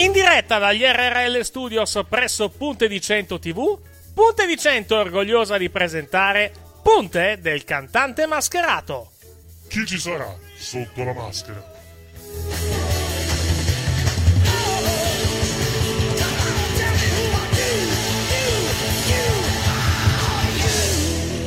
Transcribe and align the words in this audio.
In 0.00 0.12
diretta 0.12 0.56
dagli 0.58 0.82
RRL 0.82 1.42
Studios 1.42 2.00
presso 2.08 2.48
Punte 2.48 2.88
di 2.88 3.02
100 3.02 3.38
TV, 3.38 3.78
Punte 4.14 4.46
di 4.46 4.56
100 4.56 4.96
è 4.96 4.98
orgogliosa 4.98 5.58
di 5.58 5.68
presentare 5.68 6.50
Punte 6.82 7.36
del 7.38 7.64
cantante 7.64 8.24
mascherato. 8.24 9.10
Chi 9.68 9.84
ci 9.84 9.98
sarà 9.98 10.34
sotto 10.56 11.04
la 11.04 11.12
maschera? 11.12 11.69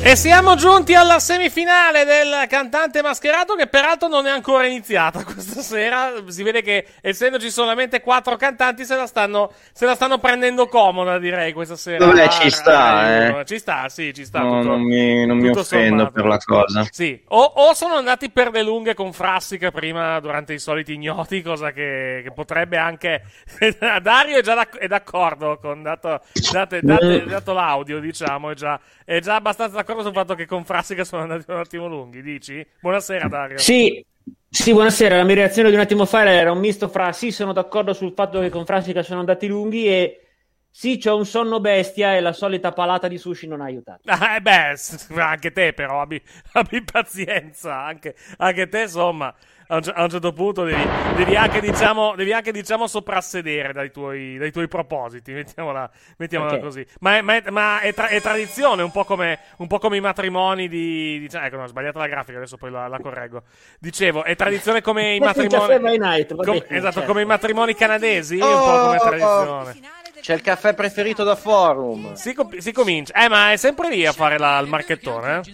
E 0.05 0.17
siamo 0.17 0.55
giunti 0.55 0.93
alla 0.95 1.17
semifinale 1.19 2.03
del 2.03 2.45
cantante 2.49 3.01
mascherato 3.01 3.55
che 3.55 3.67
peraltro 3.67 4.09
non 4.09 4.25
è 4.27 4.29
ancora 4.31 4.65
iniziata 4.65 5.23
questa 5.23 5.61
sera. 5.61 6.11
Si 6.27 6.43
vede 6.43 6.61
che 6.61 6.85
essendoci 6.99 7.49
solamente 7.49 8.01
quattro 8.01 8.35
cantanti 8.35 8.83
se 8.83 8.97
la 8.97 9.07
stanno, 9.07 9.53
se 9.71 9.85
la 9.85 9.95
stanno 9.95 10.17
prendendo 10.17 10.67
comoda 10.67 11.17
direi 11.19 11.53
questa 11.53 11.77
sera. 11.77 12.05
Vabbè, 12.05 12.27
ci 12.27 12.47
Ah, 12.47 12.51
sta, 12.51 13.09
eh. 13.09 13.39
eh. 13.39 13.45
Ci 13.45 13.57
sta, 13.59 13.87
sì, 13.87 14.13
ci 14.13 14.25
sta. 14.25 14.39
No, 14.41 14.57
tutto- 14.59 14.71
non 14.73 14.81
mi, 14.81 15.25
non 15.25 15.37
mi 15.37 15.47
offendo 15.47 15.95
sommato. 15.95 16.11
per 16.11 16.25
la 16.25 16.37
cosa. 16.37 16.85
Sì, 16.91 17.23
o, 17.29 17.41
o 17.41 17.73
sono 17.73 17.95
andati 17.95 18.29
per 18.29 18.51
le 18.51 18.61
lunghe 18.61 18.95
con 18.95 19.13
Frassica 19.13 19.71
prima 19.71 20.19
durante 20.19 20.51
i 20.51 20.59
soliti 20.59 20.93
ignoti, 20.95 21.41
cosa 21.41 21.71
che, 21.71 22.19
che 22.25 22.31
potrebbe 22.33 22.75
anche. 22.75 23.23
Dario 24.01 24.37
è 24.37 24.41
già 24.41 24.53
d'ac- 24.53 24.77
è 24.79 24.87
d'accordo 24.87 25.57
con 25.61 25.81
dato, 25.81 26.19
date- 26.51 26.81
date- 26.81 27.23
dato 27.25 27.53
l'audio, 27.53 28.01
diciamo, 28.01 28.49
è 28.49 28.53
già, 28.53 28.77
è 29.05 29.19
già 29.21 29.35
abbastanza 29.35 29.75
d'accordo 29.77 29.91
sul 30.01 30.13
fatto 30.13 30.35
che 30.35 30.45
con 30.45 30.65
Frassica 30.65 31.03
sono 31.03 31.23
andati 31.23 31.49
un 31.49 31.57
attimo 31.57 31.87
lunghi, 31.87 32.21
dici? 32.21 32.65
Buonasera, 32.79 33.27
Dario. 33.27 33.57
Sì, 33.57 34.03
sì, 34.49 34.71
buonasera. 34.71 35.17
La 35.17 35.23
mia 35.23 35.35
reazione 35.35 35.69
di 35.69 35.75
un 35.75 35.81
attimo 35.81 36.05
fa 36.05 36.29
era 36.29 36.51
un 36.51 36.59
misto 36.59 36.87
fra 36.87 37.11
sì, 37.11 37.31
sono 37.31 37.53
d'accordo 37.53 37.93
sul 37.93 38.13
fatto 38.15 38.39
che 38.39 38.49
con 38.49 38.65
Frassica 38.65 39.03
sono 39.03 39.19
andati 39.19 39.47
lunghi 39.47 39.87
e 39.87 40.23
sì, 40.69 40.97
c'ho 40.97 41.15
un 41.15 41.25
sonno 41.25 41.59
bestia 41.59 42.15
e 42.15 42.19
la 42.19 42.33
solita 42.33 42.71
palata 42.71 43.07
di 43.07 43.19
sushi 43.19 43.47
non 43.47 43.61
ha 43.61 43.65
aiutato. 43.65 44.01
Ah, 44.05 44.37
eh 44.37 44.41
beh, 44.41 44.75
anche 45.21 45.51
te, 45.51 45.73
però, 45.73 46.01
abbi, 46.01 46.19
abbi 46.53 46.83
pazienza. 46.83 47.83
Anche, 47.83 48.15
anche 48.37 48.67
te, 48.67 48.81
insomma, 48.81 49.33
a 49.67 49.75
un, 49.75 49.81
a 49.93 50.03
un 50.03 50.09
certo 50.09 50.33
punto 50.33 50.63
devi, 50.63 50.83
devi 51.15 51.35
anche, 51.35 51.59
diciamo, 51.61 52.15
devi 52.15 52.33
anche, 52.33 52.51
diciamo, 52.51 52.87
soprassedere 52.87 53.73
dai 53.73 53.91
tuoi, 53.91 54.37
dai 54.37 54.51
tuoi 54.51 54.67
propositi. 54.67 55.31
Mettiamola, 55.31 55.89
mettiamola 56.17 56.53
Ok. 56.53 56.59
così. 56.59 56.85
Ma, 56.99 57.17
è, 57.17 57.21
ma 57.21 57.35
è- 57.35 57.49
ma 57.49 57.79
è 57.79 57.93
tra- 57.93 58.07
è 58.07 58.21
tradizione, 58.21 58.83
un 58.83 58.91
po' 58.91 59.03
come, 59.03 59.39
un 59.57 59.67
po' 59.67 59.79
come 59.79 59.97
i 59.97 60.01
matrimoni 60.01 60.67
di. 60.67 61.19
di- 61.19 61.29
ecco, 61.31 61.55
no, 61.57 61.63
ho 61.63 61.67
sbagliato 61.67 61.99
la 61.99 62.07
grafica, 62.07 62.37
adesso 62.37 62.57
poi 62.57 62.71
la, 62.71 62.87
la 62.87 62.99
correggo. 62.99 63.43
Dicevo, 63.79 64.23
è 64.23 64.35
tradizione 64.35 64.81
come 64.81 65.15
i 65.15 65.19
matrimoni. 65.19 65.97
night, 65.97 66.35
com- 66.35 66.63
esatto, 66.67 66.93
certo. 66.93 67.07
come 67.07 67.21
i 67.21 67.25
matrimoni 67.25 67.73
canadesi, 67.75 68.35
un 68.35 68.39
po' 68.41 68.45
Oh, 68.45 68.81
come 68.85 68.97
oh, 68.97 69.01
tradizione. 69.01 69.79
C'è 70.23 70.33
il 70.35 70.41
caffè 70.41 70.73
preferito 70.73 71.25
da 71.25 71.35
forum. 71.35 72.13
Si, 72.13 72.33
com- 72.33 72.55
si 72.57 72.71
comincia. 72.71 73.13
Eh, 73.13 73.27
ma 73.27 73.51
è 73.51 73.57
sempre 73.57 73.89
lì 73.89 74.05
a 74.05 74.13
fare 74.13 74.37
la- 74.37 74.57
il 74.59 74.67
marchettone, 74.69 75.41
eh? 75.45 75.51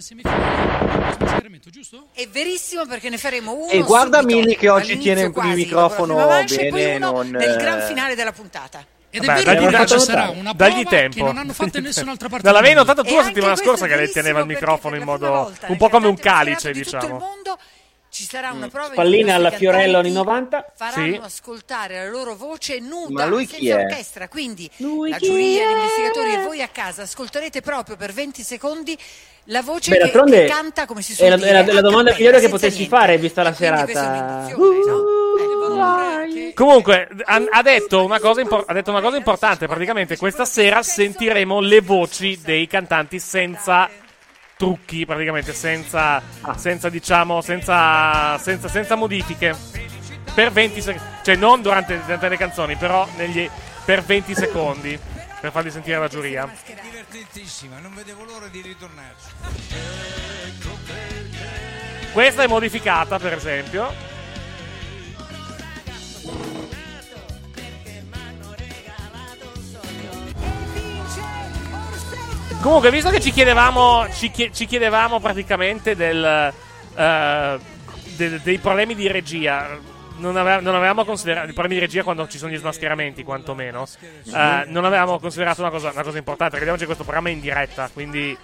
È 2.14 2.28
verissimo 2.28 2.86
perché 2.86 3.10
ne 3.10 3.18
faremo 3.18 3.54
uno 3.56 3.72
E 3.72 3.82
guarda 3.82 4.22
Mili 4.22 4.56
che 4.56 4.70
oggi 4.70 5.00
tiene 5.00 5.22
il 5.22 5.34
microfono 5.56 6.38
e 6.48 6.70
bene, 6.70 6.98
non, 7.00 7.30
nel 7.30 7.56
gran 7.58 7.80
eh, 7.80 7.86
finale 7.88 8.14
della 8.14 8.32
puntata. 8.32 8.86
Ed 9.10 9.24
è 9.24 9.26
Vabbè, 9.26 9.40
vero 9.44 9.54
dagli- 9.56 9.66
che 9.66 9.72
dagli- 9.72 9.88
ci 9.88 10.00
sarà 10.02 10.30
una 10.30 10.54
dagli 10.54 10.72
prova 10.82 10.90
tempo. 10.92 11.16
che 11.16 11.24
non 11.24 11.38
hanno 11.40 11.54
fatto 11.54 11.78
in 11.80 11.84
nessun'altra 11.86 12.30
parte 12.30 12.44
mondo. 12.52 12.74
notato 12.76 13.04
tu 13.04 13.16
la 13.16 13.24
settimana 13.24 13.56
scorsa 13.56 13.86
è 13.86 13.88
che 13.90 13.96
lei 13.96 14.12
teneva 14.12 14.40
il 14.42 14.46
microfono 14.46 14.96
in 14.98 15.02
modo 15.04 15.52
un 15.66 15.78
po' 15.78 15.90
come 15.90 16.06
un 16.06 16.16
calice, 16.16 16.70
mascherato 16.70 16.78
di 16.78 16.84
tutto 16.84 16.96
il 16.98 17.02
diciamo. 17.02 17.18
mondo 17.18 17.58
ci 18.20 18.26
sarà 18.26 18.52
una 18.52 18.68
prova 18.68 18.88
in 18.90 18.94
cui 18.94 19.02
Spallina 19.04 19.36
alla 19.36 19.52
Fiorello 19.52 19.98
anni 20.00 20.12
90. 20.12 20.72
faranno 20.76 21.14
Sì. 21.14 21.20
ascoltare 21.24 22.04
la 22.04 22.10
loro 22.10 22.36
voce 22.36 22.80
nuda 22.80 23.24
Ma 23.24 23.26
lui 23.26 23.46
senza 23.46 23.58
chi 23.60 23.70
è? 23.70 23.76
orchestra 23.76 24.28
quindi 24.28 24.70
Lui 24.78 25.10
la 25.12 25.18
giuria, 25.18 25.62
è? 25.64 25.68
gli 25.68 25.72
investigatori 25.72 26.34
e 26.34 26.44
voi 26.44 26.62
a 26.62 26.68
casa 26.68 27.04
ascolterete 27.04 27.62
proprio 27.62 27.96
per 27.96 28.12
20 28.12 28.42
secondi 28.44 28.98
la 29.46 29.62
voce 29.62 29.90
Beh, 29.92 29.96
che, 29.98 30.04
d'altronde 30.04 30.42
che 30.42 30.48
canta 30.48 30.86
come 30.86 31.02
si 31.02 31.14
è 31.14 31.16
suol 31.16 31.30
la- 31.30 31.36
dire 31.38 31.50
è 31.50 31.54
la- 31.54 31.60
è 31.60 31.72
la 31.74 31.82
domanda 31.82 32.12
cappella, 32.12 32.18
migliore 32.18 32.40
che 32.42 32.50
potessi 32.50 32.78
niente. 32.80 32.96
fare, 32.96 33.18
vista 33.18 33.42
la 33.42 33.50
è 33.50 33.54
serata. 33.54 33.84
un'induzione, 34.56 34.86
no? 34.86 36.24
Eh, 36.26 36.54
Comunque, 36.54 37.08
ha, 37.24 37.42
ha 37.50 37.62
detto 37.62 38.04
una 38.04 38.20
cosa 38.20 38.42
impor- 38.42 38.66
ha 38.68 38.74
detto 38.74 38.92
una 38.92 39.02
cosa 39.02 39.16
importante. 39.18 39.66
Praticamente, 39.68 40.18
questa 40.18 40.44
sera 40.46 40.84
sentiremo 40.84 41.60
le 41.62 41.80
voci 41.82 42.38
dei 42.44 42.68
cantanti 42.68 43.18
senza 43.20 43.90
trucchi, 44.60 45.06
praticamente, 45.06 45.54
senza, 45.54 46.22
senza 46.58 46.90
diciamo, 46.90 47.40
senza, 47.40 48.38
senza, 48.40 48.68
senza 48.68 48.96
modifiche. 48.96 49.56
Per 50.34 50.52
20 50.52 50.82
secondi, 50.82 51.08
cioè 51.24 51.36
non 51.38 51.62
durante, 51.62 51.98
durante 52.02 52.28
le 52.28 52.36
canzoni, 52.36 52.76
però 52.76 53.08
negli- 53.16 53.50
per 53.86 54.04
20 54.04 54.36
secondi. 54.36 55.00
Per 55.40 55.52
farli 55.52 55.72
sentire 55.72 55.98
la 55.98 56.10
giuria. 56.10 56.54
Divertentissima, 56.82 57.80
non 57.80 57.96
vedevo 57.96 58.26
l'ora 58.26 58.48
di 58.48 58.60
ritornarci. 58.60 59.28
Questa 62.12 62.44
è 62.44 62.48
modificata, 62.48 63.18
per 63.18 63.32
esempio. 63.32 63.94
Comunque, 72.62 72.92
visto 72.92 73.10
che 73.10 73.22
ci 73.22 73.32
chiedevamo, 73.32 74.08
ci, 74.12 74.32
chie- 74.32 74.52
ci 74.52 74.66
chiedevamo 74.66 75.20
praticamente 75.22 75.96
del, 75.96 76.54
eh, 76.96 77.60
de- 78.18 78.42
dei 78.42 78.58
problemi 78.58 78.96
di 78.96 79.08
regia, 79.08 79.80
non, 80.18 80.36
ave- 80.36 80.60
non 80.60 80.76
avevamo 80.76 81.06
considerato 81.06 81.50
i 81.50 81.54
problemi 81.54 81.76
di 81.80 81.86
regia 81.86 82.04
quando 82.04 82.28
ci 82.28 82.38
sono 82.38 82.52
gli 82.52 82.58
smascheramenti, 82.58 83.24
quantomeno. 83.24 83.88
Eh, 84.02 84.64
non 84.68 84.84
avevamo 84.84 85.20
considerato 85.20 85.62
una 85.62 85.70
cosa, 85.70 85.92
una 85.92 86.04
cosa 86.04 86.18
importante. 86.18 86.60
Ricordiamoci 86.60 86.82
che 86.82 86.94
questo 86.94 87.04
programma 87.06 87.30
è 87.30 87.32
in 87.32 87.40
diretta, 87.40 87.90
quindi 87.94 88.38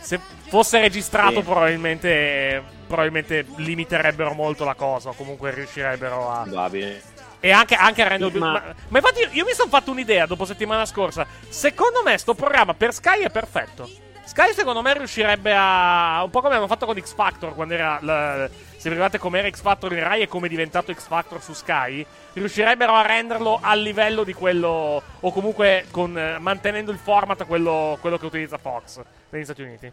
se 0.00 0.18
fosse 0.48 0.80
registrato, 0.80 1.34
Sì. 1.38 1.42
probabilmente, 1.42 2.60
probabilmente 2.88 3.46
limiterebbero 3.56 4.32
molto 4.32 4.64
la 4.64 4.74
cosa. 4.74 5.10
O 5.10 5.14
comunque 5.14 5.52
riuscirebbero 5.54 6.28
a. 6.28 6.42
Probabile. 6.42 7.02
E 7.40 7.50
anche, 7.52 7.74
anche 7.74 8.02
a 8.02 8.08
rendere 8.08 8.30
più. 8.30 8.40
Ma- 8.40 8.52
Ma, 8.52 8.62
ma 8.88 8.98
infatti, 8.98 9.20
io, 9.20 9.28
io 9.32 9.44
mi 9.44 9.52
sono 9.52 9.70
fatto 9.70 9.90
un'idea 9.90 10.26
dopo 10.26 10.44
settimana 10.44 10.84
scorsa. 10.84 11.26
Secondo 11.48 12.02
me, 12.04 12.18
sto 12.18 12.34
programma 12.34 12.74
per 12.74 12.92
Sky 12.92 13.22
è 13.22 13.30
perfetto. 13.30 13.88
Sky, 14.24 14.52
secondo 14.52 14.82
me, 14.82 14.92
riuscirebbe 14.96 15.52
a. 15.56 16.20
Un 16.22 16.30
po' 16.30 16.40
come 16.42 16.54
hanno 16.54 16.66
fatto 16.68 16.86
con 16.86 17.00
X 17.00 17.14
Factor 17.14 17.54
quando 17.54 17.74
era. 17.74 17.98
la- 18.02 18.48
se 18.76 18.88
ricordate 18.88 19.18
com'era 19.18 19.50
X 19.50 19.60
Factor 19.60 19.92
in 19.92 20.02
Rai 20.02 20.22
e 20.22 20.28
come 20.28 20.46
è 20.46 20.48
diventato 20.48 20.92
X 20.94 21.06
Factor 21.06 21.42
su 21.42 21.52
Sky, 21.52 22.04
riuscirebbero 22.34 22.94
a 22.94 23.02
renderlo 23.02 23.58
al 23.60 23.80
livello 23.80 24.22
di 24.22 24.32
quello. 24.32 25.02
O 25.20 25.32
comunque 25.32 25.86
con, 25.90 26.16
eh, 26.16 26.38
mantenendo 26.38 26.90
il 26.92 26.98
format 26.98 27.44
quello, 27.46 27.98
quello 28.00 28.16
che 28.18 28.26
utilizza 28.26 28.56
Fox 28.58 29.00
negli 29.30 29.44
Stati 29.44 29.62
Uniti. 29.62 29.90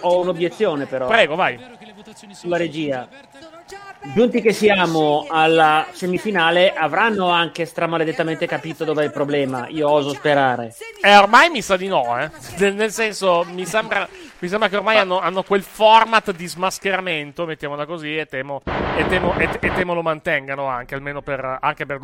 Ho 0.00 0.20
un'obiezione 0.20 0.86
però. 0.86 1.06
Prego, 1.06 1.34
vai. 1.34 1.60
Sulla 2.32 2.56
regia. 2.56 3.06
Giunti 4.12 4.42
che 4.42 4.52
siamo 4.52 5.26
alla 5.30 5.86
semifinale, 5.92 6.74
avranno 6.74 7.30
anche 7.30 7.64
stramaledettamente 7.64 8.46
capito 8.46 8.84
dov'è 8.84 9.04
il 9.04 9.10
problema. 9.10 9.66
Io 9.68 9.88
oso 9.88 10.10
sperare. 10.10 10.74
Eh, 11.02 11.16
ormai 11.16 11.48
mi 11.48 11.62
sa 11.62 11.76
di 11.76 11.88
no, 11.88 12.18
eh. 12.20 12.30
Nel, 12.58 12.92
senso, 12.92 13.46
mi 13.50 13.64
sembra, 13.64 14.06
mi 14.44 14.50
sembra 14.50 14.68
che 14.68 14.76
ormai 14.76 14.98
hanno, 14.98 15.20
hanno 15.20 15.42
quel 15.42 15.62
format 15.62 16.30
di 16.32 16.46
smascheramento, 16.46 17.46
mettiamola 17.46 17.86
così, 17.86 18.18
e 18.18 18.26
temo, 18.26 18.60
e 18.94 19.06
temo, 19.06 19.34
e, 19.38 19.48
e 19.58 19.72
temo 19.72 19.94
lo 19.94 20.02
mantengano 20.02 20.66
anche, 20.66 20.94
almeno 20.94 21.22
per, 21.22 21.58
anche 21.62 21.86
per, 21.86 21.98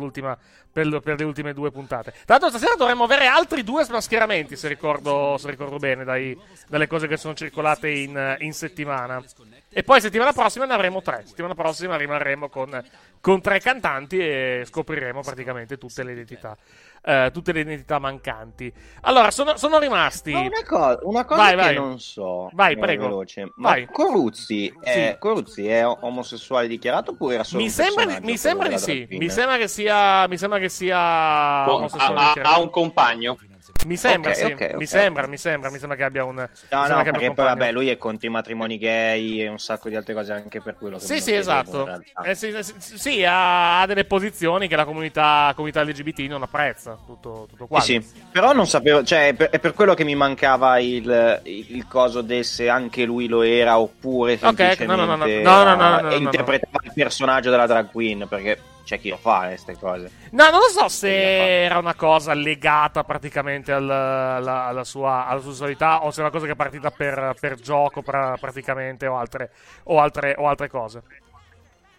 per, 0.71 0.99
per 1.01 1.19
le 1.19 1.23
ultime 1.23 1.53
due 1.53 1.69
puntate. 1.69 2.11
Tra 2.11 2.39
l'altro, 2.39 2.49
stasera 2.49 2.73
dovremmo 2.75 3.03
avere 3.03 3.27
altri 3.27 3.63
due 3.63 3.83
smascheramenti, 3.83 4.55
se 4.55 4.67
ricordo, 4.67 5.37
se 5.37 5.51
ricordo 5.51 5.77
bene, 5.77 6.03
dai- 6.03 6.35
dalle 6.67 6.87
cose 6.87 7.07
che 7.07 7.15
sono 7.15 7.35
circolate 7.35 7.89
in, 7.89 8.37
in 8.39 8.53
settimana. 8.53 9.23
E 9.69 9.83
poi 9.83 10.01
settimana 10.01 10.33
prossima 10.33 10.65
ne 10.65 10.73
avremo 10.73 11.03
tre. 11.03 11.23
Settimana 11.27 11.53
prossima 11.53 11.95
rimarremo 11.95 12.49
con, 12.49 12.83
con 13.21 13.39
tre 13.39 13.59
cantanti 13.59 14.17
e 14.17 14.63
scopriremo 14.65 15.21
praticamente 15.21 15.77
tutte 15.77 16.01
le 16.03 16.13
identità. 16.13 16.57
Eh, 17.03 17.29
tutte 17.33 17.51
le 17.51 17.61
identità 17.61 17.99
mancanti. 17.99 18.71
Allora, 19.01 19.31
sono, 19.31 19.57
sono 19.57 19.79
rimasti. 19.79 20.31
Ma 20.31 20.39
una, 20.41 20.63
co- 20.65 20.99
una 21.03 21.25
cosa 21.25 21.41
Vai, 21.41 21.49
che 21.51 21.55
vai. 21.55 21.75
non 21.75 21.99
so, 21.99 22.49
Vai, 22.53 22.73
eh, 22.73 22.77
prego. 22.77 23.03
veloce, 23.07 23.51
ma 23.55 23.69
Vai. 23.69 23.87
Coruzzi, 23.91 24.73
è, 24.81 25.09
Sì. 25.11 25.17
Coruzzi 25.19 25.67
è 25.67 25.85
omosessuale 25.85 26.67
dichiarato 26.67 27.11
oppure 27.11 27.35
era 27.35 27.43
solo 27.43 27.61
Mi 27.63 27.69
sembra, 27.69 28.05
di, 28.05 28.17
mi 28.21 28.37
sembra 28.37 28.67
di 28.67 28.77
sì. 28.77 29.07
Mi 29.09 29.29
sembra 29.29 29.57
che 29.57 29.67
sia. 29.67 30.27
Mi 30.27 30.37
sembra 30.37 30.59
che 30.59 30.69
sia. 30.69 31.63
Ha, 31.63 31.87
dichiarato. 31.87 32.41
ha 32.41 32.59
un 32.59 32.69
compagno. 32.69 33.37
Mi 33.85 33.97
sembra, 33.97 34.31
Ok, 34.31 34.37
sì. 34.37 34.43
ok, 34.43 34.51
ok. 34.51 34.73
Mi 34.75 34.85
sembra, 34.85 35.27
mi 35.27 35.37
sembra, 35.37 35.69
mi 35.69 35.77
sembra 35.77 35.97
che 35.97 36.03
abbia 36.03 36.23
un. 36.23 36.35
No, 36.35 36.87
no, 36.87 36.97
un 36.97 37.03
perché 37.03 37.31
poi 37.31 37.45
vabbè, 37.45 37.71
lui 37.71 37.89
è 37.89 37.97
contro 37.97 38.27
i 38.27 38.31
matrimoni 38.31 38.77
gay 38.77 39.41
e 39.41 39.47
un 39.47 39.59
sacco 39.59 39.89
di 39.89 39.95
altre 39.95 40.13
cose 40.13 40.33
anche 40.33 40.61
per 40.61 40.75
quello 40.77 40.97
che 40.97 41.05
Sì, 41.05 41.19
sì, 41.19 41.33
esatto. 41.33 41.85
realtà. 41.85 42.21
Eh, 42.23 42.35
sì, 42.35 42.53
sì, 42.61 42.97
sì, 42.97 43.23
ha, 43.25 43.81
ha 43.81 43.85
delle 43.85 44.05
posizioni 44.05 44.67
che 44.67 44.75
la 44.75 44.85
comunità, 44.85 45.51
comunità 45.55 45.83
LGBT 45.83 46.19
non 46.21 46.43
apprezza. 46.43 46.97
Tutto, 47.05 47.47
tutto 47.49 47.67
qua. 47.67 47.79
Sì, 47.79 48.01
sì. 48.01 48.21
Però 48.31 48.53
non 48.53 48.67
sapevo, 48.67 49.03
cioè, 49.03 49.29
è 49.29 49.33
per, 49.33 49.49
è 49.49 49.59
per 49.59 49.73
quello 49.73 49.93
che 49.93 50.03
mi 50.03 50.15
mancava 50.15 50.79
il, 50.79 51.41
il, 51.43 51.85
coso 51.87 52.21
del 52.21 52.45
se 52.45 52.69
anche 52.69 53.03
lui 53.03 53.27
lo 53.27 53.41
era 53.41 53.79
oppure 53.79 54.37
semplicemente 54.37 54.85
no, 54.85 54.95
no, 54.95 55.05
no, 55.05 55.15
no, 55.15 55.25
no, 55.25 55.41
no, 55.41 55.63
no, 55.63 55.75
no, 55.75 55.89
no, 55.89 56.01
no. 56.01 56.13
interpretava 56.13 56.79
il 56.83 56.91
personaggio 56.93 57.49
della 57.49 57.65
drag 57.65 57.89
queen, 57.89 58.25
perché 58.29 58.59
c'è 58.91 58.99
chi 58.99 59.07
lo 59.09 59.15
fa, 59.15 59.45
queste 59.47 59.77
cose. 59.79 60.11
No, 60.31 60.49
non 60.49 60.59
lo 60.59 60.67
so 60.67 60.89
se 60.89 61.63
era 61.63 61.77
una 61.77 61.95
cosa 61.95 62.33
legata 62.33 63.05
praticamente 63.05 63.71
al- 63.71 63.89
alla, 63.89 64.65
alla 64.65 64.83
sua, 64.83 65.27
alla 65.27 65.39
sua 65.39 65.51
sessualità 65.51 66.03
o 66.03 66.11
se 66.11 66.19
è 66.19 66.23
una 66.23 66.31
cosa 66.31 66.45
che 66.45 66.51
è 66.51 66.55
partita 66.55 66.91
per, 66.91 67.35
per 67.39 67.55
gioco 67.55 68.01
pra- 68.01 68.35
praticamente 68.37 69.07
o 69.07 69.15
altre, 69.17 69.51
o 69.83 69.99
altre, 70.01 70.35
o 70.37 70.47
altre 70.49 70.67
cose. 70.67 71.03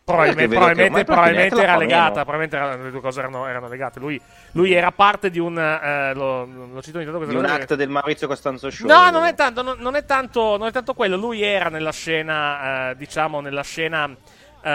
Probabilmente, 0.05 0.55
probabilmente, 0.57 1.05
probabilmente 1.05 1.63
era 1.63 1.77
legata, 1.77 2.25
probabilmente 2.25 2.57
era- 2.57 2.75
le 2.77 2.91
due 2.91 3.01
cose 3.01 3.21
erano, 3.21 3.47
erano 3.47 3.69
legate. 3.69 4.01
Lui, 4.01 4.21
lui 4.53 4.73
era 4.73 4.91
parte 4.91 5.31
di 5.31 5.39
un. 5.39 5.57
eh, 5.57 6.13
lo, 6.13 6.45
lo 6.45 6.83
cito 6.83 6.99
ogni 6.99 7.07
tanto 7.07 7.25
Di 7.25 7.35
un 7.37 7.45
act 7.45 7.75
del 7.75 7.89
Maurizio 7.89 8.27
Costanzo 8.27 8.69
Show. 8.69 8.87
No, 8.89 9.11
non 9.11 9.25
è, 9.25 9.35
tanto, 9.35 9.63
non, 9.63 9.79
non 9.79 9.95
è 9.95 10.05
tanto, 10.05 10.57
non 10.59 10.67
è 10.67 10.73
tanto 10.73 10.93
quello. 10.95 11.17
Lui 11.17 11.43
era 11.43 11.69
nella 11.69 11.93
scena, 11.93 12.91
eh, 12.91 12.97
diciamo, 12.97 13.41
nella 13.41 13.63
scena. 13.63 14.11
Eh, 14.63 14.69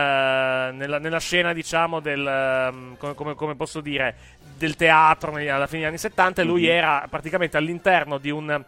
nella, 0.74 1.00
nella 1.00 1.20
scena, 1.20 1.54
diciamo, 1.54 2.00
del. 2.00 2.26
ehm, 2.26 2.98
come, 2.98 3.14
come- 3.16 3.36
come 3.36 3.56
posso 3.56 3.82
dire. 3.82 4.16
Del 4.58 4.76
teatro 4.76 5.32
negli- 5.32 5.50
alla 5.50 5.68
fine 5.68 5.80
degli 5.82 5.90
anni 5.90 5.98
70. 6.00 6.42
E 6.42 6.46
lui 6.46 6.64
Mhm. 6.64 6.70
era 6.70 7.06
praticamente 7.10 7.58
all'interno 7.58 8.18
di 8.18 8.30
un. 8.32 8.64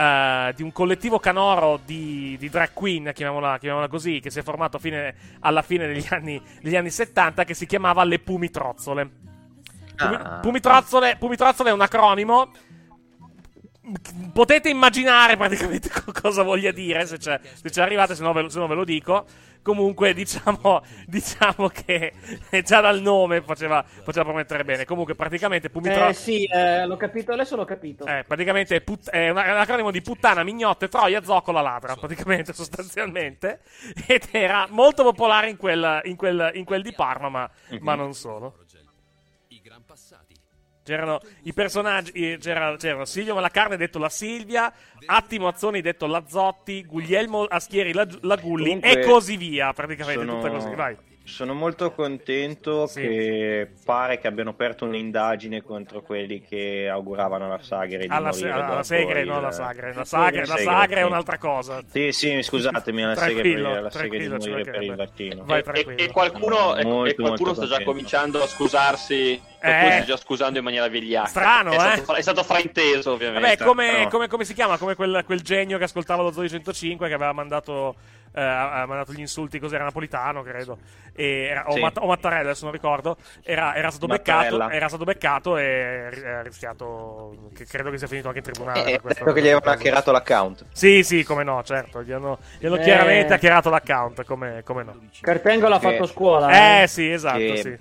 eh, 0.00 0.52
di 0.54 0.62
un 0.62 0.70
collettivo 0.70 1.18
canoro 1.18 1.80
di, 1.84 2.36
di 2.38 2.48
drag 2.48 2.70
queen, 2.72 3.10
chiamiamola, 3.12 3.58
chiamiamola 3.58 3.88
così, 3.88 4.20
che 4.20 4.30
si 4.30 4.38
è 4.38 4.42
formato 4.44 4.78
fine- 4.78 5.12
alla 5.40 5.62
fine 5.62 5.88
degli 5.88 6.06
anni, 6.10 6.40
degli 6.62 6.76
anni 6.76 6.90
70, 6.90 7.42
che 7.44 7.52
si 7.54 7.66
chiamava 7.66 8.04
Le 8.04 8.20
Pumitrozzole. 8.20 9.10
Pumi- 9.96 10.14
Ah. 10.14 10.38
Pumitrozzole, 10.40 11.16
Pumitrozzole 11.18 11.70
è 11.70 11.72
un 11.72 11.80
acronimo 11.80 12.52
potete 14.32 14.68
immaginare 14.68 15.36
praticamente 15.36 15.88
co- 15.90 16.12
cosa 16.12 16.42
voglia 16.42 16.70
dire 16.72 17.06
se 17.06 17.18
c'è, 17.18 17.40
se 17.60 17.70
ci 17.70 17.80
arrivate, 17.80 18.14
se 18.14 18.22
no, 18.22 18.32
ve 18.32 18.42
lo, 18.42 18.48
se 18.48 18.58
no 18.58 18.66
ve 18.66 18.74
lo 18.74 18.84
dico. 18.84 19.26
Comunque, 19.60 20.14
diciamo, 20.14 20.82
diciamo 21.06 21.68
che 21.68 22.12
già 22.64 22.80
dal 22.80 23.02
nome 23.02 23.42
faceva, 23.42 23.82
faceva 23.84 24.24
promettere 24.24 24.64
bene. 24.64 24.84
Comunque, 24.86 25.14
praticamente, 25.14 25.68
Pumitro- 25.68 26.06
Eh 26.08 26.14
sì, 26.14 26.44
eh, 26.44 26.86
l'ho 26.86 26.96
capito, 26.96 27.32
adesso 27.32 27.54
l'ho 27.56 27.64
capito. 27.66 28.06
eh, 28.06 28.24
praticamente 28.26 28.76
è, 28.76 28.80
put- 28.80 29.10
è 29.10 29.28
una- 29.28 29.44
è 29.44 29.50
un 29.50 29.58
acronimo 29.58 29.90
di 29.90 30.00
puttana, 30.00 30.42
mignotte, 30.42 30.88
troia, 30.88 31.22
zoccola, 31.22 31.60
ladra, 31.60 31.96
praticamente, 31.96 32.52
sostanzialmente. 32.54 33.60
Ed 34.06 34.28
era 34.30 34.66
molto 34.70 35.02
popolare 35.02 35.50
in 35.50 35.56
quel, 35.58 36.00
in 36.04 36.16
quel, 36.16 36.50
in 36.54 36.64
quel 36.64 36.80
di 36.82 36.94
Parma, 36.94 37.28
ma, 37.28 37.50
ma 37.80 37.94
non 37.94 38.14
solo. 38.14 38.60
C'erano 40.88 41.20
i 41.42 41.52
personaggi, 41.52 42.12
i- 42.14 42.38
c'era, 42.38 42.74
c'erano 42.78 43.04
Silvio 43.04 43.34
Malacarne 43.34 43.76
detto 43.76 43.98
la 43.98 44.08
Silvia, 44.08 44.72
Attimo 45.04 45.46
Azzoni 45.48 45.82
detto 45.82 46.06
la 46.06 46.22
Zotti, 46.26 46.82
Guglielmo 46.86 47.44
Aschieri 47.44 47.92
la, 47.92 48.06
la 48.22 48.36
Gulli 48.36 48.68
Comunque, 48.80 49.02
e 49.02 49.04
così 49.04 49.36
via, 49.36 49.70
praticamente, 49.74 50.24
sono- 50.24 50.40
tutte 50.40 50.50
così, 50.50 50.74
vai. 50.74 50.96
Sono 51.28 51.52
molto 51.52 51.92
contento 51.92 52.86
Sì. 52.86 53.02
che 53.02 53.70
pare 53.84 54.18
che 54.18 54.26
abbiano 54.28 54.48
aperto 54.48 54.86
un'indagine 54.86 55.60
contro 55.62 56.00
quelli 56.00 56.40
che 56.40 56.88
auguravano 56.90 57.44
alla 57.44 57.62
Sagre 57.62 57.98
di 57.98 58.06
Alla, 58.08 58.30
morire 58.30 58.48
se- 58.48 58.50
alla 58.50 58.82
Segre, 58.82 59.24
no, 59.24 59.40
la 59.42 59.52
Sagre. 59.52 59.92
La 59.92 60.04
Sagre, 60.06 60.46
la 60.46 60.56
Sagre 60.56 61.00
è 61.00 61.04
un'altra 61.04 61.36
cosa. 61.36 61.82
Sì, 61.86 62.12
sì, 62.12 62.40
scusatemi, 62.42 63.02
alla 63.02 63.14
Segre, 63.14 63.42
per, 63.42 64.20
di 64.22 64.28
morire 64.28 64.70
per 64.70 64.82
il 64.82 64.94
vaccino. 64.94 65.44
Vai 65.44 65.62
E, 65.74 65.94
e 66.04 66.10
qualcuno, 66.10 66.74
e- 66.76 66.84
Molto, 66.84 67.10
e 67.10 67.14
qualcuno 67.14 67.52
sta 67.52 67.66
già 67.66 67.68
contento. 67.76 67.90
cominciando 67.90 68.42
a 68.42 68.46
scusarsi. 68.46 69.47
Eh. 69.60 69.68
Qualcuno 69.70 69.92
sta 69.92 70.04
già 70.04 70.16
scusando 70.16 70.58
in 70.58 70.64
maniera 70.64 70.86
vigliacca. 70.88 71.28
Strano, 71.28 71.70
è 71.72 71.74
eh? 71.76 71.96
Stato, 71.96 72.14
è 72.14 72.22
stato 72.22 72.42
frainteso, 72.44 73.12
ovviamente. 73.12 73.56
Vabbè, 73.56 73.64
come, 73.64 73.90
Però- 73.90 74.08
come- 74.08 74.28
come 74.28 74.44
si 74.44 74.54
chiama? 74.54 74.78
Come 74.78 74.94
quel, 74.94 75.22
quel 75.24 75.40
genio 75.42 75.78
che 75.78 75.84
ascoltava 75.84 76.22
lo 76.22 76.30
Zoo 76.32 76.46
105 76.48 77.08
che 77.08 77.14
aveva 77.14 77.32
mandato, 77.32 77.96
eh, 78.34 78.40
ha 78.40 78.84
mandato 78.86 79.12
gli 79.12 79.20
insulti, 79.20 79.58
cos'era 79.58 79.84
Napolitano, 79.84 80.42
credo. 80.42 80.78
E 81.12 81.48
era- 81.50 81.64
o, 81.66 81.72
Sì. 81.72 81.80
Matt- 81.80 81.98
o 81.98 82.06
Mattarella, 82.06 82.42
adesso 82.50 82.64
non 82.64 82.72
ricordo. 82.72 83.16
Era, 83.42 83.74
era 83.74 83.90
stato 83.90 84.06
beccato, 84.06 84.68
era 84.70 84.86
stato 84.86 85.02
beccato 85.04 85.56
e 85.56 86.08
ha 86.24 86.42
rischiato. 86.42 87.50
Che 87.52 87.64
credo 87.64 87.90
che 87.90 87.98
sia 87.98 88.06
finito 88.06 88.28
anche 88.28 88.38
in 88.38 88.44
tribunale. 88.44 88.80
Eh, 88.84 89.00
per 89.00 89.10
ha 89.10 89.14
detto 89.14 89.32
che 89.32 89.40
gli 89.42 89.48
avevano 89.48 89.72
hackerato 89.72 90.12
l'account. 90.12 90.64
Sì, 90.72 91.02
sì, 91.02 91.24
come 91.24 91.42
no, 91.42 91.64
certo. 91.64 92.02
Gli 92.04 92.12
hanno, 92.12 92.38
gli 92.60 92.66
hanno 92.66 92.76
Eh. 92.76 92.82
chiaramente 92.82 93.32
hackerato 93.34 93.70
l'account, 93.70 94.24
come, 94.24 94.62
come 94.64 94.82
no. 94.84 94.96
Cartengo 95.20 95.66
l'ha 95.66 95.80
Che- 95.80 95.90
fatto 95.90 96.06
scuola. 96.06 96.82
Eh, 96.82 96.86
sì, 96.86 97.10
esatto, 97.10 97.38
Che- 97.38 97.56
sì. 97.56 97.76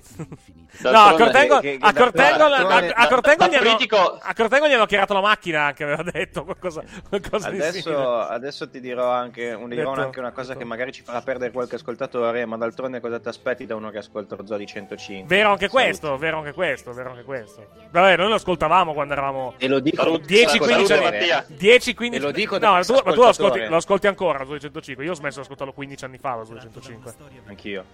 No, 0.80 1.16
Cortengo, 1.16 1.60
che- 1.72 1.78
che 1.78 1.86
a 1.86 1.92
da- 1.92 2.00
Cortengo, 2.02 2.38
da- 2.38 2.56
a- 2.58 2.94
a 3.04 3.08
Cortengo 3.08 3.44
da 3.44 3.48
gli 3.50 3.56
hanno, 3.56 3.64
politico- 3.64 4.18
a 4.22 4.34
Cortengo 4.34 4.68
gli 4.68 4.74
hanno 4.74 4.86
chiarato 4.86 5.14
la 5.14 5.22
macchina 5.22 5.64
anche, 5.66 5.84
aveva 5.84 6.04
detto 6.04 6.44
qualcosa, 6.44 6.84
qualcosa 7.08 7.50
di 7.50 7.62
simile. 7.62 7.68
Adesso, 7.68 8.18
adesso 8.20 8.70
ti 8.70 8.80
dirò 8.80 9.10
anche, 9.10 9.54
un- 9.54 9.70
dirò 9.70 9.90
Detto- 9.92 10.02
anche 10.06 10.20
una 10.20 10.32
cosa 10.32 10.48
detto. 10.50 10.60
che 10.60 10.66
magari 10.66 10.92
ci 10.92 11.02
farà 11.04 11.22
perdere 11.22 11.52
qualche 11.52 11.76
ascoltatore, 11.76 12.46
ma 12.46 12.58
d'altronde 12.58 13.00
cosa 13.00 13.20
ti 13.20 13.28
aspetti 13.28 13.66
da 13.66 13.76
uno 13.76 13.90
che 13.90 13.98
ascolta 14.00 14.36
lo 14.36 14.46
Zoo 14.46 14.58
di 14.58 14.66
105? 14.66 15.28
Vero 15.36 15.50
anche 15.50 15.68
Saluti. 15.68 15.88
questo, 15.88 16.18
vero 16.18 16.38
anche 16.40 16.54
questo, 16.54 16.94
vero 16.94 17.10
anche 17.12 17.24
questo. 17.24 17.66
Vabbè, 17.92 18.18
noi 18.18 18.30
lo 18.30 18.36
ascoltavamo 18.36 18.94
quando 18.94 19.14
eravamo 19.14 19.54
E 19.58 19.68
lo 19.68 19.80
dico 19.80 20.02
Saluti, 20.04 20.26
10-15 20.34 20.86
saluti, 20.86 20.94
anni 20.94 21.04
Mattia. 21.04 21.46
10-15 21.48 22.16
E 22.16 22.20
lo 22.20 22.32
dico 22.32 22.58
da 22.58 22.68
No, 22.68 22.74
ma 22.74 22.84
tu, 22.84 22.94
ma 22.94 23.00
tu 23.14 23.22
lo, 23.22 23.28
ascolti, 23.28 23.66
lo 23.68 23.76
ascolti 23.76 24.08
ancora, 24.08 24.40
lo 24.40 24.46
205. 24.46 25.04
Io 25.04 25.12
ho 25.12 25.16
smesso 25.16 25.36
di 25.38 25.42
ascoltarlo 25.42 25.74
15 25.74 26.06
anni 26.06 26.18
fa, 26.18 26.36
lo 26.36 26.44
205. 26.46 27.14
Anch'io. 27.48 27.86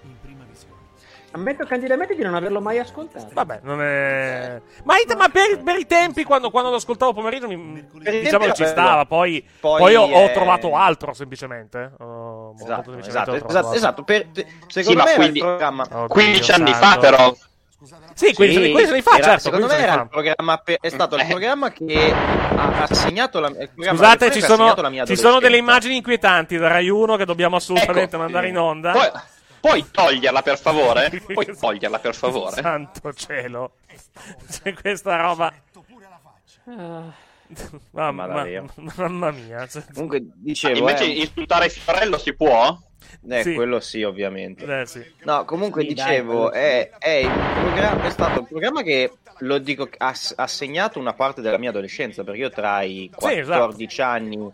Ammetto 1.35 1.65
candidamente 1.65 2.13
di 2.15 2.21
non 2.21 2.35
averlo 2.35 2.61
mai 2.61 2.77
ascoltato. 2.77 3.27
Vabbè, 3.33 3.61
non 3.63 3.81
è. 3.81 4.61
Ma, 4.83 4.97
i- 4.97 5.15
ma 5.17 5.29
per, 5.29 5.63
per 5.63 5.77
i 5.79 5.87
tempi, 5.87 6.23
quando, 6.23 6.51
quando 6.51 6.69
lo 6.69 6.75
ascoltavo 6.75 7.11
pomeriggio, 7.11 7.47
mi, 7.47 7.83
diciamo 8.03 8.45
che 8.45 8.53
ci 8.53 8.67
stava. 8.67 9.05
Poi, 9.05 9.43
Poi, 9.59 9.79
poi 9.79 9.95
ho, 9.95 10.03
ho 10.03 10.25
eh, 10.25 10.31
trovato 10.31 10.75
altro, 10.75 11.13
semplicemente. 11.13 11.91
Ho- 11.97 12.53
molto 12.55 12.63
Esatto, 12.63 12.91
semplicemente 12.91 13.09
esatto, 13.09 13.31
ho 13.31 13.35
esatto, 13.35 13.57
altro. 13.57 13.73
esatto. 13.73 14.03
Per- 14.03 14.27
secondo 14.67 14.99
ma 14.99 15.05
me 15.05 15.09
era 15.11 15.19
quindi- 15.19 15.39
il 15.39 15.45
programma. 15.45 15.83
Oddio 15.89 16.07
15 16.07 16.51
anni 16.51 16.71
santo. 16.73 16.85
fa, 16.85 16.97
però. 16.99 17.35
Sì, 18.13 18.33
15 18.33 18.57
anni- 18.59 18.71
15 18.71 18.91
anni 18.93 19.01
fa, 19.01 19.15
era- 19.15 19.23
certo. 19.23 19.39
Secondo 19.41 19.65
15 19.65 19.75
me 19.75 19.75
anni 19.75 19.93
era 19.93 20.01
il 20.03 20.09
programma 20.09 20.57
per- 20.59 20.77
è 20.79 20.89
stato 20.89 21.15
il 21.15 21.25
programma 21.27 21.71
che 21.71 22.13
ha 22.13 22.83
assegnato 22.83 23.39
la, 23.39 23.47
il 23.47 23.69
programma 23.73 23.97
Scusate, 23.97 24.31
ci 24.31 24.37
ha 24.37 24.45
sono, 24.45 24.73
la 24.75 25.05
ci 25.05 25.15
sono 25.17 25.39
delle 25.39 25.57
immagini 25.57 25.95
inquietanti 25.97 26.57
da 26.57 26.67
Rai 26.67 26.87
1 26.89 27.15
che 27.17 27.25
dobbiamo 27.25 27.55
assolutamente 27.55 28.15
Ecco. 28.15 28.23
mandare 28.23 28.47
in 28.49 28.57
onda. 28.57 28.91
Puoi, 28.91 29.09
puoi 29.63 29.85
toglierla 29.89 30.41
per 30.41 30.59
favore? 30.59 31.09
Puoi 31.25 31.45
toglierla 31.57 31.99
per 31.99 32.13
favore? 32.15 32.61
Santo 32.61 33.13
cielo. 33.13 33.75
C'è 34.49 34.73
questa 34.73 35.21
roba. 35.21 35.53
Mamma, 37.91 38.27
Ma 38.27 38.63
mamma 38.97 39.31
mia. 39.31 39.67
cioè- 39.67 39.83
Comunque 39.93 40.21
dicevo, 40.35 40.79
Invece 40.79 41.03
eh, 41.05 41.19
insultare 41.21 41.69
Fiorello 41.69 42.17
si 42.17 42.33
può? 42.35 42.77
eh, 43.29 43.43
sì. 43.43 43.53
quello 43.53 43.79
sì, 43.79 44.03
ovviamente. 44.03 44.81
Eh, 44.81 44.85
sì. 44.85 45.03
No, 45.23 45.45
comunque 45.45 45.81
Sì, 45.83 45.93
dai, 45.93 46.05
dicevo, 46.09 46.49
quello 46.49 46.51
è, 46.51 46.89
è 46.97 47.21
è 48.01 48.09
stato 48.09 48.39
il 48.41 48.47
programma 48.47 48.81
che 48.81 49.11
lo 49.39 49.57
dico 49.59 49.87
ha, 49.97 50.13
ha 50.35 50.47
segnato 50.47 50.99
una 50.99 51.13
parte 51.13 51.41
della 51.41 51.57
mia 51.57 51.69
adolescenza, 51.69 52.23
perché 52.23 52.39
io 52.39 52.49
tra 52.49 52.81
i 52.81 53.09
Sì, 53.17 53.31
esatto. 53.39 53.65
14 53.65 54.01
anni 54.01 54.51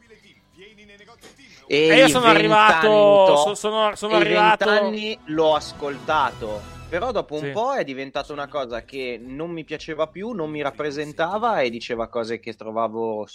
e, 1.71 1.87
E 1.89 1.95
io 1.97 2.05
i 2.05 2.09
sono 2.09 2.23
20 2.25 2.37
arrivato. 2.39 2.87
anni, 2.87 3.25
to- 3.27 3.35
so- 3.37 3.55
sono 3.55 3.95
sono 3.95 4.13
e 4.13 4.21
arrivato. 4.21 4.65
20 4.65 4.83
anni 4.85 5.19
l'ho 5.25 5.53
ascoltato. 5.55 6.61
Però 6.89 7.11
dopo 7.11 7.35
un 7.35 7.41
Sì. 7.41 7.51
po' 7.51 7.73
è 7.75 7.83
diventata 7.83 8.33
una 8.33 8.47
cosa 8.47 8.83
che 8.83 9.21
non 9.23 9.51
mi 9.51 9.63
piaceva 9.63 10.07
più, 10.07 10.31
non 10.31 10.49
mi 10.49 10.63
rappresentava 10.63 11.59
e 11.59 11.69
diceva 11.69 12.07
cose 12.07 12.39
che 12.39 12.55
trovavo 12.55 13.27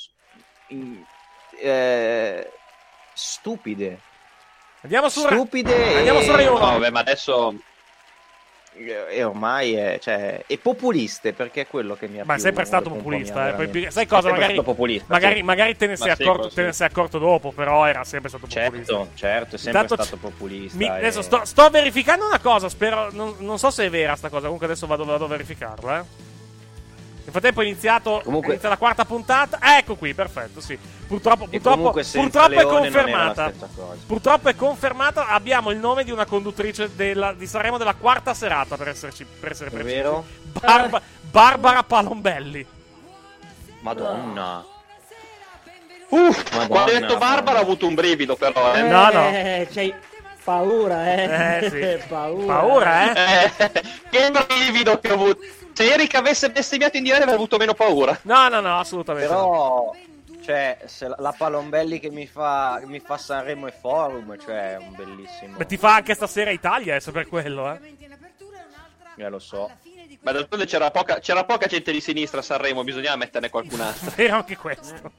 eh, 1.60 2.50
stupide. 3.12 4.00
Andiamo 4.80 5.08
su 5.08 5.20
Stupide 5.20 5.96
Andiamo 5.96 6.18
e- 6.18 6.24
su 6.24 6.32
Rai 6.32 6.46
1. 6.46 6.58
No, 6.58 6.64
vabbè, 6.72 6.90
ma 6.90 7.00
adesso... 7.00 7.54
e 8.76 9.22
ormai 9.22 9.74
è, 9.74 9.98
cioè, 10.00 10.42
è 10.46 10.58
populiste 10.58 11.32
perché 11.32 11.62
è 11.62 11.66
quello 11.66 11.94
che 11.94 12.08
mi 12.08 12.18
ha 12.20 12.24
Ma 12.24 12.34
è 12.34 12.38
sempre 12.38 12.64
stato 12.64 12.90
populista. 12.90 13.48
eh, 13.48 13.52
poi- 13.52 13.66
veramente- 13.66 13.90
sai 13.92 14.06
cosa? 14.06 14.30
Magari, 14.30 14.60
populista, 14.62 15.06
magari, 15.08 15.36
sì. 15.36 15.42
magari 15.42 15.76
te, 15.76 15.86
ne 15.86 15.96
sei 15.96 16.08
Ma 16.08 16.14
sì, 16.16 16.22
accorto, 16.22 16.40
quello 16.40 16.54
te 16.54 16.62
ne 16.62 16.70
sì. 16.72 16.76
sei 16.78 16.86
accorto 16.88 17.18
dopo, 17.18 17.52
però 17.52 17.86
era 17.86 18.02
sempre 18.04 18.28
stato 18.28 18.46
populista. 18.46 18.92
certo 18.92 19.08
certo 19.14 19.54
è 19.54 19.58
sempre 19.58 19.80
Intanto 19.82 20.02
stato 20.02 20.20
populista 20.20 20.76
Mi- 20.78 20.86
e- 20.86 20.88
adesso 20.88 21.22
sto, 21.22 21.44
sto 21.44 21.68
verificando 21.70 22.26
una 22.26 22.40
cosa, 22.40 22.68
spero. 22.68 23.10
Non, 23.12 23.36
non 23.38 23.58
so 23.58 23.70
se 23.70 23.84
è 23.86 23.90
vera 23.90 24.16
sta 24.16 24.28
cosa. 24.28 24.42
Comunque 24.44 24.66
adesso 24.66 24.86
vado, 24.86 25.04
vado 25.04 25.24
a 25.24 25.28
verificarla. 25.28 25.98
Eh. 26.00 26.32
Nel 27.24 27.32
frattempo 27.32 27.62
è 27.62 27.64
iniziato 27.64 28.20
Comunque- 28.22 28.50
inizia 28.52 28.68
la 28.68 28.76
quarta 28.76 29.04
puntata. 29.06 29.56
Ah, 29.58 29.78
ecco 29.78 29.96
qui, 29.96 30.12
perfetto. 30.12 30.60
Sì. 30.60 30.78
Purtroppo, 31.06 31.46
purtroppo, 31.46 31.90
purtroppo 31.92 32.52
è 32.60 32.62
confermata. 32.64 33.52
Purtroppo 34.06 34.48
è 34.50 34.54
confermata. 34.54 35.28
Abbiamo 35.28 35.70
il 35.70 35.78
nome 35.78 36.04
di 36.04 36.10
una 36.10 36.26
conduttrice 36.26 36.94
della- 36.94 37.32
di 37.32 37.46
Sanremo 37.46 37.78
della 37.78 37.94
quarta 37.94 38.34
serata, 38.34 38.76
per, 38.76 38.88
esserci, 38.88 39.24
per 39.24 39.52
essere 39.52 39.70
È 39.70 39.72
precisi. 39.72 39.94
vero? 39.94 40.24
Barba- 40.60 41.00
Barbara 41.22 41.82
Palombelli. 41.82 42.66
Madonna 43.80 44.64
Uff, 46.10 46.42
Madonna, 46.52 46.66
quando 46.68 46.90
hai 46.92 47.00
detto. 47.00 47.16
Barbara 47.18 47.58
ho 47.58 47.62
avuto 47.62 47.86
un 47.86 47.94
brivido 47.94 48.36
però, 48.36 48.74
eh. 48.74 48.82
No, 48.82 49.10
no. 49.10 49.30
C'hai 49.72 49.92
paura, 50.44 51.12
eh. 51.14 51.64
Eh, 51.64 51.70
sì. 52.00 52.04
paura. 52.08 52.54
Paura, 52.54 53.12
eh? 53.14 53.50
Eh, 53.56 53.70
che 54.10 54.30
brivido 54.46 54.98
che 55.00 55.10
ho 55.10 55.14
avuto. 55.14 55.38
Se 55.74 55.92
Erika 55.92 56.18
avesse 56.18 56.50
bestemmiato 56.50 56.96
in 56.96 57.02
diretta 57.02 57.22
avrei 57.22 57.36
avuto 57.36 57.56
meno 57.56 57.74
paura. 57.74 58.18
No, 58.22 58.48
no, 58.48 58.60
no, 58.60 58.78
assolutamente. 58.78 59.28
no. 59.28 59.34
però 59.34 59.94
cioè 60.44 60.78
se 60.84 61.08
la, 61.08 61.16
la 61.18 61.34
Palombelli 61.36 61.98
che 61.98 62.10
mi 62.10 62.26
fa 62.26 62.76
che 62.78 62.86
mi 62.86 63.00
fa 63.00 63.16
Sanremo 63.16 63.66
e 63.66 63.72
Forum 63.72 64.38
cioè 64.38 64.72
è 64.72 64.76
un 64.76 64.94
bellissimo 64.94 65.56
Beh, 65.56 65.64
ti 65.64 65.78
fa 65.78 65.94
anche 65.94 66.14
stasera 66.14 66.50
Italia, 66.50 66.92
adesso 66.92 67.12
per 67.12 67.26
quello, 67.26 67.72
eh. 67.72 67.94
eh, 69.16 69.28
lo 69.28 69.38
so 69.38 69.70
Ma 70.20 70.32
d'altronde 70.32 70.66
c'era 70.66 70.90
poca, 70.90 71.18
c'era 71.18 71.44
poca 71.44 71.66
gente 71.66 71.90
di 71.92 72.00
sinistra 72.00 72.40
a 72.40 72.42
Sanremo, 72.42 72.84
bisognava 72.84 73.16
metterne 73.16 73.48
qualcun 73.48 73.80
altro. 73.80 74.12
Vero 74.16 74.36
anche 74.36 74.56
questo. 74.56 75.12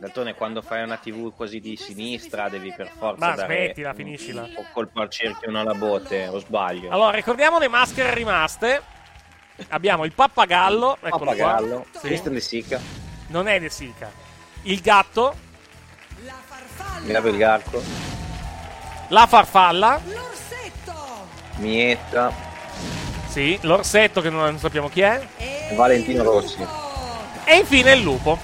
D'altronde 0.00 0.34
quando 0.34 0.62
fai 0.62 0.82
una 0.82 0.96
tv 0.96 1.30
così 1.36 1.60
di 1.60 1.76
sinistra 1.76 2.48
devi 2.48 2.72
per 2.74 2.88
forza 2.88 3.26
Ma 3.26 3.34
dare 3.34 3.54
smettila, 3.54 3.92
finiscila. 3.92 4.48
o 4.56 4.64
colpo 4.72 5.02
al 5.02 5.10
cerchio 5.10 5.50
non 5.50 5.60
alla 5.60 5.74
botte 5.74 6.26
o 6.26 6.38
sbaglio 6.38 6.90
Allora, 6.90 7.10
ricordiamo 7.10 7.58
le 7.58 7.68
maschere 7.68 8.14
rimaste. 8.14 8.82
Abbiamo 9.68 10.06
il 10.06 10.12
pappagallo, 10.12 10.96
eccolo 11.02 11.24
Pappagallo 11.26 11.86
qua. 11.90 12.00
Sì. 12.00 12.06
Christian 12.06 12.32
De 12.32 12.40
Sica 12.40 12.80
Non 13.26 13.46
è 13.46 13.60
De 13.60 13.68
Sica. 13.68 14.10
Il 14.62 14.80
gatto, 14.80 15.36
Gabriel 17.04 17.36
Garco 17.36 17.82
la 19.08 19.26
farfalla, 19.26 20.00
Mietta 21.56 22.32
sì, 23.26 23.58
l'orsetto 23.62 24.20
che 24.20 24.30
non, 24.30 24.42
non 24.44 24.58
sappiamo 24.58 24.88
chi 24.88 25.00
è, 25.02 25.26
Valentino 25.74 26.22
Rossi 26.22 26.66
e 27.44 27.56
infine 27.58 27.92
il 27.92 28.02
lupo. 28.02 28.38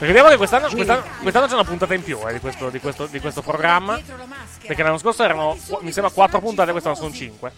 Ricordiamo 0.00 0.30
che 0.30 0.36
quest'anno, 0.38 0.68
quest'anno, 0.70 1.02
quest'anno 1.20 1.46
c'è 1.46 1.52
una 1.52 1.64
puntata 1.64 1.92
in 1.92 2.02
più 2.02 2.18
eh, 2.26 2.32
di, 2.32 2.40
questo, 2.40 2.70
di, 2.70 2.80
questo, 2.80 3.04
di 3.04 3.20
questo 3.20 3.42
programma. 3.42 4.00
Perché 4.66 4.82
l'anno 4.82 4.96
scorso 4.96 5.22
erano, 5.22 5.58
mi 5.80 5.92
sembra, 5.92 6.10
4 6.10 6.40
puntate, 6.40 6.70
quest'anno 6.70 6.94
sono 6.94 7.12
5. 7.12 7.52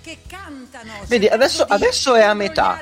Vedi, 1.07 1.29
adesso, 1.29 1.65
adesso 1.69 2.15
è 2.17 2.23
a 2.23 2.35
metà. 2.35 2.81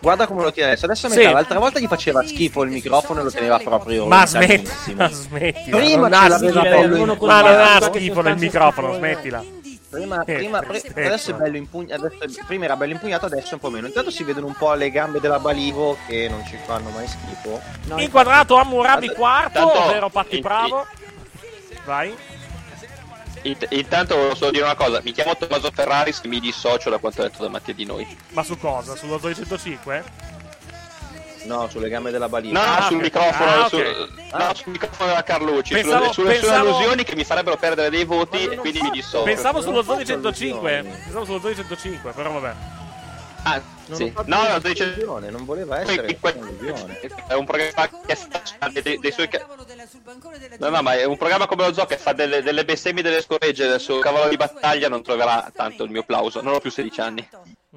Guarda 0.00 0.28
come 0.28 0.44
lo 0.44 0.52
tiene 0.52 0.70
adesso. 0.70 0.84
Adesso 0.84 1.06
è 1.06 1.10
a 1.10 1.12
Sì. 1.12 1.18
metà. 1.18 1.32
L'altra 1.32 1.58
volta 1.58 1.80
gli 1.80 1.88
faceva 1.88 2.24
schifo 2.24 2.62
il 2.62 2.70
microfono 2.70 3.20
e 3.20 3.22
lo 3.24 3.30
teneva 3.32 3.58
proprio. 3.58 4.06
Ma 4.06 4.24
smetti, 4.26 4.54
lontanissimo. 4.66 4.96
ma 4.96 5.08
smetti. 5.10 5.70
Prima 5.70 6.08
non 6.08 6.12
ha 6.12 6.38
schifo, 6.38 7.26
ma 7.26 7.40
non 7.40 7.60
ha 7.60 7.80
schifo 7.80 8.22
del 8.22 8.36
microfono, 8.36 8.94
smettila. 8.94 9.44
Prima, 9.90 10.22
prima- 10.24 10.60
pre- 10.60 10.82
adesso 10.94 11.32
è 11.32 11.34
bello 11.34 11.56
impugnato. 11.56 12.10
Prima 12.46 12.64
era 12.64 12.76
bello 12.76 12.92
impugnato, 12.92 13.26
adesso 13.26 13.50
è 13.50 13.54
un 13.54 13.60
po' 13.60 13.70
meno. 13.70 13.88
Intanto 13.88 14.10
si 14.10 14.22
vedono 14.22 14.46
un 14.46 14.54
po' 14.54 14.72
le 14.74 14.90
gambe 14.90 15.18
della 15.20 15.40
Balivo 15.40 15.98
che 16.06 16.28
non 16.28 16.44
ci 16.46 16.56
fanno 16.64 16.90
mai 16.90 17.08
schifo. 17.08 17.60
Inquadrato 17.96 18.54
Hammurabi 18.56 19.08
quarto, 19.08 19.58
Tanto- 19.58 19.80
ovvero 19.82 20.08
Patti 20.08 20.36
in- 20.36 20.42
Bravo. 20.42 20.86
Vai. 21.84 22.14
Int- 23.42 23.66
intanto 23.70 24.14
volevo 24.16 24.34
solo 24.34 24.50
dire 24.50 24.64
una 24.64 24.74
cosa, 24.74 25.00
mi 25.02 25.12
chiamo 25.12 25.34
Tommaso 25.36 25.70
Ferraris 25.72 26.20
e 26.22 26.28
mi 26.28 26.40
dissocio 26.40 26.90
da 26.90 26.98
quanto 26.98 27.22
detto 27.22 27.42
davanti 27.42 27.74
di 27.74 27.84
noi. 27.86 28.06
Ma 28.28 28.42
su 28.44 28.56
cosa? 28.58 28.94
Sullo 28.96 29.16
205? 29.18 30.04
No, 31.44 31.68
sulle 31.68 31.88
gambe 31.88 32.10
della 32.10 32.28
Balivo. 32.28 32.52
No, 32.58 32.64
no, 32.64 32.72
Ah, 32.72 32.82
sul 32.82 32.96
microfono, 32.98 33.50
Ah, 33.50 33.60
ok. 33.64 33.68
sul, 33.68 34.08
no, 34.32 34.54
sul 34.54 34.72
microfono 34.72 35.08
della 35.08 35.22
Carlucci, 35.22 35.72
Pensavo- 35.74 36.12
sulle, 36.12 36.12
sulle 36.12 36.34
sue 36.38 36.40
pensavo- 36.48 36.68
allusioni 36.68 37.04
che 37.04 37.14
mi 37.16 37.24
farebbero 37.24 37.56
perdere 37.56 37.90
dei 37.90 38.04
voti 38.04 38.44
e 38.44 38.56
quindi 38.56 38.80
mi 38.82 38.90
dissocio. 38.90 39.24
Pensavo 39.24 39.60
sullo 39.62 39.82
205. 39.82 40.76
allusioni. 40.78 41.02
Pensavo 41.02 41.24
sullo 41.24 41.38
205, 41.38 42.12
però 42.12 42.32
vabbè. 42.32 42.54
Ah, 43.42 43.58
sì. 43.92 44.12
No, 44.14 44.22
no, 44.26 44.36
allusione, 44.36 45.30
non 45.30 45.46
voleva 45.46 45.80
essere. 45.80 46.06
È 47.26 47.32
un 47.32 47.46
programma 47.46 47.88
che 48.06 48.14
fa 48.16 48.68
dei, 48.68 48.98
dei- 48.98 49.12
suoi... 49.12 49.28
No, 50.58 50.68
no, 50.68 50.82
ma 50.82 50.92
è 50.94 51.04
un 51.04 51.16
programma 51.16 51.46
come 51.46 51.66
lo 51.66 51.72
zoo 51.72 51.86
che 51.86 51.96
fa 51.96 52.12
delle, 52.12 52.42
delle 52.42 52.66
bestemmie 52.66 53.02
delle 53.02 53.22
scoregge 53.22 53.66
del 53.66 53.80
suo 53.80 53.98
cavallo 54.00 54.28
di 54.28 54.36
battaglia 54.36 54.88
non 54.90 55.02
troverà 55.02 55.50
tanto 55.54 55.84
il 55.84 55.90
mio 55.90 56.02
plauso. 56.02 56.42
Non 56.42 56.52
ho 56.54 56.60
più 56.60 56.70
16 56.70 57.00
anni. 57.00 57.26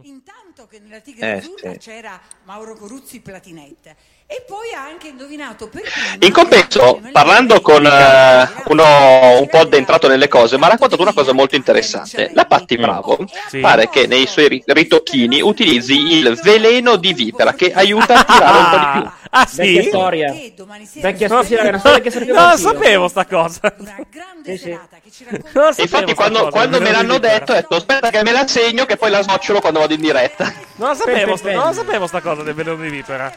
Intanto 0.01 0.65
che 0.67 0.79
nella 0.79 0.99
Tigre 1.01 1.27
Eh, 1.27 1.37
Azzurra 1.37 1.71
sì. 1.73 1.77
c'era 1.77 2.19
Mauro 2.45 2.75
Coruzzi 2.75 3.21
Platinette 3.21 3.95
e 4.35 4.41
poi 4.47 4.73
ha 4.73 4.83
anche 4.83 5.09
indovinato 5.09 5.67
per 5.67 5.83
In 6.19 6.31
compenso, 6.31 6.99
parlando 7.11 7.61
con 7.61 7.85
eh, 7.85 8.49
uno 8.65 9.39
un 9.39 9.47
po' 9.47 9.59
addentrato 9.59 10.07
nelle 10.07 10.27
cose, 10.27 10.57
mi 10.57 10.63
ha 10.63 10.69
raccontato 10.69 11.03
una 11.03 11.13
cosa 11.13 11.33
molto 11.33 11.55
interessante. 11.55 12.31
La 12.33 12.45
Patti 12.45 12.75
Bravo 12.77 13.19
Sì. 13.47 13.59
pare 13.59 13.89
che 13.89 14.07
nei 14.07 14.25
suoi 14.25 14.47
ri- 14.47 14.63
ritocchini 14.65 15.39
utilizzi 15.41 16.17
il 16.17 16.39
veleno 16.41 16.95
di 16.95 17.13
vipera 17.13 17.53
che 17.53 17.71
aiuta 17.73 18.15
a 18.15 18.23
tirare 18.23 18.57
un 18.57 18.69
po' 18.69 18.77
di 18.77 19.01
più. 19.01 19.11
Ah, 19.35 19.47
Vecchia 19.51 19.81
sì? 19.81 19.87
storia. 19.87 20.35
Domani 20.55 20.85
sera 20.85 21.07
Vecchia 21.09 21.27
storia, 21.27 21.59
era 21.59 21.69
una 21.69 21.79
storia 21.79 21.99
che 22.01 22.09
sapevo 22.11 22.33
Non 22.33 22.43
anch'io. 22.43 22.67
sapevo 22.71 23.07
sta 23.07 23.25
cosa. 23.25 23.59
una 23.77 23.95
grande 24.09 24.51
Sì, 24.51 24.57
sì. 24.57 24.63
serata 24.63 24.97
che 25.03 25.11
ci 25.11 25.25
racconta 25.29 25.49
Non 25.59 25.73
E 25.75 25.81
infatti, 25.81 26.13
quando, 26.15 26.39
cosa, 26.39 26.49
quando 26.51 26.79
me 26.81 26.91
l'hanno 26.91 27.17
detto, 27.19 27.51
ho 27.51 27.55
detto 27.55 27.75
aspetta 27.75 28.09
che 28.09 28.23
me 28.23 28.31
la 28.31 28.47
segno, 28.47 28.85
che 28.85 28.95
poi 28.97 29.09
la 29.11 29.21
snocciolo 29.21 29.59
quando 29.59 29.79
vado 29.79 29.93
in 29.93 30.01
diretta. 30.01 30.53
Non 30.75 30.89
la 30.89 30.95
sapevo, 30.95 31.31
Pe- 31.31 31.37
sta- 31.37 31.51
non 31.51 31.63
la 31.65 31.73
sapevo 31.73 32.07
sta 32.07 32.21
cosa 32.21 32.41
del 32.43 32.53
veleno 32.55 32.75
di 32.81 32.89
vipera. 32.89 33.31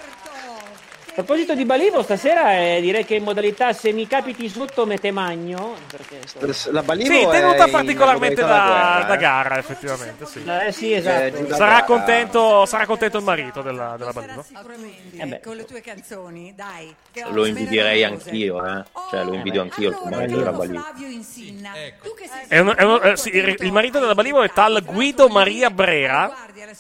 A 1.19 1.23
proposito 1.23 1.55
di 1.55 1.65
Balivo, 1.65 2.03
stasera 2.03 2.59
eh, 2.59 2.79
direi 2.83 3.07
che 3.07 3.15
in 3.15 3.23
modalità 3.23 3.73
se 3.73 3.91
mi 3.91 4.07
capiti 4.07 4.51
sotto 4.51 4.85
me 4.85 4.99
te 4.99 5.11
magno. 5.11 5.75
Perché... 5.91 6.21
La 6.71 6.83
Balivo 6.83 7.11
Sì, 7.11 7.21
è 7.21 7.31
tenuta 7.31 7.69
particolarmente 7.69 8.43
da, 8.43 8.47
guerra, 8.47 9.05
da 9.07 9.15
eh. 9.15 9.17
gara, 9.17 9.59
effettivamente. 9.59 10.27
Sì. 10.27 10.45
Eh 10.45 10.73
sì, 10.73 10.93
esatto. 10.93 11.55
Sarà 11.55 11.85
contento, 11.85 12.67
sarà 12.67 12.85
contento 12.85 13.17
il 13.17 13.25
marito 13.25 13.63
della, 13.63 13.95
della 13.97 14.13
Balivo. 14.13 14.45
Sicuramente, 14.47 15.41
con 15.43 15.57
le 15.57 15.65
tue 15.65 15.81
canzoni, 15.81 16.53
dai. 16.55 16.95
Lo 17.31 17.47
invidierei 17.47 18.05
anch'io, 18.05 18.63
eh. 18.63 18.85
Cioè, 19.09 19.25
lo 19.25 19.33
invidio 19.33 19.63
anch'io 19.63 19.89
il 19.89 20.11
marito 20.11 20.37
della 20.37 20.53
Balivo. 20.53 20.85
Sei 21.23 21.59
È 22.47 22.59
uno- 22.59 22.77
è 22.77 22.83
uno- 22.83 23.01
eh, 23.01 23.17
sì, 23.17 23.31
il, 23.35 23.73
marito 23.73 23.99
della 24.01 24.15
Balivo 24.15 24.43
è 24.43 24.53
tal 24.53 24.85
Guido 24.85 25.29
Maria 25.29 25.71
Brera, 25.71 26.31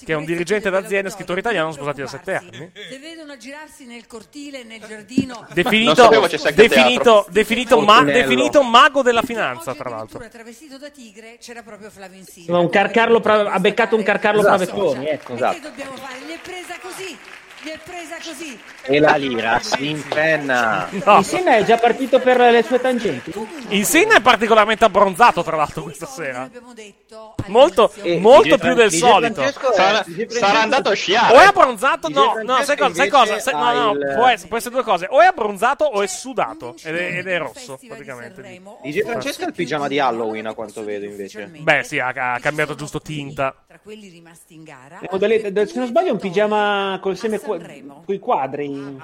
che 0.04 0.12
è 0.12 0.14
un 0.14 0.26
dirigente 0.26 0.68
d'azienda 0.68 1.08
e 1.08 1.12
scrittore 1.12 1.40
italiano 1.40 1.72
sposati 1.72 2.02
da 2.02 2.06
sette 2.06 2.34
anni. 2.34 2.70
Se 2.74 2.98
vedono 2.98 3.38
girarsi 3.38 3.86
nel 3.86 4.06
cortile, 4.06 4.24
nel 4.64 4.80
giardino, 4.86 5.46
Definito, 5.52 6.08
definito, 6.54 7.26
definito, 7.30 7.80
ma- 7.80 8.02
definito 8.02 8.62
mago 8.62 9.02
della 9.02 9.22
finanza, 9.22 9.74
tra 9.74 9.88
l'altro. 9.90 10.18
travestito 10.28 10.78
da 10.78 10.90
tigre, 10.90 11.38
c'era 11.40 11.62
proprio 11.62 11.90
Flavio 11.90 12.18
pra- 13.20 13.50
ha 13.50 13.58
beccato 13.60 13.96
un 13.96 14.02
carcarlo 14.02 14.40
Esatto. 14.40 14.56
Pravettoni, 14.64 15.06
ecco. 15.08 15.32
E 15.32 15.34
Esatto. 15.36 15.54
che 15.54 15.60
dobbiamo 15.60 15.96
fare? 15.96 16.18
Gli 16.26 16.32
è 16.32 16.38
presa 16.42 16.74
così, 16.80 17.16
gli 17.66 17.70
è 17.70 17.78
presa 17.82 18.14
così. 18.22 18.56
E 18.82 19.00
la 19.00 19.16
lira 19.16 19.58
si 19.60 19.90
impenna. 19.90 20.86
No, 21.04 21.16
Insieme 21.16 21.58
è 21.58 21.64
già 21.64 21.76
partito 21.78 22.20
per 22.20 22.38
le 22.38 22.62
sue 22.62 22.80
tangenti. 22.80 23.32
Insigne 23.70 24.16
è 24.16 24.20
particolarmente 24.20 24.84
abbronzato, 24.84 25.42
tra 25.42 25.56
l'altro, 25.56 25.82
questa 25.82 26.06
sera. 26.06 26.48
Molto, 27.46 27.92
molto 28.18 28.56
più 28.58 28.74
del 28.74 28.92
solito. 28.92 29.40
È- 29.40 29.52
Sarà, 29.52 30.04
sarà 30.28 30.60
andato 30.62 30.88
a 30.88 30.92
O 30.92 30.94
sciare. 30.94 31.36
è 31.38 31.44
abbronzato, 31.46 32.08
no, 32.08 32.34
no, 32.44 32.62
sai 32.62 32.76
cosa? 32.76 32.94
Sai 32.94 33.08
cosa? 33.08 33.38
Sai- 33.40 33.54
no, 33.54 33.72
no, 33.72 33.90
ha 33.90 34.14
può 34.14 34.26
il- 34.26 34.32
essere, 34.32 34.48
può 34.48 34.56
essere 34.58 34.74
due 34.74 34.84
cose. 34.84 35.06
O 35.10 35.20
è 35.20 35.26
abbronzato 35.26 35.84
o 35.84 36.02
è 36.02 36.06
sudato. 36.06 36.76
Ed 36.84 36.94
è, 36.96 37.18
ed 37.18 37.26
è 37.26 37.38
rosso, 37.38 37.78
praticamente. 37.86 38.60
DJ 38.82 39.02
Francesco 39.02 39.42
ha 39.44 39.46
il 39.48 39.54
pigiama 39.54 39.88
di 39.88 39.98
Halloween, 39.98 40.46
a 40.46 40.54
quanto 40.54 40.84
vedo, 40.84 41.04
invece. 41.04 41.46
Beh, 41.46 41.82
sì, 41.82 41.98
ha, 41.98 42.08
ha 42.34 42.38
cambiato 42.38 42.74
giusto 42.76 43.00
tinta. 43.00 43.54
Tra 43.66 43.80
quelli 43.82 44.08
rimasti 44.08 44.54
in 44.54 44.62
gara, 44.62 45.00
se 45.00 45.72
non 45.74 45.86
sbaglio 45.86 46.08
è 46.08 46.12
un 46.12 46.18
pigiama 46.18 46.98
col 47.00 47.16
seme 47.16 47.38
con 48.04 48.14
i 48.14 48.18
quadri. 48.18 48.98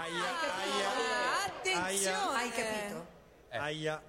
attenzione, 1.46 2.36
hai 2.36 2.50
capito? 2.50 3.06
Aia. 3.50 4.02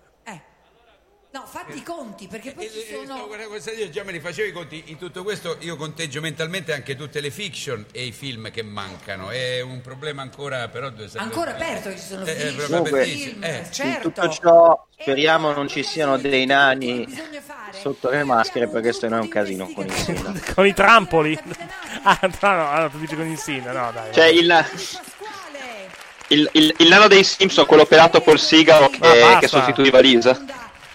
Eh. 1.33 1.37
No, 1.37 1.45
fatti 1.47 1.77
i 1.77 1.83
conti, 1.83 2.27
perché 2.27 2.51
poi 2.51 2.69
ci 2.69 2.93
Eh, 2.93 3.05
no, 3.07 3.27
sono... 3.27 3.75
io 3.75 3.89
già 3.89 4.03
me 4.03 4.11
li 4.11 4.19
facevo 4.19 4.47
i 4.47 4.51
conti. 4.51 4.83
In 4.87 4.97
tutto 4.97 5.23
questo 5.23 5.57
io 5.61 5.75
conteggio 5.75 6.21
mentalmente 6.21 6.73
anche 6.73 6.95
tutte 6.95 7.21
le 7.21 7.31
fiction 7.31 7.85
e 7.91 8.05
i 8.05 8.11
film 8.11 8.51
che 8.51 8.61
mancano. 8.61 9.29
È 9.31 9.59
un 9.61 9.81
problema 9.81 10.21
ancora, 10.21 10.67
però 10.67 10.91
Ancora 11.15 11.51
aperto, 11.51 11.91
ci 11.91 11.97
sono 11.97 12.23
Eh, 12.25 12.31
eh, 12.31 12.35
film, 12.35 12.55
proprio 12.55 12.67
Comunque, 12.67 13.01
apertissimo. 13.01 13.45
Eh. 13.45 13.57
In 13.57 13.71
certo. 13.71 14.11
tutto 14.11 14.29
ciò 14.29 14.85
speriamo 14.99 15.51
non 15.53 15.67
ci 15.67 15.81
siano 15.83 16.17
dei 16.17 16.45
nani 16.45 17.07
sotto 17.71 18.09
le 18.09 18.23
maschere 18.23 18.67
perché 18.67 18.93
sennò 18.93 19.17
è 19.17 19.21
un 19.21 19.27
casino 19.27 19.67
con 19.73 19.85
i 19.87 19.91
Sina. 19.91 20.33
Con 20.53 20.67
i 20.67 20.73
trampoli. 20.73 21.37
Ah, 22.03 22.19
no, 22.41 22.53
no, 22.53 22.79
no, 22.79 22.89
tu 22.91 22.99
dici 22.99 23.15
con 23.15 23.25
Insigne, 23.25 23.71
no, 23.71 23.89
dai. 23.91 24.13
Cioè, 24.13 24.25
il, 24.25 24.65
il, 26.27 26.49
il, 26.53 26.75
il 26.77 26.87
nano 26.89 27.07
dei 27.07 27.23
Simpson, 27.23 27.65
quello 27.65 27.85
pelato 27.85 28.21
col 28.21 28.39
sigaro 28.39 28.89
che, 28.89 28.99
Ma 28.99 29.13
basta. 29.15 29.39
che 29.39 29.47
sostituiva 29.47 29.99
Lisa. 29.99 30.33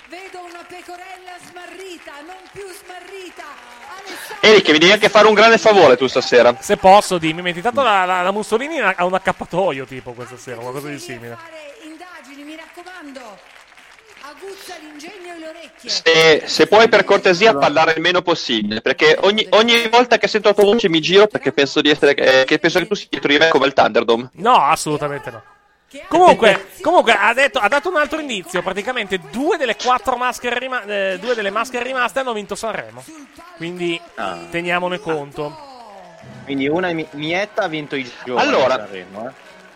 Vedo 0.08 0.40
una 0.40 0.64
pecorella 0.66 1.36
smarrita, 1.48 2.12
non 2.26 2.36
più 2.52 2.64
smarrita. 2.72 3.44
Eric, 4.40 4.70
mi 4.70 4.78
devi 4.78 4.92
anche 4.92 5.08
fare 5.08 5.26
un 5.26 5.34
grande 5.34 5.58
favore 5.58 5.96
tu 5.96 6.06
stasera. 6.06 6.56
Se 6.60 6.76
posso, 6.76 7.18
dimmi, 7.18 7.42
mi 7.42 7.50
intanto 7.50 7.82
la, 7.82 8.04
la, 8.04 8.22
la 8.22 8.30
Mussolini 8.30 8.78
ha 8.80 9.04
un 9.04 9.14
accappatoio 9.14 9.84
tipo 9.84 10.12
questa 10.12 10.36
sera, 10.36 10.60
qualcosa 10.60 10.88
di 10.88 10.98
simile. 10.98 11.36
Indagini, 11.82 12.44
mi 12.44 12.56
raccomando. 12.56 13.20
Aguzza 14.22 14.74
l'ingegno 14.80 15.34
e 15.34 15.38
le 15.38 15.48
orecchie. 15.48 15.90
Se, 15.90 16.42
se 16.46 16.66
puoi 16.66 16.88
per 16.88 17.04
cortesia 17.04 17.56
parlare 17.56 17.94
il 17.94 18.00
meno 18.00 18.22
possibile, 18.22 18.80
perché 18.80 19.18
ogni, 19.22 19.46
ogni 19.50 19.88
volta 19.88 20.18
che 20.18 20.28
sento 20.28 20.48
la 20.48 20.54
tua 20.54 20.64
voce 20.64 20.88
mi 20.88 21.00
giro 21.00 21.26
perché 21.26 21.52
penso 21.52 21.80
di 21.80 21.90
essere 21.90 22.14
eh, 22.14 22.44
che 22.44 22.58
penso 22.58 22.78
che 22.78 22.86
tu 22.86 22.94
sia 22.94 23.08
dietro 23.10 23.30
di 23.30 23.38
me 23.38 23.48
come 23.48 23.66
il 23.66 23.72
Thunderdome. 23.72 24.30
No, 24.34 24.54
assolutamente 24.62 25.30
no. 25.30 25.42
Comunque, 26.08 26.66
comunque 26.82 27.12
ha, 27.12 27.32
detto- 27.32 27.58
ha 27.60 27.68
dato 27.68 27.88
un 27.88 27.96
altro 27.96 28.20
indizio. 28.20 28.62
Praticamente 28.62 29.18
due 29.30 29.56
delle 29.56 29.74
quattro 29.76 30.16
maschere, 30.16 30.58
rima- 30.58 30.82
eh, 30.84 31.18
due 31.18 31.34
delle 31.34 31.50
maschere 31.50 31.84
rimaste 31.84 32.18
hanno 32.20 32.32
vinto 32.34 32.54
Sanremo. 32.54 33.02
Quindi 33.56 33.98
teniamone 34.50 34.98
conto. 34.98 35.66
Quindi 36.44 36.68
una 36.68 36.92
mi- 36.92 37.06
Mietta 37.12 37.62
ha 37.62 37.68
vinto 37.68 37.96
i 37.96 38.10
giovani 38.24 38.46
Allora. 38.48 38.76
Sanremo, 38.76 39.28
eh. 39.28 39.32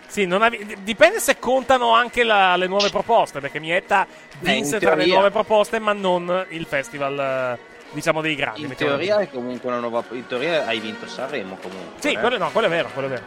Sì, 0.06 0.26
non 0.26 0.42
ha 0.42 0.50
vi- 0.50 0.64
di- 0.66 0.82
dipende 0.82 1.18
se 1.20 1.38
contano 1.38 1.92
anche 1.94 2.22
la- 2.24 2.56
le 2.56 2.66
nuove 2.66 2.90
proposte. 2.90 3.40
Perché 3.40 3.58
Mietta 3.58 4.06
vinse 4.40 4.74
in 4.74 4.80
tra 4.82 4.94
le 4.94 5.06
nuove 5.06 5.30
proposte, 5.30 5.78
ma 5.78 5.94
non 5.94 6.44
il 6.50 6.66
festival, 6.66 7.18
eh, 7.18 7.58
diciamo, 7.92 8.20
dei 8.20 8.34
grandi. 8.34 8.62
In 8.62 8.74
teoria 8.74 9.18
è 9.20 9.30
comunque 9.30 9.70
una 9.70 9.78
nuova. 9.78 10.04
In 10.10 10.26
teoria 10.26 10.66
hai 10.66 10.78
vinto 10.80 11.06
Sanremo 11.08 11.56
comunque. 11.56 12.00
Sì, 12.02 12.12
eh. 12.12 12.18
quello, 12.20 12.36
no, 12.36 12.50
quello 12.50 12.66
è 12.66 12.70
vero, 12.70 12.90
quello 12.92 13.08
è 13.08 13.10
vero. 13.12 13.24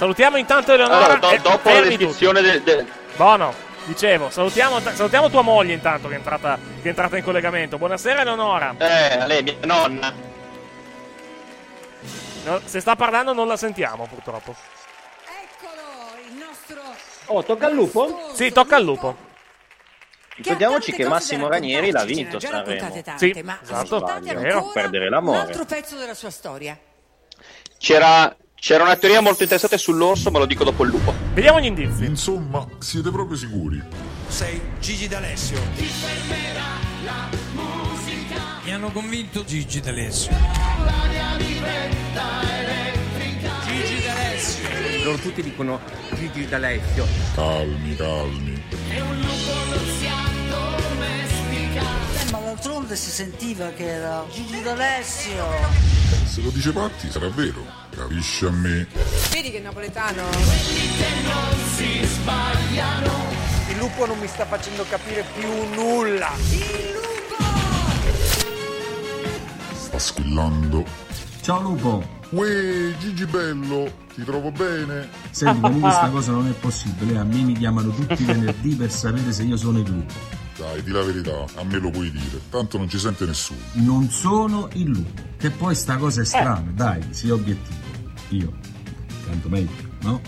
Salutiamo 0.00 0.38
intanto 0.38 0.72
Eleonora. 0.72 1.12
Allora, 1.12 1.36
do- 1.36 1.42
dopo 1.42 1.68
la 1.68 1.80
descrizione 1.82 2.40
del, 2.40 2.62
del-. 2.62 2.86
Bono, 3.16 3.52
dicevo, 3.84 4.30
salutiamo, 4.30 4.80
salutiamo 4.80 5.28
tua 5.28 5.42
moglie 5.42 5.74
intanto 5.74 6.08
che 6.08 6.14
è, 6.14 6.16
entrata, 6.16 6.54
che 6.56 6.86
è 6.86 6.88
entrata 6.88 7.18
in 7.18 7.22
collegamento. 7.22 7.76
Buonasera 7.76 8.22
Eleonora. 8.22 8.74
Eh, 8.78 9.26
lei, 9.26 9.42
mia 9.42 9.56
nonna. 9.64 10.10
No, 12.44 12.60
se 12.64 12.80
sta 12.80 12.96
parlando 12.96 13.34
non 13.34 13.46
la 13.46 13.58
sentiamo 13.58 14.06
purtroppo. 14.06 14.56
Oh, 17.26 17.44
tocca 17.44 17.66
al 17.66 17.74
lupo? 17.74 18.30
Sì, 18.32 18.50
tocca 18.52 18.76
al 18.76 18.84
lupo. 18.84 19.14
Ricordiamoci 20.36 20.92
che 20.92 21.06
Massimo 21.06 21.46
Ranieri 21.46 21.90
l'ha 21.90 22.04
vinto 22.04 22.40
Sanremo. 22.40 23.02
tante, 23.02 23.18
Sì, 23.18 23.42
ma 23.42 23.58
esatto. 23.62 24.02
ancora 24.02 24.62
perdere 24.72 25.04
un 25.04 25.10
l'amore. 25.10 25.38
altro 25.40 25.66
pezzo 25.66 25.96
della 25.96 26.14
sua 26.14 26.30
storia. 26.30 26.78
C'era, 27.76 28.34
c'era 28.60 28.84
una 28.84 28.94
teoria 28.96 29.22
molto 29.22 29.42
interessante 29.42 29.78
sull'orso, 29.78 30.30
ma 30.30 30.38
lo 30.38 30.46
dico 30.46 30.64
dopo 30.64 30.84
il 30.84 30.90
lupo. 30.90 31.14
Vediamo 31.32 31.60
gli 31.60 31.64
indizi. 31.64 32.04
Insomma, 32.04 32.66
siete 32.78 33.10
proprio 33.10 33.36
sicuri? 33.36 33.82
Sei 34.28 34.60
Gigi 34.78 35.08
D'Alessio. 35.08 35.58
Mi 38.62 38.72
hanno 38.72 38.92
convinto 38.92 39.44
Gigi 39.44 39.80
D'Alessio. 39.80 40.36
Gigi 43.64 44.04
D'Alessio. 44.04 44.68
Loro 45.04 45.16
tutti 45.16 45.42
dicono 45.42 45.80
Gigi 46.14 46.46
D'Alessio. 46.46 47.06
Calmi, 47.34 47.96
calmi. 47.96 48.62
Eh, 48.90 50.29
ma 52.30 52.38
d'altronde 52.38 52.94
si 52.96 53.10
sentiva 53.10 53.70
che 53.70 53.86
era 53.86 54.24
Gigi 54.30 54.62
D'Alessio. 54.62 55.44
Se 56.24 56.40
lo 56.40 56.50
dice 56.50 56.72
Patti 56.72 57.10
sarà 57.10 57.28
vero. 57.28 57.64
Capisci 57.90 58.44
a 58.46 58.50
me? 58.50 58.86
Vedi 59.30 59.50
che 59.50 59.58
è 59.58 59.60
napoletano? 59.60 60.22
Il 63.68 63.76
lupo 63.78 64.06
non 64.06 64.18
mi 64.18 64.28
sta 64.28 64.46
facendo 64.46 64.84
capire 64.88 65.24
più 65.34 65.48
nulla. 65.74 66.30
Sta 69.74 69.98
squillando. 69.98 70.84
Ciao 71.40 71.60
Lupo. 71.60 72.18
Uè, 72.30 72.96
Gigi 72.98 73.26
Bello, 73.26 73.92
ti 74.14 74.22
trovo 74.22 74.52
bene? 74.52 75.08
Senti, 75.30 75.60
comunque 75.60 75.88
questa 75.90 76.10
cosa 76.10 76.30
non 76.30 76.46
è 76.46 76.52
possibile. 76.52 77.18
A 77.18 77.24
me 77.24 77.42
mi 77.42 77.54
chiamano 77.54 77.90
tutti 77.90 78.22
i 78.22 78.24
venerdì 78.24 78.76
per 78.76 78.90
sapere 78.92 79.32
se 79.32 79.42
io 79.42 79.56
sono 79.56 79.78
il 79.78 79.88
lupo. 79.88 80.39
Dai, 80.60 80.82
di 80.82 80.90
la 80.90 81.00
verità, 81.00 81.46
a 81.54 81.64
me 81.64 81.78
lo 81.78 81.88
puoi 81.88 82.10
dire. 82.10 82.38
Tanto 82.50 82.76
non 82.76 82.86
ci 82.86 82.98
sente 82.98 83.24
nessuno. 83.24 83.60
Non 83.72 84.10
sono 84.10 84.68
il 84.74 84.90
lupo. 84.90 85.22
Che 85.38 85.48
poi 85.48 85.74
sta 85.74 85.96
cosa 85.96 86.20
è 86.20 86.24
strana, 86.26 86.70
dai, 86.74 87.02
sia 87.12 87.32
obiettivo. 87.32 87.78
Io, 88.28 88.52
tanto 89.26 89.48
meglio, 89.48 89.70
no? 90.02 90.20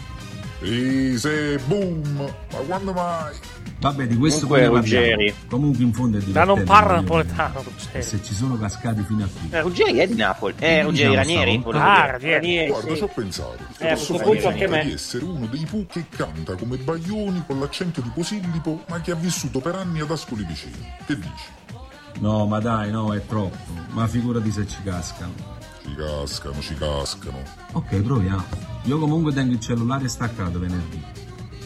Ehi, 0.62 1.18
se 1.18 1.58
boom! 1.66 2.16
Ma 2.16 2.58
quando 2.66 2.94
mai? 2.94 3.34
Vabbè, 3.82 4.06
di 4.06 4.16
questo 4.16 4.46
Comunque, 4.46 4.68
poi. 4.68 4.76
Ruggeri. 4.78 5.34
Comunque 5.48 5.82
in 5.82 5.92
fondo 5.92 6.16
è 6.16 6.20
Da 6.20 6.26
divertente. 6.26 6.54
non 6.60 6.64
parla 6.68 6.94
napoletano. 6.94 7.62
Ruggeri. 7.62 8.02
Se 8.04 8.22
ci 8.22 8.32
sono 8.32 8.56
cascati 8.56 9.02
fino 9.02 9.24
a 9.24 9.28
qui. 9.28 9.48
Eh, 9.50 9.60
Ruggeri 9.60 9.98
è 9.98 10.06
di 10.06 10.14
Napoli. 10.14 10.54
Eh, 10.58 10.82
Ruggeri 10.84 11.14
Ranieri. 11.16 11.62
Ah. 11.72 12.06
Ranieri. 12.12 12.68
Guarda, 12.70 12.94
ci 12.94 13.02
ho 13.02 13.08
pensato. 13.12 13.56
Eh, 13.78 13.88
a 13.88 13.94
questo 13.94 14.18
punto 14.18 14.48
anche 14.48 14.68
me. 14.68 14.84
di 14.84 14.92
essere 14.92 15.24
uno 15.24 15.46
dei 15.46 15.66
Pooh 15.68 15.84
che 15.86 16.04
canta 16.08 16.54
come 16.54 16.76
Baglioni 16.76 17.42
con 17.44 17.58
l'accento 17.58 18.00
di 18.00 18.10
Posillipo, 18.14 18.84
ma 18.88 19.00
che 19.00 19.10
ha 19.10 19.16
vissuto 19.16 19.58
per 19.58 19.74
anni 19.74 20.00
ad 20.00 20.10
Ascoli 20.12 20.44
vicino. 20.44 20.76
Che 21.04 21.16
dici? 21.16 21.80
No, 22.20 22.46
ma 22.46 22.60
dai, 22.60 22.92
no, 22.92 23.12
è 23.12 23.26
troppo. 23.26 23.56
Ma 23.90 24.06
figurati 24.06 24.52
se 24.52 24.64
ci 24.68 24.76
cascano. 24.84 25.32
Ci 25.82 25.92
cascano, 25.96 26.60
ci 26.60 26.74
cascano. 26.76 27.42
Ok, 27.72 27.96
proviamo. 28.00 28.44
Io 28.84 28.98
comunque 29.00 29.32
tengo 29.32 29.54
il 29.54 29.60
cellulare 29.60 30.06
staccato 30.06 30.60
venerdì. 30.60 31.02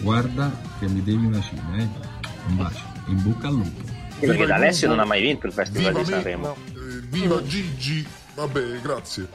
Guarda 0.01 0.51
che 0.79 0.87
mi 0.89 1.03
devi 1.03 1.25
una 1.25 1.41
cina, 1.41 1.63
eh. 1.79 1.89
Un 2.49 2.57
bacio. 2.57 2.83
In 3.09 3.23
bocca 3.23 3.49
al 3.49 3.55
lupo. 3.55 3.83
Sì, 4.19 4.27
perché 4.27 4.47
D'Alessio 4.47 4.89
non 4.89 4.99
ha 5.01 5.05
mai 5.05 5.21
vinto 5.21 5.47
il 5.47 5.53
Festival 5.53 5.93
Viva 5.93 6.03
di 6.05 6.11
me, 6.11 6.17
Sanremo. 6.17 6.57
eh, 6.75 7.01
viva 7.09 7.43
Gigi! 7.45 8.07
Vabbè, 8.35 8.81
grazie. 8.83 9.27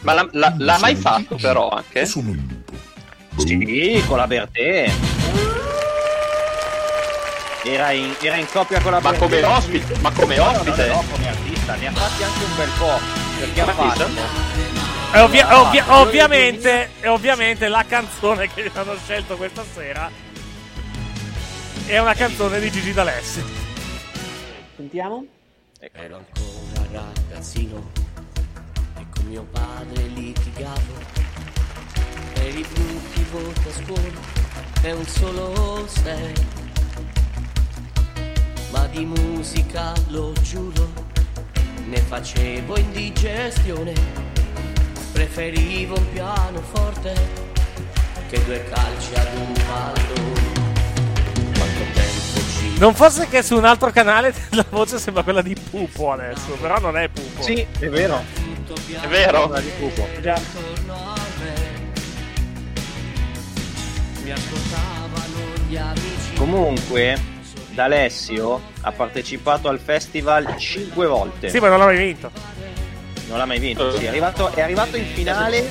Ma 0.00 0.14
l'ha, 0.14 0.28
l'ha- 0.32 0.54
l'ha 0.56 0.78
mai 0.78 0.94
fatto 0.96 1.36
però 1.36 1.68
anche? 1.68 2.06
Sono 2.06 2.30
il 2.30 2.36
lupo. 2.46 2.72
Sì, 3.36 4.02
con 4.06 4.16
la 4.18 4.26
Bertè. 4.26 4.90
Era 7.62 7.90
in, 7.92 8.14
era 8.22 8.36
in 8.36 8.46
coppia 8.50 8.80
con 8.80 8.92
la 8.92 9.00
Ma 9.00 9.10
Bertè. 9.10 9.24
come 9.24 9.42
ospite, 9.44 9.98
ma 10.00 10.10
come 10.12 10.36
No, 10.36 10.44
no, 10.44 10.50
ospite. 10.60 10.86
no, 10.88 11.04
come 11.10 11.28
artista, 11.28 11.74
ne 11.74 11.86
ha 11.88 11.92
fatti 11.92 12.22
anche 12.22 12.44
un 12.44 12.56
bel 12.56 12.70
po'. 12.78 12.98
Perché 13.38 13.60
ha 13.60 13.64
Artista? 13.66 14.06
fatto. 14.06 14.69
E 15.12 15.18
ovvia- 15.18 15.60
ovvia- 15.60 15.98
ovviamente, 16.00 16.90
e 17.00 17.08
ovviamente 17.08 17.66
la 17.66 17.84
canzone 17.84 18.48
che 18.52 18.70
hanno 18.72 18.96
scelto 18.96 19.36
questa 19.36 19.64
sera 19.64 20.08
è 21.86 21.98
una 21.98 22.14
canzone 22.14 22.60
di 22.60 22.70
Gigi 22.70 22.92
D'Alessio. 22.92 23.42
Sentiamo? 24.76 25.24
Ero 25.80 26.16
ancora 26.16 27.02
ragazzino 27.28 27.90
e 28.98 29.06
con 29.12 29.24
mio 29.26 29.42
padre 29.50 30.02
litigavo 30.04 30.94
per 32.34 32.54
i 32.56 32.64
brutti 32.72 33.26
voti 33.32 33.68
a 33.68 33.72
scuola 33.72 34.20
è 34.82 34.92
un 34.92 35.06
solo 35.06 35.86
sei. 35.88 36.34
Ma 38.70 38.86
di 38.86 39.04
musica, 39.04 39.92
lo 40.08 40.32
giuro, 40.40 40.88
ne 41.86 41.98
facevo 41.98 42.78
indigestione. 42.78 44.29
Preferivo 45.12 45.96
un 45.96 46.12
pianoforte 46.12 47.12
che 48.28 48.44
due 48.44 48.64
calci 48.68 49.14
ad 49.14 49.28
un 49.34 49.52
pallone. 49.52 50.52
Quanto 51.56 51.80
tempo 51.92 52.40
ci 52.58 52.78
Non 52.78 52.94
fosse 52.94 53.28
che 53.28 53.42
su 53.42 53.56
un 53.56 53.64
altro 53.64 53.90
canale 53.90 54.32
la 54.50 54.64
voce 54.70 54.98
sembra 54.98 55.22
quella 55.22 55.42
di 55.42 55.54
Pupo 55.54 56.12
adesso, 56.12 56.56
però 56.60 56.78
non 56.78 56.96
è 56.96 57.08
Pupo. 57.08 57.42
Sì, 57.42 57.66
è 57.78 57.88
vero. 57.88 58.22
È 59.00 59.06
vero. 59.08 59.46
Quella 59.48 59.60
di 59.60 59.70
Pupo. 59.78 60.06
Già. 60.20 60.34
attorno 60.34 60.94
a 60.94 61.16
me. 61.42 61.54
Mi 64.22 64.30
ascoltavano 64.30 65.68
gli 65.68 65.76
amici. 65.76 66.34
Comunque, 66.36 67.18
D'Alessio 67.70 68.60
ha 68.82 68.92
partecipato 68.92 69.68
al 69.68 69.80
festival 69.80 70.56
5 70.56 71.06
volte. 71.06 71.48
Sì, 71.48 71.58
ma 71.58 71.68
non 71.68 71.78
l'ha 71.78 71.84
mai 71.86 71.96
vinto. 71.96 72.30
Non 73.30 73.38
l'ha 73.38 73.46
mai 73.46 73.60
vinto, 73.60 73.96
sì. 73.96 74.04
È 74.04 74.08
arrivato, 74.08 74.52
è 74.52 74.60
arrivato 74.60 74.96
in 74.96 75.06
finale 75.06 75.64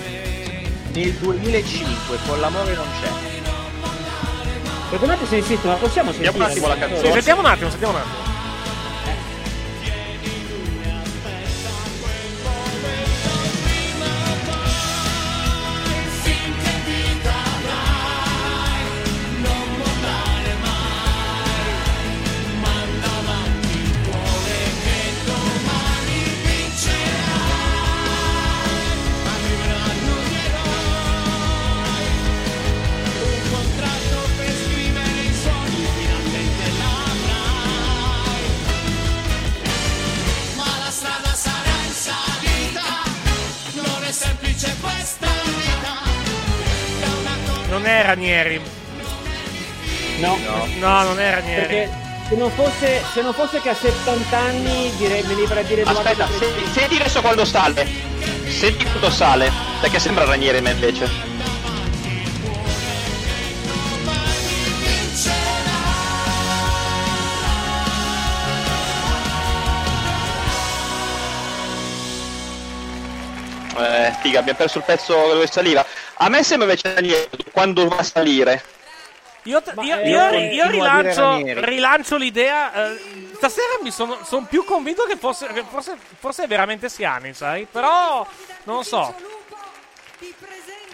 nel 0.94 1.12
2005, 1.12 2.18
con 2.26 2.40
l'amore 2.40 2.74
non 2.74 2.86
c'è. 3.02 3.10
Perdonate 4.90 5.26
se 5.26 5.36
insisto, 5.36 5.68
ma 5.68 5.74
possiamo 5.74 6.14
sentire 6.14 6.34
un 6.34 6.42
attimo 6.42 6.68
la 6.68 6.78
canzone. 6.78 7.06
Sì, 7.06 7.12
sentiamo 7.12 7.42
un 7.42 7.46
attimo, 7.48 7.70
sentiamo 7.70 7.94
un 7.96 8.00
attimo. 8.00 8.29
Non 47.80 47.88
è 47.88 48.04
Ranieri. 48.04 48.62
No. 50.20 50.38
No, 50.80 51.04
non 51.04 51.18
è 51.18 51.34
Ranieri. 51.34 51.62
Perché 51.62 51.90
se 52.28 52.36
non 52.36 52.52
fosse, 52.52 53.02
se 53.14 53.22
non 53.22 53.34
fosse 53.34 53.62
che 53.62 53.70
a 53.70 53.74
70 53.74 54.38
anni 54.38 54.92
direi, 54.98 55.24
mi 55.24 55.36
libera 55.36 55.62
a 55.62 55.64
dire 55.64 55.84
Aspetta, 55.84 56.28
senti, 56.38 56.72
senti 56.74 56.96
adesso 56.96 57.22
quando 57.22 57.46
sale. 57.46 57.88
Senti 58.50 58.84
quando 58.84 59.10
sale. 59.10 59.50
Perché 59.80 59.98
sembra 59.98 60.26
Ranieri 60.26 60.60
me 60.60 60.72
invece. 60.72 61.29
Eh, 74.08 74.16
figa, 74.22 74.40
abbiamo 74.40 74.58
perso 74.58 74.78
il 74.80 74.84
pezzo 74.86 75.14
dove 75.14 75.48
saliva. 75.48 75.86
A 76.16 76.30
me 76.30 76.44
sembra 76.44 76.68
invece 76.70 76.94
Ranieri 76.94 77.28
quando 77.52 77.88
va 77.88 77.98
a 77.98 78.04
salire. 78.04 78.64
Io, 79.44 79.62
io- 79.82 79.98
eh, 80.00 80.10
io- 80.10 80.32
io 80.32 80.40
io 80.64 80.70
rilancio, 80.70 81.42
rilancio 81.62 82.18
l'idea. 82.18 82.92
eh, 82.92 83.30
stasera 83.36 83.80
mi 83.82 83.90
sono 83.90 84.20
son 84.24 84.46
più 84.48 84.64
convinto 84.66 85.04
che 85.04 85.16
fosse, 85.16 85.48
che 85.48 85.64
forse, 85.70 85.98
forse 86.20 86.44
è 86.44 86.48
veramente 86.48 86.90
Siani, 86.90 87.34
sai? 87.34 87.66
Però 87.72 88.28
non 88.64 88.76
lo 88.78 88.84
so. 88.84 89.16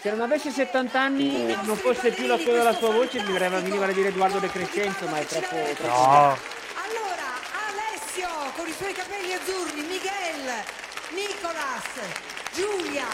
Se 0.01 0.11
non 0.11 0.21
avesse 0.21 0.51
70 0.51 0.99
anni 0.99 1.57
non 1.63 1.75
fosse 1.77 2.11
più 2.11 2.27
la 2.27 2.37
sua, 2.37 2.51
della 2.53 2.75
sua 2.75 2.91
voce 2.91 3.19
mi 3.23 3.31
verrebbe 3.31 3.55
mi 3.57 3.63
veniva 3.63 3.85
a 3.85 3.91
dire 3.91 4.09
Edoardo 4.09 4.37
De 4.37 4.51
Crescenzo, 4.51 5.07
ma 5.07 5.17
è 5.17 5.25
troppo... 5.25 5.55
troppo 5.75 5.87
No. 5.87 6.37
Allora, 6.85 7.27
Alessio 7.71 8.27
con 8.55 8.67
i 8.67 8.73
suoi 8.77 8.93
capelli 8.93 9.33
azzurri, 9.33 9.81
Miguel, 9.81 10.63
Nicolas, 11.09 11.83
Giulia, 12.55 13.05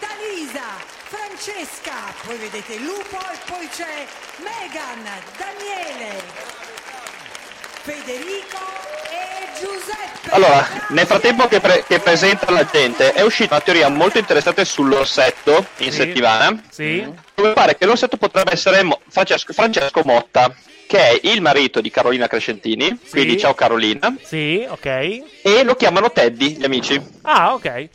Talisa, 0.00 0.62
Francesca, 1.08 1.92
poi 2.24 2.36
vedete 2.38 2.78
lupo 2.78 3.18
e 3.18 3.36
poi 3.46 3.68
c'è 3.68 4.06
Megan, 4.38 5.02
Daniele, 5.36 6.22
Federico 7.82 8.56
e 9.10 9.60
Giuseppe. 9.60 10.30
Allora, 10.30 10.66
nel 10.88 11.06
frattempo 11.06 11.46
che, 11.46 11.60
pre- 11.60 11.84
che 11.86 11.98
presenta 12.00 12.50
la 12.50 12.64
gente, 12.64 13.12
è 13.12 13.20
uscita 13.22 13.54
una 13.56 13.64
teoria 13.64 13.88
molto 13.88 14.18
interessante 14.18 14.64
sull'orsetto 14.64 15.66
in 15.78 15.90
Sì. 15.92 15.98
settimana. 15.98 16.62
Sì? 16.70 17.06
Dove 17.34 17.52
pare 17.52 17.76
che 17.76 17.84
l'orsetto 17.86 18.16
potrebbe 18.16 18.52
essere 18.52 18.82
Mo- 18.82 19.00
Francesco, 19.08 19.52
Francesco 19.52 20.00
Motta, 20.04 20.54
che 20.86 20.98
è 20.98 21.20
il 21.24 21.42
marito 21.42 21.80
di 21.80 21.90
Carolina 21.90 22.28
Crescentini. 22.28 22.98
Quindi 23.10 23.38
ciao 23.38 23.54
Carolina. 23.54 24.14
Sì, 24.22 24.66
ok. 24.68 24.86
E 25.42 25.62
lo 25.64 25.74
chiamano 25.76 26.10
Teddy, 26.10 26.56
gli 26.56 26.64
amici. 26.64 27.00
Ah, 27.22 27.52
ok. 27.54 27.88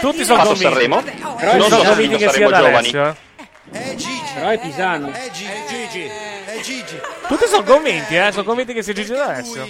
Tutti 0.00 0.24
sono 0.24 0.38
Fatto 0.42 0.50
convinti. 0.50 0.62
Sanremo. 0.62 1.02
Però 1.02 1.56
non 1.56 1.68
sono 1.68 1.82
so 1.82 1.88
convinti 1.88 2.16
che 2.16 2.30
sia 2.30 2.48
saremo 2.48 2.50
giovani. 2.52 3.16
È 3.70 3.94
Gigi. 3.94 4.30
Però 4.34 4.48
è 4.48 4.58
Pisano. 4.60 5.12
È 5.12 5.30
Gigi. 5.30 5.44
È 5.44 5.64
Gigi. 5.68 6.02
È 6.02 6.60
Gigi. 6.60 7.00
Tutti 7.28 7.46
sono 7.46 7.62
convinti, 7.64 8.16
eh? 8.16 8.32
Sono 8.32 8.44
convinti 8.44 8.72
che 8.72 8.82
sia 8.82 8.92
Gigi 8.92 9.12
D'Alessio. 9.12 9.66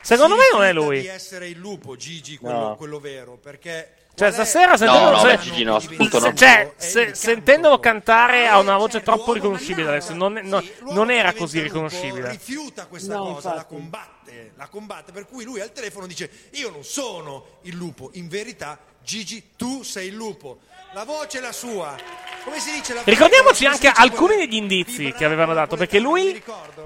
Secondo 0.00 0.36
me 0.36 0.42
non 0.52 0.64
è 0.64 0.72
lui. 0.72 1.00
Di 1.00 1.06
essere 1.06 1.48
il 1.48 1.58
lupo, 1.58 1.96
Gigi, 1.96 2.38
quello, 2.38 2.58
No. 2.58 2.76
quello 2.76 2.98
vero, 2.98 3.36
perché 3.36 3.92
Cioè, 4.18 4.32
stasera 4.32 4.76
sentendolo, 4.76 5.16
no, 5.16 5.22
beh, 5.22 5.38
Gigi 5.38 5.62
no, 5.62 5.80
no. 5.80 6.34
cioè, 6.34 6.72
se- 6.76 7.14
sentendolo 7.14 7.78
cantare 7.78 8.48
ha 8.48 8.58
una 8.58 8.76
voce 8.76 9.00
troppo 9.02 9.32
riconoscibile 9.32 9.86
adesso. 9.88 10.12
Non, 10.12 10.40
no- 10.42 10.62
non 10.90 11.10
era 11.12 11.32
così 11.32 11.60
riconoscibile. 11.60 12.30
rifiuta 12.30 12.86
questa 12.86 13.14
No, 13.14 13.34
cosa, 13.34 13.54
la 13.54 13.64
combatte, 13.64 14.52
la 14.56 14.66
combatte, 14.66 15.12
per 15.12 15.26
cui 15.26 15.44
lui 15.44 15.60
al 15.60 15.72
telefono 15.72 16.06
dice 16.08 16.28
io 16.54 16.70
non 16.70 16.82
sono 16.82 17.58
il 17.62 17.76
lupo, 17.76 18.10
in 18.14 18.26
verità 18.28 18.76
Gigi 19.02 19.50
tu 19.56 19.82
sei 19.84 20.08
il 20.08 20.14
lupo, 20.14 20.58
la 20.92 21.04
voce 21.04 21.38
è 21.38 21.40
la 21.40 21.52
sua, 21.52 21.96
come 22.44 22.60
si 22.60 22.72
dice? 22.72 22.94
La 22.94 23.02
Ricordiamoci 23.04 23.66
anche 23.66 23.88
dice 23.88 24.00
alcuni 24.00 24.36
degli 24.36 24.54
indizi 24.54 25.12
che 25.12 25.24
avevano 25.24 25.52
dato. 25.52 25.76
Perché 25.76 25.98
lui, 25.98 26.42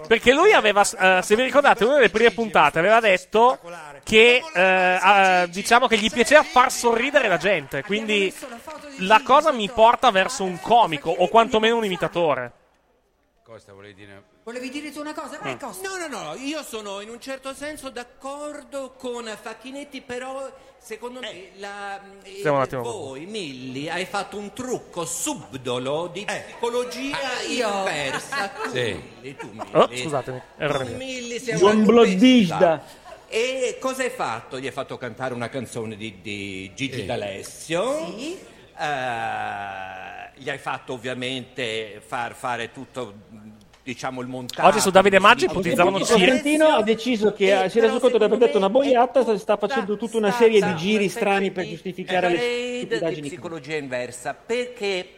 perché 0.06 0.32
lui 0.32 0.52
aveva, 0.52 0.82
eh, 0.82 1.20
se 1.22 1.36
vi 1.36 1.42
ricordate, 1.42 1.84
una 1.84 1.94
delle 1.94 2.10
prime 2.10 2.32
puntate 2.32 2.78
aveva 2.78 3.00
detto 3.00 3.60
che, 4.02 4.42
eh, 4.52 4.62
eh, 4.62 5.48
diciamo 5.50 5.86
che 5.86 5.98
gli 5.98 6.10
piaceva 6.10 6.42
far 6.42 6.72
sorridere 6.72 7.28
la 7.28 7.36
gente. 7.36 7.82
Quindi 7.82 8.34
la 8.98 9.20
cosa 9.24 9.52
mi 9.52 9.70
porta 9.70 10.10
verso 10.10 10.42
un 10.44 10.60
comico 10.60 11.10
o 11.10 11.28
quantomeno 11.28 11.76
un 11.76 11.84
imitatore. 11.84 12.52
Costa, 13.44 13.72
volevi 13.72 13.94
dire... 13.94 14.30
Volevi 14.44 14.70
dire 14.70 14.90
tu 14.90 14.98
una 14.98 15.14
cosa? 15.14 15.38
Vai, 15.40 15.56
Costa. 15.56 15.88
No, 15.88 15.96
no, 16.08 16.08
no, 16.08 16.34
io 16.34 16.64
sono 16.64 17.00
in 17.00 17.08
un 17.10 17.20
certo 17.20 17.54
senso 17.54 17.90
d'accordo 17.90 18.92
con 18.98 19.24
Facchinetti, 19.40 20.00
però 20.00 20.50
secondo 20.78 21.20
me 21.20 21.50
la, 21.58 22.00
eh, 22.24 22.38
Stiamo 22.38 22.56
un 22.56 22.62
attimo. 22.64 22.82
voi, 22.82 23.24
Milli, 23.26 23.88
hai 23.88 24.04
fatto 24.04 24.36
un 24.38 24.52
trucco 24.52 25.04
subdolo 25.04 26.08
di 26.12 26.24
psicologia 26.24 27.18
io- 27.48 27.68
inversa. 27.78 28.48
Tu, 28.64 28.70
Sì. 28.70 29.00
Milli, 29.20 29.36
tu, 29.36 29.46
Milli. 29.52 29.68
Oh, 29.74 29.88
scusatemi, 29.96 30.42
errore 30.56 30.84
mio. 30.86 30.96
Milli, 30.96 31.38
sei 31.38 31.58
Buon 31.60 31.84
bloddista. 31.84 32.82
E 33.28 33.78
cosa 33.80 34.02
hai 34.02 34.10
fatto? 34.10 34.58
Gli 34.58 34.66
hai 34.66 34.72
fatto 34.72 34.98
cantare 34.98 35.34
una 35.34 35.48
canzone 35.48 35.94
di, 35.96 36.20
di 36.20 36.72
Gigi 36.74 37.06
D'Alessio. 37.06 38.08
Eh, 38.76 40.30
gli 40.34 40.50
hai 40.50 40.58
fatto 40.58 40.94
ovviamente 40.94 42.02
far 42.04 42.34
fare 42.34 42.72
tutto 42.72 43.14
diciamo 43.82 44.20
il 44.20 44.28
montaggio. 44.28 44.68
Oggi 44.68 44.80
su 44.80 44.90
Davide 44.90 45.18
Maggi 45.18 45.44
ipotizzavano 45.46 45.98
Ciri. 46.04 46.18
Costantino 46.26 46.66
ha 46.68 46.82
deciso 46.82 47.32
che 47.32 47.66
si 47.68 47.78
è 47.78 47.80
reso 47.80 47.98
conto 47.98 48.18
di 48.18 48.24
aver 48.24 48.38
detto 48.38 48.58
una 48.58 48.70
boiata 48.70 49.36
sta- 49.36 49.56
facendo 49.56 49.96
tutta 49.96 50.16
una 50.16 50.30
serie 50.30 50.60
di 50.60 50.74
giri 50.76 51.08
strani 51.08 51.50
per 51.50 51.66
giustificare 51.68 52.28
le 52.28 52.78
stupidaggini 52.84 53.28
psicologia 53.28 53.76
inversa 53.76 54.34
perché 54.34 55.08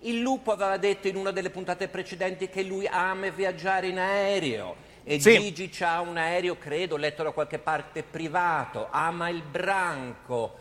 il 0.00 0.20
lupo 0.20 0.52
aveva 0.52 0.76
detto 0.78 1.06
in 1.08 1.16
una 1.16 1.30
delle 1.30 1.50
puntate 1.50 1.88
precedenti 1.88 2.48
che 2.48 2.62
lui 2.62 2.86
ama 2.90 3.28
viaggiare 3.30 3.88
in 3.88 3.98
aereo 3.98 4.74
e 5.04 5.20
Sì. 5.20 5.52
Gigi 5.52 5.82
ha 5.84 6.00
un 6.00 6.16
aereo, 6.16 6.56
credo, 6.58 6.96
letto 6.96 7.22
da 7.24 7.32
qualche 7.32 7.58
parte 7.58 8.02
privato, 8.04 8.86
ama 8.90 9.28
il 9.28 9.42
branco, 9.42 10.54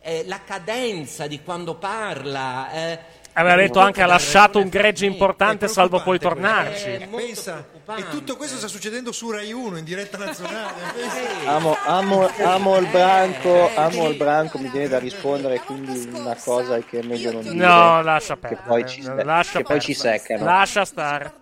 eh, 0.00 0.22
la 0.26 0.40
cadenza 0.44 1.26
di 1.26 1.40
quando 1.42 1.74
parla. 1.74 2.70
eh. 2.72 2.98
Aveva 3.32 3.54
detto 3.56 3.78
anche 3.78 4.02
ha 4.02 4.06
lasciato 4.06 4.58
un 4.58 4.68
gregge 4.68 5.06
importante 5.06 5.68
salvo 5.68 6.02
poi 6.02 6.16
Eh, 6.16 6.18
tornarci. 6.18 7.08
pensa, 7.14 7.64
e 7.96 8.08
tutto 8.08 8.36
questo 8.36 8.56
sta 8.58 8.66
succedendo 8.66 9.12
su 9.12 9.30
Rai 9.30 9.52
1 9.52 9.78
in 9.78 9.84
diretta 9.84 10.18
nazionale. 10.18 10.74
Amo, 11.46 11.76
amo, 11.84 12.28
amo 12.38 12.76
il 12.78 12.86
branco, 12.88 13.70
amo 13.74 14.08
il 14.08 14.16
branco, 14.16 14.58
mi 14.58 14.68
viene 14.68 14.88
da 14.88 14.98
rispondere, 14.98 15.60
quindi 15.60 16.10
una 16.12 16.34
cosa 16.36 16.78
che 16.80 16.98
è 16.98 17.02
meglio 17.02 17.32
non 17.32 17.42
dire. 17.42 17.54
No, 17.54 18.02
lascia 18.02 18.34
Che 18.34 18.40
perdere. 18.40 18.62
poi 18.66 18.86
ci, 18.88 19.02
lascia 19.02 19.58
che 19.58 19.64
poi 19.64 19.80
ci 19.80 19.94
seccano. 19.94 20.44
Lascia 20.44 20.84
stare. 20.84 21.32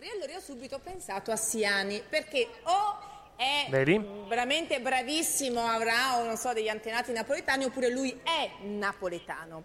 E 0.00 0.08
allora 0.16 0.32
io 0.32 0.38
ho 0.38 0.40
subito 0.40 0.80
pensato 0.82 1.30
a 1.30 1.36
Siani, 1.36 2.02
perché 2.08 2.48
o 2.64 2.98
è 3.36 3.66
Vedi? 3.70 4.00
veramente 4.28 4.80
bravissimo, 4.80 5.60
avrà, 5.64 6.18
o 6.18 6.24
non 6.24 6.36
so, 6.36 6.52
degli 6.52 6.68
antenati 6.68 7.12
napoletani, 7.12 7.64
oppure 7.64 7.88
lui 7.90 8.10
è 8.24 8.50
napoletano. 8.66 9.62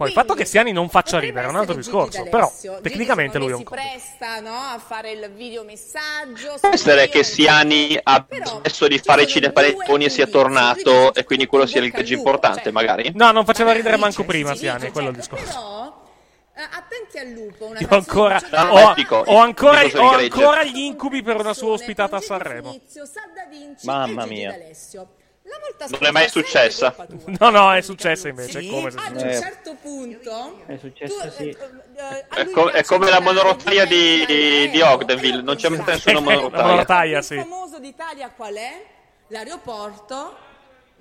Poi 0.00 0.08
il 0.08 0.14
fatto 0.14 0.32
che 0.32 0.46
Siani 0.46 0.72
non 0.72 0.88
faccia 0.88 1.18
ridere 1.18 1.46
è 1.46 1.50
un 1.50 1.56
altro 1.56 1.74
discorso. 1.74 2.24
D'Alessio. 2.24 2.30
Però 2.30 2.78
Gigi, 2.78 2.82
tecnicamente 2.88 3.36
lui 3.36 3.50
è 3.50 3.52
un 3.52 3.58
si 3.58 3.64
presta 3.64 4.40
no, 4.40 4.54
a 4.54 4.78
fare 4.78 5.10
il 5.10 5.30
videomessaggio. 5.36 6.56
Può 6.58 6.70
essere 6.70 7.10
che 7.10 7.22
Siani 7.22 8.00
abbia 8.02 8.46
smesso 8.46 8.88
di 8.88 8.98
fare 8.98 9.26
cinepanettoni 9.26 10.06
e 10.06 10.08
sia 10.08 10.26
tornato 10.26 11.12
e 11.12 11.24
quindi 11.24 11.44
quello 11.44 11.66
sia 11.66 11.82
il 11.82 11.90
gregge 11.90 12.14
importante, 12.14 12.72
magari? 12.72 13.12
No, 13.14 13.30
non 13.30 13.44
faceva 13.44 13.72
ridere 13.72 13.98
manco 13.98 14.24
prima 14.24 14.54
Siani, 14.54 14.86
è 14.86 14.90
quello 14.90 15.10
il 15.10 15.16
discorso. 15.16 15.44
Però 15.44 16.08
eh, 16.54 16.62
attenti 16.62 17.18
al 17.18 17.28
lupo, 17.28 17.66
una 17.66 17.80
Io 17.80 17.88
ancora, 17.90 18.40
No, 18.52 18.70
ho, 18.70 18.94
dico- 18.94 19.22
ho 19.26 19.36
ancora, 19.36 19.82
ho 19.84 20.10
ancora 20.12 20.64
gli 20.64 20.78
incubi 20.78 21.22
per 21.22 21.36
una 21.36 21.52
sua 21.52 21.72
ospitata 21.72 22.16
a 22.16 22.20
Sanremo. 22.22 22.70
inizio, 22.70 23.04
Sad 23.04 23.34
da 23.34 23.44
Vinci 23.50 23.84
Mamma 23.84 24.24
mia. 24.24 24.52
D'Alessio. 24.52 25.08
La 25.50 25.58
volta 25.60 25.86
Non 25.98 26.06
è 26.08 26.10
mai 26.12 26.28
successa. 26.28 26.94
No, 27.38 27.50
no, 27.50 27.72
è 27.72 27.80
successo 27.80 28.28
invece. 28.28 28.60
Sì? 28.60 28.68
è 28.68 28.70
come 28.70 28.90
se 28.90 28.98
Ad 28.98 29.16
un 29.20 29.28
Eh. 29.28 29.40
certo 29.40 29.76
punto 29.80 30.62
È 30.66 30.76
successo, 30.78 31.30
sì. 31.30 31.56
È, 32.34 32.44
co- 32.50 32.68
è 32.70 32.84
come 32.84 33.10
la 33.10 33.20
monorotaia 33.20 33.84
di, 33.84 34.70
di 34.70 34.80
Ogdenville, 34.80 35.42
non 35.42 35.56
c'è 35.56 35.68
mai 35.68 35.82
nessuna 35.84 36.20
monorotaia. 36.20 36.62
monorotaia, 36.62 37.22
sì. 37.22 37.34
il 37.34 37.40
famoso 37.40 37.78
d'Italia 37.78 38.30
qual 38.30 38.54
è? 38.54 38.84
L'aeroporto 39.28 40.36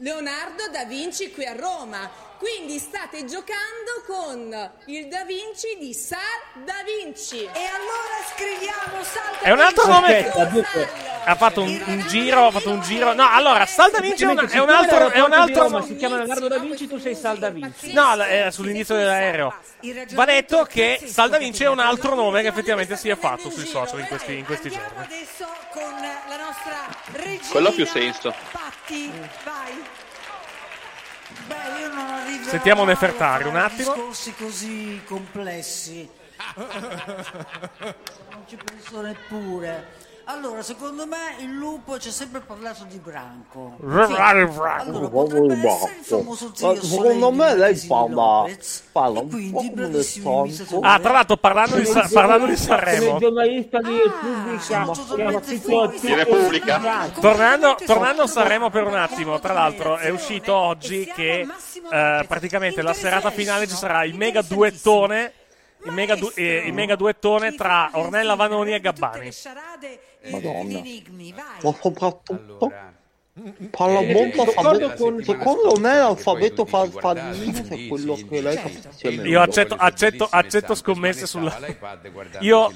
Leonardo 0.01 0.69
da 0.71 0.85
Vinci 0.85 1.31
qui 1.31 1.45
a 1.45 1.53
Roma. 1.53 2.27
Quindi 2.39 2.79
state 2.79 3.25
giocando 3.25 4.01
con 4.07 4.71
il 4.85 5.07
Da 5.09 5.25
Vinci 5.25 5.75
di 5.77 5.93
Sal 5.93 6.19
da 6.63 6.75
Vinci. 6.85 7.43
E 7.43 7.49
allora 7.49 8.15
scriviamo 8.33 9.03
Sal 9.03 9.39
È 9.41 9.51
un 9.51 9.59
altro 9.59 9.87
nome. 9.87 10.31
Ha 11.25 11.35
fatto 11.35 11.61
un, 11.63 11.83
un 11.85 12.05
giro, 12.07 12.47
ha 12.47 12.51
fatto 12.51 12.69
un 12.69 12.81
giro. 12.81 13.11
No, 13.13 13.27
allora, 13.29 13.65
Sal 13.65 13.91
da 13.91 13.99
Vinci 13.99 14.23
è, 14.23 14.27
una- 14.27 14.47
è 14.47 14.57
un 14.59 14.69
altro. 14.69 15.09
È 15.09 15.19
un 15.21 15.33
altro 15.33 15.81
si 15.83 15.97
chiama 15.97 16.15
Leonardo 16.15 16.47
da 16.47 16.59
Vinci, 16.59 16.87
tu 16.87 16.97
sei 16.97 17.13
Sal 17.13 17.37
da 17.39 17.49
Vinci. 17.49 17.91
No, 17.91 18.15
la- 18.15 18.27
è 18.29 18.51
sull'inizio 18.51 18.95
dell'aereo. 18.95 19.53
Va 20.11 20.23
detto 20.23 20.63
che 20.63 21.01
Sal 21.07 21.29
da 21.29 21.37
Vinci 21.37 21.63
è 21.63 21.67
un 21.67 21.79
altro 21.79 22.15
nome 22.15 22.41
che 22.41 22.47
effettivamente 22.47 22.95
si 22.95 23.09
è 23.09 23.17
fatto 23.17 23.49
sui 23.49 23.65
social 23.65 23.99
in 23.99 24.07
questi, 24.07 24.37
in 24.37 24.45
questi 24.45 24.69
giorni. 24.69 25.03
Adesso 25.03 25.45
con 25.73 25.93
la 26.29 26.37
nostra 26.37 26.87
regina 27.21 27.47
Quello 27.51 27.67
ha 27.67 27.71
più 27.73 27.85
senso. 27.85 28.33
Patti, 28.89 29.11
vai. 29.43 29.83
Beh, 31.45 31.79
io 31.79 31.93
non 31.93 32.07
arrivo 32.07 32.49
Sentiamo 32.49 32.83
Nefertari 32.85 33.47
un 33.47 33.55
attimo. 33.55 33.93
discorsi 33.93 34.33
così 34.33 35.01
complessi. 35.05 36.09
non 36.57 38.43
ci 38.47 38.57
penso 38.57 39.01
neppure. 39.01 40.07
Allora, 40.31 40.61
secondo 40.61 41.07
me 41.07 41.17
il 41.39 41.51
lupo 41.51 41.97
ci 41.97 42.09
ha 42.09 42.11
sempre 42.11 42.41
parlato 42.41 42.85
di 42.87 42.99
branco. 42.99 43.77
Allora, 43.81 45.07
potrebbe 45.09 45.55
essere 45.55 45.95
il 45.97 46.05
famoso 46.05 46.51
zio 46.53 46.67
Ma 46.67 46.79
secondo 46.79 47.31
me 47.31 47.55
lei 47.55 47.75
parla, 47.87 48.45
parla 48.91 49.19
e 49.21 49.23
un 49.23 49.29
quindi 49.29 49.51
po' 49.51 49.57
come 49.57 49.87
imitatori. 49.87 50.81
Ah, 50.81 50.99
tra 50.99 51.11
l'altro, 51.13 51.37
parlando 51.37 51.77
di, 51.77 51.85
Sa- 51.85 52.07
parlando 52.13 52.45
di 52.45 52.55
Sanremo. 52.55 53.05
Come 53.07 53.19
giornalista 53.19 53.79
di 53.79 53.97
Repubblica, 53.97 54.91
che 55.15 55.21
era 55.23 55.41
scritto 55.41 55.93
Di 55.99 56.13
Repubblica? 56.13 57.09
Tornando, 57.19 57.77
tornando 57.83 58.21
a 58.21 58.27
Sanremo 58.27 58.69
per 58.69 58.83
un 58.83 58.95
attimo, 58.95 59.39
tra 59.39 59.53
l'altro 59.53 59.97
è 59.97 60.09
uscito 60.09 60.53
oggi 60.53 61.11
che 61.11 61.47
eh, 61.91 62.25
praticamente 62.27 62.83
la 62.83 62.93
serata 62.93 63.31
finale 63.31 63.67
ci 63.67 63.75
sarà 63.75 64.03
il 64.03 64.13
mega 64.13 64.43
duettone. 64.43 65.33
Il 65.85 65.91
mega, 65.91 66.15
du- 66.15 66.31
eh, 66.35 66.63
il 66.67 66.73
mega 66.73 66.95
duettone 66.95 67.53
tra 67.55 67.89
Ornella 67.93 68.35
Vanoni 68.35 68.73
e 68.73 68.79
Gabbani. 68.81 69.29
Madonna. 70.29 70.81
Ma 71.63 71.73
soprattutto 71.81 72.71
parla 73.71 73.99
Eh, 74.01 74.11
molto 74.13 74.43
d'accordo 74.43 74.69
alfabeto. 74.87 74.93
con- 75.01 75.23
Secondo 75.23 75.79
me 75.79 75.95
l'alfabeto 75.95 76.65
farfallino 76.65 77.63
è 77.69 77.87
quello 77.87 78.15
che 78.27 78.41
lei 78.41 78.59
meglio. 79.03 79.23
Io 79.29 79.39
accetto, 79.41 79.75
accetto, 79.75 80.27
accetto 80.29 80.75
scommesse 80.75 81.25
sulla. 81.25 81.57
Io, 82.39 82.69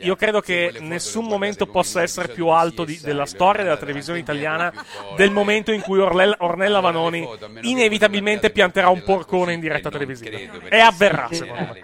io 0.00 0.16
credo 0.16 0.40
che 0.40 0.76
nessun 0.80 1.26
momento 1.26 1.66
possa 1.66 2.00
essere 2.00 2.28
più 2.28 2.46
alto 2.46 2.84
di- 2.84 2.98
della 3.02 3.26
storia 3.26 3.62
della 3.64 3.76
televisione 3.76 4.18
italiana 4.20 4.72
del 5.16 5.30
momento 5.30 5.72
in 5.72 5.82
cui 5.82 5.98
Ornella, 5.98 6.36
Ornella 6.38 6.80
Vanoni 6.80 7.28
inevitabilmente 7.60 8.48
pianterà 8.48 8.88
un 8.88 9.02
porcone 9.04 9.52
in 9.52 9.60
diretta 9.60 9.90
televisiva. 9.90 10.38
E 10.70 10.78
avverrà, 10.78 11.28
secondo 11.30 11.72
me. 11.74 11.82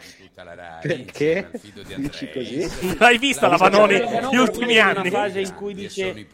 Perché? 0.82 1.50
Dici 1.96 2.30
così? 2.32 2.68
L'hai 2.98 3.18
vista 3.18 3.46
la 3.46 3.56
Vanoni 3.56 3.96
gli 4.30 4.36
ultimi 4.36 4.78
Una 4.78 4.96
anni? 4.96 5.10
fase 5.10 5.40
in 5.40 5.54
cui 5.54 5.74
dice 5.74 6.26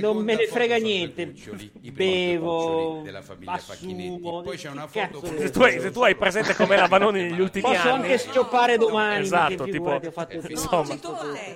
non 0.00 0.16
me 0.24 0.36
ne 0.36 0.46
frega 0.46 0.76
niente, 0.78 1.34
bevo, 1.92 3.04
assumo, 3.44 4.40
Poi 4.42 4.56
c'è 4.56 4.70
una 4.70 4.86
foto 4.86 5.22
Se 5.36 5.50
tu, 5.50 5.60
hai, 5.60 5.78
se 5.80 5.90
tu 5.90 6.00
hai 6.00 6.14
presente 6.14 6.54
com'è 6.54 6.76
la 6.76 6.86
Vanoni 6.86 7.20
negli 7.28 7.40
ultimi 7.40 7.62
Posso 7.62 7.90
anni, 7.90 8.04
anche 8.04 8.18
scioppare 8.18 8.78
domani, 8.78 9.24
Esatto, 9.24 9.64
che 9.64 9.70
tipo, 9.72 10.00
insomma, 10.48 10.96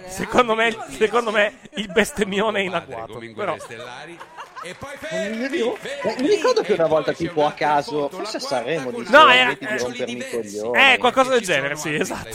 secondo 0.07 0.55
me, 0.55 0.77
secondo 0.89 1.31
me 1.31 1.61
il 1.77 1.91
bestemmione 1.91 2.61
è 2.61 2.63
in 2.65 2.75
agguato. 2.75 3.19
Però, 3.35 3.57
Mi 4.63 5.47
ricordo- 5.47 5.79
mi 6.19 6.29
ricordo 6.29 6.61
che 6.63 6.73
una 6.75 6.87
volta 6.87 7.13
tipo 7.13 7.47
a 7.47 7.53
caso, 7.53 8.09
forse 8.11 8.37
a 8.37 8.41
Sanremo, 8.41 8.91
disse 8.91 9.11
No, 9.11 9.31
era- 9.31 9.55
di 9.59 9.67
rompermi 9.79 10.19
i 10.19 10.31
coglioni. 10.31 10.93
eh, 10.93 10.99
qualcosa 10.99 11.31
del 11.31 11.41
genere, 11.43 11.77
sì, 11.77 11.95
esatto. 11.95 12.29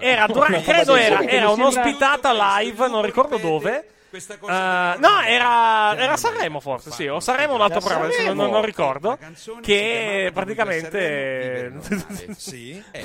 Era, 0.00 0.26
dura- 0.26 0.60
credo 0.60 0.96
era, 0.96 1.22
era 1.22 1.50
un'ospitata 1.50 2.32
live, 2.60 2.88
non 2.88 3.02
ricordo 3.02 3.36
dove. 3.38 3.88
Eh, 4.10 4.18
no, 4.48 5.20
era, 5.26 5.94
era 5.96 6.16
Sanremo 6.16 6.60
forse, 6.60 6.90
sì, 6.90 7.06
o 7.06 7.20
Sanremo 7.20 7.52
o 7.52 7.56
un 7.56 7.60
altro 7.62 7.80
programma, 7.80 8.06
adesso 8.06 8.22
non, 8.24 8.36
non- 8.36 8.50
non 8.52 8.62
ricordo, 8.64 9.18
che 9.60 10.30
praticamente 10.32 11.72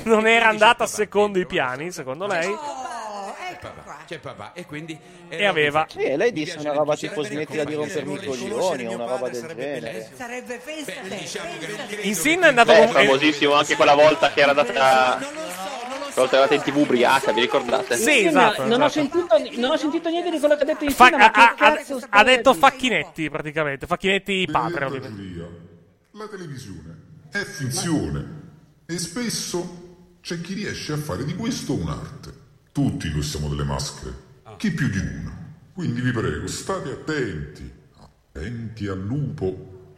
non 0.04 0.26
era 0.26 0.48
andata 0.48 0.86
secondo 0.86 1.38
i 1.38 1.46
piani, 1.46 1.92
secondo 1.92 2.26
lei, 2.26 2.48
C'è 4.06 4.18
papà. 4.18 4.52
E 4.54 4.66
quindi 4.66 4.98
e 5.28 5.44
aveva... 5.44 5.86
Sì, 5.88 6.02
e 6.02 6.16
lei 6.16 6.32
disse 6.32 6.58
una 6.58 6.72
roba 6.72 6.96
tipo 6.96 7.22
smettila 7.22 7.64
di 7.64 7.74
rompermi 7.74 8.14
i 8.14 8.24
coglioni 8.24 8.86
o 8.86 8.94
una 8.94 9.06
roba 9.06 9.28
del 9.28 9.46
genere. 9.54 10.10
Sarebbe 10.14 10.58
festa 10.58 10.92
In 12.02 12.14
Sin 12.14 12.40
è 12.40 12.48
andato 12.48 12.72
Beh, 12.72 12.82
eh, 12.82 12.88
famosissimo 12.88 13.54
anche 13.54 13.76
quella 13.76 13.94
volta 13.94 14.32
che 14.32 14.40
era 14.40 14.50
andata. 14.50 15.18
Quella 16.14 16.28
volta 16.28 16.46
che 16.46 16.54
era 16.54 16.54
in 16.54 16.62
tv 16.62 16.76
ubriaca, 16.76 17.32
vi 17.32 17.40
ricordate? 17.40 17.96
Sì, 17.96 18.26
esatto. 18.26 18.62
Non 18.62 18.80
ho, 18.80 18.86
esatto. 18.86 19.08
sentito, 19.28 19.60
non 19.60 19.70
ho 19.72 19.76
sentito 19.76 20.08
niente 20.08 20.30
di 20.30 20.38
quello 20.38 20.56
che 20.56 20.62
ha 20.62 20.66
detto 20.66 20.84
in 20.84 20.90
Fa- 20.90 21.06
fila, 21.06 21.16
ma 21.16 21.30
ha, 21.32 21.54
ha- 21.58 21.78
ha 22.08 22.22
detto? 22.24 22.54
Facchinetti 22.54 23.28
praticamente, 23.30 23.86
Facchinetti 23.86 24.48
padre. 24.50 24.84
ovviamente. 24.84 25.62
La 26.12 26.28
televisione 26.28 27.28
è 27.32 27.38
finzione 27.38 28.42
e 28.86 28.98
spesso 28.98 29.82
c'è 30.20 30.40
chi 30.40 30.54
riesce 30.54 30.92
a 30.92 30.96
fare 30.96 31.24
di 31.24 31.34
questo 31.34 31.74
un'arte. 31.74 32.42
Tutti 32.74 33.06
indossiamo 33.06 33.48
delle 33.48 33.62
maschere, 33.62 34.12
chi 34.56 34.72
più 34.72 34.88
di 34.88 34.98
una. 34.98 35.32
Quindi 35.72 36.00
vi 36.00 36.10
prego, 36.10 36.48
state 36.48 36.90
attenti, 36.90 37.72
attenti 38.00 38.88
al 38.88 38.98
lupo. 38.98 39.92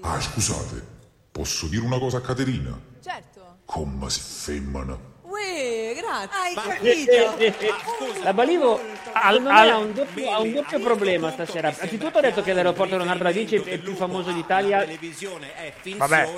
Ah, 0.00 0.20
scusate, 0.20 0.84
posso 1.30 1.68
dire 1.68 1.84
una 1.84 2.00
cosa 2.00 2.16
a 2.16 2.22
Caterina? 2.22 2.76
Certo. 3.00 3.58
Come 3.64 4.10
si 4.10 4.18
femmina. 4.18 4.98
Uè, 5.56 5.94
Hai 6.30 6.54
capito? 6.54 8.22
La 8.22 8.34
Balivo 8.34 8.78
secondo 9.14 9.50
me 9.50 9.70
ha 9.70 9.76
un, 9.78 9.92
doppio, 9.94 10.30
ha 10.30 10.40
un 10.40 10.52
doppio 10.52 10.78
problema 10.80 11.30
stasera. 11.30 11.68
Anzitutto 11.68 12.18
ha 12.18 12.20
detto 12.20 12.42
che 12.42 12.52
l'aeroporto 12.52 12.96
Leonardo 12.96 13.22
da 13.22 13.30
Vinci 13.30 13.56
è 13.56 13.72
il 13.72 13.80
più 13.80 13.94
famoso 13.94 14.30
d'Italia. 14.32 14.86
Vabbè, 15.96 16.28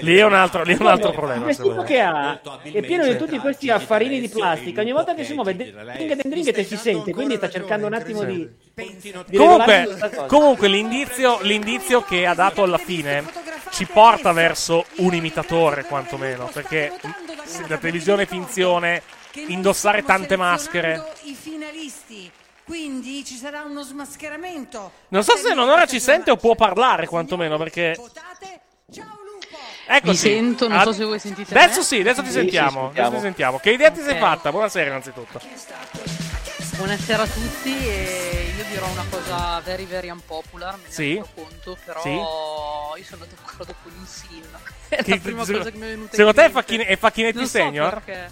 lì 0.00 0.16
è 0.16 0.24
un 0.24 0.34
altro, 0.34 0.62
lì 0.62 0.74
è 0.74 0.80
un 0.80 0.86
altro 0.86 1.08
Il 1.08 1.14
problema. 1.14 1.40
se 1.40 1.46
vestito 1.46 1.82
che 1.82 2.00
ha 2.00 2.40
è 2.62 2.80
pieno 2.82 3.04
di 3.04 3.16
tutti 3.16 3.38
questi 3.38 3.70
affarini 3.70 4.20
di 4.20 4.28
plastica. 4.28 4.82
Ogni 4.82 4.92
volta 4.92 5.14
che 5.14 5.24
si 5.24 5.34
muove, 5.34 5.56
dringa 5.56 6.50
e 6.52 6.64
si 6.64 6.76
sente. 6.76 7.12
Quindi 7.12 7.36
sta 7.36 7.50
cercando 7.50 7.86
un 7.86 7.94
attimo 7.94 8.22
di. 8.22 8.48
di 8.74 9.36
Comunque, 9.36 10.26
comunque 10.28 10.68
l'indizio, 10.68 11.40
l'indizio 11.42 12.02
che 12.02 12.26
ha 12.26 12.34
dato 12.34 12.62
alla 12.62 12.78
fine 12.78 13.24
ci 13.70 13.86
porta 13.86 14.32
verso 14.32 14.84
un 14.96 15.14
imitatore, 15.14 15.84
quantomeno. 15.84 16.48
Perché 16.52 16.92
la 17.68 17.76
televisione 17.78 18.26
finzione, 18.26 19.02
indossare 19.48 20.02
tante 20.02 20.36
maschere. 20.36 21.12
I 21.22 21.34
finalisti. 21.34 22.30
Quindi 22.64 23.24
ci 23.24 23.34
sarà 23.36 23.62
uno 23.62 23.82
smascheramento. 23.82 24.92
Non 25.08 25.24
so 25.24 25.36
se 25.36 25.52
non 25.52 25.68
ora 25.68 25.84
ci 25.86 25.98
sente 26.00 26.30
o 26.30 26.36
può 26.36 26.54
parlare, 26.54 27.06
quantomeno, 27.06 27.58
perché. 27.58 27.96
Eccoci. 29.84 30.08
Mi 30.10 30.16
sento, 30.16 30.68
non 30.68 30.80
so 30.82 30.92
se 30.92 31.04
voi 31.04 31.18
sentite 31.18 31.52
Adesso 31.58 31.80
me. 31.80 31.84
sì, 31.84 32.00
adesso 32.00 32.20
ti 32.22 32.28
Sì, 32.28 32.34
sentiamo. 32.34 32.88
adesso 32.90 33.10
ti 33.10 33.20
sentiamo. 33.20 33.58
Che 33.58 33.70
idea 33.72 33.90
ti 33.90 34.00
sei 34.00 34.16
fatta? 34.16 34.50
Buonasera, 34.50 34.86
innanzitutto. 34.86 35.40
Buonasera 36.82 37.22
a 37.22 37.26
tutti 37.28 37.86
e 37.86 38.54
io 38.56 38.64
dirò 38.64 38.88
una 38.88 39.04
cosa 39.08 39.60
very 39.60 39.86
very 39.86 40.10
unpopular, 40.10 40.74
me 40.78 40.82
ne 40.86 40.90
Sì. 40.92 41.12
rendo 41.12 41.28
conto, 41.32 41.78
però 41.84 42.02
Sì. 42.02 42.08
io 42.08 43.04
sono 43.04 43.24
d'accordo 43.24 43.72
con 43.84 43.92
il 44.00 44.04
Sin. 44.08 44.44
È 44.88 45.00
Che- 45.04 45.10
la 45.10 45.16
prima 45.20 45.44
secondo- 45.44 45.58
cosa 45.58 45.70
che 45.70 45.76
mi 45.78 45.84
è 45.84 45.88
venuta 45.90 46.10
secondo 46.10 46.30
in 46.30 46.34
te 46.34 46.40
è 46.40 46.44
mente. 46.46 46.60
Facchine- 46.60 46.84
è 46.86 46.96
Facchinetti 46.96 47.36
Non 47.36 47.44
so 47.46 47.50
segno? 47.52 47.88
perché. 47.88 48.30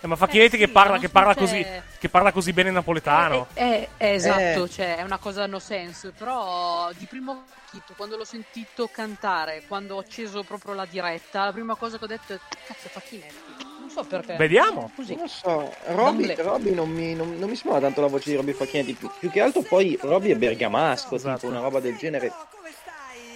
Eh, 0.00 0.06
ma 0.06 0.16
Facchinetti 0.16 0.56
che 0.56 0.68
parla, 0.68 0.98
che 0.98 1.10
parla 1.10 1.34
cioè- 1.34 1.42
così, 1.42 1.66
che 1.98 2.08
parla 2.08 2.32
così 2.32 2.52
bene 2.54 2.70
napoletano. 2.70 3.48
Eh, 3.52 3.88
eh, 3.98 4.12
esatto, 4.14 4.64
Eh. 4.64 4.70
cioè 4.70 4.96
è 4.96 5.02
una 5.02 5.18
cosa 5.18 5.44
no 5.46 5.58
sense, 5.58 6.12
però 6.12 6.90
di 6.96 7.04
primo 7.04 7.44
acchito, 7.66 7.92
quando 7.94 8.16
l'ho 8.16 8.24
sentito 8.24 8.88
cantare, 8.88 9.64
quando 9.68 9.96
ho 9.96 9.98
acceso 9.98 10.42
proprio 10.44 10.72
la 10.72 10.86
diretta, 10.86 11.44
la 11.44 11.52
prima 11.52 11.74
cosa 11.74 11.98
che 11.98 12.04
ho 12.04 12.08
detto 12.08 12.32
è 12.32 12.38
cazzo 12.66 12.88
Facchinetti. 12.88 13.61
Non 13.94 14.04
so 14.04 14.04
perché. 14.04 14.36
Vediamo. 14.36 14.90
Così. 14.94 15.14
Non 15.14 15.28
so, 15.28 15.72
Robby. 15.86 16.34
Robby 16.36 16.74
non, 16.74 16.88
mi, 16.88 17.14
non, 17.14 17.36
non 17.38 17.48
mi 17.48 17.56
sembra 17.56 17.80
tanto 17.80 18.00
la 18.00 18.06
voce 18.06 18.30
di 18.30 18.36
Robby 18.36 18.52
Facchinetti, 18.52 18.94
più, 18.94 19.10
più 19.18 19.30
che 19.30 19.40
altro 19.40 19.62
poi 19.62 19.98
Robby 20.00 20.30
è 20.30 20.36
bergamasco, 20.36 21.14
Esatto. 21.14 21.38
tipo 21.40 21.52
una 21.52 21.60
roba 21.60 21.80
del 21.80 21.96
genere. 21.96 22.32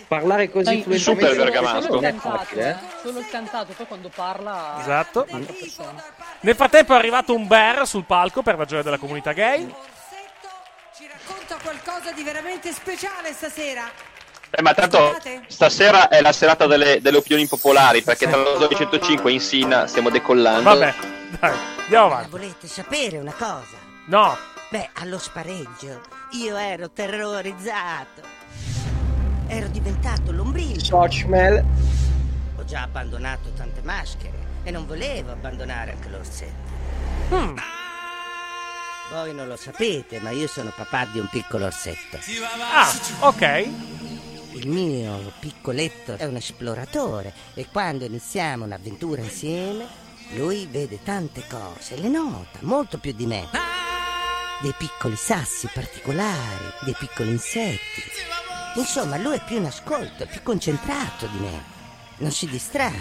Parlare 0.09 0.49
così 0.51 0.65
Dai, 0.65 0.83
fluentemente 0.83 1.35
solo- 1.35 1.51
non 1.51 1.83
Solo 1.83 2.01
è 2.01 2.09
il 2.09 2.13
cantato, 2.21 2.37
facile, 2.39 2.63
eh. 2.63 2.71
eh. 2.71 2.77
Solo 3.03 3.19
il 3.19 3.29
cantato, 3.29 3.73
poi 3.73 3.87
quando 3.87 4.09
parla. 4.15 4.77
Esatto. 4.81 5.27
Nel 6.41 6.55
frattempo 6.55 6.93
è 6.95 6.97
arrivato 6.97 7.35
un 7.35 7.47
bear 7.47 7.87
sul 7.87 8.05
palco 8.05 8.43
per 8.43 8.57
la 8.57 8.65
gioia 8.65 8.83
della 8.83 8.99
comunità 8.99 9.33
gay. 9.33 9.69
Racconta 11.27 11.57
qualcosa 11.61 12.13
di 12.13 12.23
veramente 12.23 12.73
speciale 12.73 13.33
stasera. 13.33 13.91
Eh, 14.51 14.63
ma 14.63 14.75
tanto 14.75 15.17
stasera 15.49 16.09
è 16.09 16.21
la 16.21 16.33
serata 16.33 16.67
delle, 16.67 17.01
delle 17.01 17.17
opinioni 17.19 17.47
popolari 17.47 18.03
perché 18.03 18.29
tra 18.29 18.37
lo 18.37 18.57
205 18.67 19.33
in 19.33 19.41
Sina 19.41 19.87
stiamo 19.87 20.11
decollando. 20.11 20.63
Vabbè, 20.63 20.95
dai, 21.39 21.57
andiamo 21.83 22.07
avanti. 22.07 22.31
Volete 22.31 22.67
sapere 22.67 23.19
una 23.19 23.33
cosa? 23.33 23.77
No. 24.07 24.37
Beh, 24.69 24.91
allo 24.95 25.19
spareggio 25.19 26.01
io 26.33 26.57
ero 26.57 26.91
terrorizzato. 26.91 28.23
Ero 29.49 29.69
diventato 29.69 30.33
l'ombrico. 30.33 30.81
Sochmel. 30.81 31.65
Ho 32.57 32.65
già 32.65 32.83
abbandonato 32.83 33.51
tante 33.51 33.81
maschere 33.83 34.45
e 34.65 34.71
non 34.71 34.87
volevo 34.87 35.33
abbandonare 35.33 35.93
anche 35.93 36.09
l'orsetto. 36.09 36.75
Hmm. 37.29 37.57
Voi 39.13 39.33
non 39.33 39.47
lo 39.47 39.57
sapete, 39.57 40.19
ma 40.19 40.31
io 40.31 40.49
sono 40.49 40.73
papà 40.75 41.07
di 41.13 41.21
un 41.21 41.29
piccolo 41.29 41.67
orsetto. 41.67 42.19
Ah, 42.73 42.93
ok. 43.21 43.69
Il 44.57 44.69
mio 44.69 45.33
piccoletto 45.39 46.15
è 46.17 46.25
un 46.25 46.37
esploratore 46.37 47.31
e 47.53 47.67
quando 47.71 48.07
iniziamo 48.07 48.65
un'avventura 48.65 49.21
insieme, 49.21 49.87
lui 50.31 50.67
vede 50.67 51.03
tante 51.03 51.43
cose, 51.47 51.99
le 51.99 52.09
nota, 52.09 52.61
molto 52.61 52.97
più 52.97 53.13
di 53.13 53.27
me. 53.27 53.47
Dei 54.63 54.73
piccoli 54.79 55.15
sassi 55.15 55.69
particolari, 55.75 56.73
dei 56.85 56.95
piccoli 56.99 57.33
insetti. 57.33 58.03
Insomma, 58.77 59.19
lui 59.19 59.37
è 59.37 59.45
più 59.45 59.59
in 59.59 59.67
ascolto, 59.67 60.23
è 60.23 60.27
più 60.27 60.43
concentrato 60.43 61.27
di 61.27 61.39
me. 61.39 61.63
Non 62.17 62.31
si 62.31 62.47
distrae. 62.47 62.95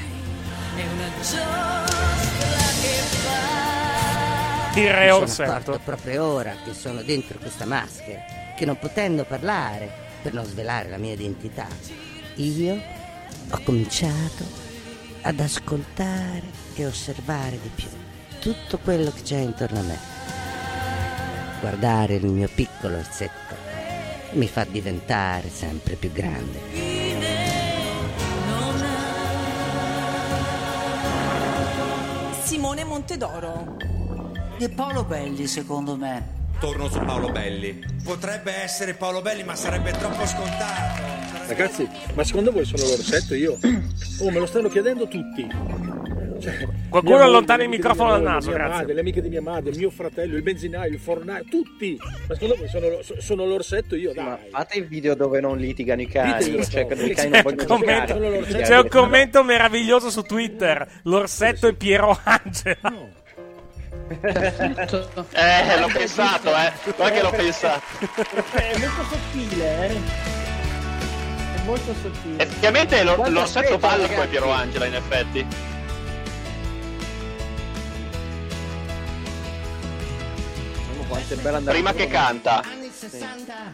Re 4.74 5.20
Mi 5.22 5.28
sono 5.30 5.52
accorto 5.54 5.80
proprio 5.82 6.26
ora 6.26 6.54
che 6.66 6.74
sono 6.74 7.02
dentro 7.02 7.40
questa 7.40 7.64
maschera, 7.64 8.26
che 8.58 8.66
non 8.66 8.78
potendo 8.78 9.24
parlare 9.24 10.04
per 10.26 10.34
non 10.34 10.46
svelare 10.46 10.90
la 10.90 10.98
mia 10.98 11.14
identità, 11.14 11.68
io 12.38 12.82
ho 13.52 13.60
cominciato 13.64 14.44
ad 15.22 15.40
ascoltare 15.40 16.42
e 16.74 16.84
osservare 16.88 17.60
di 17.62 17.70
più 17.76 17.88
tutto 18.40 18.80
quello 18.80 19.12
che 19.12 19.22
c'è 19.22 19.38
intorno 19.38 19.82
a 19.82 19.84
me. 19.84 20.00
Guardare 21.60 22.16
il 22.16 22.26
mio 22.26 22.50
piccolo 22.56 22.98
orsetto 22.98 23.54
mi 24.32 24.48
fa 24.48 24.64
diventare 24.64 25.48
sempre 25.50 25.94
più 25.94 26.12
grande. 26.12 26.60
Simone 32.42 32.84
Montedoro. 32.84 33.78
Di 34.58 34.70
Paolo 34.70 35.04
Belli, 35.04 35.46
secondo 35.46 35.96
me. 35.96 36.35
Torno 36.60 36.90
su 36.90 37.00
Paolo 37.00 37.30
Belli. 37.32 37.84
Potrebbe 38.04 38.54
essere 38.64 38.94
Paolo 38.94 39.22
Belli, 39.22 39.44
ma 39.44 39.56
sarebbe 39.56 39.92
troppo 39.92 40.26
scontato. 40.26 41.02
Ragazzi, 41.48 41.88
ma 42.14 42.24
secondo 42.24 42.52
voi 42.52 42.66
sono 42.66 42.84
l'orsetto 42.84 43.36
io? 43.36 43.58
Oh, 44.22 44.32
me 44.32 44.40
lo 44.40 44.46
stanno 44.46 44.70
chiedendo 44.70 45.08
tutti. 45.08 45.48
Cioè, 46.40 46.68
Qualcuno 46.90 47.28
le 47.30 47.64
il 47.64 47.70
microfono 47.70 48.12
dal 48.12 48.22
naso, 48.22 48.50
mia 48.50 48.58
grazie. 48.58 48.78
Madre, 48.78 48.94
le 48.94 49.00
amiche 49.00 49.22
di 49.22 49.30
mia 49.30 49.42
madre, 49.42 49.72
il 49.72 49.78
mio 49.78 49.90
fratello, 49.90 50.36
il 50.36 50.42
benzinaio, 50.42 50.92
il 50.92 51.00
fornaio, 51.00 51.44
tutti. 51.50 51.98
Ma 52.00 52.34
secondo 52.34 52.56
voi 52.56 52.68
sono, 52.68 53.02
so- 53.02 53.20
sono 53.20 53.46
l'orsetto 53.46 53.96
io? 53.96 54.14
Dai. 54.14 54.38
Fate 54.50 54.78
il 54.78 54.88
video 54.88 55.16
dove 55.16 55.40
non 55.40 55.58
litigano 55.58 56.02
i 56.02 56.08
cani, 56.08 56.34
Ditelo. 56.46 56.58
i 56.62 57.14
cani 57.14 57.14
C'è 57.14 57.28
non 57.30 57.42
un, 57.46 57.66
commento, 57.66 58.20
c'è 58.52 58.80
un 58.80 58.88
commento 58.88 59.44
meraviglioso 59.44 60.10
su 60.10 60.22
Twitter. 60.22 60.88
L'orsetto 61.04 61.68
e 61.68 61.74
Piero 61.74 62.18
Angela. 62.24 63.24
Eh, 64.08 65.80
l'ho 65.80 65.90
pensato, 65.92 66.56
eh. 66.56 66.72
Guarda 66.96 67.16
che 67.16 67.22
l'ho 67.22 67.32
pensato. 67.32 67.82
È 68.52 68.78
molto 68.78 69.04
sottile, 69.10 69.88
eh. 69.88 69.96
È 71.56 71.62
molto 71.66 71.94
sottile. 72.02 72.44
Effettivamente 72.44 73.04
Quanto 73.04 73.30
l'orsetto 73.30 73.80
ragazzi? 73.80 74.14
come 74.14 74.28
Piero 74.28 74.52
Angela, 74.52 74.86
in 74.86 74.96
effetti. 74.96 75.48
Prima 81.64 81.94
che 81.94 82.08
canta. 82.08 82.62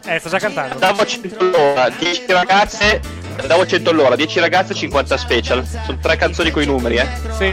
Eh, 0.04 0.18
sta 0.18 0.28
già 0.28 0.38
cantando. 0.38 0.78
Davo 0.78 1.04
100 1.04 1.38
all'ora, 1.38 1.88
10 1.90 2.24
ragazze. 2.28 3.00
Davo 3.46 3.66
100 3.66 3.90
all'ora, 3.90 4.16
10 4.16 4.40
ragazze, 4.40 4.74
50 4.74 5.16
special. 5.16 5.66
Sono 5.66 5.98
tre 6.00 6.16
canzoni 6.16 6.50
con 6.50 6.62
i 6.62 6.66
numeri, 6.66 6.96
eh. 6.96 7.08
Sì. 7.36 7.52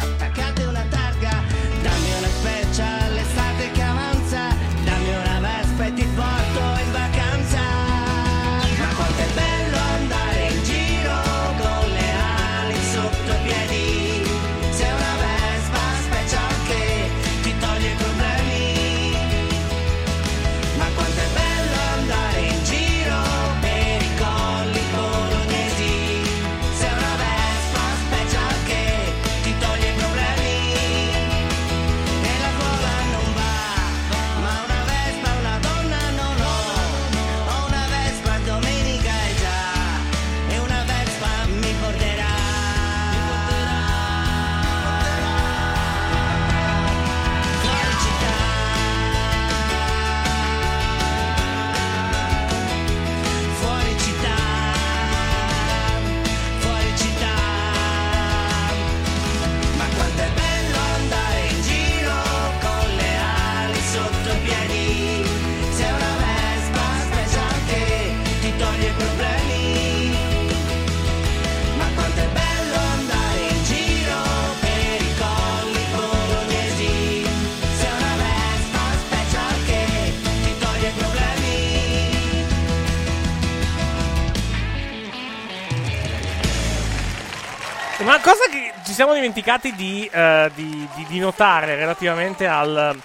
Siamo 89.00 89.14
dimenticati 89.14 89.74
di, 89.76 90.06
eh, 90.12 90.52
di- 90.56 90.86
di- 90.94 91.06
di 91.08 91.20
notare 91.20 91.76
relativamente 91.76 92.46
al, 92.48 93.00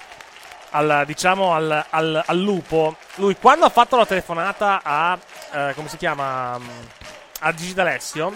al, 0.70 1.04
diciamo, 1.06 1.52
al, 1.52 1.86
al- 1.88 2.20
al 2.26 2.36
lupo, 2.40 2.96
lui 3.16 3.36
quando 3.36 3.64
ha 3.64 3.68
fatto 3.68 3.96
la 3.96 4.04
telefonata 4.04 4.80
a, 4.82 5.16
eh, 5.52 5.72
come 5.76 5.88
si 5.88 5.96
chiama, 5.96 6.58
Mm, 6.58 6.66
a 7.42 7.54
Gigi 7.54 7.74
D'Alessio, 7.74 8.32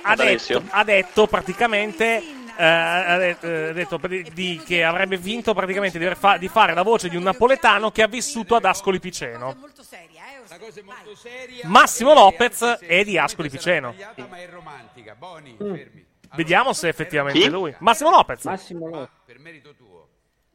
ha 0.00 0.14
detto, 0.14 0.62
ha 0.70 0.82
detto 0.82 1.26
praticamente, 1.26 2.22
eh, 2.56 2.64
ha 2.64 3.18
detto, 3.18 3.46
eh, 3.48 3.68
ha 3.68 3.72
detto 3.74 3.98
per- 3.98 4.22
di- 4.32 4.62
che 4.64 4.82
avrebbe 4.82 5.18
vinto 5.18 5.52
praticamente 5.52 5.98
di, 5.98 6.10
fa- 6.14 6.38
di 6.38 6.48
fare 6.48 6.72
la 6.72 6.80
voce 6.82 7.10
di 7.10 7.16
un 7.16 7.22
napoletano 7.24 7.90
che 7.90 8.00
ha 8.02 8.06
vissuto 8.08 8.54
ad 8.56 8.64
Ascoli 8.64 8.98
Piceno. 8.98 9.54
Massimo 11.64 12.14
Lopez 12.14 12.62
è 12.80 13.04
di 13.04 13.18
Ascoli 13.18 13.50
Piceno. 13.50 13.94
Ma 14.26 14.36
è 14.38 14.48
romantica. 14.50 15.14
Boni, 15.18 15.54
Mm. 15.62 15.74
Vediamo 16.36 16.72
se 16.72 16.88
effettivamente 16.88 17.38
Chi? 17.40 17.46
è 17.46 17.50
lui. 17.50 17.74
Massimo 17.78 18.10
Lopez. 18.10 18.44
Massimo 18.44 18.88
Lopez. 18.88 19.08
Per 19.26 19.38
merito 19.38 19.74
tuo. 19.74 19.92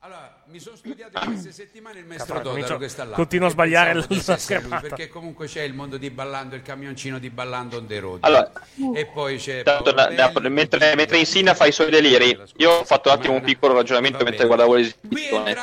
Allora, 0.01 0.43
mi 0.47 0.59
sono 0.59 0.77
studiato 0.77 1.19
in 1.19 1.25
queste 1.25 1.51
settimane 1.51 1.99
il 1.99 2.05
maestro 2.05 2.39
Totaro 2.39 2.77
che 2.77 2.87
sta 2.87 3.03
là. 3.03 3.15
continuo 3.15 3.47
a 3.47 3.49
sbagliare 3.51 3.93
la- 3.93 3.99
essere 4.09 4.15
lui, 4.31 4.39
schermata. 4.39 4.87
Perché 4.87 5.09
comunque 5.09 5.45
c'è 5.47 5.63
il 5.63 5.73
mondo 5.73 5.97
di 5.97 6.09
Ballando, 6.09 6.55
il 6.55 6.61
camioncino 6.61 7.19
di 7.19 7.29
Ballando 7.29 7.75
on 7.77 7.85
the 7.85 7.99
road. 7.99 8.19
Allora, 8.21 8.49
e 8.95 9.05
poi 9.07 9.37
c'è 9.37 9.61
Tanto, 9.63 9.93
Paolo 9.93 10.15
na- 10.15 10.31
na- 10.31 10.49
mentre, 10.49 10.95
mentre 10.95 11.17
insina 11.17 11.53
fa 11.53 11.65
i 11.65 11.73
suoi 11.73 11.89
deliri, 11.89 12.39
io 12.55 12.71
ho 12.71 12.83
fatto 12.85 13.09
un 13.09 13.15
attimo 13.15 13.33
un 13.33 13.41
piccolo 13.41 13.73
ragionamento 13.73 14.23
mentre 14.23 14.45
guardavo 14.45 14.75
l'esibizione. 14.75 15.57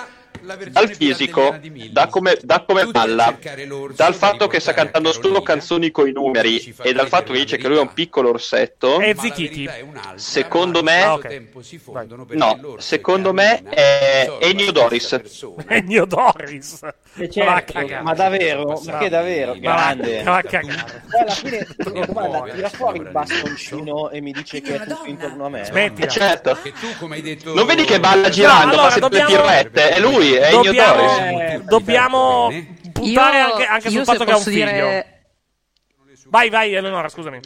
Dal 0.70 0.94
fisico, 0.94 1.56
da 1.90 2.06
come, 2.06 2.38
da 2.40 2.62
come 2.66 2.86
balla, 2.86 3.36
dal 3.94 4.14
fatto 4.14 4.46
che 4.46 4.60
sta 4.60 4.72
cantando 4.72 5.12
solo 5.12 5.42
canzoni 5.42 5.90
coi 5.90 6.12
numeri 6.12 6.74
e 6.82 6.92
dal 6.92 7.08
fatto 7.08 7.32
che 7.32 7.40
dice 7.40 7.56
che 7.56 7.66
lui 7.66 7.78
è 7.78 7.80
un 7.80 7.92
piccolo 7.92 8.28
orsetto, 8.30 9.00
È 9.00 9.14
Zichiti. 9.18 9.68
secondo 10.14 10.82
me, 10.82 11.02
Ah, 11.02 11.18
no, 12.30 12.76
secondo 12.78 13.32
me 13.32 13.62
è 13.64 14.30
Ennio 14.40 14.70
Doris. 14.72 15.20
Ennio 15.68 16.04
Doris. 16.04 16.78
certo. 17.30 17.72
Cagare. 17.72 18.02
Ma 18.02 18.14
davvero? 18.14 18.80
Ma 18.84 18.98
che 18.98 19.08
davvero? 19.08 19.54
Ma 19.54 19.58
Grande. 19.60 20.22
va 20.22 20.36
a 20.36 20.42
cagare. 20.42 21.02
Poi 21.10 21.20
alla 21.20 21.30
fine, 21.34 21.66
tira 22.54 22.68
fuori 22.68 22.98
il 22.98 23.08
bastoncino 23.10 24.10
e 24.10 24.20
mi 24.20 24.32
dice 24.32 24.60
che 24.60 24.74
è 24.76 24.86
tutto 24.86 25.04
intorno 25.06 25.46
a 25.46 25.48
me. 25.48 25.68
Eh, 25.72 26.08
certo. 26.08 26.58
Che 26.62 26.72
tu, 26.72 26.86
come 26.98 27.16
hai 27.16 27.22
detto... 27.22 27.54
Non 27.54 27.66
vedi 27.66 27.84
che 27.84 27.98
balla 28.00 28.28
girando, 28.28 28.64
No, 28.66 28.72
fa 28.72 28.78
allora, 28.86 28.90
sempre 28.90 29.08
dobbiamo- 29.18 29.30
pirouette? 29.44 29.88
È 29.90 30.00
lui, 30.00 30.34
è 30.38 30.50
Dobbiamo, 30.50 31.02
Doris. 31.02 31.60
dobbiamo 31.64 32.50
puntare 32.92 33.38
Io- 33.38 33.44
anche, 33.52 33.64
anche 33.64 33.90
sul 33.90 34.04
fatto 34.04 34.24
che 34.24 34.30
ha 34.32 34.36
un 34.36 34.42
figlio. 34.42 34.64
dire- 34.70 35.10
Vai, 36.28 36.50
vai, 36.50 36.74
Eleonora, 36.74 37.08
scusami. 37.08 37.40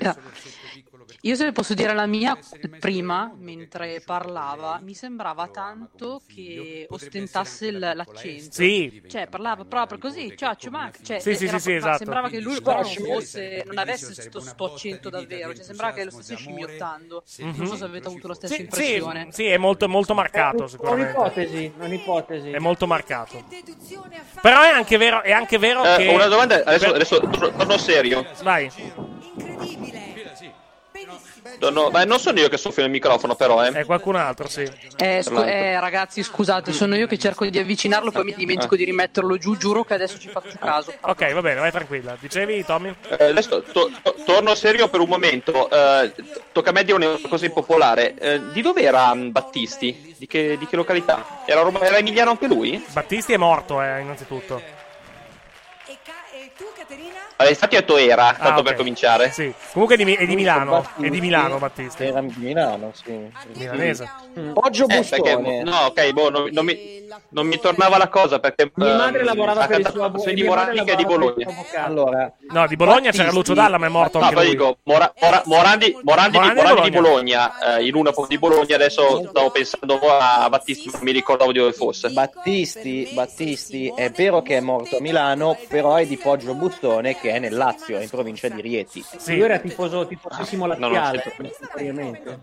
Io 1.25 1.35
se 1.35 1.53
posso 1.53 1.75
dire 1.75 1.93
la 1.93 2.07
mia, 2.07 2.39
prima, 2.79 3.31
mentre 3.37 4.01
parlava, 4.05 4.81
mi 4.83 4.95
sembrava 4.95 5.49
tanto 5.49 6.23
che 6.27 6.87
ostentasse 6.89 7.71
l- 7.73 7.93
l'accento. 7.95 8.53
Sì. 8.53 9.03
Cioè, 9.07 9.27
parlava 9.27 9.67
proprio 9.67 9.99
così, 9.99 10.33
ciao, 10.35 10.55
ciao, 10.55 10.91
cioè, 11.03 11.19
Sì, 11.21 11.35
sì, 11.35 11.45
era- 11.45 11.59
sì, 11.59 11.65
sì, 11.65 11.73
esatto. 11.75 11.99
Sembrava 11.99 12.31
che 12.31 12.41
lui 12.41 12.63
però 12.63 12.81
non 12.81 12.91
fosse, 12.95 13.65
non 13.67 13.77
avesse 13.77 14.15
sto, 14.15 14.41
sto 14.41 14.65
accento 14.73 15.11
davvero, 15.11 15.53
cioè 15.55 15.63
sembrava 15.63 15.93
che 15.93 16.05
lo 16.05 16.11
stesse 16.11 16.37
scimmiottando. 16.37 17.23
Non 17.39 17.67
so 17.67 17.77
se 17.77 17.85
avete 17.85 18.09
avuto 18.09 18.29
la 18.29 18.35
stessa 18.35 18.55
Sì, 18.55 18.61
sì, 18.61 18.65
impressione. 18.67 19.29
sì, 19.31 19.45
è 19.45 19.59
molto, 19.59 19.89
molto 19.91 20.15
marcato, 20.15 20.65
È 20.65 20.69
sicuramente. 20.69 21.11
un'ipotesi, 21.19 21.73
un'ipotesi. 21.81 22.51
È 22.51 22.59
molto 22.59 22.87
marcato. 22.87 23.45
Però 24.41 24.63
è 24.63 24.69
anche 24.69 24.97
vero, 24.97 25.21
è 25.23 25.33
anche 25.33 25.59
vero 25.59 25.85
Eh, 25.85 25.97
che... 25.99 26.07
una 26.09 26.29
domanda, 26.29 26.65
adesso, 26.65 26.95
adesso 26.95 27.21
tor- 27.21 27.53
torno 27.55 27.77
serio. 27.77 28.25
Vai. 28.43 28.71
No, 31.69 31.91
ma 31.91 32.05
non 32.05 32.19
sono 32.19 32.39
io 32.41 32.49
che 32.49 32.57
soffio 32.57 32.83
nel 32.83 32.91
microfono, 32.91 33.35
però, 33.35 33.63
eh. 33.65 33.71
È 33.73 33.85
qualcun 33.85 34.17
altro, 34.17 34.49
sì. 34.49 34.67
Eh, 34.97 35.23
scu- 35.23 35.45
eh, 35.47 35.79
ragazzi, 35.79 36.23
scusate, 36.23 36.73
sono 36.73 36.97
io 36.97 37.07
che 37.07 37.19
cerco 37.19 37.45
di 37.47 37.59
avvicinarlo, 37.59 38.11
poi 38.11 38.25
mi 38.25 38.35
dimentico 38.35 38.77
di 38.77 38.85
rimetterlo 38.85 39.37
giù. 39.37 39.57
Giuro 39.57 39.85
che 39.85 39.95
adesso 39.95 40.19
ci 40.19 40.29
faccio 40.29 40.57
caso. 40.59 40.95
Ok, 41.01 41.33
va 41.33 41.41
bene, 41.43 41.61
vai 41.61 41.71
tranquilla. 41.71 42.17
Dicevi, 42.19 42.65
Tommy? 42.65 42.95
Eh, 43.19 43.25
adesso 43.25 43.63
to- 43.63 43.91
to- 44.03 44.15
torno 44.25 44.55
serio 44.55 44.89
per 44.89 45.01
un 45.01 45.09
momento. 45.09 45.69
Eh, 45.71 46.13
tocca 46.53 46.71
a 46.71 46.73
me 46.73 46.85
dire 46.85 46.97
una 46.97 47.19
cosa 47.29 47.45
impopolare. 47.45 48.15
Eh, 48.15 48.41
di 48.53 48.63
dove 48.63 48.81
era 48.83 49.15
mm, 49.15 49.31
Battisti? 49.31 50.15
Di 50.17 50.27
che, 50.27 50.57
di 50.59 50.67
che 50.67 50.77
località? 50.77 51.43
Era, 51.45 51.61
Roma- 51.63 51.81
era 51.81 51.99
emiliano 51.99 52.31
anche 52.31 52.47
lui? 52.47 52.83
Battisti 52.93 53.33
è 53.33 53.37
morto, 53.37 53.83
eh, 53.83 54.01
innanzitutto. 54.01 54.63
Eh, 57.37 57.49
infatti 57.49 57.75
ho 57.77 57.81
detto 57.81 57.97
era, 57.97 58.35
tanto 58.35 58.49
Ah, 58.49 58.59
ok. 58.59 58.63
per 58.65 58.75
cominciare. 58.75 59.31
Sì. 59.31 59.51
Comunque 59.73 59.97
è 59.97 60.05
di, 60.05 60.13
è 60.15 60.27
di 60.27 60.35
Milano. 60.35 60.71
Battisti. 60.73 61.05
È 61.07 61.09
di 61.09 61.21
Milano, 61.21 61.57
Battisti. 61.59 62.05
Era 62.05 62.21
di 62.21 62.35
Milano, 62.37 62.93
sì. 62.93 63.31
Milanese. 63.55 64.11
Poggio 64.53 64.85
Eh, 64.85 64.87
perché, 65.09 65.37
Bustone. 65.37 65.63
no, 65.63 65.77
ok, 65.87 66.13
boh, 66.13 66.29
non, 66.31 66.49
non 66.53 66.65
mi, 66.67 67.07
non 67.31 67.47
mi 67.47 67.59
tornava 67.59 67.97
la 67.97 68.09
cosa 68.09 68.41
perché 68.41 68.71
Mia 68.75 68.95
madre 68.95 69.21
ehm, 69.21 69.25
lavorava 69.25 69.63
ha 69.63 69.67
per 69.67 69.79
il 69.81 69.87
suo 69.87 69.95
avvocato. 70.05 70.13
canzoni 70.17 70.35
di 70.35 70.43
Morandi 70.43 70.79
e 70.91 70.97
di 70.97 71.05
Bologna. 71.07 71.47
Allora, 71.77 72.33
No, 72.51 72.67
di 72.67 72.77
Bologna 72.77 73.11
c'era 73.11 73.31
Lucio 73.31 73.55
Dalla, 73.55 73.79
ma 73.79 73.87
è 73.87 73.89
morto 73.89 74.19
No, 74.19 74.25
anche 74.27 74.35
lui. 74.37 74.51
dico, 74.51 74.77
Mora- 74.83 75.13
Mora- 75.23 75.43
Morandi, 75.47 75.97
Morandi, 76.03 76.31
di, 76.33 76.45
Morandi 76.45 76.55
di 76.61 76.63
Morandi 76.69 76.91
di 76.91 76.91
Bologna, 76.91 77.77
eh, 77.79 77.87
in 77.87 77.95
una 77.95 78.13
di 78.29 78.39
Bologna, 78.39 78.75
adesso 78.75 79.27
stavo 79.31 79.51
pensando 79.51 79.99
a 79.99 80.47
Battisti, 80.51 80.91
non 80.93 81.01
mi 81.05 81.13
ricordavo 81.13 81.53
di 81.53 81.59
dove 81.59 81.73
fosse. 81.73 82.11
Battisti, 82.11 83.11
Battisti 83.15 83.91
è 83.97 84.11
vero 84.11 84.43
che 84.43 84.59
è 84.59 84.61
morto 84.61 84.99
a 84.99 85.01
Milano, 85.01 85.57
però 85.69 85.95
è 85.95 86.05
di 86.05 86.17
Poggio 86.19 86.53
Bustone 86.55 86.80
che 86.81 87.31
è 87.31 87.39
nel 87.39 87.55
Lazio, 87.55 88.01
in 88.01 88.09
provincia 88.09 88.49
di 88.49 88.61
Rieti. 88.61 89.05
Lui 89.27 89.41
era 89.41 89.59
tifoso, 89.59 90.07
tifosissimo 90.07 90.67
No, 90.67 90.75
no, 90.77 90.89
laziale. 90.89 91.23
sì. 91.23 91.51
ovviamente. 91.75 92.39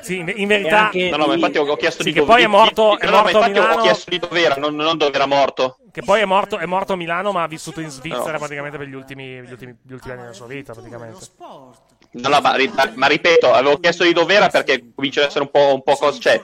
Sì, 0.00 0.18
in, 0.18 0.46
verità... 0.48 0.90
No, 0.92 1.16
no, 1.16 1.26
ma 1.26 1.34
infatti 1.34 1.58
ho, 1.58 1.66
ho 1.66 1.76
chiesto 1.76 2.02
Sì, 2.02 2.08
di 2.10 2.14
che 2.14 2.20
dove 2.20 2.32
poi 2.32 2.42
è 2.42 2.46
morto, 2.46 2.90
di- 2.90 3.02
è 3.02 3.04
no, 3.06 3.10
no, 3.10 3.16
ma 3.16 3.22
morto 3.22 3.38
a 3.38 3.40
infatti 3.46 3.58
ho 3.58 3.62
Milano. 3.62 3.82
chiesto 3.82 4.10
di 4.10 4.18
dove 4.18 4.42
era, 4.42 4.54
non, 4.56 4.74
non 4.76 4.96
dove 4.96 5.14
era 5.14 5.26
morto. 5.26 5.78
Che 5.90 6.02
poi 6.02 6.20
è 6.20 6.24
morto, 6.24 6.58
è 6.58 6.66
morto 6.66 6.92
a 6.92 6.96
Milano, 6.96 7.32
ma 7.32 7.42
ha 7.42 7.46
vissuto 7.46 7.80
in 7.80 7.88
Svizzera 7.88 8.32
No. 8.32 8.38
praticamente 8.38 8.76
per 8.78 8.86
gli 8.86 8.94
ultimi, 8.94 9.24
gli 9.42 9.50
ultimi, 9.50 9.76
gli 9.82 9.92
ultimi 9.92 10.12
anni 10.12 10.22
della 10.22 10.34
sua 10.34 10.46
vita, 10.46 10.72
praticamente. 10.74 11.26
No, 11.38 12.28
no, 12.28 12.40
ma, 12.40 12.54
ri- 12.54 12.70
ma- 12.94 13.06
ripeto, 13.06 13.52
avevo 13.52 13.78
chiesto 13.78 14.04
di 14.04 14.12
dove 14.12 14.34
era 14.34 14.48
perché 14.48 14.92
comincia 14.94 15.20
ad 15.22 15.26
essere 15.28 15.44
un 15.44 15.50
po', 15.50 15.74
un 15.74 15.82
po' 15.82 15.96
cosa. 15.96 16.18
Cioè, 16.18 16.42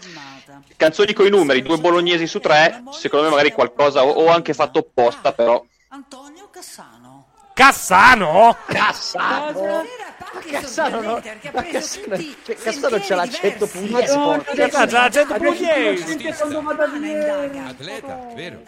canzoni 0.76 1.12
con 1.12 1.26
i 1.26 1.30
numeri, 1.30 1.62
due 1.62 1.78
bolognesi 1.78 2.26
su 2.26 2.40
tre, 2.40 2.82
secondo 2.90 3.26
me 3.26 3.30
magari 3.30 3.52
qualcosa 3.52 4.04
ho, 4.04 4.10
ho 4.10 4.28
anche 4.28 4.54
fatto 4.54 4.78
apposta, 4.80 5.32
però. 5.32 5.62
Antonio 5.94 6.48
Cassano. 6.50 7.26
Cassano? 7.52 8.56
Cassano? 8.64 9.84
Cassano, 10.50 11.00
no, 11.02 11.22
ma 11.52 11.62
Cassano, 11.64 12.16
cioè, 12.46 12.56
Cassano 12.56 12.98
c'ha 12.98 13.14
l'accento 13.14 13.66
pugliese. 13.66 14.14
C'ha 14.16 14.86
l'accento 14.86 15.36
pugliese. 15.36 15.98
a 17.58 17.66
Atleta, 17.68 18.26
vero? 18.34 18.62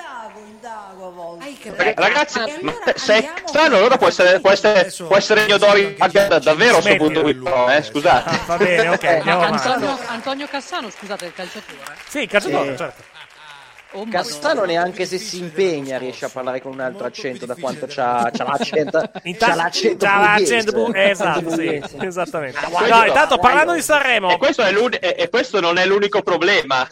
Perché, 1.75 1.95
ragazzi, 1.97 2.41
ma 2.61 2.75
se 2.95 3.15
è 3.17 3.33
strano, 3.47 3.77
allora 3.77 3.97
può 3.97 4.09
essere, 4.09 4.41
può 4.41 4.51
essere, 4.51 4.93
può 4.95 5.17
essere 5.17 5.45
Ennio 5.45 5.57
Dori 5.57 5.97
anche 5.99 6.27
da- 6.27 6.39
davvero 6.39 6.77
a 6.77 6.81
sto 6.83 6.97
punto 6.97 7.23
qui, 7.23 7.41
eh, 7.71 7.83
scusate. 7.83 8.41
Va 8.45 8.57
bene, 8.59 8.89
ok. 8.91 9.05
Antonio, 10.09 10.47
Cassano, 10.47 10.91
scusate, 10.91 11.25
il 11.25 11.33
calciatore. 11.33 11.97
Sì, 12.07 12.19
il 12.21 12.29
calciatore, 12.29 12.75
Eh. 12.75 12.77
certo. 12.77 13.03
Oh, 13.95 14.07
Cassano 14.11 14.65
neanche 14.65 15.07
se 15.07 15.19
si 15.19 15.39
impegna 15.39 15.99
riesce 15.99 16.25
a 16.25 16.29
parlare 16.29 16.61
con 16.61 16.73
un 16.73 16.81
altro 16.81 17.07
accento 17.07 17.47
da 17.47 17.55
quanto 17.55 17.87
c'ha, 17.89 18.29
c'ha 18.33 18.45
l'accento 18.45 18.99
Intanto- 19.23 19.55
c'ha 19.57 19.63
l'accento 19.63 20.05
c'ha 20.05 20.33
pugliese. 20.35 20.55
l'accento 20.57 20.73
pu- 20.85 20.93
esatto, 20.95 21.39
sì, 21.39 21.45
Pugliese. 21.57 21.97
esattamente. 22.01 22.59
guarda, 22.71 22.97
No, 22.99 23.05
intanto 23.07 23.39
parlando 23.39 23.73
di 23.75 23.83
Sanremo, 23.83 24.31
E 24.31 24.37
questo, 24.39 24.63
è 24.63 24.73
e 25.17 25.29
questo 25.29 25.61
non 25.61 25.79
è 25.79 25.87
l'unico 25.87 26.23
problema. 26.23 26.89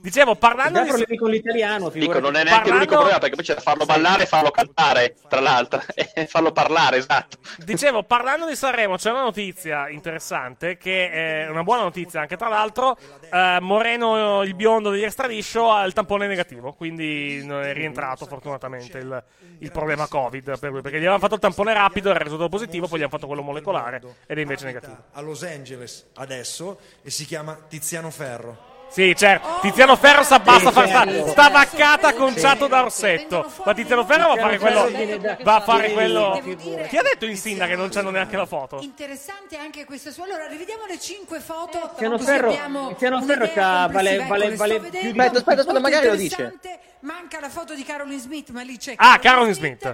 Dicevo, 0.00 0.34
parlando 0.36 0.80
di 0.82 0.88
problemi 0.88 1.16
con 1.16 1.30
l'italiano, 1.30 1.88
Dico, 1.88 2.18
non 2.20 2.36
è 2.36 2.44
neanche 2.44 2.50
Parlando- 2.50 2.72
l'unico 2.72 2.94
problema 2.94 3.18
perché 3.18 3.34
poi 3.36 3.44
c'è 3.44 3.54
da 3.54 3.60
farlo 3.60 3.84
ballare 3.84 4.22
e 4.22 4.26
farlo 4.26 4.50
cantare, 4.50 5.14
tra 5.28 5.40
l'altro. 5.40 5.82
E 6.18 6.26
farlo 6.26 6.50
parlare, 6.52 6.96
esatto. 6.96 7.38
Dicevo, 7.58 8.02
parlando 8.02 8.46
di 8.46 8.56
Sanremo, 8.56 8.96
c'è 8.96 9.10
una 9.10 9.22
notizia 9.22 9.88
interessante, 9.88 10.76
che 10.76 11.10
è 11.10 11.48
una 11.48 11.62
buona 11.62 11.82
notizia 11.82 12.20
anche 12.20 12.36
tra 12.36 12.48
l'altro. 12.48 12.96
eh, 13.30 13.58
Moreno, 13.60 14.42
il 14.42 14.54
biondo 14.54 14.90
degli 14.90 15.04
Extraliscio, 15.04 15.70
ha 15.70 15.84
il 15.84 15.92
tampone 15.92 16.26
negativo, 16.26 16.72
quindi 16.72 17.44
non 17.44 17.62
è 17.62 17.72
rientrato 17.72 18.26
fortunatamente 18.26 18.98
il, 18.98 19.22
il 19.58 19.70
problema 19.70 20.08
Covid 20.08 20.58
per 20.58 20.70
lui, 20.70 20.80
perché 20.80 20.96
gli 20.96 21.02
avevano 21.02 21.20
fatto 21.20 21.34
il 21.34 21.40
tampone 21.40 21.72
rapido, 21.72 22.10
era 22.10 22.18
risultato 22.18 22.48
positivo, 22.48 22.88
poi 22.88 22.98
gli 22.98 23.02
hanno 23.02 23.10
fatto 23.10 23.26
quello 23.26 23.42
molecolare 23.42 24.00
ed 24.26 24.38
è 24.38 24.40
invece 24.40 24.64
negativo. 24.64 24.96
a 25.12 25.20
Los 25.20 25.42
Angeles 25.44 26.08
adesso 26.16 26.80
e 27.02 27.10
si 27.10 27.24
chiama 27.26 27.56
Tiziano 27.68 28.10
Ferro. 28.10 28.76
Sì, 28.90 29.14
certo. 29.14 29.58
Tiziano 29.60 29.96
Ferro 29.96 30.22
sta, 30.22 30.38
basta 30.38 30.70
fare 30.70 30.88
sta, 30.88 31.28
sta 31.28 31.48
vaccata 31.50 32.14
conciato 32.14 32.66
da 32.66 32.82
Orsetto. 32.82 33.50
Ma 33.64 33.74
Tiziano 33.74 34.04
Ferro 34.04 34.28
va 34.28 34.32
a 34.32 34.36
fare 34.36 34.58
quello. 34.58 35.36
Va 35.42 35.54
a 35.56 35.60
fare 35.60 35.92
quello. 35.92 36.40
Chi 36.88 36.96
ha 36.96 37.02
detto 37.02 37.26
in 37.26 37.36
Sinda 37.36 37.66
che 37.66 37.76
non 37.76 37.90
c'hanno 37.90 38.10
neanche 38.10 38.36
la 38.36 38.46
foto? 38.46 38.80
Interessante 38.80 39.56
anche 39.56 39.84
questo 39.84 40.10
suo. 40.10 40.24
Allora, 40.24 40.46
rivediamo 40.46 40.86
le 40.86 40.98
cinque 40.98 41.40
foto. 41.40 41.90
Tiziano 41.90 42.18
Ferro, 42.18 42.50
Tiziano 42.88 43.22
Ferro 43.22 43.50
c'ha- 43.52 43.86
vale, 43.88 44.16
vale, 44.26 44.44
Ecco, 44.44 44.48
le 44.50 44.56
vale 44.56 44.80
più 44.80 44.90
di... 44.90 45.18
Aspetta, 45.20 45.38
aspetta, 45.38 45.60
aspetta, 45.60 45.80
magari 45.80 46.06
lo 46.08 46.16
dice. 46.16 46.58
Manca 47.00 47.38
la 47.40 47.48
foto 47.48 47.74
di 47.74 47.84
Caroline 47.84 48.18
Smith, 48.20 48.50
ma 48.50 48.62
lì 48.62 48.76
c'è 48.76 48.94
Ah, 48.96 49.18
Caroline 49.18 49.52
Smith. 49.54 49.84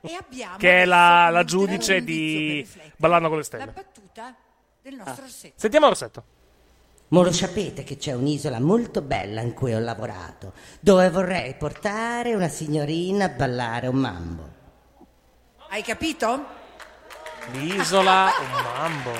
E 0.00 0.16
abbiamo 0.18 0.56
Che 0.56 0.82
è 0.82 0.84
la, 0.86 1.28
la 1.28 1.44
giudice 1.44 2.02
di. 2.02 2.66
Ballando 2.96 3.28
con 3.28 3.36
le 3.38 3.42
La 3.42 3.46
Stelle. 3.58 3.72
battuta 3.72 4.34
del 4.80 4.94
nostro 4.94 5.24
orsetto. 5.24 5.54
Sentiamo 5.56 5.86
Orsetto. 5.88 6.24
Ma 7.14 7.22
lo 7.22 7.30
sapete 7.30 7.84
che 7.84 7.96
c'è 7.96 8.12
un'isola 8.12 8.58
molto 8.58 9.00
bella 9.00 9.40
in 9.40 9.54
cui 9.54 9.72
ho 9.72 9.78
lavorato, 9.78 10.52
dove 10.80 11.08
vorrei 11.10 11.54
portare 11.54 12.34
una 12.34 12.48
signorina 12.48 13.26
a 13.26 13.28
ballare 13.28 13.86
un 13.86 13.94
mambo. 13.94 14.48
Hai 15.68 15.82
capito? 15.82 16.44
L'isola, 17.52 18.32
un 18.40 18.62
mambo. 18.64 19.12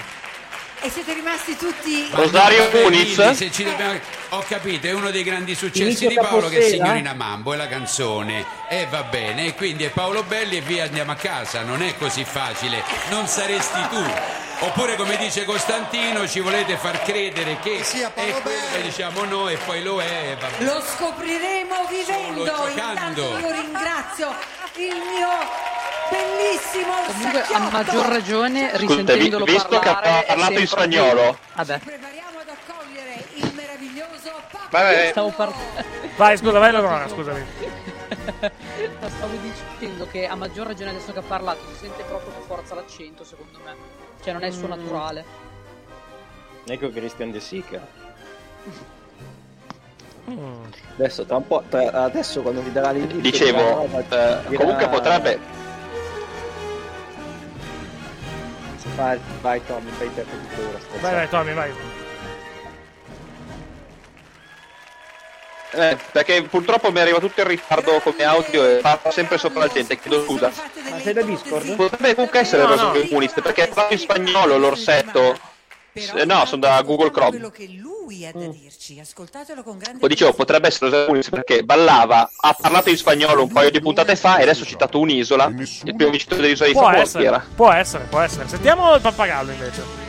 E 0.80 0.90
siete 0.90 1.14
rimasti 1.14 1.57
tutti... 1.57 2.09
Rosario 2.11 2.68
Muniz? 2.72 3.14
Dobbiamo- 3.14 4.01
Ho 4.30 4.42
capito, 4.49 4.88
è 4.88 4.92
uno 4.92 5.12
dei 5.12 5.22
grandi 5.22 5.55
successi 5.55 5.82
Inizio 5.82 6.09
di 6.09 6.14
Paolo 6.16 6.49
che 6.49 6.59
è? 6.66 6.68
Signorina 6.70 7.14
Mambo, 7.14 7.53
è 7.53 7.57
la 7.57 7.68
canzone. 7.68 8.45
E 8.68 8.88
va 8.90 9.05
bene, 9.05 9.47
e 9.47 9.55
quindi 9.55 9.84
è 9.84 9.90
Paolo 9.90 10.24
Belli 10.24 10.57
e 10.57 10.61
via 10.62 10.82
andiamo 10.82 11.12
a 11.12 11.16
casa. 11.16 11.62
Non 11.62 11.80
è 11.80 11.97
così 11.97 12.24
facile, 12.24 12.82
non 13.11 13.28
saresti 13.28 13.80
tu. 13.88 14.43
Oppure 14.65 14.97
come 14.97 15.17
dice 15.19 15.45
Costantino, 15.45 16.27
ci 16.27 16.41
volete 16.41 16.77
far 16.79 17.03
credere 17.03 17.59
che 17.61 17.81
è 17.81 18.41
quello 18.41 18.61
che 18.73 18.83
diciamo 18.83 19.25
noi 19.25 19.53
e 19.55 19.57
poi 19.59 19.83
lo 19.83 20.01
è. 20.01 20.31
e 20.31 20.37
va 20.41 20.49
bene. 20.49 20.73
Lo 20.73 20.81
scopriremo 20.81 21.75
vivendo. 21.91 22.69
Intanto 22.69 23.21
io 23.39 23.51
ringrazio 23.51 24.35
il 24.77 24.95
mio 24.95 25.29
bellissimo 26.11 26.93
Comunque, 27.07 27.43
a 27.43 27.59
maggior 27.71 28.07
ragione, 28.07 28.71
risentendolo 28.77 29.45
vi- 29.45 29.53
visto 29.53 29.79
che 29.79 29.89
ha 29.89 29.95
parlare, 29.95 30.25
parlato 30.27 30.59
in 30.59 30.67
spagnolo. 30.67 31.39
Vabbè. 31.55 31.81
il 33.35 33.53
meraviglioso 33.55 34.33
Papa 34.71 35.07
Stavo 35.11 35.31
par- 35.31 35.53
Vai, 36.17 36.37
scusa, 36.39 36.59
vai 36.59 36.69
Eleonora, 36.71 37.09
scusami. 37.09 37.45
No, 39.01 39.09
Stavo 39.09 39.37
dicendo 39.37 40.07
che 40.11 40.27
a 40.27 40.35
maggior 40.35 40.67
ragione 40.67 40.91
adesso 40.91 41.12
che 41.12 41.19
ha 41.19 41.23
parlato 41.23 41.61
si 41.73 41.81
sente 41.81 42.03
proprio 42.05 42.33
con 42.33 42.43
forza 42.47 42.75
l'accento, 42.75 43.25
secondo 43.25 43.59
me. 43.65 43.93
Cioè, 44.25 44.33
non 44.33 44.43
è 44.43 44.47
il 44.47 44.53
suo 44.55 44.66
Mm. 44.66 44.70
naturale. 44.70 45.25
Ecco 46.66 46.91
Christian 46.91 47.31
De 47.31 47.41
Sica. 47.41 47.87
Adesso, 50.97 51.27
tra 51.27 51.37
un 51.37 51.47
po', 51.47 51.62
tra- 51.68 52.05
adesso 52.05 52.41
quando 52.41 52.62
ti 52.62 52.72
darà 52.72 52.91
l'indirizzo 52.93 53.31
Dicevo, 53.31 53.87
dirà- 53.87 54.39
eh, 54.41 54.49
dirà- 54.49 54.57
comunque 54.64 54.89
potrebbe. 54.89 55.39
Vai, 58.97 59.20
vai 59.43 59.61
Tommy, 59.66 59.91
fai 59.91 60.14
te 60.14 60.22
tutto 60.25 60.68
ora. 60.68 60.79
Vai, 61.01 61.14
vai, 61.14 61.29
Tommy, 61.29 61.53
vai. 61.53 61.72
Eh, 65.75 65.99
perché 66.12 66.43
purtroppo 66.43 66.91
mi 66.93 67.01
arriva 67.01 67.18
tutto 67.18 67.41
in 67.41 67.49
ritardo 67.49 68.01
come 68.01 68.22
audio 68.22 68.64
e 68.64 68.79
fa 68.81 68.99
sempre 69.11 69.39
sopra 69.39 69.61
la 69.61 69.68
gente, 69.68 69.99
chiedo 69.99 70.22
scusa. 70.25 70.53
Ma 70.91 71.01
sei 71.01 71.12
da 71.12 71.22
Discord? 71.22 71.75
Potrebbe 71.75 72.14
comunque 72.14 72.39
essere 72.41 72.62
No, 72.62 72.68
Rosario 72.68 73.03
no. 73.03 73.09
Muniz, 73.11 73.33
perché 73.33 73.66
parla 73.68 73.93
in 73.93 73.99
spagnolo 73.99 74.57
l'orsetto. 74.57 75.53
Eh, 75.97 76.25
no, 76.25 76.45
sono 76.45 76.61
da 76.61 76.83
Google 76.83 77.12
Chrome. 77.12 77.31
quello 77.31 77.51
che 77.51 77.68
lui 77.68 78.27
ha 78.27 78.33
da 78.33 78.47
dirci. 78.47 78.99
Ascoltatelo 78.99 79.62
con 79.62 79.79
grande 79.79 80.01
Poi 80.01 80.09
dicevo, 80.09 80.33
potrebbe 80.33 80.66
essere 80.66 80.87
Rosario 80.87 81.09
Muniz 81.09 81.29
perché 81.29 81.62
ballava, 81.62 82.29
ha 82.37 82.57
parlato 82.61 82.91
in 82.91 82.97
spagnolo 82.97 83.43
un 83.43 83.53
paio 83.53 83.70
di 83.70 83.81
puntate 83.81 84.16
fa 84.16 84.39
e 84.39 84.43
adesso 84.43 84.64
ha 84.64 84.66
citato 84.66 84.99
un'isola. 84.99 85.47
Il 85.57 85.95
primo 85.95 86.11
vincitore 86.11 86.41
dell'isola 86.43 86.68
di 86.68 86.75
Può 86.75 86.91
essere, 86.91 87.25
era? 87.25 87.45
può 87.55 87.70
essere, 87.72 88.05
può 88.11 88.20
essere. 88.20 88.49
Sentiamo 88.49 88.95
il 88.95 89.01
pappagallo 89.01 89.53
invece. 89.53 90.03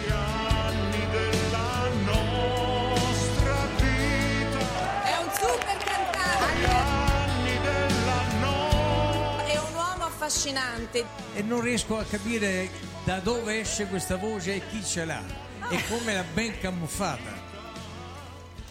Affascinante. 10.26 11.06
e 11.36 11.42
non 11.44 11.62
riesco 11.62 11.98
a 11.98 12.04
capire 12.04 12.70
da 13.04 13.20
dove 13.20 13.60
esce 13.60 13.86
questa 13.86 14.18
voce 14.18 14.56
e 14.56 14.68
chi 14.68 14.84
ce 14.84 15.06
l'ha 15.06 15.24
e 15.70 15.80
come 15.88 16.14
l'ha 16.14 16.26
ben 16.34 16.58
camuffata. 16.60 17.44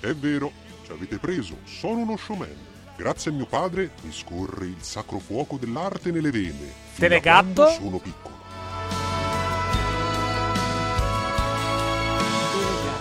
È 0.01 0.13
vero, 0.15 0.53
ci 0.85 0.91
avete 0.91 1.19
preso, 1.19 1.59
sono 1.65 2.01
uno 2.01 2.17
showman. 2.17 2.73
Grazie 2.97 3.31
a 3.31 3.35
mio 3.35 3.47
padre 3.47 3.91
mi 4.03 4.13
scorre 4.13 4.67
il 4.67 4.83
sacro 4.83 5.19
fuoco 5.19 5.57
dell'arte 5.57 6.11
nelle 6.11 6.31
vene. 6.31 6.73
Telegatto? 6.97 7.69
Sono 7.69 7.99
piccolo. 7.99 8.34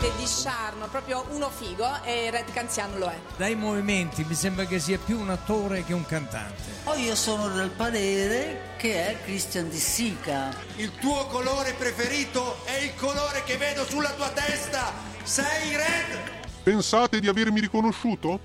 Che 0.03 0.11
di 0.17 0.25
charme, 0.25 0.87
proprio 0.87 1.25
uno 1.29 1.49
figo 1.49 2.03
e 2.03 2.29
Red 2.29 2.51
Canziano 2.51 2.97
lo 2.97 3.05
è. 3.05 3.17
Dai 3.37 3.55
movimenti 3.55 4.25
mi 4.25 4.33
sembra 4.33 4.65
che 4.65 4.77
sia 4.77 4.97
più 4.97 5.17
un 5.17 5.29
attore 5.29 5.85
che 5.85 5.93
un 5.93 6.05
cantante. 6.05 6.61
Oh, 6.83 6.95
io 6.95 7.15
sono 7.15 7.47
del 7.47 7.69
parere 7.69 8.73
che 8.75 9.07
è 9.07 9.21
Christian 9.23 9.69
Di 9.69 9.79
Sica. 9.79 10.53
Il 10.75 10.91
tuo 10.99 11.25
colore 11.27 11.71
preferito 11.71 12.65
è 12.65 12.83
il 12.83 12.93
colore 12.95 13.43
che 13.45 13.55
vedo 13.55 13.85
sulla 13.85 14.11
tua 14.11 14.27
testa. 14.31 14.91
Sei 15.23 15.73
red. 15.73 16.19
Pensate 16.63 17.21
di 17.21 17.29
avermi 17.29 17.61
riconosciuto? 17.61 18.41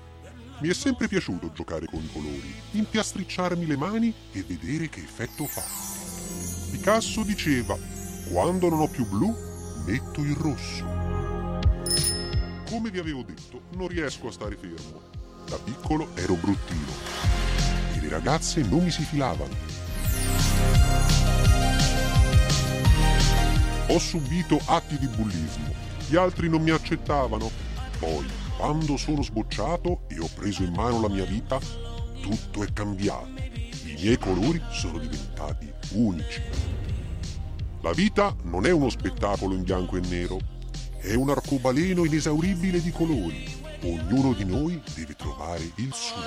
Mi 0.59 0.69
è 0.69 0.73
sempre 0.73 1.09
piaciuto 1.09 1.51
giocare 1.51 1.87
con 1.87 1.99
i 2.01 2.09
colori, 2.13 2.55
impiastricciarmi 2.71 3.65
le 3.65 3.75
mani 3.75 4.13
e 4.31 4.45
vedere 4.47 4.87
che 4.87 5.01
effetto 5.01 5.45
fa. 5.45 5.63
Picasso 6.71 7.23
diceva, 7.23 7.77
quando 8.31 8.69
non 8.69 8.79
ho 8.79 8.87
più 8.87 9.05
blu, 9.05 9.35
metto 9.85 10.21
il 10.21 10.35
rosso. 10.35 10.98
Come 12.69 12.91
vi 12.91 12.99
avevo 12.99 13.23
detto, 13.23 13.61
non 13.77 13.87
riesco 13.87 14.27
a 14.27 14.31
stare 14.31 14.55
fermo. 14.55 15.01
Da 15.47 15.57
piccolo 15.57 16.15
ero 16.15 16.35
bruttino 16.35 16.91
e 17.95 17.99
le 17.99 18.09
ragazze 18.09 18.61
non 18.61 18.83
mi 18.83 18.91
si 18.91 19.01
filavano. 19.01 19.55
Ho 23.87 23.97
subito 23.97 24.61
atti 24.65 24.99
di 24.99 25.07
bullismo, 25.07 25.73
gli 26.07 26.15
altri 26.15 26.47
non 26.47 26.61
mi 26.61 26.69
accettavano. 26.69 27.49
Poi, 27.97 28.27
quando 28.55 28.97
sono 28.97 29.23
sbocciato 29.23 30.01
e 30.07 30.19
ho 30.19 30.29
preso 30.35 30.61
in 30.61 30.73
mano 30.73 31.01
la 31.01 31.09
mia 31.09 31.25
vita, 31.25 31.59
tutto 32.21 32.63
è 32.63 32.71
cambiato. 32.71 33.31
I 33.85 33.97
miei 33.99 34.19
colori 34.19 34.61
sono 34.69 34.99
diventati 34.99 35.73
unici. 35.93 36.39
La 37.81 37.93
vita 37.93 38.35
non 38.43 38.67
è 38.67 38.71
uno 38.71 38.89
spettacolo 38.89 39.55
in 39.55 39.63
bianco 39.63 39.97
e 39.97 40.01
nero, 40.01 40.37
è 41.01 41.13
un 41.13 41.29
arcobaleno 41.29 42.03
inesauribile 42.03 42.81
di 42.81 42.91
colori. 42.91 43.57
Ognuno 43.83 44.33
di 44.33 44.43
noi 44.43 44.81
deve 44.93 45.15
trovare 45.15 45.71
il 45.75 45.93
suo. 45.93 46.21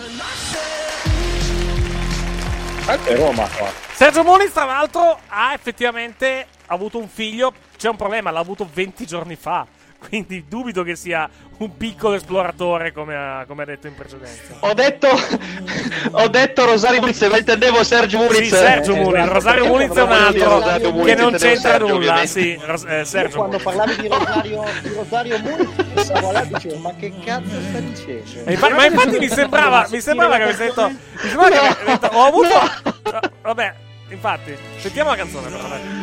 Anche 2.87 3.15
Roma 3.17 3.47
qua. 3.49 3.71
Sergio 3.95 4.25
Muniz, 4.25 4.53
tra 4.53 4.65
l'altro, 4.65 5.19
ha 5.29 5.53
effettivamente 5.53 6.47
avuto 6.67 6.99
un 6.99 7.09
figlio. 7.09 7.53
C'è 7.77 7.89
un 7.89 7.97
problema, 7.97 8.31
l'ha 8.31 8.41
avuto 8.41 8.69
20 8.73 9.07
giorni 9.07 9.37
fa. 9.37 9.67
Quindi 10.09 10.45
dubito 10.49 10.83
che 10.83 10.97
sia 10.97 11.29
un 11.59 11.77
piccolo 11.77 12.15
esploratore, 12.17 12.93
come 12.93 13.15
ha, 13.15 13.45
come 13.47 13.63
ha 13.63 13.67
detto 13.67 13.87
in 13.87 13.95
precedenza. 13.95 14.57
Ho 14.61 14.75
detto, 14.75 15.09
ho 16.13 16.29
detto 16.29 16.65
Rosario 16.67 17.01
Muniz, 17.01 17.21
ma 17.29 17.39
intendevo 17.39 17.83
Sergio 17.85 18.19
Muniz. 18.19 18.37
Sì, 18.39 18.49
Sergio 18.49 18.97
Muniz. 18.97 19.25
eh, 19.25 19.29
Rosario 19.29 19.67
Muniz 19.67 19.91
è 19.93 20.03
un 20.03 20.11
altro 20.13 20.59
che 21.05 21.15
non 21.15 21.33
c'entra 21.33 21.71
Sergio, 21.71 21.87
nulla. 21.87 22.27
Sì, 22.27 22.59
Ros- 22.65 22.85
eh, 22.87 23.05
Sergio 23.05 23.37
Quando 23.39 23.59
Muniz. 23.59 23.77
parlavi 23.77 24.01
di 24.03 24.09
Rosario, 24.09 24.65
di 24.83 24.89
Rosario 24.95 25.39
Muniz, 25.39 25.69
pensavo 25.95 26.33
là 26.33 26.45
dicevo, 26.45 26.77
ma 26.79 26.95
che 26.97 27.13
cazzo 27.25 27.61
sta 27.69 27.79
dicendo? 27.79 28.51
E 28.51 28.57
ma 28.59 28.85
infatti 28.87 29.19
mi 29.19 29.29
sembrava, 29.29 29.87
mi 29.91 30.01
sembrava 30.01 30.37
che 30.37 30.43
avesse 30.43 30.65
detto. 30.65 30.89
Mi 30.89 31.29
sembrava 31.29 31.51
che 31.51 31.59
avesse 31.59 31.85
detto. 31.85 32.07
Ho 32.17 32.25
avuto. 32.25 32.55
eh, 32.55 33.31
Vabbè, 33.41 33.75
infatti, 34.09 34.57
sentiamo 34.79 35.11
la 35.11 35.17
canzone 35.17 35.49
però. 35.49 35.69
dai. 35.69 36.02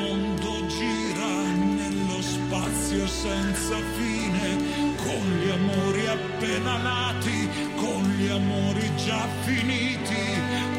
Senza 3.09 3.75
fine, 3.97 4.95
con 4.97 5.39
gli 5.39 5.49
amori 5.49 6.07
appena 6.07 6.77
nati, 6.77 7.49
con 7.75 8.03
gli 8.03 8.27
amori 8.27 8.95
già 8.95 9.27
finiti, 9.41 10.23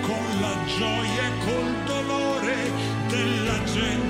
con 0.00 0.40
la 0.40 0.56
gioia 0.78 1.26
e 1.26 1.44
col 1.44 1.84
dolore 1.84 2.56
della 3.08 3.64
gente 3.64 4.09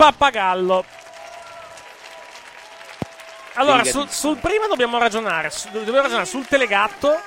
pappagallo. 0.00 0.84
Allora, 3.54 3.84
sul, 3.84 4.08
sul 4.08 4.38
primo 4.38 4.66
dobbiamo 4.66 4.98
ragionare. 4.98 5.50
su- 5.50 5.68
dobbiamo 5.70 6.00
ragionare 6.00 6.24
sul 6.24 6.46
telegatto 6.46 7.18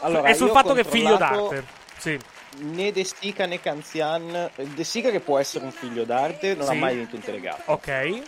Allora, 0.00 0.28
e 0.28 0.34
sul 0.34 0.50
fatto 0.50 0.72
che 0.72 0.80
è 0.80 0.84
figlio 0.84 1.16
d'arte. 1.16 1.64
Sì. 1.98 2.18
Né 2.58 2.90
De 2.92 3.04
Sica 3.04 3.44
né 3.44 3.60
Canzian. 3.60 4.50
De 4.54 4.84
Sica 4.84 5.10
che 5.10 5.20
può 5.20 5.38
essere 5.38 5.64
un 5.66 5.72
figlio 5.72 6.04
d'arte, 6.04 6.54
non 6.54 6.66
Sì. 6.66 6.72
ha 6.72 6.74
mai 6.76 6.96
vinto 6.96 7.16
un 7.16 7.22
telegatto. 7.22 7.72
Ok. 7.72 8.22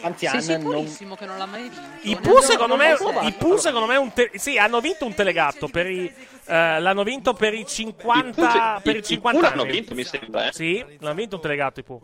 Canzian 0.00 0.40
Sei 0.42 0.58
non... 0.58 0.72
sicurissimo 0.72 1.14
che 1.16 1.26
non 1.26 1.38
l'ha 1.38 1.46
mai 1.46 1.62
vinto? 1.62 1.78
I 2.02 2.16
Pooh 2.16 2.40
secondo 2.40 2.76
me, 2.76 2.96
i 3.22 3.32
Pooh, 3.32 3.56
secondo 3.56 3.86
me 3.86 3.94
è 3.94 3.98
un 3.98 4.12
te- 4.12 4.30
sì, 4.34 4.58
hanno 4.58 4.80
vinto 4.80 5.04
un 5.06 5.14
telegatto 5.14 5.68
per 5.68 5.86
i, 5.90 6.06
eh, 6.46 6.80
l'hanno 6.80 7.02
vinto 7.02 7.32
per 7.34 7.54
i 7.54 7.66
50 7.66 8.76
I- 8.78 8.80
per 8.82 8.96
i 8.96 8.98
i 8.98 9.02
50 9.02 9.40
Pooh 9.40 9.48
l'hanno 9.56 9.70
vinto, 9.70 9.94
mi 9.94 10.04
sembra, 10.04 10.48
eh. 10.48 10.52
Sì, 10.52 10.84
l'hanno 10.98 11.14
vinto 11.14 11.36
un 11.36 11.42
telegatto 11.42 11.80
i 11.80 11.82
Pooh. 11.82 12.00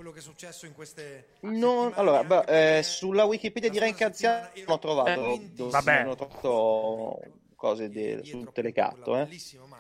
Non- 1.40 1.92
allora, 1.94 2.24
beh, 2.24 2.78
eh, 2.78 2.82
sulla 2.82 3.24
Wikipedia 3.24 3.70
di 3.70 3.78
Ren 3.78 3.94
Canzian 3.94 4.48
non 4.66 4.76
ho 4.76 4.78
trovato, 4.78 5.08
Eh, 5.10 5.40
vabbè. 5.56 6.02
non 6.02 6.10
ho 6.10 6.16
trovato 6.16 7.20
cose 7.56 7.88
de- 7.88 8.20
sul 8.22 8.50
telecatto. 8.52 9.16
Eh. 9.16 9.28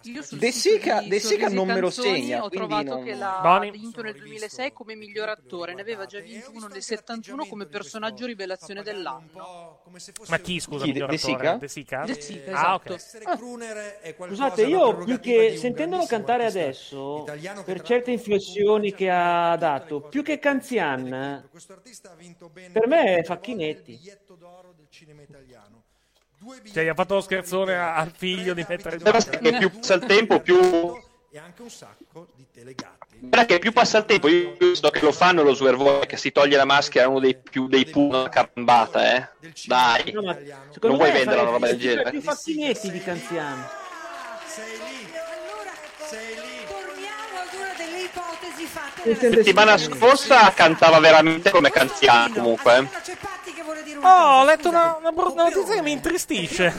Io 0.06 0.22
sul 0.22 0.38
De 0.38 0.52
Sica, 0.52 1.00
di 1.00 1.08
De 1.08 1.18
Sica 1.18 1.48
non 1.48 1.66
me 1.66 1.80
lo 1.80 1.90
segna, 1.90 2.44
Ho 2.44 2.48
trovato 2.48 2.94
non... 2.94 3.04
che 3.04 3.14
l'ha 3.14 3.68
vinto 3.72 4.02
nel 4.02 4.14
2006 4.14 4.72
come 4.72 4.94
miglior 4.94 5.28
attore, 5.28 5.74
ne 5.74 5.80
aveva 5.80 6.06
già 6.06 6.20
vinto 6.20 6.50
uno 6.54 6.66
nel 6.68 6.82
71 6.82 7.46
come 7.46 7.66
personaggio 7.66 8.26
rivelazione 8.26 8.82
dell'anno. 8.82 9.82
Ma 10.28 10.38
chi, 10.38 10.60
scusa, 10.60 10.84
Chi, 10.84 10.92
miglior 10.92 11.08
De 11.10 11.16
attore? 11.16 11.32
Sica? 11.36 11.56
De 11.56 11.68
Sica? 11.68 12.04
De 12.04 12.20
Sica, 12.20 12.50
Ah, 12.52 12.80
esatto. 12.82 12.92
ok. 12.92 14.26
Scusate, 14.28 14.62
io 14.64 14.96
più 15.04 15.18
che 15.20 15.56
sentendolo 15.56 16.04
cantare 16.06 16.44
adesso, 16.46 17.24
per 17.64 17.82
certe 17.82 18.10
inflessioni 18.12 18.92
che 18.92 19.10
ha 19.10 19.56
dato, 19.56 20.02
più 20.02 20.22
che 20.22 20.38
Canzian, 20.38 21.48
per 22.72 22.86
me 22.86 23.16
è 23.16 23.22
Facchinetti. 23.24 24.00
Cioè, 26.72 26.84
gli 26.84 26.88
ha 26.88 26.94
fatto 26.94 27.14
lo 27.14 27.20
scherzone 27.20 27.76
al 27.76 28.12
figlio 28.14 28.54
di 28.54 28.64
mettere 28.68 28.98
che 28.98 29.02
più 29.58 29.70
passa 29.70 29.94
il 29.94 30.04
tempo, 30.06 30.40
più. 30.40 30.58
E 31.30 31.38
anche 31.38 31.62
un 31.62 31.70
sacco 31.70 32.28
di 32.34 32.46
telegatti. 32.52 33.18
Guarda 33.18 33.46
che 33.46 33.58
più 33.58 33.72
passa 33.72 33.98
il 33.98 34.04
tempo, 34.04 34.28
io 34.28 34.54
visto 34.58 34.90
che 34.90 35.00
lo 35.00 35.10
fanno 35.10 35.42
lo 35.42 35.54
Swervoy 35.54 36.06
che 36.06 36.16
si 36.16 36.30
toglie 36.32 36.56
la 36.56 36.64
maschera, 36.64 37.06
è 37.06 37.08
uno 37.08 37.20
dei 37.20 37.34
più 37.36 37.66
dei 37.66 37.84
Pooh 37.86 38.08
una 38.08 38.28
carambata, 38.28 39.16
eh. 39.16 39.28
Dai. 39.64 40.12
Non 40.12 40.96
vuoi 40.96 41.10
vendere 41.10 41.40
una 41.40 41.50
roba 41.50 41.66
del 41.66 41.76
è 41.76 41.78
genere? 41.78 42.10
più 42.10 42.20
Facchinetti 42.20 42.90
di 42.90 43.02
Canzian. 43.02 43.66
Torniamo 46.68 47.40
ad 47.40 47.54
una 47.54 47.74
delle 47.76 47.95
ipotesi 48.06 48.66
fatte 48.66 49.10
è 49.10 49.14
Settimana 49.14 49.76
scorsa 49.78 50.52
cantava 50.52 50.98
veramente 50.98 51.50
come 51.50 51.70
Canziano 51.70 52.34
comunque. 52.34 52.76
eh. 52.78 53.24
Oh, 54.02 54.40
ho 54.40 54.44
letto 54.44 54.68
una, 54.68 54.96
una 55.00 55.10
brutta 55.10 55.42
notizia 55.44 55.74
che 55.74 55.82
mi 55.82 55.90
intristisce. 55.92 56.72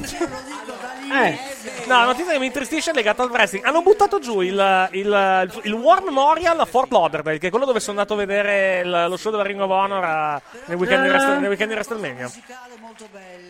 Eh. 1.14 1.38
No, 1.86 1.98
la 2.00 2.06
notizia 2.06 2.34
che 2.34 2.40
mi 2.40 2.46
intristisce 2.48 2.92
è 2.92 2.94
legata 2.94 3.24
al 3.24 3.30
wrestling. 3.30 3.66
Hanno 3.66 3.82
buttato 3.82 4.20
giù 4.20 4.42
il, 4.42 4.88
il, 4.92 5.52
il 5.64 5.74
War 5.74 6.04
Memorial 6.04 6.60
a 6.60 6.66
Fort 6.66 6.92
Lauderdale, 6.92 7.38
che 7.38 7.48
è 7.48 7.50
quello 7.50 7.66
dove 7.66 7.80
sono 7.80 8.00
andato 8.00 8.14
a 8.14 8.18
vedere 8.26 8.80
il- 8.80 9.06
lo 9.10 9.18
show 9.18 9.32
della 9.32 9.44
Ring 9.44 9.60
of 9.60 9.70
Honor 9.70 10.04
a- 10.04 10.42
nel, 10.66 10.78
weekend 10.78 11.04
di 11.04 11.10
Ah. 11.10 11.12
Wrestle- 11.14 11.38
nel 11.40 11.48
weekend 11.50 11.70
di 11.70 11.76
WrestleMania. 11.76 12.32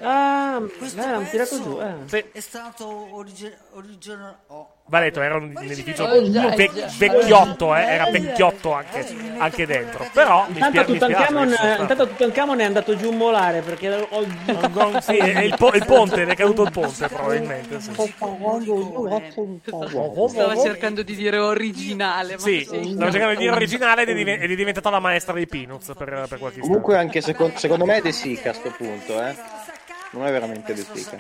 Ah, 0.01 0.61
Questo 0.77 1.01
eh, 1.01 1.03
hanno 1.05 1.27
tirato 1.29 1.61
giù. 1.61 1.79
Eh. 2.09 2.31
è 2.31 2.39
stato 2.39 3.07
origi- 3.15 3.53
original- 3.73 4.37
oh, 4.47 4.75
Va 4.89 4.99
detto, 5.01 5.21
era 5.21 5.35
un, 5.35 5.51
un 5.53 5.63
edificio 5.69 6.03
Oh, 6.05 6.31
già, 6.31 6.47
ve- 6.55 6.69
già. 6.73 6.87
vecchiotto, 6.97 7.75
eh, 7.75 7.81
era 7.81 8.09
vecchiotto 8.09 8.71
anche, 8.73 9.05
anche 9.37 9.65
dentro. 9.65 10.07
Però 10.13 10.45
mi, 10.47 10.53
Intanto 10.55 10.81
spia- 10.81 10.87
mi 10.93 10.95
spiace. 10.95 11.25
Tutankhamon, 11.27 11.47
intanto 11.81 12.59
è 12.59 12.63
andato 12.63 12.95
giù 12.95 13.09
un 13.09 13.17
molare 13.17 13.59
perché 13.61 13.89
ho 13.89 14.25
sì, 15.01 15.17
è 15.17 15.41
il, 15.41 15.55
po- 15.57 15.73
il 15.73 15.83
ponte, 15.85 16.25
è 16.25 16.35
caduto 16.35 16.63
il 16.63 16.71
ponte 16.71 17.07
probabilmente. 17.09 17.81
Sì. 17.81 17.91
Stava 20.29 20.55
cercando 20.61 21.03
di 21.03 21.15
dire 21.15 21.37
originale. 21.37 22.33
Ma 22.33 22.39
Sì, 22.39 22.65
sei- 22.67 22.91
stavo 22.93 23.11
cercando 23.11 23.33
di 23.33 23.39
dire 23.39 23.51
originale 23.51 24.01
ed 24.03 24.09
è, 24.09 24.13
diven- 24.13 24.41
ed 24.41 24.51
è 24.51 24.55
diventata 24.55 24.89
la 24.89 24.99
maestra 24.99 25.33
dei 25.33 25.47
Peanuts 25.47 25.87
per, 25.97 26.25
per 26.29 26.37
qualche 26.39 26.59
istante. 26.59 26.61
Comunque 26.61 26.97
anche 26.97 27.21
seco- 27.21 27.51
secondo 27.55 27.85
me 27.85 27.97
è 27.97 28.01
De 28.01 28.11
Sica 28.11 28.51
a 28.51 28.53
sto 28.53 28.73
punto, 28.77 29.21
eh. 29.21 29.35
Non 30.11 30.25
è 30.25 30.31
veramente 30.31 30.73
De 30.73 30.85
Sica. 30.93 31.19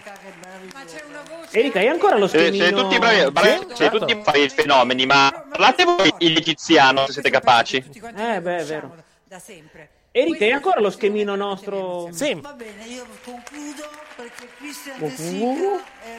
Erika, 1.51 1.79
hai 1.79 1.87
ancora 1.87 2.17
lo 2.17 2.27
Se, 2.27 2.39
schemino? 2.39 2.63
siete 2.65 2.81
tutti 2.81 2.97
bravi, 2.99 3.31
bravi- 3.31 3.49
Sì, 3.49 3.55
siete 3.57 3.75
certo. 3.75 3.97
tutti 3.99 4.15
bravi 4.15 4.49
fenomeni, 4.49 5.05
ma 5.05 5.45
parlate 5.49 5.83
voi 5.83 6.13
in 6.19 6.35
egiziano 6.37 7.05
se 7.05 7.11
siete 7.13 7.29
capaci. 7.29 7.77
Eh, 7.77 8.41
beh, 8.41 8.57
è 8.57 8.63
vero. 8.63 8.95
da 9.25 9.39
sempre. 9.39 9.89
Erika, 10.11 10.45
hai 10.45 10.51
ancora 10.51 10.79
lo 10.79 10.89
schemino 10.89 11.35
nostro? 11.35 12.09
Sì. 12.11 12.33
Va 12.41 12.53
bene, 12.53 12.83
io 12.85 13.05
concludo 13.23 13.87
perché 14.15 14.47
Christian 14.57 14.97
De 14.99 15.09
Sica 15.11 15.83
è 16.01 16.17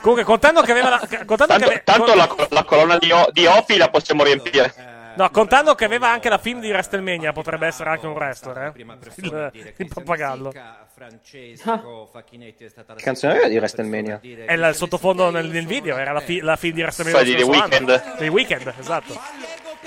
Comunque, 0.00 0.24
contando 0.24 0.62
che 0.62 0.72
aveva 0.72 0.88
la, 0.88 0.98
contando 1.24 1.44
che 1.44 1.46
Tanto, 1.46 1.64
ave- 1.66 1.82
tanto 1.84 2.14
la, 2.14 2.28
la 2.50 2.64
colonna 2.64 2.98
di, 2.98 3.12
O- 3.12 3.28
di 3.30 3.46
Opi 3.46 3.76
la 3.76 3.88
possiamo 3.88 4.24
riempire. 4.24 4.94
No, 5.16 5.30
contando 5.30 5.74
che 5.74 5.84
aveva 5.84 6.10
anche 6.10 6.28
la 6.28 6.38
film 6.38 6.60
di 6.60 6.68
WrestleMania, 6.68 7.32
potrebbe 7.32 7.66
essere 7.66 7.90
anche 7.90 8.06
un 8.06 8.12
wrestler, 8.12 8.58
eh? 8.58 8.72
Il, 9.16 9.74
il 9.76 9.88
pappagallo. 9.88 10.52
Francesco 10.94 12.08
Facchinetti 12.10 12.64
è 12.64 12.68
stata 12.68 12.92
la 12.92 12.98
Che 12.98 13.04
canzone 13.04 13.32
aveva 13.32 13.48
di 13.48 13.56
WrestleMania? 13.56 14.20
È 14.20 14.52
il 14.52 14.74
sottofondo 14.74 15.30
nel, 15.30 15.48
nel 15.48 15.66
video, 15.66 15.96
era 15.96 16.12
la, 16.12 16.20
fi- 16.20 16.40
la 16.40 16.56
film 16.56 16.74
di 16.74 16.80
WrestleMania. 16.82 17.36
Scorso 17.36 17.50
anno. 17.50 17.68
Weeknd. 17.68 18.16
Dei 18.18 18.28
Weekend, 18.28 18.74
esatto. 18.78 19.20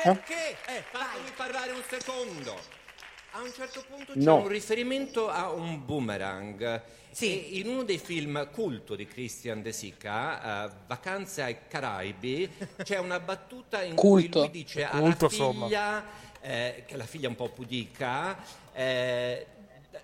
Perché? 0.02 0.58
Eh, 0.68 0.84
fatemi 0.92 1.32
parlare 1.36 1.72
un 1.72 1.82
secondo. 1.88 2.79
A 3.40 3.42
un 3.42 3.54
certo 3.56 3.82
punto 3.88 4.12
c'è 4.12 4.20
No. 4.20 4.36
un 4.36 4.50
riferimento 4.50 5.30
a 5.30 5.50
un 5.50 5.86
boomerang. 5.86 6.82
E 7.18 7.26
in 7.54 7.68
uno 7.70 7.84
dei 7.84 7.98
film 7.98 8.50
culto 8.52 8.96
di 8.96 9.08
Christian 9.08 9.62
De 9.62 9.72
Sica, 9.72 10.66
eh, 10.66 10.72
Vacanze 10.86 11.42
ai 11.44 11.58
Caraibi, 11.70 12.52
c'è 12.84 12.98
una 13.00 13.22
battuta 13.22 13.82
in 13.82 13.96
Culto. 13.96 14.40
cui 14.40 14.50
lui 14.50 14.50
dice 14.52 14.84
alla 14.84 15.00
Culto, 15.00 15.30
figlia, 15.30 16.04
eh, 16.42 16.84
che 16.86 16.94
è 16.96 16.98
la 16.98 17.06
figlia 17.06 17.30
un 17.30 17.36
po' 17.36 17.48
pudica, 17.50 18.38
eh, 18.74 19.46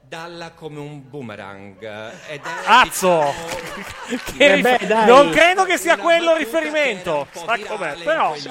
dalla 0.01 0.51
come 0.51 0.79
un 0.79 1.07
boomerang. 1.09 1.83
Ed 2.29 2.41
è, 2.41 2.49
Azzo! 2.67 3.33
Che 4.07 4.33
Eh 4.38 4.55
rif- 4.55 4.86
beh, 4.86 5.05
non 5.05 5.29
credo 5.31 5.65
che 5.65 5.77
sia 5.77 5.97
quello 5.97 6.31
il 6.31 6.38
riferimento. 6.38 7.27
Sa 7.33 7.57
com'è, 7.59 7.95
però. 8.01 8.33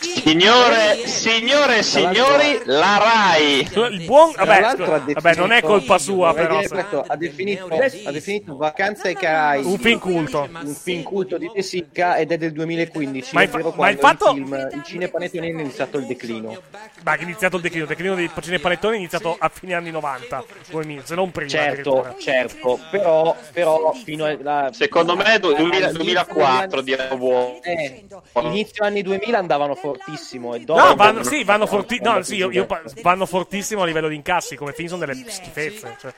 Signore, 0.00 1.06
signore 1.08 1.78
e 1.78 1.82
signori, 1.82 2.60
la 2.66 2.98
Rai. 2.98 3.68
Il 3.90 4.04
buon. 4.04 4.32
Vabbè, 4.36 4.76
vabbè, 4.76 5.34
non 5.34 5.50
è 5.50 5.60
colpa 5.60 5.98
sua, 5.98 6.32
però. 6.34 6.60
questo, 6.68 7.02
ha, 7.04 7.16
definito, 7.16 7.66
ha 7.66 8.10
definito 8.12 8.56
Vacanze 8.56 9.08
ai 9.08 9.14
Caraibi 9.16 9.66
Un 9.66 9.78
film 9.78 9.98
culto. 9.98 10.48
un 10.62 10.74
film 10.80 11.02
culto 11.02 11.36
di 11.36 11.50
De 11.52 11.62
Sica 11.62 12.16
ed 12.16 12.30
è 12.30 12.36
del 12.38 12.52
2015 12.52 13.34
Ma 13.34 13.42
il 13.42 13.48
fa- 13.48 13.72
ma 13.74 13.88
il 13.90 13.98
fatto- 13.98 14.32
film, 14.34 14.68
il 14.72 14.82
cinepanettone 14.84 15.46
è 15.46 15.50
iniziato 15.50 15.98
il 15.98 16.06
declino 16.06 16.62
Ma 17.02 17.14
è 17.16 17.22
iniziato 17.22 17.56
il 17.56 17.62
declino. 17.62 17.82
Il 17.84 17.88
declino 17.90 18.14
dei 18.14 18.28
Pacini 18.28 18.58
Panettoni 18.60 18.94
è 18.94 18.98
iniziato 18.98 19.34
a 19.36 19.50
fine 19.52 19.74
anni 19.74 19.90
90, 19.90 20.44
2000, 20.70 21.02
se 21.04 21.14
non 21.16 21.32
prima. 21.32 21.50
certo 21.50 22.14
certo 22.20 22.78
però, 22.90 23.34
però 23.52 23.92
fino 23.92 24.24
a 24.26 24.70
Secondo 24.72 25.16
me 25.16 25.38
du- 25.40 25.54
2000 25.54 25.90
2004 25.92 26.80
direi 26.82 27.16
buono. 27.16 27.58
eh, 27.62 28.04
inizio 28.42 28.84
anni 28.84 29.02
2000 29.02 29.38
andavano 29.38 29.74
fortissimo 29.98 30.54
e 30.54 30.60
dopo 30.60 30.80
No, 30.84 30.94
vanno, 30.94 31.22
sì, 31.22 31.44
vanno, 31.44 31.66
fortissimo 31.66 32.10
forti- 32.12 32.18
no, 32.18 32.22
sì, 32.24 32.36
io- 32.36 32.50
io 32.50 32.66
pa- 32.66 32.82
vanno 33.02 33.26
fortissimo 33.26 33.82
a 33.82 33.86
livello 33.86 34.08
di 34.08 34.14
incassi. 34.14 34.56
Come 34.56 34.72
film 34.72 34.88
sono 34.88 35.04
delle 35.04 35.24
schifezze. 35.28 35.96
Cioè. 36.00 36.12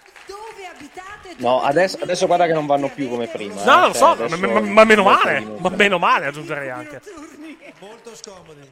no 1.39 1.63
adesso, 1.63 1.99
adesso 2.03 2.27
guarda 2.27 2.47
che 2.47 2.53
non 2.53 2.67
vanno 2.67 2.89
più 2.89 3.09
come 3.09 3.27
prima 3.27 3.63
No, 3.65 3.85
eh, 3.85 3.87
lo 3.89 3.93
cioè, 3.95 3.95
so, 3.95 4.05
ma, 4.07 4.13
adesso- 4.25 4.37
ma- 4.49 4.61
ma 4.61 4.85
meno 4.85 5.03
male. 5.03 5.41
Ma 5.59 5.69
meno 5.71 5.99
male 5.99 6.27
aggiungerei 6.27 6.71
anche. 6.71 7.01
Molto 7.79 8.15
scomodi. 8.15 8.69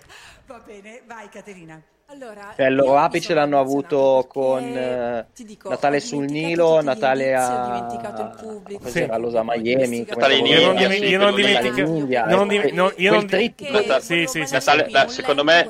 Va 0.49 0.61
bene, 0.65 1.03
vai 1.07 1.29
Caterina. 1.29 1.81
Allora, 2.11 2.55
Cioè, 2.57 2.71
loro 2.71 2.97
apice 2.97 3.35
l'hanno 3.35 3.61
avuto 3.61 4.25
con 4.31 4.63
eh, 4.65 5.27
ti 5.35 5.45
dico, 5.45 5.69
Natale 5.69 6.01
sul 6.01 6.25
Nilo, 6.25 6.81
Natale 6.81 7.35
a 7.35 7.67
dimenticato 7.67 8.23
il 8.23 8.35
pubblico. 8.41 8.81
cos'era, 8.85 9.19
Losa 9.19 9.43
Miami, 9.45 10.07
Natale 10.09 10.37
in 10.37 10.47
India, 10.47 10.91
sì, 10.91 11.05
io 11.05 11.19
non 11.19 11.35
dimentico- 11.35 11.81
India, 11.81 12.25
non 12.25 12.47
eh, 12.47 12.49
dim- 12.49 12.61
quel- 12.63 12.73
no, 12.75 12.85
io 12.97 13.09
quel 13.11 13.11
non- 13.11 13.27
trip 13.27 14.01
Sì, 14.01 14.25
sì, 14.27 14.47
sì. 14.47 14.53
Natale- 14.55 14.87
beh, 14.91 15.09
secondo 15.09 15.45
me. 15.45 15.69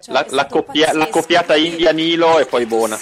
Cioè, 0.00 0.12
la, 0.12 0.24
è 0.24 0.30
la, 0.30 0.46
coppia- 0.46 0.92
la 0.94 1.06
coppiata 1.06 1.54
India-Nilo 1.54 2.40
e 2.40 2.46
poi 2.46 2.66
buona. 2.66 2.98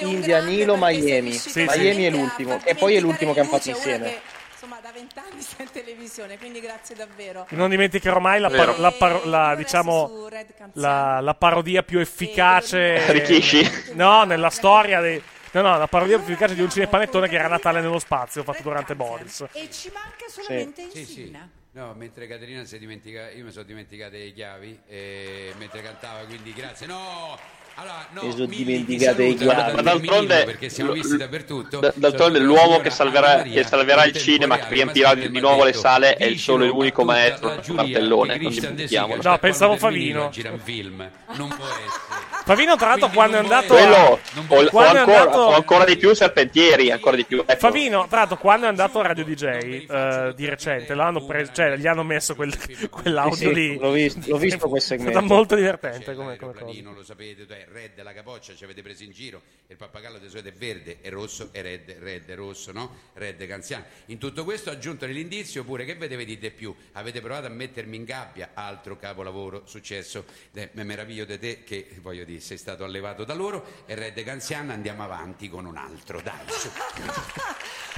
India, 0.00 0.42
Nilo, 0.42 0.76
Miami. 0.78 1.32
Sì, 1.32 1.48
sì. 1.50 1.64
Miami 1.66 2.04
è 2.04 2.08
a 2.08 2.10
l'ultimo. 2.10 2.60
E 2.64 2.74
poi 2.74 2.96
è 2.96 3.00
l'ultimo 3.00 3.32
che 3.32 3.40
hanno 3.40 3.48
fatto 3.48 3.70
insieme. 3.70 4.40
Insomma, 4.62 4.80
da 4.80 4.92
vent'anni 4.92 5.40
sta 5.42 5.62
in 5.64 5.70
televisione, 5.72 6.38
quindi 6.38 6.60
grazie 6.60 6.94
davvero. 6.94 7.46
Non 7.50 7.68
dimenticherò 7.68 8.20
mai 8.20 8.38
la, 8.38 8.48
paro- 8.48 8.76
la, 8.78 8.92
paro- 8.92 9.24
la, 9.24 9.54
diciamo, 9.56 10.28
la, 10.74 11.18
la 11.20 11.34
parodia 11.34 11.82
più 11.82 11.98
efficace. 11.98 13.10
Rikishi? 13.10 13.92
No, 13.94 14.22
nella 14.22 14.50
storia 14.50 15.00
dei. 15.00 15.20
No, 15.54 15.60
no, 15.62 15.76
la 15.76 15.88
parodia 15.88 16.16
più 16.18 16.32
efficace 16.32 16.54
di 16.54 16.62
un 16.62 16.70
cinepanettone 16.70 17.28
che 17.28 17.34
era 17.34 17.48
Natale 17.48 17.80
nello 17.80 17.98
spazio, 17.98 18.42
fatto 18.44 18.62
durante 18.62 18.94
Boris. 18.94 19.44
E 19.52 19.68
ci 19.70 19.90
manca 19.92 20.26
solamente 20.28 20.82
Insina. 20.92 21.50
No, 21.72 21.94
mentre 21.94 22.26
Caterina 22.26 22.64
si 22.64 22.78
dimentica, 22.78 23.30
io 23.30 23.44
mi 23.44 23.50
sono 23.50 23.64
dimenticate 23.64 24.18
le 24.18 24.32
chiavi 24.32 24.80
e 24.86 25.54
mentre 25.58 25.82
cantava, 25.82 26.24
quindi 26.24 26.52
grazie. 26.52 26.86
No! 26.86 27.38
Allora, 27.74 28.06
no, 28.10 28.46
Mi 28.46 28.56
dimenticate 28.56 29.24
i 29.24 29.36
saluta, 29.38 29.44
guarda, 29.54 29.74
Ma 29.74 29.82
d'altronde- 29.82 30.44
perché 30.44 30.68
siamo 30.68 30.92
visti 30.92 31.16
dappertutto. 31.16 31.80
D'altronde 31.94 32.38
l'uomo 32.38 32.80
che 32.80 32.90
salverà, 32.90 33.42
che 33.42 33.64
salverà 33.64 34.04
il 34.04 34.14
cinema, 34.16 34.58
che 34.58 34.74
riempirà 34.74 35.14
di 35.14 35.40
nuovo 35.40 35.64
le 35.64 35.72
sale, 35.72 36.14
è 36.16 36.24
il 36.26 36.38
solo 36.38 36.64
e 36.64 36.68
l'unico 36.68 37.04
maestro 37.04 37.60
Martellone, 37.68 38.36
non 38.38 38.50
dimentichiamolo. 38.52 39.22
No, 39.22 39.38
pensavo 39.38 39.76
Favino. 39.76 40.30
film. 40.62 41.10
Non 41.34 41.48
può 41.48 41.64
essere. 41.66 42.20
Favino, 42.44 42.74
tra 42.74 42.88
l'altro, 42.88 43.08
quando 43.10 43.36
è 43.36 43.40
andato. 43.40 43.72
Quello, 43.72 44.18
o, 44.48 44.64
quando 44.70 44.96
è 44.96 44.98
ancora, 44.98 45.18
andato- 45.20 45.38
o 45.38 45.54
ancora 45.54 45.84
di 45.84 45.96
più 45.96 46.12
Serpentieri, 46.12 46.90
ancora 46.90 47.14
di 47.16 47.24
più. 47.24 47.38
Ecco. 47.46 47.58
Favino, 47.58 48.06
tra 48.08 48.18
l'altro, 48.18 48.36
quando 48.36 48.66
è 48.66 48.68
andato 48.68 48.98
a 48.98 49.06
Radio 49.06 49.24
DJ 49.24 49.44
eh, 49.88 50.32
di 50.34 50.48
recente, 50.48 50.92
l'hanno 50.94 51.24
preso, 51.24 51.52
cioè 51.54 51.76
gli 51.76 51.86
hanno 51.86 52.02
messo 52.02 52.34
quel- 52.34 52.52
quell'audio 52.90 53.36
Sì, 53.36 53.44
sì, 53.46 53.54
lì. 53.54 53.78
l'ho 53.78 53.90
visto- 53.92 54.20
l'ho 54.26 54.36
visto 54.38 54.68
quel 54.68 54.80
È 54.82 54.84
segmento. 54.84 55.18
stata 55.20 55.34
molto 55.34 55.54
divertente 55.54 56.14
come, 56.16 56.36
come 56.36 56.52
cosa. 56.52 56.80
non 56.82 56.94
lo 56.94 57.04
sapete, 57.04 57.46
cioè, 57.62 57.66
Red 57.70 58.02
la 58.02 58.12
capoccia 58.12 58.54
ci 58.54 58.64
avete 58.64 58.82
preso 58.82 59.04
in 59.04 59.12
giro, 59.12 59.42
il 59.68 59.76
pappagallo 59.76 60.18
di 60.18 60.28
solito 60.28 60.48
è 60.48 60.52
verde, 60.52 60.98
è 61.00 61.10
rosso, 61.10 61.48
è 61.52 61.62
red, 61.62 61.90
red 61.98 62.28
è 62.28 62.34
rosso, 62.34 62.72
no? 62.72 62.94
Red 63.14 63.46
canziano. 63.46 63.84
In 64.06 64.18
tutto 64.18 64.44
questo 64.44 64.70
ho 64.70 64.72
aggiunto 64.72 65.06
nell'indizio 65.06 65.64
pure 65.64 65.84
che 65.84 65.94
vedete 65.94 66.24
di 66.38 66.50
più, 66.50 66.74
avete 66.92 67.20
provato 67.20 67.46
a 67.46 67.50
mettermi 67.50 67.96
in 67.96 68.04
gabbia, 68.04 68.50
altro 68.54 68.96
capolavoro 68.96 69.62
successo, 69.66 70.24
Eh, 70.54 70.70
mi 70.72 70.84
meraviglio 70.84 71.24
di 71.24 71.38
te 71.38 71.62
che 71.64 71.88
voglio 72.00 72.24
dire, 72.24 72.40
sei 72.40 72.58
stato 72.58 72.84
allevato 72.84 73.24
da 73.24 73.34
loro 73.34 73.64
e 73.86 73.94
Red 73.94 74.22
Canziana 74.22 74.72
andiamo 74.74 75.02
avanti 75.04 75.48
con 75.48 75.64
un 75.64 75.76
altro, 75.76 76.20
dai, 76.20 76.44
su. 76.48 76.70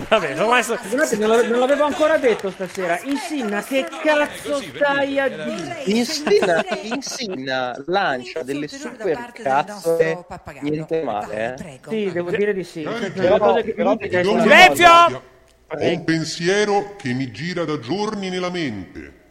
Vabbè, 0.08 0.34
sono 0.34 0.52
messo- 0.52 0.76
Scusate, 0.76 1.16
non, 1.16 1.28
l'avevo- 1.28 1.48
non 1.50 1.60
l'avevo 1.60 1.84
ancora 1.84 2.18
detto 2.18 2.50
stasera. 2.50 3.00
Insinna, 3.02 3.62
che 3.62 3.86
cazzo 4.02 4.60
stai 4.60 5.18
a 5.20 5.28
dire? 5.28 5.82
Insinna, 5.86 6.64
Insinna 6.82 7.80
lancia 7.86 8.42
delle 8.42 8.66
super 8.66 9.30
cazzole, 9.62 10.26
niente 10.62 11.02
male, 11.02 11.54
eh. 11.58 11.78
Sì, 11.88 12.10
devo 12.10 12.30
dire 12.30 12.52
di 12.54 12.64
sì. 12.64 12.82
Cioè, 12.82 13.12
Però- 13.12 13.36
però- 13.38 13.94
mi 13.96 14.04
interessa- 14.04 14.40
Silenzio! 14.40 15.32
Ho 15.66 15.76
un 15.78 16.04
pensiero 16.04 16.96
che 16.96 17.12
mi 17.12 17.30
gira 17.30 17.64
da 17.64 17.78
giorni 17.78 18.28
nella 18.30 18.50
mente. 18.50 19.22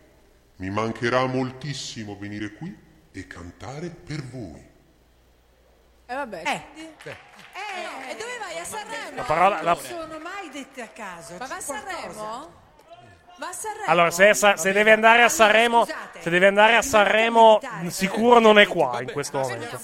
Mi 0.57 0.69
mancherà 0.69 1.25
moltissimo 1.25 2.17
venire 2.19 2.53
qui 2.53 2.75
e 3.11 3.27
cantare 3.27 3.89
per 3.89 4.23
voi. 4.23 4.71
E 6.05 6.13
vabbè. 6.15 6.41
Eh, 6.45 6.61
e 7.05 8.15
dove 8.15 8.37
vai? 8.39 8.59
A 8.59 8.63
Sanremo? 8.63 9.15
La 9.15 9.23
parola- 9.23 9.61
la- 9.61 9.73
Non 9.73 9.81
sono 9.81 10.19
mai 10.19 10.49
dette 10.51 10.81
a 10.81 10.87
caso. 10.87 11.35
Ma 11.39 11.45
va 11.45 11.55
a. 11.55 11.59
Sanremo? 11.59 12.61
Va 13.37 13.47
a 13.47 13.51
Sanremo? 13.51 13.85
Allora, 13.87 14.11
se, 14.11 14.33
Sa- 14.33 14.57
se 14.57 14.71
deve 14.71 14.91
andare 14.91 15.23
a 15.23 15.29
Sanremo, 15.29 15.85
se 16.19 16.29
deve 16.29 16.47
andare 16.47 16.75
a 16.75 16.81
Sanremo, 16.81 17.59
sicuro 17.87 18.39
non 18.39 18.59
è 18.59 18.67
qua 18.67 19.01
in 19.01 19.11
questo 19.11 19.39
momento. 19.39 19.79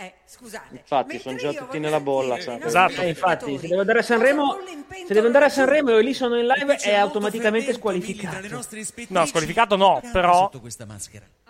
Eh, 0.00 0.14
scusate. 0.26 0.76
Infatti, 0.76 1.18
sono 1.18 1.36
già 1.36 1.52
tutti 1.52 1.80
nella 1.80 1.98
bolla, 1.98 2.40
sai. 2.40 2.60
Esatto. 2.62 3.00
Eh, 3.00 3.08
infatti, 3.08 3.58
se 3.58 3.66
devo 3.66 3.80
andare 3.80 3.98
a 3.98 4.02
Sanremo, 4.02 4.58
se 4.88 5.12
devo 5.12 5.26
andare 5.26 5.46
a 5.46 5.48
Sanremo 5.48 5.96
e 5.96 6.02
lì 6.02 6.14
sono 6.14 6.38
in 6.38 6.46
live 6.46 6.76
è 6.76 6.94
automaticamente 6.94 7.72
squalificato. 7.72 8.46
No, 9.08 9.26
squalificato 9.26 9.74
no, 9.74 10.00
però. 10.12 10.50
Allora, 10.50 11.47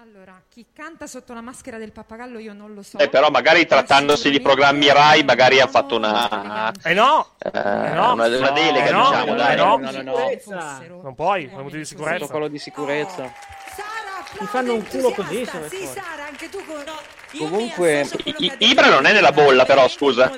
chi 0.59 0.67
canta 0.75 1.07
sotto 1.07 1.35
la 1.35 1.41
maschera 1.41 1.79
del 1.79 1.93
pappagallo 1.93 2.41
io 2.41 2.53
non 2.53 2.75
lo 2.75 2.83
so. 2.83 2.99
Eh, 2.99 3.09
però 3.09 3.31
magari 3.31 3.65
trattandosi 3.65 4.29
di 4.29 4.41
programmi 4.41 4.93
Rai, 4.93 5.23
magari 5.23 5.61
ha 5.61 5.69
fatto 5.69 5.95
una... 5.95 6.73
Eh 6.83 6.95
no! 6.95 7.35
eh, 7.39 7.51
no. 7.53 8.15
una, 8.15 8.27
una 8.27 8.51
delega, 8.51 8.87
Eh 8.87 8.91
no, 8.91 9.05
diciamo, 9.09 9.35
eh 9.35 9.37
dai. 9.37 9.57
no. 9.57 9.77
No, 9.77 9.91
no, 9.93 10.03
no. 10.03 11.01
Non 11.01 11.15
puoi, 11.15 11.47
per 11.47 11.63
motivi 11.63 11.83
di 11.83 11.85
sicurezza. 11.85 12.17
Protocollo 12.17 12.49
di 12.49 12.59
sicurezza. 12.59 13.33
Mi 14.41 14.47
fanno 14.47 14.75
un 14.75 14.85
culo 14.85 15.13
così, 15.13 15.47
Sì. 15.69 15.87
Sara, 15.87 16.27
anche 16.27 16.49
tu 16.49 16.59
con... 16.65 16.83
Comunque, 17.39 18.09
I- 18.25 18.55
Ibra 18.59 18.89
non 18.89 19.07
è 19.07 19.13
nella 19.13 19.31
bolla, 19.31 19.65
però, 19.65 19.87
scusa. 19.87 20.33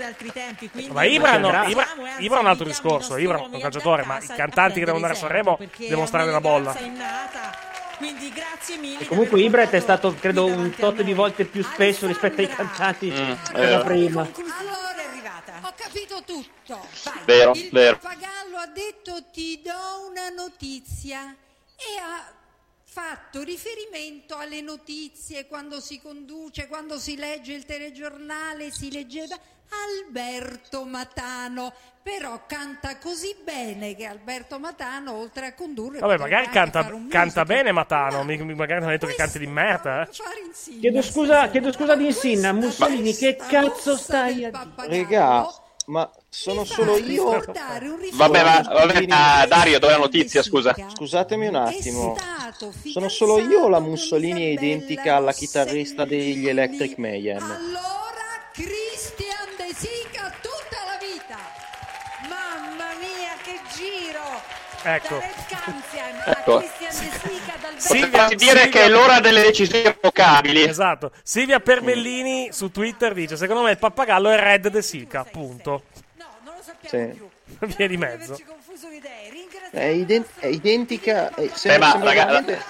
Ma 0.90 1.04
Ibra, 1.04 1.38
no. 1.38 1.48
Ibra, 1.66 1.86
Ibra 2.18 2.36
è 2.36 2.40
un 2.40 2.46
altro 2.46 2.66
discorso. 2.66 3.16
Ibra 3.16 3.38
è 3.38 3.48
un 3.50 3.58
calciatore, 3.58 4.04
ma 4.04 4.18
i 4.18 4.26
cantanti 4.26 4.80
che 4.80 4.84
devono 4.84 4.96
andare 4.96 5.14
a 5.14 5.16
Sanremo 5.16 5.58
devono 5.78 6.04
stare 6.06 6.26
nella 6.26 6.42
bolla. 6.42 6.76
Quindi 8.01 8.30
grazie 8.32 8.78
mille. 8.78 9.01
E 9.01 9.07
comunque 9.07 9.38
Ibret 9.42 9.70
è 9.72 9.80
stato, 9.80 10.14
credo, 10.14 10.46
un 10.46 10.74
tot 10.74 11.03
di 11.03 11.12
volte 11.12 11.44
più 11.44 11.62
spesso 11.62 12.07
rispetto 12.07 12.40
ai 12.40 12.48
cantanti 12.48 13.11
Mm, 13.11 13.32
della 13.53 13.80
eh. 13.80 13.84
prima. 13.84 14.22
Allora 14.22 14.94
è 14.96 15.07
arrivata. 15.07 15.61
Ho 15.62 15.74
capito 15.76 16.22
tutto. 16.24 16.86
Vero, 17.26 17.53
Il 17.55 17.68
vero. 17.70 17.98
pappagallo 17.98 18.57
ha 18.57 18.66
detto 18.68 19.22
ti 19.30 19.61
do 19.62 20.09
una 20.09 20.30
notizia 20.30 21.34
e 21.76 21.98
ha 22.01 22.32
fatto 22.84 23.42
riferimento 23.42 24.34
alle 24.36 24.62
notizie 24.62 25.46
quando 25.46 25.78
si 25.80 26.01
conduce, 26.01 26.68
quando 26.68 26.98
si 26.98 27.16
legge 27.16 27.53
il 27.53 27.66
telegiornale, 27.66 28.70
si 28.70 28.90
leggeva 28.90 29.38
Alberto 29.68 30.84
Matano, 30.84 31.72
però 32.03 32.40
canta 32.46 32.96
così 32.98 33.36
bene 33.44 33.94
che 33.94 34.07
Alberto 34.07 34.59
Matano 34.59 35.12
oltre 35.18 35.46
a 35.46 35.55
condurre 35.55 35.98
Vabbè, 35.98 36.16
magari 36.16 36.48
canta, 36.48 36.90
canta 37.09 37.44
bene 37.44 37.72
Matano. 37.72 38.24
mi- 38.24 38.38
mi- 38.38 38.55
Magari 38.55 38.80
non 38.80 38.88
ha 38.88 38.92
detto 38.92 39.07
che 39.07 39.14
canti 39.14 39.38
di 39.38 39.46
merda. 39.46 40.03
Eh. 40.03 40.09
Chiedo 40.80 41.03
scusa, 41.03 41.48
chiedo 41.51 41.72
scusa 41.72 41.94
di 41.94 42.07
Insinna, 42.07 42.53
Mussolini, 42.53 43.14
che 43.14 43.36
cazzo 43.36 43.96
stai 43.96 44.44
a 44.44 44.51
dire? 44.51 44.86
Regà, 44.88 45.46
ma 45.86 46.11
sono 46.28 46.64
solo 46.64 46.96
io. 46.96 47.42
Vabbè, 48.12 48.42
ma, 48.44 48.61
vabbè, 48.62 49.07
ma 49.07 49.46
Dario, 49.46 49.78
dov'è 49.78 49.92
la 49.92 49.98
notizia, 49.98 50.42
scusa? 50.42 50.74
Scusatemi 50.94 51.46
un 51.48 51.55
attimo. 51.57 52.16
Sono 52.92 53.09
solo 53.09 53.38
io 53.40 53.61
o 53.62 53.68
la 53.68 53.80
Mussolini 53.80 54.42
è 54.42 54.48
identica 54.61 55.16
alla 55.16 55.32
chitarrista 55.32 56.05
degli 56.05 56.48
Electric 56.48 56.96
Mayhem? 56.98 57.57
Christian 58.53 59.48
De 59.57 59.72
Sica 59.74 59.99
giro! 63.80 64.58
Ecco. 64.82 65.20
Ecco. 66.24 66.56
a 66.56 66.60
Christian 66.60 66.90
De 66.90 67.20
Sica 67.20 67.56
dal 67.60 67.74
Potresti 67.74 68.36
dire 68.36 68.68
che 68.68 68.82
è 68.82 68.88
l'ora 68.88 69.20
delle 69.20 69.42
decisioni 69.42 69.82
irrevocabili. 69.82 70.62
Esatto. 70.62 71.12
Silvia 71.22 71.60
Perbellini 71.60 72.48
su 72.52 72.70
Twitter 72.70 73.12
dice: 73.12 73.36
Secondo 73.36 73.62
me 73.62 73.72
il 73.72 73.78
pappagallo 73.78 74.30
è 74.30 74.38
Red 74.38 74.68
De 74.68 74.82
Sica. 74.82 75.24
Punto. 75.24 75.84
Sì. 76.86 77.28
Via 77.76 77.88
di 77.88 77.96
mezzo. 77.96 78.38
È, 79.70 79.84
iden- 79.84 80.24
è 80.38 80.46
identica. 80.46 81.32
È, 81.34 81.48
sembra, 81.54 81.86
ma, 81.86 81.90
sembra 81.92 82.08
raga- 82.12 82.24
veramente 82.26 82.64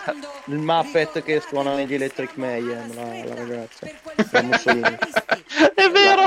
il 0.47 0.59
Muppet 0.59 1.23
che 1.23 1.41
suona 1.47 1.75
negli 1.75 1.95
Electric 1.95 2.37
Mayhem, 2.37 2.95
la, 2.95 3.25
la 3.25 3.35
ragazza. 3.35 3.87
La. 4.31 4.99
È 5.75 5.89
vero! 5.89 6.23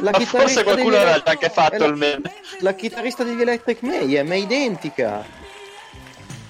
La 0.00 0.10
Ma 0.10 0.18
chitarrista 0.18 0.38
forse 0.38 0.62
qualcuno 0.62 0.90
degli- 0.90 1.00
aveva 1.00 1.22
anche 1.24 1.48
fatto 1.48 1.78
la- 1.78 1.86
il 1.86 1.94
meme. 1.94 2.32
La 2.60 2.74
chitarrista 2.74 3.22
degli 3.24 3.40
Electric 3.40 3.82
Mayhem 3.82 4.30
è 4.30 4.34
identica. 4.36 5.24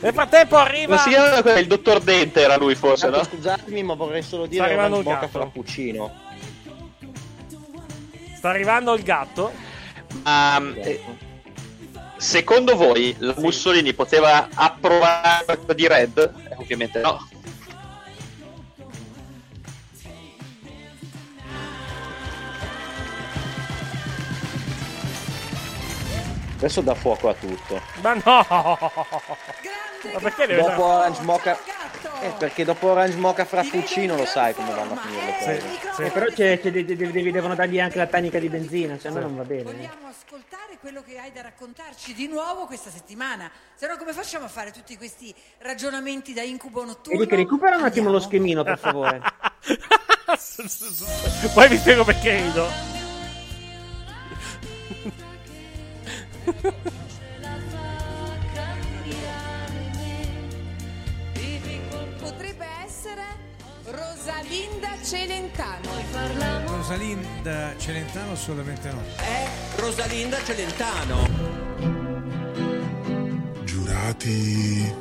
Nel 0.00 0.12
frattempo 0.14 0.56
arriva. 0.56 0.94
Ma 0.94 1.00
si 1.02 1.10
chiama 1.10 1.58
il 1.58 1.66
dottor 1.66 2.00
Dente 2.00 2.40
era 2.40 2.56
lui 2.56 2.74
forse, 2.74 3.02
Tanto 3.10 3.18
no? 3.18 3.24
Scusatemi, 3.24 3.82
ma 3.82 3.94
vorrei 3.94 4.22
solo 4.22 4.44
Sta 4.44 4.52
dire 4.52 4.64
arrivando 4.64 4.98
una 4.98 5.10
gatto. 5.14 5.28
frappuccino. 5.28 6.14
Sta 8.36 8.48
arrivando 8.48 8.94
il 8.94 9.02
gatto. 9.02 9.52
Ma, 10.22 10.60
eh, 10.76 11.00
secondo 12.20 12.76
voi 12.76 13.16
la 13.18 13.34
Mussolini 13.38 13.94
poteva 13.94 14.48
approvare 14.52 15.44
questa 15.46 15.72
di 15.72 15.88
Red? 15.88 16.18
Eh, 16.18 16.54
ovviamente 16.56 17.00
no. 17.00 17.26
Adesso 26.56 26.82
dà 26.82 26.94
fuoco 26.94 27.30
a 27.30 27.34
tutto. 27.34 27.80
Ma 28.02 28.12
no! 28.12 28.46
Ma 30.12 30.18
perché 30.20 30.46
deve 30.46 30.60
Dopo 30.60 30.84
Orange 30.84 31.22
Mocha. 31.22 31.58
Eh, 32.22 32.32
perché 32.38 32.64
dopo 32.64 32.88
Orange 32.90 33.16
Mocha 33.16 33.44
Frappuccino 33.44 34.16
lo 34.16 34.24
sai 34.26 34.54
come 34.54 34.72
vanno 34.72 34.94
a 34.94 34.96
finire 34.96 35.24
le 35.26 35.36
cose. 35.38 36.04
Eh, 36.06 36.10
però 36.10 36.26
c'è, 36.26 36.60
c'è- 36.60 36.70
de- 36.70 36.84
de- 36.84 36.96
devi- 36.96 37.30
devono 37.30 37.54
dargli 37.54 37.80
anche 37.80 37.98
la 37.98 38.06
tanica 38.06 38.38
di 38.38 38.48
benzina, 38.48 38.98
se 38.98 39.08
no 39.10 39.20
non 39.20 39.36
va 39.36 39.44
bene. 39.44 39.60
eh. 39.60 39.64
Vogliamo 39.64 40.08
ascoltare 40.08 40.78
quello 40.80 41.02
che 41.02 41.18
hai 41.18 41.32
da 41.32 41.42
raccontarci 41.42 42.14
di 42.14 42.26
nuovo 42.28 42.66
questa 42.66 42.90
settimana. 42.90 43.50
Se 43.74 43.86
no 43.86 43.96
come 43.96 44.12
facciamo 44.12 44.46
a 44.46 44.48
fare 44.48 44.70
tutti 44.70 44.96
questi 44.96 45.34
ragionamenti 45.58 46.32
da 46.32 46.42
incubo 46.42 46.84
notturno? 46.84 47.18
Vedi 47.18 47.30
che 47.30 47.36
recupera 47.36 47.76
un 47.76 47.84
attimo 47.84 48.10
lo 48.10 48.20
schemino, 48.20 48.62
per 48.64 48.78
favore. 48.78 49.20
Poi 51.54 51.68
vi 51.68 51.76
spiego 51.78 52.04
perché 52.04 52.36
rido. 52.36 52.68
essere 63.10 63.38
Rosalinda 63.84 64.88
Celentano. 65.02 65.88
Rosalinda 66.66 67.74
Celentano 67.78 68.32
assolutamente 68.32 68.92
no. 68.92 69.02
È 69.16 69.48
Rosalinda 69.76 70.42
Celentano. 70.44 71.28
Giurati 73.64 74.94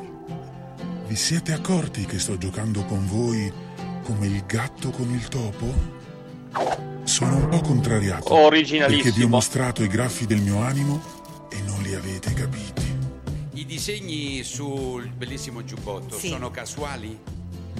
Vi 1.08 1.16
siete 1.16 1.54
accorti 1.54 2.06
che 2.06 2.20
sto 2.20 2.38
giocando 2.38 2.84
con 2.86 3.06
voi 3.08 3.52
come 4.04 4.28
il 4.28 4.44
gatto 4.46 4.90
con 4.92 5.10
il 5.12 5.28
topo? 5.28 5.98
Sono 7.04 7.38
un 7.38 7.50
po' 7.50 7.62
contrariato 7.62 8.34
Originalissimo. 8.34 9.04
perché 9.04 9.18
vi 9.18 9.24
ho 9.24 9.28
mostrato 9.28 9.84
i 9.84 9.88
graffi 9.88 10.26
del 10.26 10.42
mio 10.42 10.60
animo 10.62 11.02
e 11.52 11.60
non 11.62 11.82
li 11.82 11.94
avete 11.96 12.34
capiti. 12.34 12.98
I 13.54 13.66
disegni 13.66 14.44
sul 14.44 15.10
bellissimo 15.10 15.64
giubbotto 15.64 16.18
Sì. 16.18 16.28
sono 16.30 16.52
casuali? 16.52 17.20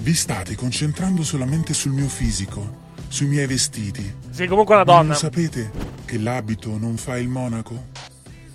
Vi 0.00 0.14
state 0.14 0.56
concentrando 0.56 1.22
solamente 1.22 1.74
sul 1.74 1.92
mio 1.92 2.08
fisico, 2.08 2.92
sui 3.08 3.26
miei 3.26 3.46
vestiti. 3.46 4.14
Sì, 4.30 4.46
comunque 4.46 4.74
una 4.74 4.84
Ma 4.84 4.92
donna. 4.92 5.08
Non 5.08 5.16
sapete 5.16 5.70
che 6.06 6.16
l'abito 6.16 6.78
non 6.78 6.96
fa 6.96 7.18
il 7.18 7.28
monaco? 7.28 7.88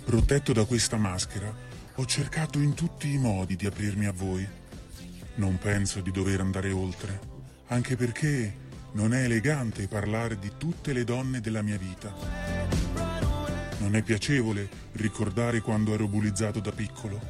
Protetto 0.04 0.52
da 0.52 0.64
questa 0.64 0.96
maschera, 0.96 1.54
ho 1.94 2.04
cercato 2.04 2.58
in 2.58 2.74
tutti 2.74 3.12
i 3.12 3.18
modi 3.18 3.54
di 3.54 3.64
aprirmi 3.64 4.06
a 4.06 4.12
voi. 4.12 4.44
Non 5.36 5.56
penso 5.58 6.00
di 6.00 6.10
dover 6.10 6.40
andare 6.40 6.72
oltre, 6.72 7.20
anche 7.68 7.94
perché 7.94 8.54
non 8.92 9.14
è 9.14 9.22
elegante 9.22 9.86
parlare 9.86 10.40
di 10.40 10.50
tutte 10.58 10.92
le 10.92 11.04
donne 11.04 11.40
della 11.40 11.62
mia 11.62 11.78
vita. 11.78 12.12
Non 13.78 13.94
è 13.94 14.02
piacevole 14.02 14.68
ricordare 14.94 15.60
quando 15.60 15.94
ero 15.94 16.08
bullizzato 16.08 16.58
da 16.58 16.72
piccolo. 16.72 17.20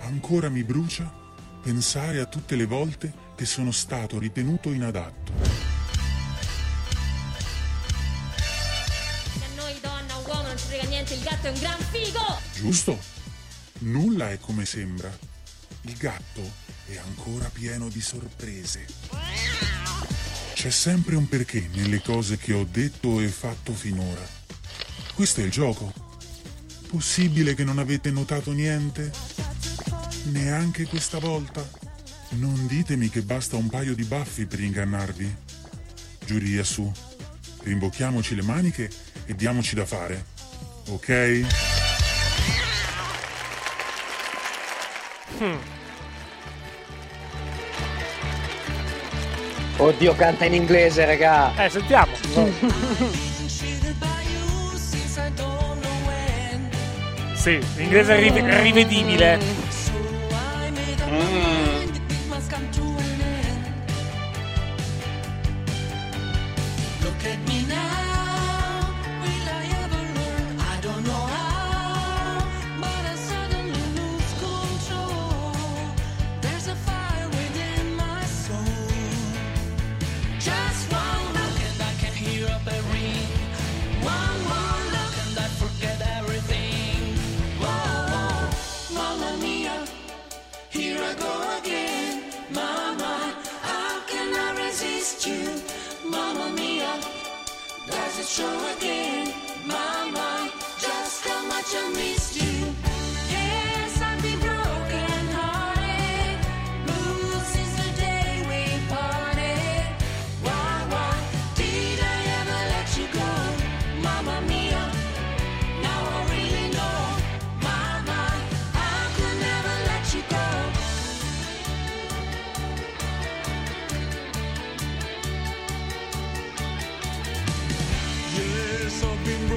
Ancora 0.00 0.48
mi 0.48 0.64
brucia 0.64 1.20
pensare 1.62 2.18
a 2.18 2.26
tutte 2.26 2.56
le 2.56 2.66
volte 2.66 3.12
che 3.36 3.46
sono 3.46 3.70
stato 3.70 4.18
ritenuto 4.18 4.72
inadatto. 4.72 5.32
A 9.40 9.54
noi 9.54 9.78
donna, 9.80 10.16
un 10.16 10.24
uomo 10.26 10.42
non 10.42 10.58
ci 10.58 10.64
frega 10.66 10.88
niente, 10.88 11.14
il 11.14 11.22
gatto 11.22 11.46
è 11.46 11.50
un 11.50 11.58
gran 11.60 11.78
figo! 11.90 12.40
Giusto? 12.54 12.98
Nulla 13.78 14.30
è 14.30 14.38
come 14.38 14.64
sembra. 14.64 15.16
Il 15.82 15.96
gatto 15.96 16.42
è 16.86 16.96
ancora 16.96 17.48
pieno 17.48 17.88
di 17.88 18.00
sorprese. 18.00 18.86
C'è 20.54 20.70
sempre 20.70 21.16
un 21.16 21.28
perché 21.28 21.68
nelle 21.74 22.00
cose 22.02 22.36
che 22.36 22.52
ho 22.52 22.64
detto 22.68 23.20
e 23.20 23.28
fatto 23.28 23.72
finora. 23.72 24.24
Questo 25.14 25.40
è 25.40 25.44
il 25.44 25.50
gioco. 25.50 25.92
Possibile 26.88 27.54
che 27.54 27.64
non 27.64 27.78
avete 27.78 28.10
notato 28.10 28.52
niente? 28.52 29.10
Neanche 30.24 30.86
questa 30.86 31.18
volta? 31.18 31.66
Non 32.30 32.66
ditemi 32.66 33.08
che 33.10 33.22
basta 33.22 33.56
un 33.56 33.68
paio 33.68 33.94
di 33.94 34.04
baffi 34.04 34.46
per 34.46 34.60
ingannarvi. 34.60 35.36
Giuria 36.24 36.64
su. 36.64 36.90
Rimbocchiamoci 37.62 38.34
le 38.34 38.42
maniche 38.42 38.88
e 39.26 39.34
diamoci 39.34 39.74
da 39.74 39.84
fare. 39.84 40.24
Ok? 40.88 41.46
Hmm. 45.38 45.56
Oddio, 49.76 50.14
canta 50.14 50.44
in 50.44 50.54
inglese, 50.54 51.04
raga. 51.04 51.64
Eh, 51.64 51.68
sentiamo. 51.68 52.12
Sì, 57.42 57.58
l'inglese 57.74 58.16
è 58.16 58.20
rive- 58.20 58.62
rivedibile. 58.62 59.71
Mm. 61.12 62.81
Show 98.32 98.74
again? 98.78 99.28
Mama, 99.66 100.50
just 100.80 101.26
how 101.26 101.46
much 101.48 101.74
I 101.76 101.88
missed 101.90 102.40
you. 102.40 102.61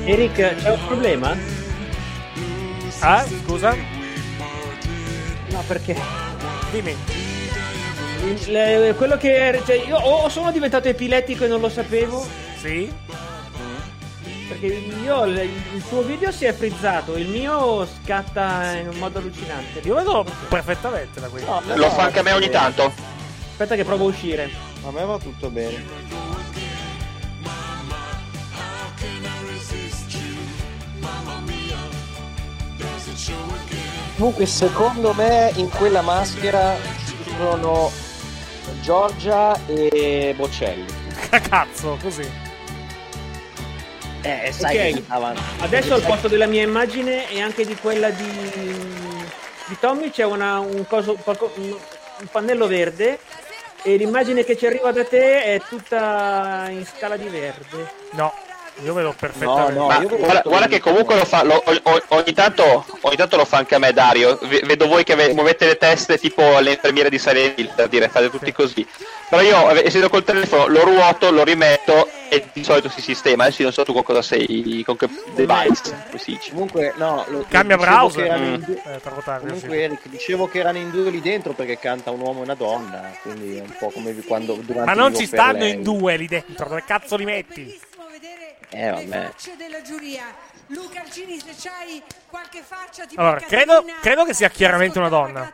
Eric, 0.06 0.34
c'è 0.56 0.70
un 0.72 0.86
problema? 0.88 1.36
Ah, 3.00 3.26
scusa? 3.46 3.76
No, 5.50 5.64
perché? 5.68 5.96
Dimmi. 6.72 6.96
Il- 8.24 8.52
le- 8.52 8.94
quello 8.98 9.18
che 9.18 9.34
era- 9.36 9.64
cioè, 9.64 9.84
io 9.86 9.98
o 9.98 10.30
sono 10.30 10.52
diventato 10.52 10.88
epilettico 10.88 11.46
e 11.46 11.48
non 11.48 11.60
lo 11.60 11.70
sapevo. 11.70 12.26
Sì. 12.60 12.92
Perché 14.48 14.66
io 14.68 15.24
il, 15.26 15.38
il 15.74 15.84
tuo 15.90 16.02
video 16.04 16.32
si 16.32 16.46
è 16.46 16.54
frizzato, 16.54 17.16
il 17.18 17.28
mio 17.28 17.88
scatta 18.04 18.74
in 18.76 18.90
un 18.90 18.98
modo 18.98 19.18
allucinante. 19.18 19.80
Io 19.84 19.96
vedo 19.96 20.24
perfettamente 20.50 21.20
da 21.20 21.28
qui. 21.28 21.42
Lo 21.76 21.90
fa 21.90 22.04
anche 22.04 22.20
a 22.20 22.22
me 22.22 22.32
ogni 22.32 22.50
tanto. 22.50 22.94
Aspetta 23.52 23.76
che 23.76 23.84
provo 23.84 24.06
a 24.06 24.10
uscire. 24.10 24.50
A 24.86 24.92
me 24.92 25.04
va 25.04 25.18
tutto 25.18 25.50
bene. 25.50 25.84
Comunque, 34.18 34.46
secondo 34.46 35.14
me, 35.14 35.52
in 35.56 35.70
quella 35.70 36.02
maschera 36.02 36.76
ci 37.06 37.36
sono 37.38 37.92
Giorgia 38.82 39.58
e 39.68 40.34
Bocelli. 40.38 40.86
Cazzo, 41.50 41.98
così. 42.02 42.30
Eh, 44.22 44.52
sai 44.52 44.76
Ok, 44.94 44.94
che 44.96 45.04
avanti. 45.08 45.42
Adesso 45.60 45.94
al 45.96 46.02
posto 46.02 46.28
della 46.28 46.48
mia 46.48 46.64
immagine 46.64 47.30
e 47.30 47.42
anche 47.42 47.66
di 47.66 47.76
quella 47.76 48.10
di, 48.10 48.28
di 49.68 49.78
Tommy 49.80 50.10
c'è 50.10 50.24
una- 50.24 50.60
un, 50.60 50.86
coso, 50.88 51.18
un 51.26 52.28
pannello 52.32 52.66
verde 52.68 53.20
e 53.84 53.98
l'immagine 53.98 54.44
che 54.44 54.58
ci 54.58 54.66
arriva 54.66 54.92
da 54.92 55.04
te 55.06 55.44
è 55.44 55.62
tutta 55.68 56.66
in 56.70 56.86
scala 56.86 57.18
di 57.18 57.28
verde. 57.28 57.92
No, 58.14 58.34
io 58.84 58.94
vedo 58.94 59.14
perfettamente. 59.18 59.74
Ma 59.80 60.00
guarda, 60.18 60.42
guarda 60.44 60.68
che 60.68 60.80
comunque 60.80 61.16
lo 61.16 61.26
fa, 61.26 61.44
lo- 61.44 61.62
o- 61.66 61.80
o- 61.84 62.02
ogni, 62.10 62.34
tanto, 62.34 62.86
ogni 63.02 63.16
tanto 63.16 63.38
lo 63.38 63.46
fa 63.46 63.58
anche 63.58 63.76
a 63.76 63.80
me 63.80 63.94
Dario. 63.94 64.36
V- 64.42 64.66
vedo 64.66 64.88
voi 64.88 65.04
che 65.04 65.16
ve- 65.16 65.34
muovete 65.34 65.66
le 65.66 65.78
teste 65.78 66.18
tipo 66.18 66.60
le 66.60 66.72
infermiere 66.74 67.10
di 67.10 67.18
Silent 67.20 67.58
Hill, 67.60 67.74
per 67.74 67.88
dire, 67.88 68.10
fate 68.10 68.30
tutti 68.30 68.52
così. 68.52 68.86
Però 69.30 69.42
io, 69.42 69.70
essendo 69.84 70.10
col 70.10 70.24
telefono, 70.24 70.68
lo 70.68 70.84
ruoto, 70.84 71.32
lo 71.32 71.44
rimetto 71.44 72.08
e 72.30 72.48
di 72.54 72.64
solito 72.64 72.90
si 72.90 73.02
sistema. 73.02 73.44
Adesso 73.46 73.64
non 73.64 73.72
so 73.72 73.84
tu 73.84 73.94
con 73.94 74.04
cosa 74.04 74.22
sei, 74.22 74.84
con 74.86 74.98
che 74.98 75.08
device, 75.34 76.06
dice. 76.24 76.52
Comunque, 76.52 76.94
no, 76.98 77.24
lo, 77.28 77.46
Cambia 77.50 77.78
browser. 77.78 78.38
Mm. 78.38 78.54
in 78.54 78.64
due- 78.66 78.82
Eh, 78.86 79.02
tardi, 79.24 79.46
Comunque, 79.48 79.70
sì. 79.70 79.82
Eric, 79.82 80.00
dicevo 80.10 80.48
che 80.48 80.60
erano 80.60 80.78
in 80.78 80.92
due 80.92 81.10
lì 81.10 81.22
dentro 81.22 81.54
perché 81.54 81.80
canta 81.80 82.12
un 82.12 82.20
uomo 82.20 82.42
e 82.42 82.44
una 82.44 82.56
donna. 82.56 83.12
Quindi 83.22 83.58
è 83.58 83.62
un 83.62 83.74
po' 83.80 83.90
come 83.90 84.14
quando 84.28 84.54
durante 84.62 84.86
Ma 84.94 84.94
non 84.94 85.16
ci 85.16 85.26
stanno 85.26 85.60
lei. 85.60 85.72
in 85.74 85.84
due 85.84 86.16
lì 86.18 86.28
dentro, 86.28 86.68
dove 86.68 86.84
cazzo 86.86 87.16
li 87.16 87.26
metti? 87.26 87.80
Eh, 88.70 88.90
vabbè. 88.90 89.26
Facce 89.28 89.56
della 89.56 89.82
giuria. 89.82 90.24
Luca 90.68 91.02
Arcini, 91.02 91.40
se 91.40 91.54
c'hai 91.58 92.02
qualche 92.28 92.62
faccia 92.62 93.06
tipo 93.06 93.22
Allora, 93.22 93.40
credo, 93.40 93.86
credo 94.02 94.26
che 94.26 94.34
sia 94.34 94.50
chiaramente 94.50 94.98
una 94.98 95.10
donna. 95.10 95.54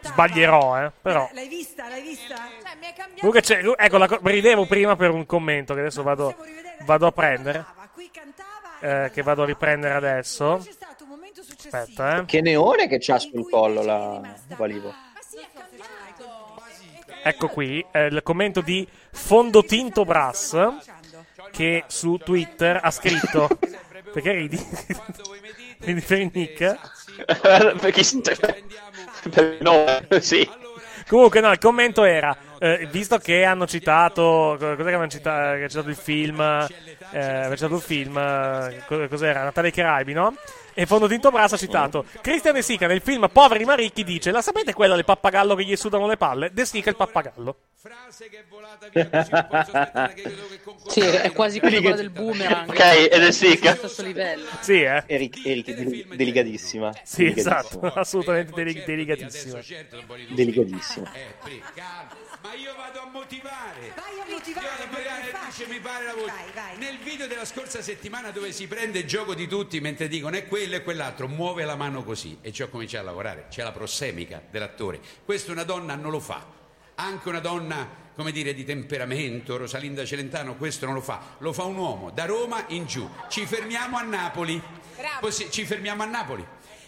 Sbaglierò, 0.00 0.84
eh, 0.84 0.92
però. 1.02 1.28
L'hai 1.32 1.48
vista? 1.48 1.88
L'hai 1.88 2.02
vista? 2.02 2.36
Cioè, 2.36 2.76
mi 2.78 2.86
è 2.86 2.92
cambiato. 2.94 3.14
Comunque 3.16 3.40
c'è, 3.40 3.60
ecco, 3.76 3.98
la, 3.98 4.18
ridevo 4.22 4.66
prima 4.66 4.94
per 4.94 5.10
un 5.10 5.26
commento 5.26 5.74
che 5.74 5.80
adesso 5.80 6.02
vado, 6.02 6.36
vado 6.84 7.06
a 7.06 7.12
prendere. 7.12 7.64
Eh, 8.80 9.10
che 9.12 9.22
vado 9.22 9.42
a 9.42 9.46
riprendere 9.46 9.94
adesso. 9.94 10.64
Aspetta, 11.56 12.18
eh. 12.18 12.24
Che 12.24 12.40
neone 12.40 12.86
che 12.86 12.98
c'ha 13.00 13.18
sul 13.18 13.48
collo 13.48 13.82
la 13.82 14.20
Valivo. 14.56 14.94
Ecco 17.26 17.48
qui 17.48 17.84
eh, 17.90 18.06
il 18.06 18.22
commento 18.22 18.60
di 18.60 18.86
Fondotinto 19.10 20.04
Brass 20.04 20.52
che 21.54 21.84
su 21.86 22.18
Twitter 22.18 22.80
ha 22.82 22.90
scritto 22.90 23.48
perché 24.12 24.32
ridi? 24.32 24.58
ridi 25.80 26.00
per 26.00 26.18
il 26.18 26.30
nick? 26.34 26.78
per 27.80 27.90
chi 27.92 28.20
per- 29.30 29.58
no, 29.60 29.84
sì. 30.20 30.48
Comunque, 31.06 31.40
no, 31.40 31.50
il 31.52 31.58
commento 31.58 32.02
era: 32.02 32.36
eh, 32.64 32.88
visto 32.90 33.18
che 33.18 33.44
hanno 33.44 33.66
citato, 33.66 34.56
cos'è 34.58 34.74
che 34.76 35.08
citato, 35.10 35.56
che 35.58 35.64
ha 35.64 35.68
citato 35.68 35.88
il 35.90 35.96
film? 35.96 36.40
Eh, 36.40 37.46
citato 37.56 37.74
il 37.76 37.82
film, 37.82 38.16
eh, 38.16 38.82
co- 38.86 39.06
cos'era? 39.08 39.42
Natale 39.42 39.66
ai 39.66 39.72
Caraibi, 39.74 40.14
no? 40.14 40.34
E 40.72 40.86
Fondotinto 40.86 41.30
Brass 41.30 41.52
ha 41.52 41.56
citato 41.56 42.04
Christian 42.20 42.54
De 42.54 42.62
Sica 42.62 42.88
nel 42.88 43.00
film 43.00 43.28
Poveri 43.30 43.64
ma 43.64 43.74
ricchi 43.74 44.02
dice: 44.02 44.30
La 44.32 44.42
sapete 44.42 44.72
quella 44.72 44.94
del 44.96 45.04
pappagallo 45.04 45.54
che 45.54 45.64
gli 45.64 45.76
sudano 45.76 46.06
le 46.06 46.16
palle? 46.16 46.50
De 46.52 46.64
Sica 46.64 46.90
il 46.90 46.96
pappagallo. 46.96 47.56
Sì, 50.88 51.00
è 51.00 51.32
quasi 51.32 51.60
come 51.60 51.80
quella 51.80 51.96
del 51.96 52.10
boomerang. 52.10 52.68
Ok, 52.70 52.78
è 52.78 53.08
che- 53.58 53.74
stesso 53.76 54.02
livello. 54.02 54.46
Sì, 54.60 54.82
eh. 54.82 55.02
Eric, 55.06 55.44
Eric, 55.44 55.70
deli- 55.74 56.06
delicatissima. 56.16 56.92
Sì, 57.02 57.24
Delicatissima. 57.32 57.60
esatto, 57.88 58.00
assolutamente 58.00 58.52
deli- 58.54 58.82
delicatissimo. 58.84 59.58
Delicatissima. 60.30 61.10
Ma 62.44 62.52
io 62.52 62.74
vado 62.76 63.00
a 63.00 63.06
motivare. 63.06 63.94
Vai 63.96 64.20
a 64.20 64.30
motivare, 64.30 64.66
Io 64.66 64.72
perché 64.76 64.90
motivare, 64.90 65.22
è 65.22 65.32
facile. 65.32 65.46
dice, 65.48 65.66
mi 65.66 65.80
pare 65.80 66.04
la 66.04 66.12
voce. 66.12 66.26
Vai, 66.26 66.50
vai. 66.52 66.76
Nel 66.76 66.98
video 66.98 67.26
della 67.26 67.46
scorsa 67.46 67.80
settimana 67.80 68.32
dove 68.32 68.52
si 68.52 68.66
prende 68.66 68.98
il 68.98 69.06
gioco 69.06 69.34
di 69.34 69.48
tutti 69.48 69.80
mentre 69.80 70.08
dicono 70.08 70.36
è 70.36 70.46
quello 70.46 70.74
e 70.76 70.82
quell'altro, 70.82 71.26
muove 71.26 71.64
la 71.64 71.74
mano 71.74 72.04
così 72.04 72.36
e 72.42 72.52
ci 72.52 72.60
ho 72.62 72.68
cominciato 72.68 73.02
a 73.04 73.06
lavorare. 73.08 73.46
C'è 73.48 73.62
la 73.62 73.72
prossemica 73.72 74.42
dell'attore. 74.50 75.00
Questo 75.24 75.52
una 75.52 75.62
donna 75.64 75.94
non 75.94 76.10
lo 76.10 76.20
fa. 76.20 76.44
Anche 76.96 77.28
una 77.30 77.40
donna, 77.40 77.88
come 78.14 78.30
dire, 78.30 78.52
di 78.52 78.66
temperamento, 78.66 79.56
Rosalinda 79.56 80.04
Celentano, 80.04 80.56
questo 80.56 80.84
non 80.84 80.96
lo 80.96 81.00
fa. 81.00 81.36
Lo 81.38 81.54
fa 81.54 81.64
un 81.64 81.76
uomo, 81.76 82.10
da 82.10 82.26
Roma 82.26 82.62
in 82.68 82.84
giù. 82.84 83.08
Ci 83.30 83.46
fermiamo 83.46 83.96
a 83.96 84.02
Napoli. 84.02 84.60
Possi- 85.18 85.50
ci 85.50 85.64
fermiamo 85.64 86.02
a 86.02 86.06
Napoli. 86.06 86.46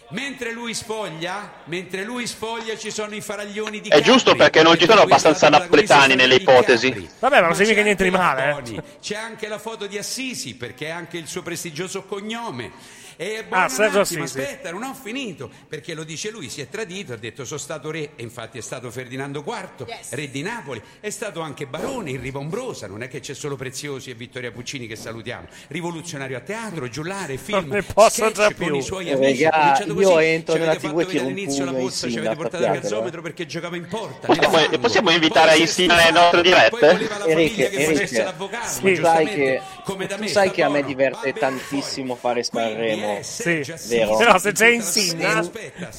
Mentre 0.09 0.53
lui 0.53 0.73
sfoglia, 0.73 1.51
mentre 1.65 2.05
lui 2.05 2.25
sfoglia 2.27 2.77
ci 2.77 2.91
sono 2.91 3.13
i 3.13 3.19
faraglioni 3.19 3.81
di 3.81 3.89
È 3.89 3.99
giusto 3.99 4.31
Capri. 4.31 4.37
perché 4.37 4.63
non 4.63 4.77
ci 4.79 4.85
sono 4.85 5.01
abbastanza 5.01 5.49
napoletani 5.49 6.15
nelle 6.15 6.35
ipotesi. 6.35 7.09
Vabbè, 7.19 7.41
ma 7.41 7.47
non 7.47 7.57
c'è 7.57 7.83
niente 7.83 8.05
di 8.05 8.09
male, 8.09 8.57
eh. 8.63 8.83
C'è 9.01 9.15
anche 9.15 9.49
la 9.49 9.59
foto 9.59 9.85
di 9.85 9.97
Assisi 9.97 10.55
perché 10.55 10.87
è 10.87 10.91
anche 10.91 11.17
il 11.17 11.27
suo 11.27 11.41
prestigioso 11.41 12.03
cognome. 12.03 12.71
E 13.19 13.43
Ah, 13.49 13.67
Sergio 13.67 14.01
Assisi. 14.01 14.21
aspetta, 14.21 14.69
non 14.71 14.83
ho 14.83 14.93
finito 14.93 15.49
perché 15.67 15.93
lo 15.95 16.03
dice 16.03 16.29
lui, 16.29 16.49
si 16.49 16.61
è 16.61 16.69
tradito, 16.69 17.13
ha 17.13 17.17
detto 17.17 17.45
sono 17.45 17.59
stato 17.59 17.89
re 17.89 18.11
e 18.15 18.21
infatti 18.21 18.59
è 18.59 18.61
stato 18.61 18.91
Ferdinando 18.91 19.43
IV, 19.45 19.87
re 20.11 20.29
di 20.29 20.41
Napoli, 20.43 20.79
è 20.99 21.09
stato 21.09 21.41
anche 21.41 21.65
barone 21.65 22.11
in 22.11 22.21
Rivombrosa, 22.21 22.85
non 22.87 23.01
è 23.01 23.07
che 23.07 23.19
c'è 23.19 23.33
solo 23.33 23.55
Preziosi 23.55 24.11
e 24.11 24.13
Vittoria 24.13 24.51
Puccini 24.51 24.85
che 24.85 24.95
salutiamo, 24.95 25.47
rivoluzionario 25.69 26.37
a 26.37 26.41
teatro, 26.41 26.87
giullare, 26.89 27.37
film, 27.37 27.71
ne 27.71 27.81
posso 27.81 28.29
sketch 28.29 28.55
con 28.55 28.75
i 28.75 28.81
suoi 28.83 29.07
Eh, 29.07 29.13
amici, 29.13 29.49
cominciato 29.49 29.99
io 29.99 30.09
così, 30.11 30.25
entro 30.25 30.53
ci 30.53 30.59
nella 30.59 30.71
avete 30.71 30.87
TV 30.87 30.93
fatto 30.97 31.01
e 31.01 31.05
tiro 31.07 31.23
vedere 31.23 31.23
un 31.25 31.31
all'inizio 31.31 31.65
la 31.65 31.71
borsa, 31.71 32.09
ci 32.09 32.17
avete 32.19 32.35
portato 32.35 32.63
il 32.63 32.71
calzometro 32.71 33.21
perché 33.23 33.45
giocava 33.47 33.75
in 33.75 33.87
porta. 33.87 34.27
Possiamo, 34.27 34.77
possiamo 34.79 35.09
invitare 35.11 35.51
Poi 35.51 35.61
in 35.61 35.67
si 35.67 35.73
Sina 35.73 35.93
è 35.95 35.97
nelle 36.05 36.19
nostre 36.19 36.41
dirette? 36.43 36.91
voleva 36.91 37.17
la 37.17 37.25
Eric, 37.25 37.51
famiglia 37.53 37.69
che 37.69 37.83
facesse 37.83 38.15
Eric, 38.15 38.25
l'avvocato, 38.25 38.79
tu 38.79 38.87
ma 38.89 38.95
sai 38.95 39.25
che, 39.27 39.61
come 39.83 40.05
da 40.05 40.17
me, 40.17 40.27
sai 40.27 40.51
che 40.51 40.63
a 40.63 40.69
me 40.69 40.83
diverte 40.83 41.33
tantissimo 41.33 42.15
fare 42.15 42.43
Sanremo, 42.43 43.06
Sì. 43.21 43.63
vero? 43.87 44.19
No, 44.19 44.37
se 44.37 44.51
c'è 44.51 44.67
in 44.67 44.81
Sinna. 44.81 45.41
No, 45.41 45.51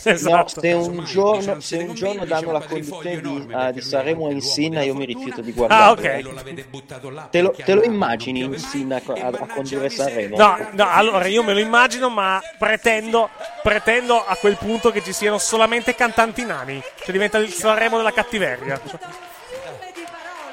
Esatto. 0.03 0.61
se 0.61 0.73
un 0.73 1.05
giorno, 1.05 1.61
se 1.61 1.77
un 1.77 1.95
giorno 1.95 2.25
danno 2.25 2.53
la 2.53 2.61
condizione 2.61 3.21
di, 3.21 3.47
ah, 3.53 3.71
di 3.71 3.81
Sanremo 3.81 4.31
in 4.31 4.41
Sinna, 4.41 4.83
io 4.83 4.95
mi 4.95 5.05
rifiuto 5.05 5.41
di 5.41 5.51
Ah, 5.51 5.95
guardarlo. 5.95 6.31
ok. 6.41 7.29
Te 7.31 7.41
lo, 7.41 7.51
te 7.51 7.75
lo 7.75 7.83
immagini 7.83 8.41
in 8.41 8.59
Sinna 8.59 8.97
a, 9.05 9.27
a 9.27 9.47
condurre 9.47 9.89
Sanremo? 9.91 10.37
No, 10.37 10.57
no, 10.73 10.91
allora 10.91 11.27
io 11.27 11.43
me 11.43 11.53
lo 11.55 11.61
immagino, 11.61 12.09
ma 12.09 12.41
pretendo, 12.59 13.29
pretendo 13.63 14.25
a 14.25 14.35
quel 14.37 14.57
punto 14.57 14.91
che 14.91 15.03
ci 15.03 15.13
siano 15.13 15.39
solamente 15.39 15.95
cantanti 15.95 16.45
nani. 16.45 16.81
Cioè 17.01 17.13
diventa 17.13 17.39
il 17.39 17.53
Sanremo 17.53 17.97
della 17.97 18.13
cattiveria. 18.13 18.81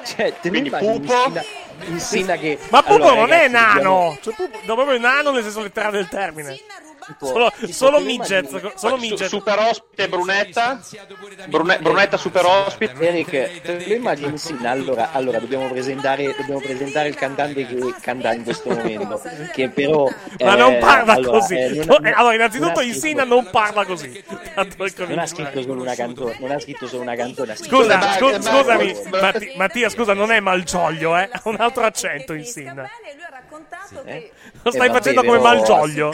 Cioè, 0.04 0.34
te 0.40 0.50
lo 0.50 0.56
immagini 0.58 0.94
in 0.96 1.08
Sinna, 1.08 1.44
in 1.84 2.00
Sinna 2.00 2.36
che... 2.36 2.58
Ma 2.70 2.82
Pupo 2.82 2.94
allora, 2.94 3.14
non 3.14 3.32
è 3.32 3.48
ragazzi, 3.48 3.52
dobbiamo- 3.52 3.98
nano! 4.00 4.18
Cioè, 4.20 4.34
Pupo, 4.34 4.58
no, 4.64 4.74
proprio 4.74 4.98
nano 4.98 5.30
nel 5.30 5.42
senso 5.42 5.60
letterale 5.62 5.96
del 5.98 6.08
termine. 6.08 6.54
Solo, 6.56 6.85
tipo, 7.06 7.26
solo 7.26 7.50
te 7.50 7.74
lo 7.90 8.00
midget, 8.00 8.48
immagini- 8.50 8.72
solo 8.76 8.96
midget. 8.96 9.28
super 9.28 9.58
ospite 9.58 10.08
Brunetta. 10.08 10.80
Brune- 11.46 11.78
Brunetta 11.78 12.16
super 12.16 12.44
ospite. 12.44 12.94
Eric, 12.98 13.60
te 13.62 13.84
lo 13.86 13.94
immagini 13.94 14.30
in 14.30 14.38
Sinna? 14.38 14.70
Allora, 14.70 15.12
allora 15.12 15.38
dobbiamo, 15.38 15.68
presentare, 15.68 16.34
dobbiamo 16.36 16.60
presentare 16.60 17.08
il 17.08 17.14
cantante 17.14 17.66
che 17.66 17.94
canta 18.00 18.32
in 18.32 18.44
questo 18.44 18.70
momento, 18.70 19.20
che 19.52 19.68
però... 19.68 20.08
Ma 20.40 20.54
eh, 20.54 20.56
non 20.56 20.78
parla 20.78 21.12
allora, 21.14 21.38
così. 21.38 21.54
eh, 21.56 21.68
non- 21.68 21.86
No, 21.86 21.96
non- 22.00 22.12
allora, 22.14 22.34
innanzitutto 22.34 22.80
in 22.80 22.94
Sinna 22.94 23.24
non 23.24 23.48
parla 23.50 23.84
così. 23.84 24.22
Non 25.06 25.18
ha 25.18 25.26
scritto 25.26 25.62
solo 25.62 25.80
una 25.82 25.94
canzone, 25.94 26.36
non 26.40 26.50
ha 26.50 26.58
scritto 26.58 26.86
solo 26.86 27.02
una 27.02 27.14
canzone. 27.14 27.56
Scusa, 27.56 28.12
scu- 28.12 28.40
scusami, 28.40 28.94
Matti- 29.10 29.52
Mattia, 29.56 29.88
scusa, 29.88 30.12
non 30.14 30.30
è 30.32 30.40
Malgioglio, 30.40 31.16
eh? 31.16 31.28
Ha 31.30 31.40
un 31.44 31.56
altro 31.58 31.84
accento 31.84 32.32
in 32.32 32.44
Sinna. 33.86 34.02
Eh? 34.04 34.30
Lo 34.62 34.70
stai 34.70 34.88
Eh, 34.88 34.92
facendo 34.92 35.22
vabbè, 35.22 35.26
come 35.26 35.38
però- 35.38 35.54
Malgioglio. 35.54 36.12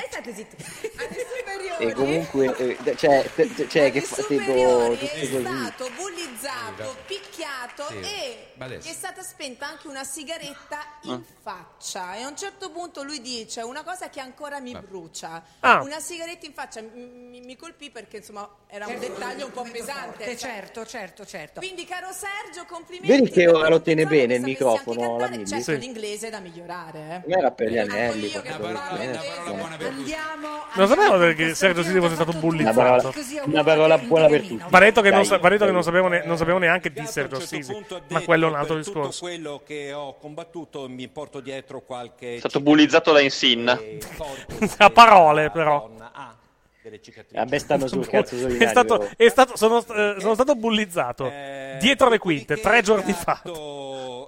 E 1.79 1.93
comunque, 1.95 2.55
eh, 2.85 2.97
cioè, 2.97 3.29
cioè, 3.69 3.91
che 3.91 4.01
fa 4.03 4.23
tipo 4.23 4.53
tutto 4.53 5.09
così. 5.09 5.41
stato 5.41 5.91
bullizzato, 5.97 6.97
picchiato 7.07 7.87
Sì. 7.89 7.99
e 8.01 8.47
adesso- 8.65 8.89
gli 8.89 8.91
è 8.91 8.95
stata 8.95 9.23
spenta 9.23 9.67
anche 9.69 9.89
una 9.89 10.05
sigaretta 10.05 10.79
in 11.03 11.23
faccia 11.43 12.15
e 12.15 12.23
a 12.23 12.29
un 12.29 12.37
certo 12.37 12.71
punto 12.71 13.03
lui 13.03 13.21
dice 13.21 13.61
una 13.63 13.83
cosa 13.83 14.09
che 14.09 14.21
ancora 14.21 14.61
mi 14.61 14.77
brucia 14.79 15.43
Ah. 15.61 15.81
una 15.83 15.99
sigaretta 16.01 16.47
in 16.47 16.53
faccia 16.53 16.81
mi, 16.81 17.41
mi- 17.45 17.57
colpì 17.57 17.91
perché 17.91 18.19
insomma 18.19 18.49
era 18.69 18.87
un 18.87 18.99
dettaglio 18.99 19.47
un 19.47 19.53
po' 19.53 19.63
pesante 19.71 20.37
Certo, 20.37 20.87
certo, 20.87 21.25
certo. 21.27 21.61
quindi 21.61 21.85
caro 21.85 22.09
Sergio 22.13 22.65
complimenti 22.67 23.13
Vedi 23.21 23.31
che 23.31 23.49
ora 23.49 23.69
lo 23.69 23.81
tiene 23.83 24.07
bene 24.07 24.35
il 24.37 24.43
microfono, 24.43 25.17
cantare, 25.17 25.47
certo 25.47 25.73
l'inglese 25.73 26.29
è 26.29 26.31
da 26.31 26.41
migliorare 26.41 27.23
eh. 27.27 27.33
Era 27.33 27.51
per 27.51 27.71
gli 27.71 27.79
anelli. 27.79 28.31
io 28.31 28.41
che 28.41 28.53
questa 28.57 28.89
cosa, 28.89 28.99
eh. 29.01 29.19
Non 30.75 30.89
sapevo 30.89 31.35
che 31.35 31.55
Sergio 31.55 31.83
Sisi 31.83 31.99
fosse 31.99 32.15
stato 32.15 32.31
Una 32.31 32.41
bullizzato. 32.41 32.75
parola, 32.77 33.13
una 33.45 33.65
parola 33.65 33.99
buona 33.99 34.27
per 34.27 34.41
tutti. 34.47 34.65
Va 34.69 34.79
detto 34.79 35.01
che, 35.03 35.11
non, 35.11 35.25
sapevo, 35.25 36.09
ne- 36.09 36.23
non 36.25 36.37
sapevo 36.37 36.59
neanche 36.59 36.91
di 36.93 37.07
Sergio 37.07 37.41
Sisi. 37.41 37.85
Ma 38.09 38.21
quello 38.23 38.49
è 38.53 38.57
un 38.57 38.61
altro 38.61 38.75
per 38.77 38.85
tutto 38.85 38.99
discorso. 38.99 39.25
quello 39.25 39.63
che 39.65 39.93
ho 39.93 40.17
combattuto 40.19 40.89
mi 40.89 41.09
porto 41.09 41.41
dietro 41.41 41.81
qualche 41.83 42.37
È 42.37 42.39
stato 42.39 42.61
bullizzato 42.61 43.13
da 43.13 43.21
Insinna. 43.21 43.79
A 44.79 44.91
parole, 44.91 45.51
però. 45.51 45.91
delle 46.83 47.01
cicatrici. 47.01 47.37
A 47.37 47.45
me 47.49 47.59
stanno 47.59 47.87
sul 47.87 48.07
cazzo 48.09 48.35
È 48.47 48.67
stato, 48.67 49.09
è 49.17 49.29
stato- 49.29 49.57
sono, 49.57 49.79
eh, 49.79 50.17
sono 50.19 50.35
stato 50.35 50.55
bullizzato 50.57 51.31
dietro 51.79 52.09
le 52.09 52.19
quinte 52.19 52.57
tre 52.59 52.83
giorni 52.83 53.13
fa. 53.13 53.41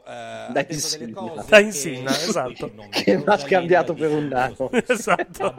Da 0.05 0.67
Insinna. 0.69 1.45
Da 1.49 1.59
Insinna, 1.61 2.11
esatto. 2.11 2.71
Che 2.91 3.17
mi 3.17 3.23
ha 3.27 3.39
scambiato 3.39 3.95
per 3.95 4.11
un 4.11 4.29
nano. 4.29 4.71
Esatto. 4.87 5.55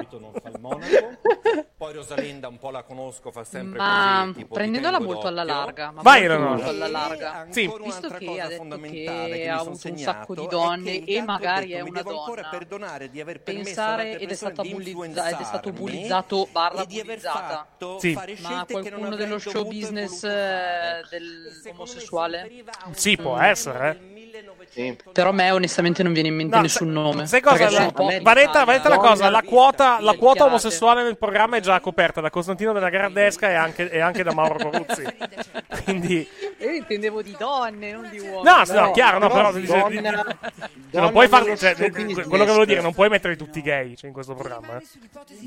Poi 1.77 1.93
Rosalinda 1.93 2.47
un 2.47 2.57
po' 2.57 2.69
la 2.69 2.83
conosco, 2.83 3.31
fa 3.31 3.43
sempre 3.43 3.77
Ma 3.79 4.21
così. 4.25 4.37
tipo, 4.37 4.53
prendendola 4.53 4.99
molto 4.99 5.27
alla 5.27 5.43
larga. 5.43 5.91
Ma 5.91 6.01
Vai, 6.01 6.21
molto, 6.21 6.33
Eleonora. 6.33 6.55
molto 6.55 6.69
alla 6.69 6.87
larga. 6.87 7.47
Sì. 7.49 7.61
Visto 7.61 7.83
un'altra 7.83 8.17
che 8.17 8.25
cosa 8.25 8.43
ha 8.43 8.47
detto 8.47 8.57
fondamentale 8.61 9.35
che 9.35 9.49
ha 9.49 9.59
avuto 9.59 9.87
un 9.89 9.97
sacco 9.97 10.35
di 10.35 10.47
donne 10.47 11.03
che 11.03 11.15
e 11.15 11.21
magari 11.21 11.67
detto, 11.67 11.79
è 11.79 11.83
mi 11.83 11.89
una 11.89 12.01
devo 12.01 12.19
ancora 12.19 12.41
donna. 12.41 12.57
perdonare 12.57 13.09
di 13.09 13.21
aver 13.21 13.41
permesso 13.41 13.65
Pensare 13.65 14.03
ed 14.17 14.29
è 14.31 14.51
bullizza- 14.63 15.27
ed 15.29 15.39
è 15.39 15.43
stato 15.43 15.71
bullizzato 15.71 16.47
barra 16.51 16.85
bullizzata. 16.85 17.67
Sì. 17.99 18.13
Ma 18.13 18.65
che 18.65 18.73
qualcuno 18.73 19.15
dello 19.15 19.39
show 19.39 19.65
business 19.67 20.23
eh, 20.23 21.01
dell'omosessuale? 21.09 22.63
Sì, 22.91 23.17
può 23.17 23.37
essere, 23.37 23.99
eh. 24.73 24.97
Però 25.13 25.29
a 25.29 25.33
me 25.33 25.51
onestamente 25.51 26.03
non 26.03 26.13
viene 26.13 26.27
in 26.29 26.35
mente 26.35 26.55
No, 26.55 26.61
nessun 26.61 26.91
nome. 26.91 27.25
Sai 27.27 27.41
cosa? 27.41 27.63
La- 27.65 27.69
sono 27.69 27.91
pochi 27.91 28.19
va 28.21 28.31
in 28.31 28.37
detta, 28.37 28.63
va 28.63 28.71
detta 28.73 28.89
la 28.89 28.97
cosa: 28.97 29.29
la 29.29 29.41
quota, 29.41 29.97
la 30.01 30.13
quota 30.13 30.45
omosessuale 30.45 31.03
nel 31.03 31.17
programma 31.17 31.57
è 31.57 31.59
già 31.61 31.79
coperta 31.79 32.21
da 32.21 32.29
Costantino 32.29 32.73
della 32.73 32.89
Gardesca 32.89 33.49
e 33.49 33.53
anche, 33.53 33.89
e 33.89 33.99
anche 33.99 34.23
da 34.23 34.33
Mauro 34.33 34.69
Coruzzi. 34.69 35.03
Quindi, 35.85 36.27
Io 36.59 36.69
intendevo 36.71 37.21
di 37.21 37.35
donne, 37.37 37.91
non 37.91 38.09
di 38.09 38.19
uomini. 38.19 38.43
no, 38.43 38.65
sì, 38.65 38.73
no, 38.73 38.91
chiaro, 38.91 39.19
no, 39.19 39.27
però. 39.27 39.51
donna- 39.51 39.59
dice- 39.59 39.77
donna 39.79 40.37
non 40.91 41.11
puoi 41.11 41.27
far, 41.27 41.43
nello 41.43 41.57
cioè, 41.57 41.75
quello 41.75 41.93
che 41.99 42.23
volevo 42.45 42.65
dire, 42.65 42.81
non 42.81 42.93
puoi 42.93 43.09
mettere 43.09 43.35
tutti 43.35 43.61
gay 43.61 43.95
cioè, 43.95 44.07
in 44.07 44.13
questo 44.13 44.33
programma. 44.33 44.77
eh. 44.77 44.83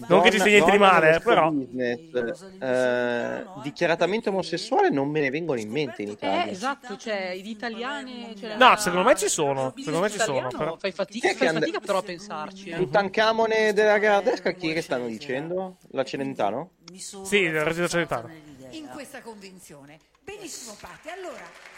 Non 0.06 0.20
che 0.20 0.30
ci 0.30 0.38
sia 0.38 0.50
niente 0.50 0.70
di 0.70 0.78
male, 0.78 1.16
eh, 1.16 1.20
però. 1.20 1.50
business, 1.50 2.44
eh, 2.60 3.44
dichiaratamente 3.62 4.28
omosessuale 4.28 4.90
non 4.90 5.08
me 5.08 5.20
ne 5.20 5.30
vengono 5.30 5.58
in 5.58 5.70
mente 5.70 6.02
in 6.02 6.08
Eh, 6.08 6.12
Italia. 6.12 6.50
esatto, 6.52 6.96
cioè, 6.96 7.38
di 7.40 7.50
italiane... 7.50 8.34
Cioè, 8.38 8.56
No, 8.56 8.76
secondo 8.78 9.08
me 9.08 9.16
ci 9.16 9.28
sono. 9.28 9.72
Secondo 9.76 10.00
me 10.00 10.10
ci 10.10 10.18
sono. 10.18 10.48
Però. 10.48 10.76
Fai 10.78 10.92
fatica, 10.92 11.28
che 11.28 11.34
fai 11.34 11.48
and- 11.48 11.58
fatica 11.58 11.80
però 11.80 11.98
a 11.98 12.02
pensarci. 12.02 12.70
Eh. 12.70 12.76
Tutankhamone 12.76 13.72
della 13.72 13.98
Gardesca, 13.98 14.52
chi 14.52 14.70
è 14.70 14.74
che 14.74 14.82
stanno 14.82 15.06
dicendo? 15.06 15.76
La 15.90 16.04
Celentano? 16.04 16.72
Sì, 16.94 17.36
il 17.38 17.62
Resida 17.64 17.88
Celentano. 17.88 18.30
in 18.70 18.88
questa 18.88 19.20
convinzione. 19.22 19.98
Benissimo, 20.22 20.76
Patti. 20.80 21.08
Allora, 21.08 21.76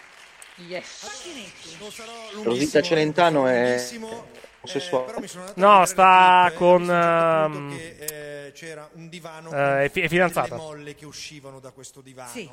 Yes. 0.68 1.06
Rosita 2.42 2.82
Celentano 2.82 3.46
è 3.46 3.76
eh, 3.78 3.98
omosessuale. 4.60 5.26
No, 5.54 5.84
sta 5.86 6.52
con. 6.54 6.82
ehm, 6.90 7.76
eh, 7.98 8.52
c'era 8.54 8.86
un 8.94 9.08
divano 9.08 9.50
eh, 9.52 9.84
è, 9.84 9.90
fi- 9.90 10.02
è 10.02 10.08
fidanzata. 10.08 10.56
molle 10.56 10.94
che 10.94 11.06
uscivano 11.06 11.60
da 11.60 11.70
questo 11.70 12.00
divano 12.02 12.28
Sì. 12.30 12.48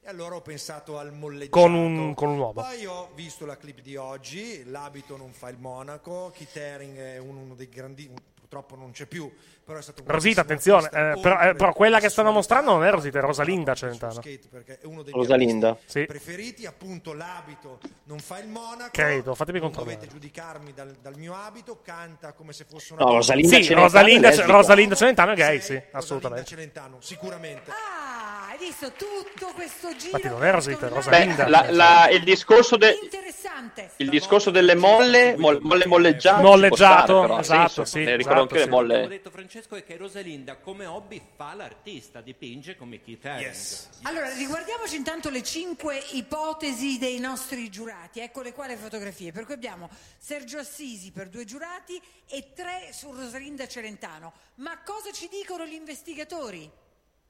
E 0.00 0.08
allora 0.08 0.36
ho 0.36 0.40
pensato 0.40 0.98
al 0.98 1.12
molleggiato. 1.12 1.50
Con 1.60 1.74
un- 1.74 2.14
con 2.14 2.28
un 2.30 2.38
uomo. 2.38 2.52
Poi 2.62 2.86
ho 2.86 3.10
visto 3.14 3.44
la 3.44 3.56
clip 3.56 3.80
di 3.80 3.96
oggi, 3.96 4.64
l'abito 4.64 5.16
non 5.16 5.32
fa 5.32 5.48
il 5.48 5.58
monaco, 5.58 6.30
Kit 6.34 6.56
Haring 6.56 6.96
è 6.96 7.18
uno, 7.18 7.40
uno 7.40 7.54
dei 7.54 7.68
grandi, 7.68 8.08
purtroppo 8.34 8.76
non 8.76 8.92
c'è 8.92 9.06
più, 9.06 9.30
però 9.68 9.80
è 9.80 9.82
stato 9.82 10.00
un 10.02 10.08
Rosita, 10.10 10.40
attenzione, 10.40 10.86
eh, 10.86 11.18
però, 11.20 11.40
eh, 11.42 11.54
però 11.54 11.74
quella 11.74 12.00
che 12.00 12.08
stanno 12.08 12.30
mostrando 12.30 12.70
non 12.72 12.84
è 12.84 12.90
Rosita, 12.90 13.18
è 13.18 13.20
Rosalinda 13.20 13.74
Celentano. 13.74 14.18
perché 14.22 14.78
è 14.80 14.86
uno 14.86 15.02
dei 15.02 15.12
Rosalinda. 15.12 15.76
Sì, 15.84 16.06
preferiti, 16.06 16.64
appunto 16.64 17.12
l'abito 17.12 17.78
non 18.04 18.18
fa 18.18 18.38
il 18.38 18.48
monaco. 18.48 18.88
credo, 18.92 19.34
fatemi 19.34 19.58
non 19.60 19.68
controllare. 19.70 19.96
dovete 19.98 20.12
giudicarmi 20.18 20.72
dal, 20.72 20.96
dal 21.02 21.16
mio 21.18 21.34
abito, 21.34 21.80
canta 21.84 22.32
come 22.32 22.54
se 22.54 22.64
fosse 22.66 22.94
una 22.94 23.04
No. 23.04 23.12
Rosalinda 23.16 23.48
Sì, 23.56 23.62
Celentano 23.64 23.82
Rosalinda, 23.82 24.28
è. 24.30 24.46
Rosalinda 24.46 24.94
Celentano 24.94 25.32
è 25.32 25.34
gay, 25.34 25.60
sì, 25.60 25.72
Rosalinda 25.74 25.98
assolutamente. 25.98 26.46
Celentano, 26.46 26.96
sicuramente. 27.00 27.70
Ah, 27.70 28.48
hai 28.52 28.58
visto 28.58 28.90
tutto 28.92 29.52
questo 29.54 29.88
giro? 29.96 30.16
Infatti 30.16 30.28
non 30.28 30.44
è 30.46 30.50
Rosita, 30.50 30.86
è 30.86 30.88
Beh, 30.88 30.94
Rosalinda. 30.94 31.46
la- 31.48 31.66
la- 31.70 32.08
il 32.10 32.24
discorso 32.24 32.76
de- 32.78 32.98
Interessante. 33.02 33.90
il 33.96 34.08
discorso 34.08 34.50
delle 34.50 34.74
molle, 34.74 35.36
mol- 35.36 35.58
molle 35.60 35.86
molleggiate. 35.86 36.42
Molleggiato, 36.42 37.02
stare, 37.04 37.20
però, 37.20 37.38
esatto, 37.40 37.68
senso. 37.68 37.84
sì, 37.84 37.98
ricordo 37.98 38.20
esatto, 38.22 38.40
anche 38.40 38.54
le 38.54 38.60
sì. 38.62 38.68
Come 38.68 38.76
ho 38.76 38.80
molle. 38.82 39.20
Francesco 39.58 39.74
è 39.74 39.84
che 39.84 39.96
Rosalinda 39.96 40.58
come 40.58 40.86
hobby 40.86 41.20
fa 41.34 41.52
l'artista, 41.54 42.20
dipinge 42.20 42.76
come 42.76 43.00
Keith 43.00 43.24
Haring. 43.24 43.54
Allora, 44.02 44.32
riguardiamoci 44.34 44.94
intanto 44.94 45.30
le 45.30 45.42
cinque 45.42 45.98
ipotesi 46.12 46.96
dei 46.98 47.18
nostri 47.18 47.68
giurati. 47.68 48.20
Ecco 48.20 48.42
le 48.42 48.52
quali 48.52 48.76
fotografie. 48.76 49.32
Per 49.32 49.44
cui 49.44 49.54
abbiamo 49.54 49.90
Sergio 50.16 50.58
Assisi 50.58 51.10
per 51.10 51.28
due 51.28 51.44
giurati 51.44 52.00
e 52.28 52.52
tre 52.54 52.90
su 52.92 53.10
Rosalinda 53.10 53.66
Celentano. 53.66 54.32
Ma 54.56 54.80
cosa 54.82 55.10
ci 55.10 55.28
dicono 55.28 55.66
gli 55.66 55.74
investigatori? 55.74 56.70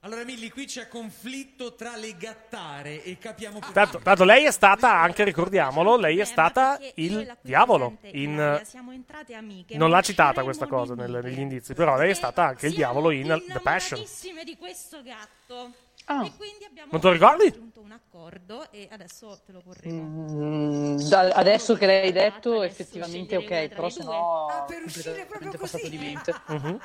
Allora, 0.02 0.22
Milli, 0.22 0.48
qui 0.50 0.64
c'è 0.64 0.86
conflitto 0.86 1.74
tra 1.74 1.96
le 1.96 2.16
gattare 2.16 3.02
e 3.02 3.18
capiamo 3.18 3.58
più. 3.58 3.72
Tanto, 3.72 3.98
tanto 3.98 4.22
lei 4.22 4.44
è 4.44 4.52
stata, 4.52 4.92
anche 5.00 5.24
ricordiamolo, 5.24 5.96
lei 5.96 6.18
è 6.20 6.24
stata 6.24 6.78
il 6.94 7.36
diavolo. 7.40 7.96
In, 8.12 8.60
Siamo 8.64 8.92
entrate 8.92 9.34
amiche. 9.34 9.76
non 9.76 9.90
l'ha 9.90 10.00
citata 10.00 10.44
questa 10.44 10.66
cosa 10.68 10.94
nel- 10.94 11.18
negli 11.22 11.40
indizi, 11.40 11.74
però 11.74 11.96
lei 11.96 12.10
è 12.10 12.14
stata 12.14 12.44
anche 12.44 12.68
il 12.68 12.74
diavolo 12.74 13.10
in 13.10 13.42
The 13.48 13.58
Passion. 13.60 14.00
di 14.44 14.56
questo 14.56 15.02
gatto. 15.02 15.72
Ah. 16.10 16.24
E 16.24 16.32
quindi 16.36 16.64
abbiamo 16.64 16.88
Non 16.92 17.00
te 17.00 17.06
lo 17.08 17.12
ricordi? 17.12 17.44
raggiunto 17.50 17.80
un 17.80 17.90
accordo 17.92 18.70
e 18.70 18.88
adesso 18.90 19.40
te 19.44 19.52
lo 19.52 19.60
porremo. 19.60 20.26
Mm, 20.30 20.96
da- 21.08 21.28
adesso 21.34 21.74
che 21.74 21.84
l'hai 21.86 22.12
detto, 22.12 22.62
effettivamente 22.62 23.36
ok, 23.36 23.68
però 23.68 23.88
se 23.90 24.04
no 24.04 24.46
Ah, 24.46 24.62
per 24.62 24.82
uscire 24.84 25.26
proprio 25.26 25.50
completamente 25.50 25.58
passato 25.58 25.82
così. 25.82 25.90
di 25.90 25.98
mente. 25.98 26.34
Mhm. 26.46 26.78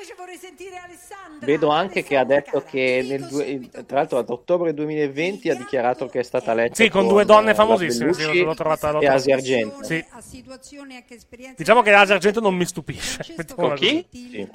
Invece 0.00 0.14
vorrei 0.16 0.38
sentire 0.38 0.76
Alessandra. 0.78 1.44
Vedo 1.44 1.68
anche 1.68 2.02
che 2.02 2.16
ha 2.16 2.24
detto 2.24 2.62
che 2.62 3.04
nel 3.06 3.26
due- 3.26 3.68
tra 3.86 3.98
l'altro 3.98 4.16
ad 4.16 4.30
ottobre 4.30 4.72
2020 4.72 5.50
ha 5.50 5.54
dichiarato 5.54 6.06
che 6.06 6.20
è 6.20 6.22
stata 6.22 6.54
letta 6.54 6.74
Sì, 6.74 6.88
con 6.88 7.06
due 7.06 7.26
donne 7.26 7.50
eh, 7.50 7.54
famosissime, 7.54 8.14
sì, 8.14 8.42
l'ho 8.42 8.54
trovata- 8.54 8.92
l'ho 8.92 9.00
e. 9.02 9.06
Asia 9.06 9.34
Argento. 9.34 9.84
Sì. 9.84 10.02
a 10.12 10.20
situazioni 10.22 11.04
che 11.06 11.14
esperienze 11.16 11.56
Diciamo 11.58 11.82
che 11.82 11.92
Asia 11.92 12.14
Argento 12.14 12.40
non 12.40 12.54
mi 12.54 12.64
stupisce. 12.64 13.34
mettiamola 13.36 13.74
così. 13.76 14.06
Sì. 14.10 14.48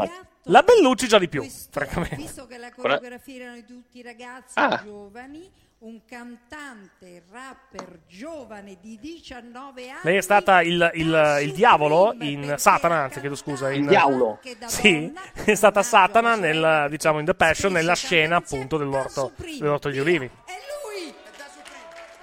La 0.48 0.64
Bellucci 0.64 1.08
già 1.08 1.20
di 1.20 1.28
più, 1.30 1.44
francamente. 1.70 2.16
visto 2.16 2.46
che 2.48 2.58
la 2.58 2.72
coreografia 2.72 3.36
erano 3.42 3.56
di 3.56 3.66
tutti 3.66 4.02
ragazzi 4.02 4.54
Ah. 4.56 4.82
giovani 4.84 5.48
un 5.86 6.02
cantante 6.04 7.22
rapper 7.32 8.00
giovane 8.08 8.78
di 8.82 8.98
19 9.00 9.90
anni 9.90 10.00
Lei 10.02 10.18
è 10.18 10.22
stata 10.22 10.62
il, 10.64 10.90
il- 10.96 11.38
il 11.44 11.52
diavolo 11.54 12.16
in 12.22 12.56
Satana, 12.58 13.04
anzi, 13.04 13.20
chiedo 13.20 13.36
scusa. 13.36 13.70
In, 13.72 13.84
Il 13.84 13.90
diavolo. 13.90 14.40
Sì, 14.66 15.14
è 15.44 15.54
stata 15.54 15.84
Satana 15.84 16.36
nel, 16.36 16.88
diciamo, 16.90 17.20
in 17.20 17.26
The 17.26 17.36
Passion, 17.36 17.72
nella 17.72 17.94
scena 17.94 18.38
appunto 18.38 18.78
dell'orto, 18.78 19.32
dell'orto 19.38 19.90
degli 19.90 20.00
ulivi. 20.00 20.26
Hai 20.26 20.56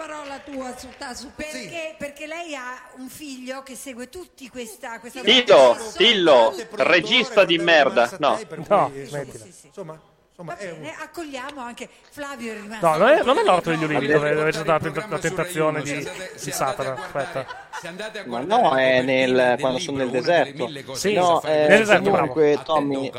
parola 0.00 0.38
tua 0.38 0.74
su 0.78 0.88
Tasu 0.96 1.30
Perché, 1.34 1.94
perché 1.98 2.26
lei 2.26 2.54
ha 2.54 2.90
un 2.96 3.08
figlio 3.08 3.62
che 3.62 3.74
segue 3.76 4.08
tutti 4.08 4.48
questa, 4.48 4.98
questa 4.98 5.20
Dillo, 5.20 5.76
dillo, 5.96 6.54
regista 6.70 7.44
di 7.44 7.58
merda. 7.58 8.10
No. 8.18 8.40
No, 8.66 8.90
Insomma, 8.94 9.26
insomma, 9.64 10.00
Va 10.42 10.54
bene, 10.54 10.94
accogliamo 10.98 11.60
anche 11.60 11.88
Flavio 12.10 12.52
è 12.52 12.56
rimasto. 12.60 12.86
No, 12.86 12.96
non 12.96 13.08
è, 13.08 13.22
non 13.22 13.38
è 13.38 13.42
l'orto 13.44 13.70
degli 13.70 13.84
ulivi 13.84 14.06
dove, 14.06 14.32
dove 14.34 14.50
c'è 14.50 14.58
stata 14.60 14.72
la, 14.72 14.78
tenta- 14.78 15.18
tentazione 15.18 15.82
di, 15.82 15.92
andate- 15.92 16.32
di 16.42 16.50
Satana. 16.50 16.90
guardare- 16.92 17.28
Aspetta. 17.70 18.24
Ma 18.26 18.40
no, 18.40 18.76
è 18.76 19.02
nel, 19.02 19.56
quando 19.58 19.78
sono 19.78 19.98
nel 19.98 20.10
deserto. 20.10 20.68
Sì, 20.94 21.14
no, 21.14 21.42
eh, 21.42 21.66
nel 21.68 21.78
deserto, 21.78 22.10
comunque, 22.10 22.50
bravo. 22.52 22.62
Tommy, 22.64 23.12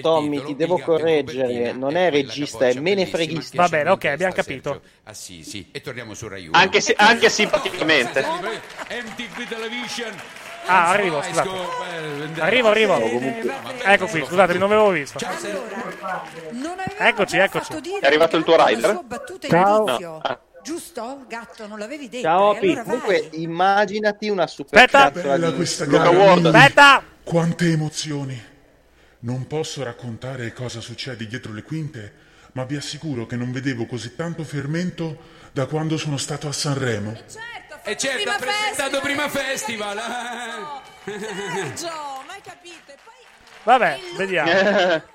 Tommy, 0.00 0.44
ti 0.44 0.56
devo 0.56 0.78
correggere, 0.78 1.72
non 1.72 1.96
è 1.96 2.10
regista, 2.10 2.66
è 2.68 2.74
menefreghista. 2.74 3.62
Va 3.62 3.68
bene, 3.68 3.90
ok, 3.90 4.04
abbiamo 4.06 4.32
capito. 4.32 4.80
Assisi. 5.04 5.68
E 5.72 5.80
torniamo 5.80 6.14
su 6.14 6.28
Rai 6.28 6.46
1. 6.46 6.56
Anche, 6.56 6.80
se- 6.80 6.94
anche 6.96 7.28
simpaticamente. 7.28 8.20
MTV 8.22 9.48
Television. 9.48 10.12
Ah, 10.66 10.88
arrivo, 10.90 11.22
scusate. 11.22 11.48
eh, 11.48 12.40
Arrivo, 12.40 12.68
arrivo. 12.68 12.98
Comunque- 12.98 13.52
Ecco 13.84 14.06
qui, 14.06 14.24
scusatemi, 14.24 14.58
non 14.58 14.70
avevo 14.72 14.90
visto. 14.90 15.18
Aveva 15.18 16.84
Eccoci, 16.98 17.36
eccoci. 17.36 17.72
È 18.00 18.06
arrivato 18.06 18.36
il 18.36 18.44
tuo 18.44 18.56
la 18.56 18.66
rider? 18.66 18.90
sua 18.90 19.02
battuta 19.02 19.48
Ciao. 19.48 19.84
No. 19.98 20.18
Ah. 20.22 20.38
Giusto? 20.62 21.24
Gatto, 21.28 21.66
non 21.66 21.78
l'avevi 21.78 22.08
detto. 22.08 22.22
Ciao 22.22 22.56
Pi, 22.58 22.68
allora 22.68 22.82
comunque 22.84 23.28
immaginati 23.32 24.28
una 24.30 24.46
super 24.46 24.78
Aspetta. 24.84 25.10
Bella 25.10 25.50
di 25.50 25.56
questa 25.56 25.84
gara. 25.84 26.08
Aspetta! 26.08 27.02
Quante 27.22 27.70
emozioni! 27.70 28.42
Non 29.20 29.46
posso 29.46 29.82
raccontare 29.84 30.52
cosa 30.54 30.80
succede 30.80 31.26
dietro 31.26 31.52
le 31.52 31.62
quinte, 31.62 32.12
ma 32.52 32.64
vi 32.64 32.76
assicuro 32.76 33.26
che 33.26 33.36
non 33.36 33.52
vedevo 33.52 33.84
così 33.86 34.14
tanto 34.14 34.42
fermento 34.44 35.18
da 35.52 35.66
quando 35.66 35.96
sono 35.98 36.16
stato 36.16 36.48
a 36.48 36.52
Sanremo. 36.52 37.12
E 37.12 37.53
certo, 37.96 38.16
Prima 38.16 38.34
ha 38.34 38.38
presentato 38.38 39.00
festival. 39.00 39.00
prima 39.02 39.28
festival. 39.28 39.98
Sergio, 41.04 42.22
mai 42.26 42.40
capito? 42.42 42.92
E 42.92 42.96
poi 43.04 43.14
Vabbè, 43.64 43.98
vediamo. 44.16 44.50
dire 44.52 45.12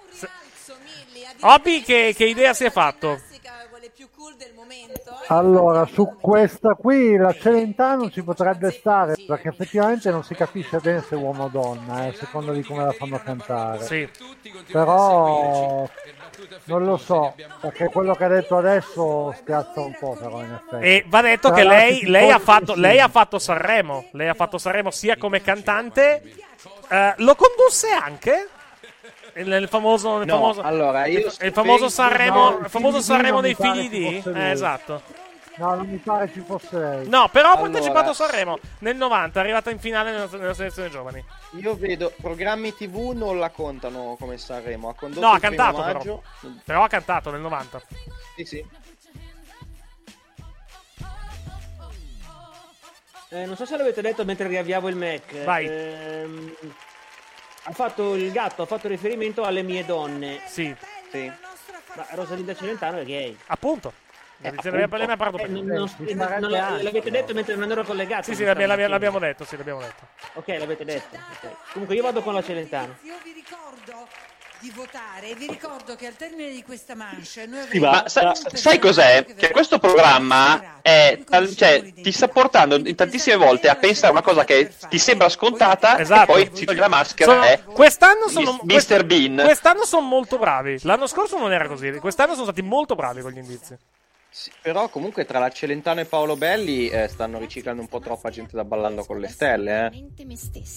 Obi, 1.41 1.81
che, 1.81 2.13
che 2.15 2.25
idea 2.25 2.53
si 2.53 2.65
è 2.65 2.69
fatto? 2.69 3.15
classica, 3.15 3.51
quelle 3.69 3.89
più 3.89 4.09
cool 4.15 4.35
del 4.35 4.51
momento. 4.53 5.09
eh. 5.09 5.25
Allora, 5.27 5.85
su 5.85 6.17
questa 6.19 6.73
qui 6.73 7.15
la 7.15 7.33
Celentano 7.33 8.09
ci 8.09 8.21
potrebbe 8.23 8.71
stare, 8.71 9.15
perché 9.25 9.47
effettivamente 9.49 10.11
non 10.11 10.23
si 10.23 10.35
capisce 10.35 10.79
bene 10.79 11.01
se 11.01 11.15
è 11.15 11.17
uomo 11.17 11.45
o 11.45 11.47
donna, 11.47 12.05
eh, 12.05 12.07
a 12.09 12.13
seconda 12.13 12.51
di 12.51 12.61
come 12.63 12.83
la 12.83 12.91
fanno 12.91 13.19
cantare. 13.19 13.85
Sì. 13.85 14.09
Però 14.71 15.87
non 16.65 16.85
lo 16.85 16.97
so, 16.97 17.33
perché 17.59 17.87
quello 17.87 18.13
che 18.15 18.23
ha 18.23 18.27
detto 18.27 18.57
adesso 18.57 19.33
spiazza 19.37 19.81
un 19.81 19.95
po', 19.99 20.15
però 20.19 20.41
in 20.41 20.53
effetti. 20.53 20.85
E 20.85 21.03
va 21.07 21.21
detto 21.21 21.47
Tra 21.49 21.57
che 21.57 21.63
lei, 21.63 22.05
lei, 22.05 22.29
ha 22.31 22.39
fatto, 22.39 22.73
sì. 22.73 22.79
lei 22.79 22.99
ha 22.99 23.07
fatto 23.07 23.39
Sanremo. 23.39 24.09
Lei 24.11 24.27
ha 24.27 24.33
fatto 24.33 24.57
Sanremo 24.57 24.91
sia 24.91 25.17
come 25.17 25.41
cantante. 25.41 26.21
eh, 26.89 27.13
lo 27.17 27.35
condusse 27.35 27.89
anche. 27.89 28.49
Nel 29.35 29.67
famoso. 29.69 30.17
Nel 30.17 30.27
No, 30.27 30.33
famoso, 30.33 30.61
allora, 30.61 31.05
io 31.05 31.31
il 31.41 31.53
famoso 31.53 31.87
Sanremo, 31.87 32.49
no, 32.49 32.59
il 32.63 32.69
famoso 32.69 32.97
il 32.97 33.03
Sanremo 33.03 33.39
dei 33.41 33.55
figli 33.55 33.89
di. 33.89 34.21
Eh, 34.25 34.49
esatto. 34.51 35.01
No, 35.59 35.75
non 35.75 35.87
mi 35.89 35.97
pare 35.97 36.31
ci 36.31 36.39
fosse 36.39 36.79
lei. 36.79 37.09
No, 37.09 37.27
però 37.27 37.49
ha 37.49 37.51
Allora- 37.55 37.69
partecipato 37.69 38.09
a 38.11 38.13
Sanremo 38.13 38.59
nel 38.79 38.95
90, 38.95 39.39
è 39.39 39.43
arrivata 39.43 39.69
in 39.69 39.79
finale 39.79 40.11
nella, 40.11 40.27
nella 40.31 40.53
selezione 40.53 40.89
giovani. 40.89 41.23
Io 41.57 41.75
vedo 41.75 42.13
programmi 42.21 42.73
TV 42.73 43.11
non 43.13 43.39
la 43.39 43.49
contano 43.49 44.15
come 44.17 44.37
Sanremo. 44.37 44.87
Ha 44.87 44.93
condotto 44.95 45.25
No, 45.25 45.33
ha 45.33 45.39
cantato 45.39 45.83
però. 45.83 46.21
Però 46.63 46.83
ha 46.83 46.87
cantato 46.87 47.29
nel 47.31 47.41
90. 47.41 47.81
Sì, 48.37 48.45
sì. 48.45 48.65
Eh, 53.31 53.45
non 53.45 53.55
so 53.57 53.65
se 53.65 53.75
l'avete 53.77 54.01
detto 54.01 54.23
mentre 54.23 54.47
riavviavo 54.47 54.87
il 54.87 54.95
Mac. 54.95 55.43
Vai. 55.43 55.67
Ehm, 55.67 56.55
ha 57.63 57.71
fatto 57.73 58.15
il 58.15 58.31
gatto, 58.31 58.61
ha 58.61 58.65
fatto 58.65 58.87
riferimento 58.87 59.43
alle 59.43 59.61
mie 59.61 59.85
donne. 59.85 60.39
Sì. 60.47 60.73
Sì. 61.11 61.29
Ma 61.95 62.05
Rosalinda 62.11 62.55
Celentano 62.55 62.97
è 62.99 63.03
gay. 63.03 63.37
Appunto. 63.47 63.91
Eh, 64.41 64.47
ha 64.47 65.17
parlato 65.17 65.37
Eh, 65.39 65.47
non- 65.47 65.65
non- 65.65 65.87
ci 65.89 66.13
non- 66.13 66.49
l'avete 66.49 67.11
detto 67.11 67.33
mentre 67.33 67.55
non 67.55 67.69
ero 67.71 67.83
collegato. 67.83 68.23
Sì, 68.23 68.35
sì, 68.35 68.43
l'abbiamo, 68.45 68.67
l'abbiamo- 68.69 68.91
l'abbiamo 68.93 69.19
detto, 69.19 69.43
sì, 69.43 69.57
l'abbiamo 69.57 69.81
detto. 69.81 70.07
Ok, 70.33 70.47
l'avete 70.57 70.85
detto. 70.85 71.15
ok. 71.15 71.49
Comunque 71.73 71.95
io 71.95 72.03
vado 72.03 72.21
con 72.21 72.33
la 72.33 72.41
Celentano. 72.41 72.95
Io 73.03 73.15
vi 73.23 73.33
ricordo 73.33 74.07
di 74.61 74.71
votare 74.75 75.29
e 75.29 75.35
vi 75.35 75.47
ricordo 75.47 75.95
che 75.95 76.05
al 76.07 76.15
termine 76.17 76.51
di 76.51 76.63
questa 76.63 76.93
manche 76.95 77.45
noi 77.47 77.65
Sì, 77.69 77.79
ma- 77.79 78.07
sa- 78.07 78.33
sai 78.35 78.77
cos'è? 78.79 79.25
Che 79.25 79.51
questo 79.51 79.79
programma 79.79 80.79
è, 80.81 81.19
tal- 81.27 81.53
cioè, 81.55 81.93
ti 81.93 82.11
sta 82.11 82.27
portando 82.29 82.75
in 82.75 82.95
tantissime 82.95 83.35
volte 83.37 83.69
a 83.69 83.75
pensare 83.75 84.07
a 84.07 84.11
una 84.11 84.21
cosa 84.21 84.43
che 84.45 84.71
ti 84.89 84.99
sembra 84.99 85.27
scontata 85.29 85.97
Esatto. 85.99 86.21
e 86.21 86.25
poi 86.45 86.51
si 86.55 86.65
toglie 86.65 86.79
la 86.79 86.87
maschera 86.89 87.31
Sono- 87.31 87.73
quest'anno 87.73 88.27
sono 88.29 88.59
Mr. 88.63 89.03
Bean. 89.05 89.41
Quest'anno 89.43 89.83
sono 89.85 90.05
molto 90.07 90.37
bravi. 90.37 90.77
L'anno 90.83 91.07
scorso 91.07 91.37
non 91.37 91.51
era 91.53 91.67
così. 91.67 91.91
Quest'anno 91.99 92.31
sono 92.33 92.45
stati 92.45 92.61
molto 92.61 92.95
bravi 92.95 93.21
con 93.21 93.31
gli 93.31 93.37
indizi. 93.37 93.77
Sì, 94.31 94.51
però 94.61 94.89
comunque 94.89 95.25
tra 95.25 95.39
la 95.39 95.49
Celentano 95.49 96.01
e 96.01 96.05
Paolo 96.05 96.35
Belli 96.37 96.87
eh, 96.87 97.07
stanno 97.07 97.39
riciclando 97.39 97.81
un 97.81 97.87
po' 97.87 97.99
troppa 97.99 98.29
gente 98.29 98.55
da 98.55 98.63
ballando 98.63 99.03
con 99.03 99.19
le 99.19 99.27
stelle, 99.27 99.87
eh. 99.87 99.89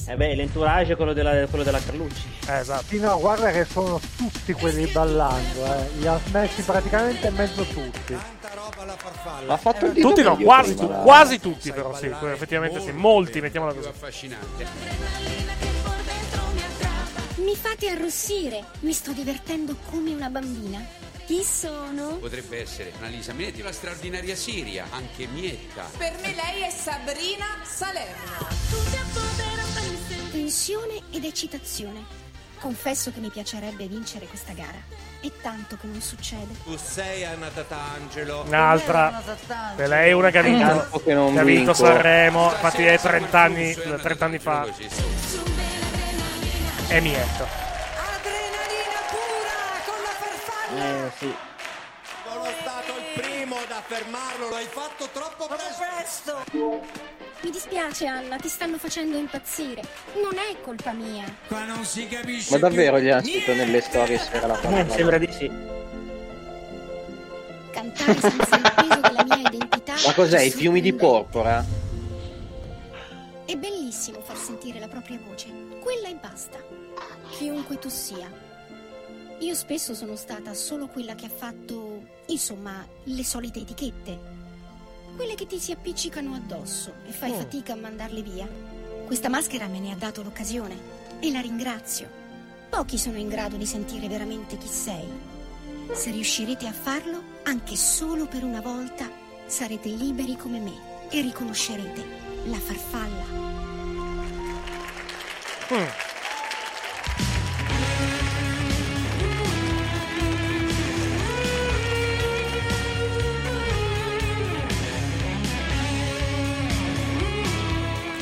Eh 0.09 0.16
beh, 0.16 0.35
l'entourage 0.35 0.95
è 0.95 0.97
quello 0.97 1.12
della, 1.12 1.47
quello 1.47 1.62
della 1.62 1.79
Carlucci. 1.79 2.29
Eh, 2.49 2.59
esatto. 2.59 2.85
Sì, 2.89 2.99
no, 2.99 3.19
guarda 3.20 3.51
che 3.51 3.65
sono 3.66 4.01
tutti 4.16 4.55
quelli 4.55 4.87
ballando, 4.87 5.66
eh. 5.66 5.89
Li 5.99 6.07
ha 6.07 6.19
messi 6.33 6.62
praticamente 6.62 7.27
in 7.29 7.35
mezzo 7.35 7.62
tutti. 7.65 8.15
Ha 9.47 9.57
fatto 9.59 9.87
il 9.87 9.93
dito 9.93 10.09
Tutti 10.09 10.23
no, 10.23 10.37
quasi, 10.39 10.74
tu- 10.74 10.89
quasi 11.03 11.39
tutti 11.39 11.70
però 11.73 11.95
sì, 11.95 12.07
effettivamente 12.07 12.81
sì, 12.81 12.91
molti, 12.93 13.41
mettiamola 13.41 13.74
così. 13.74 13.89
affascinante. 13.89 14.66
Mi 17.37 17.55
fate 17.55 17.89
arrossire. 17.91 18.65
Mi 18.81 18.93
sto 18.93 19.12
divertendo 19.12 19.77
come 19.91 20.15
una 20.15 20.31
bambina. 20.31 21.02
Chi 21.27 21.43
sono? 21.44 22.16
Potrebbe 22.16 22.62
essere 22.62 22.93
Annalisa 22.99 23.32
Minetti, 23.32 23.62
la 23.62 23.73
straordinaria 23.73 24.35
Siria, 24.35 24.86
anche 24.90 25.27
Mietta. 25.27 25.89
Per 25.97 26.15
me 26.20 26.35
lei 26.35 26.62
è 26.62 26.70
Sabrina 26.70 27.47
Salerno. 27.62 28.49
Tensione 30.32 31.01
ed 31.12 31.24
eccitazione. 31.24 32.05
Confesso 32.59 33.12
che 33.12 33.20
mi 33.20 33.31
piacerebbe 33.31 33.86
vincere 33.86 34.27
questa 34.27 34.53
gara. 34.53 34.78
È 35.20 35.31
tanto 35.40 35.77
che 35.81 35.86
non 35.86 36.01
succede. 36.01 36.55
Tu 36.65 36.77
sei 36.77 37.24
Anna 37.24 37.49
Tatangelo. 37.49 38.43
Un'altra. 38.47 39.23
Per 39.77 39.89
lei 39.89 40.11
è 40.11 40.12
una 40.12 40.31
che 40.31 40.39
ha 40.39 40.43
vinto, 40.43 41.03
che 41.05 41.15
non 41.15 41.35
che 41.35 41.40
ha 41.40 41.44
vinto. 41.44 41.73
Sanremo, 41.73 42.51
infatti 42.51 42.85
è 42.85 42.99
30 42.99 43.40
anni, 43.40 43.74
30 43.74 44.24
anni 44.24 44.39
fa. 44.40 44.66
E 46.89 47.01
Mietto. 47.01 47.72
Eh, 50.74 51.11
sì. 51.19 51.32
Sono 52.24 52.44
stato 52.61 52.93
il 52.99 53.20
primo 53.20 53.57
ad 53.57 53.70
affermarlo, 53.70 54.49
lo 54.49 54.55
hai 54.55 54.65
fatto 54.66 55.09
troppo 55.12 55.47
presto. 55.49 56.44
Mi 57.43 57.51
dispiace, 57.51 58.07
Anna, 58.07 58.36
ti 58.36 58.49
stanno 58.49 58.78
facendo 58.78 59.19
impazzire. 59.19 59.82
Non 60.15 60.32
è 60.39 60.61
colpa 60.61 60.93
mia. 60.93 61.24
Qua 61.49 61.65
non 61.65 61.85
si 61.85 62.07
capisce 62.07 62.53
Ma 62.53 62.59
davvero 62.59 63.01
gli 63.01 63.09
ha 63.09 63.20
scritto 63.20 63.53
nelle 63.55 63.81
storie 63.81 64.19
sera 64.19 64.47
la 64.47 64.55
Eh, 64.55 64.62
farfalla? 64.62 64.89
sembra 64.94 65.19
di 65.19 65.32
sì. 65.32 65.51
Cantare 67.73 68.20
senza 68.20 68.57
il 68.57 68.73
peso 68.74 69.01
della 69.01 69.24
mia 69.24 69.49
identità. 69.49 69.94
Ma 70.07 70.15
cos'è, 70.15 70.40
i 70.40 70.51
fiumi 70.51 70.81
di 70.81 70.93
porpora? 70.94 71.65
È 73.44 73.55
bellissimo 73.57 74.20
far 74.23 74.36
sentire 74.36 74.78
la 74.78 74.89
propria 74.89 75.19
voce, 75.27 75.49
quella 75.81 76.09
e 76.09 76.15
basta, 76.15 76.59
chiunque 77.31 77.78
tu 77.78 77.89
sia. 77.89 78.51
Io 79.43 79.56
spesso 79.56 79.93
sono 79.93 80.14
stata 80.14 80.55
solo 80.55 80.86
quella 80.86 81.16
che 81.16 81.27
ha 81.27 81.28
fatto, 81.28 82.01
insomma, 82.27 82.86
le 83.02 83.24
solite 83.24 83.59
etichette. 83.59 84.16
Quelle 85.16 85.35
che 85.35 85.47
ti 85.47 85.59
si 85.59 85.73
appiccicano 85.73 86.35
addosso 86.35 86.93
e 87.09 87.10
fai 87.10 87.32
Oh. 87.32 87.39
fatica 87.39 87.73
a 87.73 87.77
mandarle 87.77 88.23
via. 88.23 88.48
Questa 89.05 89.28
maschera 89.28 89.66
me 89.66 89.81
ne 89.81 89.90
ha 89.90 89.97
dato 89.97 90.23
l'occasione 90.23 90.77
e 91.19 91.32
la 91.32 91.40
ringrazio. 91.40 92.09
Pochi 92.70 92.97
sono 92.97 93.19
in 93.19 93.28
grado 93.28 93.56
di 93.56 93.66
sentire 93.66 94.06
veramente 94.06 94.56
chi 94.56 94.69
sei. 94.69 95.09
Se 95.93 96.12
riuscirete 96.12 96.69
a 96.69 96.73
farlo, 96.73 97.20
anche 97.43 97.74
solo 97.74 98.27
per 98.27 98.44
una 98.44 98.60
volta, 98.60 99.10
sarete 99.47 99.89
liberi 99.89 100.36
come 100.36 100.60
me 100.60 101.09
e 101.10 101.20
riconoscerete 101.20 102.05
la 102.44 102.59
farfalla. 102.60 103.24
Mm. 105.73 106.11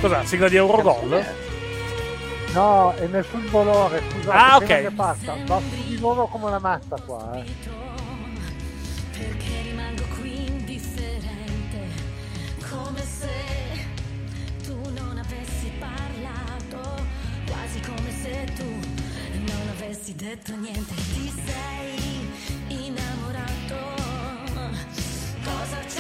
Cos'è? 0.01 0.25
Sigla 0.25 0.49
di 0.49 0.57
Eurogol? 0.57 1.25
No, 2.53 2.95
e 2.97 3.07
nessun 3.07 3.49
dolore, 3.51 4.03
scusate, 4.11 4.37
Ah, 4.37 4.57
ok. 4.57 4.65
che 4.67 4.91
passa. 4.95 5.37
Va 5.45 5.61
su 5.61 5.87
di 5.87 5.99
loro 5.99 6.27
come 6.27 6.47
una 6.47 6.59
massa 6.59 6.97
qua, 7.05 7.33
eh. 7.37 7.45
Perché 9.13 9.63
rimango 9.63 10.03
qui 10.19 10.47
indifferente, 10.47 11.79
come 12.69 13.03
se 13.05 13.29
tu 14.65 14.75
non 14.97 15.19
avessi 15.19 15.71
parlato, 15.79 17.05
quasi 17.47 17.81
come 17.81 18.11
se 18.21 18.45
tu 18.57 18.65
non 18.65 19.69
avessi 19.77 20.15
detto 20.17 20.57
niente. 20.57 20.95
Ti 20.95 21.33
sei 21.47 22.29
innamorato. 22.87 23.99
Cosa 25.45 25.77
c'è, 25.87 26.00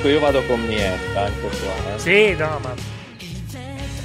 Comunque 0.00 0.12
io 0.12 0.20
vado 0.20 0.46
con 0.46 0.60
Mietta 0.62 1.26
anche 1.26 1.40
qua, 1.40 1.94
eh. 1.94 1.98
Sì, 1.98 2.34
no, 2.34 2.58
ma. 2.62 2.74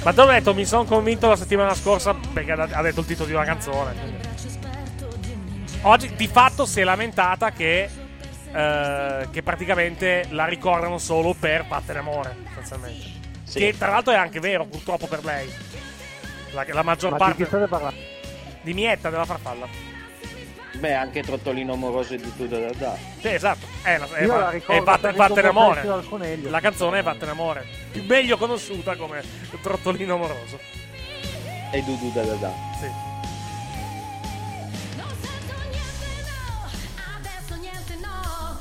Ma 0.02 0.12
te 0.12 0.20
l'ho 0.20 0.26
detto, 0.26 0.52
mi 0.52 0.66
sono 0.66 0.84
convinto 0.84 1.26
la 1.26 1.36
settimana 1.36 1.74
scorsa 1.74 2.14
perché 2.34 2.52
ha 2.52 2.82
detto 2.82 3.00
il 3.00 3.06
titolo 3.06 3.26
di 3.26 3.32
una 3.32 3.44
canzone. 3.44 3.94
Oggi 5.82 6.14
di 6.14 6.28
fatto 6.28 6.66
si 6.66 6.80
è 6.80 6.84
lamentata 6.84 7.50
che, 7.50 7.88
eh, 8.52 9.28
che 9.30 9.42
praticamente 9.42 10.26
la 10.30 10.44
ricordano 10.44 10.98
solo 10.98 11.34
per 11.38 11.64
Patte 11.66 11.96
Amore, 11.96 12.36
sostanzialmente. 12.44 13.14
Che 13.50 13.74
tra 13.78 13.88
l'altro 13.88 14.12
è 14.12 14.16
anche 14.16 14.38
vero, 14.38 14.66
purtroppo 14.66 15.06
per 15.06 15.24
lei. 15.24 15.50
La, 16.50 16.66
la 16.68 16.82
maggior 16.82 17.12
Ma 17.12 17.16
di 17.16 17.22
parte 17.22 17.42
chi 17.42 17.48
state 17.48 17.66
parlando? 17.68 17.98
di 18.60 18.74
Mietta 18.74 19.08
della 19.08 19.24
farfalla. 19.24 19.66
Beh, 20.78 20.92
anche 20.94 21.22
Trottolino 21.22 21.72
amoroso 21.72 22.14
e 22.14 22.16
di 22.18 22.36
tu 22.36 22.46
da 22.46 22.58
da 22.58 22.70
da. 22.76 22.96
Sì, 23.20 23.28
esatto. 23.28 23.66
È, 23.82 23.96
la- 23.98 24.08
è, 24.12 24.22
Io 24.22 24.28
va- 24.28 24.38
la 24.38 24.50
ricordo 24.50 24.80
è 24.80 24.84
Vatte- 24.84 25.00
per 25.08 25.14
Vattene 25.14 25.48
Amore. 25.48 25.82
La 26.50 26.60
canzone 26.60 26.98
è 26.98 27.02
Vattene 27.02 27.30
Amore. 27.30 27.64
Più 27.92 28.04
meglio 28.06 28.36
conosciuta 28.36 28.94
come 28.96 29.22
Trottolino 29.62 30.14
amoroso. 30.14 30.58
E 31.72 31.82
Dudu 31.82 32.12
da 32.12 32.22
da 32.22 32.34
da. 32.34 32.52
Sì. 32.80 32.86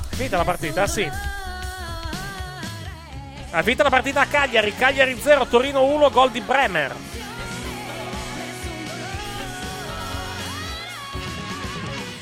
Finita 0.10 0.38
la 0.38 0.44
partita? 0.44 0.88
Sì. 0.88 1.10
Ha 3.52 3.62
vinto 3.62 3.84
la 3.84 3.90
partita 3.90 4.22
a 4.22 4.26
Cagliari. 4.26 4.74
Cagliari 4.76 5.18
0, 5.20 5.46
Torino 5.48 5.84
1, 5.84 6.10
gol 6.10 6.32
di 6.32 6.42
Bremer. 6.42 6.96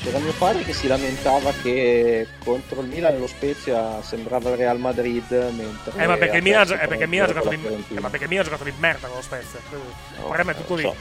C'era 0.04 0.18
mio 0.18 0.34
padre 0.34 0.64
che 0.64 0.74
si 0.74 0.86
lamentava 0.86 1.50
che 1.62 2.28
contro 2.44 2.82
il 2.82 2.88
Milan 2.88 3.18
lo 3.18 3.26
Spezia 3.26 4.02
sembrava 4.02 4.50
il 4.50 4.56
Real 4.56 4.78
Madrid 4.78 5.30
mentre 5.30 5.92
Eh, 5.96 6.06
ma 6.06 6.18
perché 6.18 6.36
il 6.36 6.42
ha 6.42 6.44
Milan, 6.44 6.72
eh, 6.72 6.86
perché 6.86 7.04
il 7.04 7.08
Milan 7.08 7.30
ha 7.30 7.32
giocato 7.32 7.48
di, 7.48 7.84
eh, 7.88 8.00
ma 8.00 8.10
perché 8.10 8.24
il 8.24 8.28
Milan 8.28 8.44
ha 8.44 8.48
giocato 8.50 8.64
di 8.64 8.72
merda 8.76 9.06
con 9.06 9.16
lo 9.16 9.22
Spezia. 9.22 9.58
Il 9.70 9.80
problema 10.18 10.52
è 10.52 10.56
tutto 10.56 10.74
lì. 10.74 10.82
so. 10.82 10.94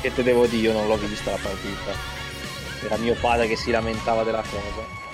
Che 0.00 0.14
te 0.14 0.22
devo 0.22 0.46
dire, 0.46 0.68
io 0.68 0.72
non 0.72 0.86
l'ho 0.86 0.96
vista 0.98 1.32
la 1.32 1.38
partita. 1.42 2.14
Era 2.84 2.96
mio 2.98 3.14
padre 3.14 3.48
che 3.48 3.56
si 3.56 3.72
lamentava 3.72 4.22
della 4.22 4.42
cosa. 4.42 5.04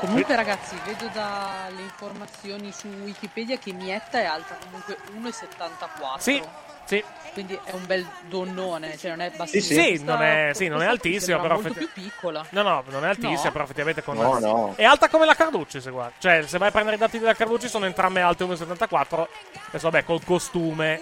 Comunque 0.00 0.36
ragazzi, 0.36 0.76
vedo 0.84 1.08
dalle 1.14 1.80
informazioni 1.80 2.70
su 2.72 2.88
Wikipedia 2.88 3.56
che 3.56 3.72
Mietta 3.72 4.20
è 4.20 4.24
alta 4.26 4.58
comunque 4.62 4.98
1,74. 5.18 6.18
Sì, 6.18 6.42
sì. 6.88 7.04
Quindi 7.34 7.56
è 7.62 7.70
un 7.72 7.86
bel 7.86 8.04
donnone, 8.26 8.96
cioè 8.96 9.10
non 9.10 9.20
è 9.20 9.30
Sì, 9.30 9.36
bassissima. 9.36 9.82
sì, 9.82 10.02
non 10.02 10.22
è, 10.22 10.50
sì, 10.54 10.66
non 10.66 10.82
è 10.82 10.96
sembra 11.20 11.42
però 11.42 11.54
molto 11.54 11.68
effetti- 11.68 11.86
più 11.92 12.02
piccola. 12.02 12.44
No, 12.50 12.62
no, 12.62 12.82
non 12.88 13.04
è 13.04 13.08
altissima, 13.08 13.44
No. 13.44 13.52
però 13.52 13.64
effettivamente 13.64 14.02
con 14.02 14.16
No, 14.16 14.38
no. 14.40 14.72
È 14.74 14.82
alta 14.82 15.08
come 15.08 15.24
la 15.24 15.34
Carducci, 15.34 15.80
se 15.80 15.90
guarda. 15.90 16.14
Cioè, 16.18 16.42
se 16.46 16.58
vai 16.58 16.68
a 16.68 16.70
prendere 16.72 16.96
i 16.96 16.98
dati 16.98 17.18
della 17.20 17.34
Carducci 17.34 17.68
sono 17.68 17.84
entrambe 17.86 18.22
alte 18.22 18.42
1,74. 18.42 19.28
Adesso 19.68 19.88
vabbè, 19.90 20.04
col 20.04 20.24
costume. 20.24 21.00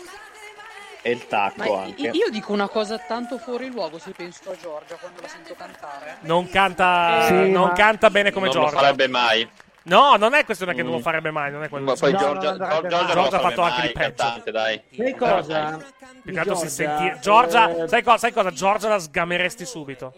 E 1.00 1.10
il 1.12 1.26
tacco 1.28 1.72
Ma 1.76 1.82
anche. 1.84 2.08
io 2.08 2.28
dico 2.30 2.52
una 2.52 2.68
cosa 2.68 2.98
tanto 2.98 3.38
fuori 3.38 3.70
luogo 3.70 3.98
se 3.98 4.10
penso 4.10 4.50
a 4.50 4.56
Giorgia 4.60 4.96
quando 4.96 5.20
la 5.22 5.28
sento 5.28 5.54
cantare. 5.56 6.16
Non 6.22 6.48
canta, 6.50 7.26
Sì, 7.28 7.50
non 7.50 7.68
ma- 7.68 7.72
canta 7.72 8.10
bene 8.10 8.32
come 8.32 8.46
non 8.46 8.54
Giorgia. 8.56 8.72
lo 8.72 8.78
farebbe 8.80 9.06
mai. 9.08 9.48
No, 9.86 10.16
non 10.16 10.34
è 10.34 10.44
questione 10.44 10.74
che 10.74 10.82
non 10.82 10.92
lo 10.92 10.98
Mm. 10.98 11.02
farebbe 11.02 11.30
mai, 11.30 11.50
non 11.52 11.62
è 11.62 11.68
quello. 11.68 11.84
Ma 11.86 11.94
poi 11.94 12.12
No, 12.12 12.18
Giorgia, 12.18 12.52
non 12.52 12.62
andrebbe 12.62 12.88
Giorgia 12.88 13.12
Giorgia 13.12 13.36
ha 13.36 13.40
fatto 13.40 13.60
anche 13.62 13.78
mai 13.78 13.86
il 13.86 13.92
peggio. 13.92 14.14
cantante, 14.16 14.50
dai. 14.50 14.82
Sai 14.96 15.14
cosa? 15.14 15.78
Più 16.22 16.32
che 16.32 16.38
altro 16.38 16.54
si 16.56 16.66
Giorgia, 16.66 16.98
senti- 16.98 17.20
Giorgia, 17.20 17.84
eh, 17.84 17.88
sai, 17.88 18.02
cosa, 18.02 18.18
sai 18.18 18.32
cosa? 18.32 18.50
Giorgia 18.52 18.88
la 18.88 18.98
sgameresti 18.98 19.64
subito. 19.64 20.12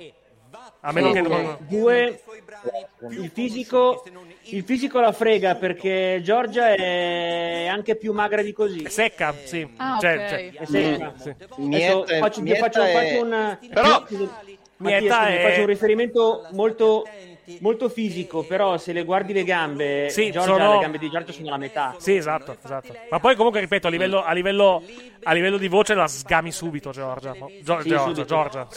A 0.80 0.92
meno 0.92 1.08
Sì, 1.08 1.12
che 1.14 1.18
eh, 1.18 1.22
non... 1.28 1.56
Due, 1.60 2.20
il 3.10 3.30
fisico, 3.34 4.04
il 4.44 4.62
fisico 4.62 5.00
la 5.00 5.12
frega 5.12 5.56
perché 5.56 6.20
Giorgia 6.22 6.68
è 6.72 7.66
anche 7.66 7.96
più 7.96 8.12
magra 8.12 8.42
di 8.42 8.52
così. 8.52 8.82
È 8.84 8.88
secca, 8.88 9.34
sì. 9.44 9.68
Ah, 9.76 9.98
Cioè, 10.00 10.14
ok. 10.14 10.28
cioè- 10.28 10.52
È 10.52 10.64
secca. 10.64 11.12
Sì. 11.16 11.34
Adesso 11.62 12.04
faccio, 12.06 12.44
faccio, 12.56 12.82
è- 12.82 12.92
faccio 12.92 13.22
un, 13.24 13.58
Però- 13.74 14.04
Mattia, 14.76 14.98
scusi, 15.16 15.32
è- 15.34 15.42
faccio 15.48 15.60
un 15.60 15.66
riferimento 15.66 16.46
molto, 16.52 17.04
molto 17.60 17.88
fisico, 17.88 18.42
però 18.42 18.76
se 18.78 18.92
le 18.92 19.04
guardi 19.04 19.32
le 19.32 19.44
gambe, 19.44 20.08
Sì, 20.10 20.30
Giorgia, 20.30 20.52
sono- 20.52 20.72
le 20.74 20.78
gambe 20.80 20.98
di 20.98 21.10
Giorgia 21.10 21.32
sono 21.32 21.48
la 21.50 21.56
metà. 21.56 21.94
Sì, 21.98 22.16
esatto, 22.16 22.56
esatto. 22.62 22.94
Ma 23.10 23.18
poi 23.20 23.34
comunque, 23.36 23.60
ripeto, 23.60 23.86
a 23.86 23.90
livello, 23.90 24.22
a 24.24 24.32
livello, 24.32 24.82
a 25.22 25.32
livello 25.32 25.56
di 25.56 25.68
voce 25.68 25.94
la 25.94 26.06
sgami 26.06 26.52
subito, 26.52 26.90
Giorgia. 26.90 27.32
Gio- 27.32 27.48
Sì, 27.48 27.62
Giorgia, 27.62 27.98
subito. 28.02 28.24
Giorgia. 28.24 28.68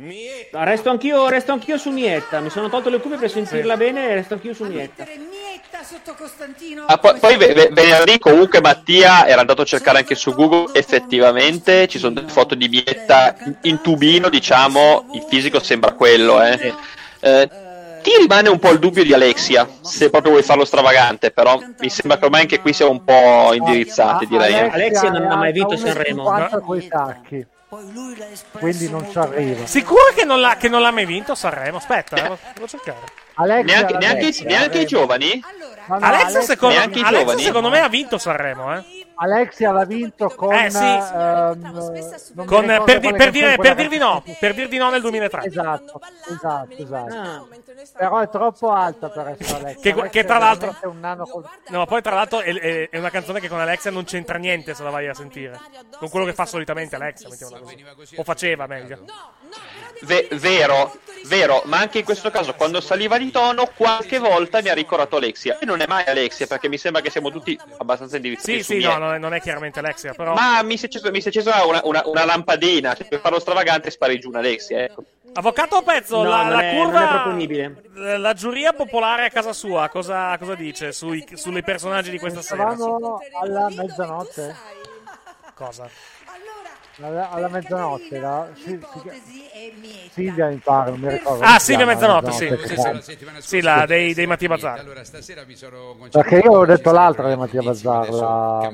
No, 0.00 0.62
Resto 0.64 0.90
anch'io, 0.90 1.28
resto 1.28 1.50
anch'io 1.50 1.76
su 1.76 1.90
Mietta. 1.90 2.38
Mi 2.38 2.50
sono 2.50 2.68
tolto 2.68 2.88
le 2.88 3.00
cuffie 3.00 3.16
per 3.18 3.30
sentirla 3.30 3.76
bene 3.76 4.10
e 4.10 4.14
resto 4.14 4.34
anch'io 4.34 4.54
su 4.54 4.62
Mietta. 4.64 5.04
Mietta 5.04 5.82
sotto 5.82 6.14
Costantino. 6.14 6.84
Ah, 6.86 6.98
poi 6.98 7.18
poi 7.18 7.36
ve- 7.36 7.68
venerdì 7.72 8.16
comunque 8.20 8.60
Mattia 8.60 9.26
era 9.26 9.40
andato 9.40 9.62
a 9.62 9.64
cercare 9.64 9.98
anche 9.98 10.14
su 10.14 10.32
Google, 10.34 10.72
effettivamente 10.74 11.88
ci 11.88 11.98
sono 11.98 12.12
delle 12.14 12.28
foto 12.28 12.54
di 12.54 12.68
Bietta 12.68 13.34
in- 13.44 13.56
in 13.62 13.80
tubino, 13.80 14.28
diciamo, 14.28 15.08
il 15.14 15.24
fisico 15.28 15.58
sembra 15.58 15.92
quello, 15.92 16.40
eh. 16.44 16.72
Eh, 17.20 17.50
ti 18.02 18.10
rimane 18.18 18.48
un 18.48 18.58
po' 18.58 18.70
il 18.70 18.78
dubbio 18.78 19.02
di 19.04 19.12
Alexia, 19.12 19.68
se 19.80 20.10
proprio 20.10 20.32
vuoi 20.32 20.42
farlo 20.44 20.64
stravagante, 20.64 21.30
però 21.30 21.58
mi 21.78 21.88
sembra 21.88 22.18
che 22.18 22.24
ormai 22.24 22.42
anche 22.42 22.60
qui 22.60 22.72
siamo 22.72 22.92
un 22.92 23.04
po' 23.04 23.52
indirizzati, 23.54 24.26
direi. 24.26 24.54
eh. 24.54 24.68
Alexia 24.70 25.10
non 25.10 25.30
ha 25.30 25.36
mai 25.36 25.52
vinto 25.52 25.76
Sanremo. 25.76 26.24
1,50 26.30 26.60
coi 26.60 26.88
tacchi. 26.88 27.46
Quindi 28.58 28.88
non 28.88 29.06
ci 29.10 29.18
arriva. 29.18 29.66
Sicuro 29.66 30.00
che 30.14 30.24
non 30.24 30.40
l'ha, 30.40 30.56
che 30.56 30.68
non 30.68 30.80
l'ha 30.80 30.90
mai 30.90 31.04
vinto 31.04 31.34
Sanremo? 31.34 31.76
Aspetta, 31.76 32.16
eh, 32.16 32.38
lo 32.58 32.66
cercare. 32.66 32.98
Alexia 33.34 33.76
Neanche, 33.76 33.96
neanche 33.98 34.44
neanche 34.44 34.78
i 34.80 34.86
giovani? 34.86 35.40
Alexa, 35.88 36.06
Alexia- 36.06 36.40
secondo, 36.42 36.90
giovani? 36.90 37.42
secondo 37.42 37.68
me 37.68 37.80
ha 37.80 37.88
vinto 37.88 38.18
Sanremo, 38.18 38.74
eh. 38.74 38.82
Alexia 39.20 39.72
l'ha 39.72 39.84
vinto 39.84 40.28
con 40.28 40.52
Eh, 40.54 40.70
sì. 40.70 40.78
ehm, 40.84 41.58
mi 42.34 42.44
Con- 42.44 42.82
per, 42.84 43.00
di- 43.00 43.12
per 43.12 43.30
dire, 43.30 43.56
per 43.56 43.74
dirvi 43.74 43.98
no, 43.98 44.22
per 44.38 44.54
dirvi 44.54 44.76
no 44.76 44.90
nel 44.90 45.00
2003. 45.00 45.44
Esatto, 45.44 46.00
esatto, 46.30 46.74
esatto. 46.76 47.14
Ah. 47.16 47.46
Però 47.96 48.18
è 48.20 48.28
troppo 48.28 48.70
alta 48.70 49.08
per 49.08 49.36
essere 49.38 49.58
Alexia. 49.58 49.80
Che, 49.82 50.00
Alexia 50.00 50.20
che 50.22 50.26
tra 50.26 50.38
l'altro, 50.38 50.66
veramente 50.70 50.86
un 50.86 51.00
nano 51.00 51.26
col- 51.26 51.48
no, 51.68 51.78
ma 51.78 51.86
poi 51.86 52.00
tra 52.02 52.14
l'altro 52.14 52.40
è, 52.40 52.52
è- 52.54 52.88
è 52.90 52.98
una 52.98 53.10
canzone 53.10 53.40
che 53.40 53.48
con 53.48 53.58
Alexia 53.58 53.90
non 53.90 54.04
c'entra 54.04 54.38
niente 54.38 54.74
se 54.74 54.82
la 54.84 54.90
vai 54.90 55.08
a 55.08 55.14
sentire. 55.14 55.58
Con 55.98 56.08
quello 56.10 56.24
che 56.24 56.32
fa 56.34 56.46
solitamente 56.46 56.94
Alexia. 56.94 57.28
O 58.16 58.22
faceva 58.22 58.66
meglio. 58.68 59.04
Ve- 60.02 60.28
vero, 60.32 60.96
vero, 61.26 61.62
ma 61.64 61.78
anche 61.78 61.98
in 61.98 62.04
questo 62.04 62.30
caso 62.30 62.54
quando 62.54 62.80
saliva 62.80 63.18
di 63.18 63.30
tono 63.30 63.68
qualche 63.74 64.18
volta 64.18 64.62
mi 64.62 64.68
ha 64.68 64.74
ricordato 64.74 65.16
Alexia. 65.16 65.58
E 65.58 65.66
non 65.66 65.80
è 65.80 65.86
mai 65.86 66.04
Alexia 66.06 66.46
perché 66.46 66.68
mi 66.68 66.78
sembra 66.78 67.00
che 67.02 67.10
siamo 67.10 67.30
tutti 67.30 67.58
abbastanza 67.78 68.16
indirizzati 68.16 68.58
Sì, 68.58 68.62
sì, 68.62 68.74
Mietta. 68.76 68.96
no, 68.98 69.04
non 69.06 69.14
è, 69.14 69.18
non 69.18 69.34
è 69.34 69.40
chiaramente 69.40 69.78
Alexia, 69.80 70.12
però. 70.14 70.34
Ma 70.34 70.62
mi 70.62 70.76
si 70.76 70.84
è 70.84 70.86
accesa, 70.86 71.10
mi 71.10 71.20
si 71.20 71.26
è 71.26 71.30
accesa 71.30 71.64
una, 71.64 71.80
una- 71.84 72.02
una 72.06 72.24
lampadina, 72.24 72.94
cioè, 72.94 73.08
per 73.08 73.20
farlo 73.20 73.40
stravagante 73.40 73.90
spari 73.90 74.18
giù 74.20 74.28
un 74.28 74.36
Alexia, 74.36 74.84
ecco. 74.84 75.02
Avvocato 75.34 75.76
a 75.76 75.82
pezzo, 75.82 76.22
No, 76.22 76.28
la, 76.30 76.42
non 76.44 76.52
la 76.52 76.60
è- 76.70 76.74
curva. 76.74 76.98
non 77.00 77.02
è 77.02 77.10
proponibile. 77.12 77.82
La 78.18 78.32
giuria 78.32 78.72
popolare 78.72 79.26
a 79.26 79.30
casa 79.30 79.52
sua, 79.52 79.88
cosa, 79.88 80.36
cosa 80.38 80.54
dice 80.54 80.92
sui, 80.92 81.24
sui 81.34 81.62
personaggi 81.62 82.10
di 82.10 82.18
questa 82.18 82.40
sera? 82.40 82.62
Eravamo 82.62 83.18
alla 83.42 83.68
mezzanotte. 83.68 84.56
Cosa? 85.54 85.88
Alla, 87.00 87.30
alla 87.30 87.48
mezzanotte, 87.48 88.18
la, 88.18 88.48
sì, 88.54 88.76
sì, 89.00 90.10
Silvia 90.10 90.48
mi 90.48 90.56
pare, 90.56 90.90
non 90.90 90.98
mi 90.98 91.08
ricordo. 91.10 91.44
Ah, 91.44 91.60
si 91.60 91.66
Silvia 91.66 91.84
chiama, 91.84 91.92
Mezzanotte, 91.92 92.32
sì. 92.32 92.44
mezzanotte, 92.50 93.02
Sì, 93.02 93.16
che 93.16 93.24
fa. 93.30 93.40
Sì, 93.40 93.60
la 93.60 93.86
dei, 93.86 94.14
dei 94.14 94.26
Mattia 94.26 94.48
Bazzar. 94.48 94.78
Allora 94.80 95.04
stasera 95.04 95.44
mi 95.46 95.54
sono 95.54 95.96
Perché 96.10 96.38
io 96.38 96.50
ho 96.50 96.64
detto 96.66 96.90
l'altra 96.90 97.28
di 97.28 97.36
Mattia 97.36 97.62
Bazzar, 97.62 98.08
la... 98.10 98.72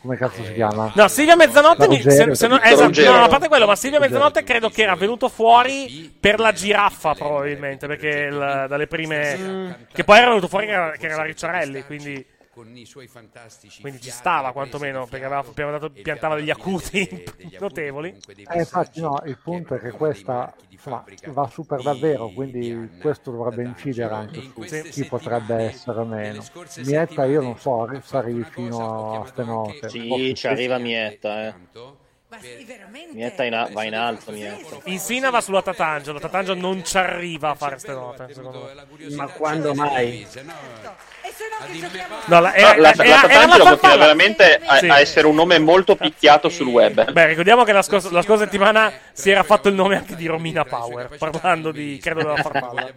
come 0.00 0.16
cazzo 0.16 0.42
si 0.42 0.54
chiama? 0.54 0.90
No, 0.94 1.08
Silvia 1.08 1.36
Mezzanotte, 1.36 1.86
mi- 1.86 2.00
se, 2.00 2.34
se 2.34 2.46
non, 2.46 2.60
esatto, 2.62 3.04
no, 3.04 3.24
a 3.24 3.28
parte 3.28 3.48
quello, 3.48 3.66
ma 3.66 3.76
Silvia 3.76 4.00
Mezzanotte 4.00 4.42
credo 4.42 4.70
che 4.70 4.82
era 4.82 4.94
venuto 4.94 5.28
fuori 5.28 6.16
per 6.18 6.38
la 6.40 6.52
giraffa, 6.52 7.12
probabilmente, 7.12 7.86
perché 7.86 8.08
il- 8.30 8.64
dalle 8.68 8.86
prime... 8.86 9.86
Che 9.92 10.02
poi 10.02 10.16
era 10.16 10.28
venuto 10.28 10.48
fuori 10.48 10.64
che 10.64 10.72
era, 10.72 10.90
che 10.92 11.06
era 11.06 11.16
la 11.16 11.24
Ricciarelli, 11.24 11.84
quindi... 11.84 12.26
con 12.56 12.74
i 12.74 12.86
suoi 12.86 13.06
fantastici 13.06 13.82
Quindi 13.82 14.00
ci 14.00 14.08
stava 14.08 14.50
quantomeno, 14.52 15.06
perché 15.06 15.26
aveva, 15.26 15.42
fiato 15.42 15.60
aveva 15.60 15.78
dato- 15.78 15.92
e 15.94 16.00
piantava 16.00 16.36
degli 16.36 16.48
acuti 16.48 17.06
degli 17.06 17.54
acuti 17.54 17.58
notevoli. 17.60 18.18
Eh, 18.48 18.58
infatti 18.58 19.00
no, 19.02 19.20
il 19.26 19.36
punto 19.36 19.74
è 19.74 19.78
che 19.78 19.90
questa 19.90 20.54
insomma, 20.70 21.04
va 21.26 21.48
su 21.48 21.66
per 21.66 21.82
davvero, 21.82 22.28
quindi 22.30 22.96
questo 22.98 23.30
dovrebbe 23.30 23.62
incidere 23.62 24.14
anche 24.14 24.40
su 24.40 24.62
chi 24.90 25.04
potrebbe 25.04 25.54
essere 25.64 26.02
meno. 26.04 26.42
Mietta 26.84 27.26
io 27.26 27.42
non 27.42 27.58
so 27.58 27.86
se 28.02 28.16
arrivi 28.16 28.44
fino 28.44 29.20
a 29.20 29.26
ste 29.26 29.44
note. 29.44 29.88
Sì, 29.90 30.32
ci 30.34 30.46
arriva 30.46 30.78
Mietta, 30.78 31.48
eh. 31.48 31.54
Mietta 33.12 33.44
in 33.44 33.54
a- 33.54 33.68
va 33.70 33.84
in 33.84 33.94
alto, 33.94 34.32
Mietta. 34.32 34.78
Insina 34.84 35.28
va 35.28 35.42
sulla 35.42 35.62
Tatangelo, 35.62 36.14
la 36.14 36.20
Tatangelo 36.20 36.58
non 36.58 36.82
ci 36.84 36.96
arriva 36.96 37.50
a 37.50 37.54
fare 37.54 37.78
ste 37.78 37.92
note. 37.92 38.34
Ma 39.14 39.28
quando 39.28 39.74
mai? 39.74 40.26
No, 42.26 42.40
la, 42.40 42.50
No, 42.50 42.54
era, 42.54 42.76
la, 42.76 42.92
era- 42.92 43.04
la 43.04 43.04
era 43.04 43.16
la 43.26 43.46
continua 43.46 43.64
farfalla. 43.66 43.96
veramente 43.96 44.60
a, 44.64 44.76
Sì. 44.78 44.88
a 44.88 45.00
essere 45.00 45.26
un 45.26 45.34
nome 45.34 45.58
molto 45.58 45.96
picchiato 45.96 46.48
sul 46.48 46.66
web. 46.68 47.10
Beh, 47.12 47.26
ricordiamo 47.26 47.64
che 47.64 47.72
la 47.72 47.82
scorsa, 47.82 48.10
la 48.10 48.22
scorsa 48.22 48.44
settimana 48.44 48.92
si 49.12 49.30
era 49.30 49.42
fatto 49.42 49.68
il 49.68 49.74
nome 49.74 49.96
anche 49.96 50.14
di 50.16 50.26
Romina 50.26 50.64
Power, 50.64 51.16
parlando 51.18 51.70
di, 51.72 51.98
credo, 52.00 52.20
della 52.22 52.36
farfalla. 52.36 52.90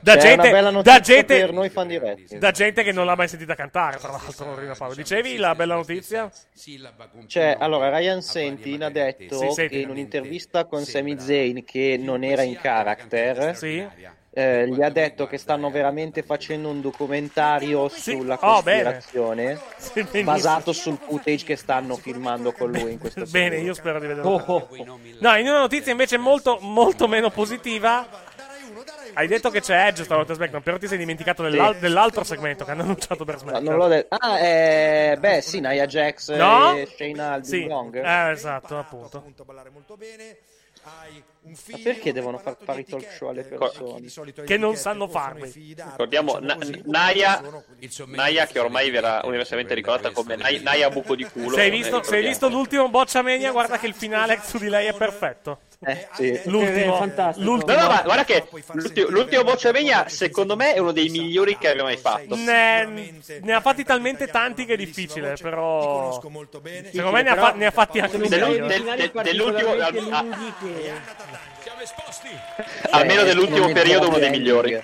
Da 0.00 0.16
gente, 0.16 0.50
da, 0.82 1.00
gente, 1.00 1.38
per 1.38 1.52
noi 1.52 1.68
fan 1.70 1.86
diretti. 1.88 2.38
da 2.38 2.50
gente 2.50 2.82
che 2.82 2.92
non 2.92 3.06
l'ha 3.06 3.14
mai 3.16 3.28
sentita 3.28 3.54
cantare, 3.54 3.98
tra 3.98 4.10
l'altro, 4.10 4.54
Romina 4.54 4.74
Power. 4.74 4.94
Dicevi 4.96 5.36
la 5.36 5.54
bella 5.54 5.74
notizia? 5.74 6.30
Cioè, 7.26 7.56
allora, 7.58 7.96
Ryan 7.96 8.22
Sentin 8.22 8.82
ha 8.84 8.90
detto 8.90 9.52
Sì, 9.52 9.68
in 9.70 9.90
un'intervista 9.90 10.64
con 10.64 10.84
Sami 10.84 11.18
Zayn, 11.18 11.64
che 11.64 11.96
non 11.98 12.22
era 12.24 12.42
in 12.42 12.56
character, 12.60 13.56
eh, 14.36 14.66
gli 14.68 14.82
ha 14.82 14.90
detto 14.90 15.26
che 15.26 15.38
stanno 15.38 15.70
veramente 15.70 16.22
facendo 16.22 16.68
un 16.68 16.80
documentario 16.80 17.88
sulla 17.88 18.36
Oh, 18.40 18.62
bene. 18.62 18.82
cospirazione 18.82 19.60
benissimo. 19.94 20.24
basato 20.24 20.72
sul 20.72 20.98
footage 20.98 21.44
che 21.44 21.56
stanno 21.56 21.94
filmando 21.96 22.52
con 22.52 22.70
lui 22.72 22.92
in 22.92 22.98
questo 22.98 23.24
Bene, 23.26 23.58
io 23.58 23.74
spero 23.74 24.00
di 24.00 24.06
vederlo. 24.08 24.30
Oh, 24.30 24.42
oh, 24.44 24.68
No, 25.20 25.36
in 25.36 25.46
una 25.46 25.60
notizia 25.60 25.92
invece 25.92 26.16
molto, 26.18 26.58
molto 26.60 27.06
meno 27.08 27.30
positiva. 27.30 28.32
Hai 29.16 29.28
detto 29.28 29.48
che 29.50 29.60
c'è 29.60 29.86
Edge 29.86 30.02
stavolta 30.02 30.32
a 30.32 30.34
SmackDown, 30.34 30.62
però 30.64 30.76
ti 30.76 30.88
sei 30.88 30.98
dimenticato 30.98 31.44
dell'al- 31.44 31.76
dell'altro 31.76 32.24
segmento 32.24 32.64
che 32.64 32.72
hanno 32.72 32.82
annunciato 32.82 33.24
per 33.24 33.34
No, 33.36 33.40
SmackDown. 33.42 33.64
non 33.64 33.76
l'ho 33.76 33.86
detto. 33.86 34.16
Ah, 34.18 34.38
eh, 34.40 35.16
beh, 35.20 35.40
sì, 35.40 35.60
Nia 35.60 35.86
Jax 35.86 36.34
No? 36.34 36.74
e 36.74 36.88
Shayna 36.96 37.32
al 37.34 37.44
Sì. 37.44 37.64
Bang. 37.66 37.94
Eh, 38.04 38.30
esatto, 38.32 38.76
appunto. 38.76 39.22
Ma 41.46 41.78
perché 41.82 42.12
devono 42.12 42.38
far 42.38 42.56
fare 42.62 42.80
i 42.80 42.84
talk 42.84 43.10
show 43.10 43.28
alle 43.28 43.44
persone? 43.44 44.06
Che 44.44 44.56
non 44.56 44.76
sanno 44.76 45.08
farli. 45.08 45.74
Ricordiamo 45.76 46.38
Na- 46.38 46.56
Naya, 46.84 47.42
Naya 48.06 48.46
che 48.46 48.58
ormai 48.58 48.90
verrà 48.90 49.20
universalmente 49.24 49.74
ricordata 49.74 50.10
come 50.10 50.36
Naya, 50.36 50.60
Naya 50.62 50.88
buco 50.90 51.14
di 51.14 51.24
culo. 51.24 51.54
Se 51.54 51.60
hai 51.62 51.70
visto, 51.70 52.02
se 52.02 52.16
hai 52.16 52.22
visto 52.26 52.48
l'ultimo 52.48 52.88
Boccia 52.88 53.22
Mania, 53.22 53.50
guarda 53.52 53.78
che 53.78 53.86
il 53.86 53.94
finale 53.94 54.40
su 54.42 54.58
di 54.58 54.68
lei 54.68 54.86
è 54.86 54.94
perfetto. 54.94 55.60
Eh, 55.86 56.08
sì. 56.14 56.40
L'ultimo, 56.44 56.94
È 56.94 56.98
fantastico. 56.98 57.46
l'ultimo. 57.46 57.72
No, 57.76 57.82
no, 57.82 57.88
ma 57.88 58.02
guarda 58.02 58.24
che 58.24 58.44
l'ultimo, 58.72 59.08
l'ultimo 59.08 59.42
Bocciavegna 59.44 60.08
secondo 60.08 60.56
me 60.56 60.74
è 60.74 60.78
uno 60.78 60.92
dei 60.92 61.08
migliori 61.08 61.56
che 61.58 61.68
abbia 61.70 61.82
mai 61.82 61.96
fatto. 61.96 62.34
Ne, 62.36 63.20
ne 63.40 63.52
ha 63.52 63.60
fatti 63.60 63.84
talmente 63.84 64.26
tanti 64.28 64.64
che 64.64 64.74
è 64.74 64.76
difficile, 64.76 65.36
però. 65.40 66.12
Secondo 66.92 67.10
me 67.12 67.22
ne 67.22 67.30
ha, 67.30 67.36
fa- 67.36 67.52
ne 67.54 67.66
ha 67.66 67.70
fatti 67.70 67.98
anche 68.00 68.18
del- 68.18 68.28
dell'ultimo- 69.22 69.74
ah, 71.84 72.62
che... 72.62 72.88
Almeno 72.90 73.20
Eh, 73.22 73.24
dell'ultimo 73.24 73.70
periodo 73.72 74.08
uno 74.08 74.18
dei 74.18 74.30
migliori. 74.30 74.82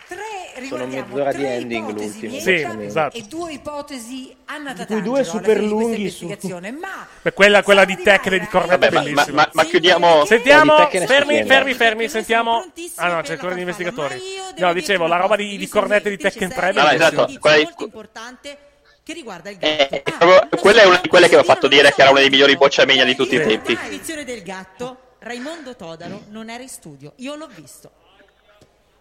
Sono 0.69 0.87
mezz'ora 0.87 1.33
di 1.33 1.45
ending 1.45 1.91
l'ultimo. 1.97 2.39
Sì, 2.39 2.67
esatto. 2.81 3.17
E 3.17 3.23
due 3.23 3.53
ipotesi 3.53 4.35
Anna 4.47 4.75
due 4.75 5.25
super 5.25 5.63
lunghi 5.63 6.11
su-. 6.11 6.27
Ma 6.27 7.07
Beh, 7.23 7.33
quella, 7.33 7.63
quella 7.63 7.85
di 7.85 7.97
Tech 7.97 8.27
e 8.27 8.39
di 8.39 8.47
Cornetto 8.47 8.79
Vabbè, 8.79 8.89
è 8.89 8.91
ma, 8.91 8.99
ma- 8.99 9.05
bellissima. 9.05 9.35
ma- 9.37 9.51
ma 9.53 9.65
chiudiamo. 9.65 10.25
Sentiamo, 10.27 10.89
fermi, 10.89 11.45
fermi, 11.45 11.75
fermi, 11.75 12.09
sentiamo. 12.09 12.67
Ah 12.97 13.09
no, 13.09 13.21
c'è 13.23 13.33
ancora 13.33 13.55
gli 13.55 13.61
investigatori. 13.61 14.21
No, 14.59 14.73
dicevo, 14.73 15.07
la 15.07 15.17
roba 15.17 15.37
di, 15.37 15.57
di 15.57 15.69
Cornetto 15.69 16.09
e 16.09 16.11
di 16.11 16.17
Tekken 16.19 16.51
3 16.51 16.69
è 16.69 16.73
No, 16.73 16.81
no, 16.83 16.87
bellissima. 16.89 17.09
esatto, 17.25 17.39
quella 17.41 17.57
molto 17.63 17.85
importante 17.85 18.59
che 19.03 19.13
riguarda 19.15 19.49
il 19.51 19.57
Eh, 19.61 19.77
gatto. 19.77 19.95
eh, 19.95 20.03
proprio- 20.19 20.49
quella 20.61 20.83
è 20.83 20.85
una 20.85 20.99
di 21.03 21.09
quelle 21.09 21.29
che 21.29 21.35
mi 21.37 21.41
ha 21.41 21.45
fatto 21.45 21.69
dire 21.69 21.93
che 21.95 22.01
era 22.03 22.11
uno 22.11 22.21
dei 22.21 22.29
migliori 22.29 22.57
bocciamegna 22.57 23.05
di 23.05 23.15
tutti 23.17 23.35
i 23.37 23.39
tempi. 23.41 23.79
Edizione 23.87 24.25
del 24.25 24.43
gatto, 24.43 24.99
Raimondo 25.21 25.77
Todaro 25.77 26.23
non 26.29 26.49
era 26.49 26.63
in 26.63 26.69
studio. 26.69 27.13
Io 27.17 27.35
l'ho 27.35 27.49
visto. 27.55 27.91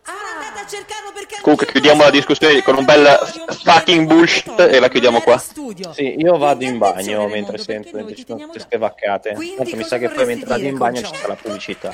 Sono 0.03 0.17
andata 0.33 0.65
a 0.65 0.67
cercarlo 0.67 1.11
perché 1.13 1.37
Comunque 1.41 1.67
chiudiamo 1.67 2.03
la 2.03 2.09
discussione 2.09 2.61
con 2.61 2.77
un 2.77 2.83
bel 2.83 3.05
fucking 3.63 4.05
bullshit 4.05 4.59
e 4.59 4.79
la 4.79 4.89
chiudiamo 4.89 5.21
qua. 5.21 5.37
Sì, 5.37 6.15
io 6.17 6.37
vado 6.37 6.63
in 6.65 6.77
bagno 6.77 7.27
mentre 7.27 7.57
sento 7.57 7.97
queste 8.49 8.77
vaccate. 8.77 9.37
Tanto 9.55 9.75
mi 9.75 9.83
sa 9.83 9.97
che 9.97 10.09
poi 10.09 10.25
mentre 10.25 10.47
vado 10.47 10.65
in 10.65 10.77
bagno 10.77 11.01
ci 11.01 11.15
sarà 11.15 11.27
la 11.27 11.35
pubblicità. 11.35 11.93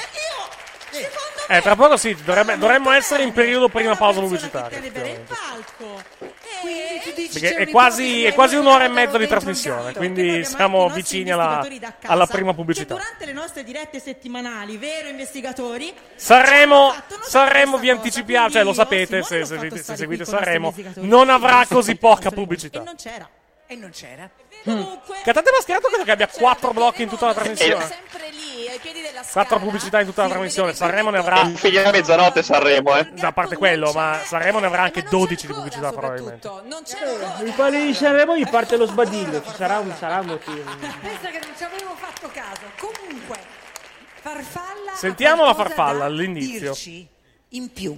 Secondo 1.01 1.23
Eh, 1.47 1.61
tra 1.61 1.75
poco 1.75 1.95
sì, 1.97 2.15
dovrebbe- 2.23 2.57
dovremmo 2.57 2.91
essere 2.91 3.23
in 3.23 3.31
periodo 3.31 3.69
prima 3.69 3.95
pausa 3.95 4.19
pubblicitaria. 4.19 4.79
dici 7.15 7.39
Perché 7.39 7.55
c'è 7.55 7.55
è 7.55 7.69
quasi, 7.69 8.23
è 8.23 8.33
quasi 8.33 8.55
un'ora 8.55 8.85
e 8.85 8.87
mezza 8.87 9.17
di 9.17 9.27
trasmissione, 9.27 9.93
quindi 9.93 10.43
siamo 10.43 10.89
vicini 10.89 11.31
alla, 11.31 11.65
alla 12.05 12.25
prima 12.25 12.53
pubblicità. 12.53 12.95
Durante 12.95 13.25
le 13.25 13.33
nostre 13.33 13.63
dirette 13.63 13.99
settimanali, 13.99 14.77
vero 14.77 15.07
investigatori? 15.07 15.93
Sanremo, 16.15 16.93
Sanremo 17.21 17.77
vi 17.77 17.89
anticipiamo, 17.89 18.49
cioè 18.49 18.63
lo 18.63 18.73
sapete 18.73 19.21
se, 19.23 19.45
se- 19.45 19.57
se- 19.69 19.83
se 19.83 19.95
seguite 19.95 20.25
Sanremo, 20.25 20.73
non 20.95 21.29
avrà 21.29 21.65
così 21.69 21.95
poca 21.95 22.31
pubblicità. 22.31 22.81
non 22.81 22.95
c'era. 22.95 23.27
E 23.67 23.75
non 23.75 23.89
c'era. 23.89 24.29
Cantate 24.63 25.51
mascherato 25.51 25.87
credo 25.87 26.03
che 26.03 26.11
abbia 26.11 26.27
quattro 26.27 26.71
blocchi 26.71 27.01
in 27.03 27.09
tutta 27.09 27.25
la 27.27 27.33
trasmissione. 27.33 27.83
Sempre 27.87 28.29
lì, 28.29 28.44
ai 28.75 28.81
piedi 28.81 29.01
della 29.01 29.23
Quattro 29.29 29.59
pubblicità 29.59 29.99
in 30.01 30.05
tutta 30.07 30.23
la 30.23 30.29
trasmissione. 30.29 30.73
Sanremo 30.73 31.09
ne 31.09 31.17
avrà. 31.17 31.41
A 31.41 31.91
mezzanotte 31.91 32.43
Sanremo, 32.43 32.95
eh. 32.97 33.11
A 33.21 33.31
parte 33.31 33.55
quello, 33.55 33.91
ma 33.93 34.19
Sanremo 34.23 34.59
ne 34.59 34.67
avrà 34.67 34.83
anche 34.83 35.03
12 35.03 35.47
di 35.47 35.53
pubblicità 35.53 35.91
probabilmente. 35.91 36.49
I 37.43 37.53
quali 37.55 37.85
di 37.87 37.93
Sanremo 37.93 38.37
gli 38.37 38.47
parte 38.47 38.77
lo 38.77 38.85
sbadiglio, 38.85 39.41
ci 39.43 39.53
sarà 39.55 39.79
un, 39.79 39.93
sarà 39.97 40.19
un 40.19 40.27
motivo. 40.27 40.71
Pensa 41.01 41.29
che 41.29 41.39
non 41.39 41.53
ci 41.57 41.63
avevo 41.63 41.95
fatto 41.95 42.29
caso. 42.33 42.61
Comunque, 42.77 43.37
farfalla. 44.21 44.93
Sentiamo 44.95 45.45
la 45.45 45.53
farfalla 45.53 46.05
all'inizio. 46.05 46.75
in 47.49 47.71
più. 47.71 47.97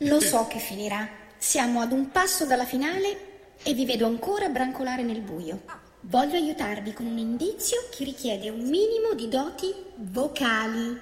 Lo 0.00 0.20
so 0.20 0.46
che 0.48 0.58
finirà. 0.58 1.08
Siamo 1.38 1.80
ad 1.80 1.92
un 1.92 2.10
passo 2.10 2.44
dalla 2.44 2.64
finale 2.64 3.54
e 3.62 3.72
vi 3.72 3.86
vedo 3.86 4.06
ancora 4.06 4.48
brancolare 4.48 5.02
nel 5.02 5.20
buio. 5.20 5.60
Voglio 6.00 6.36
aiutarvi 6.36 6.92
con 6.92 7.06
un 7.06 7.18
indizio 7.18 7.78
che 7.90 8.04
richiede 8.04 8.48
un 8.48 8.60
minimo 8.68 9.14
di 9.14 9.28
doti 9.28 9.74
vocali. 9.96 11.00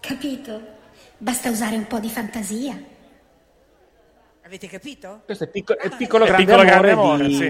Capito? 0.00 0.60
Basta 1.16 1.50
usare 1.50 1.76
un 1.76 1.86
po' 1.86 1.98
di 2.00 2.10
fantasia. 2.10 2.78
Avete 4.44 4.66
capito? 4.68 5.22
Questo 5.24 5.44
è, 5.44 5.46
picco- 5.46 5.78
è 5.78 5.88
piccolo, 5.90 6.24
È 6.24 6.26
grande, 6.26 6.44
piccolo 6.44 6.64
grande 6.64 6.90
amore, 6.90 7.24
amore, 7.24 7.26
di... 7.28 7.34
sì. 7.34 7.48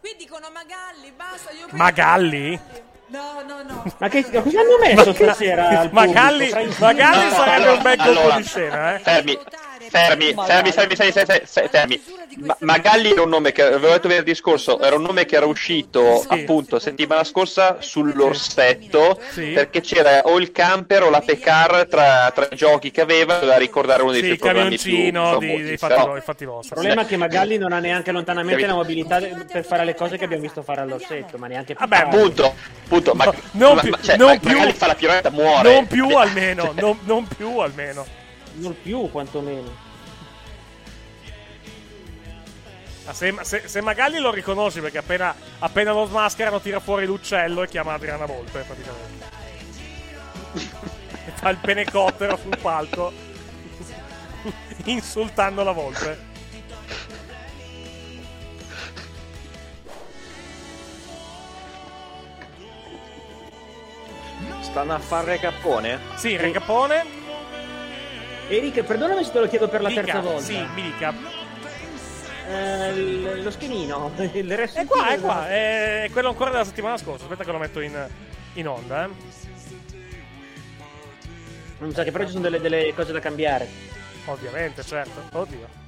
Qui 0.00 0.16
dicono 0.18 0.48
Magalli, 0.52 1.12
basta, 1.16 1.50
io 1.52 1.66
Magalli? 1.70 2.60
No, 3.06 3.42
no, 3.46 3.62
no. 3.62 3.84
Ma 3.98 4.08
che 4.08 4.22
cosa 4.24 4.60
hanno 4.60 4.78
messo 4.80 5.12
stasera? 5.12 5.88
Magalli, 5.92 6.50
Magalli 6.78 7.30
sarebbe 7.30 7.70
un 7.70 7.82
bel 7.82 7.96
colpo 7.96 8.20
Allora, 8.20 8.36
di 8.36 8.42
scena, 8.44 8.94
eh. 8.96 8.98
Fermi, 9.00 9.38
fermi, 9.92 10.34
fermi, 10.46 10.72
fermi, 10.72 10.96
fermi, 10.96 11.12
fermi, 11.12 11.40
fermi, 11.44 11.68
fermi. 11.68 12.02
Ma- 12.38 12.56
Magalli 12.60 13.10
era 13.10 13.22
un 13.22 13.28
nome 13.28 13.52
che 13.52 13.62
avevo 13.62 13.88
detto 13.92 14.08
venerdì 14.08 14.34
scorso, 14.34 14.80
era 14.80 14.96
un 14.96 15.02
nome 15.02 15.26
che 15.26 15.36
era 15.36 15.44
uscito 15.46 16.24
appunto 16.26 16.78
settimana 16.78 17.24
scorsa 17.24 17.76
sull'orsetto 17.80 19.18
perché 19.34 19.80
c'era 19.82 20.22
o 20.24 20.38
il 20.38 20.50
camper 20.52 21.02
o 21.04 21.10
la 21.10 21.20
Pecar 21.20 21.86
tra, 21.88 22.30
tra 22.34 22.48
i 22.50 22.56
giochi 22.56 22.90
che 22.90 23.00
aveva 23.02 23.36
da 23.38 23.56
ricordare 23.58 24.02
uno 24.02 24.12
dei 24.12 24.20
Sì, 24.22 24.26
suoi 24.28 24.38
programmi 24.38 24.76
più 24.78 24.78
camioncino 24.92 25.38
di- 25.38 25.46
famosi, 25.46 25.62
dei 25.64 25.76
fatti, 25.76 25.94
però- 25.94 26.06
vo- 26.06 26.16
i 26.16 26.20
fatti 26.20 26.44
vostri. 26.46 26.68
Il 26.68 26.74
problema 26.74 27.02
è 27.02 27.06
che 27.06 27.16
Magalli 27.16 27.58
non 27.58 27.72
ha 27.72 27.78
neanche 27.78 28.12
lontanamente 28.12 28.60
Capito? 28.62 28.76
la 28.76 28.82
mobilità 28.82 29.20
per 29.50 29.64
fare 29.64 29.84
le 29.84 29.94
cose 29.94 30.16
che 30.16 30.24
abbiamo 30.24 30.42
visto 30.42 30.62
fare 30.62 30.80
all'orsetto, 30.80 31.36
ma 31.38 31.46
neanche 31.48 31.74
più 31.74 31.86
Vabbè, 31.86 32.02
appunto, 32.04 32.54
appunto, 32.84 33.12
ma, 33.14 33.24
non 33.52 33.74
ma- 33.74 33.80
più- 33.82 33.90
ma- 33.90 33.98
cioè, 34.02 34.16
non 34.16 34.28
ma- 34.32 34.38
più- 34.38 34.50
Magalli 34.52 34.72
fa 34.72 34.86
la 34.86 34.94
piroetta 34.94 35.30
muore. 35.30 35.72
Non 35.72 35.86
più 35.86 36.08
almeno, 36.16 36.72
non, 36.76 36.98
non 37.04 37.26
più 37.36 37.58
almeno. 37.58 38.06
Non 38.54 38.74
più, 38.82 39.10
quantomeno. 39.10 39.81
Se, 43.10 43.34
se- 43.42 43.68
se 43.68 43.80
Magalli 43.80 44.18
lo 44.18 44.30
riconosci 44.30 44.80
perché 44.80 44.98
appena, 44.98 45.34
appena 45.58 45.92
lo 45.92 46.04
smascherano 46.06 46.60
tira 46.60 46.78
fuori 46.80 47.04
l'uccello 47.06 47.62
e 47.62 47.68
chiama 47.68 47.94
Adriana 47.94 48.26
Volpe 48.26 48.60
praticamente. 48.60 49.26
e 51.26 51.30
fa 51.34 51.48
il 51.50 51.56
penecottero 51.58 52.36
sul 52.36 52.56
palco 52.60 53.12
insultando 54.84 55.62
la 55.64 55.72
Volpe. 55.72 56.30
Stanno 64.60 64.94
a 64.94 64.98
fare 64.98 65.38
cappone? 65.38 65.98
Sì, 66.16 66.36
Recapone. 66.36 67.20
Eric, 68.48 68.82
perdonami 68.82 69.24
se 69.24 69.32
te 69.32 69.40
lo 69.40 69.48
chiedo 69.48 69.68
per 69.68 69.80
la 69.82 69.88
Dica, 69.88 70.02
terza 70.02 70.20
volta. 70.20 70.42
Sì, 70.42 70.58
mi 70.74 70.82
dica. 70.82 71.14
Eh, 72.48 73.42
lo 73.42 73.50
schienino, 73.50 74.10
il 74.32 74.56
resto 74.56 74.80
È 74.80 74.86
qua, 74.86 75.08
è 75.08 75.20
qua, 75.20 75.48
è 75.48 76.08
quello 76.12 76.28
ancora 76.28 76.50
della 76.50 76.64
settimana 76.64 76.96
scorsa. 76.96 77.24
Aspetta 77.24 77.44
che 77.44 77.52
lo 77.52 77.58
metto 77.58 77.80
in, 77.80 78.08
in 78.54 78.68
onda, 78.68 79.04
eh. 79.04 79.08
Non 81.78 81.92
sa 81.92 82.04
che 82.04 82.12
però 82.12 82.24
ci 82.24 82.30
sono 82.30 82.42
delle, 82.42 82.60
delle 82.60 82.94
cose 82.94 83.12
da 83.12 83.20
cambiare. 83.20 83.68
Ovviamente, 84.26 84.84
certo. 84.84 85.36
Oddio. 85.36 85.80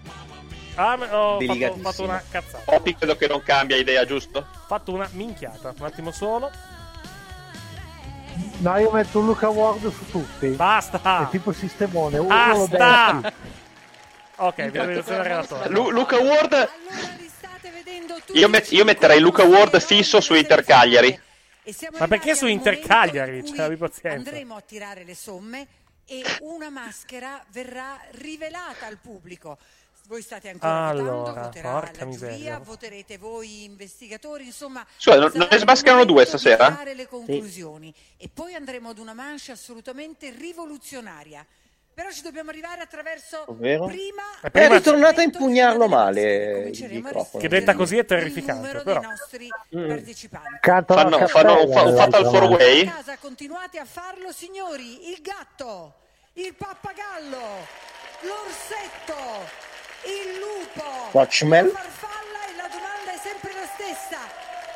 Ah, 0.75 0.99
ho 1.13 1.41
fatto, 1.41 1.77
fatto 1.81 2.03
una 2.03 2.23
cazzata. 2.29 2.65
Poppy 2.65 2.97
credo 2.97 3.17
che 3.17 3.29
non 3.29 3.43
cambia 3.43 3.77
idea, 3.77 4.05
giusto? 4.05 4.39
Ho 4.39 4.67
fatto 4.67 4.93
una 4.93 5.09
minchiata. 5.13 5.73
Un 5.79 5.85
attimo 5.85 6.11
solo. 6.11 6.51
No, 8.59 8.77
io 8.79 8.91
metto 8.91 9.21
Luca 9.21 9.49
Ward 9.49 9.89
su 9.93 10.11
tutti. 10.11 10.49
Basta! 10.49 11.27
È 11.27 11.31
tipo 11.31 11.53
sistemone. 11.53 12.19
Uno 12.19 12.49
lo 12.49 12.67
Basta! 12.67 13.33
Ok, 14.37 14.63
visualizzazione 14.71 15.23
del 15.23 15.27
relatore. 15.31 15.69
Lu- 15.69 15.91
Luca 15.91 16.19
Ward. 16.19 16.69
Io, 18.33 18.49
met- 18.49 18.73
io 18.73 18.85
metterei 18.85 19.21
Luca 19.21 19.45
Ward 19.45 19.79
fisso 19.81 20.21
su 20.21 20.35
Inter 20.35 20.65
Cagliari. 20.65 21.19
Ma 21.99 22.09
perché 22.09 22.35
su 22.35 22.47
Inter 22.47 22.81
Cagliari? 22.81 23.45
Cioè. 23.45 23.77
Andremo 24.11 24.57
a 24.57 24.61
tirare 24.61 25.05
le 25.05 25.15
somme 25.15 25.67
e 26.07 26.23
una 26.41 26.69
maschera 26.69 27.43
verrà 27.53 27.99
rivelata 28.13 28.87
al 28.87 28.99
pubblico. 28.99 29.57
Voi 30.07 30.21
state 30.21 30.51
ancora 30.51 30.89
Allora, 30.89 31.13
votando, 31.13 31.41
voterà 31.41 31.91
la 31.97 32.05
miseria. 32.05 32.37
giuria, 32.37 32.59
voterete 32.59 33.17
voi 33.17 33.65
investigatori, 33.65 34.45
insomma... 34.45 34.85
Scusa, 34.99 35.17
non- 35.19 35.31
non 35.35 35.49
ne 35.51 35.57
il 35.57 35.63
smascherano 35.63 36.05
due 36.05 36.27
stasera? 36.27 36.77
conclusioni 37.09 37.95
e 38.19 38.29
poi 38.29 38.53
andremo 38.55 38.91
ad 38.91 38.99
una 38.99 39.15
manche 39.15 39.53
assolutamente 39.53 40.29
rivoluzionaria. 40.31 41.47
Però 41.95 42.11
ci 42.11 42.23
dobbiamo 42.23 42.51
arrivare 42.51 42.83
attraverso 42.83 43.45
Ovvero? 43.47 43.87
prima 43.87 44.23
Eh, 44.43 44.49
È 44.49 44.51
prima- 44.51 44.75
ritornato 44.75 45.21
a 45.21 45.23
impugnarlo 45.23 45.87
male 45.87 46.71
il 46.71 46.89
microfono. 46.91 47.41
Che 47.41 47.49
detta 47.49 47.75
così 47.75 47.99
è 47.99 48.05
terrificante, 48.05 48.83
però. 48.83 49.01
nostri 49.01 49.49
Mm. 49.77 49.97
Cantano 50.61 51.19
Fanno, 51.19 51.27
fanno 51.29 51.63
un, 51.65 51.73
fa- 51.73 51.83
un 51.83 51.97
fatal 51.97 52.25
four 52.25 52.33
l'altra 52.41 52.57
way. 52.67 52.85
Casa 52.85 53.17
continuate 53.19 53.79
a 53.79 53.85
farlo, 53.85 54.33
signori. 54.33 55.11
Il 55.11 55.21
gatto, 55.21 55.95
il 56.35 56.55
pappagallo, 56.55 57.39
l'orsetto, 58.23 59.15
il 60.05 60.39
lupo, 60.39 60.83
Watchman. 61.13 61.67
la 61.67 61.73
farfalla 61.73 62.41
e 62.49 62.57
la 62.57 62.69
domanda 62.69 63.13
è 63.15 63.19
sempre 63.23 63.53
la 63.53 63.67
stessa. 63.75 64.19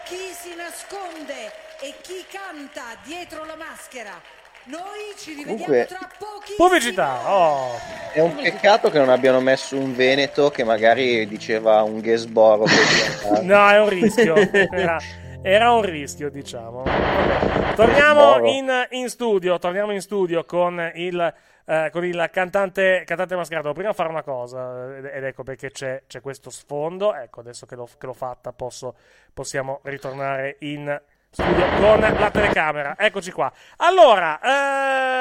Chi 0.05 0.33
si 0.33 0.55
nasconde 0.55 1.53
e 1.81 1.95
chi 2.01 2.25
canta 2.31 2.97
dietro 3.03 3.45
la 3.45 3.57
maschera? 3.57 4.21
Noi 4.69 5.15
ci 5.17 5.31
rivediamo 5.31 5.65
Comunque- 5.65 5.87
tra 5.87 6.11
pochi 6.19 6.53
Pubblicità! 6.55 7.33
Oh! 7.33 7.71
È 8.13 8.21
un 8.21 8.35
peccato 8.35 8.91
che 8.91 8.99
non 8.99 9.09
abbiano 9.09 9.41
messo 9.41 9.79
un 9.79 9.95
Veneto 9.95 10.51
che 10.51 10.63
magari 10.63 11.27
diceva 11.27 11.83
un 11.83 12.03
Gesboro. 12.03 12.67
No, 13.43 13.69
è 13.69 13.81
un 13.81 13.89
rischio. 13.89 14.35
Era, 14.37 14.99
era 15.41 15.73
un 15.73 15.81
rischio, 15.83 16.29
diciamo. 16.29 16.83
Vabbè. 16.83 17.75
Torniamo 17.77 18.47
in, 18.47 18.71
in 18.91 19.09
studio. 19.09 19.59
Torniamo 19.59 19.93
in 19.93 20.03
studio 20.03 20.45
con 20.45 20.91
il, 20.97 21.35
eh, 21.65 21.89
con 21.91 22.05
il 22.05 22.29
cantante, 22.31 23.05
cantante 23.07 23.37
mascherato. 23.37 23.73
Prima 23.73 23.95
fare 23.95 24.11
una 24.11 24.23
cosa, 24.23 24.97
ed, 24.97 25.05
ed 25.07 25.25
ecco 25.25 25.45
perché 25.45 25.71
c'è, 25.71 26.03
c'è 26.07 26.21
questo 26.21 26.51
sfondo. 26.51 27.15
Ecco, 27.15 27.41
adesso 27.41 27.65
che 27.65 27.75
l'ho, 27.75 27.89
che 27.99 28.05
l'ho 28.05 28.13
fatta, 28.13 28.53
posso, 28.53 28.97
possiamo 29.33 29.81
ritornare 29.85 30.57
in 30.61 31.01
studio 31.39 31.67
con 31.81 32.01
la 32.01 32.31
telecamera. 32.33 32.97
Eccoci 32.99 33.31
qua. 33.31 33.53
Allora, 33.77 34.41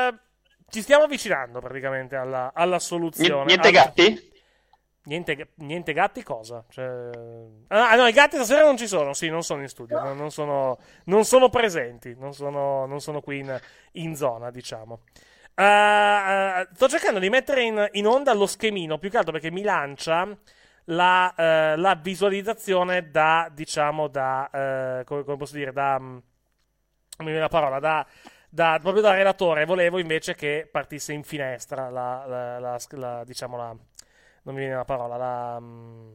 eh, 0.10 0.18
ci 0.68 0.81
stiamo 0.81 1.03
avvicinando 1.03 1.60
praticamente 1.60 2.15
alla, 2.15 2.52
alla 2.56 2.80
soluzione. 2.80 3.45
Niente 3.45 3.68
Alla- 3.68 3.84
gatti? 3.84 4.35
Niente, 5.03 5.52
niente 5.56 5.94
gatti 5.94 6.22
cosa? 6.23 6.65
Cioè... 6.69 6.85
Ah 7.68 7.95
no, 7.95 8.07
i 8.07 8.11
gatti 8.11 8.35
stasera 8.35 8.64
non 8.64 8.76
ci 8.76 8.88
sono, 8.88 9.14
sì, 9.14 9.30
non 9.30 9.41
sono 9.41 9.61
in 9.61 9.69
studio, 9.69 10.02
non, 10.02 10.18
non 10.18 10.31
sono, 10.31 10.80
non 11.06 11.23
sono 11.23 11.48
presenti, 11.48 12.14
non 12.19 12.34
sono, 12.34 12.85
non 12.85 12.99
sono 12.99 13.22
qui 13.22 13.39
in, 13.39 13.57
in 13.94 14.15
zona, 14.18 14.52
diciamo. 14.52 15.03
Eh, 15.56 16.68
sto 16.73 16.89
cercando 16.89 17.19
di 17.19 17.30
mettere 17.30 17.64
in, 17.64 17.88
in 17.94 18.06
onda 18.06 18.34
lo 18.34 18.48
schemino, 18.48 18.98
più 18.98 19.10
che 19.10 19.18
altro 19.18 19.31
perché 19.31 19.49
mi 19.49 19.61
lancia 19.61 20.27
la, 20.89 21.34
eh, 21.35 21.76
la 21.77 21.95
visualizzazione 21.95 23.09
da, 23.11 23.49
diciamo, 23.53 24.07
da, 24.07 24.49
eh, 24.99 25.03
come, 25.05 25.23
come 25.23 25.38
posso 25.38 25.55
dire, 25.55 25.72
da... 25.72 25.99
mm, 25.99 26.03
non 27.18 27.26
mi 27.26 27.26
viene 27.26 27.39
la 27.41 27.47
parola, 27.49 27.80
da, 27.80 28.05
da- 28.49 28.77
proprio 28.81 29.01
da 29.01 29.14
relatore, 29.14 29.65
volevo 29.65 29.97
invece 29.99 30.35
che 30.35 30.68
partisse 30.72 31.14
in 31.14 31.23
finestra 31.23 31.89
la, 31.89 32.26
la- 32.59 32.77
la- 32.91 33.23
diciamo 33.23 33.57
la, 33.57 33.68
non 33.68 34.53
mi 34.55 34.59
viene 34.61 34.76
la 34.76 34.85
parola, 34.85 35.18
la, 35.18 35.59
mm, 35.59 36.09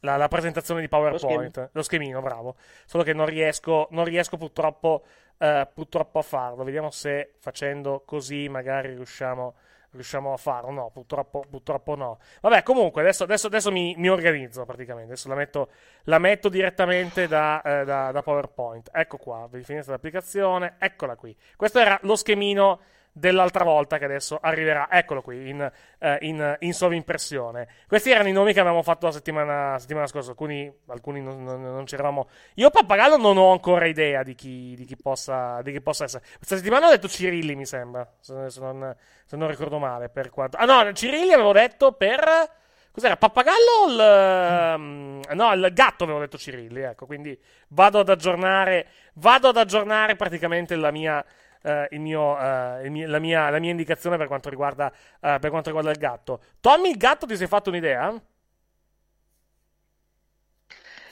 la, 0.00 0.16
la 0.16 0.28
presentazione 0.28 0.80
di 0.80 0.88
PowerPoint, 0.88 1.70
lo, 1.72 1.82
schemino, 1.82 2.20
bravo. 2.22 2.56
Solo 2.86 3.02
che 3.02 3.12
non 3.12 3.26
riesco, 3.26 3.88
non 3.90 4.04
riesco 4.04 4.36
purtroppo, 4.36 5.04
eh, 5.38 5.68
purtroppo 5.72 6.18
a 6.18 6.22
farlo. 6.22 6.62
Vediamo 6.64 6.90
se 6.90 7.34
facendo 7.40 8.02
così 8.06 8.48
magari 8.48 8.88
riusciamo, 8.94 9.54
riusciamo 9.94 10.32
a 10.32 10.36
farlo. 10.36 10.70
No, 10.70 10.90
purtroppo, 10.92 11.44
purtroppo 11.48 11.94
no. 11.94 12.18
Vabbè, 12.40 12.62
comunque, 12.62 13.02
adesso, 13.02 13.24
adesso, 13.24 13.46
adesso 13.46 13.70
mi, 13.70 13.94
mi 13.96 14.08
organizzo 14.08 14.64
praticamente. 14.64 15.12
Adesso 15.12 15.28
la 15.28 15.34
metto, 15.34 15.68
la 16.04 16.18
metto 16.18 16.48
direttamente 16.48 17.26
da, 17.26 17.62
eh, 17.62 17.84
da, 17.84 18.12
da 18.12 18.22
PowerPoint. 18.22 18.90
Ecco 18.92 19.16
qua, 19.16 19.48
vi 19.50 19.62
finite 19.62 19.90
l'applicazione, 19.90 20.76
eccola 20.78 21.16
qui. 21.16 21.36
Questo 21.56 21.78
era 21.78 21.98
lo 22.02 22.16
schemino 22.16 22.80
dell'altra 23.16 23.62
volta 23.62 23.96
che 23.96 24.04
adesso 24.04 24.38
arriverà. 24.42 24.88
Eccolo 24.90 25.22
qui, 25.22 25.48
in, 25.48 25.70
eh, 25.98 26.18
in, 26.22 26.56
in 26.60 26.74
sovrimpressione. 26.74 27.68
Questi 27.86 28.10
erano 28.10 28.28
i 28.28 28.32
nomi 28.32 28.52
che 28.52 28.58
avevamo 28.58 28.82
fatto 28.82 29.06
la 29.06 29.12
settimana, 29.12 29.78
settimana 29.78 30.06
scorsa. 30.08 30.30
Alcuni, 30.30 30.70
alcuni 30.88 31.22
non, 31.22 31.44
non, 31.44 31.62
non, 31.62 31.84
c'eravamo. 31.84 32.28
Io, 32.54 32.70
Pappagallo, 32.70 33.16
non 33.16 33.36
ho 33.36 33.52
ancora 33.52 33.86
idea 33.86 34.24
di 34.24 34.34
chi, 34.34 34.74
di 34.76 34.84
chi, 34.84 34.96
possa, 34.96 35.62
di 35.62 35.70
chi 35.70 35.80
possa 35.80 36.04
essere. 36.04 36.24
Questa 36.36 36.56
settimana 36.56 36.88
ho 36.88 36.90
detto 36.90 37.08
Cirilli, 37.08 37.54
mi 37.54 37.66
sembra. 37.66 38.06
Se, 38.18 38.50
se, 38.50 38.60
non, 38.60 38.94
se 39.24 39.36
non 39.36 39.48
ricordo 39.48 39.78
male. 39.78 40.08
Per 40.08 40.30
quanto... 40.30 40.56
Ah, 40.56 40.64
no, 40.64 40.92
Cirilli 40.92 41.32
avevo 41.32 41.52
detto 41.52 41.92
per. 41.92 42.50
Cos'era? 42.90 43.16
Pappagallo 43.16 43.70
o 43.84 43.90
il. 43.90 44.74
Um, 44.76 45.20
no, 45.34 45.52
il 45.52 45.70
gatto 45.72 46.02
avevo 46.02 46.18
detto 46.18 46.36
Cirilli. 46.36 46.80
Ecco, 46.80 47.06
quindi 47.06 47.40
vado 47.68 48.00
ad 48.00 48.08
aggiornare. 48.08 48.88
Vado 49.14 49.48
ad 49.48 49.56
aggiornare 49.56 50.16
praticamente 50.16 50.74
la 50.74 50.90
mia 50.90 51.24
eh, 51.64 51.88
il 51.92 52.00
mio, 52.00 52.38
eh, 52.38 52.88
mio, 52.90 53.08
la, 53.08 53.18
mia, 53.18 53.48
la, 53.48 53.58
mia, 53.58 53.70
indicazione 53.70 54.18
per 54.18 54.26
quanto, 54.26 54.50
riguarda, 54.50 54.92
eh, 55.20 55.38
per 55.40 55.48
quanto 55.50 55.70
riguarda 55.70 55.90
il 55.90 55.98
gatto. 55.98 56.40
Tommy, 56.60 56.90
il 56.90 56.96
gatto, 56.96 57.26
ti 57.26 57.36
sei 57.36 57.46
fatto 57.46 57.70
un'idea? 57.70 58.12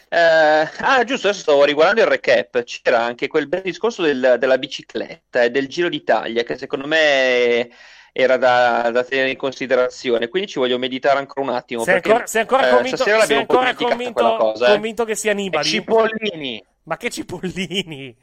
Eh, 0.08 0.68
ah, 0.80 1.04
giusto, 1.04 1.28
adesso 1.28 1.42
stavo 1.42 1.64
riguardando 1.64 2.02
il 2.02 2.06
recap. 2.06 2.62
C'era 2.64 3.00
anche 3.00 3.28
quel 3.28 3.48
bel 3.48 3.62
discorso 3.62 4.02
del, 4.02 4.36
della 4.38 4.58
bicicletta 4.58 5.42
e 5.42 5.50
del 5.50 5.68
Giro 5.68 5.88
d'Italia, 5.88 6.42
che 6.42 6.58
secondo 6.58 6.86
me 6.86 7.70
era 8.12 8.36
da, 8.36 8.90
da, 8.90 9.04
tenere 9.04 9.30
in 9.30 9.38
considerazione. 9.38 10.28
Quindi 10.28 10.50
ci 10.50 10.58
voglio 10.58 10.78
meditare 10.78 11.18
ancora 11.18 11.40
un 11.40 11.56
attimo. 11.56 11.82
Sei 11.82 11.94
perché, 11.94 12.10
ancora, 12.10 12.26
sei 12.26 12.40
ancora 12.42 12.68
eh, 12.68 12.74
convinto, 12.74 12.96
sei 12.98 13.36
ancora 13.38 13.74
convinto, 13.74 14.36
cosa, 14.36 14.66
convinto 14.66 15.04
che 15.06 15.14
sia 15.14 15.32
Nibali? 15.32 15.66
E 15.66 15.70
Cipollini. 15.70 16.64
Ma 16.84 16.96
che 16.96 17.10
cipollini? 17.10 18.16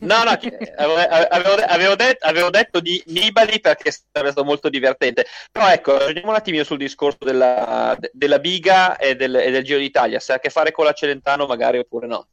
No, 0.00 0.22
no, 0.22 0.30
avevo, 0.76 1.54
avevo, 1.66 1.96
detto, 1.96 2.26
avevo, 2.26 2.50
detto, 2.50 2.78
di 2.78 3.02
Nibali 3.06 3.58
perché 3.60 3.90
sarebbe 3.90 4.30
stato 4.30 4.44
molto 4.44 4.68
divertente. 4.68 5.26
Però 5.50 5.68
ecco, 5.68 5.98
ragioniamo 5.98 6.30
un 6.30 6.36
attimino 6.36 6.62
sul 6.62 6.78
discorso 6.78 7.24
della, 7.24 7.96
della 8.12 8.38
biga 8.38 8.96
e 8.96 9.16
del, 9.16 9.34
e 9.34 9.50
del 9.50 9.64
Giro 9.64 9.80
d'Italia. 9.80 10.20
Se 10.20 10.32
ha 10.32 10.36
a 10.36 10.38
che 10.38 10.50
fare 10.50 10.70
con 10.70 10.84
la 10.84 10.92
Celentano, 10.92 11.46
magari 11.46 11.78
oppure 11.78 12.06
no. 12.06 12.28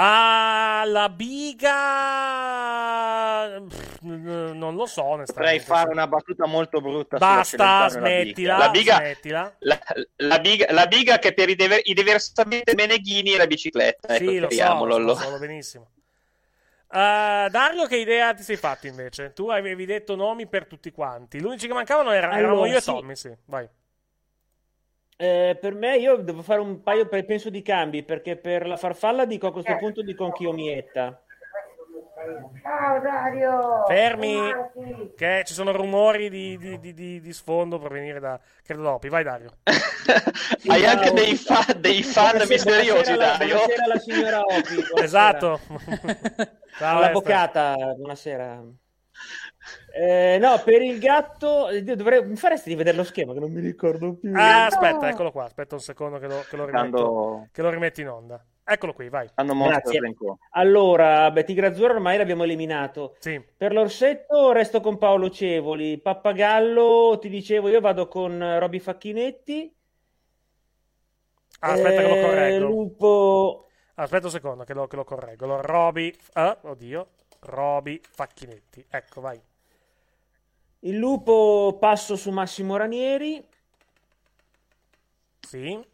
Ah, 0.00 0.84
la 0.86 1.08
biga. 1.08 1.74
non 4.00 4.76
lo 4.76 4.86
so. 4.86 5.02
Potrei 5.02 5.58
fare 5.58 5.90
una 5.90 6.06
battuta 6.06 6.46
molto 6.46 6.80
brutta. 6.80 7.18
Basta, 7.18 7.88
smettila. 7.88 8.58
La 8.58 8.68
biga, 8.70 8.94
smettila. 8.98 9.56
La, 9.58 9.76
la, 10.18 10.38
biga, 10.38 10.72
la 10.72 10.86
biga 10.86 11.18
che 11.18 11.34
per 11.34 11.48
i, 11.48 11.56
dever, 11.56 11.80
i 11.82 11.94
diversamente 11.94 12.76
meneghini 12.76 13.32
è 13.32 13.38
la 13.38 13.48
bicicletta. 13.48 14.14
Sì, 14.14 14.36
ecco, 14.36 14.84
lo 14.84 14.94
so, 14.94 14.98
lo 14.98 15.14
so, 15.16 15.30
lo 15.30 15.38
benissimo. 15.38 15.90
Uh, 16.90 17.50
Dario, 17.50 17.86
che 17.88 17.96
idea 17.96 18.32
ti 18.34 18.44
sei 18.44 18.56
fatto 18.56 18.86
invece? 18.86 19.32
Tu 19.32 19.48
avevi 19.48 19.84
detto 19.84 20.14
nomi 20.14 20.46
per 20.46 20.66
tutti 20.66 20.92
quanti. 20.92 21.40
Gli 21.40 21.44
unici 21.44 21.66
che 21.66 21.74
mancavano 21.74 22.12
erano, 22.12 22.34
allora, 22.34 22.52
erano 22.52 22.66
io 22.66 22.80
sì. 22.80 22.88
e 22.88 22.92
Tommy, 22.92 23.16
sì. 23.16 23.36
Vai. 23.46 23.68
Eh, 25.20 25.58
per 25.60 25.74
me 25.74 25.96
io 25.96 26.16
devo 26.18 26.42
fare 26.42 26.60
un 26.60 26.80
paio 26.80 27.08
penso 27.08 27.50
di 27.50 27.60
cambi 27.60 28.04
perché 28.04 28.36
per 28.36 28.68
la 28.68 28.76
farfalla 28.76 29.24
dico 29.24 29.48
a 29.48 29.52
questo 29.52 29.76
punto 29.76 30.00
dico 30.00 30.24
anch'io 30.24 30.52
Mietta 30.52 31.20
Ciao 32.62 33.00
Dario! 33.00 33.84
Fermi! 33.86 34.36
Che 35.16 35.42
ci 35.44 35.54
sono 35.54 35.72
rumori 35.72 36.28
di, 36.28 36.56
di, 36.58 36.78
di, 36.92 37.20
di 37.20 37.32
sfondo 37.32 37.78
per 37.78 37.92
venire 37.92 38.18
da 38.18 38.38
credo 38.62 38.82
Lopi. 38.82 39.08
Vai 39.08 39.22
Dario. 39.22 39.58
Hai 40.66 40.84
anche 40.84 41.12
dei, 41.12 41.36
fa- 41.36 41.72
dei 41.76 42.02
fan 42.02 42.30
buonasera, 42.38 42.46
misteriosi, 42.54 43.14
buonasera 43.14 43.36
Dario. 43.36 43.54
La, 43.54 43.64
buonasera 43.64 43.86
la 43.86 43.98
signora 43.98 44.40
Opi. 44.40 44.74
Buonasera. 44.90 45.04
Esatto. 45.04 45.60
Ciao, 46.76 47.00
L'avvocata, 47.00 47.74
buonasera. 47.96 48.62
Eh, 49.94 50.38
no, 50.40 50.60
per 50.64 50.82
il 50.82 50.98
gatto 50.98 51.68
dovrei... 51.82 52.24
mi 52.24 52.36
faresti 52.36 52.70
rivedere 52.70 52.96
lo 52.96 53.04
schema 53.04 53.32
che 53.32 53.40
non 53.40 53.50
mi 53.50 53.60
ricordo 53.60 54.14
più. 54.14 54.32
Ah, 54.34 54.66
aspetta, 54.66 55.08
eccolo 55.08 55.32
qua. 55.32 55.44
Aspetta 55.44 55.74
un 55.74 55.80
secondo 55.80 56.18
che 56.18 56.26
lo, 56.26 56.44
che 56.48 56.56
lo, 56.56 56.64
rimetto, 56.64 57.48
che 57.52 57.62
lo 57.62 57.70
rimetti 57.70 58.00
in 58.02 58.08
onda. 58.08 58.44
Eccolo 58.64 58.92
qui, 58.92 59.08
vai. 59.08 59.26
Grazie. 59.34 60.14
Allora, 60.50 61.30
Betty 61.30 61.54
Grazzura 61.54 61.94
ormai 61.94 62.18
l'abbiamo 62.18 62.44
eliminato. 62.44 63.16
Sì. 63.18 63.42
Per 63.56 63.72
l'orsetto 63.72 64.52
resto 64.52 64.80
con 64.80 64.98
Paolo 64.98 65.30
Cevoli. 65.30 65.98
Pappagallo, 65.98 67.18
ti 67.18 67.30
dicevo, 67.30 67.68
io 67.68 67.80
vado 67.80 68.08
con 68.08 68.58
Roby 68.58 68.78
Facchinetti. 68.78 69.74
Ah, 71.60 71.72
aspetta 71.72 72.02
che 72.02 72.08
lo 72.08 72.14
Eh, 72.14 72.22
correggo. 72.22 72.66
Lupo... 72.66 73.66
Aspetta 73.94 74.26
un 74.26 74.32
secondo 74.32 74.64
che 74.64 74.74
lo, 74.74 74.86
che 74.86 74.96
lo 74.96 75.04
correggo. 75.04 75.44
Allora, 75.46 75.62
Roby... 75.62 76.14
Ah, 76.34 76.56
oddio. 76.60 77.08
Roby 77.40 78.00
Facchinetti. 78.06 78.84
Ecco, 78.90 79.22
vai. 79.22 79.40
Il 80.80 80.96
lupo 80.96 81.76
passo 81.80 82.16
su 82.16 82.30
Massimo 82.30 82.76
Ranieri. 82.76 83.44
Sì. 85.40 85.84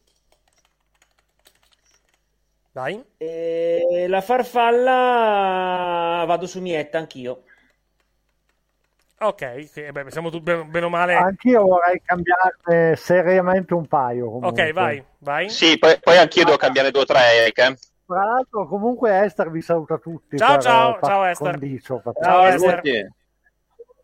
Dai. 2.70 3.02
E 3.16 4.06
la 4.08 4.20
farfalla 4.20 6.24
vado 6.26 6.46
su 6.46 6.60
Mietta 6.60 6.98
anch'io. 6.98 7.44
Ok, 9.20 9.68
sì, 9.70 9.90
beh, 9.90 10.10
siamo 10.10 10.28
tutti 10.28 10.52
bene, 10.66 10.84
o 10.84 10.88
male. 10.90 11.14
Anch'io 11.14 11.62
vorrei 11.62 12.02
cambiarne 12.04 12.96
seriamente 12.96 13.72
un 13.72 13.86
paio. 13.86 14.30
Comunque. 14.30 14.66
Ok, 14.68 14.72
vai, 14.72 15.04
vai. 15.20 15.48
Sì, 15.48 15.78
poi, 15.78 15.98
poi 16.00 16.18
anch'io 16.18 16.44
devo 16.44 16.56
cambiare 16.56 16.90
due 16.90 17.02
o 17.02 17.06
tre, 17.06 17.20
Eric. 17.42 17.58
eh. 17.58 17.78
Tra 18.06 18.24
l'altro, 18.24 18.66
comunque, 18.66 19.22
Esther 19.22 19.50
vi 19.50 19.62
saluta 19.62 19.96
tutti. 19.96 20.36
Ciao, 20.36 20.54
per- 20.54 20.62
ciao, 20.62 20.92
per 20.98 21.08
ciao, 21.08 21.24
Esther. 21.24 21.50
condicio, 21.52 22.02
Ciao, 22.20 22.44
Esther. 22.44 22.82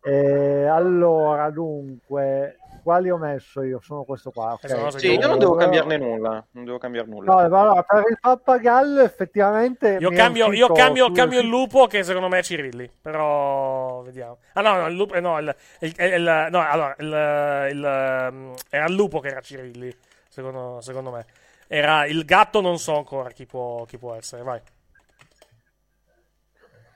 Eh, 0.03 0.65
allora, 0.65 1.49
dunque, 1.51 2.57
quali 2.81 3.09
ho 3.11 3.17
messo 3.17 3.61
io? 3.61 3.79
Sono 3.81 4.03
questo 4.03 4.31
qua. 4.31 4.53
ok. 4.53 4.99
Sì, 4.99 5.11
io 5.13 5.27
non 5.27 5.37
devo 5.37 5.55
cambiarne 5.55 5.97
nulla. 5.97 6.43
Non 6.51 6.65
devo 6.65 6.77
cambiare 6.79 7.07
nulla. 7.07 7.33
No, 7.33 7.37
allora, 7.37 7.83
per 7.83 8.03
il 8.09 8.17
pappagallo 8.19 9.01
effettivamente... 9.01 9.97
Io 9.99 10.09
cambio, 10.09 10.51
io 10.51 10.67
cambio, 10.71 11.11
cambio 11.11 11.39
il 11.39 11.47
lupo 11.47 11.85
che 11.85 12.03
secondo 12.03 12.27
me 12.27 12.39
è 12.39 12.43
Cirilli. 12.43 12.89
Però 13.01 14.01
vediamo. 14.01 14.39
Ah 14.53 14.61
no, 14.61 14.73
no, 14.81 14.87
il 14.87 14.95
lupo, 14.95 15.13
eh, 15.13 15.19
no, 15.19 15.37
il, 15.39 15.55
il- 15.81 15.93
il- 15.97 16.47
no, 16.49 16.67
allora, 16.67 16.95
il, 16.97 17.75
il, 17.77 17.83
ehm, 17.85 18.53
era 18.69 18.85
il 18.87 18.93
lupo 18.95 19.19
che 19.19 19.27
era 19.27 19.41
Cirilli, 19.41 19.95
secondo, 20.27 20.79
secondo 20.81 21.11
me. 21.11 21.25
Era 21.67 22.05
il 22.05 22.25
gatto, 22.25 22.59
non 22.59 22.79
so 22.79 22.97
ancora 22.97 23.29
chi 23.29 23.45
può, 23.45 23.85
chi 23.85 23.97
può 23.97 24.15
essere. 24.15 24.41
Vai. 24.43 24.59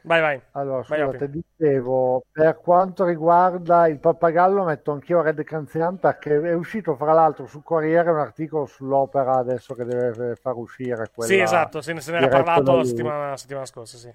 Vai, 0.05 0.21
vai. 0.21 0.41
Allora, 0.51 0.83
scusate, 0.83 1.29
dicevo, 1.29 2.25
per 2.31 2.59
quanto 2.61 3.05
riguarda 3.05 3.87
il 3.87 3.97
pappagallo 3.97 4.63
metto 4.63 4.91
anch'io 4.91 5.21
Red 5.21 5.43
Canzian 5.43 5.97
perché 5.97 6.39
è 6.39 6.53
uscito 6.53 6.95
fra 6.95 7.11
l'altro 7.11 7.47
sul 7.47 7.63
Corriere 7.63 8.11
un 8.11 8.19
articolo 8.19 8.67
sull'opera 8.67 9.37
adesso 9.37 9.73
che 9.73 9.83
deve 9.83 10.35
far 10.35 10.55
uscire 10.55 11.09
quella 11.13 11.31
Sì, 11.31 11.39
esatto, 11.39 11.81
se 11.81 11.93
ne, 11.93 12.01
se 12.01 12.11
ne 12.11 12.17
era 12.17 12.27
parlato 12.27 12.75
la 12.75 12.83
settimana, 12.83 13.35
settimana 13.35 13.65
scorsa, 13.65 13.97
sì. 13.97 14.13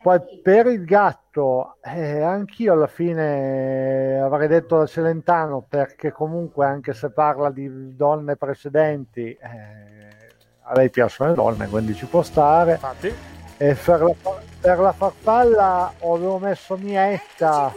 Poi 0.00 0.20
per 0.42 0.66
il 0.66 0.84
gatto, 0.84 1.76
eh, 1.80 2.20
anch'io 2.22 2.72
alla 2.72 2.88
fine 2.88 4.20
avrei 4.20 4.48
detto 4.48 4.78
da 4.78 4.86
Celentano 4.86 5.64
perché 5.68 6.12
comunque 6.12 6.66
anche 6.66 6.92
se 6.92 7.10
parla 7.10 7.50
di 7.50 7.96
donne 7.96 8.36
precedenti, 8.36 9.26
eh, 9.26 9.38
a 10.62 10.72
lei 10.74 10.90
piacciono 10.90 11.30
le 11.30 11.36
donne, 11.36 11.68
quindi 11.68 11.94
ci 11.94 12.06
può 12.06 12.22
stare. 12.22 12.72
Infatti. 12.72 13.31
E 13.62 13.74
per 13.76 14.00
la, 14.00 14.12
per 14.60 14.78
la 14.80 14.92
farfalla 14.92 15.94
avevo 16.00 16.38
messo 16.38 16.76
Mietta. 16.76 17.72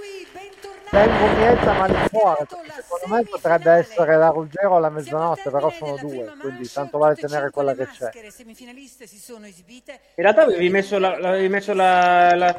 Tengo 0.90 1.28
Mietta 1.36 1.74
ma 1.74 1.88
di 1.88 1.94
fuori, 2.10 2.45
perché 2.48 2.82
secondo 2.82 3.16
me 3.16 3.24
potrebbe 3.30 3.72
essere 3.72 4.18
la 4.18 4.30
Ruggero 4.30 4.78
alla 4.78 4.90
mezzanotte, 4.90 5.52
però 5.52 5.70
sono 5.70 5.95
due, 5.98 6.34
quindi 6.40 6.68
tanto 6.72 6.98
vale 6.98 7.14
tenere 7.14 7.52
quella 7.52 7.76
che 7.76 7.86
c'è. 7.86 8.10
Le 8.20 8.32
semifinaliste 8.32 9.06
si 9.06 9.20
sono 9.20 9.45
esibite. 9.45 9.91
In 10.16 10.24
realtà 10.24 10.41
avevi 10.41 10.70
messo 10.70 10.98
la, 10.98 11.20
l'avevi 11.20 11.49
messo 11.49 11.74
la, 11.76 12.34
la, 12.34 12.56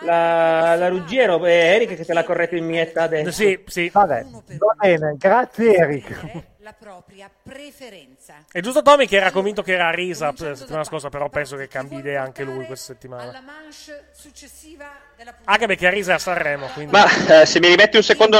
la, 0.00 0.74
la 0.76 0.88
Ruggiero 0.88 1.44
e 1.44 1.52
Eric 1.52 1.96
che 1.96 2.04
te 2.06 2.14
l'ha 2.14 2.24
corretto 2.24 2.56
in 2.56 2.64
Mietta 2.64 3.02
adesso. 3.02 3.30
Sì, 3.30 3.62
sì. 3.66 3.90
Vabbè, 3.92 4.24
va 4.56 4.74
bene, 4.78 5.16
grazie 5.18 5.74
Eric. 5.74 6.48
La 6.70 6.76
propria 6.78 7.28
preferenza. 7.42 8.44
È 8.52 8.60
giusto 8.60 8.80
Tommy 8.80 9.08
che 9.08 9.16
era 9.16 9.32
convinto 9.32 9.60
che 9.60 9.72
era 9.72 9.90
Risa 9.90 10.32
la 10.36 10.54
settimana 10.54 10.84
scorsa, 10.84 11.08
però 11.08 11.28
penso 11.28 11.56
che 11.56 11.66
cambi 11.66 11.96
idea 11.96 12.22
anche 12.22 12.44
lui 12.44 12.64
questa 12.64 12.92
settimana. 12.92 13.32
La 13.32 13.40
manche 13.40 14.10
successiva 14.12 14.88
della 15.16 15.34
Anche 15.46 15.66
perché 15.66 15.90
Risa 15.90 16.12
è 16.12 16.14
a 16.14 16.18
Sanremo, 16.18 16.68
quindi... 16.68 16.92
Ma 16.92 17.40
eh, 17.40 17.44
se 17.44 17.58
mi 17.58 17.66
rimetti 17.66 17.96
un 17.96 18.04
secondo. 18.04 18.38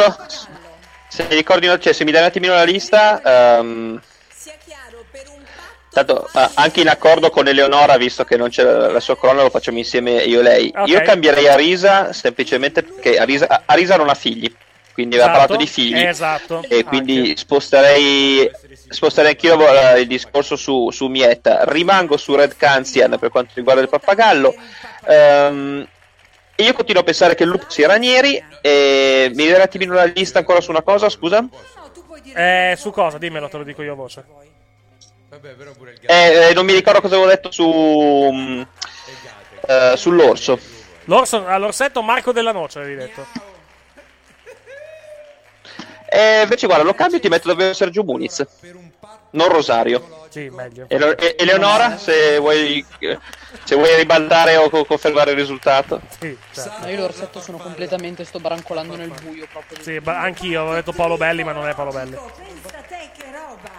Se 1.08 1.26
mi 1.28 1.34
ricordi, 1.34 1.66
cioè, 1.80 1.92
se 1.92 2.04
mi 2.04 2.12
dai 2.12 2.20
un 2.20 2.28
attimino 2.28 2.54
la 2.54 2.62
lista. 2.62 3.20
ehm, 3.58 4.00
Tanto, 5.90 6.28
ah, 6.34 6.52
anche 6.54 6.82
in 6.82 6.88
accordo 6.88 7.30
con 7.30 7.48
Eleonora, 7.48 7.96
visto 7.96 8.22
che 8.22 8.36
non 8.36 8.48
c'è 8.48 8.62
la, 8.62 8.92
la 8.92 9.00
sua 9.00 9.16
colonna, 9.16 9.42
lo 9.42 9.50
facciamo 9.50 9.78
insieme 9.78 10.22
io 10.22 10.38
e 10.38 10.42
lei. 10.44 10.72
Ok. 10.72 10.86
Io 10.86 11.00
cambierei 11.00 11.48
Arisa 11.48 12.12
semplicemente 12.12 12.84
perché 12.84 13.18
Arisa, 13.18 13.64
Arisa 13.66 13.96
non 13.96 14.08
ha 14.08 14.14
figli. 14.14 14.54
Quindi 14.92 15.16
aveva 15.16 15.30
Esatto, 15.32 15.46
parlato 15.46 15.64
di 15.64 15.70
figli. 15.70 15.98
esatto. 16.00 16.62
E 16.68 16.84
quindi 16.84 17.34
sposterei, 17.36 18.50
sposterei 18.88 19.30
anch'io 19.30 19.68
eh, 19.68 20.00
il 20.00 20.06
discorso 20.06 20.56
su, 20.56 20.90
su 20.90 21.06
Mietta. 21.06 21.64
Rimango 21.64 22.16
su 22.16 22.34
Red 22.34 22.56
Canzian 22.56 23.16
per 23.18 23.30
quanto 23.30 23.52
riguarda 23.54 23.82
il 23.82 23.88
pappagallo. 23.88 24.54
E 25.06 26.62
io 26.64 26.72
continuo 26.74 27.00
a 27.00 27.04
pensare 27.04 27.34
che 27.34 27.44
il 27.44 27.48
lupo 27.48 27.64
sia 27.68 27.86
Ranieri. 27.86 28.42
E 28.60 29.30
mi 29.34 29.46
dai 29.46 29.54
un 29.54 29.60
attimino 29.62 29.94
la 29.94 30.04
lista 30.04 30.38
ancora 30.40 30.60
su 30.60 30.70
una 30.70 30.82
cosa, 30.82 31.08
scusa? 31.08 31.46
Eh, 32.34 32.74
su 32.76 32.90
cosa? 32.90 33.16
Dimmelo, 33.18 33.48
te 33.48 33.56
lo 33.56 33.64
dico 33.64 33.82
io 33.82 33.92
a 33.92 33.96
voce. 33.96 34.24
Eh, 36.06 36.48
eh, 36.50 36.54
non 36.54 36.64
mi 36.66 36.72
ricordo 36.74 37.00
cosa 37.00 37.14
avevo 37.14 37.30
detto 37.30 37.50
su. 37.50 38.66
eh, 39.66 39.92
sull'orso. 39.96 40.58
L'orso, 41.04 41.46
all'orsetto 41.46 42.02
Marco 42.02 42.32
della 42.32 42.52
Noce, 42.52 42.80
avevi 42.80 42.96
detto. 42.96 43.26
E 46.12 46.42
invece, 46.42 46.66
guarda, 46.66 46.82
lo 46.84 46.94
cambio 46.94 47.18
e 47.18 47.20
ti 47.20 47.28
metto 47.28 47.46
davvero 47.48 47.72
Sergio 47.72 48.02
Muniz. 48.02 48.44
Non 49.32 49.48
Rosario. 49.48 50.26
Sì, 50.28 50.48
meglio. 50.48 50.86
E- 50.88 51.36
Eleonora, 51.38 51.96
se 51.98 52.38
vuoi, 52.38 52.84
se 53.64 53.74
vuoi 53.76 53.94
ribaltare 53.96 54.56
o 54.56 54.68
co- 54.68 54.84
confermare 54.84 55.30
il 55.30 55.36
risultato. 55.36 56.00
Sì, 56.18 56.36
Ma 56.80 56.88
io 56.88 56.96
l'orsetto 57.00 57.40
sono 57.40 57.58
completamente, 57.58 58.24
sto 58.24 58.40
barancolando 58.40 58.96
nel 58.96 59.12
buio 59.22 59.46
proprio. 59.52 59.80
Sì, 59.82 60.00
ma 60.02 60.20
anch'io 60.20 60.60
avevo 60.60 60.74
detto 60.74 60.92
Paolo 60.92 61.16
Belli, 61.16 61.44
ma 61.44 61.52
non 61.52 61.68
è 61.68 61.74
Paolo 61.74 61.92
Belli. 61.92 62.10
Pensa 62.12 62.78
te 62.88 63.10
che 63.16 63.24
roba! 63.32 63.70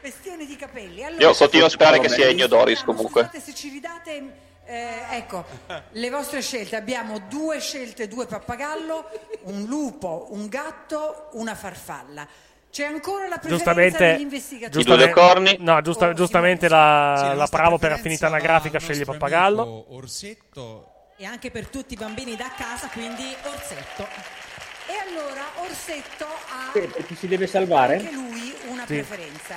Questione 0.00 0.46
di 0.46 0.56
capelli. 0.56 1.04
Allora, 1.04 1.22
Io 1.22 1.34
continuo 1.34 1.66
a 1.66 1.70
sperare 1.70 2.00
che 2.00 2.08
sia 2.08 2.26
Ennio 2.26 2.48
Doris 2.48 2.82
comunque. 2.82 3.22
Scusate 3.22 3.40
se 3.40 3.54
ci 3.54 3.68
ridate, 3.68 4.30
eh, 4.68 5.16
ecco, 5.16 5.44
le 5.92 6.10
vostre 6.10 6.42
scelte. 6.42 6.76
Abbiamo 6.76 7.18
due 7.20 7.58
scelte, 7.58 8.06
due 8.06 8.26
pappagallo, 8.26 9.08
un 9.44 9.64
lupo, 9.64 10.26
un 10.30 10.46
gatto, 10.48 11.30
una 11.32 11.54
farfalla. 11.54 12.26
C'è 12.70 12.84
ancora 12.84 13.28
la 13.28 13.38
preferenza 13.38 13.72
degli 13.72 13.88
Giustamente, 13.88 14.22
investigatori. 14.22 14.84
giustamente, 14.84 15.56
no, 15.62 15.80
giusta- 15.80 16.12
giustamente 16.12 16.68
la, 16.68 17.32
la 17.34 17.46
Bravo 17.50 17.78
per 17.78 17.92
affinità 17.92 18.26
anagrafica 18.26 18.78
sceglie 18.78 19.06
Pappagallo. 19.06 19.86
E 21.16 21.24
anche 21.24 21.50
per 21.50 21.66
tutti 21.68 21.94
i 21.94 21.96
bambini 21.96 22.36
da 22.36 22.50
casa, 22.54 22.88
quindi 22.88 23.24
Orsetto. 23.44 24.06
E 24.86 24.92
allora 25.08 25.42
Orsetto 25.62 26.24
ha 26.26 26.70
Sì, 26.74 26.80
perché 26.80 27.14
si 27.14 27.26
deve 27.26 27.46
salvare? 27.46 27.96
anche 27.96 28.12
lui 28.12 28.54
una 28.68 28.84
Sì. 28.86 28.94
preferenza. 28.94 29.56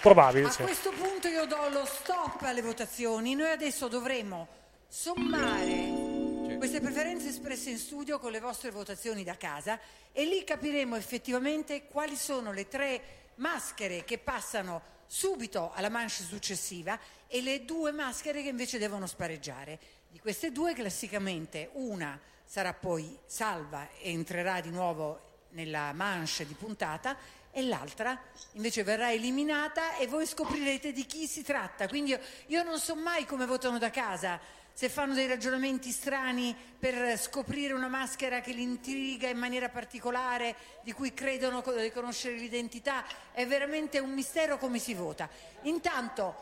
Probabile, 0.00 0.46
A 0.46 0.50
sì. 0.50 0.62
questo 0.62 0.90
punto 0.90 1.26
io 1.26 1.44
do 1.46 1.68
lo 1.70 1.84
stop 1.84 2.42
alle 2.42 2.62
votazioni. 2.62 3.34
Noi 3.34 3.50
adesso 3.50 3.88
dovremo 3.88 4.46
sommare 4.86 6.56
queste 6.56 6.80
preferenze 6.80 7.28
espresse 7.28 7.70
in 7.70 7.78
studio 7.78 8.20
con 8.20 8.30
le 8.30 8.38
vostre 8.38 8.70
votazioni 8.70 9.24
da 9.24 9.36
casa 9.36 9.78
e 10.12 10.24
lì 10.24 10.44
capiremo 10.44 10.94
effettivamente 10.94 11.86
quali 11.86 12.14
sono 12.14 12.52
le 12.52 12.68
tre 12.68 13.02
maschere 13.36 14.04
che 14.04 14.18
passano 14.18 14.82
subito 15.06 15.72
alla 15.74 15.88
manche 15.88 16.22
successiva 16.22 16.98
e 17.26 17.42
le 17.42 17.64
due 17.64 17.90
maschere 17.90 18.42
che 18.42 18.50
invece 18.50 18.78
devono 18.78 19.06
spareggiare. 19.06 19.78
Di 20.08 20.20
queste 20.20 20.52
due 20.52 20.74
classicamente 20.74 21.70
una 21.72 22.18
sarà 22.44 22.72
poi 22.72 23.18
salva 23.26 23.88
e 24.00 24.10
entrerà 24.12 24.60
di 24.60 24.70
nuovo 24.70 25.26
nella 25.50 25.92
manche 25.92 26.46
di 26.46 26.54
puntata 26.54 27.16
e 27.50 27.62
l'altra 27.62 28.20
invece 28.52 28.82
verrà 28.82 29.12
eliminata 29.12 29.96
e 29.96 30.06
voi 30.06 30.26
scoprirete 30.26 30.92
di 30.92 31.06
chi 31.06 31.26
si 31.26 31.42
tratta. 31.42 31.88
Quindi 31.88 32.10
io, 32.10 32.20
io 32.46 32.62
non 32.62 32.78
so 32.78 32.94
mai 32.94 33.26
come 33.26 33.46
votano 33.46 33.78
da 33.78 33.90
casa, 33.90 34.40
se 34.78 34.88
fanno 34.88 35.14
dei 35.14 35.26
ragionamenti 35.26 35.90
strani 35.90 36.56
per 36.78 37.18
scoprire 37.18 37.72
una 37.72 37.88
maschera 37.88 38.40
che 38.40 38.52
li 38.52 38.62
intriga 38.62 39.28
in 39.28 39.36
maniera 39.36 39.68
particolare, 39.68 40.54
di 40.84 40.92
cui 40.92 41.12
credono 41.12 41.64
di 41.76 41.90
conoscere 41.90 42.36
l'identità, 42.36 43.04
è 43.32 43.44
veramente 43.44 43.98
un 43.98 44.12
mistero 44.12 44.56
come 44.56 44.78
si 44.78 44.94
vota. 44.94 45.28
Intanto, 45.62 46.36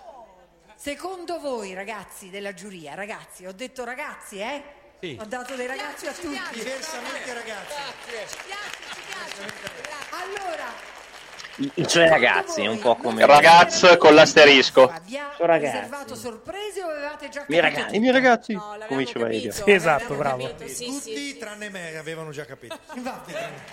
secondo 0.74 1.40
voi 1.40 1.72
ragazzi 1.72 2.28
della 2.28 2.52
giuria, 2.52 2.92
ragazzi, 2.92 3.46
ho 3.46 3.52
detto 3.52 3.84
ragazzi, 3.84 4.38
eh? 4.38 4.62
Sì. 5.00 5.16
Ho 5.18 5.24
dato 5.24 5.54
dei 5.54 5.66
ragazzi 5.66 6.06
a 6.06 6.12
tutti. 6.12 6.38
Diversamente 6.52 7.32
ragazzi. 7.32 7.74
Allora, 10.10 10.95
I 11.58 11.88
suoi 11.88 12.06
ragazzi, 12.06 12.66
un 12.66 12.78
po' 12.78 12.96
come. 12.96 13.24
Ragazzo 13.24 13.96
con 13.96 14.14
l'asterisco. 14.14 14.92
Sono 15.36 15.48
ragazzi. 15.48 15.76
riservato 15.76 16.14
sorprese 16.14 16.82
o 16.82 16.88
avevate 16.90 17.30
già 17.30 17.40
I 17.40 17.44
miei 17.48 17.60
ragazzi, 17.62 17.96
i 17.96 17.98
miei 17.98 18.12
ragazzi. 18.12 18.54
come 18.86 19.04
diceva 19.04 19.30
Elio. 19.30 19.52
Sì, 19.52 19.70
esatto, 19.70 20.14
bravo. 20.16 20.54
Tutti 20.54 21.36
tranne 21.38 21.70
me 21.70 21.96
avevano 21.96 22.30
già 22.30 22.44
capito. 22.44 22.78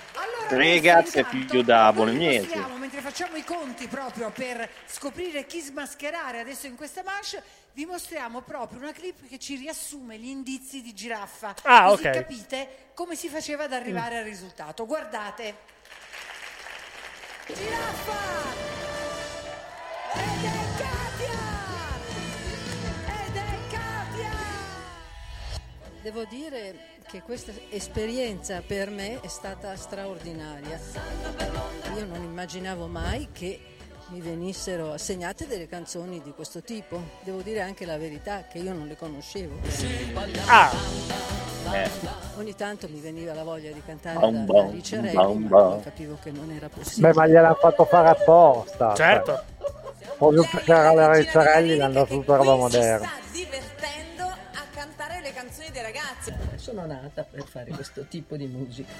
Ragazzi 0.49 1.19
è 1.19 1.25
più 1.25 1.61
da 1.61 1.91
bolognese. 1.91 2.55
Mentre 2.77 3.01
facciamo 3.01 3.35
i 3.35 3.43
conti 3.43 3.87
proprio 3.87 4.29
per 4.31 4.69
scoprire 4.85 5.45
chi 5.45 5.59
smascherare 5.59 6.39
adesso 6.39 6.67
in 6.67 6.75
questa 6.75 7.01
manche, 7.03 7.41
vi 7.73 7.85
mostriamo 7.85 8.41
proprio 8.41 8.79
una 8.79 8.91
clip 8.91 9.27
che 9.27 9.39
ci 9.39 9.55
riassume 9.55 10.17
gli 10.17 10.27
indizi 10.27 10.81
di 10.81 10.93
giraffa. 10.93 11.55
Ah, 11.63 11.87
Così 11.89 12.07
ok. 12.07 12.13
capite 12.13 12.67
come 12.93 13.15
si 13.15 13.27
faceva 13.29 13.63
ad 13.65 13.73
arrivare 13.73 14.19
al 14.19 14.23
risultato. 14.23 14.85
Guardate. 14.85 15.72
Giraffa! 17.45 18.53
Ed 20.13 20.43
è 20.43 20.61
Katia! 20.77 21.41
Ed 23.05 23.35
è 23.35 23.57
Katia! 23.69 24.31
Devo 26.01 26.23
dire 26.23 26.75
che 27.05 27.21
questa 27.21 27.51
esperienza 27.69 28.61
per 28.65 28.89
me 28.89 29.19
è 29.19 29.27
stata 29.27 29.75
straordinaria. 29.75 30.79
Io 31.95 32.05
non 32.05 32.23
immaginavo 32.23 32.87
mai 32.87 33.27
che 33.33 33.59
mi 34.07 34.21
venissero 34.21 34.93
assegnate 34.93 35.45
delle 35.45 35.67
canzoni 35.67 36.21
di 36.21 36.31
questo 36.31 36.61
tipo. 36.61 37.01
Devo 37.23 37.41
dire 37.41 37.59
anche 37.59 37.85
la 37.85 37.97
verità 37.97 38.47
che 38.47 38.59
io 38.59 38.73
non 38.73 38.87
le 38.87 38.95
conoscevo. 38.95 39.59
Ah. 40.45 41.52
Ogni 42.37 42.55
tanto 42.55 42.87
mi 42.89 42.99
veniva 42.99 43.33
la 43.33 43.43
voglia 43.43 43.71
di 43.71 43.81
cantare 43.85 44.17
Bam, 44.19 44.45
da, 44.45 44.69
Ricciarelli, 44.71 45.13
bam, 45.15 45.43
ma 45.47 45.79
capivo 45.83 46.17
che 46.21 46.31
non 46.31 46.51
era 46.51 46.67
possibile. 46.69 47.09
Beh, 47.09 47.13
ma 47.15 47.27
gliel'hanno 47.27 47.55
fatto 47.55 47.85
fare 47.85 48.09
apposta. 48.09 48.93
Certo. 48.95 49.31
cioè. 49.59 50.15
Proprio 50.17 50.47
perché 50.51 50.71
era 50.71 50.93
la 50.93 51.11
Ricciarelli 51.13 51.75
l'hanno 51.77 51.93
dato 51.93 52.13
tutta 52.15 52.35
roba 52.35 52.55
moderna. 52.55 53.09
divertendo 53.31 54.23
a 54.23 54.63
cantare 54.73 55.21
le 55.21 55.33
canzoni 55.33 55.69
dei 55.71 55.81
ragazzi. 55.81 56.33
Sono 56.55 56.85
nata 56.85 57.23
per 57.23 57.43
fare 57.45 57.69
questo 57.71 58.05
tipo 58.07 58.35
di 58.35 58.47
musica. 58.47 58.91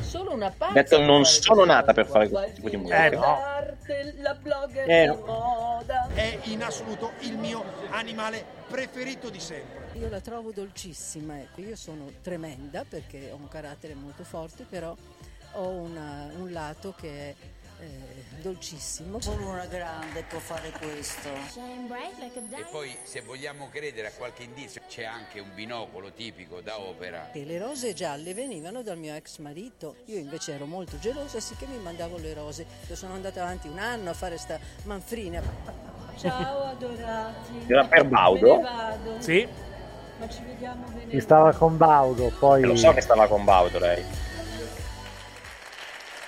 Solo 0.00 0.32
una 0.32 0.52
parte. 0.56 0.74
Detto, 0.74 1.00
non 1.00 1.24
sono 1.24 1.64
nata 1.64 1.92
per 1.92 2.06
fare 2.06 2.28
questo 2.28 2.52
tipo 2.54 2.68
di 2.68 2.76
musica. 2.76 3.04
Eh, 3.06 3.10
no. 3.10 3.38
La 4.22 4.34
blogger 4.34 4.88
Eh, 4.88 5.06
no. 5.06 5.22
moda. 5.26 6.08
È 6.14 6.38
in 6.44 6.62
assoluto 6.62 7.10
il 7.20 7.36
mio 7.36 7.62
animale 7.90 8.44
preferito 8.68 9.28
di 9.28 9.40
sempre. 9.40 9.82
Io 9.94 10.08
la 10.08 10.20
trovo 10.20 10.50
dolcissima, 10.50 11.38
ecco, 11.40 11.60
io 11.60 11.76
sono 11.76 12.10
tremenda 12.20 12.84
perché 12.88 13.30
ho 13.30 13.36
un 13.36 13.46
carattere 13.48 13.94
molto 13.94 14.24
forte, 14.24 14.64
però 14.68 14.94
ho 15.52 15.68
una- 15.68 16.28
un 16.36 16.50
lato 16.50 16.92
che 16.96 17.08
è 17.30 17.34
eh, 17.80 18.40
dolcissimo. 18.40 19.20
Solo 19.20 19.48
una 19.48 19.66
grande 19.66 20.22
può 20.22 20.38
fare 20.38 20.70
questo. 20.70 21.28
E 21.28 22.64
poi, 22.70 22.96
se 23.02 23.20
vogliamo 23.20 23.68
credere 23.68 24.06
a 24.06 24.10
qualche 24.12 24.44
indizio, 24.44 24.80
c'è 24.88 25.02
anche 25.04 25.40
un 25.40 25.52
binocolo 25.54 26.12
tipico 26.12 26.60
da 26.60 26.78
opera. 26.80 27.32
E 27.32 27.44
le 27.44 27.58
rose 27.58 27.92
gialle 27.92 28.32
venivano 28.32 28.82
dal 28.82 28.96
mio 28.96 29.14
ex 29.14 29.38
marito, 29.38 29.96
io 30.06 30.18
invece 30.18 30.52
ero 30.54 30.66
molto 30.66 30.98
gelosa, 30.98 31.40
sì 31.40 31.56
che 31.56 31.66
mi 31.66 31.76
mandavo 31.78 32.16
le 32.16 32.32
rose. 32.32 32.64
Io 32.88 32.94
sono 32.96 33.12
andata 33.14 33.42
avanti 33.42 33.66
un 33.68 33.78
anno 33.78 34.10
a 34.10 34.14
fare 34.14 34.38
sta 34.38 34.58
manfrina. 34.84 35.42
Ciao 36.16 36.62
adorati. 36.62 37.64
Era 37.66 37.84
per 37.86 38.06
Baudo? 38.06 38.62
Sì. 39.18 39.46
Ma 40.18 40.28
ci 40.28 40.42
vediamo 40.46 40.86
venerdì. 40.88 41.10
Chi 41.10 41.20
stava 41.20 41.52
con 41.52 41.76
Baudo, 41.76 42.32
poi... 42.38 42.62
Lo 42.62 42.76
so 42.76 42.92
che 42.92 43.00
stava 43.00 43.26
con 43.26 43.44
Baudo 43.44 43.78
lei. 43.78 44.04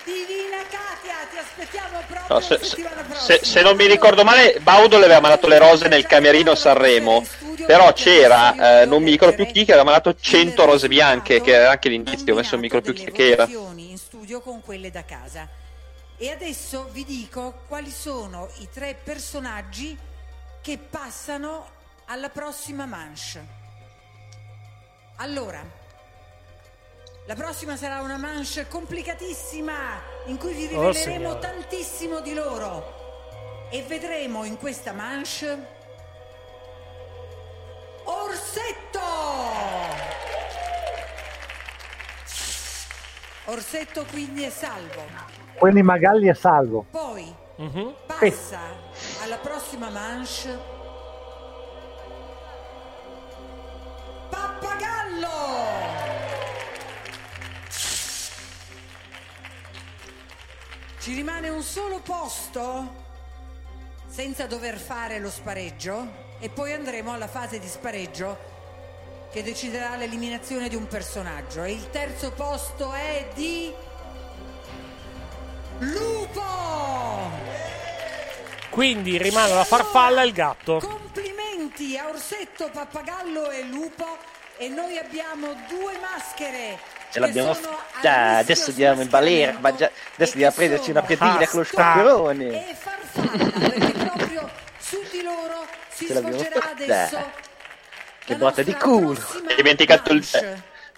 Divina 0.04 0.58
Katia, 0.70 1.14
ti 1.30 1.36
aspettiamo 1.38 1.98
proprio 2.06 2.34
No, 2.34 2.40
se, 2.40 2.58
se- 2.62 3.40
se- 3.44 3.62
non 3.62 3.74
mi 3.76 3.86
ricordo 3.86 4.22
male, 4.22 4.58
Baudo 4.60 4.98
le 4.98 5.04
aveva 5.04 5.20
mandato 5.20 5.48
le 5.48 5.58
rose 5.58 5.88
nel 5.88 6.06
camerino 6.06 6.54
Sanremo. 6.54 7.24
Però 7.66 7.92
c'era, 7.92 8.82
eh, 8.82 8.86
non 8.86 9.02
mi 9.02 9.10
ricordo 9.10 9.34
più 9.34 9.46
chi, 9.46 9.64
che 9.64 9.72
aveva 9.72 9.82
mandato 9.84 10.14
100 10.14 10.64
rose 10.64 10.86
bianche, 10.86 11.40
che 11.40 11.52
era 11.52 11.70
anche 11.72 11.88
l'inizio, 11.88 12.34
adesso 12.34 12.50
non 12.52 12.60
mi 12.60 12.68
ricordo 12.68 12.92
più 12.92 13.04
chi 13.04 13.10
che 13.10 13.30
era. 13.30 13.48
in 13.48 13.98
studio 13.98 14.40
con 14.40 14.60
quelle 14.62 14.90
da 14.92 15.04
casa. 15.04 15.48
E 16.16 16.30
adesso 16.30 16.88
vi 16.92 17.04
dico 17.04 17.62
quali 17.66 17.90
sono 17.90 18.48
i 18.60 18.68
tre 18.72 18.96
personaggi 19.02 19.96
che 20.62 20.78
passano 20.78 21.66
alla 22.06 22.28
prossima 22.28 22.86
manche. 22.86 23.64
Allora, 25.16 25.84
La 27.28 27.34
prossima 27.34 27.76
sarà 27.76 28.02
una 28.02 28.18
manche 28.18 28.68
complicatissima 28.68 29.74
in 30.26 30.38
cui 30.38 30.52
vi 30.52 30.66
Oh, 30.76 30.90
riveleremo 30.90 30.92
signora. 31.32 31.38
tantissimo 31.40 32.20
di 32.20 32.32
loro 32.34 33.66
e 33.68 33.82
vedremo 33.82 34.44
in 34.44 34.56
questa 34.56 34.92
manche 34.92 35.74
Orsetto! 38.04 39.00
Orsetto 43.46 44.04
quindi 44.04 44.44
è 44.44 44.50
salvo. 44.50 45.02
Quindi 45.58 45.82
Magalli 45.82 46.28
è 46.28 46.34
salvo. 46.34 46.86
Poi 46.92 47.34
Mhm. 47.56 47.94
passa 48.06 48.60
alla 49.22 49.38
prossima 49.38 49.88
manche 49.90 50.56
Pappagallo! 54.36 55.28
Ci 61.00 61.14
rimane 61.14 61.48
un 61.48 61.62
solo 61.62 62.00
posto 62.00 63.04
senza 64.06 64.46
dover 64.46 64.76
fare 64.76 65.18
lo 65.18 65.30
spareggio 65.30 66.24
e 66.38 66.50
poi 66.50 66.74
andremo 66.74 67.12
alla 67.12 67.28
fase 67.28 67.58
di 67.58 67.66
spareggio 67.66 68.54
che 69.32 69.42
deciderà 69.42 69.96
l'eliminazione 69.96 70.68
di 70.68 70.76
un 70.76 70.86
personaggio 70.86 71.62
e 71.62 71.72
il 71.72 71.88
terzo 71.90 72.32
posto 72.32 72.92
è 72.92 73.30
di 73.34 73.72
Lupo! 75.78 76.42
Quindi 78.68 79.16
rimane 79.16 79.54
la 79.54 79.64
farfalla 79.64 80.22
e 80.22 80.26
il 80.26 80.32
gatto. 80.32 80.78
Complimenti 80.80 81.35
a 81.98 82.08
Orsetto, 82.08 82.70
Pappagallo 82.72 83.50
e 83.50 83.62
Lupo 83.64 84.18
e 84.56 84.68
noi 84.68 84.98
abbiamo 84.98 85.48
due 85.68 85.98
maschere. 86.00 86.78
Ce 87.10 87.18
l'abbiamo 87.18 87.54
fatta, 87.54 88.36
adesso 88.36 88.70
andiamo 88.70 89.02
in 89.02 89.08
balera, 89.08 89.56
mangia- 89.60 89.90
adesso 90.14 90.32
andiamo 90.32 90.52
a 90.52 90.56
prenderci 90.56 90.90
una 90.90 91.02
piadina 91.02 91.46
con 91.48 91.58
lo 91.60 91.64
scoppione. 91.64 92.68
e 92.70 92.74
farfalla 92.74 93.68
perché 93.68 93.92
proprio 93.92 94.50
su 94.78 95.02
di 95.10 95.22
loro 95.22 95.66
si 95.88 96.06
Ce 96.06 96.14
l'abbiamo 96.14 96.36
svolgerà 96.38 96.60
fatta. 96.60 96.82
adesso 96.82 97.30
Che 98.24 98.36
botta 98.36 98.62
di 98.62 98.74
culo. 98.74 99.20
Hai 99.48 99.54
dimenticato 99.56 100.12
il, 100.12 100.24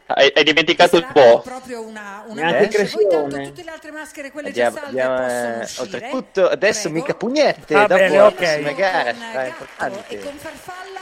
hai, 0.09 0.33
hai 0.35 0.43
dimenticato 0.45 0.97
il 0.97 1.07
po'. 1.13 1.41
proprio 1.41 1.83
una, 1.83 2.25
una. 2.27 2.53
Poi 2.55 2.69
Cressione. 2.69 3.47
tutte 3.49 3.63
le 3.63 3.71
altre 3.71 3.91
maschere 3.91 4.31
quelle 4.31 4.51
già 4.53 4.71
salve 4.71 5.03
possono 5.03 5.55
eh, 5.55 5.59
uscire 5.63 5.83
oltretutto 5.83 6.49
adesso 6.49 6.91
mica 6.91 7.15
pugnette, 7.15 7.75
Va 7.75 7.87
dopo 7.87 7.95
bene, 8.01 8.17
la 8.17 8.27
ok. 8.27 8.35
prossima 8.35 8.73
gara 8.73 9.13
con 9.13 9.21
sarà 9.21 9.33
Gatto 9.33 9.49
importante. 9.49 10.15
e 10.15 10.19
con 10.23 10.37
farfalla 10.39 11.01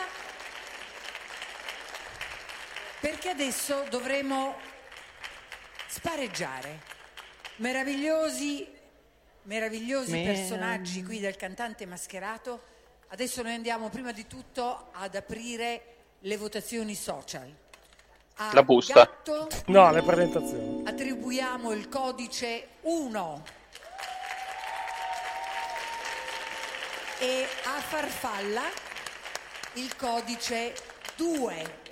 perché 3.01 3.29
adesso 3.29 3.85
dovremo 3.91 4.57
spareggiare 5.87 6.81
meravigliosi 7.57 8.75
meravigliosi 9.43 10.11
Me- 10.11 10.25
personaggi 10.25 11.05
qui 11.05 11.21
del 11.21 11.37
cantante 11.37 11.87
mascherato 11.87 12.61
adesso 13.09 13.43
noi 13.43 13.55
andiamo 13.55 13.89
prima 13.89 14.11
di 14.13 14.27
tutto 14.27 14.89
ad 14.93 15.15
aprire 15.15 15.83
le 16.21 16.37
votazioni 16.37 16.95
social 16.97 17.49
La 18.53 18.63
busta. 18.63 18.93
Gatto 18.93 19.49
No, 19.67 19.91
le 19.91 20.03
presentazioni. 20.03 20.83
attribuiamo 20.85 21.73
il 21.73 21.89
codice 21.89 22.69
1 22.83 23.43
e 27.19 27.47
a 27.65 27.81
Farfalla 27.81 28.65
il 29.75 29.97
codice 29.97 30.75
2. 31.17 31.85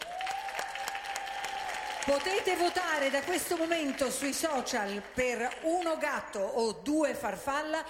Potete 2.05 2.57
votare 2.57 3.09
da 3.09 3.23
questo 3.23 3.57
momento 3.57 4.11
sui 4.11 4.35
social 4.35 5.03
per 5.15 5.61
uno 5.62 5.97
gatto 5.97 6.41
o 6.41 6.73
due 6.73 7.15
farfalla 7.15 7.83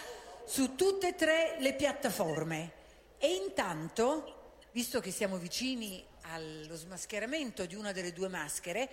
su 0.44 0.76
tutte 0.76 1.08
e 1.08 1.14
tre 1.16 1.56
le 1.58 1.74
piattaforme. 1.74 2.70
E 3.18 3.34
intanto, 3.34 4.58
visto 4.70 5.00
che 5.00 5.10
siamo 5.10 5.38
vicini 5.38 6.04
allo 6.32 6.74
smascheramento 6.76 7.66
di 7.66 7.74
una 7.74 7.92
delle 7.92 8.12
due 8.12 8.28
maschere, 8.28 8.88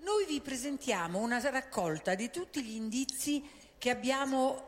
noi 0.00 0.24
vi 0.26 0.40
presentiamo 0.40 1.18
una 1.18 1.40
raccolta 1.50 2.14
di 2.14 2.30
tutti 2.30 2.62
gli 2.62 2.74
indizi 2.76 3.42
che 3.78 3.90
abbiamo 3.90 4.66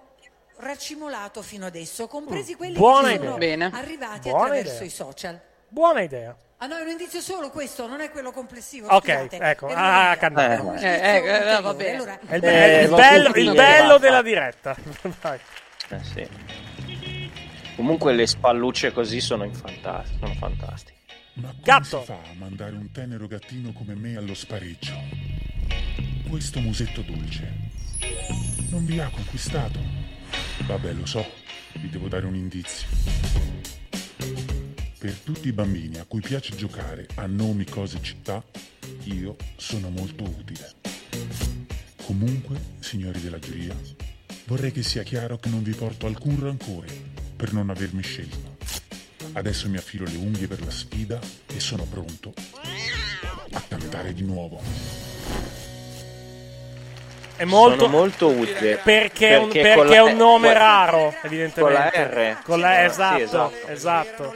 raccimolato 0.57 1.41
fino 1.43 1.67
adesso, 1.67 2.07
compresi 2.07 2.55
quelli 2.55 2.75
Buona 2.77 3.09
che 3.09 3.15
idea. 3.15 3.27
sono 3.27 3.39
Bene. 3.39 3.71
arrivati 3.73 4.29
Buona 4.29 4.45
attraverso 4.45 4.75
idea. 4.75 4.87
i 4.87 4.91
social. 4.91 5.41
Buona 5.69 6.01
idea. 6.03 6.37
Ah 6.63 6.67
no, 6.67 6.77
è 6.77 6.83
un 6.83 6.89
indizio 6.89 7.21
solo 7.23 7.49
questo, 7.51 7.87
non 7.87 8.01
è 8.01 8.11
quello 8.11 8.33
complessivo. 8.33 8.89
Ok, 8.89 9.05
scusate. 9.11 9.37
ecco. 9.39 9.69
Ah, 9.73 10.15
cantato. 10.19 10.63
Un 10.67 10.77
Eh, 10.77 10.81
indizio 10.81 10.89
eh, 10.89 11.09
eh, 11.09 11.19
ulteriore. 11.57 11.61
va 11.63 11.75
bene. 11.75 11.97
Allora, 11.97 12.19
È 12.27 12.35
il, 12.35 12.45
Eh, 12.45 12.83
il 12.83 12.91
bello, 12.91 13.29
il 13.35 13.53
bello 13.55 13.99
della 13.99 14.21
diretta. 14.23 14.77
Vai. 15.23 15.39
Eh, 15.89 16.01
sì. 16.05 16.29
Comunque 17.77 18.13
le 18.13 18.27
spallucce 18.27 18.93
così 18.93 19.21
sono, 19.23 19.51
sono 19.55 20.35
fantastiche. 20.39 20.99
Ma 21.35 21.49
come 21.49 21.63
Gatto. 21.63 22.01
si 22.01 22.07
fa 22.07 22.21
a 22.23 22.35
mandare 22.37 22.77
un 22.77 22.91
tenero 22.91 23.27
gattino 23.27 23.73
come 23.73 23.95
me 23.95 24.17
allo 24.17 24.35
spareggio? 24.35 24.93
Questo 26.29 26.61
musetto 26.61 27.03
dolce 27.03 27.71
non 28.71 28.85
vi 28.85 29.01
ha 29.01 29.09
conquistato? 29.11 29.81
Vabbè, 30.67 30.93
lo 30.93 31.05
so, 31.05 31.25
vi 31.75 31.91
devo 31.91 32.09
dare 32.09 32.27
un 32.27 32.37
indizio. 32.37 32.87
Per 34.99 35.13
tutti 35.25 35.49
i 35.49 35.53
bambini 35.53 35.99
a 35.99 36.05
cui 36.05 36.21
piace 36.21 36.55
giocare 36.55 37.09
a 37.17 37.27
nomi, 37.27 37.65
cose 37.65 38.01
città, 38.01 38.43
io 39.05 39.37
sono 39.57 39.91
molto 39.91 40.23
utile. 40.23 40.75
Comunque, 42.05 42.61
signori 42.79 43.21
della 43.21 43.39
giuria, 43.39 43.77
vorrei 44.47 44.71
che 44.71 44.83
sia 44.83 45.03
chiaro 45.03 45.39
che 45.39 45.49
non 45.49 45.63
vi 45.63 45.73
porto 45.73 46.07
alcun 46.07 46.39
rancore 46.39 46.89
per 47.35 47.53
non 47.53 47.71
avermi 47.71 48.03
scelto. 48.03 48.50
Adesso 49.33 49.69
mi 49.69 49.77
affilo 49.77 50.05
le 50.07 50.17
unghie 50.17 50.47
per 50.49 50.65
la 50.65 50.71
sfida 50.71 51.19
e 51.47 51.61
sono 51.61 51.85
pronto 51.85 52.33
a 53.53 53.63
cantare 53.69 54.13
di 54.13 54.23
nuovo. 54.23 54.61
È 57.37 57.45
molto, 57.45 57.85
Sono 57.85 57.97
molto 57.97 58.27
utile. 58.29 58.77
Perché, 58.85 59.29
è 59.31 59.37
un, 59.39 59.49
Perché 59.49 59.75
con 59.75 59.93
è 59.93 59.99
un 60.03 60.17
nome 60.17 60.51
eh, 60.51 60.53
raro, 60.53 61.15
evidentemente. 61.23 61.61
con 61.61 61.73
la 61.73 61.89
R. 61.91 62.43
Con 62.43 62.61
la 62.61 62.69
Sì, 62.75 62.85
esatto, 62.85 63.19
esatto. 63.67 63.73
esatto. 63.73 64.35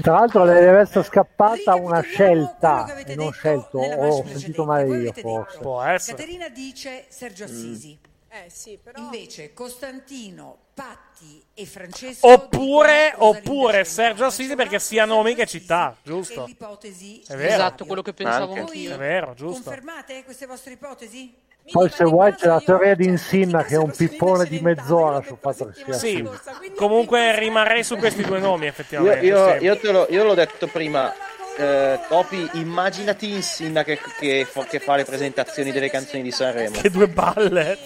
Tra 0.00 0.12
l'altro 0.14 0.44
le 0.44 0.54
deve 0.60 0.80
essere 0.80 1.04
scappata 1.04 1.74
una 1.74 2.00
scelta 2.00 2.96
e 3.04 3.14
non 3.16 3.32
scelto, 3.32 3.78
ho 3.80 4.24
sentito 4.26 4.64
male 4.64 4.96
io 4.98 5.12
forse. 5.12 5.58
Può 5.58 5.82
essere. 5.82 6.16
Caterina 6.16 6.48
dice 6.48 7.04
Sergio 7.08 7.44
Mm. 7.44 7.48
Assisi. 7.48 7.98
Eh 8.30 8.44
sì, 8.48 8.78
però... 8.82 9.02
Invece 9.02 9.52
Costantino, 9.52 10.58
Patti 10.82 11.42
e 11.54 11.66
Francesco 11.66 12.24
Oppure, 12.28 13.12
oppure. 13.16 13.82
Sergio 13.84 14.26
Assisi 14.26 14.54
perché 14.54 14.78
sia 14.78 15.04
nomi 15.04 15.34
che 15.34 15.44
città, 15.46 15.96
giusto? 16.04 16.44
L'ipotesi 16.44 17.20
È 17.26 17.34
vero. 17.34 17.52
Esatto, 17.54 17.84
quello 17.84 18.02
che 18.02 18.12
pensavo 18.12 18.52
Anche. 18.52 18.60
anch'io. 18.60 18.94
È 18.94 18.96
vero, 18.96 19.34
giusto. 19.34 19.62
Confermate 19.64 20.22
queste 20.24 20.46
vostre 20.46 20.74
ipotesi? 20.74 21.34
Poi 21.70 21.90
se 21.90 22.04
vuoi 22.04 22.32
c'è 22.34 22.46
la 22.46 22.60
teoria 22.64 22.94
di 22.94 23.06
Insinna 23.06 23.64
che 23.64 23.74
è 23.74 23.78
un 23.78 23.90
pippone 23.90 24.46
di 24.46 24.60
mezz'ora 24.60 25.20
sul 25.20 25.36
fatto 25.38 25.66
che 25.66 25.74
sia 25.82 25.92
Sì, 25.92 26.28
comunque 26.76 27.36
rimarrei 27.38 27.82
su 27.82 27.96
questi 27.98 28.22
due 28.22 28.38
nomi, 28.38 28.64
Io, 28.64 28.70
effettivamente. 28.70 29.26
io, 29.26 29.54
io 29.56 29.78
te 29.78 29.90
lo- 29.92 30.06
io 30.08 30.24
l'ho 30.24 30.34
detto 30.34 30.66
prima, 30.68 31.12
eh, 31.58 31.98
Topi, 32.08 32.48
immaginati 32.54 33.32
Insinna 33.32 33.82
che, 33.82 33.98
che 34.18 34.46
che 34.68 34.78
fa 34.78 34.94
le 34.96 35.04
presentazioni 35.04 35.72
delle 35.72 35.90
canzoni 35.90 36.22
di 36.22 36.30
Sanremo. 36.30 36.80
Che 36.80 36.88
due 36.88 37.08
balle. 37.08 37.76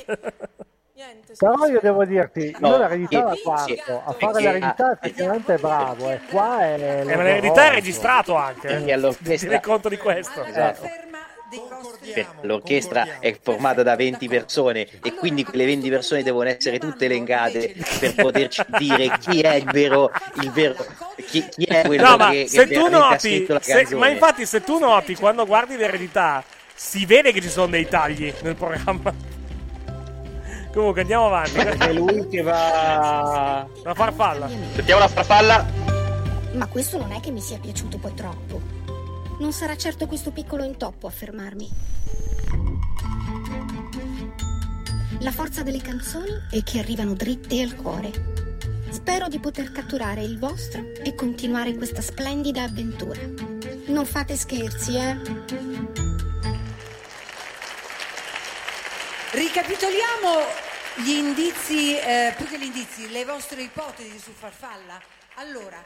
Però 1.38 1.66
io 1.66 1.80
devo 1.82 2.04
dirti, 2.04 2.54
No, 2.58 2.68
io 2.68 2.78
l'eredità 2.78 3.18
che- 3.18 3.24
la 3.24 3.34
guardo, 3.42 4.02
a 4.04 4.12
fare 4.12 4.32
che- 4.34 4.40
l'eredità 4.42 4.92
effettivamente 4.92 5.54
è 5.54 5.58
bravo, 5.58 6.10
e 6.10 6.20
qua 6.30 6.60
è... 6.60 7.02
Eh, 7.06 7.16
ma 7.16 7.22
l'eredità 7.22 7.64
è 7.66 7.70
registrato 7.70 8.34
anche. 8.34 8.68
Eh. 8.68 8.92
all'orchestra- 8.92 9.36
Tieni 9.48 9.60
conto 9.62 9.88
di 9.88 9.96
questo. 9.96 10.44
Esatto. 10.44 10.88
Che 12.02 12.26
L'orchestra 12.40 13.18
è 13.20 13.36
formata 13.40 13.82
da 13.82 13.94
20 13.94 14.26
persone 14.26 14.86
e 15.02 15.12
quindi 15.14 15.44
quelle 15.44 15.66
20 15.66 15.90
persone 15.90 16.22
devono 16.22 16.48
essere 16.48 16.78
tutte 16.78 17.04
elencate 17.04 17.74
per 18.00 18.14
poterci 18.14 18.64
dire 18.78 19.18
chi 19.18 19.40
è 19.42 19.56
il 19.56 19.64
vero, 19.70 20.10
il 20.40 20.50
vero 20.50 20.74
chi, 21.26 21.46
chi 21.50 21.64
è 21.64 21.82
quello 21.84 22.08
No, 22.08 22.16
ma 22.16 22.30
che, 22.30 22.48
se 22.48 22.66
che 22.66 22.74
tu 22.74 22.88
noti, 22.88 23.46
se- 23.60 23.94
ma 23.96 24.08
infatti 24.08 24.46
se 24.46 24.62
tu 24.62 24.78
noti 24.78 25.14
quando 25.14 25.44
guardi 25.44 25.76
l'eredità, 25.76 26.42
si 26.74 27.04
vede 27.04 27.32
che 27.32 27.42
ci 27.42 27.50
sono 27.50 27.66
dei 27.66 27.86
tagli 27.86 28.32
nel 28.40 28.54
programma. 28.56 29.12
Comunque 30.72 31.02
andiamo 31.02 31.26
avanti. 31.26 31.58
È 31.58 31.92
lui 31.92 32.26
che 32.28 32.42
va... 32.42 33.66
La 33.82 33.94
farfalla. 33.94 34.48
Sentiamo 34.74 35.00
la 35.00 35.08
farfalla. 35.08 35.66
Ma 36.54 36.66
questo 36.66 36.98
non 36.98 37.12
è 37.12 37.20
che 37.20 37.30
mi 37.30 37.40
sia 37.40 37.58
piaciuto 37.58 37.98
poi 37.98 38.14
troppo. 38.14 38.60
Non 39.38 39.52
sarà 39.52 39.76
certo 39.76 40.06
questo 40.06 40.30
piccolo 40.30 40.64
intoppo 40.64 41.06
a 41.06 41.10
fermarmi. 41.10 41.68
La 45.20 45.30
forza 45.30 45.62
delle 45.62 45.80
canzoni 45.80 46.30
è 46.50 46.62
che 46.62 46.78
arrivano 46.78 47.14
dritte 47.14 47.60
al 47.62 47.76
cuore. 47.76 48.10
Spero 48.90 49.28
di 49.28 49.38
poter 49.38 49.72
catturare 49.72 50.22
il 50.22 50.38
vostro 50.38 50.82
e 51.02 51.14
continuare 51.14 51.74
questa 51.74 52.00
splendida 52.02 52.62
avventura. 52.62 53.20
Non 53.86 54.04
fate 54.04 54.36
scherzi, 54.36 54.96
eh? 54.96 56.11
Ricapitoliamo 59.32 60.44
gli 60.96 61.12
indizi, 61.12 61.96
eh, 61.96 62.34
più 62.36 62.46
che 62.46 62.58
gli 62.58 62.64
indizi, 62.64 63.10
le 63.10 63.24
vostre 63.24 63.62
ipotesi 63.62 64.18
su 64.18 64.30
Farfalla. 64.30 65.00
Allora, 65.36 65.82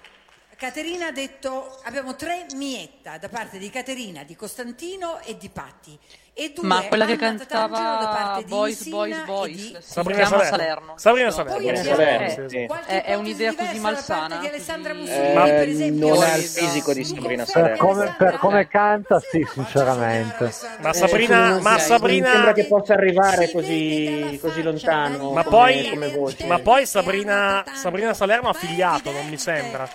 Caterina 0.56 1.08
ha 1.08 1.12
detto, 1.12 1.78
abbiamo 1.84 2.16
tre 2.16 2.46
mietta 2.54 3.18
da 3.18 3.28
parte 3.28 3.58
di 3.58 3.68
Caterina, 3.68 4.22
di 4.24 4.34
Costantino 4.34 5.20
e 5.22 5.36
di 5.36 5.50
Patti. 5.50 5.98
E 6.38 6.52
due 6.54 6.66
Ma 6.66 6.82
quella 6.82 7.04
che 7.06 7.16
cantava 7.16 7.68
parte 8.08 8.44
di 8.44 8.50
Boys, 8.50 8.78
Insina 8.78 9.22
Boys, 9.24 9.24
Boys, 9.24 9.54
di- 9.56 9.76
Sabrina 9.80 10.24
Salerno. 10.26 10.92
Sabrina 10.96 11.26
No, 11.28 11.32
Salerno. 11.32 11.58
Poi 11.62 11.76
Salerno, 11.76 12.48
sì. 12.48 12.66
È, 12.86 13.02
è 13.04 13.14
un'idea 13.14 13.54
così 13.54 13.78
malsana. 13.78 14.36
di 14.38 14.46
Alessandra 14.46 14.92
Eh, 14.92 14.96
Mussini, 14.96 15.32
per 15.34 15.68
esempio. 15.68 16.08
non 16.08 16.22
ha 16.22 16.34
il 16.36 16.42
fisico 16.42 16.92
di 16.94 17.04
Sabrina 17.04 17.42
Per 17.44 17.52
Salerno. 17.52 17.86
come, 17.86 18.14
per 18.18 18.36
come 18.38 18.66
canta, 18.68 19.20
sì, 19.20 19.46
sinceramente. 19.50 20.52
Ma 20.80 20.90
Eh, 20.90 20.94
Sabrina, 20.94 21.56
sì, 21.56 21.62
ma 21.62 21.70
non 21.70 21.80
Sabrina, 21.80 22.30
sembra 22.32 22.52
che 22.52 22.64
possa 22.66 22.92
arrivare 22.94 23.50
così, 23.50 24.38
così 24.40 24.62
lontano 24.62 25.32
ma 25.32 25.42
come- 25.42 25.56
poi, 25.56 25.88
come 25.90 26.08
voce. 26.10 26.46
ma 26.46 26.58
poi 26.58 26.86
Sabrina, 26.86 27.62
Sabrina 27.74 28.12
Salerno 28.14 28.48
ha 28.50 28.54
figliato, 28.54 29.10
non 29.10 29.26
mi 29.28 29.38
sembra. 29.38 29.88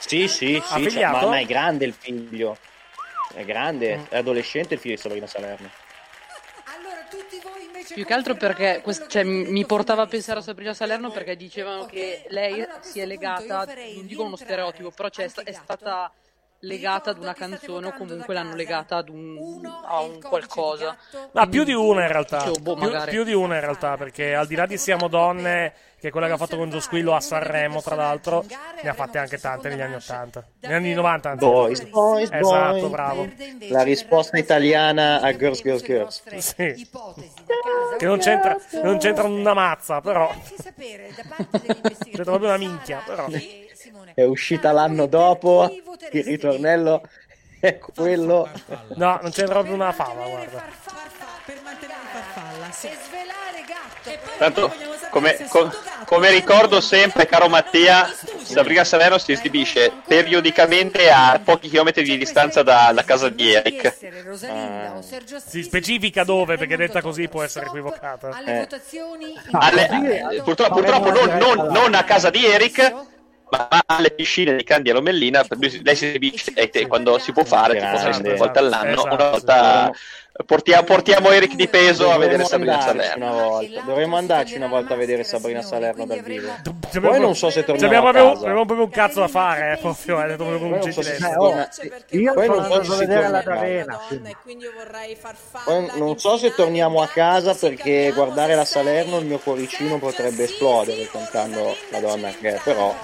Sì, 0.00 0.26
sì, 0.28 0.60
sì, 0.64 0.90
cioè, 0.90 1.06
ma, 1.06 1.26
ma 1.26 1.38
è 1.38 1.44
grande 1.44 1.84
il 1.84 1.92
figlio. 1.92 2.56
È 3.32 3.44
grande, 3.44 4.06
è 4.08 4.16
adolescente 4.16 4.74
il 4.74 4.80
figlio 4.80 4.96
di 4.96 5.00
Sabrina 5.00 5.26
Salerno. 5.26 5.70
Più 7.92 8.04
che 8.04 8.12
altro 8.12 8.34
perché 8.34 8.80
quest- 8.82 9.08
cioè, 9.08 9.24
mi 9.24 9.64
portava 9.66 10.02
a 10.02 10.06
pensare 10.06 10.38
a 10.38 10.42
Sabrina 10.42 10.74
Salerno 10.74 11.10
perché 11.10 11.36
dicevano 11.36 11.86
che 11.86 12.24
lei 12.28 12.66
si 12.80 13.00
è 13.00 13.06
legata, 13.06 13.64
non 13.64 14.06
dico 14.06 14.22
uno 14.22 14.36
stereotipo, 14.36 14.90
però 14.90 15.08
cioè, 15.08 15.24
è, 15.24 15.28
sta- 15.28 15.42
è 15.42 15.52
stata 15.52 16.10
legata 16.60 17.10
ad 17.10 17.18
una 17.18 17.32
canzone 17.32 17.88
o 17.88 17.92
comunque 17.92 18.34
l'hanno 18.34 18.54
legata 18.54 18.96
ad 18.96 19.08
un, 19.08 19.64
a 19.64 20.00
un 20.00 20.20
qualcosa. 20.20 20.96
Ma 21.32 21.46
più 21.46 21.64
di 21.64 21.72
una 21.72 22.02
in 22.02 22.08
realtà. 22.08 22.44
Dicevo, 22.44 22.74
boh, 22.74 22.88
Più, 22.88 23.00
più 23.08 23.24
di 23.24 23.32
una 23.32 23.54
in 23.54 23.60
realtà, 23.60 23.96
perché 23.96 24.34
al 24.34 24.46
di 24.46 24.54
là 24.54 24.66
di 24.66 24.76
Siamo 24.76 25.08
Donne, 25.08 25.72
che 26.00 26.08
è 26.08 26.10
quella 26.10 26.26
che 26.28 26.32
ha 26.32 26.36
fatto 26.38 26.56
con 26.56 26.70
Gio 26.70 26.80
Squillo 26.80 27.14
a 27.14 27.20
Sanremo, 27.20 27.82
tra 27.82 27.94
l'altro, 27.94 28.42
ne 28.82 28.88
ha 28.88 28.94
fatte 28.94 29.18
anche 29.18 29.38
tante 29.38 29.68
negli 29.68 29.82
anni 29.82 29.96
80. 29.96 30.44
Negli 30.60 30.72
anni 30.72 30.94
90, 30.94 31.30
anzi. 31.30 31.44
Boys, 31.44 31.82
boys, 31.84 32.30
Esatto, 32.32 32.78
boys. 32.78 32.90
bravo. 32.90 33.28
La 33.68 33.82
risposta 33.82 34.38
italiana 34.38 35.20
a 35.20 35.36
Girls, 35.36 35.60
Girls, 35.60 35.82
Girls. 35.82 36.22
Sì. 36.38 36.88
Che 37.98 38.06
non 38.06 38.18
c'entra, 38.18 38.56
non 38.82 38.96
c'entra 38.96 39.24
una 39.24 39.52
mazza, 39.52 40.00
però. 40.00 40.32
C'entra 40.62 42.24
proprio 42.24 42.48
una 42.48 42.56
minchia, 42.56 43.02
però. 43.04 43.26
È 44.14 44.22
uscita 44.24 44.72
l'anno 44.72 45.04
dopo, 45.04 45.70
il 46.12 46.24
ritornello 46.24 47.02
è 47.60 47.76
quello. 47.76 48.48
No, 48.96 49.18
non 49.20 49.30
c'entra 49.30 49.52
proprio 49.54 49.74
una 49.74 49.92
fava, 49.92 50.26
guarda. 50.26 50.64
Farfalla, 51.42 52.70
sì. 52.70 52.86
E 52.86 52.96
svelare. 53.06 53.49
Tanto, 54.38 54.72
come, 55.10 55.36
co- 55.48 55.70
come 56.06 56.30
ricordo 56.30 56.80
sempre, 56.80 57.26
caro 57.26 57.48
Mattia, 57.48 58.10
Sabrina 58.42 58.84
Salerno 58.84 59.18
si 59.18 59.32
esibisce 59.32 59.92
periodicamente 60.06 61.10
a 61.10 61.40
pochi 61.42 61.68
chilometri 61.68 62.02
di 62.02 62.16
distanza 62.16 62.62
da- 62.62 62.86
dalla 62.86 63.04
casa 63.04 63.28
di 63.28 63.52
Eric. 63.52 63.94
Si 65.46 65.62
specifica 65.62 66.24
dove, 66.24 66.56
perché 66.56 66.76
detta 66.76 67.00
così 67.02 67.28
può 67.28 67.42
essere 67.42 67.66
equivocata. 67.66 68.28
Alle 68.30 68.58
votazioni 68.60 69.34
Alle- 69.52 69.88
eh, 70.32 70.42
purtroppo, 70.42 70.74
purtroppo 70.74 71.10
non, 71.10 71.36
non- 71.36 71.66
non 71.72 71.94
a 71.94 72.04
casa 72.04 72.30
di 72.30 72.46
Eric, 72.46 72.94
ma 73.50 73.68
alle 73.86 74.12
piscine 74.12 74.54
di 74.54 74.62
Candia 74.64 74.92
Lomellina. 74.94 75.44
lui- 75.48 75.80
Lei 75.82 75.96
si 75.96 76.06
esibisce 76.06 76.52
quando 76.86 77.18
si 77.18 77.32
può 77.32 77.44
fare, 77.44 77.74
tipo 77.78 78.20
tre 78.22 78.34
volte 78.36 78.58
all'anno. 78.60 78.92
Esatto, 78.92 79.14
una 79.14 79.30
volta 79.30 79.92
portia- 80.44 80.82
portiamo 80.82 81.30
Eric 81.30 81.54
di 81.54 81.68
peso 81.68 82.10
a 82.10 82.18
vedere 82.18 82.44
Sabrina 82.44 82.80
Salerno. 82.80 83.30
una 83.32 83.42
volta. 83.44 83.80
Dovremmo 83.82 84.16
andarci 84.16 84.56
una 84.56 84.66
volta 84.68 84.94
a 84.94 84.96
vedere 84.96 85.24
Sabrina 85.24 85.62
Salerno 85.62 86.06
dal 86.06 86.20
vivo. 86.20 86.52
Poi 87.00 87.20
non 87.20 87.34
so 87.36 87.50
se 87.50 87.64
torniamo 87.64 87.86
abbiamo 87.86 88.08
a 88.08 88.12
proprio, 88.12 88.32
casa. 88.32 88.44
abbiamo 88.46 88.64
proprio 88.64 88.86
un 88.86 88.92
cazzo 88.92 89.20
da 89.20 89.28
fare, 89.28 89.72
eh, 89.72 89.76
proprio, 89.76 90.22
eh, 90.24 90.36
proprio 90.36 90.56
un 90.56 90.58
Poi 90.58 90.68
non 90.70 90.92
so 90.92 91.02
se 91.02 91.10
gentilezza. 91.16 91.28
si 91.28 91.34
torna- 91.34 91.68
Io 92.10 92.32
Poi 92.34 92.46
sono 92.46 92.60
non 92.68 92.84
so 92.84 92.92
se 92.92 93.06
vedere 93.06 93.28
la. 93.28 93.42
Poi 95.64 95.90
non 95.96 96.18
so 96.18 96.36
torniamo 96.54 97.02
a 97.02 97.06
casa 97.08 97.54
perché 97.54 98.10
guardare 98.14 98.54
la 98.54 98.64
Salerno 98.64 99.18
il 99.18 99.26
mio 99.26 99.38
cuoricino 99.38 99.98
potrebbe 99.98 100.44
esplodere 100.44 101.08
cantando 101.10 101.76
la 101.90 102.00
donna 102.00 102.28
che 102.30 102.54
è, 102.56 102.60
però 102.62 102.94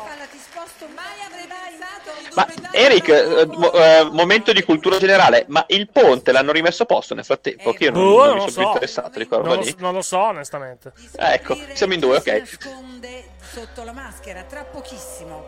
Ma 2.37 2.47
Eric, 2.71 3.09
eh, 3.09 3.49
eh, 3.75 4.09
momento 4.13 4.53
di 4.53 4.63
cultura 4.63 4.99
generale, 4.99 5.47
ma 5.49 5.65
il 5.69 5.89
ponte 5.91 6.33
l'hanno 6.33 6.53
rimesso 6.53 6.83
a 6.83 6.87
posto 6.87 7.15
nel 7.15 7.25
frattempo? 7.25 7.73
Che 7.73 7.85
io 7.85 7.91
non, 7.91 8.03
Boh, 8.03 8.25
non 8.27 8.37
non 8.37 8.45
mi 8.45 8.51
sono 8.51 8.53
più 8.53 8.63
so. 8.63 8.69
interessato 8.69 9.19
di 9.19 9.27
quella 9.27 9.43
Non 9.43 9.57
lo, 9.57 9.63
lì. 9.63 9.75
non 9.79 9.95
lo 9.95 10.03
so, 10.03 10.19
onestamente. 10.19 10.93
Ah, 11.17 11.33
ecco, 11.33 11.57
siamo 11.73 11.95
in 11.95 12.01
due, 12.01 12.17
ok. 12.19 12.27
nasconde 12.27 13.25
sotto 13.41 13.83
la 13.85 13.93
maschera 13.93 14.43
tra 14.43 14.65
pochissimo. 14.65 15.47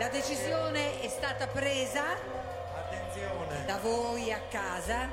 La 0.00 0.08
decisione 0.08 1.00
è 1.00 1.08
stata 1.08 1.46
presa 1.46 2.02
da 3.64 3.78
voi 3.80 4.32
a 4.32 4.40
casa 4.50 5.08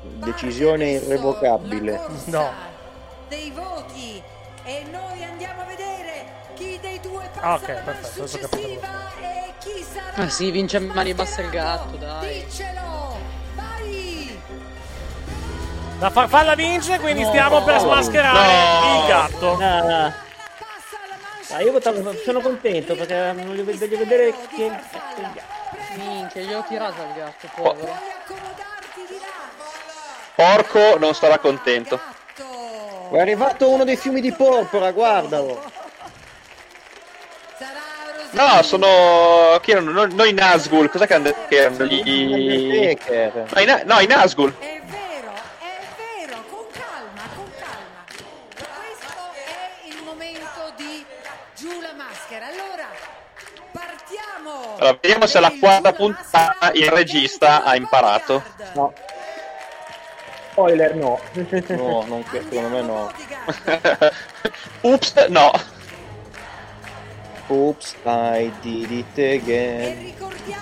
decisione 0.00 0.90
irrevocabile. 0.90 2.00
No. 2.26 2.50
dei 3.28 3.50
voti 3.50 4.22
e 4.64 4.84
noi 4.90 5.22
andiamo 5.24 5.62
a 5.62 5.64
vedere 5.64 6.24
chi 6.56 6.78
dei 6.80 7.00
due 7.00 7.28
passa 7.32 7.46
Ah, 7.46 7.54
ok, 7.54 7.68
alla 7.68 7.80
perfetto, 7.80 8.22
adesso 8.22 8.36
ho 8.36 8.40
capito. 8.40 8.68
successiva 8.68 9.12
e 9.20 9.52
chi 9.58 9.86
sarà 9.92 10.22
Ah 10.24 10.28
sì, 10.28 10.50
vince 10.50 10.76
a 10.76 10.80
mani 10.80 11.14
basse 11.14 11.42
il 11.42 11.50
gatto, 11.50 11.96
dai. 11.96 12.44
Dicelo! 12.44 13.18
Vai! 13.54 14.40
La 15.98 16.10
farfalla 16.10 16.54
vince, 16.54 16.98
quindi 16.98 17.24
stiamo 17.24 17.62
per 17.62 17.74
No. 17.74 17.80
smascherare 17.80 18.98
il 19.00 19.06
gatto. 19.06 19.58
Ah. 19.60 20.12
Ah, 21.50 21.60
io 21.60 21.70
votavo, 21.72 22.12
sono 22.24 22.40
contento 22.40 22.96
perché 22.96 23.32
voglio, 23.34 23.62
voglio 23.64 23.96
vedere 23.98 24.34
chi 24.54 24.70
Minchia, 25.96 26.42
glielo 26.42 26.64
tirato 26.66 27.00
al 27.00 27.14
gatto, 27.14 27.48
povero. 27.54 27.96
Porco 30.34 30.98
non 30.98 31.14
sarà 31.14 31.38
contento. 31.38 31.98
È 33.10 33.18
arrivato 33.18 33.70
uno 33.70 33.84
dei 33.84 33.96
fiumi 33.96 34.20
di 34.20 34.32
porpora, 34.32 34.90
guardalo. 34.90 35.62
No, 38.36 38.62
sono. 38.62 39.58
Chi 39.62 39.70
erano? 39.70 40.04
No, 40.06 40.24
i 40.24 40.32
Nazgul. 40.34 40.90
Cos'è 40.90 41.06
che 41.06 41.14
hanno 41.14 41.24
detto 41.24 41.40
che 41.48 41.56
erano 41.56 41.84
gli. 41.84 42.96
No, 43.50 43.60
i, 43.60 43.64
Na- 43.64 43.82
no, 43.84 44.00
i 44.00 44.06
Nazgul. 44.06 44.54
È 44.58 44.80
vero, 44.84 45.32
è 45.58 45.80
vero, 45.96 46.44
con 46.50 46.66
calma, 46.70 47.22
con 47.34 47.50
calma. 47.58 48.04
Questo 48.54 49.14
è 49.32 49.88
il 49.88 50.02
momento 50.04 50.72
di 50.76 51.04
giù 51.56 51.80
la 51.80 51.94
maschera. 51.96 52.46
Allora, 52.48 52.88
partiamo. 53.72 54.74
Allora, 54.80 54.98
vediamo 55.00 55.26
se 55.26 55.38
alla 55.38 55.52
quarta 55.58 55.92
puntata 55.94 56.70
il 56.74 56.88
regista 56.90 57.64
ha 57.64 57.74
imparato. 57.74 58.42
No. 58.74 58.92
Spoiler 60.50 60.94
no. 60.94 61.20
No, 61.68 62.04
non 62.06 62.22
che- 62.30 62.42
secondo 62.50 62.68
me 62.68 62.82
no. 62.82 63.10
Ups, 64.82 65.14
no. 65.28 65.50
Oops, 67.48 67.94
I 68.04 68.50
did 68.60 68.90
it 68.90 69.18
again. 69.18 70.12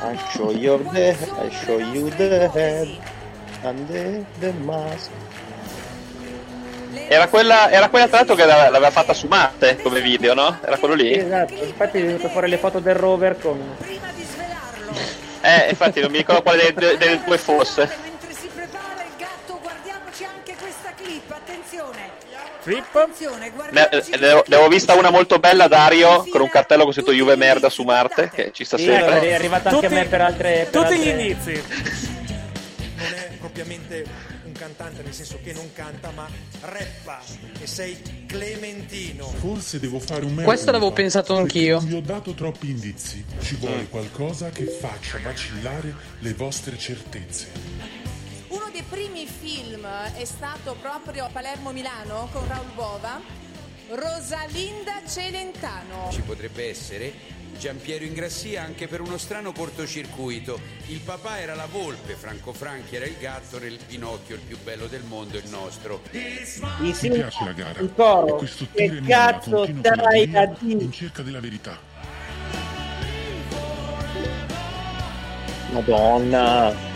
I 0.02 0.16
show 0.32 0.50
you 0.50 0.78
the 0.92 1.16
I 1.40 1.48
show 1.64 1.78
you 1.78 2.10
the 2.10 2.50
head 2.52 2.88
and 3.62 3.88
the, 3.88 4.52
mask. 4.64 5.10
Era 7.08 7.28
quella, 7.28 7.70
era 7.70 7.88
quella 7.88 8.06
tra 8.06 8.18
l'altro 8.18 8.34
che 8.34 8.44
l'aveva 8.44 8.68
l'aveva 8.68 8.90
fatta 8.90 9.14
su 9.14 9.26
Marte 9.26 9.80
come 9.82 10.00
video, 10.00 10.34
no? 10.34 10.58
Era 10.62 10.76
quello 10.76 10.94
lì? 10.94 11.16
Esatto, 11.16 11.54
infatti 11.54 11.98
ho 11.98 12.06
venuto 12.06 12.28
fuori 12.28 12.48
le 12.48 12.58
foto 12.58 12.78
del 12.80 12.94
rover 12.94 13.38
con... 13.38 13.60
Eh, 15.40 15.68
infatti 15.70 16.00
non 16.00 16.10
mi 16.10 16.18
ricordo 16.18 16.42
quale 16.42 16.72
delle, 16.72 16.96
delle 16.96 17.22
due 17.24 17.38
fosse. 17.38 18.13
Attenzione, 22.64 23.52
Ne, 23.70 23.88
avevo- 24.14 24.40
avevo 24.46 24.68
vista 24.68 24.94
una 24.94 25.10
molto 25.10 25.38
bella, 25.38 25.68
Dario, 25.68 26.24
con 26.30 26.40
un 26.40 26.48
cartello 26.48 26.84
con 26.84 26.92
scritto 26.92 27.12
Juve 27.12 27.36
merda 27.36 27.68
su 27.68 27.82
Marte, 27.82 28.30
che 28.32 28.50
ci 28.52 28.64
sta 28.64 28.78
sempre. 28.78 29.20
è 29.20 29.34
arrivata 29.34 29.70
anche 29.70 29.86
a 29.86 29.90
me 29.90 30.04
per 30.06 30.20
altre... 30.22 30.68
per 30.70 30.82
Tutti 30.82 30.98
gli 30.98 31.08
altre- 31.10 31.22
indizi. 31.22 31.62
non 32.96 33.12
è 33.12 33.30
propriamente 33.38 34.04
un 34.44 34.52
cantante 34.52 35.02
nel 35.02 35.12
senso 35.12 35.38
che 35.42 35.52
non 35.52 35.70
canta 35.74 36.10
ma 36.14 36.26
rappa 36.62 37.20
e 37.60 37.66
sei 37.66 38.24
Clementino 38.26 39.26
Forse 39.38 39.80
devo 39.80 39.98
fare 39.98 40.24
un 40.24 40.34
mea 40.34 40.44
Questo 40.44 40.70
l'avevo 40.70 40.92
pensato 40.92 41.36
anch'io. 41.36 41.80
Vi 41.80 41.94
ho 41.94 42.00
dato 42.00 42.32
troppi 42.34 42.70
indizi. 42.70 43.24
Ci 43.42 43.56
vuole 43.56 43.86
qualcosa 43.90 44.48
che 44.50 44.64
faccia 44.66 45.18
vacillare 45.22 45.94
le 46.20 46.32
vostre 46.34 46.78
certezze. 46.78 48.02
Dei 48.74 48.82
primi 48.90 49.24
film 49.24 49.86
è 49.86 50.24
stato 50.24 50.74
proprio 50.80 51.28
Palermo-Milano 51.32 52.28
con 52.32 52.44
Raul 52.48 52.72
Bova, 52.74 53.20
Rosalinda 53.90 54.94
Celentano. 55.06 56.08
Ci 56.10 56.22
potrebbe 56.22 56.70
essere 56.70 57.12
Giampiero 57.56 58.02
Ingrassia 58.04 58.64
anche 58.64 58.88
per 58.88 59.00
uno 59.00 59.16
strano 59.16 59.52
cortocircuito. 59.52 60.58
Il 60.86 60.98
papà 60.98 61.38
era 61.38 61.54
la 61.54 61.66
volpe, 61.70 62.14
Franco 62.14 62.52
Franchi 62.52 62.96
era 62.96 63.04
il 63.04 63.14
gatto, 63.16 63.60
nel 63.60 63.78
Pinocchio 63.86 64.34
il 64.34 64.40
più 64.40 64.58
bello 64.60 64.88
del 64.88 65.04
mondo, 65.04 65.36
il 65.36 65.48
nostro. 65.50 66.02
Mi 66.10 66.92
piace 66.92 67.44
la 67.44 67.52
gara 67.52 67.78
Il 67.78 67.92
coro. 67.94 68.34
e 68.34 68.38
questo 68.38 68.66
Che 68.72 68.88
tiro 68.88 68.96
e 68.96 69.00
molla 69.02 69.14
cazzo 69.14 69.66
dai 69.66 70.24
giuria 70.24 70.40
a 70.40 70.46
dire? 70.58 70.82
in 70.82 70.90
cerca 70.90 71.22
della 71.22 71.38
verità. 71.38 71.78
Madonna. 75.70 76.93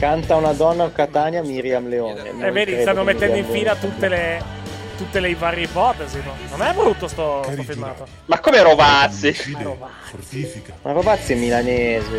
Canta 0.00 0.36
una 0.36 0.52
donna 0.54 0.84
a 0.84 0.90
Catania 0.90 1.42
Miriam 1.42 1.86
Leone. 1.86 2.30
E 2.40 2.46
Eh, 2.46 2.50
vedi, 2.50 2.80
stanno 2.80 3.02
mettendo 3.04 3.36
in 3.36 3.44
Miriam 3.46 3.58
fila 3.58 3.72
Leone- 3.74 3.80
tutte 3.94 4.08
le, 4.08 4.42
tutte 4.96 5.20
le 5.20 5.34
varie 5.34 5.64
ipotesi. 5.64 6.22
no? 6.24 6.34
Non 6.56 6.62
è 6.66 6.72
brutto 6.72 7.06
sto, 7.06 7.42
sto 7.52 7.62
filmato. 7.62 8.06
Ma 8.24 8.40
come 8.40 8.62
Rovazzi? 8.62 9.34
Fortifica. 9.34 10.72
Ma 10.80 10.92
Rovazzi 10.92 11.34
è 11.34 11.36
milanese. 11.36 12.18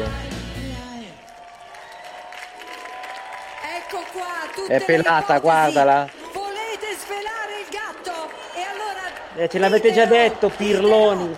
Ecco 3.78 4.04
qua, 4.12 4.26
tutte 4.54 4.74
È 4.76 4.86
pelata, 4.86 5.40
guardala. 5.40 6.08
volete 6.34 6.96
svelare 7.00 7.62
il 7.62 7.68
gatto? 7.72 8.30
E 8.54 8.62
allora 8.62 9.44
Eh, 9.44 9.50
ce 9.50 9.58
l'avete 9.58 9.92
già 9.92 10.06
detto, 10.06 10.50
Pirloni. 10.50 11.36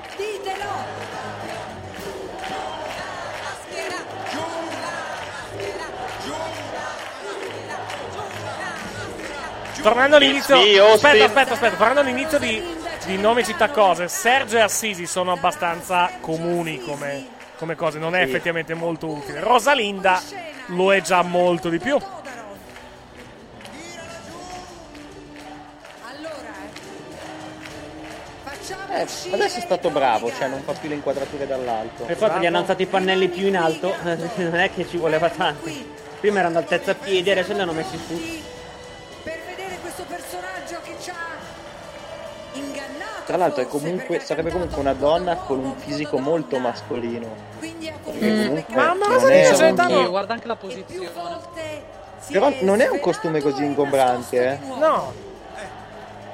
Tornando 9.83 10.15
all'inizio, 10.15 10.55
Austin. 10.55 10.79
aspetta, 10.81 11.25
aspetta, 11.25 11.53
aspetta. 11.53 11.75
Tornando 11.75 11.99
all'inizio 11.99 12.39
di, 12.39 12.63
di 13.05 13.17
nome, 13.17 13.43
città, 13.43 13.69
cose. 13.69 14.07
Sergio 14.07 14.57
e 14.57 14.61
Assisi 14.61 15.05
sono 15.05 15.33
abbastanza 15.33 16.09
comuni 16.21 16.79
come, 16.81 17.27
come 17.57 17.75
cose, 17.75 17.99
non 17.99 18.15
è 18.15 18.23
Sì. 18.23 18.29
effettivamente 18.29 18.73
molto 18.73 19.07
utile. 19.07 19.41
Rosalinda 19.41 20.21
lo 20.67 20.93
è 20.93 21.01
già 21.01 21.21
molto 21.21 21.67
di 21.69 21.79
più. 21.79 21.97
Eh, 28.89 29.07
adesso 29.33 29.57
è 29.57 29.61
stato 29.61 29.89
bravo, 29.89 30.31
cioè 30.31 30.47
non 30.47 30.61
fa 30.63 30.73
più 30.73 30.87
le 30.87 30.95
inquadrature 30.95 31.47
dall'alto. 31.47 32.03
Per 32.05 32.15
forza 32.15 32.37
gli 32.37 32.45
hanno 32.45 32.59
alzato 32.59 32.81
i 32.81 32.85
pannelli 32.85 33.27
più 33.27 33.47
in 33.47 33.57
alto, 33.57 33.93
non 34.03 34.55
è 34.55 34.71
che 34.73 34.87
ci 34.87 34.97
voleva 34.97 35.29
tanto. 35.29 35.69
Prima 36.19 36.39
erano 36.39 36.59
altezza 36.59 36.93
piedi, 36.95 37.29
adesso 37.31 37.53
li 37.53 37.59
hanno 37.59 37.73
messi 37.73 37.97
su. 37.97 38.41
Tra 43.25 43.37
l'altro 43.37 43.61
è 43.63 43.67
comunque, 43.67 44.19
sarebbe 44.19 44.51
comunque 44.51 44.79
una 44.79 44.93
donna 44.93 45.35
con 45.37 45.59
un 45.59 45.75
fisico 45.77 46.17
molto 46.19 46.57
mascolino. 46.59 47.27
Perché 47.59 47.93
comunque 48.03 48.75
Ma 48.75 48.93
ma 48.93 49.07
non 49.07 49.19
cosa 49.19 49.65
è 49.65 49.69
un- 49.69 49.75
Tanto 49.75 50.09
guarda 50.09 50.33
anche 50.33 50.47
la 50.47 50.55
posizione. 50.55 51.09
Però 52.29 52.51
non 52.61 52.81
è 52.81 52.89
un 52.89 52.99
costume 52.99 53.41
così 53.41 53.63
ingombrante, 53.63 54.45
eh. 54.45 54.57
No. 54.77 55.13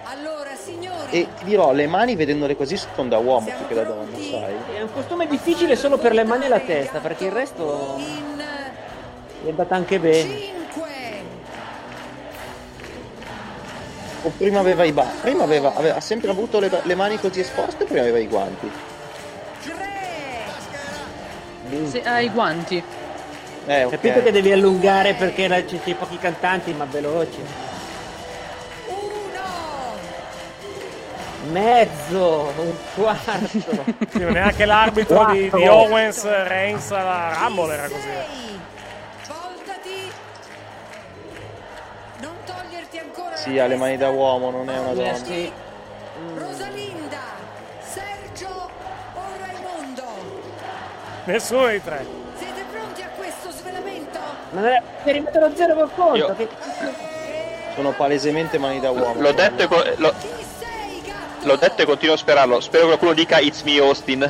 allora 0.06 0.49
signori 0.56 1.10
E 1.11 1.28
ti 1.38 1.45
dirò, 1.45 1.72
le 1.72 1.86
mani 1.88 2.16
vedendole 2.16 2.56
così 2.56 2.76
sono 2.78 3.07
da 3.10 3.18
uomo 3.20 3.45
più 3.56 3.68
che 3.68 3.74
da 3.76 3.84
donna, 3.84 4.16
sai? 4.18 4.56
È 4.78 4.82
un 4.82 4.91
costume 4.91 5.28
difficile 5.28 5.76
solo 5.76 5.98
per 5.98 6.14
le 6.14 6.24
mani 6.24 6.45
e 6.45 6.48
la 6.48 6.60
testa, 6.60 6.99
perché 6.99 7.26
il 7.26 7.32
resto 7.32 7.98
è 9.45 9.49
andata 9.49 9.76
anche 9.76 9.99
bene. 9.99 10.57
O 14.24 14.32
prima 14.38 14.60
aveva 14.60 14.84
i 14.84 14.91
baffi, 14.91 15.18
prima 15.22 15.44
aveva, 15.44 15.74
aveva- 15.76 15.96
ha 15.96 16.02
sempre 16.02 16.30
avuto 16.30 16.60
le, 16.60 16.70
le 16.84 16.96
mani 16.96 17.18
così 17.20 17.40
esposte, 17.40 17.86
prima 17.86 18.02
aveva 18.02 18.20
i 18.20 18.28
guanti. 18.28 18.70
Se 21.86 22.02
hai 22.02 22.26
i 22.26 22.30
guanti. 22.30 22.84
Eh, 23.68 23.84
ok. 23.84 23.91
Capito 23.91 24.24
che 24.24 24.32
devi 24.32 24.52
allungare 24.52 25.14
perché 25.14 25.48
la- 25.48 25.66
ci 25.66 25.80
sono 25.82 25.96
pochi 25.96 26.18
cantanti, 26.18 26.74
ma 26.74 26.86
veloci. 26.86 27.40
Mezzo, 31.52 32.54
un 32.58 32.74
quarto. 32.96 33.48
Sì, 34.10 34.20
neanche 34.26 34.66
l'arbitro 34.66 35.26
di, 35.32 35.50
di. 35.50 35.68
Owens 35.68 36.24
Reigns 36.48 36.91
alla 36.91 37.38
Rumble 37.40 37.74
era 37.74 37.88
così. 37.88 38.08
Sì, 43.41 43.57
ha 43.57 43.68
le 43.68 43.76
mani 43.76 43.98
da 43.98 44.10
uomo, 44.10 44.49
non 44.52 44.70
è 44.70 44.78
una 44.78 44.94
donna. 44.94 45.11
Rosalinda 46.36 47.18
Sergio 47.82 48.48
o 49.14 49.22
Raimondo 49.40 50.03
Nessuno 51.24 51.66
dei 51.68 51.82
tre. 51.82 52.06
siete 52.38 52.64
pronti 52.72 53.02
a 53.02 53.07
questo 53.16 53.49
svelamento? 53.52 54.20
Ma 54.52 54.60
non 54.61 54.70
è- 54.70 55.40
lo 55.40 55.52
zero 55.56 55.76
col 55.76 55.90
conto. 55.95 56.16
Io- 56.18 56.36
Che... 56.36 56.49
Sono 57.76 57.91
palesemente 57.91 58.57
mani 58.57 58.80
da 58.82 58.90
uomo. 58.91 59.22
L'ho 59.22 59.32
detto, 59.32 59.61
e 59.64 59.68
co- 59.68 59.84
l'ho, 59.95 60.14
l'ho 61.44 61.56
detto 61.56 61.82
e 61.82 61.86
continuo 61.86 62.16
a 62.16 62.18
sperarlo. 62.18 62.60
Spero 62.60 62.82
che 62.84 62.88
qualcuno 62.90 63.14
dica 63.14 63.40
It's 63.40 63.61
me 63.61 63.78
Austin. 63.80 64.30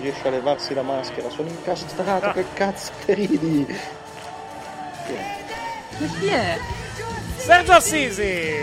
Riesce 0.00 0.26
a 0.26 0.30
levarsi 0.30 0.72
la 0.74 0.82
maschera, 0.82 1.28
sono 1.28 1.48
incastrato, 1.50 2.32
che 2.32 2.46
cazzo 2.54 2.90
te 3.04 3.12
ridi? 3.14 3.66
Chi 6.18 6.28
è? 6.28 6.58
Sergio 7.36 7.72
Assisi. 7.72 8.58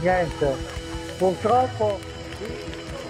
Niente, 0.00 0.56
purtroppo 1.18 1.98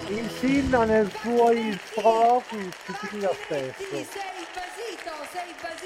il 0.07 0.29
Sinna 0.39 0.85
nel 0.85 1.11
suo 1.21 1.51
sproqui 1.85 2.71
si 2.85 3.07
tira 3.09 3.31
stesso. 3.45 4.07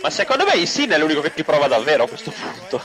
Ma 0.01 0.09
secondo 0.09 0.45
me 0.45 0.53
il 0.53 0.67
Sin 0.67 0.91
è 0.91 0.97
l'unico 0.97 1.21
che 1.21 1.33
ti 1.33 1.43
prova 1.43 1.67
davvero 1.67 2.03
a 2.03 2.07
questo 2.07 2.31
punto. 2.31 2.81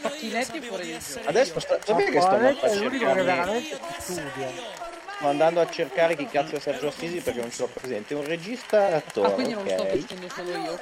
Facchinetti 0.00 0.60
gioco. 0.60 0.78
Adesso 1.24 1.60
sta, 1.60 1.78
sapete 1.82 2.10
che 2.10 2.20
sto 2.20 2.30
andando 2.30 2.60
è 2.60 2.70
a 2.70 2.74
l'unico 2.74 3.12
che 3.12 3.22
veramente 3.22 3.78
studia. 3.98 4.87
Sto 5.18 5.26
andando 5.26 5.60
a 5.60 5.68
cercare 5.68 6.14
chi 6.14 6.26
cazzo 6.26 6.54
è 6.54 6.60
Sergio 6.60 6.86
Assisi 6.88 7.18
perché 7.20 7.40
non 7.40 7.50
ce 7.50 7.62
l'ho 7.62 7.70
presente. 7.72 8.14
Un 8.14 8.24
regista 8.24 8.88
e 8.88 8.94
attore, 8.94 9.26
Ah, 9.28 9.30
quindi 9.32 9.52
non 9.54 9.64
lo 9.64 9.70
sto 9.70 9.82
ok. 9.82 9.90
dicendo 9.92 10.28
solo 10.32 10.50
io, 10.50 10.70
ok. 10.72 10.80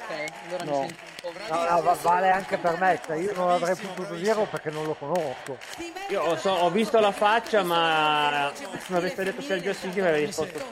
Allora 0.49 0.63
No. 0.63 0.79
mi 0.81 0.87
sento 0.87 1.27
un 1.27 1.33
po' 1.47 1.53
No, 1.55 1.69
no, 1.69 1.81
va- 1.81 1.97
vale 2.01 2.29
anche 2.29 2.57
per 2.57 2.77
me, 2.79 2.99
cioè 3.03 3.17
io 3.17 3.33
non 3.33 3.49
avrei 3.49 3.75
potuto 3.75 4.13
dirlo 4.13 4.43
perché 4.45 4.69
non 4.69 4.85
lo 4.85 4.93
conosco. 4.93 5.57
Io 6.09 6.21
ho, 6.21 6.37
so- 6.37 6.51
ho 6.51 6.69
visto 6.69 6.99
la 6.99 7.11
faccia, 7.11 7.63
ma 7.63 8.51
se 8.55 8.65
non 8.87 8.99
aveste 8.99 9.23
detto 9.23 9.41
Sergio 9.41 9.71
Assisi 9.71 9.99
mi 9.99 10.05
avrei 10.07 10.25
risposto. 10.25 10.63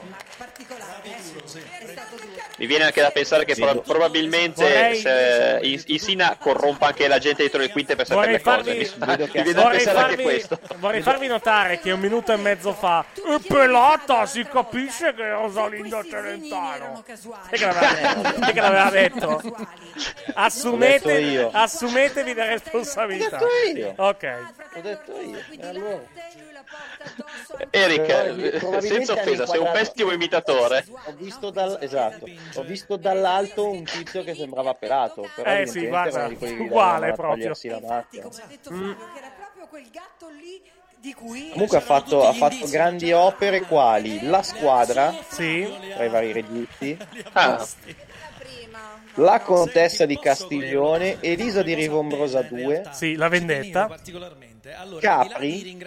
Mi 2.58 2.66
viene 2.66 2.84
anche 2.84 3.00
da 3.02 3.10
pensare 3.10 3.44
che 3.44 3.54
pro- 3.54 3.80
probabilmente 3.80 4.62
Vorrei- 4.62 5.00
se 5.00 5.58
i, 5.62 5.82
i 5.86 5.98
Sina 5.98 6.36
corrompa 6.38 6.86
anche 6.86 7.06
la 7.08 7.18
gente 7.18 7.42
dietro 7.42 7.60
le 7.60 7.70
quinte 7.70 7.96
per 7.96 8.06
sapere 8.06 8.38
Vorrei 8.40 8.64
le 8.64 8.74
cose. 8.74 8.96
farvi, 8.96 9.18
Mi, 9.18 9.26
mi 9.26 9.42
viene 9.42 9.52
da 9.52 9.62
vorrei 9.62 9.76
pensare 9.82 9.98
anche 9.98 10.08
farvi- 10.08 10.22
questo. 10.22 10.58
vorrei 10.76 11.02
farvi 11.02 11.26
notare 11.26 11.80
che 11.80 11.90
un 11.90 12.00
minuto 12.00 12.32
e 12.32 12.36
mezzo 12.36 12.72
fa 12.72 13.04
è 13.12 13.38
pelata, 13.56 14.26
si 14.26 14.44
capisce 14.44 15.14
che 15.14 15.30
Rosalinda 15.30 16.02
Celentano. 16.02 17.02
Che 17.02 17.58
l'aveva 17.58 18.52
che 18.52 18.60
l'aveva 18.60 18.90
detto? 18.90 19.42
Assumete, 20.34 21.48
assumetevi 21.50 22.34
le 22.34 22.46
responsabilità. 22.46 23.38
L'ho 23.38 23.46
detto 23.64 23.78
io. 23.78 23.94
Ok. 23.96 24.38
L'ho 24.74 24.80
detto 24.80 25.20
io. 25.20 25.38
E 25.50 25.66
allora? 25.66 26.02
Eh, 27.70 28.80
senza 28.80 29.12
offesa, 29.14 29.46
sei 29.46 29.60
un 29.60 29.70
pessimo 29.72 30.12
imitatore. 30.12 30.84
Ho 31.06 31.12
visto 31.14 31.50
dal 31.50 31.78
esatto, 31.80 32.26
ho 32.54 32.62
visto 32.62 32.96
dall'alto 32.96 33.70
un 33.70 33.84
tizio 33.84 34.22
che 34.22 34.34
sembrava 34.34 34.74
pelato, 34.74 35.28
però 35.34 35.50
Eh 35.50 35.66
sì, 35.66 35.86
guarda, 35.86 36.26
uguale 36.26 37.12
proprio. 37.12 37.52
Mm. 37.56 38.90
era 39.16 39.30
proprio 39.36 39.66
quel 39.68 39.88
gatto 39.90 40.28
lì 40.28 40.60
Comunque 41.14 41.76
ha 41.76 41.80
fatto, 41.80 42.26
ha 42.26 42.32
fatto 42.32 42.66
grandi 42.68 43.12
opere 43.12 43.60
quali 43.60 44.22
La 44.22 44.42
Squadra, 44.42 45.14
Sì. 45.28 45.66
tra 45.94 46.04
i 46.04 46.08
vari 46.08 46.32
registi, 46.32 46.96
Ah, 47.32 47.66
La 49.14 49.40
Contessa 49.40 50.04
di 50.04 50.18
Castiglione, 50.18 51.18
Elisa 51.20 51.62
di 51.62 51.74
Rivombrosa 51.74 52.42
2, 52.42 52.88
Sì, 52.92 53.14
la 53.14 53.28
vendetta. 53.28 53.88
Capri, 55.00 55.78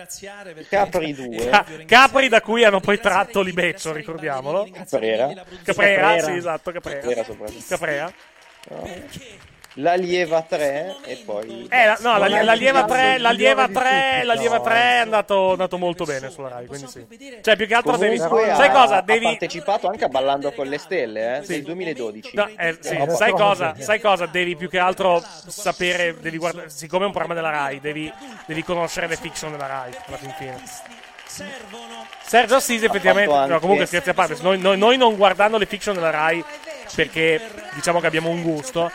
Capri 0.70 1.14
2, 1.14 1.50
Ca- 1.50 1.66
Capri 1.86 2.30
da 2.30 2.42
cui 2.42 2.64
hanno 2.64 2.80
poi 2.80 2.98
tratto 3.00 3.42
Libeccio, 3.42 3.92
ricordiamolo. 3.92 4.68
Caprera, 4.72 5.28
Caprera, 5.64 5.64
Caprera. 5.64 6.20
sì, 6.24 6.32
esatto, 6.38 6.72
Caprera. 6.72 7.00
Caprera 7.00 7.24
soprattutto. 7.24 7.66
Caprera. 7.68 8.14
L'allieva 9.82 10.42
3 10.42 10.96
e 11.06 11.22
poi... 11.26 11.68
Eh, 11.70 11.86
la- 11.86 11.98
no, 12.02 12.18
la, 12.18 12.44
la 12.44 12.54
lieva 12.54 12.80
il 12.82 12.86
3, 12.86 13.18
la 13.18 13.32
lieva 13.32 13.68
migliore 13.68 13.90
3, 13.90 14.20
di 14.22 14.26
la 14.28 14.34
lieva 14.34 14.58
no, 14.58 14.64
3 14.64 14.74
eh. 14.74 14.78
è 14.78 14.98
andato, 14.98 15.52
andato 15.52 15.78
molto 15.78 16.04
bene 16.06 16.30
sulla 16.30 16.50
Rai, 16.50 16.66
quindi 16.68 16.88
sì. 16.88 17.06
Cioè, 17.42 17.56
più 17.56 17.68
che 17.68 17.74
altro 17.74 17.98
devi... 17.98 18.18
Comunque 18.18 18.54
Sai 18.56 18.68
ha- 18.68 18.72
cosa? 18.72 18.98
Ha 18.98 19.02
Devi... 19.02 19.26
partecipato 19.26 19.88
anche 19.88 20.04
a 20.06 20.08
Ballando 20.10 20.52
con 20.52 20.68
le 20.68 20.78
Stelle, 20.78 21.38
eh, 21.38 21.46
del 21.46 21.64
2012. 21.64 22.32
No, 22.36 22.48
eh, 22.58 22.78
sì, 22.80 22.94
Eh, 22.96 23.10
sai 23.12 23.32
cosa? 23.32 23.76
Sai 23.78 24.00
cosa? 24.00 24.26
Devi 24.26 24.56
più 24.56 24.70
che 24.70 24.80
altro 24.80 25.24
sapere, 25.48 26.18
devi 26.20 26.38
guardare, 26.38 26.70
siccome 26.70 27.04
è 27.04 27.06
un 27.08 27.12
programma 27.14 27.36
della 27.36 27.50
Rai, 27.52 27.80
devi, 27.80 28.12
devi 28.46 28.64
conoscere 28.64 29.08
le 29.08 29.16
fiction 29.16 29.52
della 29.52 29.68
Rai, 29.68 29.92
alla 30.08 30.18
fin 30.18 30.34
fine. 30.38 30.62
Sergio 32.26 32.56
Assisi 32.56 32.86
effettivamente, 32.86 33.30
fatto 33.30 33.42
anche- 33.42 33.54
no, 33.54 33.60
comunque 33.60 33.86
scherzi 33.86 34.10
a 34.10 34.14
parte, 34.14 34.36
noi, 34.42 34.58
noi- 34.60 34.78
noi 34.78 34.98
non 34.98 35.16
guardando 35.16 35.58
le 35.58 35.66
fiction 35.66 35.94
della 35.96 36.10
Rai, 36.10 36.44
perché 36.96 37.40
diciamo 37.76 38.00
che 38.00 38.08
abbiamo 38.08 38.30
un 38.30 38.42
gusto, 38.42 38.92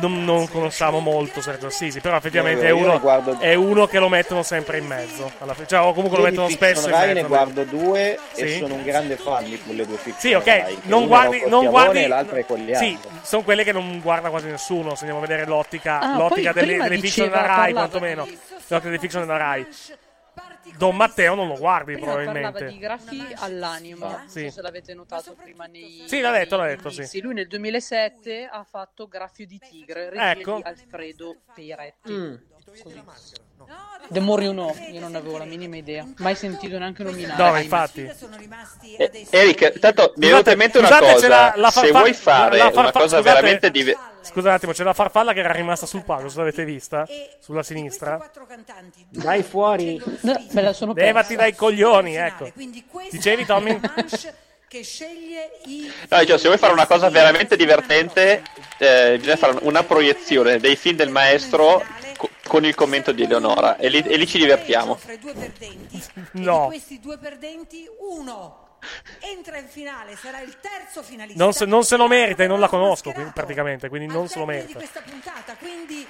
non, 0.00 0.24
non 0.24 0.48
conosciamo 0.48 1.00
molto 1.00 1.40
Sergio 1.40 1.66
Assisi, 1.68 2.00
però 2.00 2.16
effettivamente 2.16 2.64
è 2.64 2.68
Io- 2.68 2.76
io 2.76 2.82
uno, 2.84 2.92
ne 2.94 2.98
guardo- 3.00 3.38
è 3.38 3.54
uno 3.54 3.86
che 3.86 3.98
lo 3.98 4.08
mettono 4.08 4.42
sempre 4.42 4.78
in 4.78 4.86
mezzo, 4.86 5.30
alla 5.38 5.54
fine. 5.54 5.66
cioè, 5.66 5.80
o 5.80 5.92
comunque 5.92 6.18
lo 6.18 6.24
Io 6.24 6.30
mettono 6.30 6.48
spesso 6.48 6.88
in 6.88 6.94
mezzo. 6.94 7.12
ne 7.14 7.22
guardo 7.24 7.64
due 7.64 8.18
e 8.34 8.48
Sì. 8.48 8.56
sono 8.58 8.74
un 8.74 8.82
grande 8.84 9.16
fan 9.16 9.44
di 9.44 9.60
quelle 9.64 9.86
due 9.86 9.96
fiction 9.96 10.18
Sì, 10.18 10.34
ok, 10.34 10.46
Rai, 10.46 10.78
non 10.84 11.02
è 11.02 11.06
guardi, 11.06 11.42
non 11.46 11.66
guardi, 11.66 12.02
e 12.04 12.08
l'altra 12.08 12.38
è 12.38 12.44
Cogliando. 12.46 12.78
sì, 12.78 12.98
sono 13.22 13.42
quelle 13.42 13.64
che 13.64 13.72
non 13.72 14.00
guarda 14.00 14.28
quasi 14.30 14.46
nessuno. 14.48 14.90
Se 14.94 15.04
andiamo 15.06 15.18
a 15.18 15.26
vedere 15.26 15.46
l'ottica, 15.46 15.98
Ah, 16.00 16.16
l'ottica 16.16 16.52
poi 16.52 16.60
delle, 16.66 16.82
delle 16.82 16.98
fiction 16.98 17.28
della 17.28 17.46
Rai, 17.46 17.72
quantomeno. 17.72 18.24
L'ottica 18.24 18.80
delle 18.90 18.98
fiction 18.98 19.22
della 19.26 19.36
Rai. 19.38 19.66
Don 20.76 20.96
Matteo 20.96 21.34
non 21.34 21.48
lo 21.48 21.56
guardi, 21.56 21.92
Prima 21.94 22.12
parlava 22.14 22.32
probabilmente. 22.50 22.72
di 22.72 22.78
grafi 22.78 23.26
all'anima, 23.36 24.24
Sì. 24.26 24.42
non 24.42 24.50
so 24.50 24.56
se 24.56 24.62
l'avete 24.62 24.94
notato 24.94 25.34
prima 25.34 25.66
nei 25.66 26.04
Sì, 26.06 26.20
l'ha 26.20 26.30
detto, 26.32 26.56
l'ha 26.56 26.66
detto, 26.66 26.90
sì. 26.90 27.20
Lui 27.20 27.34
nel 27.34 27.46
2007 27.46 28.48
ha 28.50 28.64
fatto 28.64 29.06
Graffio 29.08 29.46
di 29.46 29.58
Tigre, 29.58 30.10
regia 30.10 30.30
Ecco. 30.32 30.56
di 30.56 30.62
Alfredo 30.62 31.36
Peiretti. 31.54 32.12
Mm. 32.12 32.34
Così. 32.82 32.94
The 34.10 34.20
More 34.20 34.42
You 34.42 34.52
Know, 34.54 34.74
io 34.90 35.00
non 35.00 35.14
avevo 35.16 35.36
la 35.36 35.44
minima 35.44 35.76
idea, 35.76 36.06
mai 36.18 36.34
sentito 36.34 36.78
neanche 36.78 37.02
nominare. 37.02 37.42
No, 37.42 37.50
ma 37.50 37.60
infatti. 37.60 38.10
Eh, 38.96 39.26
Eric, 39.28 39.78
tanto 39.80 40.14
mi 40.16 40.26
è 40.26 40.30
venuta 40.30 40.50
in 40.52 40.56
mente 40.58 40.78
una 40.78 40.86
scusate, 40.86 41.12
cosa. 41.12 41.28
la- 41.28 41.52
la 41.56 41.70
Se 41.70 41.90
vuoi 41.90 42.14
fare 42.14 42.56
la- 42.56 42.64
la 42.64 42.70
una 42.80 42.90
cosa 42.90 43.04
scusate, 43.18 43.22
veramente 43.22 43.70
diversa. 43.70 44.06
Scusa 44.22 44.48
un 44.48 44.54
attimo, 44.54 44.72
c'è 44.72 44.82
la 44.84 44.94
farfalla 44.94 45.32
che 45.34 45.40
era 45.40 45.52
rimasta 45.52 45.84
sul 45.84 46.04
palco, 46.04 46.28
se 46.30 46.38
l'avete 46.38 46.64
vista? 46.64 47.06
Sulla 47.38 47.62
sinistra. 47.62 48.18
Vai 49.10 49.42
fuori. 49.42 50.02
Me 50.22 50.62
la 50.62 50.72
sono 50.72 50.92
Levati 50.94 51.36
dai 51.36 51.54
coglioni, 51.54 52.14
ecco. 52.16 52.50
Dicevi, 53.10 53.44
Tommy? 53.44 53.78
che 54.68 54.82
sceglie 54.82 55.50
i 55.64 55.90
No, 56.10 56.24
cioè, 56.26 56.38
se 56.38 56.46
vuoi 56.46 56.58
fare 56.58 56.74
una 56.74 56.86
cosa 56.86 57.08
veramente 57.08 57.56
divertente, 57.56 58.42
eh, 58.78 59.16
bisogna 59.18 59.36
fare 59.36 59.58
una 59.62 59.82
proiezione 59.82 60.58
dei 60.58 60.76
film 60.76 60.96
del 60.96 61.08
maestro 61.08 61.82
co- 62.18 62.28
con 62.46 62.66
il 62.66 62.74
commento 62.74 63.12
di 63.12 63.22
Eleonora 63.22 63.76
e 63.78 63.88
lì, 63.88 64.00
e 64.00 64.16
lì 64.18 64.26
ci 64.26 64.36
divertiamo. 64.38 64.94
fra 64.96 65.12
i 65.14 65.18
due 65.18 65.32
perdenti. 65.32 65.96
E 65.96 66.20
di 66.32 66.44
No, 66.44 66.66
questi 66.66 67.00
due 67.00 67.16
perdenti, 67.16 67.88
uno 68.00 68.66
entra 69.20 69.58
in 69.58 69.66
finale, 69.66 70.14
sarà 70.16 70.40
il 70.40 70.56
terzo 70.60 71.02
finalista. 71.02 71.42
non 71.42 71.52
se, 71.52 71.64
non 71.64 71.82
se 71.84 71.96
lo 71.96 72.06
merita 72.06 72.44
e 72.44 72.46
non 72.46 72.60
la 72.60 72.68
conosco, 72.68 73.10
quindi, 73.12 73.32
praticamente, 73.34 73.88
quindi 73.88 74.06
non 74.12 74.28
se 74.28 74.38
lo 74.38 74.44
di 74.44 74.52
merita. 74.52 74.78
questa 74.78 75.00
puntata, 75.00 75.56
quindi 75.56 76.06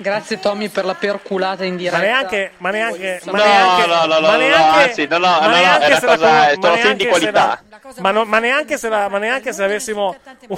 Grazie 0.00 0.38
Tommy 0.40 0.68
per 0.68 0.84
la 0.86 0.94
perculata 0.94 1.64
in 1.64 1.72
Ma 1.74 1.78
diretta. 1.78 1.98
neanche, 1.98 2.52
ma 2.58 2.70
neanche, 2.70 3.20
ma 3.24 3.32
No, 3.32 3.44
neanche, 3.44 3.86
no, 3.86 3.94
no, 3.94 4.14
no, 4.14 4.20
ma 4.20 4.30
no, 4.32 4.36
neanche, 4.38 4.82
anzi, 4.88 5.06
no, 5.06 5.18
no, 5.18 5.26
ma 5.26 5.38
no, 5.40 5.46
no, 5.46 5.52
neanche 5.56 5.84
è 5.84 5.88
una 5.88 5.98
se 5.98 6.06
la 6.06 6.16
sono 6.16 6.30
ma 6.30 6.46
di 6.48 6.58
neanche 6.82 7.02
se 7.04 7.08
qualità. 7.10 7.62
la- 7.68 7.78
ma, 7.98 8.10
no- 8.10 8.24
ma 8.24 8.38
neanche 8.38 8.78
se 8.78 8.88
la, 8.88 9.08
ma 9.08 9.18
neanche 9.18 9.52
se 9.52 9.62
avessimo 9.62 10.16
un, 10.48 10.56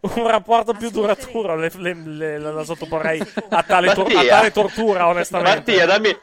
un 0.14 0.26
rapporto 0.28 0.72
più 0.74 0.90
duraturo, 0.90 1.56
le- 1.56 1.70
le- 1.76 1.94
le- 1.94 2.38
la, 2.38 2.52
la 2.52 2.62
sottoporrei 2.64 3.20
a 3.48 3.62
tale, 3.64 3.92
tor- 3.92 4.14
a 4.16 4.24
tale 4.24 4.52
tortura, 4.52 5.08
onestamente. 5.08 5.72
Mattia, 5.72 5.86
dammi. 5.86 6.18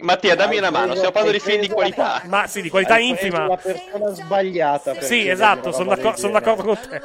Mattia, 0.00 0.34
dammi 0.34 0.56
una 0.58 0.70
mano. 0.70 0.92
Stiamo 0.94 1.12
parlando 1.12 1.36
di 1.38 1.44
film 1.44 1.60
di 1.60 1.68
qualità. 1.68 2.22
Ma 2.24 2.46
sì, 2.46 2.62
di 2.62 2.70
qualità 2.70 2.98
infima. 2.98 3.46
la 3.46 3.56
persona 3.56 4.08
sbagliata. 4.14 5.00
Sì, 5.00 5.28
esatto, 5.28 5.72
sono 5.72 5.94
d'accordo, 5.94 6.18
sono 6.18 6.32
d'accordo 6.32 6.62
con 6.64 6.78
te. 6.88 7.02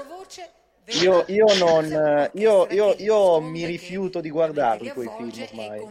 Io, 1.02 1.26
io 1.28 1.46
non. 1.58 2.30
Io, 2.34 2.68
io, 2.70 2.96
io 2.98 3.42
mi 3.42 3.66
rifiuto 3.66 4.22
di 4.22 4.30
guardarli 4.30 4.92
quei 4.92 5.10
film 5.18 5.32
ormai. 5.50 5.90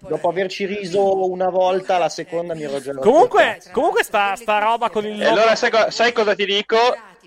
Dopo 0.00 0.28
averci 0.28 0.64
riso 0.64 1.28
una 1.28 1.50
volta, 1.50 1.98
la 1.98 2.08
seconda 2.08 2.54
mi 2.54 2.62
ero 2.62 2.80
già. 2.80 2.94
Comunque, 2.94 3.60
comunque 3.72 4.02
sta, 4.04 4.34
sta 4.36 4.58
roba 4.58 4.88
con 4.88 5.04
il 5.04 5.20
E 5.20 5.26
allora 5.26 5.54
sai, 5.54 5.70
sai 5.90 6.12
cosa 6.12 6.34
ti 6.34 6.46
dico? 6.46 6.76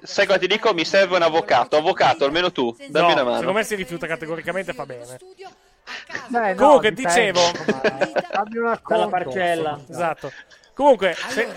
Sai 0.01 0.25
cosa 0.25 0.39
ti 0.39 0.47
dico? 0.47 0.73
Mi 0.73 0.83
serve 0.83 1.15
un 1.17 1.21
avvocato. 1.21 1.77
Avvocato, 1.77 2.25
almeno 2.25 2.51
tu. 2.51 2.75
Dammi 2.87 3.07
No, 3.07 3.13
una 3.13 3.23
mano. 3.23 3.37
secondo 3.37 3.59
me 3.59 3.63
si 3.65 3.75
rifiuta 3.75 4.07
categoricamente, 4.07 4.73
fa 4.73 4.85
bene. 4.87 5.19
Beh, 6.27 6.53
no, 6.53 6.55
Comunque, 6.55 6.91
dicevo, 6.93 7.39
insomma, 7.39 7.81
dammi 8.31 8.57
un 8.57 8.79
Dalla 8.87 9.07
parcella. 9.07 9.79
Esatto. 9.87 10.31
Comunque, 10.73 11.15
se- 11.27 11.47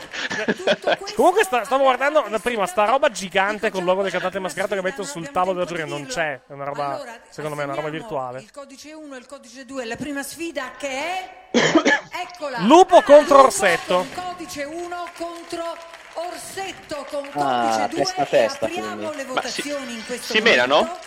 comunque 1.15 1.45
sta- 1.45 1.65
stavo 1.65 1.85
guardando 1.85 2.25
da 2.29 2.39
prima 2.41 2.67
sta 2.67 2.85
roba 2.85 3.11
gigante 3.11 3.71
con 3.71 3.81
il 3.81 3.87
logo 3.87 4.03
del 4.03 4.11
cantante 4.11 4.39
mascherato 4.41 4.75
che 4.75 4.83
mettono 4.83 5.07
sul 5.07 5.31
tavolo 5.31 5.55
della 5.55 5.67
giuria. 5.67 5.87
Non 5.87 6.07
c'è, 6.07 6.41
è 6.47 6.53
una 6.53 6.65
roba, 6.65 7.01
secondo 7.31 7.57
me, 7.57 7.63
è 7.63 7.65
una 7.67 7.75
roba 7.77 7.89
virtuale. 7.91 8.41
il 8.41 8.51
codice 8.51 8.93
1 8.93 9.15
e 9.15 9.19
il 9.19 9.27
codice 9.27 9.65
2, 9.65 9.85
la 9.85 9.97
prima 9.97 10.23
sfida 10.23 10.73
che 10.77 10.89
è 10.89 11.31
eccola. 12.29 12.59
Lupo 12.61 13.03
contro 13.03 13.43
Orsetto. 13.45 14.05
Codice 14.15 14.65
1 14.65 15.09
contro 15.17 15.77
Orsetto 16.15 17.07
con 17.11 17.25
Ah, 17.41 17.89
codice 17.89 17.89
2 17.89 18.05
testa 18.05 18.23
a 18.23 18.27
testa, 18.27 18.65
apriamo 18.67 18.95
quindi. 18.97 19.17
le 19.17 19.25
Ma 19.25 19.43
si, 19.43 19.63
votazioni 19.63 19.93
in 19.95 20.05
questo 20.07 20.33
si 20.35 20.41
menano? 20.41 20.75
momento. 20.77 20.99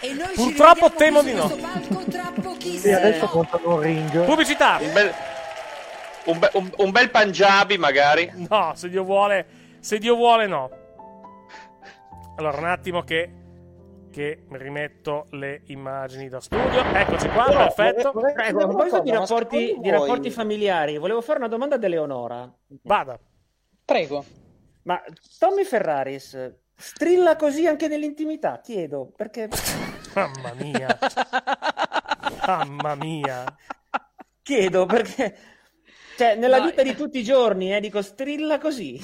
E 0.00 0.12
noi 0.12 0.28
ci 0.28 0.34
Purtroppo 0.34 0.90
temo 0.92 1.22
di 1.22 1.32
no. 1.34 1.46
questo 1.48 1.66
palco 1.66 2.04
tra 2.10 2.32
Sì, 2.34 2.40
pochissimo. 2.40 2.96
adesso 2.96 3.26
contano 3.26 3.74
un 3.74 3.80
ring. 3.80 4.24
Pubblicità. 4.24 4.78
Un 4.80 4.92
bel, 4.92 5.14
un, 6.28 6.38
be- 6.38 6.50
un- 6.54 6.72
un 6.76 6.90
bel 6.90 7.10
Punjabi, 7.10 7.76
magari. 7.78 8.30
No, 8.48 8.72
se 8.74 8.88
Dio 8.88 9.04
vuole, 9.04 9.46
se 9.80 9.98
Dio 9.98 10.14
vuole, 10.16 10.46
no. 10.46 10.70
Allora, 12.36 12.58
un 12.58 12.66
attimo 12.66 13.02
che, 13.02 13.32
che 14.12 14.44
rimetto 14.50 15.26
le 15.30 15.62
immagini 15.66 16.28
da 16.28 16.40
studio. 16.40 16.82
Eccoci 16.84 17.28
qua, 17.30 17.44
Però, 17.46 17.58
perfetto. 17.58 18.12
vorrei- 18.12 18.34
Prego, 18.34 18.60
a 18.60 18.66
proposito 18.66 19.00
di 19.00 19.10
rapporti, 19.10 19.76
di 19.78 19.90
rapporti 19.90 20.30
familiari, 20.30 20.98
volevo 20.98 21.20
fare 21.20 21.38
una 21.38 21.48
domanda 21.48 21.74
ad 21.76 21.84
Eleonora. 21.84 22.50
Vada. 22.82 23.18
Prego. 23.84 24.24
Ma 24.82 25.02
Tommy 25.38 25.64
Ferraris 25.64 26.54
strilla 26.74 27.36
così 27.36 27.66
anche 27.66 27.88
nell'intimità? 27.88 28.60
Chiedo, 28.62 29.12
perché... 29.16 29.48
Mamma 30.14 30.52
mia. 30.54 30.98
Mamma 32.46 32.94
mia. 32.94 33.44
Chiedo, 34.42 34.86
perché... 34.86 35.36
Cioè, 36.18 36.34
nella 36.34 36.58
No, 36.58 36.64
vita 36.64 36.82
di 36.82 36.96
tutti 36.96 37.20
i 37.20 37.22
giorni, 37.22 37.72
eh, 37.72 37.78
dico, 37.78 38.02
strilla 38.02 38.58
così. 38.58 38.98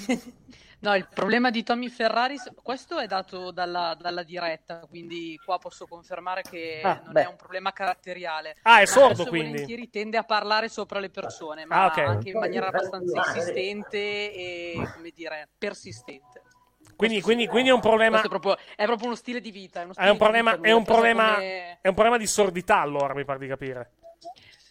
No, 0.81 0.97
il 0.97 1.07
problema 1.09 1.51
di 1.51 1.63
Tommy 1.63 1.89
Ferraris, 1.89 2.51
questo 2.61 2.99
è 2.99 3.07
dato 3.07 3.53
dalla, 3.53 3.97
dalla 3.99 4.25
diretta, 4.25 4.81
quindi 4.89 5.41
qua 5.45 5.59
posso 5.59 5.87
confermare 5.87 6.43
che 6.43 6.81
Ah, 6.83 7.01
non 7.05 7.13
beh. 7.13 7.23
è 7.23 7.27
un 7.29 7.37
problema 7.37 7.73
caratteriale. 7.73 8.57
Ah, 8.63 8.81
è 8.81 8.85
sordo, 8.87 9.15
Spesso 9.15 9.23
e 9.23 9.29
quindi. 9.29 9.49
volentieri 9.51 9.89
tende 9.91 10.17
a 10.17 10.25
parlare 10.25 10.69
sopra 10.69 10.99
le 10.99 11.09
persone, 11.09 11.65
ma 11.65 11.85
Ah, 11.85 11.87
ok. 11.87 11.99
anche 11.99 12.31
in 12.31 12.39
maniera 12.39 12.67
abbastanza 12.67 13.17
insistente 13.17 13.97
e, 14.35 14.89
come 14.93 15.11
dire, 15.15 15.49
persistente. 15.57 16.43
Quindi, 16.97 17.21
quindi, 17.21 17.47
quindi 17.47 17.71
è 17.71 17.73
un 17.73 17.81
problema. 17.81 18.21
È 18.21 18.29
proprio, 18.29 18.57
è 18.75 18.85
proprio 18.87 19.07
uno 19.07 19.17
stile 19.17 19.41
di 19.41 19.53
vita. 19.53 19.83
È, 19.83 19.85
un 19.85 19.91
di 20.13 20.17
problema, 20.19 20.51
vita, 20.51 20.63
è 20.63 20.67
lui 20.69 20.71
un 20.73 20.79
l'ha 20.79 20.83
preso 20.83 20.93
problema, 20.93 21.35
come- 21.37 21.79
è 21.81 21.89
un 21.89 21.95
problema 21.95 22.19
di 22.19 22.27
sordità, 22.27 22.81
allora, 22.81 23.15
mi 23.15 23.25
pare 23.25 23.39
di 23.39 23.47
capire. 23.47 23.91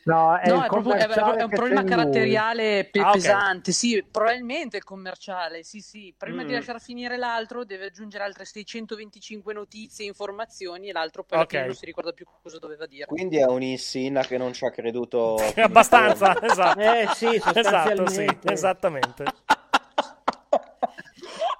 No, 0.05 0.37
è 0.37 0.49
No, 0.49 0.55
il 0.57 0.63
è, 0.63 0.67
proprio, 0.67 0.93
è- 0.95 1.07
è- 1.07 1.43
un 1.43 1.49
problema 1.49 1.83
caratteriale 1.85 2.89
pe- 2.91 2.99
Ah, 2.99 3.07
ok. 3.07 3.13
pesante, 3.13 3.71
sì, 3.71 4.05
probabilmente 4.09 4.75
il 4.75 4.83
commerciale, 4.83 5.63
sì, 5.63 5.79
sì, 5.79 6.13
prima 6.17 6.43
di 6.43 6.51
Mm. 6.51 6.55
lasciar 6.55 6.81
finire 6.81 7.15
l'altro 7.15 7.63
deve 7.63 7.85
aggiungere 7.85 8.25
altre 8.25 8.43
625 8.43 9.53
notizie 9.53 10.03
e 10.03 10.09
informazioni 10.09 10.89
e 10.89 10.91
l'altro 10.91 11.23
poi 11.23 11.37
alla 11.37 11.45
Ok. 11.45 11.51
fine 11.53 11.65
non 11.67 11.75
si 11.75 11.85
ricorda 11.85 12.11
più 12.11 12.25
cosa 12.41 12.59
doveva 12.59 12.85
dire. 12.85 13.05
Quindi 13.05 13.37
è 13.37 13.45
un'insinna 13.45 14.23
che 14.23 14.37
non 14.37 14.51
ci 14.51 14.65
ha 14.65 14.71
creduto. 14.71 15.37
Abbastanza, 15.55 16.41
esatto. 16.41 16.79
Eh 16.81 17.07
sì, 17.13 17.35
Esatto, 17.55 18.07
sì, 18.07 18.37
esattamente. 18.43 19.23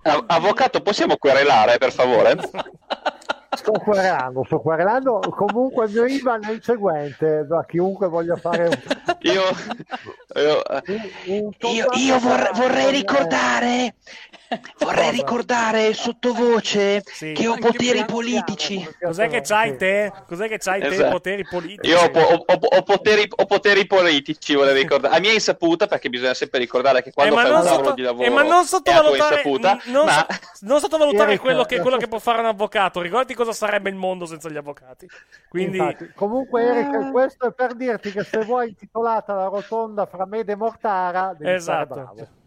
Av- 0.06 0.26
avvocato, 0.28 0.82
possiamo 0.82 1.15
querelare, 1.15 1.78
per 1.78 1.94
favore? 1.94 2.36
Sto 3.64 3.80
querelando, 3.80 4.44
sto 4.44 4.60
querelando. 4.60 5.19
Comunque 5.30 5.85
il 5.85 5.94
mio 5.94 6.03
IBAN 6.03 6.44
è 6.44 6.52
il 6.52 6.61
seguente, 6.61 7.45
da 7.48 7.64
chiunque 7.65 8.10
voglia 8.10 8.35
fare 8.35 8.69
Io, 9.24 9.44
io, 10.36 10.62
Io, 11.72 11.88
io 11.94 12.20
vorrei, 12.20 12.50
vorrei 12.54 12.91
ricordare, 12.91 13.95
vorrei 14.80 15.12
ricordare 15.12 15.94
sottovoce 15.94 17.04
che 17.34 17.48
ho 17.48 17.56
poteri 17.58 18.04
politici. 18.06 18.86
Cos'è 19.02 19.30
che 19.30 19.41
c'hai 19.41 19.78
te? 19.78 20.12
Cos'è 20.28 20.48
che 20.50 20.58
c'hai 20.58 20.82
te? 20.82 20.88
Esatto. 20.88 21.12
Poteri 21.12 21.45
politici. 21.45 21.88
Io 21.90 22.00
ho, 22.00 22.10
ho- 22.12 22.44
ho- 22.45 22.68
ho 22.78 22.84
poteri, 22.84 23.26
ho 23.34 23.45
poteri 23.45 23.88
politici, 23.88 24.56
vorrei 24.56 24.74
ricordare. 24.82 25.16
A 25.16 25.20
mia 25.20 25.32
insaputa, 25.32 25.88
perché 25.88 26.10
bisogna 26.10 26.34
sempre 26.34 26.60
ricordare 26.60 27.02
che 27.02 27.14
quando 27.14 27.34
Eh, 27.34 27.41
fai 27.41 27.50
non 27.50 27.60
un 27.60 27.66
lavoro 27.66 27.84
sotto- 27.84 27.95
di 27.95 28.02
lavoro 28.02 28.26
eh, 28.26 28.30
ma 28.30 28.44
non 28.44 28.66
sottovalutare, 28.66 29.36
insaputa, 29.36 29.80
non, 29.86 30.06
ma 30.06 30.12
so- 30.12 30.26
non 30.62 30.80
sottovalutare 30.80 31.38
quello 31.40 31.64
che, 31.64 31.80
quello 31.80 31.98
che 31.98 32.08
può 32.08 32.20
fare 32.20 32.40
un 32.40 32.48
avvocato. 32.48 33.00
Ricordati 33.02 33.34
cosa 33.34 33.54
sarebbe 33.54 33.90
il 33.90 33.95
mondo 33.95 34.26
senza 34.26 34.50
gli 34.50 34.58
avvocati. 34.58 35.08
Quindi, 35.48 35.78
Infatti, 35.78 36.12
comunque 36.14 36.64
Eric, 36.64 37.12
questo 37.12 37.48
è 37.48 37.52
per 37.54 37.74
dirti 37.76 38.12
che 38.12 38.24
se 38.24 38.44
vuoi 38.44 38.76
intitolata 39.14 39.34
la 39.35 39.48
rotonda 39.48 40.06
fra 40.06 40.26
Mede 40.26 40.53
e 40.53 40.56
Mortara, 40.56 41.34
devi 41.34 41.52
Esatto. 41.52 42.41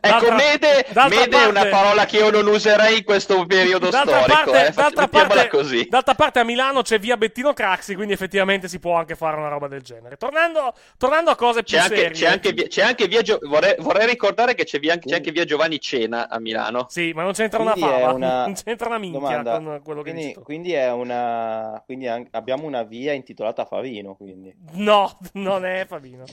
Ecco, 0.00 0.32
mede, 0.32 0.86
mede 1.08 1.42
è 1.42 1.46
una 1.46 1.66
parola 1.66 2.04
che 2.06 2.18
io 2.18 2.30
non 2.30 2.46
userei 2.46 2.98
in 2.98 3.04
questo 3.04 3.44
periodo 3.46 3.88
d'altra 3.90 4.22
storico. 4.22 4.50
parte, 4.50 4.66
eh. 4.66 4.72
D'altra, 4.72 5.08
parte, 5.08 5.48
così. 5.48 5.86
d'altra 5.88 6.14
parte 6.14 6.38
a 6.40 6.44
Milano 6.44 6.82
c'è 6.82 6.98
via 6.98 7.16
Bettino 7.16 7.52
Craxi, 7.52 7.94
quindi 7.94 8.12
effettivamente 8.12 8.68
si 8.68 8.78
può 8.78 8.94
anche 8.96 9.14
fare 9.16 9.36
una 9.36 9.48
roba 9.48 9.68
del 9.68 9.82
genere. 9.82 10.16
Tornando, 10.16 10.72
tornando 10.96 11.30
a 11.30 11.36
cose 11.36 11.62
più 11.62 11.76
C'è 11.76 11.82
anche, 11.82 11.96
serie. 11.96 12.10
c'è 12.12 12.26
anche 12.26 12.52
via, 12.52 12.66
c'è 12.66 12.82
anche 12.82 13.06
via 13.08 13.22
Gio- 13.22 13.38
vorrei, 13.42 13.74
vorrei 13.78 14.06
ricordare 14.06 14.54
che 14.54 14.64
c'è, 14.64 14.78
via, 14.78 14.98
c'è 14.98 15.14
anche 15.16 15.30
via 15.32 15.44
Giovanni 15.44 15.80
Cena 15.80 16.28
a 16.28 16.38
Milano. 16.38 16.86
Sì, 16.88 17.12
ma 17.14 17.22
non 17.22 17.32
c'entra 17.32 17.60
una 17.60 17.72
Quindi 17.72 17.90
è 17.90 18.00
fava, 18.00 18.12
una- 18.12 18.44
non 18.46 18.54
c'entra 18.54 18.88
una 18.88 18.98
minchia 18.98 19.20
domanda, 19.20 19.52
con 19.58 19.80
quello 19.82 20.02
che 20.02 20.12
quindi, 20.12 20.34
quindi 20.42 20.72
è 20.72 20.90
una 20.92 21.82
quindi 21.84 22.06
abbiamo 22.30 22.66
una 22.66 22.82
via 22.82 23.12
intitolata 23.12 23.64
Favino 23.64 24.14
quindi. 24.14 24.54
No, 24.72 25.16
non 25.32 25.64
è 25.64 25.84
Fabino. 25.86 26.24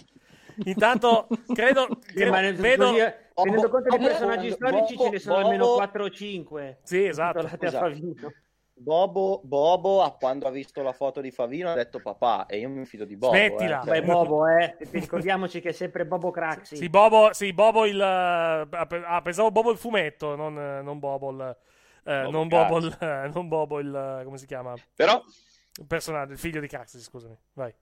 Intanto, 0.64 1.28
credo, 1.54 1.88
credo- 2.06 2.32
ma 2.32 2.40
nel- 2.42 2.56
vedo... 2.56 2.86
così, 2.88 3.00
eh, 3.00 3.16
tenendo 3.34 3.70
conto 3.70 3.90
dei 3.98 4.08
personaggi 4.08 4.52
storici 4.52 4.98
ce 4.98 5.10
ne 5.10 5.20
sono 5.20 5.36
almeno 5.38 5.74
4 5.74 6.04
o 6.04 6.10
5. 6.10 6.80
Sì, 6.84 7.06
esatto. 7.06 7.48
Esatto. 7.60 8.34
Bobo, 8.78 9.40
Bobo 9.46 10.02
a 10.04 10.12
quando 10.12 10.48
ha 10.48 10.52
visto 10.52 10.82
la 10.82 10.92
foto 10.92 11.22
di 11.22 11.32
Favino 11.32 11.70
ha 11.70 11.76
detto 11.76 12.02
papà 12.02 12.46
e 12.46 12.58
io 12.58 12.68
mi 12.68 12.84
fido 12.86 13.06
di 13.06 13.16
Bobo. 13.16 13.34
Smettila. 13.34 13.82
eh. 13.82 13.86
Beh, 13.90 14.02
Bobo, 14.04 14.48
eh. 14.48 14.76
e 14.78 14.88
Ricordiamoci 14.92 15.62
che 15.62 15.70
è 15.70 15.72
sempre 15.72 16.06
Bobo 16.06 16.30
Craxi. 16.30 16.76
Sì, 16.76 16.90
Bobo, 16.90 17.32
sì, 17.32 17.54
Bobo 17.54 17.86
il... 17.86 18.00
eh, 18.00 18.68
Ah, 19.06 19.22
pensavo 19.22 19.50
Bobo 19.52 19.72
il 19.72 19.78
fumetto, 19.78 20.36
non, 20.36 20.60
eh, 20.60 20.82
non 20.82 21.00
Bobo 21.00 21.32
il... 21.32 21.58
eh, 22.04 22.22
Bobo 22.24 22.32
non, 22.32 22.48
Bobo 22.50 22.78
il, 22.80 22.98
eh, 23.00 23.30
non 23.34 23.48
Bobo 23.48 23.80
il... 23.80 23.96
eh, 24.20 24.24
come 24.26 24.38
si 24.38 24.46
chiama? 24.46 24.74
Però 24.94 25.24
Il 25.80 25.88
personaggio, 25.88 26.34
il 26.34 26.38
figlio 26.38 26.60
di 26.60 26.68
Craxi, 26.68 27.00
scusami. 27.00 27.38
Vai. 27.54 27.74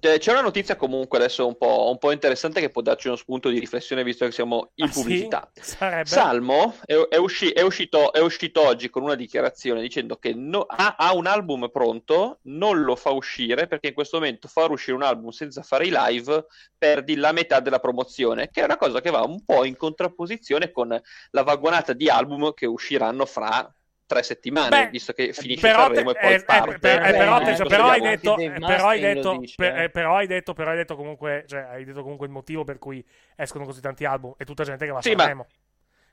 Eh, 0.00 0.18
c'è 0.18 0.32
una 0.32 0.40
notizia 0.40 0.76
comunque 0.76 1.18
adesso 1.18 1.46
un 1.46 1.56
po', 1.56 1.88
un 1.90 1.98
po' 1.98 2.10
interessante 2.12 2.60
che 2.60 2.70
può 2.70 2.82
darci 2.82 3.08
uno 3.08 3.16
spunto 3.16 3.48
di 3.48 3.58
riflessione 3.58 4.02
visto 4.04 4.24
che 4.24 4.32
siamo 4.32 4.70
in 4.74 4.86
Ah, 4.86 4.90
sì? 4.90 5.00
pubblicità. 5.00 5.50
Sarebbe... 5.54 6.08
Salmo 6.08 6.74
è, 6.84 6.94
è 6.94 7.16
usci- 7.16 7.50
è 7.50 7.62
uscito, 7.62 8.12
è 8.12 8.20
uscito 8.20 8.60
oggi 8.60 8.90
con 8.90 9.02
una 9.02 9.14
dichiarazione 9.14 9.80
dicendo 9.80 10.16
che 10.16 10.32
no- 10.34 10.66
ha, 10.68 10.96
ha 10.98 11.14
un 11.14 11.26
album 11.26 11.68
pronto, 11.70 12.38
non 12.42 12.82
lo 12.82 12.96
fa 12.96 13.10
uscire 13.10 13.66
perché 13.66 13.88
in 13.88 13.94
questo 13.94 14.18
momento 14.18 14.48
far 14.48 14.70
uscire 14.70 14.96
un 14.96 15.02
album 15.02 15.30
senza 15.30 15.62
fare 15.62 15.86
i 15.86 15.92
live 15.92 16.46
perdi 16.76 17.16
la 17.16 17.32
metà 17.32 17.60
della 17.60 17.78
promozione, 17.80 18.50
che 18.50 18.60
è 18.60 18.64
una 18.64 18.76
cosa 18.76 19.00
che 19.00 19.10
va 19.10 19.22
un 19.22 19.44
po' 19.44 19.64
in 19.64 19.76
contrapposizione 19.76 20.70
con 20.70 20.88
la 21.30 21.42
vagonata 21.42 21.92
di 21.92 22.08
album 22.08 22.52
che 22.54 22.66
usciranno 22.66 23.26
fra 23.26 23.72
tre 24.08 24.22
settimane, 24.22 24.84
Beh, 24.84 24.88
visto 24.90 25.12
che 25.12 25.32
finisce 25.34 25.60
però, 25.60 25.82
Sanremo 25.82 26.12
te- 26.12 26.18
e 26.18 26.22
poi 26.22 26.34
eh, 26.34 26.42
parte. 26.42 26.78
per- 26.78 27.02
eh, 27.06 27.10
però, 27.12 27.38
te- 27.42 27.50
Eh, 27.50 27.66
però 27.66 27.88
hai 27.90 28.00
detto, 28.00 28.34
però 28.34 28.88
hai 28.88 29.00
detto, 29.00 29.42
per- 29.54 29.76
eh. 29.76 29.84
eh, 29.84 29.90
però 29.90 30.16
hai 30.16 30.26
detto, 30.26 30.52
però 30.54 30.70
hai 30.70 30.76
detto 30.76 30.96
comunque, 30.96 31.44
cioè, 31.46 31.60
hai 31.60 31.84
detto 31.84 32.02
comunque 32.02 32.26
il 32.26 32.32
motivo 32.32 32.64
per 32.64 32.78
cui 32.78 33.04
escono 33.36 33.66
così 33.66 33.82
tanti 33.82 34.06
album 34.06 34.34
e 34.38 34.44
tutta 34.46 34.64
gente 34.64 34.86
che 34.86 34.90
va 34.90 34.98
a 34.98 35.02
Sì, 35.02 35.12
ma- 35.14 35.18
Sanremo. 35.20 35.46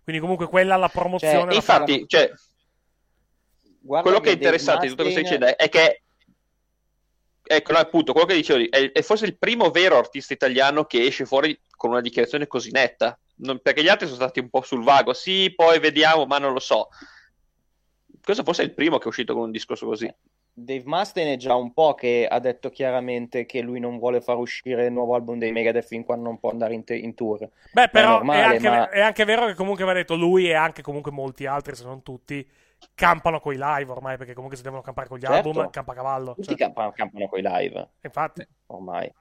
Quindi 0.04 0.22
comunque 0.22 0.48
quella 0.48 0.76
la 0.76 0.90
promozione 0.90 1.38
Cioè, 1.38 1.46
la 1.46 1.56
Infatti, 1.56 2.00
fa- 2.00 2.06
cioè, 2.08 2.32
quello 3.88 4.20
che 4.20 4.30
è 4.30 4.34
interessante 4.34 4.84
di 4.84 4.90
tutto 4.90 5.04
questo 5.04 5.22
dicendo 5.22 5.56
è 5.56 5.70
che 5.70 6.02
ecco 7.48 7.72
no, 7.72 7.78
appunto 7.78 8.12
quello 8.12 8.28
che 8.28 8.36
dicevo 8.36 8.60
è, 8.70 8.92
è 8.92 9.02
forse 9.04 9.26
il 9.26 9.38
primo 9.38 9.70
vero 9.70 9.98
artista 9.98 10.34
italiano 10.34 10.86
che 10.86 11.04
esce 11.04 11.26
fuori 11.26 11.58
con 11.78 11.92
una 11.92 12.02
dichiarazione 12.02 12.48
così 12.48 12.72
netta 12.72 13.18
Non- 13.38 13.60
perché 13.62 13.84
gli 13.84 13.88
altri 13.88 14.08
sono 14.08 14.18
stati 14.20 14.40
un 14.40 14.50
po' 14.50 14.64
sul 14.64 14.84
vago 14.84 15.14
sì 15.14 15.54
poi 15.56 15.80
vediamo 15.80 16.26
ma 16.26 16.40
non 16.40 16.54
lo 16.54 16.60
so 16.60 16.90
questo 18.26 18.44
forse 18.44 18.64
è 18.64 18.66
il 18.66 18.74
primo 18.74 18.98
che 18.98 19.06
è 19.06 19.08
uscito 19.08 19.34
con 19.34 19.44
un 19.44 19.52
discorso 19.52 19.86
così 19.86 20.14
Dave 20.58 20.84
Mustaine 20.86 21.34
è 21.34 21.38
già 21.38 21.54
un 21.54 21.74
po' 21.74 21.96
che 21.96 22.26
ha 22.30 22.40
detto 22.40 22.70
chiaramente 22.70 23.46
che 23.46 23.60
lui 23.60 23.82
non 23.82 24.00
vuole 24.00 24.22
far 24.22 24.38
uscire 24.38 24.86
il 24.86 24.94
nuovo 24.94 25.14
album 25.14 25.38
dei 25.38 25.52
Megadeth 25.52 25.86
fin 25.86 26.06
quando 26.06 26.24
non 26.24 26.40
può 26.40 26.50
andare 26.50 26.74
in, 26.74 26.86
te- 26.86 26.96
in 26.96 27.14
tour. 27.14 27.50
Beh, 27.74 27.84
è 27.84 27.90
però 27.90 28.08
è, 28.08 28.12
normale, 28.12 28.42
anche, 28.56 28.70
ma- 28.70 28.90
è 28.90 29.02
anche 29.02 29.26
vero 29.26 29.48
che 29.48 29.54
comunque 29.54 29.84
va 29.84 29.92
detto 29.92 30.16
lui 30.16 30.48
e 30.48 30.54
anche 30.54 30.82
comunque 30.82 31.12
molti 31.12 31.46
altri, 31.46 31.76
se 31.76 31.84
non 31.84 32.04
tutti, 32.04 32.48
campano 32.94 33.42
coi 33.42 33.58
live 33.60 33.92
ormai, 33.92 34.16
perché 34.16 34.34
comunque 34.34 34.56
se 34.56 34.64
devono 34.64 34.82
campare 34.82 35.10
con 35.10 35.18
gli 35.18 35.26
Certo. 35.26 35.50
album, 35.50 35.70
campa 35.72 35.92
a 35.92 35.96
cavallo. 35.96 36.34
Tutti 36.36 36.48
cioè. 36.48 36.56
campano, 36.58 36.92
campano 36.94 37.28
con 37.28 37.40
i 37.40 37.42
live, 37.42 37.90
Infatti. 38.04 38.48
ormai. 38.68 39.12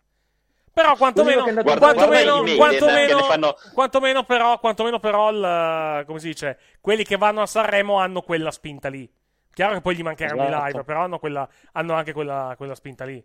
Però 0.74 0.96
quantomeno, 0.96 1.44
quantomeno, 1.62 2.44
i 2.44 2.56
quantomeno, 2.56 3.18
fanno- 3.22 3.54
quantomeno 3.72 4.24
però, 4.24 4.58
quantomeno 4.58 4.98
però 4.98 5.30
il, 5.30 6.04
come 6.04 6.18
si 6.18 6.26
dice, 6.26 6.58
quelli 6.80 7.04
che 7.04 7.16
vanno 7.16 7.42
a 7.42 7.46
Sanremo 7.46 7.98
hanno 8.00 8.22
quella 8.22 8.50
spinta 8.50 8.88
lì. 8.88 9.08
Chiaro 9.52 9.74
che 9.74 9.80
poi 9.80 9.94
gli 9.94 10.02
mancheranno 10.02 10.42
i 10.42 10.46
Esatto. 10.46 10.66
live, 10.66 10.84
però 10.84 11.02
hanno, 11.04 11.18
quella, 11.20 11.48
hanno 11.72 11.92
anche 11.94 12.12
quella, 12.12 12.54
quella 12.56 12.74
spinta 12.74 13.04
lì. 13.04 13.24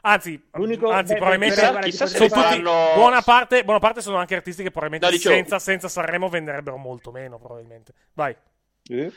Anzi, 0.00 0.42
L'unico- 0.52 0.88
anzi 0.90 1.12
beh, 1.12 1.18
probabilmente 1.18 1.60
però, 1.60 1.78
chissà 1.80 2.04
ti 2.06 2.12
se 2.12 2.18
tutti, 2.20 2.30
faranno- 2.30 2.92
buona, 2.94 3.20
parte, 3.20 3.64
buona 3.64 3.80
parte 3.80 4.00
sono 4.00 4.16
anche 4.16 4.36
artisti 4.36 4.62
che 4.62 4.70
probabilmente 4.70 5.14
No, 5.14 5.20
senza, 5.20 5.58
senza 5.58 5.88
Sanremo 5.88 6.30
venderebbero 6.30 6.78
molto 6.78 7.10
meno, 7.10 7.38
probabilmente. 7.38 7.92
Vai. 8.14 8.34
Eh? 8.88 9.12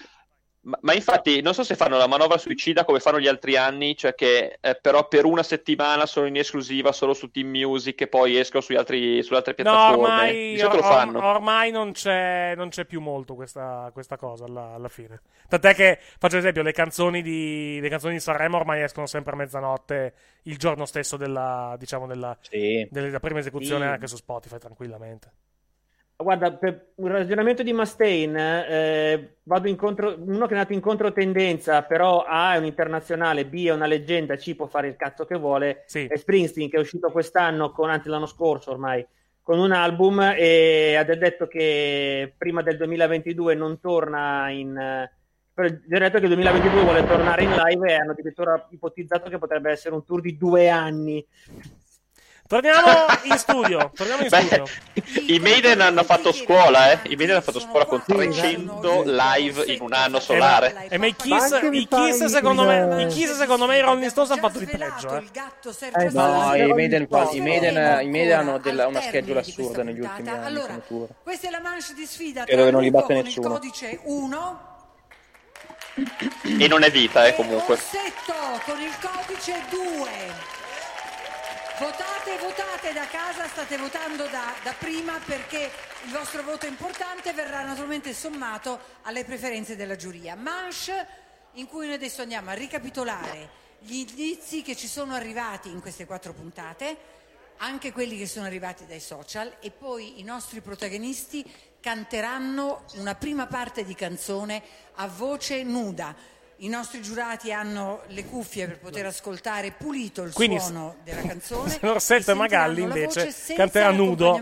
Ma, 0.63 0.77
ma 0.81 0.93
infatti 0.93 1.41
non 1.41 1.55
so 1.55 1.63
se 1.63 1.75
fanno 1.75 1.97
la 1.97 2.05
manovra 2.05 2.37
suicida 2.37 2.85
come 2.85 2.99
fanno 2.99 3.19
gli 3.19 3.27
altri 3.27 3.57
anni, 3.57 3.95
cioè 3.97 4.13
che 4.13 4.59
eh, 4.61 4.75
però 4.79 5.07
per 5.07 5.25
una 5.25 5.41
settimana 5.41 6.05
sono 6.05 6.27
in 6.27 6.35
esclusiva 6.37 6.91
solo 6.91 7.15
su 7.15 7.31
Team 7.31 7.47
Music 7.49 7.99
e 8.01 8.07
poi 8.07 8.37
escono 8.37 8.61
sugli 8.61 8.75
altri, 8.75 9.23
sulle 9.23 9.37
altre 9.37 9.55
No, 9.57 9.63
piattaforme. 9.63 10.03
ormai, 10.03 10.57
solito 10.59 10.75
lo 10.77 10.83
or- 10.83 10.87
fanno. 10.93 11.25
ormai 11.25 11.71
non, 11.71 11.93
c'è, 11.93 12.53
non 12.55 12.69
c'è 12.69 12.85
più 12.85 13.01
molto 13.01 13.33
questa, 13.33 13.89
questa 13.91 14.17
cosa 14.17 14.45
alla, 14.45 14.73
alla 14.75 14.89
fine. 14.89 15.21
Tant'è 15.47 15.73
che, 15.73 15.97
faccio 16.19 16.37
esempio, 16.37 16.61
le 16.61 16.73
canzoni, 16.73 17.23
di, 17.23 17.79
le 17.81 17.89
canzoni 17.89 18.13
di 18.13 18.19
Sanremo 18.19 18.57
ormai 18.57 18.83
escono 18.83 19.07
sempre 19.07 19.33
a 19.33 19.37
mezzanotte 19.37 20.13
il 20.43 20.57
giorno 20.57 20.85
stesso 20.85 21.17
della, 21.17 21.75
diciamo, 21.79 22.05
della, 22.05 22.37
Sì. 22.39 22.87
della 22.91 23.19
prima 23.19 23.39
esecuzione 23.39 23.85
Sì. 23.85 23.91
anche 23.93 24.05
su 24.07 24.15
Spotify, 24.15 24.59
tranquillamente. 24.59 25.31
Guarda, 26.21 26.51
per 26.53 26.91
un 26.95 27.07
ragionamento 27.07 27.63
di 27.63 27.73
Mustaine, 27.73 28.67
eh, 28.67 29.35
vado 29.43 29.67
incontro, 29.67 30.15
uno 30.19 30.45
che 30.45 30.53
è 30.53 30.57
nato 30.57 30.73
in 30.73 30.79
controtendenza, 30.79 31.83
però 31.83 32.23
A 32.27 32.53
è 32.53 32.57
un 32.57 32.65
internazionale, 32.65 33.45
B 33.45 33.65
è 33.65 33.71
una 33.71 33.85
leggenda, 33.85 34.35
C 34.35 34.55
può 34.55 34.67
fare 34.67 34.87
il 34.87 34.95
cazzo 34.95 35.25
che 35.25 35.37
vuole, 35.37 35.83
Sì. 35.85 36.05
è 36.05 36.15
Springsteen 36.15 36.69
che 36.69 36.77
è 36.77 36.79
uscito 36.79 37.11
quest'anno, 37.11 37.71
con, 37.71 37.89
anzi 37.89 38.09
l'anno 38.09 38.25
scorso 38.25 38.71
ormai, 38.71 39.05
con 39.41 39.59
un 39.59 39.71
album 39.71 40.33
e 40.37 40.95
ha 40.95 41.03
detto 41.03 41.47
che 41.47 42.33
prima 42.37 42.61
del 42.61 42.77
2022 42.77 43.55
non 43.55 43.79
torna 43.79 44.49
in... 44.49 45.09
però 45.53 45.67
ha 45.67 45.71
detto 45.99 46.19
che 46.19 46.25
il 46.25 46.33
2022 46.33 46.81
vuole 46.83 47.07
tornare 47.07 47.43
in 47.43 47.51
live 47.51 47.89
e 47.89 47.95
hanno 47.95 48.11
addirittura 48.11 48.67
ipotizzato 48.69 49.29
che 49.29 49.37
potrebbe 49.39 49.71
essere 49.71 49.95
un 49.95 50.05
tour 50.05 50.21
di 50.21 50.37
due 50.37 50.69
anni. 50.69 51.25
Torniamo 52.51 53.05
in 53.23 53.37
studio. 53.37 53.91
Torniamo 53.95 54.23
in 54.23 54.27
Beh, 54.27 54.41
studio. 54.41 54.65
I 55.27 55.39
Maiden 55.39 55.79
hanno 55.79 56.03
fatto 56.03 56.33
scuola, 56.33 56.91
eh. 56.91 56.99
I 57.03 57.15
Maiden 57.15 57.35
hanno 57.35 57.41
fatto 57.41 57.61
scuola 57.61 57.85
con 57.85 58.03
300 58.05 59.03
live 59.05 59.71
in 59.71 59.79
un 59.79 59.93
anno 59.93 60.19
solare. 60.19 60.87
E 60.89 60.97
ma 60.97 61.05
i 61.05 61.15
Kiss, 61.15 61.61
i 61.71 61.87
Kiss, 61.87 62.25
secondo 62.25 62.65
me, 62.65 63.03
i 63.03 63.07
Kiss, 63.07 63.37
secondo 63.37 63.67
me, 63.67 63.77
i 63.77 63.79
Rolling 63.81 64.09
Stones 64.09 64.31
hanno 64.31 64.41
fatto 64.41 64.59
di 64.59 64.65
peggio. 64.65 65.15
Eh. 65.15 65.23
Eh, 65.93 66.09
no, 66.11 66.53
i 66.53 66.73
Maiden, 66.73 67.07
i 67.31 67.39
Maiden, 67.39 68.05
i 68.05 68.09
Maiden 68.09 68.39
hanno 68.39 68.57
della- 68.57 68.87
una 68.87 68.99
questa 68.99 69.39
assurda 69.39 69.83
negli 69.83 70.01
ultimi 70.01 70.27
anni 70.27 70.45
Allora, 70.45 70.77
questa 71.23 71.47
è 71.47 71.51
la 71.51 71.61
manche 71.61 71.93
di 71.95 72.05
sfida 72.05 72.43
Credo 72.43 72.65
che 72.65 72.71
non 72.71 72.81
li 72.81 72.91
batte 72.91 73.13
nessuno. 73.13 73.47
il 73.47 73.53
codice 73.53 73.99
1 74.03 74.69
E 76.59 76.67
non 76.67 76.83
è 76.83 76.91
vita, 76.91 77.25
eh, 77.25 77.33
comunque. 77.33 77.77
Con 78.65 78.81
il 78.81 78.93
codice 78.99 79.53
2. 79.69 80.60
Votate, 81.81 82.37
votate 82.37 82.93
da 82.93 83.07
casa, 83.07 83.47
state 83.47 83.75
votando 83.75 84.27
da, 84.27 84.53
da 84.61 84.71
prima 84.77 85.17
perché 85.25 85.71
il 86.05 86.11
vostro 86.11 86.43
voto 86.43 86.67
importante 86.67 87.33
verrà 87.33 87.63
naturalmente 87.63 88.13
sommato 88.13 88.79
alle 89.01 89.25
preferenze 89.25 89.75
della 89.75 89.95
giuria. 89.95 90.35
Manche 90.35 91.07
in 91.53 91.65
cui 91.65 91.87
noi 91.87 91.95
adesso 91.95 92.21
andiamo 92.21 92.51
a 92.51 92.53
ricapitolare 92.53 93.49
gli 93.79 93.95
indizi 93.95 94.61
che 94.61 94.75
ci 94.75 94.85
sono 94.85 95.15
arrivati 95.15 95.69
in 95.69 95.81
queste 95.81 96.05
quattro 96.05 96.33
puntate, 96.33 96.95
anche 97.57 97.91
quelli 97.91 98.15
che 98.15 98.27
sono 98.27 98.45
arrivati 98.45 98.85
dai 98.85 98.99
social 98.99 99.51
e 99.59 99.71
poi 99.71 100.19
i 100.19 100.23
nostri 100.23 100.61
protagonisti 100.61 101.43
canteranno 101.79 102.83
una 102.97 103.15
prima 103.15 103.47
parte 103.47 103.83
di 103.83 103.95
canzone 103.95 104.61
a 104.97 105.07
voce 105.07 105.63
nuda. 105.63 106.15
I 106.63 106.67
nostri 106.67 107.01
giurati 107.01 107.51
hanno 107.51 108.01
le 108.09 108.23
cuffie 108.23 108.67
per 108.67 108.77
poter 108.77 109.07
ascoltare 109.07 109.73
pulito 109.75 110.21
il 110.21 110.31
Quindi 110.31 110.59
suono 110.59 110.97
della 111.03 111.21
canzone. 111.21 111.75
Orsetto 111.81 112.29
e 112.29 112.33
Magalli 112.35 112.83
invece 112.83 113.33
canterà 113.55 113.89
nudo 113.89 114.39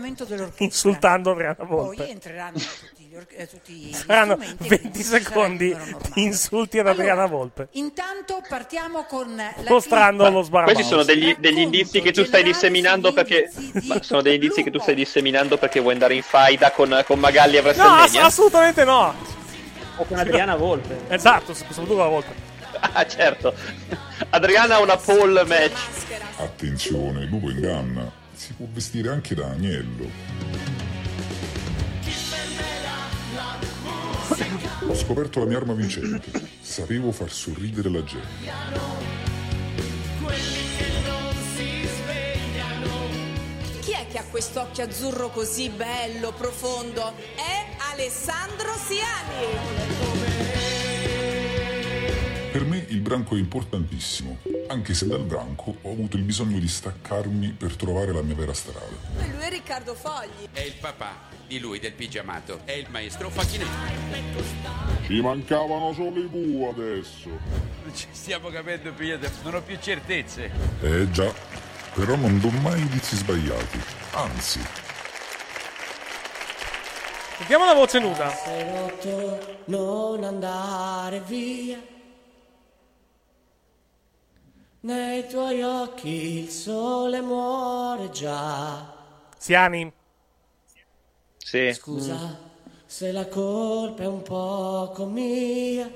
insultando 0.58 1.30
Adriana 1.30 1.54
Poi 1.54 1.66
Volpe. 1.66 2.08
entreranno 2.10 2.58
tutti 2.58 3.04
gli, 3.04 3.16
or- 3.16 3.26
eh, 3.30 3.48
tutti 3.48 3.72
gli 3.72 3.94
Saranno 3.94 4.34
strumenti, 4.34 4.68
20 4.68 4.78
quindi 4.78 4.98
ci 4.98 5.04
sarà 5.04 5.16
il 5.16 5.24
secondi 5.24 5.76
di 6.12 6.22
insulti 6.22 6.78
ad 6.78 6.88
Adriana 6.88 7.24
Volpe. 7.24 7.68
Intanto 7.72 8.42
partiamo 8.46 9.04
con 9.04 9.34
la 9.34 9.54
Mostrando 9.66 10.28
lo 10.28 10.42
sbarabaus. 10.42 10.74
Questi 10.74 10.92
sono 10.92 11.04
degli, 11.04 11.34
degli 11.38 11.60
indizi 11.60 12.02
che 12.02 12.12
tu 12.12 12.22
stai 12.26 12.42
disseminando 12.42 13.14
perché. 13.14 13.50
Ma 13.84 14.02
sono 14.02 14.20
degli 14.20 14.34
indizi 14.34 14.62
che 14.62 14.70
tu 14.70 14.78
stai 14.78 14.94
disseminando 14.94 15.56
perché 15.56 15.80
vuoi 15.80 15.94
andare 15.94 16.16
in 16.16 16.22
faida 16.22 16.70
con, 16.72 17.02
con 17.06 17.18
Magalli 17.18 17.56
a 17.56 17.62
No, 17.62 17.68
ass- 17.70 17.76
WrestleMania? 17.78 18.24
assolutamente 18.26 18.84
no. 18.84 19.38
O 20.00 20.04
con 20.04 20.18
Adriana 20.18 20.56
Volpe. 20.56 20.96
Esatto, 21.08 21.52
soprattutto 21.52 21.96
la 21.96 22.06
Volpe. 22.06 22.48
Ah, 22.92 23.06
certo. 23.06 23.54
Adriana 24.30 24.76
ha 24.76 24.80
una 24.80 24.96
pole 24.96 25.44
match. 25.44 25.78
Attenzione, 26.38 27.26
lupo 27.26 27.50
inganna. 27.50 28.10
Si 28.32 28.54
può 28.54 28.66
vestire 28.72 29.10
anche 29.10 29.34
da 29.34 29.48
agnello. 29.48 30.08
Ho 34.88 34.94
scoperto 34.94 35.40
la 35.40 35.44
mia 35.44 35.58
arma 35.58 35.74
vincente. 35.74 36.30
Sapevo 36.62 37.12
far 37.12 37.30
sorridere 37.30 37.90
la 37.90 38.02
gente. 38.02 39.50
Che 44.10 44.18
ha 44.18 44.24
quest'occhio 44.24 44.84
azzurro 44.84 45.30
così 45.30 45.68
bello, 45.68 46.32
profondo? 46.32 47.14
È 47.36 47.66
Alessandro 47.92 48.72
Siani. 48.74 50.48
Per 52.50 52.64
me 52.64 52.84
il 52.88 53.00
branco 53.00 53.36
è 53.36 53.38
importantissimo, 53.38 54.38
anche 54.66 54.94
se 54.94 55.06
dal 55.06 55.22
branco 55.22 55.76
ho 55.82 55.92
avuto 55.92 56.16
il 56.16 56.24
bisogno 56.24 56.58
di 56.58 56.66
staccarmi 56.66 57.50
per 57.50 57.76
trovare 57.76 58.12
la 58.12 58.22
mia 58.22 58.34
vera 58.34 58.52
strada. 58.52 58.96
E 59.20 59.28
lui 59.28 59.42
è 59.42 59.50
Riccardo 59.50 59.94
Fogli. 59.94 60.48
È 60.50 60.60
il 60.60 60.74
papà 60.80 61.28
di 61.46 61.60
lui, 61.60 61.78
del 61.78 61.92
pigiamato. 61.92 62.62
È 62.64 62.72
il 62.72 62.88
maestro 62.90 63.30
Facchinetti. 63.30 63.68
Ci 65.06 65.20
mancavano 65.20 65.92
solo 65.92 66.18
i 66.18 66.26
bu 66.26 66.68
adesso. 66.68 67.28
Non 67.28 67.94
ci 67.94 68.08
stiamo 68.10 68.48
capendo 68.48 68.92
più, 68.92 69.16
non 69.44 69.54
ho 69.54 69.62
più 69.62 69.78
certezze. 69.80 70.50
Eh 70.80 71.08
già, 71.12 71.32
però 71.94 72.16
non 72.16 72.40
do 72.40 72.50
mai 72.50 72.80
indizi 72.80 73.14
sbagliati. 73.14 73.99
Anzi, 74.12 74.60
Sentiamo 77.36 77.64
la 77.64 77.74
voce 77.74 77.98
nuda. 78.00 78.28
Sei 78.30 78.64
rotto, 78.76 79.62
non 79.66 80.24
andare 80.24 81.20
via. 81.20 81.80
Nei 84.80 85.26
tuoi 85.26 85.62
occhi 85.62 86.42
il 86.42 86.50
sole 86.50 87.20
muore 87.22 88.10
già. 88.10 88.94
Siani. 89.38 89.90
Sì. 91.38 91.72
Scusa 91.72 92.48
se 92.84 93.12
la 93.12 93.26
colpa 93.26 94.02
è 94.02 94.06
un 94.06 94.22
poco 94.22 95.06
mia. 95.06 95.90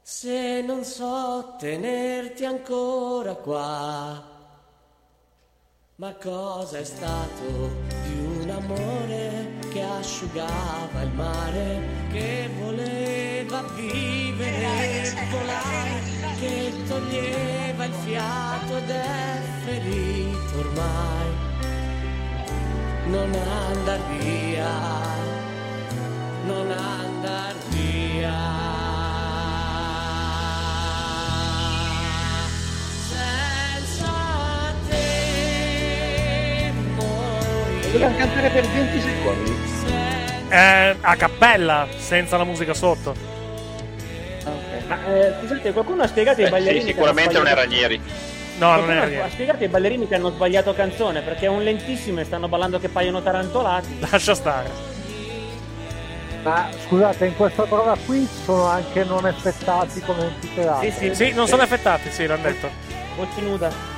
Se 0.00 0.62
non 0.62 0.84
so 0.84 1.56
tenerti 1.58 2.44
ancora 2.44 3.34
qua. 3.34 4.35
Ma 5.98 6.12
cosa 6.22 6.76
è 6.76 6.84
stato 6.84 7.70
di 8.02 8.18
un 8.18 8.50
amore 8.50 9.54
che 9.72 9.80
asciugava 9.80 11.00
il 11.00 11.10
mare, 11.12 11.80
che 12.12 12.50
voleva 12.60 13.62
vivere 13.74 15.04
e 15.04 15.26
volare, 15.30 16.02
che 16.38 16.70
toglieva 16.86 17.84
il 17.86 17.92
fiato 18.04 18.76
ed 18.76 18.90
è 18.90 19.40
ferito 19.64 20.58
ormai. 20.58 21.28
Non 23.06 23.34
andar 23.34 24.00
via, 24.18 24.72
non 26.44 26.70
andar 26.72 27.54
via. 27.70 28.85
Dobbiamo 37.98 38.16
cantare 38.18 38.50
per 38.50 38.66
20 38.66 39.00
secondi. 39.00 39.56
Eh, 40.50 40.96
a 41.00 41.16
cappella, 41.16 41.88
senza 41.96 42.36
la 42.36 42.44
musica 42.44 42.74
sotto. 42.74 43.14
Ma 44.86 44.98
eh, 45.06 45.32
scusate, 45.40 45.72
qualcuno 45.72 46.02
ha 46.02 46.06
spiegato 46.06 46.42
ai 46.42 46.50
ballerini. 46.50 46.80
sì, 46.82 46.86
sicuramente 46.88 47.32
non 47.32 47.46
è 47.46 47.50
sbagliato- 47.52 47.70
Ranieri. 47.70 48.00
No, 48.58 48.66
non 48.76 48.84
Qualcuno 48.84 49.08
è 49.08 49.16
ha- 49.20 49.30
spiegato 49.30 49.62
ai 49.62 49.68
ballerini 49.68 50.06
che 50.06 50.14
hanno 50.14 50.30
sbagliato 50.30 50.74
canzone 50.74 51.22
perché 51.22 51.46
è 51.46 51.48
un 51.48 51.62
lentissimo 51.62 52.20
e 52.20 52.24
stanno 52.24 52.48
ballando 52.48 52.78
che 52.78 52.88
paiono 52.90 53.22
tarantolati. 53.22 53.96
Lascia 54.10 54.34
stare. 54.34 54.70
Ma 56.42 56.68
scusate, 56.84 57.24
in 57.26 57.34
questa 57.34 57.62
prova 57.64 57.96
qui 58.04 58.28
sono 58.44 58.66
anche 58.66 59.04
non 59.04 59.26
effettati 59.26 60.00
come 60.00 60.32
le 60.54 60.66
altre. 60.68 60.90
Sì, 60.92 61.14
sì, 61.14 61.32
non 61.32 61.48
sono 61.48 61.62
effettati, 61.62 62.10
sì, 62.12 62.26
l'hanno 62.26 62.42
detto. 62.42 62.68
Voce 63.16 63.40
nuda. 63.40 63.94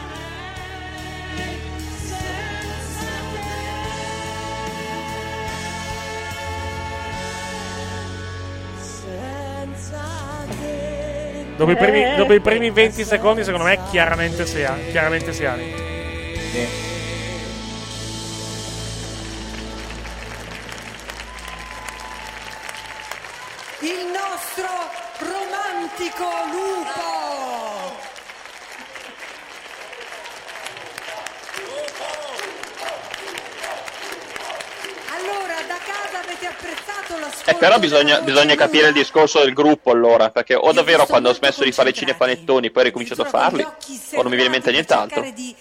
Te. 11.59 11.64
Dopo 11.64 11.70
i 11.72 11.76
primi, 11.76 12.02
Eh, 12.05 12.16
dopo 12.16 12.32
i 12.32 12.40
primi 12.40 12.70
20 12.70 13.05
secondi, 13.05 13.44
secondo 13.44 13.66
me, 13.66 13.78
chiaramente 13.90 14.47
Siani. 14.47 14.90
Chiaramente 14.90 15.32
Siani. 15.32 15.86
Il 23.80 24.06
nostro 24.12 24.68
romantico 25.18 26.24
lupo. 26.51 27.97
Allora, 35.16 35.55
da 35.66 35.78
casa 35.85 36.27
avete 36.39 36.47
apprezzato 36.47 37.19
la 37.19 37.51
Eh, 37.51 37.55
però 37.56 37.78
bisogna, 37.78 38.20
bisogna 38.20 38.55
capire 38.55 38.89
il 38.89 38.93
discorso 38.93 39.40
del 39.40 39.52
gruppo 39.52 39.90
allora, 39.90 40.31
perché 40.31 40.55
o 40.55 40.73
davvero 40.73 41.06
quando 41.06 41.31
ho 41.31 41.35
smesso 41.35 41.65
di 41.65 41.73
fare 41.73 41.93
cinepanettoni 41.93 42.70
poi 42.70 42.82
ho 42.82 42.86
ricominciato 42.86 43.23
a 43.23 43.24
farli, 43.27 43.62
o 43.62 44.23
non 44.23 44.31
mi 44.31 44.36
viene 44.36 44.44
in 44.44 44.51
mente 44.51 44.70
nient'altro. 44.70 45.23
cercare 45.23 45.32
di 45.32 45.55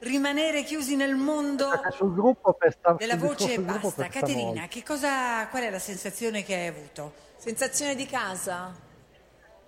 rimanere 0.00 0.62
chiusi 0.62 0.96
nel 0.96 1.14
mondo 1.14 1.68
Sul 1.94 2.14
gruppo 2.14 2.54
pesta, 2.54 2.94
della 2.98 3.18
sul 3.18 3.28
voce 3.28 3.54
e 3.54 3.60
basta. 3.60 4.08
Caterina, 4.08 4.68
cosa, 4.86 5.46
qual 5.48 5.64
è 5.64 5.70
la 5.70 5.78
sensazione 5.78 6.42
che 6.42 6.54
hai 6.54 6.66
avuto? 6.68 7.12
Sensazione 7.36 7.94
di 7.94 8.06
casa. 8.06 8.88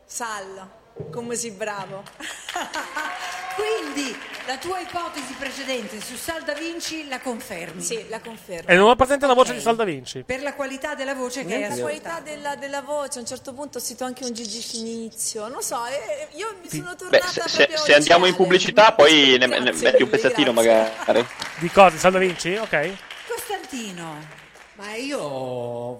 Sal, 0.05 0.68
come 1.10 1.34
sei 1.34 1.50
bravo. 1.50 2.02
Quindi 3.54 4.16
la 4.46 4.56
tua 4.56 4.80
ipotesi 4.80 5.34
precedente 5.38 6.00
su 6.00 6.16
Sal 6.16 6.42
da 6.42 6.54
Vinci 6.54 7.06
la 7.06 7.20
confermi? 7.20 7.82
Sì, 7.82 8.06
la 8.08 8.18
confermo. 8.20 8.68
E 8.68 8.74
non 8.76 8.88
ho 8.88 8.96
presente 8.96 9.26
la 9.26 9.34
voce 9.34 9.52
di 9.52 9.60
Sal 9.60 9.76
da 9.76 9.84
Vinci. 9.84 10.22
Per 10.24 10.42
la 10.42 10.54
qualità 10.54 10.94
della 10.94 11.14
voce 11.14 11.44
che 11.44 11.54
hai 11.54 11.68
la 11.68 11.80
qualità 11.80 12.20
della, 12.20 12.56
della 12.56 12.80
voce, 12.80 13.18
a 13.18 13.20
un 13.20 13.26
certo 13.26 13.52
punto 13.52 13.78
ho 13.78 13.80
sentito 13.80 14.04
anche 14.04 14.24
un 14.24 14.32
Gigi 14.32 14.60
Finizio, 14.62 15.48
non 15.48 15.62
so, 15.62 15.84
eh, 15.86 16.28
io 16.36 16.56
mi 16.62 16.68
sono 16.70 16.90
Beh, 16.92 16.96
tornata 16.96 17.26
se, 17.26 17.42
se- 17.48 17.56
proprio 17.66 17.78
se 17.78 17.94
andiamo 17.94 18.26
in 18.26 18.34
pubblicità 18.34 18.92
poi 18.92 19.36
ne, 19.38 19.46
ne 19.46 19.72
metti 19.72 20.02
un 20.02 20.08
pezzettino 20.08 20.52
magari. 20.52 21.24
Di 21.58 21.70
cosa? 21.70 21.90
Di 21.90 21.98
Sal 21.98 22.12
da 22.12 22.18
Vinci? 22.18 22.54
Ok. 22.56 22.90
Costantino. 23.28 24.40
Ma 24.82 24.96
io 24.96 25.20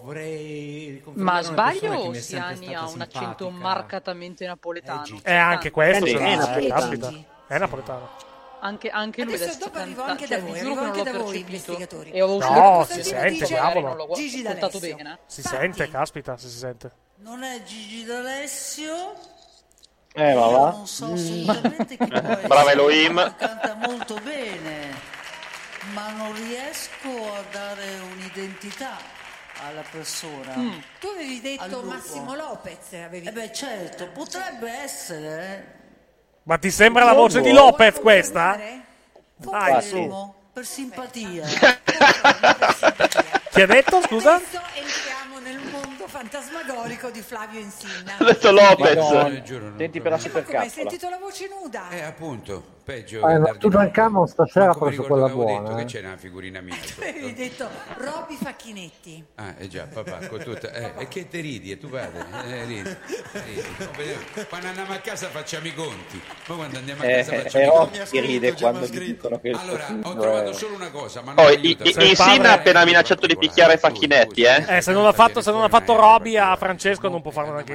vorrei 0.03 1.01
Ma 1.15 1.41
sbaglio 1.41 1.93
o 1.95 2.13
è 2.13 2.19
Siani 2.21 2.75
ha 2.75 2.89
un 2.89 3.01
accento 3.01 3.49
marcatamente 3.49 4.45
napoletano? 4.45 5.21
E 5.23 5.33
anche 5.33 5.71
questo, 5.71 6.05
Sì, 6.05 6.15
è 6.15 6.33
eh, 6.33 6.35
napoletano. 6.35 7.25
È 7.47 7.59
napoletano. 7.59 8.11
Anche, 8.59 8.91
anche 8.91 9.23
lui 9.23 9.35
Adesso 9.35 9.59
dopo 9.59 9.79
arrivo 9.79 10.03
anche 10.03 10.27
cioè, 10.27 10.41
da 10.41 10.45
voi, 10.45 10.59
arrivo 10.59 10.75
che 10.75 10.81
anche 10.81 11.03
da 11.05 11.13
voi, 11.19 11.39
investigatori. 11.39 12.11
E 12.11 12.23
ho 12.23 12.27
avuto 12.27 12.51
No, 12.53 12.85
si 12.89 13.05
sente, 13.05 13.47
diavolo. 13.47 14.09
Gigi 14.15 14.43
D'Alessio. 14.43 14.97
bene. 14.97 15.19
Si 15.27 15.43
sente, 15.43 15.89
caspita, 15.89 16.37
se 16.37 16.49
si 16.49 16.59
sente. 16.59 16.91
Non 17.19 17.45
è 17.45 17.63
Gigi 17.63 18.05
D'Alessio? 18.05 19.15
Eh, 20.13 20.33
Io 20.33 20.51
va. 20.51 20.71
non 20.71 20.87
so 20.89 21.13
assolutamente 21.13 21.97
chi 21.97 22.07
può 22.07 22.17
essere. 22.19 22.47
Brava 22.49 22.73
Elohim. 22.73 23.35
Canta 23.37 23.75
molto 23.75 24.15
bene, 24.25 24.91
ma 25.91 26.11
non 26.13 26.35
riesco 26.35 27.35
a 27.35 27.43
dare 27.51 27.99
un'identità 28.13 28.97
alla 29.67 29.83
persona. 29.91 30.57
Mm. 30.57 30.79
Tu 31.01 31.07
avevi 31.09 31.41
detto. 31.41 31.83
Massimo 31.83 32.35
Lopez. 32.35 32.93
Avevi... 32.93 33.27
Eh 33.27 33.33
beh, 33.33 33.53
certo, 33.53 34.09
potrebbe 34.09 34.71
essere. 34.71 35.81
Ma 36.45 36.59
ti 36.59 36.71
sembra 36.71 37.05
la 37.05 37.13
voce 37.13 37.41
di 37.41 37.53
Lopez 37.53 38.01
questa? 38.01 38.59
Dai, 39.37 39.83
su. 39.83 40.35
Per 40.53 40.67
simpatia. 40.67 41.47
Chi 43.51 43.61
ha 43.61 43.67
detto, 43.67 44.03
scusa? 44.03 44.35
Adesso 44.35 44.61
entriamo 44.75 45.39
nel 45.39 45.59
mondo 45.71 46.07
fantasmagorico 46.07 47.11
di 47.11 47.23
Flavio 47.23 47.61
Insinna. 47.61 48.17
Ha 48.19 48.25
detto 48.25 48.51
Lopez. 48.51 48.97
Madonna. 48.97 49.43
giuro, 49.43 49.69
non 49.69 49.79
Senti 49.79 50.01
per 50.01 50.11
la 50.11 50.19
proprio. 50.19 50.45
Come 50.45 50.59
hai 50.59 50.69
sentito 50.69 51.09
la 51.09 51.19
voce 51.19 51.49
nuda? 51.49 51.89
Eh, 51.91 52.03
appunto, 52.03 52.81
peggio. 52.83 53.27
Eh, 53.29 53.39
ma 53.39 53.55
Tutankhamon 53.55 54.27
stasera 54.27 54.71
ha 54.71 54.75
preso 54.75 55.03
quella 55.03 55.23
l'avevo 55.23 55.45
detto 55.45 55.61
buona. 55.61 55.77
che 55.77 55.83
eh. 55.83 55.85
c'è 55.87 56.01
una 56.01 56.17
figurina 56.17 56.61
mia. 56.61 56.75
Avevi 56.99 57.33
detto 57.35 57.69
Robby 57.97 58.37
Facchinetti. 58.37 59.25
Ah, 59.37 59.55
eh 59.59 59.69
già, 59.69 59.87
papà, 59.93 60.27
con 60.29 60.39
tutta... 60.41 60.73
eh, 60.73 60.93
e 61.03 61.09
che 61.09 61.29
te 61.29 61.41
ridi, 61.41 61.71
e 61.73 61.79
tu 61.79 61.89
padre? 61.89 62.25
Eh, 62.47 62.65
ridi, 62.65 62.97
ridi. 63.33 64.45
Quando 64.49 64.67
andiamo 64.69 64.93
a 64.93 64.97
casa 64.99 65.29
facciamo 65.29 65.67
i 65.67 65.75
conti. 65.75 66.21
Poi 66.47 66.57
quando 66.57 66.79
andiamo 66.79 67.03
a 67.03 67.07
Eh, 67.07 67.17
casa 67.17 67.33
eh, 67.33 67.41
facciamo 67.43 67.65
i 67.65 67.67
però 67.69 67.79
conti. 67.89 68.07
si 68.07 68.21
ride 68.21 68.53
quando 68.55 68.87
gli 68.87 68.99
dicono 68.99 69.41
che 69.41 69.51
Allora, 69.51 69.87
ho 70.03 70.17
trovato 70.17 70.51
è- 70.51 70.55
solo 70.55 70.75
una 70.75 70.91
cosa, 70.91 71.21
ma 71.23 71.33
non 71.33 71.45
Oh, 71.45 71.49
aiuta. 71.49 71.85
ha 72.49 72.53
appena 72.53 72.85
minacciato 72.85 73.27
di 73.27 73.37
picchiare 73.37 73.79
Facchinetti, 73.79 74.43
eh? 74.43 74.77
Eh, 74.77 74.81
se 74.81 74.93
non 74.93 75.03
l'ha 75.05 75.13
fatto, 75.13 75.41
se 75.41 75.51
non 75.51 75.63
ha 75.63 75.69
fatto 75.69 75.95
Roby 75.97 76.37
a 76.37 76.57
Francesco 76.57 77.09
non 77.09 77.23
può 77.23 77.31
farlo 77.31 77.53
neanche 77.53 77.73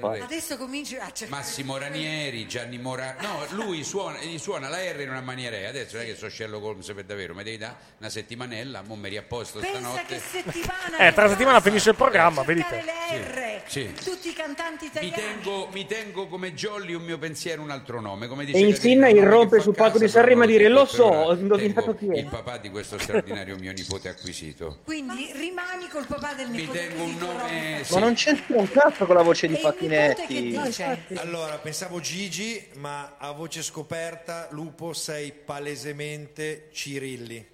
fa. 0.00 0.12
Adesso 0.24 0.56
cominci 0.56 0.96
a 0.96 1.10
cercare. 1.12 1.40
Massimo 1.40 1.76
Ranieri, 1.78 2.46
Gianni 2.46 2.78
Mora. 2.78 3.16
No, 3.20 3.44
lui 3.50 3.84
suona, 3.86 4.18
gli 4.20 4.38
suona 4.38 4.68
la 4.68 4.78
R 4.78 5.00
in 5.00 5.10
una 5.10 5.20
maniera. 5.20 5.56
Adesso 5.68 5.96
non 5.96 6.04
è 6.04 6.08
che 6.08 6.16
so 6.16 6.28
Sherlock 6.28 6.64
Holmes 6.64 6.86
per 6.92 7.04
davvero, 7.04 7.34
mi 7.34 7.42
devi 7.44 7.56
dare 7.58 7.74
una 7.98 8.08
settimanella, 8.10 8.82
mo 8.82 8.96
mi 8.96 9.08
riapposto 9.08 9.58
Pensa 9.60 9.78
stanotte. 9.78 10.04
che 10.06 10.18
settimana 10.20 10.98
Eh, 11.06 11.12
tra 11.12 11.22
una 11.24 11.32
settimana 11.32 11.60
finisce 11.60 11.90
il 11.90 11.96
programma, 11.96 12.42
vedete. 12.42 12.82
le 12.84 13.16
R. 13.18 13.62
Sì. 13.66 13.92
Tutti 13.92 14.28
i 14.28 14.32
cantanti 14.32 14.84
Mi 14.84 15.06
italiani. 15.08 15.22
tengo, 15.42 15.68
mi 15.72 15.86
tengo 15.86 16.26
come 16.28 16.52
Jolly 16.54 16.94
un 16.94 17.02
mio 17.02 17.18
pensiero, 17.18 17.62
un 17.62 17.70
altro 17.70 18.00
nome. 18.00 18.26
Come 18.28 18.44
dice 18.44 18.58
E 18.58 18.60
Insinna 18.60 19.06
Caterina, 19.06 19.26
irrompe 19.26 19.56
che 19.56 19.62
sul 19.62 19.74
fa 19.74 19.82
palco 19.84 19.98
di 19.98 20.08
Sanremo 20.08 20.42
a 20.44 20.46
dire, 20.46 20.68
"Lo 20.68 20.84
so, 20.84 21.04
ho 21.04 21.32
indovinato 21.34 21.94
tengo 21.94 22.12
chi 22.14 22.18
è." 22.18 22.22
Il 22.22 22.26
papà 22.26 22.58
di 22.58 22.70
questo 22.70 22.98
straordinario 22.98 23.56
mio 23.56 23.72
nipote 23.72 24.08
acquisito. 24.08 24.78
Quindi 24.84 25.32
rimani 25.34 25.88
col 25.88 26.06
papà 26.06 26.34
del 26.34 26.48
Mi 26.48 26.58
nipote 26.58 26.78
tengo 26.88 27.02
un 27.02 27.16
nome. 27.16 27.84
Ma 27.90 27.98
non 27.98 28.14
c'entra 28.14 28.56
un 28.56 28.70
cazzo 28.70 29.04
con 29.06 29.16
la 29.16 29.22
voce 29.22 29.46
di 29.48 29.54
E 29.54 29.56
il 29.58 29.62
nipote 29.64 29.86
che 30.26 30.34
Facchinetti. 30.34 30.60
dice? 30.66 31.02
Allora, 31.20 31.58
pensavo 31.58 32.00
Gigi, 32.00 32.68
ma 32.76 33.14
a 33.18 33.32
voce 33.32 33.62
scoperta, 33.76 34.48
Lupo, 34.52 34.94
sei 34.94 35.32
palesemente 35.32 36.70
Cirilli. 36.72 37.46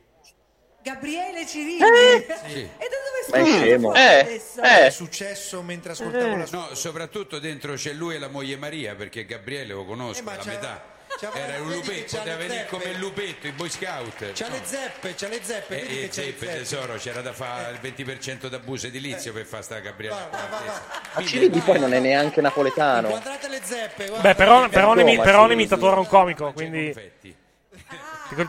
Gabriele 0.80 1.44
Cirilli. 1.44 1.80
Sì. 2.46 2.60
E 2.60 2.68
da 2.78 2.96
dove 3.04 3.22
stai 3.26 3.44
scemo. 3.44 3.94
Eh, 3.94 4.20
adesso? 4.20 4.60
È 4.60 4.86
eh. 4.86 4.90
successo 4.90 5.62
mentre 5.62 5.92
ascoltavo 5.92 6.36
la 6.36 6.46
sua... 6.46 6.58
No, 6.58 6.74
soprattutto 6.74 7.40
dentro 7.40 7.74
c'è 7.74 7.92
lui 7.92 8.14
e 8.14 8.18
la 8.20 8.28
moglie 8.28 8.56
Maria, 8.56 8.94
perché 8.94 9.24
Gabriele 9.24 9.72
lo 9.72 9.84
conosco, 9.84 10.20
Eh, 10.20 10.36
la 10.36 10.44
metà. 10.44 10.91
Era 11.34 11.60
un 11.60 11.70
lupetto, 11.70 12.16
poteva 12.16 12.36
le 12.36 12.46
venire 12.46 12.66
come 12.68 12.84
il 12.84 12.98
lupetto, 12.98 13.46
i 13.46 13.52
Boy 13.52 13.68
Scout. 13.70 14.32
C'ha 14.32 14.48
No. 14.48 14.54
le 14.54 14.60
zeppe, 14.64 15.14
c'ha 15.14 15.28
le 15.28 15.40
zeppe, 15.42 15.74
vedi 15.76 15.86
E, 15.86 15.88
che 15.88 16.04
e 16.04 16.08
c'ha 16.08 16.20
le 16.22 16.26
zeppe, 16.26 16.46
zeppe. 16.46 16.58
tesoro, 16.58 16.94
c'era 16.94 17.20
da 17.20 17.32
fare 17.32 17.72
il 17.72 17.78
20% 17.80 18.48
d'abuso 18.48 18.86
edilizio 18.88 19.32
per 19.32 19.44
fare 19.44 19.62
sta 19.62 19.78
Gabriele. 19.78 20.14
Va, 20.14 20.28
va, 20.30 20.46
va, 20.50 20.62
va. 20.66 20.80
Ma 21.14 21.22
Cirilli 21.24 21.60
poi 21.60 21.78
non 21.78 21.94
è 21.94 22.00
neanche 22.00 22.40
napoletano. 22.40 23.08
Guardate 23.08 23.48
le 23.48 23.60
zeppe, 23.62 24.06
guarda. 24.06 24.28
Beh, 24.28 24.34
però, 24.34 24.68
però, 24.68 24.94
Roma, 24.94 25.22
però 25.22 25.44
un 25.44 25.52
imitatore, 25.52 25.96
un 26.00 26.06
comico, 26.08 26.52
quindi 26.52 26.92
ti 27.20 27.34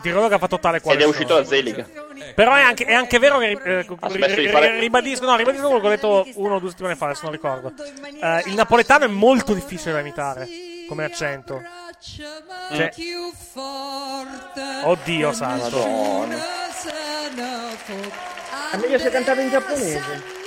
ti 0.00 0.08
ricordo 0.08 0.28
che 0.28 0.34
ha 0.34 0.38
fatto 0.38 0.58
tale 0.58 0.80
quale. 0.80 0.98
Ed 0.98 1.04
è 1.04 1.08
uscito 1.08 1.34
da 1.34 1.44
Zeliga. 1.44 1.86
Però 2.34 2.54
è 2.54 2.60
anche, 2.62 2.84
è 2.84 2.94
anche 2.94 3.18
vero 3.18 3.38
che 3.38 3.50
eh, 3.62 3.84
fare- 4.50 4.80
ribadisco, 4.80 5.24
no, 5.26 5.36
ribadisco 5.36 5.66
quello 5.66 5.80
che 5.80 5.86
ho 5.86 5.90
detto 5.90 6.26
uno 6.40 6.54
o 6.54 6.58
due 6.58 6.70
settimane 6.70 6.96
fa, 6.96 7.06
adesso 7.06 7.22
non 7.24 7.32
ricordo. 7.32 7.72
Eh, 8.20 8.42
il 8.46 8.54
napoletano 8.54 9.04
è 9.04 9.08
molto 9.08 9.52
difficile 9.52 9.92
da 9.92 10.00
imitare 10.00 10.48
come 10.88 11.04
accento. 11.04 11.62
Cioè, 12.06 12.90
oddio 14.84 15.32
santo. 15.32 15.82
È 18.72 18.76
meglio 18.76 18.98
se 18.98 19.08
cantava 19.08 19.40
in 19.40 19.48
giapponese. 19.48 20.42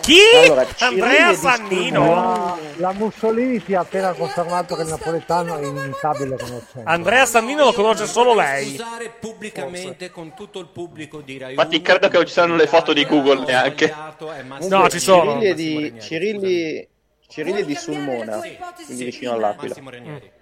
Chi? 0.00 0.20
Allora, 0.44 0.64
Andrea 0.78 1.30
è 1.30 1.34
Sannino. 1.34 2.14
La, 2.14 2.58
la 2.76 2.92
Mussolini 2.92 3.62
ti 3.62 3.74
ha 3.74 3.80
appena 3.80 4.12
confermato 4.12 4.76
che 4.76 4.82
il 4.82 4.88
napoletano 4.88 5.56
è 5.56 5.66
inimitabile 5.66 6.36
accento. 6.36 6.82
Andrea 6.84 7.26
Sannino 7.26 7.64
lo 7.64 7.72
conosce 7.72 8.06
solo 8.06 8.32
lei. 8.32 8.68
Scusare 8.68 9.12
pubblicamente 9.18 10.10
con 10.10 10.34
tutto 10.34 10.60
il 10.60 10.68
pubblico 10.68 11.20
di 11.20 11.36
Rai 11.36 11.50
Infatti 11.50 11.76
1, 11.76 11.84
credo 11.84 12.08
che 12.08 12.16
non 12.16 12.26
ci 12.26 12.32
saranno 12.32 12.54
le 12.54 12.68
foto 12.68 12.92
di 12.92 13.04
Google 13.04 13.44
neanche. 13.44 13.90
è 13.92 14.66
No, 14.68 14.88
ci 14.88 15.00
sono. 15.00 15.40
Cirilli 15.40 15.50
è 15.50 15.54
di, 15.54 16.00
Cirilli, 16.00 16.88
Cirilli 17.26 17.60
è 17.62 17.64
di 17.64 17.74
Sulmona, 17.74 18.38
quindi 18.86 19.04
vicino 19.04 19.32
all'Aquila. 19.32 19.74
Scusami. 19.74 20.38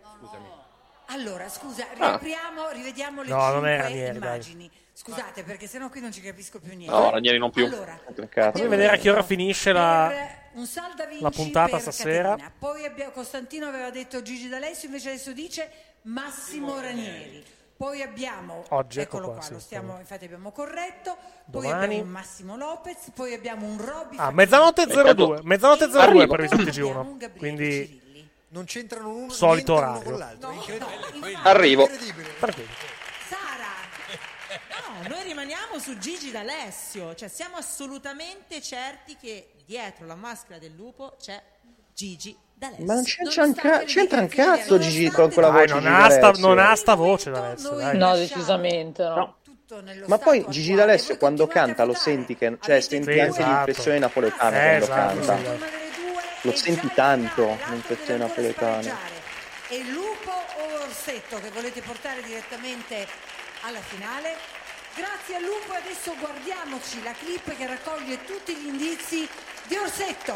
Allora, 1.10 1.48
scusa, 1.48 1.84
Ah. 1.90 1.94
riapriamo, 1.94 2.70
rivediamo 2.70 3.22
le 3.22 3.28
No, 3.30 3.60
Ranieri, 3.60 3.98
dai. 3.98 4.16
immagini. 4.16 4.70
Scusate, 4.92 5.42
perché 5.44 5.66
sennò 5.68 5.88
qui 5.90 6.00
non 6.00 6.12
ci 6.12 6.20
capisco 6.20 6.58
più 6.58 6.74
niente. 6.76 6.90
No, 6.94 7.10
Ranieri 7.10 7.38
non 7.38 7.50
più. 7.50 7.64
Allora. 7.66 7.98
Fammi 8.04 8.66
vedere 8.66 8.94
a 8.94 8.96
che 8.98 9.10
ora 9.10 9.22
finisce 9.22 9.72
la. 9.72 10.08
per 10.10 11.08
la 11.20 11.30
puntata 11.30 11.70
per 11.70 11.80
stasera. 11.80 12.30
Caterina. 12.30 12.52
Poi 12.58 12.84
abbiamo, 12.84 13.10
Costantino 13.12 13.66
aveva 13.68 13.90
detto 13.90 14.20
Gigi 14.22 14.48
D'Alessio, 14.48 14.88
invece 14.88 15.10
adesso 15.10 15.32
dice 15.32 15.70
Massimo 16.02 16.80
Ranieri. 16.80 17.44
Poi 17.76 18.02
abbiamo, 18.02 18.64
Oggi, 18.70 18.98
ecco 18.98 19.08
eccolo 19.18 19.26
qua, 19.28 19.34
qua, 19.36 19.44
sì, 19.46 19.52
lo 19.52 19.60
stiamo, 19.60 19.98
infatti 20.00 20.24
abbiamo 20.24 20.50
corretto. 20.50 21.16
Poi 21.48 21.62
Domani. 21.62 21.84
abbiamo 21.84 22.02
un 22.02 22.08
Massimo 22.08 22.56
Lopez, 22.56 23.10
poi 23.14 23.34
abbiamo 23.34 23.66
un 23.66 23.78
Robby 23.80 24.16
Ah, 24.18 24.32
mezzanotte 24.32 24.84
02. 24.86 25.40
Mezzanotte 25.44 25.86
02 25.86 26.00
è 26.00 26.02
Arrivo. 26.02 26.26
previsto 26.34 26.56
il 26.56 26.68
Abbiamo 26.68 27.00
un 27.02 27.06
TG1. 27.06 27.18
Gabriele 27.18 27.38
Quindi 27.38 27.70
Cirilli. 27.86 28.07
Non 28.50 28.64
c'entrano 28.64 29.10
uno, 29.14 29.30
Solito 29.32 29.74
orario. 29.74 30.02
con 30.10 30.18
l'altro. 30.18 30.50
è 30.50 30.54
incredibile. 30.54 31.38
Arrivo. 31.42 31.82
Incredibile. 31.82 32.28
tranquillo. 32.38 32.68
No, 35.02 35.08
noi 35.08 35.22
rimaniamo 35.24 35.78
su 35.78 35.98
Gigi 35.98 36.30
D'Alessio, 36.30 37.14
cioè 37.14 37.28
siamo 37.28 37.56
assolutamente 37.56 38.60
certi 38.62 39.16
che 39.20 39.50
dietro 39.66 40.06
la 40.06 40.14
maschera 40.14 40.58
del 40.58 40.72
lupo 40.74 41.16
c'è 41.20 41.40
Gigi 41.94 42.36
D'Alessio. 42.54 42.84
Ma 42.86 42.94
non 42.94 43.04
c'entra 43.04 43.44
un, 43.44 43.54
ca- 43.54 43.84
c'entra 43.84 44.20
un 44.20 44.28
cazzo 44.28 44.78
Gigi 44.78 45.10
con 45.10 45.30
quella 45.30 45.50
voce 45.50 45.74
non 45.74 45.86
ha, 45.86 46.08
sta, 46.08 46.20
D'Alessio. 46.20 46.46
non 46.46 46.58
ha 46.58 46.74
sta 46.74 46.94
voce 46.94 47.30
da 47.30 47.46
adesso. 47.50 47.70
Noi 47.72 47.82
Dai. 47.82 47.96
No, 47.98 48.16
decisamente 48.16 49.02
no. 49.02 49.36
nello 49.82 50.06
Ma 50.08 50.18
poi 50.18 50.44
Gigi 50.48 50.70
attuale. 50.72 50.86
D'Alessio 50.86 51.16
quando 51.18 51.46
canta 51.46 51.84
lo 51.84 51.94
senti 51.94 52.34
che 52.34 52.56
cioè 52.60 52.80
senti 52.80 53.12
Sì, 53.12 53.20
anche 53.20 53.40
esatto. 53.40 53.50
l'inflessione 53.52 53.98
napoletana 53.98 54.56
Eh, 54.56 54.78
quando 54.80 54.84
esatto, 54.84 55.26
canta. 55.26 55.36
sì, 55.36 55.64
Lo 56.42 56.54
senti 56.54 56.90
tanto, 56.94 57.58
ancora 57.64 58.16
napoletana. 58.16 58.82
spareggiare. 58.82 59.26
E 59.68 59.84
Lupo 59.90 60.30
o 60.30 60.82
Orsetto 60.84 61.38
che 61.40 61.50
volete 61.50 61.82
portare 61.82 62.22
direttamente 62.22 63.06
alla 63.62 63.80
finale? 63.80 64.36
Grazie 64.94 65.36
a 65.36 65.40
Lupo 65.40 65.74
e 65.74 65.76
adesso 65.76 66.14
guardiamoci 66.18 67.02
la 67.02 67.12
clip 67.12 67.56
che 67.56 67.66
raccoglie 67.66 68.24
tutti 68.24 68.54
gli 68.54 68.66
indizi 68.66 69.28
di 69.66 69.76
Orsetto. 69.76 70.34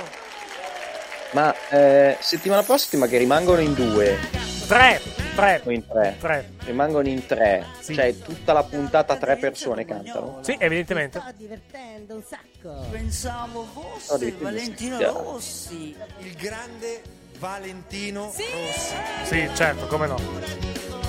Ma 1.33 1.55
eh, 1.71 2.19
settimana 2.21 2.63
prossima 2.63 3.07
che 3.07 3.17
rimangono 3.17 3.61
in 3.61 3.73
due 3.73 4.52
Tre, 4.67 5.01
tre, 5.35 5.63
in 5.67 5.87
tre? 5.87 6.17
tre. 6.19 6.51
Rimangono 6.65 7.09
in 7.09 7.27
tre, 7.27 7.67
Sì. 7.81 7.95
cioè 7.95 8.17
tutta 8.19 8.53
la 8.53 8.63
puntata 8.63 9.17
tre 9.17 9.37
persone 9.37 9.85
cantano. 9.85 10.39
Sì, 10.43 10.57
evidentemente. 10.59 11.21
divertendo 11.37 12.15
un 12.15 12.23
sacco. 12.23 12.87
Pensavo 12.91 13.65
fosse 13.65 14.31
più 14.31 14.39
Valentino. 14.45 14.99
Rossi. 15.01 15.95
Il 16.19 16.35
grande 16.37 17.03
Valentino 17.39 18.25
Rossi. 18.27 18.45
Sì, 19.25 19.51
certo, 19.55 19.87
come 19.89 20.07
no. 20.07 20.17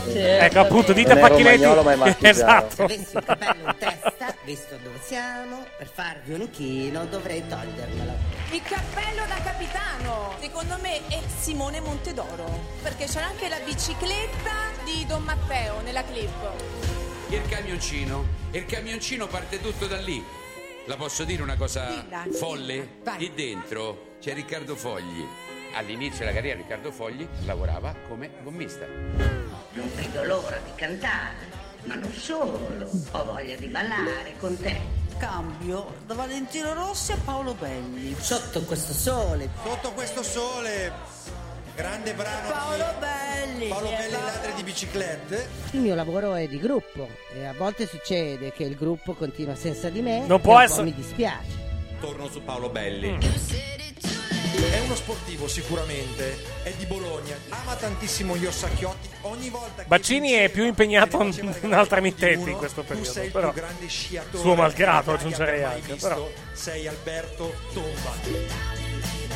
Sì, 0.05 0.17
Ecco, 0.19 0.59
appunto, 0.59 0.91
dite 0.91 1.11
a 1.13 1.15
marchigiano. 1.19 1.89
Esatto. 2.19 2.83
avessi 2.83 3.15
il 3.15 3.23
capello 3.23 3.67
in 3.69 3.75
testa, 3.77 4.35
visto 4.43 4.75
dove 4.83 4.99
siamo, 5.05 5.63
per 5.77 5.87
farvi 5.87 6.33
un 6.33 6.41
inchino 6.41 7.05
dovrei 7.05 7.41
togliermelo. 7.47 8.42
Il 8.53 8.61
cappello 8.61 9.25
da 9.25 9.41
capitano, 9.41 10.35
secondo 10.39 10.77
me 10.79 11.07
è 11.07 11.19
Simone 11.39 11.79
Montedoro, 11.79 12.45
perché 12.83 13.05
c'è 13.05 13.19
anche 13.19 13.49
la 13.49 13.57
bicicletta 13.57 14.69
di 14.83 15.03
Don 15.07 15.23
Matteo 15.23 15.81
nella 15.81 16.03
clip. 16.03 16.29
Il 17.29 17.41
camioncino. 17.49 18.23
E 18.51 18.59
il 18.59 18.65
camioncino 18.67 19.25
parte 19.25 19.59
tutto 19.59 19.87
da 19.87 19.97
lì. 19.97 20.23
La 20.85 20.95
posso 20.97 21.23
dire 21.23 21.41
una 21.41 21.55
cosa 21.57 21.85
Dilla, 21.87 22.25
folle? 22.31 22.99
vai. 23.01 23.17
Lì 23.17 23.33
dentro 23.33 24.17
c'è 24.21 24.35
Riccardo 24.35 24.75
Fogli. 24.75 25.25
All'inizio 25.73 26.19
della 26.19 26.33
carriera 26.33 26.57
Riccardo 26.57 26.91
Fogli 26.91 27.27
lavorava 27.45 27.95
come 28.07 28.29
gommista. 28.43 28.85
Non 28.85 29.91
vedo 29.95 30.23
l'ora 30.25 30.57
di 30.57 30.71
cantare, 30.75 31.47
ma 31.85 31.95
non 31.95 32.13
solo, 32.13 32.87
ho 33.13 33.25
voglia 33.25 33.55
di 33.55 33.65
ballare 33.65 34.35
con 34.37 34.55
te. 34.59 35.02
Cambio 35.27 35.93
da 36.05 36.15
Valentino 36.15 36.73
Rossi 36.73 37.13
a 37.13 37.17
Paolo 37.23 37.53
Belli. 37.53 38.13
Sotto 38.19 38.61
questo 38.63 38.91
sole, 38.91 39.49
Sotto 39.63 39.93
questo 39.93 40.21
sole, 40.21 40.91
grande 41.73 42.13
brano 42.13 42.49
Paolo 42.49 42.83
di 42.83 42.99
Belli. 42.99 43.67
Paolo 43.69 43.89
eh, 43.89 43.95
Belli 43.95 44.11
va- 44.11 44.19
Ladri 44.25 44.53
di 44.55 44.63
biciclette. 44.63 45.49
Il 45.71 45.79
mio 45.79 45.95
lavoro 45.95 46.33
è 46.35 46.45
di 46.49 46.59
gruppo 46.59 47.07
e 47.33 47.45
a 47.45 47.53
volte 47.53 47.87
succede 47.87 48.51
che 48.51 48.63
il 48.63 48.75
gruppo 48.75 49.13
continua 49.13 49.55
senza 49.55 49.87
di 49.87 50.01
me. 50.01 50.25
Non 50.27 50.41
può 50.41 50.59
essere- 50.59 50.83
Mi 50.83 50.93
dispiace. 50.93 51.61
Torno 52.01 52.27
su 52.27 52.43
Paolo 52.43 52.67
Belli. 52.67 53.11
Mm. 53.11 53.19
È 54.53 54.79
uno 54.81 54.93
sportivo 54.93 55.47
sicuramente, 55.47 56.37
è 56.61 56.71
di 56.77 56.85
Bologna, 56.85 57.35
ama 57.49 57.73
tantissimo 57.75 58.37
gli 58.37 58.45
orsacchiotti, 58.45 59.09
ogni 59.21 59.49
volta 59.49 59.81
che 59.81 59.87
Baccini 59.87 60.31
è 60.33 60.49
più 60.49 60.63
impegnato 60.65 61.23
in 61.23 61.73
altre 61.73 62.01
mittenti 62.01 62.51
in 62.51 62.57
questo 62.57 62.81
tu 62.81 62.87
periodo. 62.89 63.11
sei 63.11 63.25
il 63.25 63.31
Però, 63.31 63.51
più 63.51 63.61
grande 63.61 63.87
sciatore 63.87 64.37
suo 64.37 64.53
malgrado, 64.53 65.13
aggiungerei 65.13 65.63
anche. 65.63 65.95
Però. 65.95 66.29
sei 66.53 66.87
Alberto 66.87 67.51
Tomba. 67.73 68.61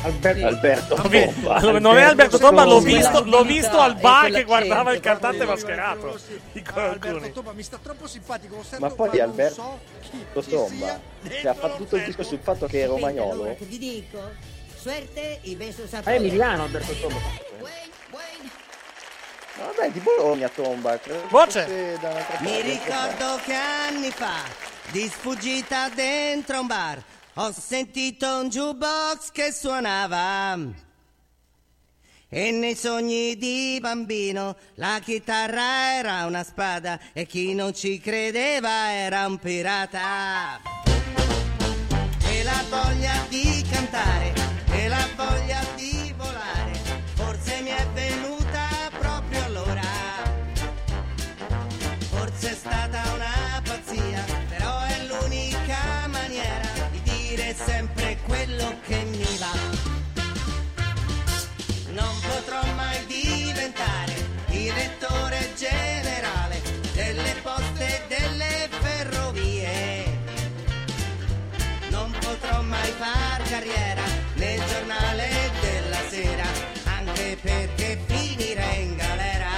Alberto, 0.02 0.46
Alberto 0.46 0.94
Tomba. 0.94 1.54
allora, 1.56 1.78
non 1.80 1.96
è 1.98 2.02
Alberto 2.02 2.38
Tomba, 2.38 2.64
l'ho 2.64 2.78
visto, 2.78 3.24
l'ho 3.24 3.42
visto 3.42 3.76
al 3.80 3.96
bar 3.96 4.30
che 4.30 4.44
guardava 4.44 4.92
il 4.92 5.00
cantante 5.00 5.44
mascherato. 5.44 6.16
Dicono 6.52 6.86
alcuni. 6.86 7.32
Tomba 7.32 7.52
mi 7.52 7.64
sta 7.64 7.80
troppo 7.82 8.06
simpatico, 8.06 8.54
lo 8.54 8.62
sento, 8.62 8.86
Ma 8.86 8.94
poi 8.94 9.18
Alberto 9.18 9.54
so 9.54 9.78
chi 10.00 10.50
Tomba 10.50 11.00
cioè, 11.28 11.50
ha 11.50 11.54
fatto 11.54 11.76
tutto 11.78 11.96
il 11.96 12.04
disco 12.04 12.22
sul 12.22 12.38
fatto 12.40 12.66
che 12.66 12.84
è 12.84 12.86
romagnolo. 12.86 13.32
Allora, 13.32 13.54
che 13.54 13.64
vi 13.64 13.78
dico? 13.78 14.56
Suerte 14.80 15.40
y 15.42 15.56
besos 15.56 15.92
a 15.92 16.02
È 16.02 16.14
Emiliano 16.14 16.62
Alberto 16.62 16.92
Tomba. 16.92 17.18
Vabbè, 19.56 19.90
di 19.90 19.98
Bologna 19.98 20.48
Tomba. 20.48 21.00
Voce. 21.30 21.98
Mi 22.40 22.60
ricordo 22.60 23.40
che 23.44 23.54
anni 23.54 24.10
fa, 24.10 24.36
di 24.92 25.08
sfuggita 25.08 25.88
dentro 25.88 26.60
un 26.60 26.66
bar, 26.68 27.02
ho 27.34 27.52
sentito 27.52 28.38
un 28.38 28.48
jukebox 28.48 29.32
che 29.32 29.52
suonava. 29.52 30.56
E 32.28 32.50
nei 32.52 32.76
sogni 32.76 33.36
di 33.36 33.78
bambino 33.80 34.56
la 34.74 35.00
chitarra 35.02 35.96
era 35.96 36.24
una 36.26 36.44
spada 36.44 37.00
e 37.12 37.26
chi 37.26 37.52
non 37.52 37.74
ci 37.74 37.98
credeva 37.98 38.92
era 38.92 39.26
un 39.26 39.38
pirata. 39.38 40.60
E 42.30 42.42
la 42.44 42.64
voglia 42.68 43.24
di 43.28 43.64
cantare 43.68 44.37
generale 65.58 66.62
delle 66.94 67.34
poste 67.42 67.86
e 67.86 68.02
delle 68.06 68.68
ferrovie. 68.80 70.04
Non 71.90 72.10
potrò 72.20 72.62
mai 72.62 72.92
far 72.92 73.42
carriera 73.42 74.02
nel 74.34 74.62
giornale 74.66 75.28
della 75.60 76.02
sera, 76.08 76.46
anche 76.84 77.36
perché 77.42 77.98
finirei 78.06 78.82
in 78.84 78.96
galera 78.96 79.48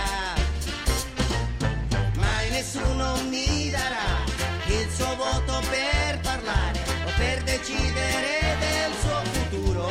mai 2.14 2.51
nessuno 2.51 3.16
mi 3.28 3.70
darà 3.70 4.24
il 4.66 4.89
suo 4.90 5.14
voto 5.16 5.60
per 5.68 6.18
parlare 6.20 6.78
o 7.05 7.10
per 7.16 7.43
decidere 7.43 8.56
del 8.59 8.93
suo 9.01 9.20
futuro. 9.32 9.89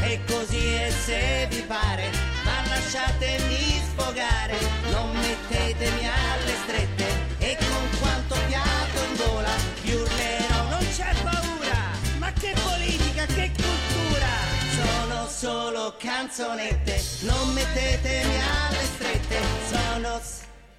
E 0.00 0.20
così 0.26 0.72
è 0.74 0.90
se 0.90 1.46
vi 1.50 1.62
pare, 1.62 2.10
ma 2.44 2.68
lasciatemi 2.68 3.75
sfogare, 3.96 4.58
non 4.90 5.10
mettetemi 5.16 6.06
alle 6.06 6.54
strette 6.64 7.06
e 7.38 7.56
con 7.56 7.98
quanto 7.98 8.36
piatto 8.46 9.02
in 9.08 9.16
gola 9.16 9.50
vi 9.82 9.94
urlerò, 9.94 10.62
non 10.68 10.86
c'è 10.94 11.14
paura, 11.22 11.78
ma 12.18 12.30
che 12.32 12.54
politica, 12.62 13.24
che 13.26 13.50
cultura! 13.56 14.28
Sono 14.74 15.26
solo 15.28 15.94
canzonette, 15.98 17.02
non 17.20 17.52
mettetemi 17.54 18.36
alle 18.36 18.84
strette, 18.84 19.40
sono, 19.70 20.20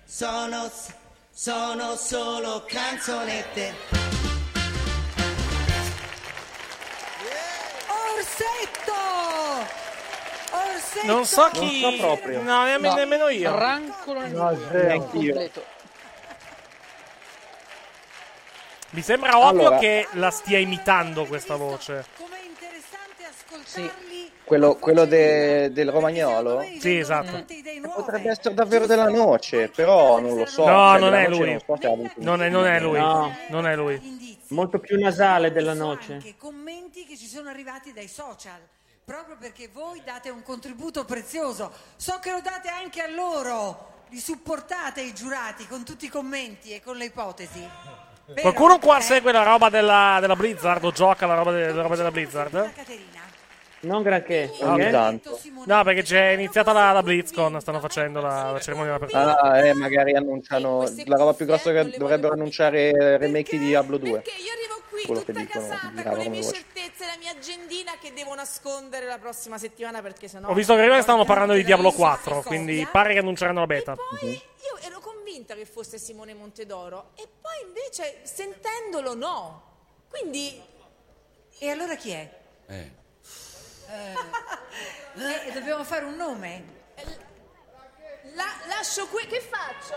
sono, 0.05 0.71
sono 1.31 1.95
solo 1.95 2.63
canzonette. 2.67 3.73
Orsetto! 7.87 9.86
Non 11.03 11.25
so 11.25 11.49
chi. 11.51 11.81
Non 11.81 11.93
so 11.93 11.97
proprio. 12.01 12.41
No, 12.41 12.63
nemm- 12.63 12.93
nemmeno 12.95 13.27
io. 13.29 13.55
Rancolo 13.55 14.19
nel 14.21 14.31
No, 14.31 14.57
completo. 14.99 15.63
Mi 18.91 19.01
sembra 19.01 19.37
ovvio 19.37 19.47
Allora. 19.67 19.77
che 19.79 20.07
la 20.13 20.31
stia 20.31 20.57
imitando 20.57 21.25
questa 21.25 21.55
voce. 21.55 22.05
Ascoltarli 23.27 24.31
Quello, 24.43 24.75
quello 24.75 25.03
de- 25.05 25.71
del 25.73 25.91
romagnolo? 25.91 26.63
Sì, 26.79 26.97
esatto. 26.99 27.43
Potrebbe 27.93 28.29
essere 28.29 28.53
davvero 28.53 28.85
della 28.85 29.09
noce, 29.09 29.67
però 29.67 30.19
non 30.21 30.37
lo 30.37 30.45
so. 30.45 30.65
No, 30.65 30.91
Cioè, 30.91 30.99
non 31.01 31.13
è 31.15 31.27
non 31.27 31.59
so 31.65 31.77
Non 32.15 32.41
è, 32.41 32.47
non 32.49 32.65
è 32.65 32.79
lui. 32.79 32.97
No. 32.97 33.35
Non 33.49 33.67
è 33.67 33.75
lui. 33.75 34.39
Molto 34.49 34.79
più 34.79 34.97
nasale 34.97 35.51
della 35.51 35.73
noce. 35.73 36.13
anche 36.13 36.35
commenti 36.37 37.05
che 37.05 37.17
ci 37.17 37.27
sono 37.27 37.49
arrivati 37.49 37.91
dai 37.91 38.07
social. 38.07 38.57
Proprio 39.07 39.37
perché 39.39 39.69
voi 39.71 40.01
date 40.03 40.29
un 40.29 40.43
contributo 40.43 41.05
prezioso. 41.05 41.71
So 41.95 42.19
che 42.19 42.29
lo 42.29 42.41
date 42.41 42.67
anche 42.67 43.01
a 43.01 43.07
loro. 43.07 44.03
Li 44.09 44.19
supportate 44.19 44.99
i 44.99 45.13
giurati 45.13 45.65
con 45.65 45.85
tutti 45.85 46.07
i 46.07 46.09
commenti 46.09 46.73
e 46.73 46.81
con 46.83 46.97
le 46.97 47.05
ipotesi. 47.05 47.65
Vero? 48.25 48.41
Qualcuno 48.41 48.79
qua 48.79 48.97
Eh? 48.97 49.01
segue 49.01 49.31
la 49.31 49.43
roba 49.43 49.69
della, 49.69 50.17
della 50.19 50.35
Blizzard 50.35 50.83
o 50.83 50.91
gioca 50.91 51.25
la 51.25 51.35
roba, 51.35 51.51
de- 51.53 51.71
la 51.71 51.81
roba 51.83 51.95
della 51.95 52.11
Blizzard? 52.11 52.73
Non 53.79 54.01
granché. 54.01 54.51
Ogni 54.61 54.77
perché? 54.77 54.91
tanto. 54.91 55.39
No, 55.65 55.83
perché 55.83 56.01
c'è 56.01 56.29
iniziata 56.29 56.73
la, 56.73 56.91
la 56.91 57.03
BlizzCon, 57.03 57.61
stanno 57.61 57.79
facendo 57.79 58.19
la, 58.21 58.51
la 58.51 58.59
cerimonia 58.59 58.97
di 58.97 59.03
apertura. 59.03 59.39
Ah, 59.39 59.65
eh, 59.65 59.73
magari 59.73 60.15
annunciano 60.15 60.83
la 61.05 61.15
roba 61.15 61.33
più 61.33 61.45
grossa 61.45 61.71
che 61.71 61.95
dovrebbero 61.97 62.33
annunciare 62.33 63.17
remake 63.17 63.57
di 63.57 63.67
Diablo 63.67 63.97
2. 63.97 64.09
Perché 64.09 64.31
io 64.31 64.51
arrivo 64.51 64.81
qui 64.89 65.01
Quello 65.03 65.21
che 65.21 65.31
tutta 65.31 65.39
dicono, 65.39 65.67
casata 65.67 66.09
con 66.09 66.17
le 66.17 66.29
mie 66.29 66.41
voce. 66.41 66.53
certezze, 66.55 67.05
la 67.05 67.17
mia 67.19 67.31
agendina 67.31 67.91
che 68.01 68.13
devo 68.13 68.33
nascondere 68.33 69.05
la 69.05 69.19
prossima 69.19 69.57
settimana 69.59 70.01
perché 70.01 70.27
sennò 70.27 70.49
Ho 70.49 70.53
visto 70.55 70.73
che 70.75 70.81
prima 70.81 71.01
stavano 71.01 71.25
parlando 71.25 71.53
di 71.53 71.63
Diablo 71.63 71.89
Bellissima 71.89 72.09
4, 72.15 72.33
cosa. 72.35 72.47
quindi 72.47 72.87
pare 72.91 73.13
che 73.13 73.19
annunceranno 73.19 73.59
la 73.59 73.67
beta. 73.67 73.95
Io 74.23 74.87
ero 74.87 74.99
convinta 74.99 75.53
che 75.53 75.65
fosse 75.65 75.99
Simone 75.99 76.33
Montedoro 76.33 77.11
e 77.15 77.27
poi 77.39 77.67
invece 77.67 78.21
sentendolo 78.23 79.13
no. 79.13 79.61
Quindi 80.09 80.59
E 81.59 81.69
allora 81.69 81.95
chi 81.95 82.09
è? 82.11 82.29
Eh. 82.67 82.91
Eh, 83.89 85.51
dobbiamo 85.53 85.83
fare 85.83 86.05
un 86.05 86.15
nome. 86.15 86.75
la- 88.35 88.57
lascio 88.67 89.07
qui 89.07 89.25
che 89.27 89.39
faccio? 89.39 89.95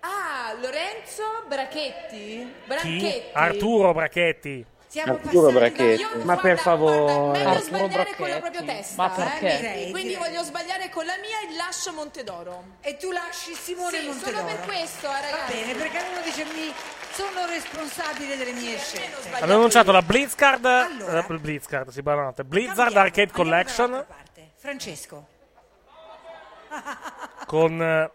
Ah, 0.00 0.54
Lorenzo 0.60 1.22
Brachetti? 1.48 2.52
Branchetti? 2.66 2.98
Chi? 2.98 3.22
Arturo 3.32 3.92
Brachetti. 3.92 4.64
Siamo 4.88 5.12
Arturo 5.22 5.50
Brachetti. 5.52 6.24
Ma 6.24 6.36
per 6.38 6.58
favore. 6.58 7.38
Meglio 7.38 7.48
Arturo 7.50 7.60
sbagliare 7.88 8.14
con 8.16 8.28
la 8.28 8.38
Brachetti. 8.38 8.40
propria 8.40 8.62
testa, 8.76 9.02
Ma 9.02 9.10
perché? 9.10 9.52
eh? 9.52 9.56
Direi, 9.60 9.90
Quindi 9.90 10.14
voglio 10.14 10.42
sbagliare 10.42 10.88
con 10.88 11.04
la 11.04 11.16
mia 11.18 11.40
e 11.40 11.54
lascio 11.56 11.92
Montedoro. 11.92 12.64
E 12.80 12.96
tu 12.96 13.10
lasci 13.10 13.52
Simone 13.54 13.98
Sì, 14.00 14.06
Montedoro. 14.06 14.36
solo 14.38 14.46
per 14.46 14.60
questo, 14.66 15.06
eh, 15.06 15.10
Va 15.10 15.20
ragazzi. 15.20 15.52
bene, 15.52 15.74
perché 15.74 15.98
uno 16.10 16.20
dice 16.24 16.44
mi 16.44 16.72
sono 17.12 17.46
responsabile 17.46 18.36
delle 18.38 18.52
mie 18.52 18.78
scelte. 18.78 19.30
Hanno 19.40 19.54
annunciato 19.54 19.92
la 19.92 20.02
Blizzcard. 20.02 20.64
Allora. 20.64 21.26
eh, 21.26 21.38
Blizzcard, 21.38 21.90
sì, 21.90 22.00
buonanotte. 22.02 22.44
Blizzard 22.44 22.96
Arcade 22.96 23.30
Collection 23.30 24.06
Francesco. 24.56 25.26
con 27.46 27.78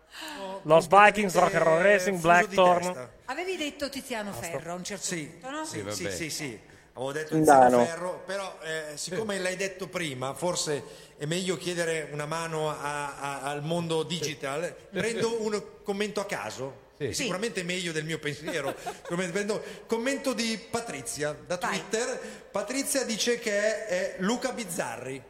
Lost 0.64 0.90
Vikings, 0.90 1.34
Rock 1.36 1.56
and 1.56 1.64
Roll 1.64 1.82
Racing, 1.82 2.20
Blackthorn. 2.20 3.10
Avevi 3.26 3.58
detto 3.58 3.90
Tiziano 3.90 4.32
Ferro 4.32 4.72
a 4.72 4.76
un 4.76 4.84
certo 4.84 5.04
Sì, 5.06 5.24
punto, 5.26 5.50
no? 5.50 5.66
sì, 5.66 5.84
sì, 5.90 6.12
sì, 6.12 6.30
sì. 6.30 6.60
Avevo 6.96 7.12
detto. 7.12 7.36
Tiziano 7.36 7.84
Ferro, 7.86 8.24
però 8.26 8.60
eh, 8.64 8.96
siccome 8.98 9.40
l'hai 9.40 9.56
detto 9.56 9.88
prima, 9.88 10.34
forse 10.34 10.84
è 11.18 11.26
meglio 11.26 11.58
chiedere 11.58 12.10
una 12.12 12.26
mano 12.26 12.70
a- 12.70 13.18
a- 13.18 13.42
al 13.42 13.64
mondo 13.64 14.04
digital. 14.04 14.74
Prendo 14.92 15.42
un 15.42 15.62
commento 15.84 16.20
a 16.22 16.26
caso. 16.26 16.82
Sì. 16.98 17.12
Sicuramente 17.12 17.64
meglio 17.64 17.92
del 17.92 18.06
mio 18.06 18.20
pensiero. 18.20 18.74
Prendo- 19.08 19.62
commento 19.88 20.34
di 20.34 20.58
Patrizia 20.70 21.36
da 21.46 21.58
Twitter. 21.58 22.20
Patrizia 22.52 23.04
dice 23.04 23.40
che 23.40 23.52
è, 23.52 23.86
è 23.88 24.16
Luca 24.20 24.52
Bizzarri. 24.54 25.22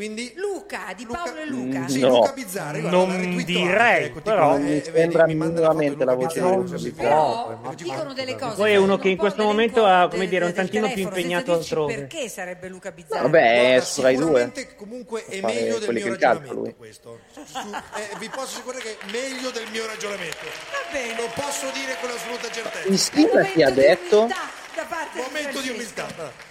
Quindi 0.00 0.32
Luca, 0.36 0.94
di 0.96 1.04
Paolo 1.04 1.40
e 1.40 1.44
Luca. 1.44 1.86
Sì, 1.86 2.00
No. 2.00 2.08
Luca 2.08 2.32
Bizzarri, 2.32 2.80
guarda, 2.80 2.96
Non 2.96 3.44
direi, 3.44 4.04
ecco, 4.06 4.22
però. 4.22 4.52
Non 4.52 4.62
mi 4.62 4.82
sembra 4.82 5.26
minimamente 5.26 6.06
la 6.06 6.14
voce 6.14 6.40
di 6.40 6.48
Luca 6.48 6.76
Bizzarri. 6.76 6.90
Però 6.92 7.60
dicono 7.76 8.14
delle 8.14 8.34
cose. 8.34 8.56
Poi 8.56 8.72
è 8.72 8.76
uno 8.76 8.96
che 8.96 9.10
in 9.10 9.18
questo 9.18 9.42
momento 9.42 9.84
ha, 9.84 10.08
come 10.08 10.26
dire, 10.26 10.46
un 10.46 10.54
tantino 10.54 10.90
più 10.90 11.02
impegnato 11.02 11.52
altrove. 11.52 11.94
Perché 11.94 12.30
sarebbe 12.30 12.68
Luca 12.68 12.92
Bizzarri? 12.92 13.22
Vabbè, 13.24 13.74
è 13.76 13.84
Rai 14.00 14.16
2. 14.16 14.24
Sicuramente 14.24 14.74
comunque 14.74 15.26
è 15.26 15.40
meglio 15.42 15.78
del 15.78 15.92
mio 15.92 16.08
ragionamento 16.08 16.74
questo. 16.78 17.18
Eh, 17.34 18.16
vi 18.18 18.30
posso 18.30 18.56
assicurare 18.56 18.82
che 18.82 18.96
è 18.98 19.10
meglio 19.10 19.50
del 19.50 19.68
mio 19.70 19.84
ragionamento. 19.84 20.38
Va 20.38 20.92
bene. 20.92 21.14
Lo 21.14 21.28
posso 21.34 21.66
dire 21.74 21.98
con 22.00 22.08
assoluta 22.08 22.50
certezza. 22.50 22.86
Cristina 22.86 23.44
ti 23.44 23.62
ha 23.62 23.70
detto 23.70 24.26
Da 24.26 24.86
parte 24.88 25.20
Momento 25.20 25.60
di 25.60 25.68
umiltà. 25.68 26.06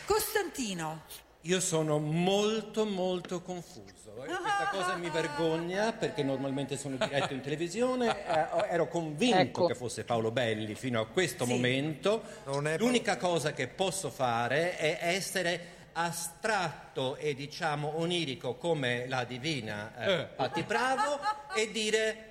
Costantino. 0.06 1.02
Io 1.44 1.60
sono 1.62 2.00
molto 2.00 2.86
molto 2.86 3.42
confuso. 3.42 4.24
e 4.24 4.26
Questa 4.28 4.70
cosa 4.72 4.96
mi 4.98 5.10
vergogna 5.10 5.94
perché 5.94 6.22
normalmente 6.22 6.76
sono 6.76 6.98
diretto 6.98 7.34
in 7.34 7.40
televisione. 7.42 8.26
eh, 8.28 8.68
ero 8.70 8.88
convinto 8.90 9.38
Ecco. 9.38 9.66
che 9.68 9.76
fosse 9.76 10.04
Paolo 10.04 10.32
Belli 10.32 10.76
fino 10.76 11.00
a 11.00 11.08
questo 11.08 11.46
Sì. 11.46 11.52
momento. 11.54 12.22
Non 12.46 12.68
è 12.68 12.78
L'unica 12.78 13.16
cosa 13.16 13.54
che 13.54 13.68
posso 13.68 14.10
fare 14.10 14.76
è 14.78 14.98
essere 15.02 15.78
astratto 15.94 17.16
e 17.16 17.34
diciamo 17.36 17.94
onirico 18.00 18.56
come 18.56 19.08
la 19.08 19.24
divina 19.24 19.94
eh, 19.98 20.26
Patti 20.26 20.64
Bravo 20.64 21.20
e 21.56 21.72
dire 21.72 22.24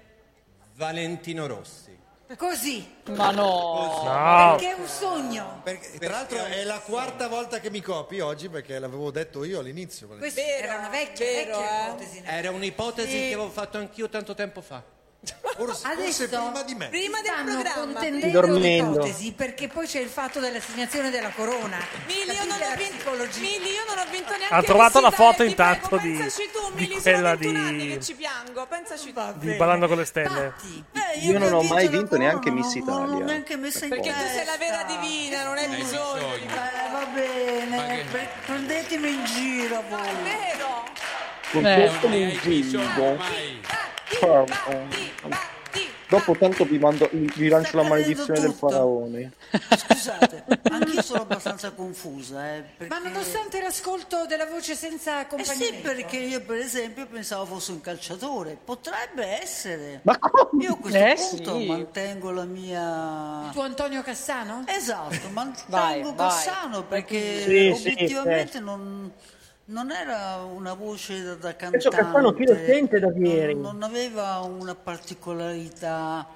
Valentino 0.75 1.47
Rossi. 1.47 1.98
Così. 2.37 2.97
Ma 3.07 3.31
no. 3.31 4.03
No. 4.05 4.57
Perché 4.57 4.75
è 4.77 4.79
un 4.79 4.87
sogno. 4.87 5.61
Perché, 5.65 5.99
tra 5.99 6.11
l'altro 6.11 6.45
è 6.45 6.63
la 6.65 6.79
quarta 6.81 7.27
volta 7.29 7.59
che 7.59 7.71
mi 7.71 7.81
copi 7.81 8.21
oggi 8.21 8.49
perché 8.49 8.79
l'avevo 8.79 9.11
detto 9.11 9.45
io 9.45 9.61
all'inizio. 9.61 10.09
Questa 10.09 10.41
era 10.41 10.77
una 10.77 10.89
vecchia, 10.89 11.25
vero, 11.25 11.59
vecchia 11.59 11.81
eh. 11.81 11.89
ipotesi. 11.89 12.23
Era 12.25 12.51
un'ipotesi 12.51 13.11
Sì. 13.11 13.17
che 13.19 13.25
avevo 13.35 13.49
fatto 13.51 13.79
anch'io 13.79 14.09
tanto 14.09 14.35
tempo 14.35 14.61
fa. 14.61 14.83
Forse, 15.57 15.87
Adesso 15.89 16.29
forse 16.29 16.29
prima 16.29 16.63
di 16.63 16.75
me. 16.77 16.89
Prima 16.89 17.21
del 17.21 17.33
stanno 17.33 17.61
programma. 17.61 17.93
contendendo 17.93 18.41
Dormendo. 18.41 18.91
l'ipotesi 18.93 19.33
perché 19.33 19.67
poi 19.67 19.87
c'è 19.89 19.99
il 19.99 20.09
fatto 20.09 20.39
dell'assegnazione 20.39 21.11
della 21.11 21.31
corona. 21.31 21.77
Mili, 22.07 22.31
io 22.37 22.45
non, 22.45 22.59
ho 22.63 22.77
vinto? 22.77 23.11
Mili, 23.41 23.71
io 23.73 23.85
non 23.89 23.99
ho 23.99 24.05
vinto 24.11 24.31
neanche 24.37 24.55
Ha 24.55 24.63
trovato 24.63 25.01
la 25.01 25.11
foto 25.11 25.43
intanto 25.43 25.97
di- 25.97 26.13
pensaci 26.13 26.49
tu, 26.53 26.73
di 26.75 26.83
Mili, 26.87 27.01
quella 27.01 27.17
sono 27.19 27.37
21 27.37 27.71
di- 27.73 28.03
ci 28.03 28.15
piango, 28.15 28.67
pensaci 28.67 29.13
tu. 29.13 29.21
Di 29.39 29.53
Ballando 29.55 29.89
con 29.89 29.97
le 29.99 30.05
stelle. 30.05 30.53
Patti. 30.57 30.85
Eh, 30.93 31.19
Io 31.27 31.39
non 31.39 31.49
che 31.49 31.55
ho 31.55 31.63
mai 31.63 31.89
vinto 31.89 32.07
corona, 32.11 32.25
neanche 32.29 32.51
non- 32.51 32.59
Miss 32.61 32.75
Non 32.77 32.85
l'ho 32.87 33.07
Italia. 33.09 33.25
neanche 33.25 33.57
messa 33.57 33.85
in 33.85 33.91
Perché 33.91 34.11
tu 34.13 34.27
sei 34.33 34.45
la 34.47 34.57
vera 34.57 34.85
divina, 34.85 35.43
non 35.43 35.57
hai 35.57 35.67
bisogno. 35.67 36.35
Eh, 36.35 36.47
va 36.93 37.05
bene, 37.13 38.05
pre- 38.13 38.31
prendetemi 38.47 39.09
in 39.13 39.25
giro 39.25 39.75
No, 39.75 39.81
è 39.81 40.13
voi. 40.13 40.23
vero. 40.23 40.87
Con 41.51 41.67
Eh. 41.67 41.75
questo 41.75 42.09
Non 42.09 42.17
ne 42.19 42.25
hai 42.27 42.39
dopo 46.09 46.35
tanto 46.37 46.65
vi, 46.65 46.79
mando, 46.79 47.09
vi 47.13 47.49
lancio 47.49 47.77
la 47.77 47.83
maledizione 47.83 48.41
del 48.41 48.53
faraone. 48.53 49.33
Scusate, 49.77 50.45
anch'io 50.71 51.03
sono 51.03 51.23
abbastanza 51.23 51.71
confusa. 51.73 52.57
Eh, 52.57 52.65
perché... 52.77 52.95
Ma 52.95 53.01
nonostante 53.01 53.61
l'ascolto 53.61 54.27
della 54.27 54.47
voce 54.47 54.75
senza 54.75 55.27
Eh 55.29 55.45
sì, 55.45 55.75
perché 55.83 56.17
io 56.17 56.41
per 56.41 56.57
esempio 56.59 57.07
pensavo 57.07 57.45
fosse 57.45 57.73
un 57.73 57.81
calciatore. 57.81 58.59
Potrebbe 58.63 59.27
essere. 59.41 60.01
Ma 60.03 60.19
come? 60.19 60.65
Io 60.65 60.73
a 60.73 60.77
questo 60.79 60.99
Eh, 60.99 61.17
punto 61.31 61.59
sì. 61.59 61.67
mantengo 61.67 62.31
la 62.31 62.45
mia... 62.45 63.51
Tu 63.53 63.61
Antonio 63.61 64.03
Cassano? 64.03 64.65
Esatto, 64.67 65.29
mantengo 65.33 65.67
Vai, 65.69 66.03
vai. 66.03 66.15
Cassano 66.15 66.85
perché 66.85 67.43
Sì, 67.43 67.75
sì, 67.77 67.89
obiettivamente 67.89 68.53
certo. 68.53 68.67
Non, 69.69 69.91
era 69.91 70.37
una 70.43 70.75
voce 70.75 71.23
da, 71.23 71.35
da 71.35 71.55
Penso 71.55 71.89
cantante. 71.91 71.97
Cassano 71.97 72.33
chi 72.33 72.45
lo 72.47 72.55
sente 72.55 72.99
da 72.99 73.13
ieri. 73.17 73.55
Non, 73.55 73.63
non 73.79 73.83
aveva 73.83 74.39
una 74.41 74.75
particolarità 74.75 76.27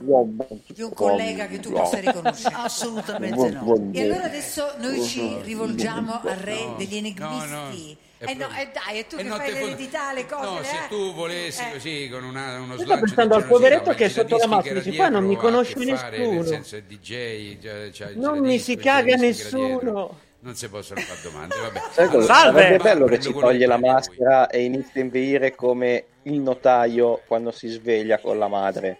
Di 0.00 0.82
un 0.82 0.92
collega 0.94 1.46
che 1.46 1.60
tu 1.60 1.70
possa 1.70 1.98
riconoscere. 1.98 2.54
assolutamente 2.58 3.50
no. 3.50 3.90
E 3.92 4.02
allora 4.02 4.24
adesso 4.24 4.74
noi 4.78 5.02
ci 5.02 5.38
rivolgiamo 5.42 6.20
al 6.22 6.36
re 6.36 6.74
degli 6.76 6.96
enigmisti. 6.96 7.18
no, 7.20 8.02
è 8.16 8.30
eh 8.30 8.34
no, 8.34 8.46
eh 8.56 8.70
dai, 8.72 8.98
è 9.00 9.06
tu 9.06 9.16
Eh 9.16 9.22
che 9.22 9.28
no, 9.28 9.36
fai 9.36 9.52
l'eredità, 9.52 10.12
le 10.12 10.24
cose. 10.26 10.44
No, 10.48 10.58
le- 10.60 10.64
se 10.64 10.74
eh. 10.76 10.88
tu 10.88 11.12
volessi 11.12 11.62
Eh. 11.62 11.72
così 11.72 12.08
con 12.10 12.24
una, 12.24 12.58
uno 12.58 12.72
Io 12.74 12.78
sto 12.78 12.84
slancio 12.86 13.04
pensando 13.04 13.34
al 13.34 13.44
poveretto 13.46 13.92
che 13.92 14.04
è 14.04 14.08
sotto 14.08 14.36
la 14.36 14.46
maschera, 14.46 14.80
che 14.80 14.84
dice, 14.84 14.96
qua 14.96 15.08
non 15.10 15.24
mi 15.24 15.36
conosce 15.36 15.74
che 15.74 15.94
fare, 15.96 16.18
Nel 16.18 16.28
nessuno. 16.28 16.44
senso 16.44 16.76
è 16.76 16.82
DJ, 16.82 17.90
cioè, 17.92 18.10
il 18.10 18.18
Non 18.18 18.38
mi 18.38 18.56
giradischi, 18.56 18.70
si 18.70 18.76
caga 18.76 19.16
nessuno. 19.16 20.18
Non 20.44 20.54
si 20.54 20.68
possono 20.68 21.00
fare 21.00 21.20
domande, 21.22 21.54
vabbè. 21.56 21.80
Sai 21.90 22.08
cosa? 22.08 22.32
Salve! 22.34 22.60
Sarebbe 22.62 22.82
bello 22.82 23.06
che 23.06 23.18
ci 23.18 23.32
toglie 23.32 23.66
la 23.66 23.78
maschera 23.78 24.48
e 24.48 24.62
inizia 24.62 25.00
a 25.00 25.04
inveire 25.04 25.54
come 25.54 26.04
il 26.22 26.38
notaio 26.38 27.22
quando 27.26 27.50
si 27.50 27.68
sveglia 27.68 28.18
con 28.18 28.38
la 28.38 28.48
madre. 28.48 28.98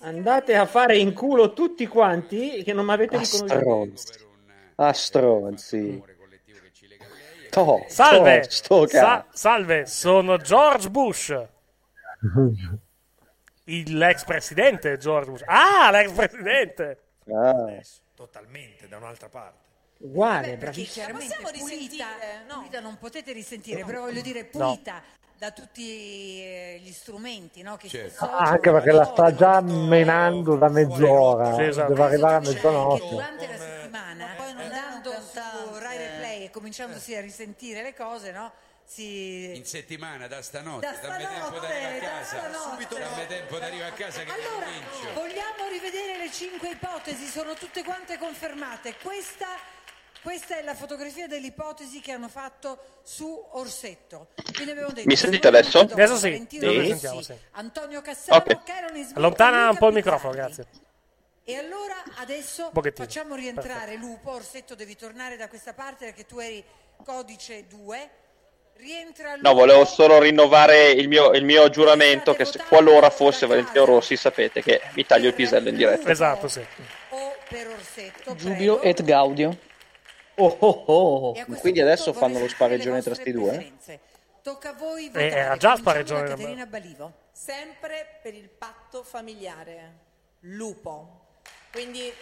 Andate 0.00 0.54
a 0.54 0.66
fare 0.66 0.96
in 0.96 1.12
culo 1.14 1.52
tutti 1.52 1.86
quanti 1.88 2.62
che 2.62 2.72
non 2.72 2.84
mi 2.84 2.92
avete 2.92 3.18
riconosciuto. 3.18 3.58
stronzi. 3.58 4.06
A 4.76 4.92
stronzi. 4.92 6.02
Toh, 7.50 7.84
Salve! 7.88 8.44
sto 8.48 8.86
Sa- 8.86 9.00
cazzo. 9.00 9.26
salve, 9.36 9.86
sono 9.86 10.36
George 10.36 10.90
Bush. 10.90 11.34
Il- 13.64 13.96
L'ex 13.98 14.24
presidente 14.24 14.96
George 14.98 15.30
Bush. 15.30 15.42
Ah, 15.46 15.90
l'ex 15.90 16.12
presidente. 16.12 16.98
Ah. 17.34 17.80
Totalmente 18.14 18.86
da 18.86 18.98
un'altra 18.98 19.28
parte. 19.28 19.66
Uguale, 20.00 20.40
Perché 20.50 20.56
bravissimo. 20.58 20.92
chiaramente 20.92 21.36
possiamo 21.40 21.48
pulita, 21.68 21.74
risentire? 21.76 22.44
No. 22.46 22.54
pulita 22.54 22.80
non 22.80 22.98
potete 22.98 23.32
risentire, 23.32 23.84
però 23.84 24.00
voglio 24.02 24.20
dire 24.20 24.44
pulita 24.44 25.02
da 25.36 25.50
tutti 25.52 26.40
eh, 26.42 26.80
gli 26.82 26.92
strumenti 26.92 27.62
no, 27.62 27.76
che 27.76 27.88
Certo. 27.88 28.24
Ah, 28.24 28.50
Anche 28.50 28.70
perché 28.72 28.90
la 28.92 29.04
sta 29.04 29.34
già 29.34 29.60
menando 29.60 30.56
da 30.56 30.68
mezz'ora. 30.68 31.54
Sì, 31.54 31.62
esatto. 31.62 31.88
Deve 31.92 32.02
arrivare 32.04 32.34
a 32.36 32.40
Che 32.40 32.48
mezzanotte. 32.48 33.08
durante 33.08 33.46
la 33.48 33.56
settimana, 33.58 34.26
poi 34.36 34.52
non 34.52 34.62
era 34.62 34.76
andando 34.86 35.12
su. 35.20 35.78
Rai 35.78 35.96
Replay 35.96 36.44
e 36.44 36.50
cominciandosi 36.50 37.14
a 37.16 37.20
risentire 37.20 37.82
le 37.82 37.94
cose, 37.94 38.30
no? 38.32 38.52
Si... 38.84 39.54
In 39.54 39.64
settimana, 39.66 40.28
da 40.28 40.40
stanotte, 40.42 40.86
Da 40.86 41.08
dammi 41.08 41.24
tempo 41.24 41.50
di 41.50 41.56
stanotte, 41.56 41.66
arrivare 41.66 41.98
a 41.98 42.00
da 42.00 42.08
casa. 42.18 42.24
stanotte. 42.38 42.98
Dammi 42.98 43.26
tempo 43.26 43.58
di 43.58 43.64
arrivare 43.64 43.90
a 43.90 43.94
casa 43.94 44.22
che 44.22 44.30
Allora, 44.32 44.64
comincio. 44.66 45.12
vogliamo 45.14 45.68
rivedere 45.70 46.16
le 46.18 46.30
cinque 46.32 46.70
ipotesi, 46.70 47.26
sono 47.26 47.52
tutte 47.54 47.84
quante 47.84 48.16
confermate. 48.16 48.94
Questa, 49.02 49.46
questa 50.22 50.58
è 50.58 50.62
la 50.62 50.74
fotografia 50.74 51.26
dell'ipotesi 51.26 52.00
che 52.00 52.12
hanno 52.12 52.28
fatto 52.28 52.78
su 53.02 53.46
Orsetto. 53.52 54.28
Quindi 54.52 54.72
abbiamo 54.72 54.92
detto 54.92 55.06
Mi 55.08 55.16
sentite 55.16 55.48
adesso? 55.48 55.80
Adesso 55.80 56.16
sì. 56.16 56.46
Sentiamo, 56.48 57.22
sì. 57.22 57.34
Antonio 57.52 58.00
Cassano, 58.02 58.38
Ok. 58.38 58.62
Caroline 58.64 59.08
e 59.08 59.12
Allontana 59.14 59.70
un 59.70 59.76
po' 59.78 59.88
il 59.88 59.94
microfono, 59.94 60.32
grazie. 60.32 60.66
E 61.44 61.54
allora 61.54 62.02
adesso 62.16 62.68
pochettino. 62.72 63.06
facciamo 63.06 63.34
rientrare 63.34 63.96
Lupo, 63.96 64.32
Orsetto 64.32 64.74
devi 64.74 64.96
tornare 64.96 65.36
da 65.36 65.48
questa 65.48 65.72
parte 65.72 66.04
perché 66.06 66.26
tu 66.26 66.38
eri 66.38 66.62
codice 67.04 67.66
2. 67.66 68.10
Rientra 68.76 69.34
Lupo. 69.34 69.48
No, 69.48 69.54
volevo 69.54 69.84
solo 69.84 70.20
rinnovare 70.20 70.90
il 70.90 71.08
mio, 71.08 71.32
il 71.32 71.44
mio 71.44 71.68
giuramento 71.68 72.34
che 72.34 72.44
se 72.44 72.60
qualora 72.68 73.10
fosse 73.10 73.46
Valentino 73.46 73.84
Rossi 73.84 74.16
sapete 74.16 74.62
che 74.62 74.80
mi 74.92 75.04
taglio 75.04 75.28
il 75.28 75.34
pisello 75.34 75.68
in 75.68 75.76
diretta. 75.76 76.10
Esatto, 76.10 76.46
sì. 76.48 76.60
o 77.08 77.34
per 77.48 77.66
Orsetto. 77.68 78.34
Prego. 78.34 78.80
et 78.82 79.02
Gaudio. 79.02 79.56
Oh, 80.38 80.56
oh, 80.60 80.82
oh. 80.86 81.34
E 81.34 81.44
Quindi 81.44 81.80
adesso 81.80 82.12
fanno 82.12 82.38
lo 82.38 82.48
spareggione 82.48 83.02
tra 83.02 83.14
sti 83.14 83.32
due? 83.32 83.72
Tocca 84.42 84.70
a 84.70 84.72
voi 84.72 85.04
Eh, 85.06 85.08
votare. 85.08 85.30
era 85.30 85.56
già 85.56 85.70
Cominciamo 85.70 85.76
spareggione 85.76 86.28
Caterina 86.28 86.66
Balivo. 86.66 87.12
Sempre 87.32 88.18
per 88.22 88.34
il 88.34 88.48
patto 88.48 89.02
familiare. 89.02 90.06
Lupo. 90.40 91.26
Quindi 91.72 92.12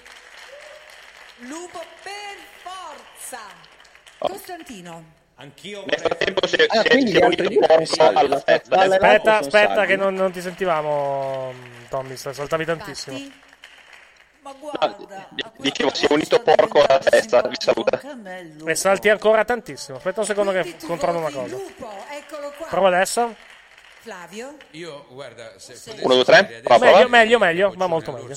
lupo 1.40 1.78
per 2.02 2.36
forza. 2.62 3.38
Costantino. 4.18 5.24
Anch'io 5.38 5.84
Nel 5.84 5.98
frattempo 6.00 6.46
si 6.46 6.56
è, 6.56 6.64
Ah, 6.68 6.82
quindi 6.82 7.12
gli 7.12 7.20
altri 7.22 7.48
due 7.54 7.66
alla 7.66 8.40
festa. 8.40 8.76
Aspetta, 8.80 9.36
aspetta, 9.38 9.84
che 9.84 9.96
non, 9.96 10.14
non 10.14 10.32
ti 10.32 10.40
sentivamo, 10.40 11.52
Tommy. 11.90 12.16
Saltavi 12.16 12.64
tantissimo. 12.64 13.18
Patti. 13.18 13.40
Ma 14.46 14.54
guarda, 14.60 15.26
di- 15.30 15.42
dicevo, 15.56 15.92
si 15.92 16.06
è 16.06 16.12
unito 16.12 16.38
porco 16.40 16.80
alla 16.80 17.00
festa, 17.00 17.42
vi 17.48 17.56
saluta. 17.58 18.00
E 18.64 18.74
salti 18.76 19.08
ancora 19.08 19.44
tantissimo. 19.44 19.96
Aspetta 19.96 20.20
un 20.20 20.26
secondo 20.26 20.52
Quindi 20.52 20.76
che 20.76 20.86
controllo 20.86 21.18
una 21.18 21.30
cosa. 21.32 21.56
Lupo, 21.56 21.88
eccolo 22.08 22.52
qua. 22.56 22.66
Prova 22.68 22.86
adesso. 22.86 23.34
Flavio. 24.10 24.54
Io, 24.70 25.04
guarda, 25.08 25.54
se 25.56 25.72
potessi 25.72 26.04
Uno, 26.04 26.14
due, 26.14 26.24
tre, 26.24 26.60
prova. 26.62 26.84
Meglio, 26.86 27.08
meglio, 27.08 27.38
meglio, 27.40 27.72
va 27.74 27.84
un 27.86 27.90
molto 27.90 28.12
meglio. 28.12 28.36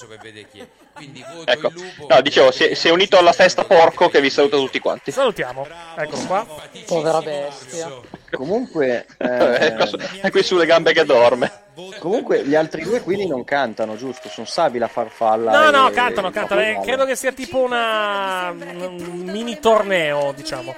Quindi 0.94 1.24
voto 1.32 1.52
Ecco. 1.52 1.68
il 1.68 1.74
lupo. 1.76 2.08
No, 2.10 2.22
dicevo, 2.22 2.50
si 2.50 2.64
è, 2.64 2.74
si 2.74 2.88
è 2.88 2.92
unito 2.92 3.20
alla 3.20 3.34
festa 3.34 3.64
porco 3.66 4.10
che 4.10 4.20
vi 4.20 4.32
saluta 4.32 4.58
tutti 4.58 4.80
quanti. 4.80 5.12
Salutiamo. 5.12 5.68
Eccolo 5.96 6.26
qua. 6.26 6.48
Povera 6.88 7.22
bestia. 7.22 7.88
Comunque, 8.32 9.06
È 9.16 9.26
eh, 9.26 9.76
qui- 9.76 10.20
È 10.22 10.32
qui 10.32 10.42
sulle 10.42 10.66
gambe 10.66 10.92
che 10.92 11.06
dorme. 11.06 11.52
comunque 12.00 12.44
gli 12.44 12.56
altri 12.56 12.82
due 12.82 13.02
quindi 13.02 13.28
non 13.28 13.44
cantano, 13.44 13.96
giusto? 13.96 14.28
Sono 14.28 14.48
Savi 14.48 14.80
la 14.80 14.88
farfalla. 14.88 15.52
No, 15.52 15.68
e- 15.68 15.72
no, 15.72 15.90
cantano, 15.92 16.32
cantano. 16.32 16.62
Eh, 16.62 16.72
e- 16.72 16.80
credo 16.82 17.06
che 17.06 17.16
sia 17.16 17.32
tipo 17.32 17.60
una 17.60 18.50
un 18.50 19.22
mini 19.24 19.60
torneo, 19.60 20.32
diciamo. 20.32 20.76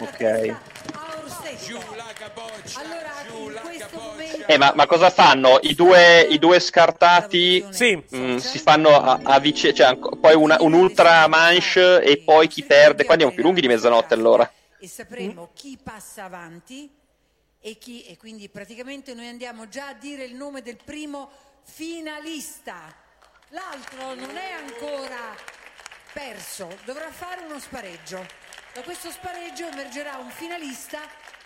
Ok. 0.00 0.54
Allora, 2.74 3.24
in 3.34 3.60
questo 3.62 3.98
momento 3.98 4.46
Eh, 4.46 4.58
ma, 4.58 4.72
ma 4.74 4.86
cosa 4.86 5.08
fanno? 5.10 5.58
I 5.62 5.74
due, 5.74 6.20
i 6.20 6.38
due 6.38 6.60
scartati 6.60 7.64
mm, 8.14 8.36
si 8.36 8.58
fanno 8.58 8.90
a, 9.00 9.20
a 9.22 9.38
vice- 9.38 9.72
cioè, 9.72 9.96
poi 9.96 10.34
una- 10.34 10.58
un 10.60 10.74
ultra 10.74 11.26
manche 11.28 12.02
e 12.02 12.18
poi 12.18 12.46
chi 12.48 12.62
perde. 12.64 13.04
Qua 13.04 13.12
andiamo 13.14 13.32
più 13.32 13.42
lunghi 13.42 13.60
di 13.62 13.68
mezzanotte 13.68 14.12
allora. 14.14 14.50
e 14.78 14.88
sapremo 14.88 15.50
chi 15.54 15.78
passa 15.82 16.24
avanti 16.24 16.90
e 17.60 17.76
chi 17.78 18.04
e 18.04 18.16
quindi 18.16 18.48
praticamente 18.48 19.12
noi 19.14 19.28
andiamo 19.28 19.68
già 19.68 19.88
a 19.88 19.94
dire 19.94 20.24
il 20.24 20.34
nome 20.34 20.62
del 20.62 20.78
primo 20.84 21.30
finalista. 21.64 22.94
L'altro 23.50 24.14
non 24.14 24.36
è 24.36 24.50
ancora 24.52 25.34
perso, 26.12 26.68
dovrà 26.84 27.10
fare 27.10 27.42
uno 27.46 27.58
spareggio. 27.58 28.26
Da 28.74 28.82
questo 28.82 29.10
spareggio 29.10 29.66
emergerà 29.66 30.16
un 30.16 30.30
finalista 30.30 30.98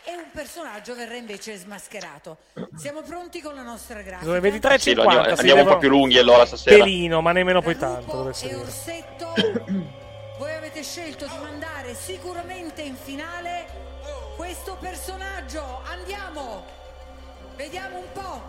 e 0.07 0.13
un 0.17 0.25
personaggio 0.33 0.95
verrà 0.95 1.17
invece 1.17 1.57
smascherato. 1.57 2.37
Siamo 2.77 3.01
pronti 3.03 3.41
con 3.41 3.55
la 3.55 3.63
nostra 3.63 4.03
grafica? 4.03 4.25
Dove 4.27 4.41
vedi 4.41 4.59
3,50. 4.59 4.79
Sì, 4.79 4.95
lo 4.95 5.03
andiamo, 5.03 5.25
si 5.35 5.41
andiamo 5.41 5.61
un 5.63 5.67
po' 5.69 5.79
più 5.79 5.89
lunghi 5.89 6.19
allora 6.19 6.45
stasera. 6.47 6.77
Pelino, 6.77 7.21
ma 7.21 7.33
nemmeno 7.33 7.63
poi 7.63 7.77
tanto. 7.77 8.31
dire. 8.39 8.55
Orsetto, 8.57 9.35
voi 10.39 10.55
avete 10.55 10.83
scelto 10.83 11.25
di 11.27 11.37
mandare 11.41 11.95
sicuramente 11.95 12.83
in 12.83 12.97
finale 12.97 13.65
questo 14.37 14.77
personaggio. 14.79 15.81
Andiamo, 15.91 16.65
vediamo 17.57 17.99
un 17.99 18.13
po' 18.13 18.43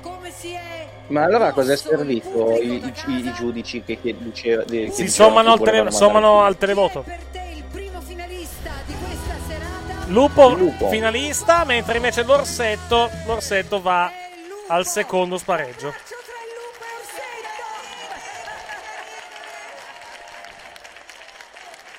come 0.00 0.32
si 0.32 0.52
è. 0.52 0.88
Ma 1.08 1.24
allora 1.24 1.48
a 1.48 1.52
cosa 1.52 1.72
è 1.72 1.76
servito 1.76 2.56
i, 2.60 2.82
i- 3.06 3.26
i 3.26 3.32
giudici 3.34 3.82
che, 3.84 4.00
che 4.00 4.16
diceva, 4.18 4.64
che 4.64 4.90
Si 4.90 5.02
dicevano 5.04 5.08
sommano 5.08 5.56
che 5.56 5.70
al, 5.70 5.76
tele- 5.76 5.90
sommano 5.92 6.42
al 6.42 6.56
televoto. 6.56 7.04
Lupo, 10.10 10.88
finalista, 10.90 11.64
mentre 11.64 11.96
invece 11.96 12.22
l'orsetto, 12.24 13.08
l'orsetto 13.26 13.80
va 13.80 14.10
al 14.68 14.84
secondo 14.86 15.38
spareggio. 15.38 15.94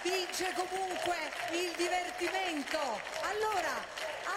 Vince 0.03 0.51
comunque 0.56 1.15
il 1.51 1.69
divertimento. 1.77 2.77
Allora, 3.22 3.75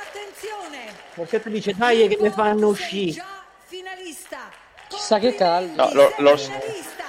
attenzione, 0.02 0.92
Orsetto 1.16 1.48
dice 1.48 1.74
dai 1.74 2.08
che 2.08 2.18
mi 2.20 2.30
fanno 2.30 2.68
uscire. 2.68 3.22
finalista. 3.66 4.50
Chissà 4.88 5.18
che 5.18 5.34
caldo. 5.34 5.82
No, 5.84 5.90
l'or- 5.94 6.14
l'ors- 6.18 6.50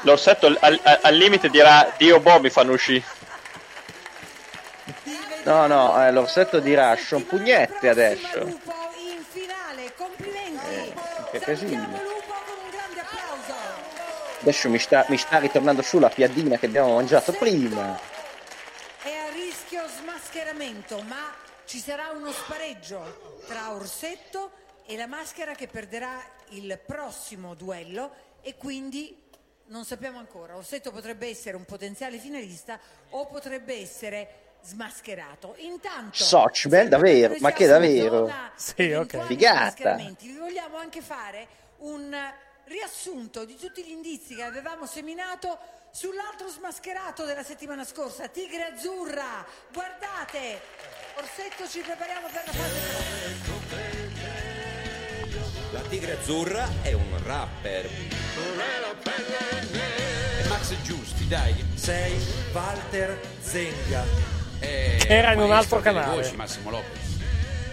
l'orsetto 0.01 0.47
al, 0.47 0.57
al- 0.61 0.99
al 1.01 1.15
limite 1.15 1.49
dirà 1.49 1.91
Dio 1.97 2.19
boh 2.19 2.39
mi 2.39 2.49
fanno 2.49 2.71
uscire. 2.73 3.03
No, 5.45 5.67
no, 5.67 6.03
eh, 6.03 6.11
l'orsetto 6.11 6.59
dirà 6.59 6.91
sciompugnetti 6.95 7.87
adesso. 7.87 8.39
In 8.39 9.23
finale, 9.29 9.93
complimenti. 9.95 10.93
Che 11.29 11.39
casino. 11.39 12.13
Adesso 14.41 14.69
mi 14.69 14.79
sta, 14.79 15.05
mi 15.07 15.17
sta 15.17 15.37
ritornando 15.37 15.83
su 15.83 15.99
la 15.99 16.09
piadina 16.09 16.57
che 16.57 16.65
abbiamo 16.65 16.95
mangiato 16.95 17.31
prima. 17.33 17.95
È 19.03 19.11
a 19.11 19.29
rischio 19.33 19.87
smascheramento, 19.87 21.01
ma 21.01 21.31
ci 21.65 21.77
sarà 21.77 22.09
uno 22.09 22.31
spareggio 22.31 23.41
tra 23.47 23.71
Orsetto 23.71 24.49
e 24.87 24.97
la 24.97 25.07
maschera 25.07 25.53
che 25.53 25.67
perderà 25.67 26.23
il 26.49 26.79
prossimo 26.83 27.53
duello 27.53 28.11
e 28.41 28.55
quindi 28.57 29.15
non 29.67 29.85
sappiamo 29.85 30.17
ancora. 30.17 30.55
Orsetto 30.55 30.91
potrebbe 30.91 31.27
essere 31.27 31.55
un 31.55 31.65
potenziale 31.65 32.17
finalista 32.17 32.79
o 33.11 33.27
potrebbe 33.27 33.79
essere 33.79 34.43
smascherato. 34.65 35.55
Intanto 35.59 36.23
Sochbel, 36.23 36.89
davvero? 36.89 37.35
Ma 37.39 37.51
che 37.51 37.67
davvero? 37.67 38.31
Sì, 38.55 38.91
ok. 38.91 39.25
Figata. 39.25 39.95
Vi 39.95 40.37
vogliamo 40.37 40.77
anche 40.77 41.01
fare 41.01 41.47
un 41.79 42.15
riassunto 42.65 43.45
di 43.45 43.55
tutti 43.55 43.83
gli 43.83 43.91
indizi 43.91 44.35
che 44.35 44.43
avevamo 44.43 44.85
seminato 44.87 45.57
sull'altro 45.91 46.49
smascherato 46.49 47.23
della 47.23 47.43
settimana 47.43 47.85
scorsa, 47.85 48.27
Tigre 48.27 48.73
Azzurra. 48.73 49.45
Guardate, 49.71 50.59
Orsetto 51.15 51.67
ci 51.69 51.79
prepariamo 51.79 52.27
per 52.27 52.43
la 52.45 52.51
fase 52.51 53.83
La 55.71 55.81
tigre 55.81 56.17
azzurra 56.17 56.67
è 56.81 56.93
un 56.93 57.23
rapper. 57.23 57.89
Max 60.49 60.73
Giusti, 60.83 61.27
dai. 61.27 61.53
Sei 61.75 62.17
Walter 62.51 63.19
Zenga. 63.41 64.34
Eh, 64.59 64.95
Che 64.99 65.07
era 65.17 65.33
in 65.33 65.39
un 65.41 65.51
altro 65.51 65.79
canale. 65.79 66.15
voci, 66.15 66.35
Massimo 66.35 66.69
Lopez. 66.71 67.03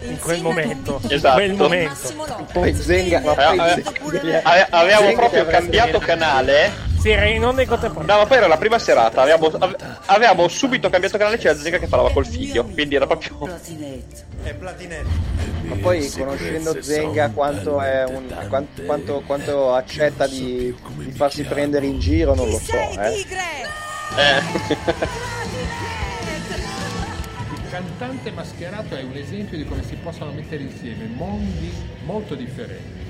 In 0.05 0.19
quel 0.19 0.43
momento. 0.43 1.01
Esatto. 1.09 1.35
Quel 1.37 1.53
momento. 1.55 2.47
Poi 2.53 2.75
Zenga, 2.75 3.21
ma 3.21 3.33
Eh, 3.33 3.57
poi 3.57 3.71
eh, 3.71 3.83
Zenga- 4.21 4.41
ave- 4.43 4.67
avevamo 4.71 5.07
Zenga 5.07 5.19
proprio 5.21 5.47
cambiato 5.47 5.99
canale. 6.01 6.91
Sì, 6.99 7.11
era 7.11 7.27
in 7.27 7.45
onda 7.45 7.63
in 7.63 7.69
contemporanea. 7.69 8.15
No, 8.15 8.21
ma 8.21 8.27
poi 8.27 8.37
era 8.39 8.47
la 8.49 8.57
prima 8.57 8.79
serata. 8.81 9.23
Avevamo, 9.23 9.47
ave- 9.59 9.77
avevamo 10.07 10.49
subito 10.49 10.91
cambiato 10.91 11.19
canale. 11.19 11.39
C'era 11.39 11.57
Zenga 11.57 11.79
che 11.79 11.87
parlava 11.87 12.13
col 12.13 12.27
figlio. 12.27 12.65
Quindi 12.65 12.97
era 12.97 13.07
proprio. 13.07 13.49
È 14.43 14.53
platinetto. 14.55 15.09
Ma 15.63 15.77
poi 15.77 16.11
conoscendo 16.11 16.83
Zenga 16.83 17.31
quanto, 17.31 17.81
è 17.81 18.05
un, 18.05 18.25
quanto, 18.49 18.83
quanto, 18.83 19.23
quanto 19.25 19.73
accetta 19.75 20.27
di, 20.27 20.77
di 20.97 21.13
farsi 21.13 21.45
prendere 21.45 21.87
in 21.87 22.01
giro 22.01 22.35
non 22.35 22.49
lo 22.49 22.59
so, 22.59 22.75
eh. 23.01 23.19
Il 23.19 23.27
cantante 27.73 28.31
mascherato 28.33 28.95
è 28.95 29.03
un 29.03 29.17
esempio 29.17 29.57
di 29.57 29.65
come 29.65 29.83
si 29.83 29.95
possono 29.95 30.31
mettere 30.31 30.63
insieme 30.63 31.07
mondi 31.07 31.73
molto 32.05 32.35
differenti. 32.35 33.01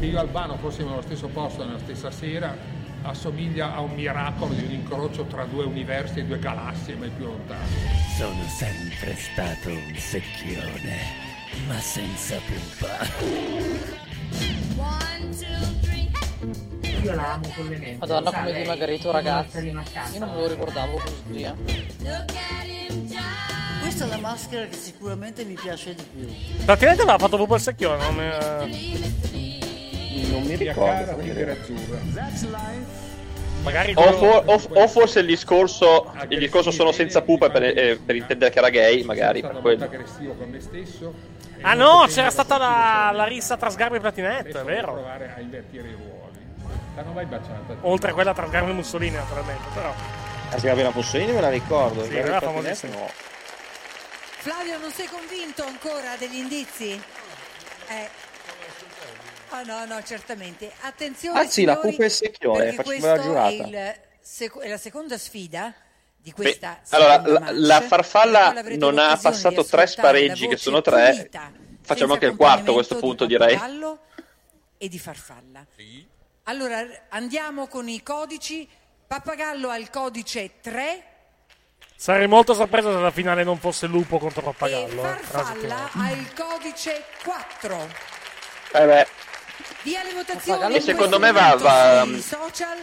Che 0.00 0.06
io 0.06 0.16
e 0.16 0.18
Albano 0.18 0.56
fossimo 0.56 0.88
nello 0.88 1.02
stesso 1.02 1.28
posto 1.28 1.64
nella 1.64 1.78
stessa 1.78 2.10
sera 2.10 2.56
assomiglia 3.02 3.72
a 3.72 3.78
un 3.78 3.92
miracolo 3.92 4.52
di 4.52 4.64
un 4.64 4.72
incrocio 4.72 5.26
tra 5.26 5.44
due 5.44 5.64
universi 5.64 6.18
e 6.18 6.24
due 6.24 6.40
galassie 6.40 6.96
mai 6.96 7.08
più 7.10 7.26
lontane. 7.26 7.68
Sono 8.18 8.42
sempre 8.48 9.14
stato 9.14 9.68
un 9.68 9.94
secchione, 9.96 10.98
ma 11.68 11.78
senza 11.78 12.38
pupa. 12.38 12.98
Io 17.00 17.14
la 17.14 17.34
amo 17.34 17.44
follemente. 17.44 17.96
Madonna 18.00 18.30
Sa 18.30 18.38
come 18.38 18.50
lei, 18.50 18.62
dimagrito 18.62 19.10
ragazzi. 19.12 19.66
Io 19.66 20.18
non 20.18 20.30
me 20.34 20.40
lo 20.40 20.48
ricordavo 20.48 20.96
così. 20.96 21.42
eh. 21.42 21.54
Questa 23.94 24.12
è 24.12 24.20
la 24.20 24.26
maschera 24.28 24.66
che 24.66 24.76
sicuramente 24.76 25.44
mi 25.44 25.54
piace 25.54 25.94
di 25.94 26.02
più. 26.02 26.64
Praticamente 26.64 27.02
aveva 27.02 27.16
fatto 27.16 27.36
proprio 27.36 27.54
il 27.54 27.62
secchione. 27.62 27.96
Non 28.02 28.14
mi, 28.16 28.28
Non 30.32 30.42
mi 30.42 30.56
ricordo. 30.56 31.16
Magari 33.62 33.92
O, 33.94 34.12
for- 34.14 34.42
o- 34.46 34.80
o 34.82 34.88
forse 34.88 35.20
il 35.20 35.26
discorso, 35.26 36.12
il 36.28 36.38
discorso 36.40 36.72
sono 36.72 36.90
senza 36.90 37.22
pupa 37.22 37.50
per, 37.50 37.62
eh, 37.62 38.00
per 38.04 38.16
intendere 38.16 38.50
che 38.50 38.58
era 38.58 38.68
gay, 38.68 39.04
magari 39.04 39.42
per 39.42 39.58
quello. 39.60 39.84
aggressivo 39.84 40.32
con 40.34 40.50
me 40.50 40.60
stesso. 40.60 41.14
e 41.56 41.60
Ah 41.62 41.74
no, 41.74 42.04
c'era 42.08 42.30
stata 42.30 42.58
la, 42.58 43.12
la 43.14 43.24
rissa 43.26 43.56
tra 43.56 43.70
Sgarbi 43.70 43.98
e 43.98 44.00
Platinetto, 44.00 44.58
è 44.58 44.64
vero. 44.64 44.92
provare 44.94 45.34
a 45.36 45.40
invertire 45.40 45.86
i 45.86 45.92
ruoli. 45.92 46.38
La 46.96 47.02
non 47.02 47.14
vai 47.14 47.26
baciata. 47.26 47.76
Oltre 47.82 48.10
a 48.10 48.14
quella 48.14 48.34
tra 48.34 48.48
Sgarbi 48.48 48.70
e 48.70 48.74
Mussolini, 48.74 49.14
naturalmente. 49.14 49.62
Però. 49.72 49.94
La 50.50 50.58
Sgravina 50.58 50.90
Mussolini 50.92 51.30
me 51.32 51.40
la 51.40 51.50
ricordo. 51.50 52.04
Sì, 52.04 52.16
era 52.16 52.40
famosissima. 52.40 52.92
no. 52.96 53.32
Flavio, 54.44 54.76
non 54.76 54.92
sei 54.92 55.06
convinto 55.06 55.64
ancora 55.64 56.16
degli 56.16 56.34
indizi? 56.34 56.90
Eh. 57.88 58.08
Oh 59.48 59.64
no, 59.64 59.86
no, 59.86 60.02
certamente. 60.02 60.70
Attenzione. 60.80 61.38
Anzi, 61.38 61.64
la 61.64 61.72
signori, 61.72 61.90
pupa 61.92 62.02
e 62.02 62.06
il 62.06 62.12
secchione, 62.12 62.58
perché 62.58 62.74
facciamo 62.74 62.98
questo 62.98 63.16
la 63.16 63.22
giurata. 63.22 63.48
È, 63.48 63.66
il 63.66 64.00
seco- 64.20 64.60
è 64.60 64.68
la 64.68 64.76
seconda 64.76 65.16
sfida 65.16 65.74
di 66.18 66.28
Beh, 66.28 66.34
questa 66.34 66.82
allora, 66.90 67.22
seconda 67.22 67.40
la, 67.40 67.50
la 67.52 67.80
farfalla 67.80 68.62
non 68.76 68.98
ha 68.98 69.16
passato 69.16 69.62
di 69.62 69.68
tre 69.68 69.80
la 69.80 69.86
spareggi, 69.86 70.46
che 70.46 70.58
sono 70.58 70.82
tre. 70.82 71.30
Facciamo 71.80 72.12
anche 72.12 72.26
il 72.26 72.36
quarto 72.36 72.72
a 72.72 72.74
questo 72.74 72.96
punto, 72.96 73.24
di 73.24 73.38
direi. 73.38 73.54
pappagallo 73.54 73.98
e 74.76 74.88
di 74.88 74.98
farfalla. 74.98 75.66
Allora, 76.42 76.82
r- 76.82 77.00
andiamo 77.08 77.66
con 77.66 77.88
i 77.88 78.02
codici. 78.02 78.68
Pappagallo 79.06 79.70
ha 79.70 79.78
il 79.78 79.88
codice 79.88 80.60
3, 80.60 81.04
Sarei 82.04 82.26
molto 82.26 82.52
sorpreso 82.52 82.92
se 82.92 82.98
la 82.98 83.10
finale 83.10 83.44
non 83.44 83.58
fosse 83.58 83.86
Lupo 83.86 84.18
contro 84.18 84.42
e 84.42 84.44
Pappagallo. 84.44 85.04
eh, 85.06 85.16
farfalla 85.22 85.90
ha 85.90 86.10
il 86.10 86.34
codice 86.34 87.02
4. 87.24 87.88
Eh 88.74 88.84
beh, 88.84 89.06
Via 89.84 90.02
le 90.02 90.12
votazioni 90.12 90.74
E 90.74 90.80
secondo 90.82 91.18
me 91.18 91.32
va- 91.32 91.56
va- 91.56 92.02
sui 92.04 92.20
social, 92.20 92.76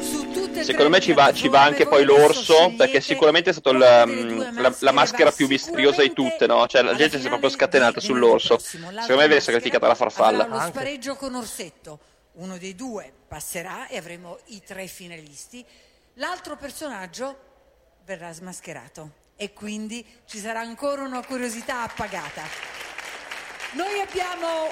su 0.00 0.28
tutte 0.32 0.58
e 0.58 0.64
secondo 0.64 0.90
me 0.90 0.98
ci 0.98 1.12
va, 1.12 1.32
ci 1.32 1.46
va 1.46 1.62
anche 1.62 1.86
poi 1.86 2.02
l'orso, 2.02 2.74
perché 2.76 3.00
sicuramente 3.00 3.50
è 3.50 3.52
stato 3.52 3.70
il, 3.70 4.04
mm, 4.08 4.58
la, 4.58 4.74
la 4.80 4.90
maschera 4.90 5.30
più 5.30 5.46
misteriosa 5.46 6.02
di 6.02 6.12
tutte, 6.12 6.48
no? 6.48 6.66
Cioè 6.66 6.82
la 6.82 6.96
gente 6.96 7.20
si 7.20 7.26
è 7.26 7.28
proprio 7.28 7.50
scatenata 7.50 8.00
sull'orso. 8.00 8.58
Secondo 8.58 9.18
me 9.18 9.26
viene 9.28 9.38
sacrificata 9.38 9.86
la 9.86 9.94
farfalla. 9.94 10.48
lo 10.48 10.58
spareggio 10.58 11.14
con 11.14 11.36
Orsetto. 11.36 12.00
Uno 12.32 12.58
dei 12.58 12.74
due 12.74 13.12
passerà 13.28 13.86
e 13.86 13.96
avremo 13.96 14.36
i 14.46 14.60
tre 14.66 14.88
finalisti. 14.88 15.64
L'altro 16.14 16.56
personaggio 16.56 17.46
verrà 18.08 18.32
smascherato. 18.32 19.26
e 19.40 19.52
quindi 19.52 20.04
ci 20.26 20.38
sarà 20.38 20.58
ancora 20.58 21.02
una 21.02 21.24
curiosità 21.24 21.82
appagata. 21.82 22.42
Noi 23.72 24.00
abbiamo, 24.00 24.66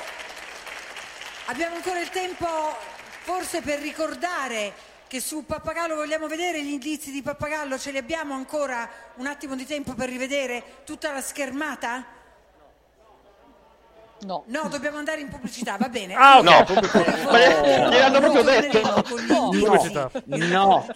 abbiamo 1.44 1.76
ancora 1.76 2.00
il 2.00 2.08
tempo 2.08 2.48
forse 3.20 3.60
per 3.60 3.78
ricordare 3.78 4.72
che 5.06 5.20
su 5.20 5.44
Pappagallo 5.44 5.94
vogliamo 5.94 6.26
vedere 6.26 6.64
gli 6.64 6.72
indizi 6.72 7.12
di 7.12 7.22
Pappagallo, 7.22 7.78
ce 7.78 7.92
li 7.92 7.98
abbiamo 7.98 8.34
ancora 8.34 8.90
un 9.16 9.26
attimo 9.26 9.54
di 9.54 9.64
tempo 9.64 9.94
per 9.94 10.08
rivedere 10.08 10.82
tutta 10.84 11.12
la 11.12 11.20
schermata? 11.20 12.15
No. 14.24 14.44
No, 14.46 14.68
dobbiamo 14.70 14.96
andare 14.96 15.20
in 15.20 15.28
pubblicità, 15.28 15.76
va 15.78 15.88
bene. 15.88 16.14
Ah, 16.14 16.38
ok. 16.38 16.44
No, 16.44 16.64
pubblicità. 16.64 17.30
Ma 17.30 17.38
gliel'hanno 17.90 18.18
proprio 18.20 18.42
detto. 18.42 18.80
No. 19.28 19.50
Pubblicità. 19.50 20.10
No. 20.24 20.86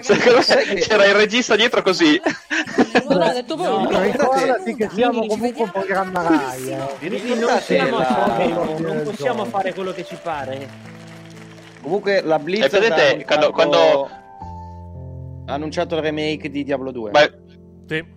Secondo 0.00 0.38
me 0.38 0.74
c'era 0.80 1.04
il 1.04 1.14
regista 1.14 1.54
dietro 1.54 1.82
così. 1.82 2.20
No, 3.08 3.16
no, 3.16 3.24
ha 3.24 3.32
detto 3.32 3.56
voi. 3.56 3.82
No, 3.92 4.00
ricordati 4.00 4.74
che 4.74 4.88
siamo 4.92 5.26
comunque 5.26 5.62
un 5.64 5.70
programma 5.70 6.22
Rai. 6.22 6.70
eh. 6.70 6.76
Non 7.90 8.76
non 8.80 9.02
possiamo 9.04 9.44
fare 9.44 9.74
quello 9.74 9.92
che 9.92 10.04
ci 10.04 10.16
pare. 10.20 10.68
Comunque 11.82 12.22
la 12.22 12.38
Blitz 12.38 12.64
E 12.64 12.68
vedete, 12.70 13.02
ha 13.02 13.08
annunciato- 13.10 13.50
quando- 13.52 14.08
ha 15.46 15.52
annunciato 15.52 15.94
il 15.96 16.00
remake 16.00 16.48
di 16.50 16.64
Diablo 16.64 16.90
2. 16.90 17.10
Sì. 17.86 18.13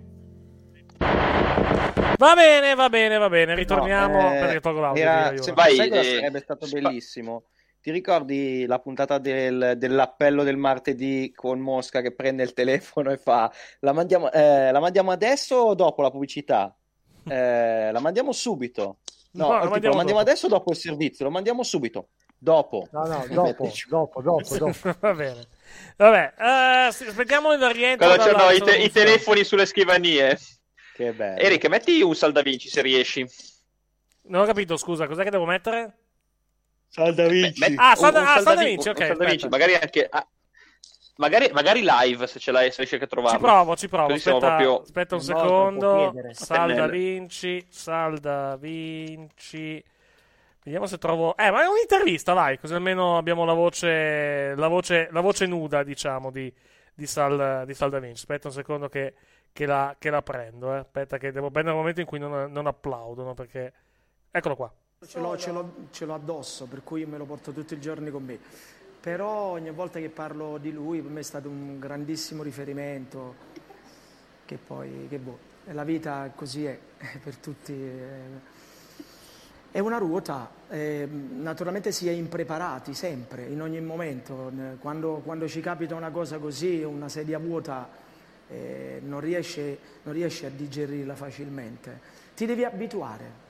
Va 2.17 2.33
bene, 2.35 2.73
va 2.75 2.89
bene, 2.89 3.17
va 3.17 3.29
bene. 3.29 3.55
Ritorniamo. 3.55 4.21
No, 4.21 4.33
eh, 4.33 4.39
perché 4.39 4.59
tolgo 4.59 4.79
l'audio. 4.81 5.01
era- 5.03 5.33
se- 5.37 5.49
Iona. 5.51 5.61
sai 5.63 5.89
cosa 5.89 6.03
sarebbe 6.03 6.39
stato 6.39 6.67
bellissimo? 6.67 7.43
Ti 7.81 7.91
ricordi 7.91 8.65
la 8.65 8.79
puntata 8.79 9.17
del- 9.17 9.75
dell'appello 9.77 10.43
del 10.43 10.57
martedì 10.57 11.31
con 11.33 11.59
Mosca 11.59 12.01
che 12.01 12.13
prende 12.13 12.43
il 12.43 12.53
telefono 12.53 13.11
e 13.11 13.17
fa 13.17 13.51
la 13.79 13.93
mandiamo, 13.93 14.31
eh, 14.31 14.71
la 14.71 14.79
mandiamo 14.79 15.11
adesso 15.11 15.55
o 15.55 15.73
dopo 15.75 16.01
la 16.01 16.11
pubblicità? 16.11 16.75
Eh, 17.29 17.89
la 17.91 17.99
mandiamo 17.99 18.31
subito. 18.31 18.99
No, 19.33 19.47
No, 19.47 19.51
la 19.51 19.59
tipo, 19.59 19.69
mandiamo 19.71 19.91
lo 19.91 19.97
mandiamo 19.97 20.19
dopo. 20.21 20.31
adesso 20.31 20.45
o 20.45 20.49
dopo 20.49 20.71
il 20.71 20.77
servizio? 20.77 21.25
Lo 21.25 21.31
mandiamo 21.31 21.61
subito. 21.63 22.07
Dopo. 22.37 22.87
No, 22.91 23.05
no, 23.05 23.25
dopo, 23.29 23.69
dopo, 23.89 24.21
dopo, 24.21 24.55
dopo. 24.57 24.95
va 25.01 25.13
bene. 25.13 25.45
Vabbè, 25.97 26.33
eh, 26.87 26.91
sì, 26.93 27.03
aspettiamo 27.05 27.51
il 27.51 27.69
rientro. 27.69 28.07
Quando 28.07 28.23
c'erano 28.23 28.51
i, 28.51 28.59
te- 28.61 28.77
i 28.77 28.89
telefoni 28.89 29.43
sulle 29.43 29.65
scrivanie. 29.65 30.37
Che 30.97 31.13
bello. 31.13 31.39
Eric, 31.39 31.67
metti 31.67 32.01
un 32.01 32.15
Sal 32.15 32.31
da 32.31 32.41
Vinci 32.41 32.69
se 32.69 32.81
riesci. 32.81 33.23
Non 34.29 34.41
ho 34.41 34.45
capito, 34.45 34.77
scusa, 34.77 35.05
cos'è 35.05 35.23
che 35.23 35.29
devo 35.29 35.45
mettere? 35.45 35.97
Sal 36.87 37.13
da 37.13 37.27
Vinci. 37.27 37.75
Ah, 37.77 37.95
Sal 37.95 38.11
da- 38.11 38.33
ah, 38.33 38.39
Sal 38.41 38.55
da 38.55 38.63
Vinci, 38.63 38.89
ok, 38.89 38.97
Sal 39.05 39.15
da 39.17 39.25
Vinci, 39.25 39.45
aspetta. 39.45 39.47
magari 39.49 39.75
anche... 39.75 40.07
ah, 40.09 40.27
magari, 41.17 41.49
magari 41.53 41.83
live 41.85 42.25
se 42.25 42.39
ce 42.39 42.51
l'hai, 42.51 42.71
se 42.71 42.77
riesci 42.83 42.95
a 42.95 43.05
trovarlo. 43.05 43.37
Ci 43.37 43.43
provo, 43.45 43.75
ci 43.75 43.87
provo. 43.87 44.13
Aspetta, 44.13 44.37
proprio... 44.39 44.81
aspetta 44.81 45.15
un 45.15 45.21
No, 45.21 45.25
secondo. 45.39 46.09
chiedere. 46.11 46.33
Sal 46.33 46.57
da 46.57 46.65
Pennella. 46.65 46.87
Vinci, 46.87 47.67
Sal 47.69 48.17
da 48.17 48.57
Vinci. 48.57 49.83
Vediamo 50.63 50.87
se 50.87 50.97
trovo. 50.97 51.37
Eh, 51.37 51.51
ma 51.51 51.61
è 51.63 51.67
un'intervista, 51.67 52.33
vai, 52.33 52.57
così 52.59 52.73
almeno 52.73 53.17
abbiamo 53.17 53.45
la 53.45 53.53
voce, 53.53 54.55
la 54.55 54.67
voce, 54.67 55.09
la 55.11 55.21
voce 55.21 55.45
nuda, 55.45 55.83
diciamo, 55.83 56.31
di, 56.31 56.51
di, 56.97 57.05
Sal, 57.07 57.63
di 57.65 57.73
Sal 57.73 57.89
da 57.89 57.99
Vinci. 57.99 58.21
Aspetta 58.21 58.47
un 58.47 58.53
secondo 58.53 58.89
che, 58.89 59.13
che 59.53 59.65
la, 59.65 59.95
che 59.99 60.09
la 60.09 60.21
prendo. 60.21 60.73
Eh. 60.73 60.79
Aspetta, 60.79 61.17
che 61.17 61.31
devo 61.31 61.49
prendere 61.51 61.75
il 61.75 61.81
momento 61.81 62.01
in 62.01 62.07
cui 62.07 62.19
non, 62.19 62.51
non 62.51 62.67
applaudono. 62.67 63.33
Perché. 63.33 63.73
Eccolo 64.31 64.55
qua. 64.55 64.73
Ce 65.05 65.19
l'ho, 65.19 65.37
ce 65.37 65.51
l'ho- 65.51 65.73
ce 65.91 66.05
l'ho 66.05 66.13
addosso, 66.15 66.65
per 66.65 66.83
cui 66.83 67.05
me 67.05 67.17
lo 67.17 67.25
porto 67.25 67.51
tutti 67.51 67.73
i 67.75 67.79
giorni 67.79 68.09
con 68.09 68.23
me. 68.23 68.39
Però 68.99 69.51
ogni 69.51 69.71
volta 69.71 69.99
che 69.99 70.09
parlo 70.09 70.57
di 70.57 70.71
lui 70.71 71.01
per 71.01 71.11
me 71.11 71.19
è 71.19 71.23
stato 71.23 71.49
un 71.49 71.79
grandissimo 71.79 72.43
riferimento, 72.43 73.35
che 74.45 74.57
poi, 74.57 75.07
che 75.09 75.19
boh, 75.19 75.37
la 75.65 75.83
vita 75.83 76.31
così 76.35 76.65
è, 76.65 76.79
per 77.23 77.37
tutti. 77.37 77.73
eh, 77.73 78.56
È 79.77 79.79
una 79.79 79.99
ruota, 79.99 80.49
eh, 80.69 81.07
naturalmente 81.07 81.91
si 81.91 82.09
è 82.09 82.11
impreparati 82.11 82.95
sempre, 82.95 83.43
in 83.43 83.61
ogni 83.61 83.79
momento. 83.79 84.51
Quando, 84.79 85.21
quando 85.23 85.47
ci 85.47 85.61
capita 85.61 85.93
una 85.93 86.09
cosa 86.09 86.39
così, 86.39 86.81
una 86.81 87.09
sedia 87.09 87.37
vuota, 87.37 87.87
eh, 88.49 88.99
non, 89.05 89.19
riesce, 89.19 89.77
non 90.01 90.15
riesci 90.15 90.45
a 90.47 90.49
digerirla 90.49 91.13
facilmente. 91.13 91.99
Ti 92.35 92.47
devi 92.47 92.63
abituare. 92.63 93.46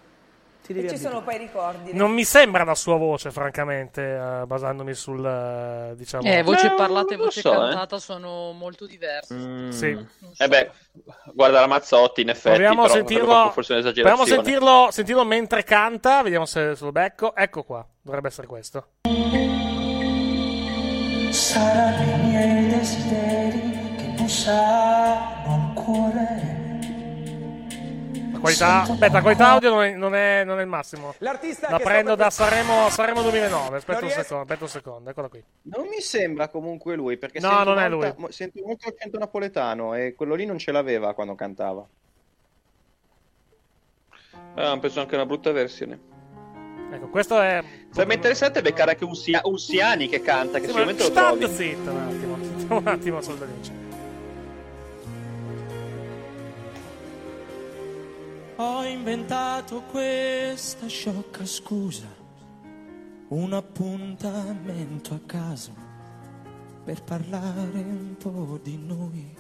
Ti 0.68 0.74
devi 0.74 0.88
E 0.88 0.90
ci 0.90 0.98
sono 0.98 1.22
poi 1.24 1.36
i 1.36 1.38
ricordi. 1.38 1.94
no? 1.94 2.00
Non 2.00 2.12
mi 2.12 2.26
sembra 2.26 2.66
la 2.66 2.76
sua 2.76 2.98
voce, 2.98 3.32
francamente, 3.32 4.02
eh, 4.02 4.46
basandomi 4.46 4.94
sul. 4.94 5.26
eh, 5.26 5.96
diciamo. 5.96 6.28
Eh, 6.28 6.44
voce 6.44 6.68
Eh, 6.68 6.74
parlata 6.76 7.14
e 7.14 7.18
voce 7.18 7.40
so, 7.40 7.54
eh. 7.54 7.56
cantata 7.56 8.00
sono 8.00 8.52
molto 8.52 8.86
diverse. 8.86 9.34
Mm. 9.34 9.70
Sì. 9.70 9.98
Eh 10.38 10.48
beh, 10.50 10.72
guarda 11.34 11.62
la 11.62 11.68
Mazzotti, 11.68 12.20
in 12.22 12.30
effetti, 12.30 12.58
Proviamo 12.58 12.84
a 12.84 12.90
sentirlo. 12.90 13.54
Proviamo 13.56 14.22
a 14.24 14.26
sentirlo, 14.26 14.88
sentirlo 14.92 15.24
mentre 15.24 15.64
canta. 15.64 16.22
Vediamo 16.22 16.46
se, 16.46 16.76
se 16.76 16.84
lo 16.84 16.92
becco. 16.92 17.34
Ecco 17.34 17.64
qua. 17.64 17.88
Dovrebbe 18.02 18.28
essere 18.28 18.48
questo. 18.48 18.88
Saranno 21.32 22.12
i 22.12 22.28
miei 22.28 22.68
desideri 22.70 23.96
che 23.98 24.14
bussano 24.22 25.46
al 25.46 25.74
cuore. 25.74 26.47
La 28.38 28.40
qualità. 28.40 28.82
Aspetta, 28.84 29.14
la 29.14 29.22
qualità 29.22 29.48
audio 29.50 29.70
non 29.72 29.84
è, 29.84 29.92
non 29.96 30.16
è- 30.16 30.44
non 30.44 30.60
è 30.60 30.62
il 30.62 30.68
massimo. 30.68 31.14
L'artista 31.20 31.70
La 31.72 31.78
che 31.78 31.84
prendo 31.84 32.16
da 32.16 32.30
Sanremo, 32.30 32.90
Sanremo 32.90 33.22
2009. 33.24 33.78
Aspetta 33.78 34.04
un 34.06 34.10
secondo. 34.12 34.42
Aspetta 34.44 34.64
un 34.64 34.70
secondo. 34.70 35.10
Eccola 35.10 35.28
qui. 35.28 35.44
Non 35.64 35.88
mi 35.88 36.00
sembra 36.02 36.48
comunque 36.50 36.96
lui, 36.96 37.18
perché 37.18 37.40
No, 37.40 37.50
sento 37.50 37.64
non 37.64 37.80
è 37.80 37.90
molta- 37.90 38.08
lui. 38.10 38.16
mo- 38.18 38.32
sento 38.32 38.62
molto 38.66 38.88
accento 38.88 39.18
napoletano 39.18 39.96
e 39.96 40.14
quello 40.16 40.36
lì 40.36 40.46
non 40.46 40.58
ce 40.58 40.72
l'aveva 40.72 41.14
quando 41.14 41.36
cantava. 41.36 41.86
Eh, 44.56 44.62
hanno 44.64 44.80
preso 44.80 45.00
anche 45.02 45.16
una 45.16 45.26
brutta 45.26 45.52
versione. 45.52 46.00
Ecco, 46.92 47.08
questo 47.10 47.40
è. 47.42 47.62
Sarebbe 47.92 48.14
interessante 48.14 48.62
beccare 48.62 48.92
anche 48.92 49.04
un, 49.04 49.16
Sia- 49.16 49.42
un 49.44 49.58
Siani 49.58 50.08
che 50.08 50.22
canta, 50.22 50.54
che 50.60 50.66
Sì, 50.66 50.68
sicuramente 50.68 51.04
lo 51.04 51.12
trovi. 51.12 51.48
zitto 51.54 51.90
un 51.92 51.98
attimo. 51.98 52.36
Un 52.78 52.88
attimo, 52.88 53.22
Soldanici. 53.22 53.72
Ho 58.60 58.84
inventato 58.84 59.84
questa 59.92 60.88
sciocca 60.88 61.46
scusa, 61.46 62.08
un 63.30 63.54
appuntamento 63.54 65.14
a 65.14 65.20
caso 65.26 65.72
per 66.84 67.04
parlare 67.04 67.70
un 67.74 68.16
po' 68.18 68.60
di 68.64 68.80
noi. 68.84 69.36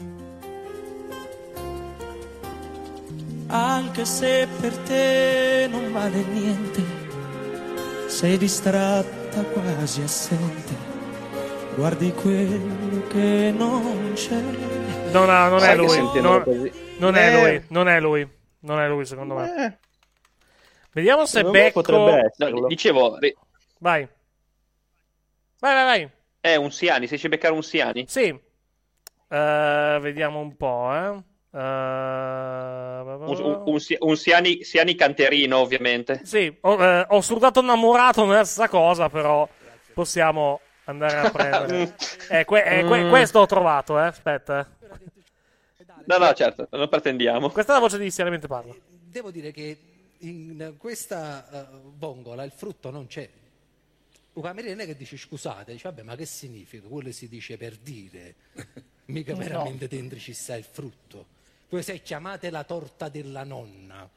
Anche 3.47 4.05
se 4.05 4.47
per 4.59 4.75
te 4.79 5.67
non 5.71 5.91
vale 5.91 6.23
niente, 6.23 6.83
sei 8.07 8.37
distratta 8.37 9.41
quasi 9.45 10.01
assente, 10.01 10.75
guardi 11.75 12.11
quello 12.11 13.07
che 13.07 13.51
non 13.57 14.11
c'è. 14.13 14.41
Non, 15.11 15.29
ha- 15.29 15.47
non 15.47 15.63
è 15.63 15.75
lui. 15.75 15.97
Non, 16.21 16.43
non 16.99 17.15
è 17.15 17.33
Eh. 17.33 17.41
lui. 17.41 17.63
Non 17.69 17.87
è 17.87 17.99
lui. 17.99 18.35
Non 18.67 18.81
è 18.81 18.87
lui, 18.87 19.05
secondo 19.05 19.35
me. 19.35 19.65
Eh, 19.65 19.77
Vediamo 20.91 21.25
se 21.25 21.37
Secondo 21.37 21.57
becco. 21.59 21.81
potrebbe. 21.81 22.33
No, 22.37 22.67
dicevo, 22.67 23.17
ri- 23.19 23.35
Vai. 23.79 24.07
Vai, 25.59 25.73
vai, 25.73 25.85
vai. 25.85 26.09
è 26.41 26.55
un 26.55 26.71
Siani, 26.71 27.03
se 27.05 27.09
riesci 27.11 27.25
a 27.27 27.29
beccare 27.29 27.53
un 27.53 27.63
Siani. 27.63 28.05
Sì. 28.07 28.27
Eh, 29.29 29.97
vediamo 30.01 30.39
un 30.39 30.55
po', 30.57 30.93
eh. 30.93 31.23
Eh, 31.57 31.59
Un, 31.59 33.37
un- 33.41 33.63
un 33.65 33.79
Si- 33.79 33.95
un 33.99 34.15
Siani, 34.17 34.63
Siani 34.63 34.95
canterino, 34.95 35.57
ovviamente. 35.57 36.21
Sì, 36.23 36.55
ho, 36.61 36.83
eh, 36.83 37.05
ho 37.09 37.21
surdato 37.21 37.61
innamorato, 37.61 38.23
non 38.25 38.33
è 38.33 38.37
la 38.37 38.43
stessa 38.45 38.69
cosa, 38.69 39.09
però 39.09 39.47
possiamo 39.93 40.59
andare 40.85 41.17
a 41.17 41.29
prendere. 41.31 41.95
Eh, 42.29 42.45
que- 42.45 42.63
eh, 42.63 42.83
que- 42.85 43.03
Mm. 43.03 43.09
questo 43.09 43.39
ho 43.39 43.45
trovato, 43.45 43.97
eh. 43.99 44.03
Aspetta. 44.07 44.67
Eh. 46.07 46.17
No, 46.17 46.25
no, 46.25 46.33
certo, 46.33 46.67
non 46.71 46.87
pretendiamo. 46.87 47.49
Questa 47.49 47.73
è 47.73 47.75
la 47.75 47.81
voce 47.81 47.97
di 47.97 48.09
Seriamente 48.09 48.47
Parla. 48.47 48.73
Devo 48.89 49.29
dire 49.31 49.51
che 49.51 49.77
in 50.19 50.75
questa 50.77 51.69
eh, 51.69 51.77
bongola 51.77 52.43
il 52.43 52.51
frutto 52.51 52.89
non 52.89 53.07
c'è. 53.07 53.29
Un 54.33 54.41
cameriere 54.43 54.85
che 54.85 54.95
dice 54.95 55.17
scusate, 55.17 55.71
dice 55.71 55.89
vabbè 55.89 56.03
ma 56.03 56.15
che 56.15 56.25
significa? 56.25 56.87
Quello 56.87 57.11
si 57.11 57.27
dice 57.27 57.57
per 57.57 57.75
dire, 57.75 58.35
mica 59.05 59.33
No. 59.33 59.39
veramente 59.39 59.87
dentro 59.87 60.17
ci 60.19 60.33
sta 60.33 60.55
il 60.55 60.63
frutto. 60.63 61.25
Voi 61.69 61.83
se 61.83 62.01
chiamate 62.01 62.49
la 62.49 62.63
torta 62.63 63.09
della 63.09 63.43
nonna. 63.43 64.07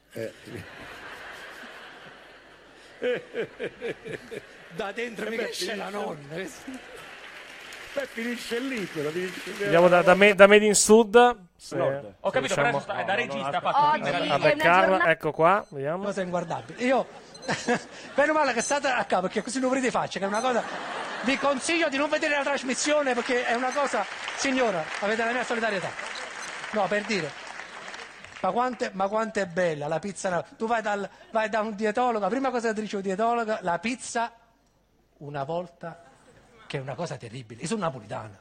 da 4.75 4.91
dentro 4.91 5.29
mica 5.29 5.47
c'è 5.47 5.75
la 5.75 5.89
nonna. 5.89 6.35
Beh, 7.93 8.05
finisce 8.05 8.59
lì, 8.59 8.87
quello 8.89 9.09
finisce 9.09 9.51
lì. 9.57 9.63
Andiamo 9.63 9.89
da, 9.89 10.01
da, 10.01 10.15
me- 10.15 10.33
da 10.33 10.47
Made 10.47 10.65
in 10.65 10.75
Sud. 10.75 11.37
Se, 11.57 11.75
Nord. 11.75 12.13
Ho 12.21 12.29
capito, 12.29 12.55
riusciamo 12.55 12.67
però 12.67 12.79
sta- 12.79 12.95
è 12.99 13.03
da 13.03 13.13
regista, 13.15 13.57
ha 13.57 13.61
fatto 13.61 13.77
a, 13.77 13.91
finta 13.93 14.33
a 14.33 14.39
beccarla. 14.39 15.05
Ecco 15.09 15.31
qua, 15.31 15.65
vediamo. 15.69 16.03
Cosa 16.05 16.21
inguardabile. 16.21 16.81
Io, 16.83 17.05
meno 18.15 18.33
male 18.33 18.53
che 18.53 18.61
state 18.61 18.87
a 18.87 19.03
capo, 19.03 19.23
perché 19.23 19.43
così 19.43 19.59
non 19.59 19.69
vedete 19.69 19.91
faccia, 19.91 20.19
che 20.19 20.25
è 20.25 20.27
una 20.27 20.41
cosa... 20.41 20.63
Vi 21.23 21.37
consiglio 21.37 21.87
di 21.89 21.97
non 21.97 22.09
vedere 22.09 22.35
la 22.35 22.43
trasmissione 22.43 23.13
perché 23.13 23.45
è 23.45 23.53
una 23.53 23.71
cosa... 23.71 24.03
Signora, 24.37 24.83
avete 25.01 25.23
la 25.23 25.31
mia 25.31 25.43
solidarietà. 25.43 25.89
No, 26.71 26.87
per 26.87 27.03
dire. 27.03 27.29
Ma 28.41 28.51
quanto, 28.51 28.85
è, 28.85 28.89
ma 28.93 29.07
quanto 29.07 29.39
è 29.39 29.45
bella 29.45 29.87
la 29.87 29.99
pizza. 29.99 30.43
Tu 30.57 30.65
vai, 30.65 30.81
dal- 30.81 31.07
vai 31.29 31.49
da 31.49 31.59
un 31.59 31.75
dietologo, 31.75 32.19
la 32.19 32.29
prima 32.29 32.49
cosa 32.49 32.69
che 32.69 32.73
ti 32.75 32.81
dice 32.81 32.95
un 32.95 33.01
dietologo, 33.03 33.57
la 33.61 33.77
pizza 33.77 34.31
una 35.17 35.43
volta, 35.43 36.01
che 36.71 36.77
è 36.77 36.79
una 36.79 36.95
cosa 36.95 37.17
terribile. 37.17 37.63
Io 37.63 37.67
sono 37.67 37.81
napolitano. 37.81 38.37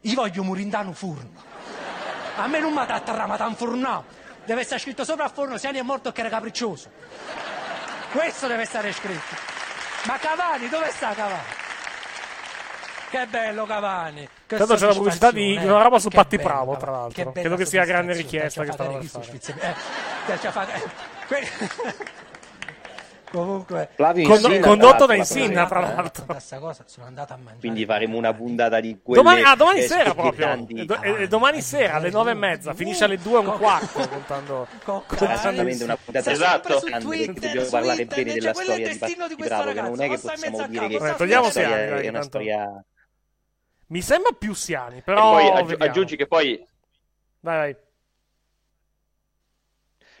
Io 0.00 0.14
voglio 0.16 0.42
murindano 0.42 0.92
furno. 0.92 1.30
A 2.38 2.48
me 2.48 2.58
non 2.58 2.72
mi 2.72 2.78
attarra, 2.80 3.24
ma 3.26 3.36
t'anfurnato. 3.36 4.04
Deve 4.44 4.62
essere 4.62 4.80
scritto 4.80 5.04
sopra 5.04 5.26
al 5.26 5.30
forno 5.30 5.56
se 5.56 5.70
è 5.70 5.82
morto 5.82 6.10
che 6.10 6.22
era 6.22 6.28
capriccioso. 6.28 6.90
Questo 8.10 8.48
deve 8.48 8.64
stare 8.64 8.92
scritto. 8.92 9.36
Ma 10.06 10.18
Cavani, 10.18 10.68
dove 10.68 10.90
sta 10.90 11.14
Cavani? 11.14 11.54
Che 13.10 13.26
bello 13.28 13.64
Cavani. 13.64 14.28
Che 14.44 14.56
Tanto 14.56 14.74
c'è 14.74 14.86
la 14.86 14.94
pubblicità 14.94 15.30
di 15.30 15.56
di 15.56 15.64
una 15.66 15.82
roba 15.82 16.00
su 16.00 16.08
Patti 16.08 16.38
Bravo, 16.38 16.76
tra 16.76 16.90
l'altro. 16.90 17.30
Che 17.30 17.40
Credo 17.40 17.54
che 17.54 17.64
sia 17.64 17.84
grande 17.84 18.14
richiesta 18.14 18.64
che 18.64 18.72
fare. 18.72 19.06
fare- 20.50 20.82
eh, 21.28 21.46
Comunque, 23.36 23.88
Flavio 23.94 24.28
Condo- 24.28 24.48
Insinna, 24.48 24.66
condotto 24.66 25.06
da 25.06 25.14
Insinna, 25.14 25.66
tra 25.66 25.80
l'altro. 25.80 26.24
questa 26.24 26.58
cosa 26.58 26.84
sono 26.86 27.06
andato 27.06 27.32
a 27.32 27.36
mangiare. 27.36 27.58
Quindi 27.58 27.84
faremo 27.84 28.16
una 28.16 28.32
puntata 28.32 28.80
di 28.80 28.98
quelle 29.02 29.22
Domani, 29.22 29.42
ah, 29.42 29.54
domani 29.54 29.78
eh, 29.80 29.82
sera 29.86 30.14
proprio. 30.14 30.66
E 30.68 30.84
do- 30.84 31.02
e- 31.02 31.22
e 31.22 31.28
domani 31.28 31.60
sera 31.60 31.94
alle 31.94 32.10
nove 32.10 32.30
e 32.30 32.34
mezza. 32.34 32.72
Finisce 32.74 33.04
alle 33.04 33.18
due 33.18 33.40
e 33.42 33.46
un 33.46 33.58
quarto. 33.58 34.08
Contando. 34.08 34.66
Esattamente 35.18 35.84
una 35.84 35.96
puntata 35.96 36.30
Esatto. 36.30 36.80
perché 36.80 37.32
dobbiamo 37.32 37.68
parlare 37.68 38.06
bene 38.06 38.32
della 38.32 38.54
storia 38.54 38.88
di 38.88 38.96
Patti 38.98 39.16
Bravo, 39.36 39.72
che 39.72 39.80
non 39.80 40.00
è 40.00 40.08
che 40.08 40.18
possiamo 40.18 40.66
dire 40.66 40.86
che 40.88 40.98
Vabbè, 40.98 41.16
togliamo 41.16 41.50
Siani, 41.50 42.00
è 42.02 42.08
una 42.08 42.22
storia 42.22 42.84
Mi 43.88 44.00
sembra 44.02 44.32
più 44.32 44.54
Siani, 44.54 45.02
però. 45.02 45.36
aggiungi 45.78 46.16
che 46.16 46.26
poi 46.26 46.64
Vai, 47.40 47.56
vai. 47.58 47.76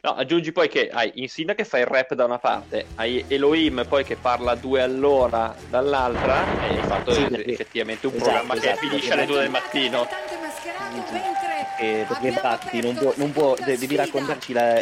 No, 0.06 0.14
aggiungi 0.14 0.52
poi 0.52 0.68
che 0.68 0.88
hai 0.92 1.10
Insinna 1.16 1.54
che 1.54 1.64
fa 1.64 1.78
il 1.80 1.86
rap 1.86 2.14
da 2.14 2.26
una 2.26 2.38
parte, 2.38 2.86
hai 2.94 3.24
Elohim 3.26 3.84
poi 3.88 4.04
che 4.04 4.14
parla 4.14 4.54
due 4.54 4.80
all'ora 4.80 5.52
dall'altra 5.68 6.44
e 6.62 6.76
hai 6.78 6.82
fatto 6.86 7.10
Sì, 7.12 7.24
eh, 7.24 7.28
perché- 7.28 7.50
effettivamente 7.50 8.06
un 8.06 8.12
esatto, 8.14 8.30
programma 8.30 8.54
che 8.54 8.60
esatto, 8.70 8.76
finisce 8.86 8.98
perché- 9.08 9.12
alle 9.14 9.26
due 9.26 9.40
del 9.40 9.50
mattino. 9.50 10.06
eh, 11.78 12.04
perché 12.06 12.28
infatti 12.28 12.80
non 12.82 12.94
può, 12.94 13.12
non 13.16 13.32
può 13.32 13.56
de- 13.56 13.76
devi 13.76 13.96
raccontarci 13.96 14.52
la- 14.52 14.74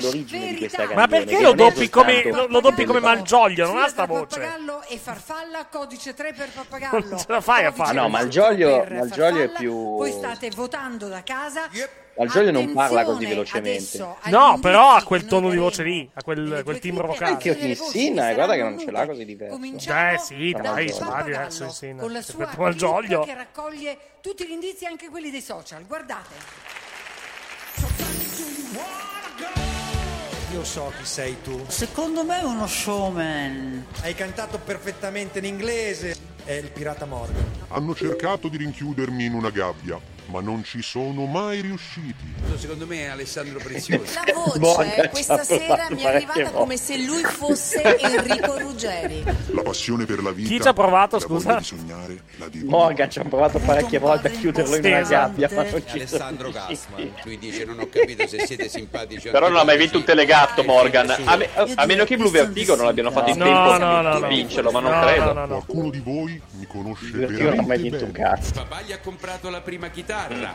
l'origine 0.00 0.48
di 0.48 0.56
questa 0.58 0.78
canzone 0.78 1.00
Ma 1.00 1.06
perché 1.06 1.36
che 1.36 1.42
lo 1.42 1.54
non 1.54 1.56
doppi 1.56 1.88
come, 1.88 2.22
lo, 2.24 2.46
lo 2.48 2.60
doppi 2.60 2.84
come 2.84 2.98
Malgioglio? 3.00 3.66
Non 3.68 3.78
ha 3.78 3.86
sta 3.86 4.06
voce. 4.06 4.40
E 4.88 4.98
farfalla, 4.98 5.66
codice 5.70 6.14
3 6.14 6.32
per 6.32 6.50
Non 6.52 6.64
pappagallo. 6.66 7.16
ce 7.16 7.24
la 7.28 7.40
fai 7.40 7.64
a 7.64 7.70
fare. 7.70 7.92
no, 7.94 8.08
Malgioglio, 8.08 8.84
Malgioglio 8.90 9.42
è 9.44 9.48
più 9.50 9.72
Voi 9.72 10.10
state 10.10 10.50
votando 10.50 11.06
da 11.06 11.22
casa. 11.22 11.68
Malgioglio 12.16 12.50
non 12.52 12.72
parla 12.72 13.04
così 13.04 13.26
velocemente 13.26 13.96
adesso 13.96 14.16
No, 14.26 14.58
però 14.60 14.92
ha 14.94 15.02
quel 15.02 15.24
tono 15.26 15.50
di 15.50 15.56
voce 15.56 15.82
lì, 15.82 16.08
ha 16.14 16.22
quel, 16.22 16.60
quel 16.64 16.78
timbro 16.78 17.06
vocale. 17.08 17.32
anche 17.32 17.50
Insinna 17.50 18.30
eh, 18.30 18.34
guarda 18.34 18.54
che 18.54 18.62
non 18.62 18.78
ce 18.78 18.90
l'ha 18.90 19.06
così 19.06 19.24
diverso 19.24 19.56
Eh 19.56 20.18
sì, 20.18 20.52
dai, 20.52 20.94
ma 21.00 21.22
diverso 21.22 21.64
Insinna. 21.64 22.00
con 22.02 22.12
la 22.12 22.22
sua 22.22 22.48
Malgioglio. 22.56 23.22
che 23.24 23.34
raccoglie 23.34 23.98
tutti 24.20 24.46
gli 24.46 24.52
indizi, 24.52 24.86
anche 24.86 25.08
quelli 25.08 25.30
dei 25.30 25.42
social. 25.42 25.84
Guardate. 25.86 26.34
Io 30.52 30.64
so 30.64 30.92
chi 30.96 31.04
sei 31.04 31.36
tu. 31.42 31.64
Secondo 31.66 32.24
me 32.24 32.40
è 32.40 32.44
uno 32.44 32.66
showman. 32.66 33.86
Hai 34.02 34.14
cantato 34.14 34.58
perfettamente 34.58 35.40
in 35.40 35.46
inglese. 35.46 36.14
È 36.44 36.52
il 36.52 36.70
pirata 36.70 37.06
Morgan. 37.06 37.42
Hanno 37.68 37.94
cercato 37.94 38.48
di 38.48 38.58
rinchiudermi 38.58 39.24
in 39.24 39.32
una 39.34 39.50
gabbia, 39.50 39.98
ma 40.26 40.40
non 40.40 40.64
ci 40.64 40.82
sono 40.82 41.26
mai 41.26 41.60
riusciti. 41.60 42.32
Secondo 42.56 42.86
me 42.86 43.00
è 43.02 43.06
Alessandro 43.06 43.58
Preziosi. 43.62 44.14
La 44.14 44.32
voce 44.58 45.08
questa 45.10 45.42
sera 45.44 45.86
mi 45.90 46.00
è 46.02 46.06
arrivata 46.06 46.50
come 46.50 46.76
se 46.76 46.96
lui 47.04 47.22
fosse 47.22 47.98
Enrico 47.98 48.58
Ruggeri. 48.58 49.22
La 49.52 49.62
passione 49.62 50.04
per 50.06 50.22
la 50.22 50.30
vita. 50.30 50.48
Chi 50.48 50.60
ci 50.60 50.68
ha 50.68 50.72
provato, 50.72 51.18
scusa? 51.18 51.56
di 51.56 51.64
sognare. 51.64 52.22
Morgan 52.64 53.10
ci 53.10 53.18
ha 53.18 53.24
provato 53.24 53.58
parecchie 53.58 53.98
volte 53.98 54.28
a 54.28 54.30
chiuderlo 54.30 54.76
in 54.76 54.84
una 54.86 55.02
gabbia 55.02 55.48
ma 55.54 55.62
non 55.62 55.82
ci 55.86 55.96
Alessandro 55.96 56.50
Gassman. 56.50 57.12
Lui 57.24 57.38
dice: 57.38 57.64
Non 57.64 57.78
ho 57.80 57.88
capito 57.88 58.26
se 58.26 58.46
siete 58.46 58.68
simpatici 58.68 59.28
o 59.28 59.30
Però 59.30 59.48
non 59.48 59.58
ha 59.58 59.64
mai 59.64 59.76
vinto 59.76 59.98
un 59.98 60.04
telegatto 60.04 60.64
Morgan, 60.64 61.08
Sì. 61.16 61.22
a, 61.24 61.36
me- 61.36 61.48
a 61.74 61.86
meno 61.86 62.04
che 62.04 62.16
Blue 62.16 62.30
Vertigo 62.30 62.74
non 62.76 62.86
abbiano 62.86 63.10
fatto 63.10 63.30
in 63.30 63.36
No, 63.38 63.44
tempo 63.44 63.78
no, 63.78 64.00
no, 64.00 64.18
no. 64.18 64.28
di 64.28 64.34
vincerlo, 64.34 64.70
ma 64.70 64.80
non 64.80 64.92
No, 64.92 65.00
credo. 65.06 65.24
no, 65.24 65.32
no, 65.32 65.40
no. 65.40 65.46
Qualcuno 65.64 65.90
di 65.90 66.00
voi 66.00 66.40
mi 66.52 66.66
conosce 66.66 67.10
Vertigo 67.10 67.50
non 67.50 67.58
ha 67.58 67.62
mai 67.62 67.66
veramente 67.66 67.82
vinto 67.90 68.04
un 68.06 68.10
bene. 68.12 68.24
cazzo 68.24 68.52
Papà 68.52 68.80
gli 68.82 68.92
ha 68.92 68.98
comprato 69.00 69.50
la 69.50 69.60
prima 69.60 69.88
chitarra. 69.90 70.12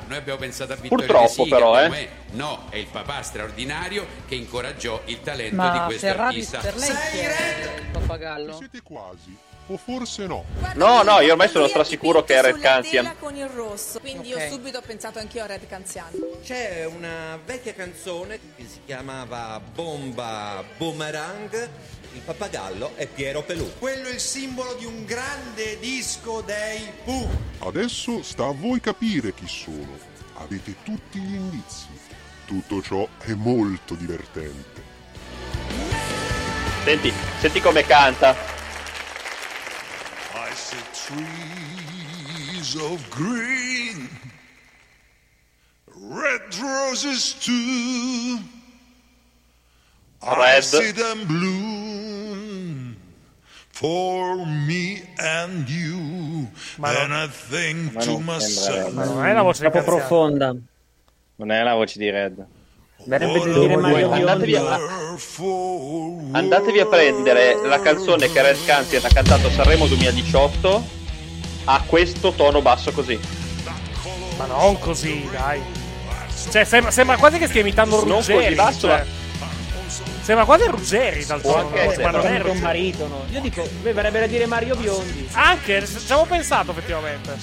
Noi 0.07 0.17
abbiamo 0.17 0.39
pensato 0.39 0.73
a 0.73 0.75
Vittorio 0.75 1.05
Purtroppo, 1.05 1.43
De 1.43 1.43
Sica, 1.43 1.55
però, 1.55 1.79
eh. 1.79 1.83
come 1.87 2.07
No, 2.31 2.65
è 2.69 2.77
il 2.77 2.87
papà 2.87 3.21
straordinario 3.21 4.05
che 4.27 4.35
incoraggiò 4.35 5.01
il 5.05 5.21
talento 5.21 5.49
di 5.55 5.55
Ma 5.55 5.83
questo 5.85 6.07
Ferrari 6.07 6.35
artista. 6.35 6.59
per 6.59 6.75
lei 6.75 6.89
chi 6.89 7.17
è 7.17 7.79
il 7.79 7.85
pappagallo? 7.91 8.55
Siete 8.55 8.81
quasi, 8.81 9.35
o 9.69 9.77
forse 9.77 10.25
no. 10.25 10.45
No, 10.75 11.03
no, 11.03 11.19
io 11.19 11.31
ormai 11.31 11.47
sono 11.47 11.67
strasicuro 11.67 12.23
che 12.23 12.35
è 12.35 12.41
Red 12.41 12.59
tela 12.59 13.15
con 13.19 13.35
il 13.35 13.47
rosso, 13.47 13.99
quindi 13.99 14.33
Ok. 14.33 14.39
io 14.39 14.49
subito 14.51 14.77
ho 14.79 14.81
pensato 14.81 15.19
anch'io 15.19 15.43
a 15.43 15.45
Red 15.47 15.67
Canziano. 15.67 16.09
C'è 16.43 16.85
una 16.85 17.39
vecchia 17.43 17.73
canzone 17.73 18.39
che 18.55 18.65
si 18.67 18.81
chiamava 18.85 19.61
Bomba 19.73 20.63
Boomerang. 20.77 21.69
Il 22.13 22.21
pappagallo 22.21 22.93
è 22.95 23.05
Piero 23.05 23.43
Pelù. 23.43 23.71
Quello 23.77 24.07
è 24.07 24.13
il 24.13 24.19
simbolo 24.19 24.73
di 24.73 24.85
un 24.85 25.05
grande 25.05 25.77
disco 25.79 26.41
dei 26.41 26.91
Pooh. 27.03 27.29
Adesso 27.59 28.23
sta 28.23 28.45
a 28.45 28.51
voi 28.53 28.79
capire 28.79 29.33
chi 29.35 29.47
sono. 29.47 29.97
Avete 30.37 30.75
tutti 30.83 31.19
gli 31.19 31.35
indizi. 31.35 31.85
Tutto 32.45 32.81
ciò 32.81 33.07
è 33.19 33.33
molto 33.33 33.93
divertente. 33.93 34.81
Senti, 36.83 37.13
senti 37.39 37.61
come 37.61 37.83
canta. 37.83 38.57
I 41.11 41.49
trees 42.59 42.75
of 42.75 43.09
green, 43.09 44.09
red 45.95 46.41
roses 46.61 47.33
too. 47.33 48.39
I 50.21 50.35
Red. 50.37 50.63
see 50.63 50.91
them 50.91 51.25
bloom 51.25 52.95
for 53.71 54.45
me 54.45 55.01
and 55.17 55.67
you. 55.69 56.47
and 56.83 57.13
I 57.13 57.27
think 57.27 57.93
Ma 57.93 58.01
to 58.01 58.11
non 58.11 58.23
myself. 58.25 58.93
Ma 58.93 59.05
non 59.05 59.25
è 59.25 59.33
la 59.33 59.41
voce 59.41 59.61
Troppo 59.61 59.81
profonda. 59.83 60.53
non 61.37 61.51
è 61.51 61.63
la 61.63 61.73
voce 61.73 61.97
di 61.97 62.09
Red 62.09 62.45
Verrebbe 63.05 63.39
di 63.39 63.53
dire 63.53 63.77
Mario 63.77 64.11
Andatevi 64.11 64.55
a, 64.57 64.77
andatevi 66.33 66.79
a 66.81 66.85
prendere 66.85 67.65
la 67.65 67.79
canzone 67.79 68.29
che 68.29 68.41
Red 68.41 68.65
Cantian 68.65 69.05
ha 69.05 69.07
cantato 69.07 69.47
a 69.47 69.51
Sanremo 69.51 69.87
2018 69.87 70.98
a 71.71 71.83
questo 71.85 72.31
tono 72.31 72.61
basso 72.63 72.91
così. 72.91 73.19
Ma 74.37 74.45
non 74.45 74.79
così, 74.79 75.27
dai. 75.31 75.61
Cioè, 76.51 76.63
sembra, 76.63 76.89
sembra 76.89 77.17
quasi 77.17 77.37
che 77.37 77.47
stia 77.47 77.61
imitando 77.61 78.03
Non 78.03 78.17
Ruggeri. 78.17 78.43
così 78.43 78.55
basso, 78.55 78.87
cioè. 78.87 79.05
Sembra 80.21 80.45
quasi 80.45 80.65
Ruggeri 80.67 81.25
dal 81.25 81.41
tono, 81.41 81.57
anche 81.57 81.97
ma 82.01 82.09
non 82.11 82.25
è 82.25 82.41
un 82.41 82.59
baritono. 82.59 83.25
Io 83.29 83.41
dico, 83.41 83.67
beh, 83.81 83.93
verrebbe 83.93 84.19
da 84.21 84.27
dire 84.27 84.45
Mario 84.47 84.75
Biondi. 84.75 85.27
Anche, 85.33 85.85
ci 85.85 86.11
avevo 86.11 86.25
pensato 86.25 86.71
effettivamente. 86.71 87.37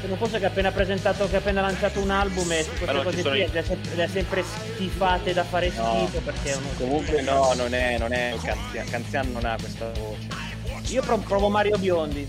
Se 0.00 0.08
non 0.08 0.16
fosse 0.18 0.38
che 0.38 0.44
ha 0.44 0.48
appena 0.48 0.70
presentato, 0.70 1.28
che 1.28 1.36
ha 1.36 1.38
appena 1.38 1.60
lanciato 1.62 2.00
un 2.00 2.10
album 2.10 2.50
e 2.52 2.64
queste 2.64 2.92
non 2.92 3.02
cose 3.04 3.22
qui 3.22 3.48
le 3.50 3.58
ha, 3.58 3.64
sempre, 3.64 4.08
sempre 4.08 4.44
schifate 4.44 5.32
da 5.32 5.44
fare 5.44 5.72
No. 5.74 6.06
schifo 6.06 6.20
perché 6.24 6.50
è 6.52 6.56
uno... 6.56 6.68
comunque 6.76 7.20
no 7.22 7.52
non 7.54 7.72
è, 7.72 7.98
non 7.98 8.12
è 8.12 8.34
Canziano 8.42 8.90
Canziano 8.90 9.30
non 9.30 9.44
ha 9.44 9.56
questa 9.56 9.92
voce 9.96 10.51
Io 10.92 11.02
pro- 11.02 11.16
provo 11.18 11.48
Mario 11.48 11.78
Biondi. 11.78 12.28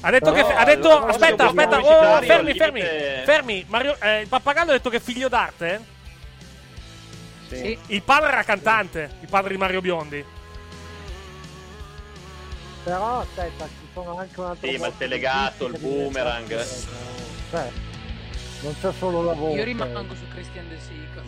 Ha 0.00 0.10
detto 0.10 0.32
Però, 0.32 0.46
che. 0.46 0.54
Ha 0.54 0.64
detto. 0.64 1.04
Aspetta, 1.04 1.46
aspetta. 1.46 1.78
Oh, 1.80 2.22
fermi, 2.22 2.54
fermi. 2.54 2.80
Fermi. 3.24 3.64
Mario, 3.68 4.00
eh, 4.00 4.22
il 4.22 4.28
pappagallo 4.28 4.70
ha 4.70 4.74
detto 4.74 4.88
che 4.88 4.96
è 4.96 5.00
figlio 5.00 5.28
d'arte? 5.28 5.92
sì. 7.48 7.78
Il 7.88 8.02
padre 8.02 8.28
era 8.28 8.42
cantante. 8.42 9.16
Il 9.20 9.28
padre 9.28 9.52
di 9.52 9.58
Mario 9.58 9.82
Biondi. 9.82 10.24
Però 12.84 13.20
aspetta, 13.20 13.66
ci 13.66 13.88
sono 13.92 14.18
anche 14.18 14.40
un 14.40 14.46
altro 14.46 14.68
Sì, 14.68 14.76
ma 14.76 14.86
il 14.86 14.94
di 14.96 15.66
il 15.66 15.78
boomerang. 15.78 16.66
Cioè, 17.50 17.70
non 18.60 18.74
c'è 18.80 18.92
solo 18.98 19.22
la 19.22 19.32
voce. 19.32 19.56
Io 19.56 19.64
rimango 19.64 20.14
su 20.14 20.26
Christian 20.28 20.68
De 20.68 20.78
Sica. 20.80 21.22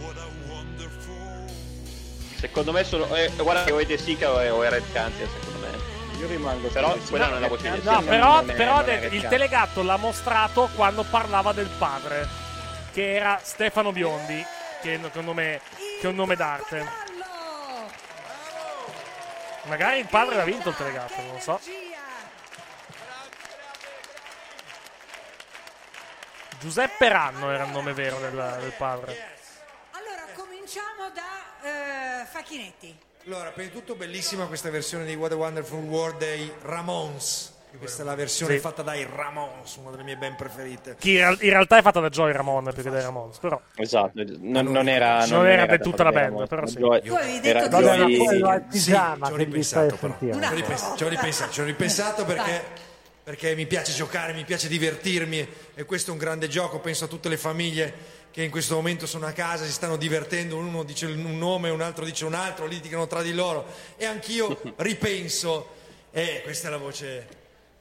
Secondo 2.39 2.73
me 2.73 2.85
sono. 2.85 3.15
Eh, 3.15 3.31
guarda 3.37 3.65
che 3.65 3.73
o 3.73 3.79
è 3.79 3.87
De 3.87 3.97
Sica 3.99 4.31
o 4.31 4.39
è, 4.39 4.53
o 4.53 4.63
è 4.63 4.69
Red 4.69 4.93
Cantian, 4.93 5.29
secondo 5.29 5.67
me. 5.67 6.19
io 6.19 6.27
rimango 6.27 6.69
Però 6.69 6.97
quella 7.09 7.27
non 7.29 7.37
è 7.39 7.41
la 7.41 7.49
voce 7.49 7.71
di 7.71 7.81
De 7.81 7.91
No, 7.91 7.99
Sica. 7.99 8.11
però, 8.11 8.35
non 8.37 8.51
è- 8.51 8.55
però 8.55 8.75
non 8.81 8.89
è 8.89 9.05
il 9.11 9.27
telegatto 9.29 9.83
l'ha 9.83 9.97
mostrato 9.97 10.69
quando 10.75 11.03
parlava 11.05 11.53
del 11.53 11.69
padre, 11.79 12.29
che 12.93 13.15
era 13.15 13.41
Stefano 13.43 13.93
Biondi, 13.93 14.45
che 14.83 14.95
è 14.95 14.97
un 15.19 15.25
nome, 15.25 15.61
che 16.01 16.07
è 16.07 16.09
un 16.09 16.15
nome 16.15 16.37
d'arte. 16.37 17.05
Magari 19.65 19.99
il 19.99 20.07
padre 20.07 20.37
l'ha 20.37 20.45
vinto 20.45 20.69
il 20.69 20.77
telegatto, 20.77 21.21
non 21.23 21.33
lo 21.33 21.41
so. 21.41 21.61
Giuseppe 26.61 27.09
Ranno 27.09 27.51
era 27.51 27.65
il 27.65 27.71
nome 27.71 27.93
vero 27.93 28.19
del, 28.19 28.57
del 28.61 28.73
padre. 28.77 29.36
Cominciamo 30.77 31.11
da 31.15 32.21
eh, 32.23 32.27
Facchinetti. 32.27 32.95
Allora, 33.25 33.49
prima 33.51 33.71
di 33.71 33.75
tutto 33.75 33.95
bellissima 33.95 34.45
questa 34.45 34.69
versione 34.69 35.07
di 35.07 35.15
What 35.15 35.33
a 35.33 35.37
Wonderful 35.37 35.83
World 35.83 36.19
dei 36.19 36.53
Ramones. 36.65 37.55
Questa 37.79 38.03
è 38.03 38.05
la 38.05 38.15
versione 38.15 38.55
Sì. 38.57 38.61
fatta 38.61 38.83
dai 38.83 39.07
Ramones, 39.11 39.75
una 39.77 39.91
delle 39.93 40.03
mie 40.03 40.17
ben 40.19 40.35
preferite. 40.37 40.97
Che 40.99 41.09
in, 41.11 41.17
real- 41.17 41.39
in 41.41 41.49
realtà 41.49 41.79
è 41.79 41.83
fatta 41.83 42.01
da 42.01 42.11
Joy 42.11 42.31
Ramone 42.33 42.73
più 42.73 42.83
che 42.83 42.91
dai 42.91 43.01
Ramones, 43.01 43.39
però. 43.39 43.59
Esatto, 43.75 44.23
non, 44.41 44.67
non 44.67 44.87
era... 44.89 45.25
Non 45.25 45.47
era 45.47 45.65
da 45.65 45.79
tutta 45.79 46.03
la 46.03 46.13
band, 46.13 46.47
però 46.47 46.67
sì. 46.67 46.77
Joy- 46.77 47.01
Tu 47.01 47.15
avevi 47.15 47.41
detto 47.41 47.59
che- 47.59 47.69
Joy- 47.69 47.83
Vabbè, 47.99 47.99
ma 48.19 48.25
quello 48.25 48.51
è 48.51 48.57
il 48.57 48.63
Sì, 48.69 48.77
pigiama 48.79 49.27
ci 49.29 49.33
ho 49.33 49.37
che 49.37 49.47
gli 49.47 49.63
stai 49.63 49.81
a 49.81 49.89
ripensato 49.89 49.97
però. 49.97 50.15
sentire. 50.19 50.33
Ci 50.33 50.53
ho 50.53 50.55
ripensato, 50.55 50.97
ci 50.97 51.05
ho 51.05 51.09
ripensato, 51.09 51.53
ci 51.53 51.61
ho 51.61 51.65
ripensato 51.65 52.25
perché, 52.27 52.65
perché 53.25 53.55
mi 53.55 53.67
piace 53.67 53.93
giocare, 53.95 54.35
mi 54.35 54.45
piace 54.45 54.69
divertirmi 54.69 55.49
e 55.75 55.85
questo 55.85 56.11
è 56.11 56.13
un 56.13 56.19
grande 56.19 56.49
gioco, 56.49 56.81
penso 56.81 57.07
a 57.07 57.09
tutte 57.09 57.31
le 57.31 57.39
famiglie 57.39 58.16
che 58.37 58.43
in 58.43 58.51
questo 58.51 58.75
momento 58.75 59.07
sono 59.07 59.25
a 59.25 59.33
casa, 59.33 59.65
si 59.65 59.73
stanno 59.73 59.97
divertendo, 59.97 60.59
uno 60.59 60.83
dice 60.83 61.07
un 61.07 61.39
nome, 61.39 61.71
un 61.71 61.81
altro 61.81 62.05
dice 62.05 62.27
un 62.27 62.35
altro, 62.35 62.67
litigano 62.67 63.07
tra 63.07 63.23
di 63.23 63.33
loro 63.33 63.65
e 63.97 64.05
anch'io 64.05 64.61
ripenso 64.77 65.71
e 66.11 66.43
questa 66.45 66.69
è 66.69 66.71
la 66.71 66.77
voce 66.77 67.27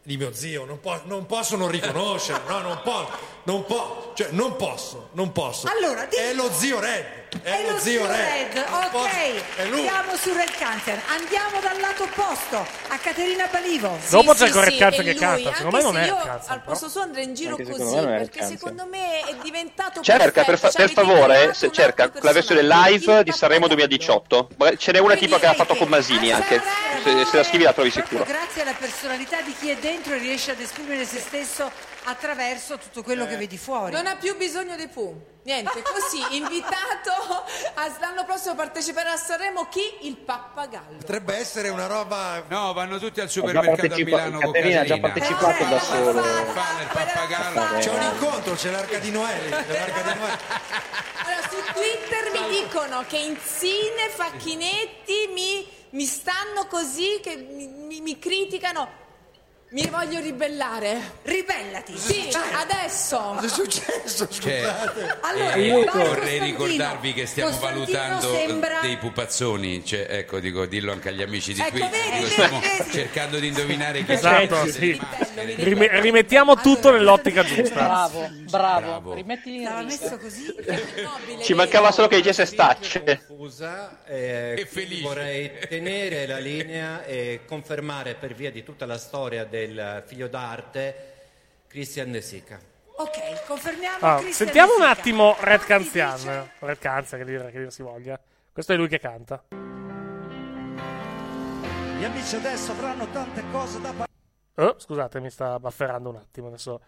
di 0.01 0.15
mio 0.15 0.31
zio, 0.31 0.63
non, 0.63 0.79
po- 0.79 1.01
non 1.07 1.25
posso 1.25 1.57
non 1.57 1.69
riconoscerlo, 1.69 2.47
no, 2.47 2.61
non 2.61 2.81
posso, 2.85 3.17
non 3.43 3.65
posso, 3.65 4.13
cioè 4.15 4.29
non 4.31 4.55
posso, 4.55 5.09
non 5.11 5.33
posso. 5.33 5.67
Allora, 5.67 6.05
di- 6.05 6.15
È 6.15 6.33
lo 6.33 6.49
zio 6.49 6.79
Red, 6.79 7.24
è, 7.41 7.49
È 7.49 7.69
lo 7.71 7.77
zio 7.79 8.05
Red, 8.05 8.63
posso- 8.63 8.97
ok. 8.97 9.41
Andiamo 9.59 10.15
su 10.15 10.33
Red 10.33 10.51
Cancer. 10.57 11.01
Andiamo 11.07 11.59
dal 11.61 11.79
lato 11.79 12.03
opposto 12.03 12.65
a 12.87 12.97
Caterina 12.97 13.47
Balivo. 13.51 13.97
Dopo 14.09 14.33
Sì, 14.33 14.39
c'è 14.39 14.45
sì, 14.47 14.51
Correct 14.53 14.71
sì, 14.73 14.77
Cancer 14.79 15.03
che 15.03 15.11
lui, 15.11 15.19
canta, 15.19 15.53
secondo 15.53 15.77
me 15.77 15.83
anche 15.83 15.83
non 15.83 15.93
se 15.93 15.99
è 15.99 16.05
io 16.05 16.15
Cancer, 16.23 16.51
al 16.51 16.61
posto 16.63 16.89
suo 16.89 17.01
andrei 17.01 17.23
in 17.23 17.33
giro 17.33 17.55
così 17.55 17.71
secondo 17.71 17.95
me 17.95 18.01
non 18.01 18.13
è 18.13 18.17
perché 18.17 18.45
secondo 18.45 18.85
me 18.89 19.19
è 19.21 19.35
diventato 19.41 20.01
Cerca 20.01 20.43
per, 20.43 20.57
fa- 20.59 20.71
per 20.71 20.89
favore, 20.91 21.53
se 21.53 21.71
cerca 21.71 22.11
la 22.21 22.31
versione 22.31 22.61
live 22.63 23.23
di 23.23 23.31
Sanremo 23.31 23.67
2018. 23.67 24.49
Magari 24.57 24.77
Ce 24.77 24.91
n'è 24.91 24.99
una 24.99 25.15
tipo 25.15 25.37
che 25.37 25.45
ha 25.45 25.53
fatto 25.53 25.75
con 25.75 25.87
Masini 25.87 26.31
anche. 26.31 26.61
Se, 27.03 27.25
se 27.25 27.37
la 27.37 27.43
scrivi 27.43 27.63
la 27.63 27.73
trovi 27.73 27.91
sicuro. 27.91 28.23
Grazie 28.23 28.61
alla 28.63 28.73
personalità 28.73 29.41
di 29.41 29.53
chi 29.59 29.69
è 29.69 29.75
dentro 29.77 30.13
e 30.13 30.17
riesce 30.17 30.51
ad 30.51 30.59
esprimere 30.59 31.05
se 31.05 31.19
stesso 31.19 31.71
attraverso 32.05 32.77
tutto 32.77 33.03
quello 33.03 33.25
che 33.25 33.35
vedi 33.37 33.57
fuori. 33.57 33.91
Non 33.91 34.07
ha 34.07 34.15
più 34.15 34.35
bisogno 34.37 34.75
dei 34.75 34.87
Pooh. 34.87 35.33
Niente, 35.45 35.83
così, 35.83 36.21
invitato 36.37 37.11
a- 37.75 37.95
l'anno 37.99 38.25
prossimo 38.25 38.55
parteciperà 38.55 39.11
a 39.11 39.17
Sanremo 39.17 39.67
chi? 39.67 39.81
Il 40.07 40.17
pappagallo. 40.17 40.97
Potrebbe 40.97 41.35
essere 41.35 41.69
una 41.69 41.85
roba. 41.85 42.43
No, 42.47 42.73
vanno 42.73 42.97
tutti 42.97 43.21
al 43.21 43.29
supermercato 43.29 43.93
a 43.93 43.97
Milano 43.97 44.39
con 44.39 44.51
Caterina 44.51 44.81
ha 44.81 44.85
già 44.85 44.97
partecipato 44.97 45.63
da 45.65 45.79
solo. 45.79 46.21
Pappagallo. 46.21 47.77
C'è 47.79 47.89
un 47.91 48.01
incontro, 48.13 48.53
c'è 48.55 48.71
l'arca 48.71 48.97
di 48.97 49.11
Noè. 49.11 49.49
c'è 49.49 49.79
l'arca 49.79 50.01
di 50.13 50.19
Noè. 50.19 50.37
Allora, 51.25 51.47
su 51.49 51.73
Twitter 51.73 52.31
mi 52.31 52.61
dicono 52.61 53.03
che 53.07 53.17
Inzine, 53.17 54.09
Facchinetti 54.09 55.29
mi, 55.33 55.67
mi 55.91 56.05
stanno 56.05 56.65
così, 56.67 57.19
che 57.21 57.35
mi, 57.35 57.67
mi- 57.67 58.01
mi 58.01 58.17
criticano. 58.19 59.03
Mi 59.75 59.85
voglio 59.87 60.21
ribellare. 60.21 61.01
Ribellati. 61.23 61.97
Sì, 61.97 62.29
adesso. 62.53 63.17
Cosa 63.17 63.45
è 63.45 63.49
successo? 63.49 64.25
Cioè, 64.29 64.73
Allora, 65.19 65.51
eh, 65.51 65.69
vai, 65.69 65.83
vorrei 65.83 65.83
Costantino. 65.83 66.45
ricordarvi 66.45 67.13
che 67.13 67.25
stiamo 67.25 67.49
Costantino 67.49 67.85
valutando 67.85 68.33
sembra- 68.37 68.79
dei 68.79 68.95
pupazzoni, 68.95 69.83
cioè, 69.85 70.07
ecco, 70.09 70.39
dico, 70.39 70.65
dillo 70.65 70.93
anche 70.93 71.09
agli 71.09 71.21
amici 71.21 71.51
di 71.51 71.59
Ecco, 71.59 71.71
qui. 71.71 71.81
vedi, 71.81 71.93
Dico, 72.03 72.13
vedi, 72.21 72.29
stiamo 72.31 72.59
vedi. 72.61 72.91
cercando 72.91 73.37
di 73.39 73.47
indovinare 73.47 74.05
chi 74.05 74.11
Esatto, 74.13 74.61
c'è. 74.63 74.71
sì. 74.71 75.01
Rime- 75.57 75.99
rimettiamo 75.99 76.55
tutto 76.55 76.91
nell'ottica 76.91 77.43
giusta. 77.43 77.73
Bravo, 77.83 78.29
bravo. 78.49 78.79
Bravo. 78.85 79.13
Rimettili 79.13 79.57
in 79.57 79.63
L'aveva 79.63 79.81
messo 79.81 80.17
così. 80.17 80.55
Ci 81.43 81.53
mancava 81.53 81.91
solo 81.91 82.07
che 82.07 82.15
dicesse 82.15 82.45
stacce. 82.45 83.03
Confusa, 83.27 84.05
eh, 84.05 84.65
quindi 84.71 85.01
vorrei 85.01 85.51
tenere 85.67 86.25
la 86.27 86.37
linea 86.37 87.03
e 87.03 87.41
confermare 87.45 88.13
per 88.15 88.33
via 88.33 88.51
di 88.51 88.63
tutta 88.63 88.85
la 88.85 88.97
storia 88.97 89.43
del 89.67 90.03
figlio 90.05 90.27
d'arte 90.27 91.13
Christian 91.67 92.11
De 92.11 92.21
Sica. 92.21 92.59
Ok, 92.97 93.45
confermiamo 93.45 93.97
Ah, 93.99 94.15
Christian 94.19 94.33
sentiamo 94.47 94.75
De 94.75 94.81
un 94.83 94.87
attimo 94.87 95.35
Red 95.39 95.65
Canzian. 95.65 96.49
Red 96.59 96.77
Canzian, 96.79 97.19
che 97.19 97.25
dire, 97.25 97.51
che 97.51 97.57
dire 97.57 97.71
si 97.71 97.81
voglia. 97.81 98.19
Questo 98.53 98.71
è 98.73 98.75
lui 98.77 98.87
che 98.87 98.99
canta. 98.99 99.43
Gli 101.97 102.03
amici 102.03 102.35
adesso 102.35 102.71
avranno 102.71 103.07
tante 103.09 103.43
cose 103.51 103.79
da 103.81 103.87
parlare. 103.89 104.11
Oh, 104.55 104.75
scusate, 104.79 105.19
mi 105.19 105.29
sta 105.29 105.59
bufferando 105.59 106.09
un 106.09 106.15
attimo. 106.17 106.47
Adesso 106.47 106.81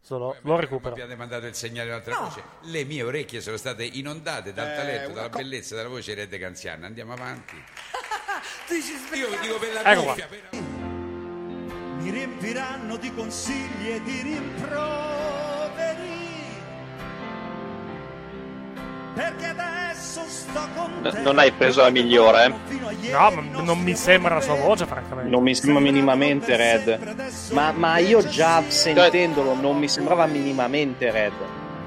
solo 0.00 0.36
lo 0.42 0.56
recupero. 0.56 0.94
Mi 0.94 1.00
abbiate 1.02 1.16
mandato 1.18 1.46
il 1.46 1.54
segnale 1.54 1.88
un'altra 1.88 2.16
voce. 2.16 2.42
Le 2.62 2.84
mie 2.84 3.02
orecchie 3.02 3.40
sono 3.40 3.56
state 3.56 3.84
inondate 3.84 4.52
dal 4.52 4.74
talento, 4.74 5.12
dalla 5.12 5.28
bellezza 5.28 5.74
della 5.74 5.88
voce 5.88 6.14
di 6.14 6.20
Red 6.20 6.38
Canziana. 6.38 6.86
Andiamo 6.86 7.12
avanti. 7.12 7.54
Io 9.14 9.28
dico 9.40 9.58
per 9.58 9.72
la 9.72 9.92
Ecco 9.92 10.02
qua. 10.02 10.12
cuffia, 10.12 10.26
per- 10.26 10.48
Mi 12.06 12.12
riempiranno 12.12 12.96
di 12.98 13.12
consigli 13.12 13.88
e 13.88 14.00
di 14.00 14.22
rimproveri. 14.22 14.84
Perché 19.12 19.46
adesso 19.46 20.20
sto 20.28 20.60
con 20.76 21.00
te. 21.02 21.18
Non 21.22 21.40
hai 21.40 21.50
preso 21.50 21.80
la 21.80 21.90
migliore, 21.90 22.44
eh. 22.44 23.10
No, 23.10 23.30
ma 23.32 23.60
non 23.60 23.80
mi 23.80 23.96
sembra 23.96 24.34
la 24.34 24.40
sua 24.40 24.54
voce, 24.54 24.86
francamente. 24.86 25.28
Non 25.28 25.42
mi 25.42 25.56
sembra 25.56 25.80
minimamente 25.80 26.54
Red. 26.54 27.24
Ma, 27.50 27.72
ma 27.72 27.98
io 27.98 28.24
già 28.24 28.62
sentendolo 28.68 29.54
non 29.54 29.76
mi 29.76 29.88
sembrava 29.88 30.26
minimamente 30.26 31.10
Red. 31.10 31.32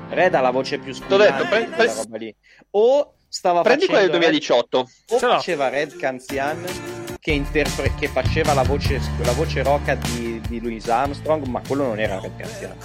Red 0.09 0.33
ha 0.35 0.41
la 0.41 0.51
voce 0.51 0.79
più 0.79 0.93
T'ho 0.93 1.15
detto, 1.15 1.45
squillante 1.45 1.47
pre- 1.47 1.65
di 1.65 1.71
pre- 1.71 1.93
roba 1.95 2.17
lì. 2.17 2.35
O 2.71 3.13
stava 3.29 3.61
Prendi 3.61 3.85
quella 3.85 4.01
del 4.01 4.09
facendo 4.09 4.27
2018. 4.31 4.89
o 5.11 5.17
faceva 5.17 5.69
Red 5.69 5.95
Canzian 5.97 6.98
che, 7.19 7.31
interpre- 7.31 7.93
che 7.99 8.07
faceva 8.07 8.53
la 8.53 8.63
voce, 8.63 8.99
la 9.23 9.33
voce 9.33 9.61
roca 9.61 9.95
di, 9.95 10.41
di 10.47 10.61
Louis 10.61 10.87
Armstrong, 10.87 11.45
ma 11.47 11.61
quello 11.65 11.87
non 11.87 11.99
era 11.99 12.19
Red 12.19 12.37
Canzian. 12.37 12.75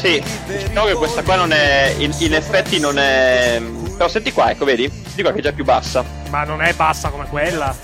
Sì, 0.00 0.22
diciamo 0.46 0.86
che 0.86 0.94
questa 0.94 1.22
qua 1.22 1.36
non 1.36 1.52
è. 1.52 1.94
In, 1.98 2.14
in 2.18 2.34
effetti 2.34 2.78
non 2.78 2.98
è. 2.98 3.60
Però 3.96 4.08
senti 4.08 4.32
qua, 4.32 4.50
ecco, 4.50 4.64
vedi? 4.64 4.90
Di 5.14 5.22
qua 5.22 5.32
che 5.32 5.38
è 5.38 5.42
già 5.42 5.52
più 5.52 5.64
bassa. 5.64 6.04
Ma 6.30 6.44
non 6.44 6.62
è 6.62 6.72
bassa 6.74 7.08
come 7.08 7.26
quella. 7.26 7.74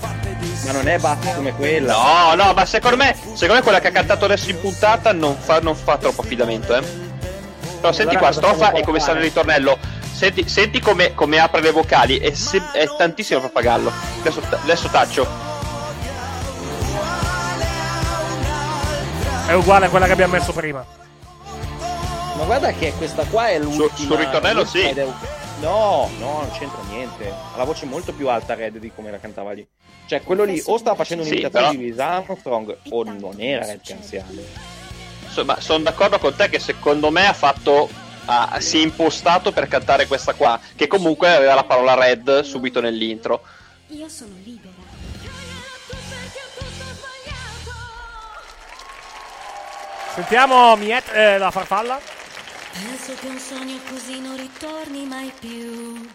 Ma 0.65 0.71
non 0.71 0.87
è 0.87 0.97
bassa 0.99 1.33
come 1.33 1.53
quella. 1.53 1.93
No, 1.93 2.35
no, 2.35 2.53
ma 2.53 2.65
secondo 2.65 2.97
me, 2.97 3.15
secondo 3.33 3.53
me 3.53 3.61
quella 3.61 3.79
che 3.79 3.87
ha 3.87 3.91
cantato 3.91 4.25
adesso 4.25 4.49
in 4.49 4.59
puntata 4.59 5.13
non 5.13 5.35
fa, 5.37 5.59
non 5.59 5.75
fa 5.75 5.97
troppo 5.97 6.21
affidamento, 6.21 6.75
eh. 6.75 6.81
Però 7.79 7.91
senti 7.91 8.15
qua, 8.15 8.31
strofa 8.31 8.71
e 8.71 8.83
come 8.83 8.99
sta 8.99 9.13
nel 9.13 9.23
ritornello. 9.23 9.77
Senti, 10.17 10.49
senti 10.49 10.79
come, 10.79 11.13
come 11.13 11.37
apre 11.37 11.61
le 11.61 11.69
vocali, 11.69 12.17
è, 12.17 12.33
se- 12.33 12.71
è 12.73 12.87
tantissimo 12.97 13.39
pappagallo. 13.39 13.91
Adesso, 14.21 14.41
adesso 14.63 14.87
taccio. 14.87 15.27
È 19.45 19.53
uguale 19.53 19.85
a 19.85 19.89
quella 19.89 20.07
che 20.07 20.13
abbiamo 20.13 20.33
messo 20.33 20.51
prima. 20.53 20.83
Ma 22.35 22.43
guarda 22.45 22.71
che 22.71 22.93
questa 22.97 23.25
qua 23.25 23.49
è 23.49 23.59
l'ultima. 23.59 23.89
sul 23.95 24.17
ritornello 24.17 24.65
sì. 24.65 24.79
è- 24.81 25.05
No, 25.59 26.09
no, 26.17 26.39
non 26.41 26.49
c'entra 26.57 26.79
niente. 26.89 27.29
Ha 27.29 27.55
la 27.57 27.63
voce 27.63 27.85
molto 27.85 28.11
più 28.11 28.27
alta 28.27 28.55
Red 28.55 28.77
di 28.79 28.91
come 28.95 29.11
la 29.11 29.19
cantava 29.19 29.51
lì. 29.51 29.67
Cioè, 30.07 30.23
quello 30.23 30.43
lì 30.45 30.59
o 30.65 30.77
stava 30.79 30.95
facendo 30.95 31.21
Sì, 31.23 31.29
un'imitazione 31.29 31.65
però- 31.67 31.77
di 31.79 31.87
Louis 31.95 31.99
Armstrong 31.99 32.77
o 32.89 33.03
non 33.03 33.35
era 33.37 33.65
Red 33.67 33.81
Canzian. 33.85 34.25
Insomma, 35.25 35.59
sono 35.61 35.83
d'accordo 35.83 36.17
con 36.17 36.35
te 36.35 36.49
che 36.49 36.57
secondo 36.57 37.11
me 37.11 37.27
ha 37.27 37.33
fatto. 37.33 38.05
Ha- 38.27 38.59
si 38.59 38.79
è 38.79 38.81
impostato 38.83 39.51
per 39.51 39.67
cantare 39.67 40.05
questa 40.07 40.33
qua. 40.33 40.59
Che 40.75 40.87
comunque 40.87 41.33
aveva 41.33 41.55
la 41.55 41.63
parola 41.63 41.95
red 41.95 42.41
subito 42.41 42.79
nell'intro. 42.81 43.41
Io 43.87 44.07
sono 44.09 44.33
libera. 44.43 44.75
Sentiamo 50.13 50.75
Miet, 50.75 51.09
eh, 51.13 51.37
la 51.37 51.51
farfalla. 51.51 51.99
Penso 52.71 53.13
che 53.19 53.27
un 53.27 53.37
sogno 53.37 53.77
così 53.87 54.19
non 54.19 54.35
ritorni 54.35 55.05
mai 55.05 55.31
più. 55.39 56.07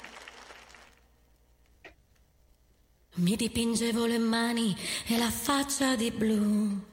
Mi 3.14 3.36
dipingevo 3.36 4.06
le 4.06 4.18
mani 4.18 4.76
e 5.06 5.18
la 5.18 5.30
faccia 5.30 5.94
di 5.94 6.10
blu. 6.10 6.91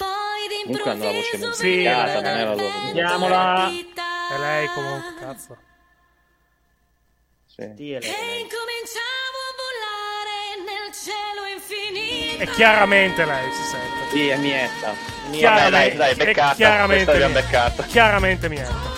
Poi 0.00 0.62
Comunque 0.64 0.90
hanno 0.90 1.04
la 1.04 1.10
voce 1.10 1.30
d'improvviso 1.36 1.62
Sì, 1.62 1.82
non 1.84 2.24
è 2.24 2.44
la 2.44 2.54
loro. 2.54 2.70
Vediamola. 2.86 3.68
È 3.68 4.38
lei 4.38 4.66
comunque, 4.68 5.14
cazzo. 5.20 5.56
Sì. 7.46 7.62
e 7.62 7.66
incominciavo 8.40 9.38
a 9.44 9.52
volare 9.60 10.38
nel 10.64 10.88
cielo 10.94 11.44
infinito. 11.52 12.42
È 12.44 12.46
chiaramente 12.54 13.24
lei, 13.26 13.52
si 13.52 13.62
sente. 13.64 14.08
Sì, 14.10 14.28
è 14.28 14.36
Mietta. 14.36 14.94
Chiaramente, 15.30 15.70
dai, 15.70 15.96
dai, 15.96 16.10
è 16.12 16.14
beccata, 16.14 16.54
chiaramente 16.54 17.12
Mietta. 17.12 17.28
beccata. 17.28 17.82
Chiaramente 17.84 18.48
Mietta. 18.48 18.88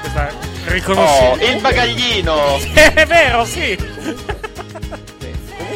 Questa 0.00 0.28
è 0.28 0.32
Oh, 0.32 0.72
riconoscibile. 0.72 1.52
il 1.52 1.60
bagaglino! 1.60 2.56
è 2.74 3.06
vero, 3.06 3.44
sì. 3.44 3.76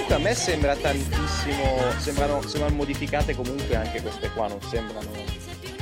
Comunque 0.07 0.15
a 0.15 0.19
me 0.19 0.35
sembra 0.35 0.77
tantissimo. 0.77 1.83
Sembrano, 1.99 2.43
sembrano 2.47 2.75
modificate 2.75 3.35
comunque 3.35 3.75
anche 3.75 4.03
queste 4.03 4.31
qua, 4.31 4.49
non 4.49 4.61
sembrano 4.61 5.09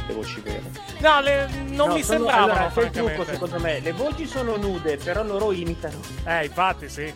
le 0.06 0.14
voci 0.14 0.40
vere. 0.40 0.62
No, 0.98 1.20
le- 1.20 1.48
non 1.66 1.88
No, 1.88 1.94
mi 1.94 2.02
sono- 2.04 2.18
sembravano, 2.18 2.44
allora, 2.44 2.58
c'è 2.60 2.66
il 2.66 2.72
francamente. 2.72 3.14
trucco 3.14 3.30
secondo 3.32 3.58
me. 3.58 3.80
Le 3.80 3.92
voci 3.92 4.26
sono 4.26 4.56
nude, 4.56 4.96
però 4.96 5.22
loro 5.24 5.50
imitano. 5.52 6.00
Eh, 6.24 6.44
infatti, 6.44 6.88
sì. 6.88 7.12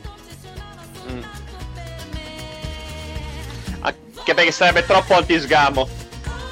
Anche 3.80 4.34
perché 4.34 4.50
sarebbe 4.50 4.84
troppo 4.84 5.14
antisgamo. 5.14 5.88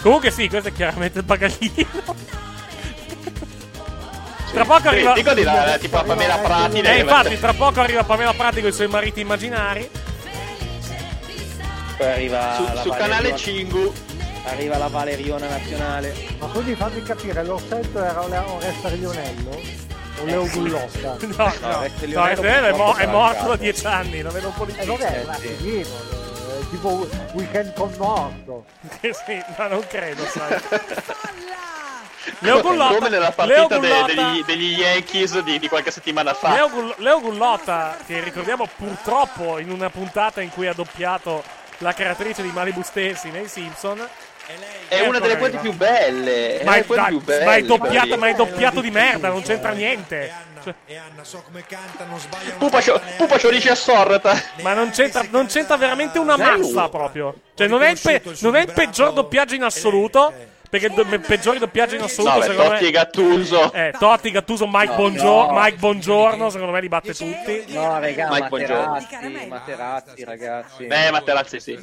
Comunque 0.03 0.31
sì, 0.31 0.49
questo 0.49 0.69
è 0.69 0.73
chiaramente 0.73 1.19
il 1.19 1.25
bagaglino. 1.25 2.33
Tra 4.53 4.65
poco 4.65 4.81
Sì, 4.83 4.87
arriva... 4.89 5.13
dico 5.15 5.35
di 5.35 5.43
là, 5.43 5.77
tipo 5.81 5.97
la 5.97 6.03
Pamela 6.05 6.37
Prati. 6.39 6.79
Eh, 6.79 6.99
infatti, 7.01 7.41
tra 7.41 7.53
poco 7.55 7.81
arriva 7.81 8.05
Pamela 8.05 8.33
Prati 8.35 8.61
con 8.61 8.71
i 8.71 8.73
suoi 8.73 8.87
mariti 8.87 9.19
immaginari. 9.21 9.91
Poi 11.97 12.07
arriva 12.07 12.55
Su- 12.57 12.73
la 12.75 12.81
su 12.83 12.91
canale 12.91 13.37
Cingu. 13.37 13.93
Arriva 14.47 14.77
la 14.77 14.89
Valeriona 14.89 15.49
nazionale. 15.49 16.15
Ma 16.39 16.47
quindi 16.49 16.75
fammi 16.75 17.03
capire, 17.03 17.43
l'orsetto 17.45 18.03
era 18.05 18.23
Ole- 18.23 18.37
Oresta 18.39 18.89
Lionello? 18.91 19.51
O 20.21 20.25
Leo 20.25 20.47
Gullotta? 20.49 21.17
No, 21.27 21.35
no, 21.37 21.69
no, 21.69 21.81
no, 21.81 21.87
Lionello 22.01 22.67
è, 22.67 22.73
mo- 22.73 22.95
è 22.95 23.07
morto 23.07 23.47
da 23.49 23.57
dieci 23.57 23.87
anni, 23.87 24.21
lo 24.21 24.31
vedo 24.31 24.49
un 24.49 24.55
po' 24.55 24.65
di 24.67 24.75
Eh 24.77 24.85
vabbè, 24.85 25.23
un 25.25 25.31
attimino, 25.31 25.87
eh, 25.89 26.69
tipo 26.71 27.09
weekend 27.33 27.73
con 27.75 27.93
morto. 27.99 28.65
sì, 29.01 29.43
ma 29.57 29.67
non 29.69 29.85
credo, 29.89 30.25
sai. 30.27 30.61
Leo 32.41 32.61
Come 32.61 32.77
Gullotta, 32.77 33.09
nella 33.09 33.19
Leo 33.19 33.67
partita 33.67 33.79
de- 33.79 33.89
Gullotta- 33.89 34.07
degli, 34.07 34.45
degli 34.45 34.79
Yankees 34.79 35.39
di, 35.41 35.59
di 35.59 35.69
qualche 35.69 35.91
settimana 35.91 36.33
fa. 36.35 36.53
Leo, 36.53 36.71
Gull- 36.71 36.95
Leo 36.99 37.21
Gullotta, 37.21 37.97
che 38.07 38.21
ricordiamo 38.23 38.69
purtroppo 38.77 39.59
in 39.59 39.71
una 39.71 39.91
puntata 39.91 40.41
in 40.41 40.51
cui 40.51 40.67
ha 40.67 40.73
doppiato 40.75 41.43
la 41.79 41.93
creatrice 41.93 42.43
di 42.43 42.51
Malibu 42.53 42.83
Stacy 42.83 43.31
nei 43.31 43.49
Simpson. 43.49 44.07
È 44.89 45.01
una 45.01 45.19
delle 45.21 45.33
Ecco, 45.33 45.39
pointe 45.41 45.59
più 45.59 45.73
belle. 45.73 46.61
Ma 46.65 46.75
è, 46.75 46.85
dai, 46.87 47.09
più 47.09 47.21
belle. 47.23 47.45
ma 47.47 47.55
è 47.55 47.63
doppiato, 47.63 47.99
quella 48.01 48.17
ma 48.17 48.29
è 48.29 48.35
doppiato 48.35 48.81
di 48.83 48.91
merda, 48.91 49.29
non 49.31 49.43
c'entra 49.43 49.71
niente. 49.71 50.31
Cioè, 50.63 50.75
E 50.87 50.97
Anna, 50.97 51.25
so 51.25 51.43
come 51.45 51.65
canta, 51.67 52.05
non 52.05 52.19
sbaglia 52.19 52.53
Pupa 52.59 52.81
c'ho- 52.83 53.01
Pupa 53.17 53.39
c'ho 53.39 53.51
dice 53.51 53.71
a 53.71 53.75
sorta. 53.75 54.39
ma 54.61 54.75
non 54.75 54.91
c'entra, 54.91 55.25
non 55.31 55.47
c'entra 55.47 55.77
veramente 55.79 56.19
una 56.19 56.37
mazza 56.37 56.89
proprio. 56.91 57.35
Cioè, 57.55 57.67
non 57.69 57.83
è, 57.83 57.91
il 57.91 57.99
pe- 58.01 58.23
non 58.41 58.55
è 58.57 58.61
il 58.61 58.73
peggior 58.73 59.13
doppiaggio 59.15 59.55
in 59.55 59.63
assoluto. 59.63 60.33
Perché 60.75 60.87
il 60.89 60.93
do- 60.95 61.03
il 61.15 61.21
peggiore 61.21 61.59
doppiaggio 61.61 61.95
in 61.95 62.01
assoluto, 62.03 62.35
No, 62.35 62.41
beh, 62.41 62.47
secondo 62.47 62.71
Totti 62.71 62.83
me. 62.83 62.89
e 62.89 62.93
Gattuso. 62.93 63.73
Eh, 63.73 63.95
Totti, 63.97 64.31
Gattuso, 64.33 64.67
Mike, 64.67 64.87
No, 64.87 64.95
Bongior- 64.97 65.53
no. 65.53 65.61
Mike 65.61 65.77
Bongiorno, 65.77 66.51
secondo 66.51 66.73
me 66.73 66.81
li 66.81 66.89
batte 66.89 67.15
tutti. 67.15 67.65
No, 67.69 68.01
raga, 68.01 68.29
Mike. 68.29 68.49
Materazzi, 68.51 69.47
Materazzi, 69.49 70.25
ragazzi. 70.25 70.87
Beh, 70.87 71.11
Materazzi 71.13 71.61
sì. 71.61 71.79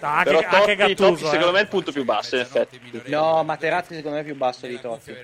anche- 0.00 0.30
Però 0.30 0.38
anche 0.40 0.48
Totti, 0.50 0.74
Gattuso, 0.74 1.10
Totti 1.10 1.24
eh. 1.24 1.28
secondo 1.28 1.52
me 1.52 1.58
è 1.58 1.62
il 1.62 1.68
punto 1.68 1.92
più 1.92 2.04
basso, 2.04 2.34
in 2.34 2.40
effetti. 2.40 2.80
No, 3.06 3.44
Materazzi 3.44 3.94
secondo 3.94 4.16
me 4.16 4.22
è 4.22 4.26
più 4.26 4.34
basso 4.36 4.66
di 4.66 4.80
Totti. 4.80 5.14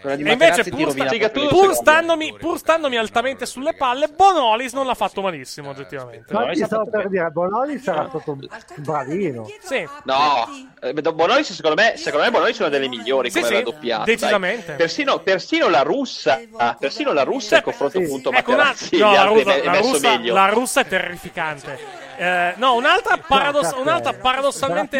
Quella 0.00 0.16
di 0.16 0.22
E 0.24 0.32
invece, 0.32 0.64
pur, 0.64 0.90
sta- 0.90 1.04
le 1.12 1.30
pur 1.48 1.74
standomi, 1.74 2.34
pur 2.36 2.58
standomi 2.58 2.96
altamente 2.96 3.46
sulle 3.46 3.74
palle, 3.74 4.08
Bonolis 4.08 4.72
non 4.72 4.86
l'ha 4.86 4.94
fatto 4.94 5.20
malissimo, 5.20 5.70
oggettivamente. 5.70 6.32
Infatti 6.32 6.64
stavo 6.64 6.88
per 6.90 7.08
dire, 7.08 7.28
Bonoli 7.30 7.78
sarà 7.78 8.08
stato 8.08 8.36
bravino. 8.76 9.46
Sì. 9.60 9.86
No, 10.04 10.48
eh, 10.80 10.92
Bonolis 10.94 11.59
secondo 11.60 11.82
me, 11.82 11.96
secondo 11.96 12.24
me 12.24 12.30
Bonolis 12.32 12.56
è 12.58 12.60
una 12.62 12.70
delle 12.70 12.88
migliori 12.88 13.30
Sì, 13.30 13.36
come 13.40 13.46
sì, 13.50 13.54
l'ha 13.58 13.62
doppiata. 13.62 14.04
decisamente. 14.04 14.72
Persino, 14.72 15.18
persino 15.20 15.68
la 15.68 15.82
russa, 15.82 16.40
ah, 16.56 16.74
persino 16.78 17.12
la 17.12 17.22
russa 17.22 17.56
in 17.56 17.62
confronto 17.62 17.98
appunto 17.98 18.30
a 18.30 18.36
Ecco, 18.38 18.52
una- 18.52 18.74
no, 18.92 19.12
la, 19.12 19.24
russa, 19.24 19.54
è 19.54 19.64
la 19.64 19.78
russa- 19.78 20.08
meglio. 20.10 20.34
la 20.34 20.48
russa 20.48 20.80
è 20.80 20.86
terrificante. 20.86 21.98
Eh, 22.16 22.52
no, 22.56 22.74
un'altra, 22.74 23.16
paradoss- 23.16 23.74
un'altra 23.78 24.12
paradossalmente. 24.12 24.98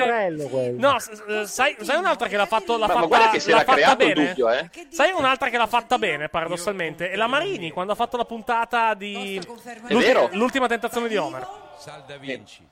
No, 0.79 0.97
eh, 0.97 1.47
sai, 1.47 1.77
sai 1.81 1.97
un'altra 1.99 2.29
che 2.29 2.37
l'ha 2.37 2.47
fatto. 2.47 2.79
L'ha 2.79 2.87
Ma- 2.87 2.87
ma 2.87 2.95
fatta, 2.95 3.07
guarda 3.07 3.31
che 3.31 3.41
si 3.41 3.51
l'ha 3.51 3.57
era 3.57 3.65
fatta 3.65 3.77
creato 3.77 4.03
il 4.05 4.13
bene? 4.15 4.29
dubbio, 4.29 4.51
eh. 4.51 4.71
Sai 4.91 5.13
un'altra 5.15 5.49
che 5.51 5.57
l'ha 5.59 5.67
fatta 5.67 5.99
bene, 5.99 6.29
paradossalmente? 6.29 7.11
È 7.11 7.17
la 7.17 7.27
Marini 7.27 7.71
quando 7.73 7.93
ha 7.93 7.97
fatto 7.97 8.17
la 8.17 8.25
puntata 8.25 8.95
di. 8.95 9.39
L'ultima 10.33 10.67
tentazione 10.67 11.09
di 11.09 11.17
Homer. 11.17 11.47
Sal 11.79 12.05
da 12.07 12.17
Vinci. 12.17 12.67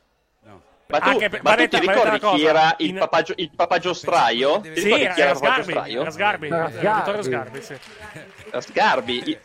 Ma 0.89 1.01
tu, 1.01 1.09
Anche 1.11 1.29
ma 1.29 1.39
va 1.43 1.55
tu 1.57 1.69
ti 1.69 1.79
ricordi 1.81 2.19
chi 2.19 2.45
era 2.47 2.75
il, 2.79 2.89
in- 2.89 2.97
papagio, 2.99 3.35
il 3.37 3.51
papagiostraio? 3.55 4.61
Ti 4.61 4.71
Sì, 4.75 4.83
ricordi 4.85 5.05
era, 5.05 5.15
chi 5.15 5.21
era 5.21 5.31
era 5.31 5.31
il 5.31 5.37
Sgarbi. 5.37 5.73
papagiostraio? 5.75 6.01
Era 6.01 6.11
Sgarbi. 6.11 6.47
Era 6.47 6.67
eh, 6.67 6.95
Vittorio 6.97 7.23
Sgarbi. 7.23 7.61
Sgarbi, 7.63 7.63
sì. 7.63 8.45
Era 8.51 8.61
Sgarbi, 8.63 9.23
i- 9.31 9.39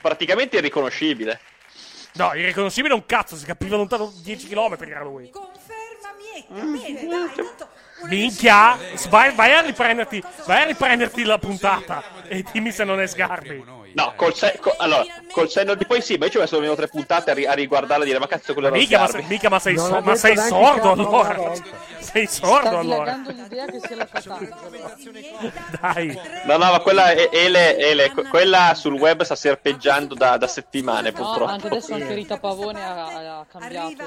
praticamente 0.00 0.56
irriconoscibile. 0.58 1.40
No, 2.12 2.32
irriconoscibile 2.34 2.94
un 2.94 3.04
cazzo, 3.06 3.34
si 3.34 3.44
capiva 3.44 3.74
lontano 3.76 4.12
10 4.22 4.46
km 4.46 4.76
era 4.86 5.02
lui. 5.02 5.32
Bene, 6.48 7.06
dai, 7.08 7.34
tanto 7.34 7.68
Minchia, 8.04 8.78
vai, 9.08 9.34
vai 9.34 9.52
a 9.52 9.60
riprenderti, 9.62 10.22
vai 10.46 10.62
a 10.62 10.64
riprenderti 10.66 11.24
la 11.24 11.38
puntata 11.38 12.02
e 12.28 12.44
dimmi 12.52 12.70
se 12.70 12.84
non 12.84 13.00
è 13.00 13.06
Sgarbi. 13.08 13.64
No, 13.94 14.12
col, 14.16 14.34
se- 14.34 14.58
co- 14.60 14.74
allora, 14.76 15.04
col 15.30 15.48
senno 15.48 15.74
di 15.74 15.86
poi 15.86 16.02
sì, 16.02 16.16
ma 16.16 16.24
io 16.24 16.30
ci 16.32 16.36
ho 16.36 16.40
messo 16.40 16.56
almeno 16.56 16.74
tre 16.74 16.88
puntate 16.88 17.30
a, 17.30 17.34
ri- 17.34 17.46
a 17.46 17.52
riguardarla 17.52 18.02
e 18.02 18.06
dire 18.06 18.18
ma 18.18 18.26
cazzo 18.26 18.52
quello 18.52 18.68
era 18.68 18.76
Mica, 18.76 18.98
ma, 19.00 19.08
mica, 19.28 19.48
ma 19.48 19.58
sei, 19.60 19.74
Non 19.76 19.86
so- 19.88 20.00
ma 20.00 20.14
sei 20.16 20.36
sordo 20.36 20.90
allora. 20.90 21.52
Sei 22.00 22.26
sordo 22.26 22.78
allora. 22.78 23.12
dilagando 23.16 23.30
l'idea 23.30 23.64
che 23.66 23.80
sia 23.80 23.96
la 23.96 24.06
Catangelo. 24.06 24.54
Dai. 25.80 26.20
No, 26.44 26.56
no, 26.56 26.70
ma 26.72 26.80
quella 26.80 27.12
è 27.12 27.28
Ele, 27.32 27.76
Ele, 27.76 28.10
que- 28.12 28.24
quella 28.28 28.72
sul 28.74 28.92
web 28.94 29.22
sta 29.22 29.34
serpeggiando 29.34 30.14
da, 30.14 30.36
da 30.36 30.46
settimane 30.46 31.10
No, 31.10 31.16
purtroppo. 31.16 31.50
anche 31.50 31.66
adesso 31.68 31.94
anche 31.94 32.14
Rita 32.14 32.38
Pavone 32.38 32.84
ha, 32.84 33.38
ha 33.40 33.46
cambiato. 33.50 34.04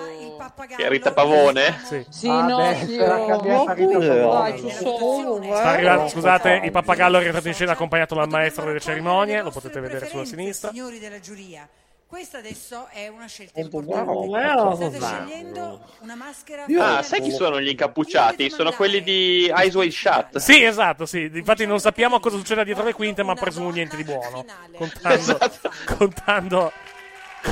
Rita 0.90 1.12
Pavone? 1.12 1.80
Sì. 1.86 2.06
Sì, 2.10 2.28
Ah, 2.30 2.42
no, 2.46 2.58
beh, 2.58 2.76
sì, 2.86 2.96
sarà 2.96 3.20
oh, 3.20 3.26
cambiata 3.28 3.74
Rita 3.74 3.98
dai, 3.98 4.20
Pavone. 4.20 5.54
Sta 5.56 5.64
arrivando, 5.70 6.08
scusate, 6.10 6.62
il 6.64 6.72
pappagallo 6.72 7.18
è 7.18 7.20
rientrato 7.22 7.48
in 7.48 7.54
scena 7.54 7.72
accompagnato 7.72 8.16
dal 8.16 8.30
maestro 8.30 8.66
delle 8.66 8.80
cerimonie, 8.80 9.42
lo 9.42 9.50
potete 9.52 9.77
vedere 9.82 10.08
sulla 10.08 10.26
sinistra. 10.26 10.70
Signori 10.70 11.00
della 11.00 11.20
giuria, 11.20 11.68
questa 12.08 12.38
adesso 12.38 12.88
è 12.90 13.08
una 13.10 13.28
scelta 13.28 13.60
importante. 13.60 14.28
bravo. 14.28 14.76
State 14.76 14.98
Bravo. 14.98 15.16
scegliendo 15.28 15.86
una 16.00 16.16
maschera 16.16 16.66
Ah, 16.80 17.04
sai 17.04 17.22
chi 17.22 17.32
sono 17.32 17.60
gli 17.60 17.68
incappucciati? 17.70 18.50
Sono 18.50 18.72
quelli 18.72 19.04
di 19.04 19.52
Eyes 19.54 19.76
Wide 19.76 19.92
Shut. 19.92 20.38
Sì, 20.38 20.64
esatto, 20.64 21.06
sì. 21.06 21.30
Infatti 21.34 21.66
non 21.66 21.80
sappiamo 21.82 22.20
cosa 22.22 22.38
succeda 22.38 22.64
dietro 22.64 22.84
le 22.86 22.94
quinte, 22.94 23.24
ma 23.24 23.34
presumo 23.36 23.70
niente 23.72 23.96
di 23.98 24.04
buono. 24.06 24.46
Contando, 24.74 25.10
Esatto. 25.18 25.72
contando, 25.98 26.72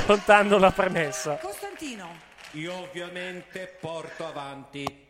contando 0.06 0.58
la 0.58 0.70
premessa. 0.70 1.36
Costantino. 1.36 2.24
Io 2.52 2.72
ovviamente 2.74 3.76
porto 3.78 4.26
avanti 4.26 5.04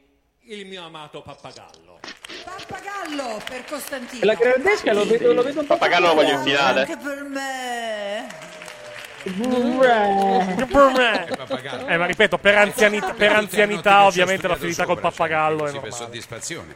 il 0.46 0.66
mio 0.66 0.84
amato 0.84 1.22
pappagallo. 1.22 1.98
Pappagallo 2.44 3.40
per 3.48 3.64
Costantino. 3.64 4.24
La 4.24 4.34
gradesca 4.34 4.92
lo 4.92 5.04
vedo, 5.04 5.32
lo 5.32 5.42
vedo 5.42 5.60
un 5.60 5.66
po' 5.66 5.74
Pappagallo 5.74 6.06
lo 6.08 6.14
voglio 6.14 6.32
in 6.34 6.42
finale. 6.42 6.80
Anche 6.82 6.96
per 6.96 7.22
me. 7.22 8.26
Eh, 11.88 11.96
ma 11.96 12.06
ripeto, 12.06 12.38
per 12.38 12.56
anzianità, 12.56 13.12
per 13.12 13.32
anzianità 13.32 14.04
ovviamente 14.06 14.46
la 14.46 14.54
finita 14.54 14.84
col 14.84 15.00
pappagallo 15.00 15.64
è 15.64 15.70
Sì, 15.70 15.72
per 15.78 15.82
normale. 15.82 16.04
soddisfazione. 16.04 16.74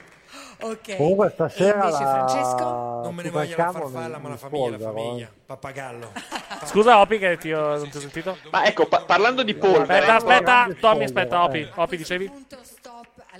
Ok. 0.63 0.97
Comunque 0.97 1.31
stasera 1.31 1.85
invece 1.85 2.03
la... 2.03 2.11
Francesco? 2.11 2.65
Non 3.05 3.15
me 3.15 3.23
ne 3.23 3.31
voglio 3.31 3.57
la 3.57 3.65
Camo 3.65 3.73
farfalla, 3.89 4.17
mi- 4.19 4.23
ma 4.23 4.29
la 4.29 4.35
mi 4.35 4.39
famiglia, 4.41 4.71
la 4.71 4.77
spolvero, 4.79 4.93
famiglia. 5.05 5.27
eh. 5.27 5.41
Pappagallo. 5.47 6.13
Scusa, 6.67 6.99
Opi, 7.01 7.19
che 7.19 7.39
ti 7.39 7.53
ho, 7.53 7.77
non 7.79 7.89
ti 7.89 7.97
ho 7.97 8.01
sentito? 8.01 8.37
Ma 8.51 8.65
ecco, 8.67 8.87
pa- 8.87 9.01
parlando 9.03 9.43
di 9.43 9.55
polvere, 9.55 10.01
Aspetta, 10.07 10.15
aspetta, 10.17 10.43
grande 10.43 10.79
Tommy, 10.81 11.05
aspetta, 11.05 11.43
Opi. 11.45 11.59
eh. 11.61 11.71
Opi, 11.77 11.97
dicevi? 11.97 12.27
Punto 12.27 12.59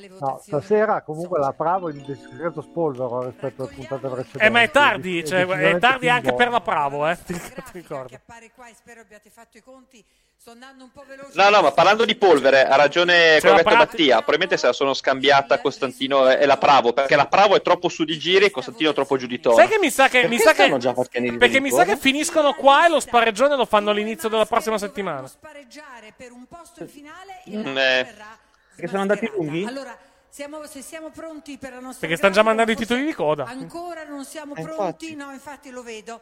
alle 0.07 0.09
No, 0.09 0.17
votazioni. 0.19 0.63
stasera 0.63 1.03
comunque 1.03 1.39
la 1.39 1.53
Bravo 1.57 1.91
in 1.91 2.03
discreto 2.05 2.61
spolvero 2.63 3.23
rispetto 3.25 3.63
alle 3.65 3.73
puntate 3.75 4.09
precedenti. 4.09 4.39
Eh, 4.45 4.49
ma 4.49 4.63
è 4.63 4.71
tardi, 4.71 5.21
È 5.21 5.25
cioè, 5.25 5.41
è 5.41 5.45
decisamente 5.47 5.79
tardi 5.79 6.09
anche 6.09 6.35
per 6.35 6.49
la 6.51 6.61
Bravo, 6.61 7.07
eh. 7.09 7.17
Ti, 7.25 7.41
ricordo. 7.73 8.09
che 8.09 8.17
appare 8.17 8.51
qua 8.55 8.69
e 8.69 8.75
spero 8.77 9.01
abbiate 9.01 9.31
fatto 9.31 9.59
i 9.59 9.63
conti. 9.63 10.05
Sto 10.41 10.53
andando 10.53 10.85
un 10.85 10.91
po' 10.91 11.05
veloce. 11.07 11.33
No, 11.35 11.51
no, 11.51 11.61
ma 11.61 11.71
parlando 11.73 12.07
di 12.07 12.15
polvere, 12.17 12.65
ha 12.65 12.75
ragione 12.75 13.39
Corvetto 13.43 13.63
Prati- 13.63 13.77
Mattia. 13.77 14.15
Probabilmente 14.15 14.57
se 14.57 14.67
la 14.69 14.73
sono 14.73 14.95
scambiata 14.95 15.61
Costantino 15.61 16.31
e 16.31 16.47
la 16.47 16.57
Pravo, 16.57 16.95
perché 16.95 17.15
la 17.15 17.27
Pravo 17.27 17.57
è 17.57 17.61
troppo 17.61 17.91
su 17.91 18.05
di 18.05 18.19
giri 18.19 18.47
e 18.47 18.51
Costantino 18.51 18.89
è 18.89 18.95
troppo 18.95 19.19
giù 19.19 19.27
di 19.27 19.39
tono. 19.39 19.57
Sai 19.57 19.69
che 19.69 19.79
mi 19.79 19.91
sa 19.91 20.09
che. 20.09 20.27
Mi 20.29 20.39
sa 20.39 20.55
che 20.55 20.75
già 20.79 20.95
perché 20.95 21.61
mi 21.61 21.71
sa 21.71 21.85
che 21.85 21.99
finiscono 21.99 22.55
qua 22.55 22.87
e 22.87 22.89
lo 22.89 23.01
spareggione 23.01 23.55
lo 23.55 23.67
fanno 23.67 23.91
all'inizio 23.91 24.31
della 24.31 24.47
prossima 24.47 24.79
settimana. 24.79 25.27
spareggiare 25.27 26.15
per 26.17 26.33
un 26.33 26.47
posto 26.49 26.85
in 26.85 26.89
finale 26.89 27.43
e 27.45 27.57
Mm, 27.59 27.63
la 27.75 27.99
eh. 27.99 28.05
verrà 28.05 28.39
Perché 28.81 28.89
sono 28.89 29.03
andati 29.03 29.31
lunghi? 29.35 29.65
Allora, 29.65 29.97
siamo, 30.29 30.65
se 30.67 30.81
siamo 30.83 31.11
pronti 31.11 31.59
per 31.59 31.73
la 31.73 31.81
nostra 31.81 32.01
Perché 32.01 32.17
stanno 32.17 32.33
già 32.35 32.43
mandando 32.43 32.73
i 32.73 32.77
titoli 32.77 33.05
di 33.05 33.13
coda. 33.13 33.45
Ancora 33.45 34.05
non 34.05 34.25
siamo 34.25 34.55
Eh, 34.55 34.63
pronti? 34.63 35.11
infatti. 35.11 35.15
No, 35.15 35.33
infatti 35.33 35.71
lo 35.71 35.83
vedo. 35.83 36.21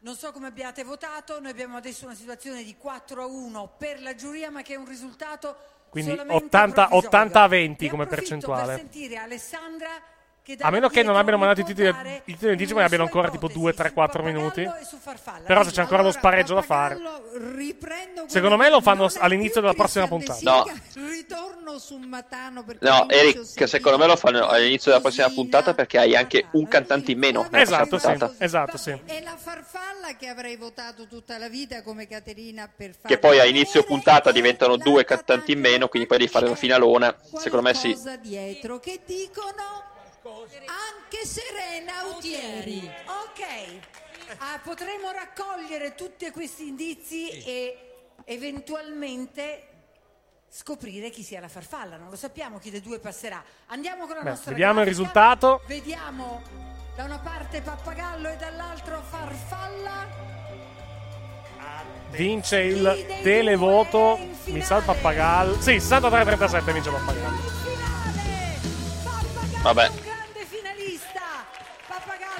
Non 0.00 0.14
so 0.16 0.32
come 0.32 0.46
abbiate 0.46 0.82
votato, 0.82 1.40
noi 1.40 1.50
abbiamo 1.50 1.76
adesso 1.76 2.06
una 2.06 2.14
situazione 2.14 2.62
di 2.62 2.74
4 2.76 3.22
a 3.22 3.26
1 3.26 3.74
per 3.76 4.00
la 4.00 4.14
giuria, 4.14 4.50
ma 4.50 4.62
che 4.62 4.74
è 4.74 4.76
un 4.76 4.86
risultato 4.86 5.56
Quindi 5.90 6.10
solamente 6.10 6.44
80 6.44 6.72
provvisorio. 6.86 7.06
80 7.08 7.42
a 7.42 7.46
20 7.48 7.84
Ne 7.84 7.90
come 7.90 8.06
percentuale. 8.06 8.66
Per 8.66 8.76
sentire 8.78 9.16
Alessandra 9.16 9.88
A 10.60 10.70
meno 10.70 10.88
che 10.88 11.02
non 11.02 11.16
abbiano 11.16 11.38
mandato 11.38 11.60
i 11.60 11.64
titoli, 11.64 11.88
i 11.88 12.32
titoli 12.32 12.46
in 12.46 12.50
anticipo 12.52 12.80
e 12.80 12.82
abbiano 12.82 13.04
ancora 13.04 13.30
tipo 13.30 13.48
2-3-4 13.48 14.22
minuti. 14.24 14.62
e 14.62 14.84
su 14.84 14.96
farfalla. 14.96 15.44
Però 15.46 15.62
se 15.62 15.70
c'è 15.70 15.82
ancora 15.82 16.02
lo 16.02 16.10
spareggio 16.10 16.54
da 16.54 16.62
fare. 16.62 16.98
Secondo 18.26 18.56
me 18.56 18.68
lo 18.68 18.80
fanno 18.80 19.08
all'inizio 19.18 19.60
della 19.60 19.74
prossima 19.74 20.08
puntata. 20.08 20.40
No, 20.42 20.64
ritorno 21.08 21.78
su 21.78 21.96
Matano 21.98 22.64
perché 22.64 22.88
no, 22.88 23.08
Eric, 23.08 23.68
secondo 23.68 23.98
me 23.98 24.06
lo 24.06 24.16
fanno 24.16 24.46
all'inizio 24.46 24.90
della 24.90 25.02
prossima 25.02 25.28
puntata 25.28 25.74
perché 25.74 25.98
hai 25.98 26.16
anche 26.16 26.46
un 26.52 26.66
cantante 26.66 27.12
in 27.12 27.18
meno. 27.18 27.46
Esatto, 27.50 27.98
sì. 27.98 28.16
Esatto, 28.38 28.76
sì. 28.76 28.90
è 29.04 29.20
la 29.22 29.36
farfalla 29.36 30.16
che 30.18 30.26
avrei 30.26 30.56
votato 30.56 31.06
tutta 31.06 31.38
la 31.38 31.48
vita 31.48 31.82
come 31.82 32.06
Caterina 32.06 32.68
per 32.74 32.94
fare 32.94 33.14
Che 33.14 33.18
poi 33.18 33.38
a 33.38 33.44
inizio 33.44 33.84
puntata 33.84 34.32
diventano 34.32 34.76
due 34.76 35.04
cantanti 35.04 35.52
in 35.52 35.60
meno, 35.60 35.88
quindi 35.88 36.08
poi 36.08 36.18
devi 36.18 36.30
fare 36.30 36.46
una 36.46 36.56
finalona. 36.56 37.14
Secondo 37.38 37.68
me 37.68 37.74
sì. 37.74 37.92
cosa 37.92 38.16
dietro 38.16 38.78
che 38.78 39.00
dicono 39.04 39.98
anche 40.24 41.26
Serena 41.26 42.00
Autieri. 42.00 42.90
Ok, 43.06 43.98
Ah, 44.38 44.60
potremo 44.62 45.10
raccogliere 45.10 45.96
tutti 45.96 46.30
questi 46.30 46.68
indizi 46.68 47.30
e 47.42 48.12
eventualmente 48.26 49.66
scoprire 50.48 51.10
chi 51.10 51.24
sia 51.24 51.40
la 51.40 51.48
farfalla. 51.48 51.96
Non 51.96 52.10
lo 52.10 52.16
sappiamo 52.16 52.58
chi 52.58 52.70
dei 52.70 52.80
due 52.80 53.00
passerà. 53.00 53.42
Andiamo 53.66 54.06
con 54.06 54.14
la 54.16 54.22
Beh, 54.22 54.28
nostra 54.30 54.50
vediamo 54.52 54.82
il 54.82 54.84
grafica. 54.86 55.02
risultato. 55.02 55.62
Vediamo 55.66 56.42
da 56.94 57.04
una 57.04 57.18
parte 57.18 57.60
Pappagallo 57.60 58.28
e 58.28 58.36
dall'altro 58.36 59.02
Farfalla. 59.02 60.06
Vince 62.10 62.60
il 62.60 63.06
televoto. 63.22 64.16
Mi 64.44 64.62
sa 64.62 64.76
il 64.76 64.84
pappagallo. 64.84 65.60
Sì, 65.60 65.72
63-37 65.76 66.72
vince 66.72 66.88
il 66.88 66.94
pappagallo. 66.94 67.38
Vabbè. 69.62 69.90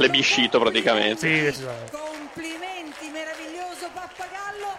Plebiscito 0.01 0.59
praticamente. 0.59 1.29
Sì, 1.29 1.43
decisamente. 1.43 1.91
Complimenti, 1.91 3.09
meraviglioso 3.11 3.91
Pappagallo. 3.93 4.79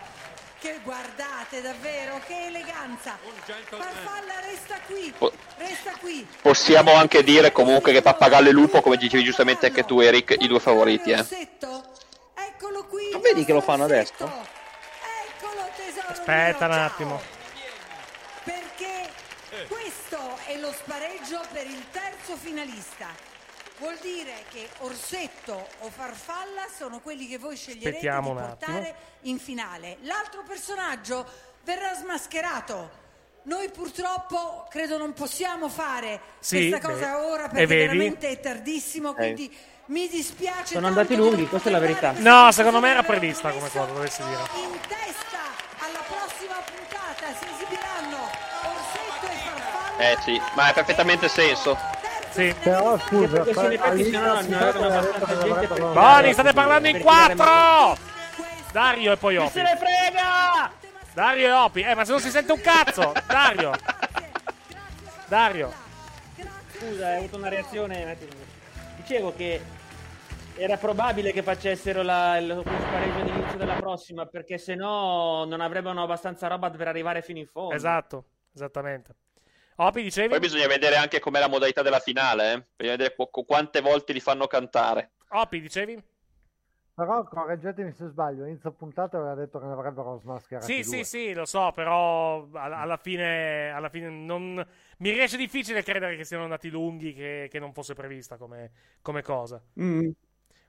Che 0.60 0.80
guardate 0.84 1.62
davvero, 1.62 2.20
che 2.26 2.48
eleganza. 2.48 3.20
Farfalla 3.70 4.40
resta 4.44 4.80
qui. 4.88 5.14
Resta 5.58 5.92
qui. 6.00 6.28
Possiamo 6.42 6.96
anche 6.96 7.24
dire 7.24 7.52
comunque 7.52 7.92
che 7.92 8.02
Pappagallo 8.02 8.50
e 8.50 8.52
Lupo, 8.52 8.82
come 8.82 8.98
dicevi 8.98 9.24
giustamente 9.24 9.68
anche 9.68 9.86
tu 9.86 10.00
Eric, 10.00 10.36
i 10.40 10.48
due 10.48 10.60
favoriti. 10.60 11.12
Eh. 11.12 11.24
Eccolo 12.34 12.86
qui. 12.86 13.12
Non 13.12 13.22
vedi 13.22 13.46
che 13.46 13.54
lo 13.54 13.62
fanno 13.62 13.84
adesso? 13.84 14.14
Eccolo 14.16 15.70
tesoro. 15.76 16.08
Aspetta 16.08 16.66
un 16.66 16.72
attimo. 16.72 17.22
Perché 18.44 19.10
questo 19.68 20.18
è 20.48 20.58
lo 20.58 20.72
spareggio 20.72 21.42
per 21.52 21.68
il 21.68 21.84
terzo 21.92 22.36
finalista. 22.38 23.30
Vuol 23.82 23.98
dire 24.00 24.44
che 24.52 24.70
Orsetto 24.82 25.68
o 25.80 25.90
Farfalla 25.90 26.68
sono 26.78 27.00
quelli 27.00 27.28
che 27.28 27.40
voi 27.40 27.58
sceglierete 27.58 28.08
Aspettiamo 28.08 28.36
di 28.36 28.40
portare 28.40 28.96
in 29.22 29.40
finale. 29.40 29.98
L'altro 30.02 30.44
personaggio 30.48 31.26
verrà 31.64 31.96
smascherato. 31.96 33.00
Noi 33.46 33.72
purtroppo 33.72 34.68
credo 34.70 35.00
non 35.00 35.14
possiamo 35.14 35.68
fare 35.68 36.22
Sì, 36.38 36.70
questa 36.70 36.92
cosa 36.92 37.18
beh, 37.18 37.26
ora 37.26 37.46
e 37.46 37.50
perché 37.50 37.66
veramente 37.66 38.30
è 38.30 38.40
tardissimo, 38.40 39.16
quindi 39.16 39.52
mi 39.86 40.08
dispiace 40.08 40.76
Sono 40.76 40.86
andati 40.86 41.16
lunghi, 41.16 41.48
questa 41.48 41.70
è 41.70 41.72
la 41.72 41.80
verità. 41.80 42.14
No, 42.18 42.52
secondo 42.52 42.80
me 42.80 42.92
era 42.92 43.02
prevista 43.02 43.50
come 43.50 43.68
cosa, 43.72 43.92
dovessi 43.92 44.22
dire. 44.22 44.42
in 44.64 44.80
testa 44.88 45.40
alla 45.80 46.04
prossima 46.06 46.54
puntata 46.54 47.34
si 47.36 47.46
esibiranno 47.56 48.30
Orsetto 48.62 49.26
e 49.26 49.38
Farfalla. 49.44 49.98
Eh 49.98 50.18
sì, 50.22 50.40
ma 50.54 50.68
ha 50.68 50.74
perfettamente 50.74 51.28
senso. 51.28 52.01
Sì. 52.32 52.56
Però 52.64 52.98
scusa, 53.00 53.44
Perché 53.44 53.66
in 53.66 53.72
effetti 53.74 54.04
se 54.06 54.12
no 54.12 54.34
non 54.42 54.54
avevano 54.54 54.98
abbastanza 55.00 55.44
gente 55.44 55.68
per... 55.68 55.80
Boni, 55.92 56.34
state 56.34 56.54
parlando 56.54 56.88
in 56.88 57.00
quattro! 57.00 57.98
Dario 58.72 59.12
e 59.12 59.18
poi 59.18 59.36
Chi 59.36 59.42
Opi. 59.42 59.52
se 59.52 59.62
ne 59.62 59.78
frega! 59.78 60.72
Dario 61.14 61.48
e 61.48 61.52
Opi. 61.52 61.82
Eh, 61.82 61.94
ma 61.94 62.06
se 62.06 62.12
non 62.12 62.22
si 62.22 62.30
sente 62.30 62.52
un 62.54 62.62
cazzo! 62.62 63.12
Dario! 63.28 63.72
Dario! 65.28 65.74
Scusa, 66.78 67.08
hai 67.08 67.18
avuto 67.18 67.38
una 67.38 67.50
reazione. 67.50 68.18
Dicevo 68.96 69.34
che 69.36 69.62
era 70.56 70.78
probabile 70.78 71.32
che 71.32 71.44
facessero 71.44 72.02
la, 72.02 72.38
il 72.38 72.48
lo 72.48 72.62
spareggio 72.64 73.20
all'inizio 73.20 73.58
della 73.58 73.76
prossima 73.76 74.26
perché 74.26 74.58
se 74.58 74.76
no 74.76 75.44
non 75.46 75.60
avrebbero 75.60 76.02
abbastanza 76.02 76.48
roba 76.48 76.70
per 76.70 76.88
arrivare 76.88 77.22
fino 77.22 77.40
in 77.40 77.48
fondo. 77.48 77.74
Esatto, 77.76 78.26
esattamente. 78.54 79.16
Opi, 79.82 80.04
dicevi? 80.04 80.28
Poi 80.30 80.40
bisogna 80.40 80.68
vedere 80.68 80.96
anche 80.96 81.20
com'è 81.20 81.40
la 81.40 81.48
modalità 81.48 81.82
della 81.82 82.00
finale, 82.00 82.54
eh. 82.54 82.66
Bisogna 82.76 82.98
vedere 82.98 83.16
qu- 83.16 83.30
qu- 83.32 83.46
quante 83.46 83.82
volte 83.82 84.14
li 84.14 84.20
fanno 84.20 84.46
cantare. 84.46 85.14
Opi, 85.30 85.60
dicevi? 85.60 86.04
Però 86.94 87.24
correggetemi 87.24 87.92
se 87.94 88.08
sbaglio, 88.10 88.46
inizio 88.46 88.72
puntata 88.74 89.18
aveva 89.18 89.34
detto 89.34 89.60
che 89.60 89.66
ne 89.66 89.72
avrebbero 89.72 90.20
smascherati 90.20 90.72
Sì, 90.72 90.84
due. 90.84 90.98
sì, 90.98 91.04
sì, 91.04 91.34
lo 91.34 91.46
so, 91.46 91.72
però 91.74 92.48
alla, 92.54 92.78
alla 92.78 92.98
fine, 92.98 93.72
alla 93.72 93.90
fine 93.90 94.10
non... 94.10 94.64
mi 94.98 95.10
riesce 95.10 95.38
difficile 95.38 95.82
credere 95.82 96.16
che 96.16 96.26
siano 96.26 96.44
andati 96.44 96.70
lunghi, 96.70 97.14
che, 97.14 97.48
che 97.50 97.58
non 97.60 97.74
fosse 97.74 97.96
prevista 97.96 98.38
come, 98.38 98.72
come 99.02 99.24
cosa. 99.24 99.60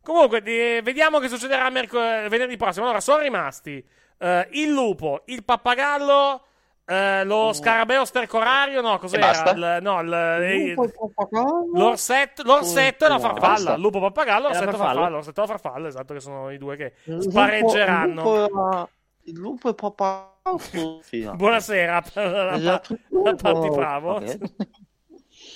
Comunque, 0.01 0.41
di- 0.41 0.81
vediamo 0.83 1.19
che 1.19 1.29
succederà 1.29 1.69
merc- 1.69 2.29
venerdì 2.29 2.57
prossimo. 2.57 2.85
Allora, 2.87 3.01
sono 3.01 3.21
rimasti 3.21 3.85
eh, 4.19 4.49
il 4.53 4.71
lupo, 4.71 5.23
il 5.27 5.45
pappagallo, 5.45 6.45
eh, 6.85 7.25
lo 7.25 7.53
scarabeo 7.53 8.05
stercorario, 8.05 8.81
no, 8.81 8.99
cos'era? 8.99 9.27
basta? 9.27 9.51
Il- 9.53 9.79
no, 9.83 10.01
il- 10.01 10.53
il- 10.53 10.73
Lupo 10.75 10.85
e 10.85 10.93
pappagallo. 10.93 11.71
l'orsetto, 11.75 12.43
l'orsetto 12.45 13.05
e 13.05 13.09
la 13.09 13.19
Basta. 13.19 13.29
farfalla. 13.41 13.77
Lupo, 13.77 14.01
pappagallo, 14.01 14.39
E 14.39 14.43
la 14.43 14.49
l'orsetto, 14.49 14.71
farfalla. 14.71 14.93
farfalla. 14.93 15.09
L'orsetto 15.17 15.43
e 15.43 15.47
la 15.47 15.51
farfalla, 15.53 15.89
esatto, 15.89 16.15
che 16.15 16.21
sono 16.21 16.51
i 16.51 16.59
due 16.59 16.77
che 16.77 16.95
lupo- 17.05 17.23
spareggeranno. 17.31 18.11
Il 18.11 18.15
lupo, 18.17 18.61
era- 18.61 18.89
il 19.25 19.35
lupo 19.39 19.69
e 19.71 19.75
pappagallo. 19.75 21.01
Sì, 21.03 21.23
no. 21.25 21.35
Buonasera, 21.37 22.03
Esatto. 22.55 22.99
Patti 23.41 23.69
Bravo. 23.71 24.15
Ok. 24.17 24.39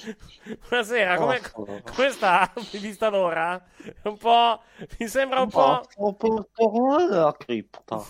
Buonasera, 0.68 1.16
come, 1.16 1.40
come 1.52 2.10
sta? 2.10 2.52
Vista 2.72 3.08
l'ora? 3.08 3.60
Un 4.04 4.16
po'. 4.16 4.60
Mi 4.98 5.08
sembra 5.08 5.40
un 5.40 5.48
po'. 5.48 5.82
Tornare 6.16 7.14
alla 7.14 7.34
cripta. 7.36 7.96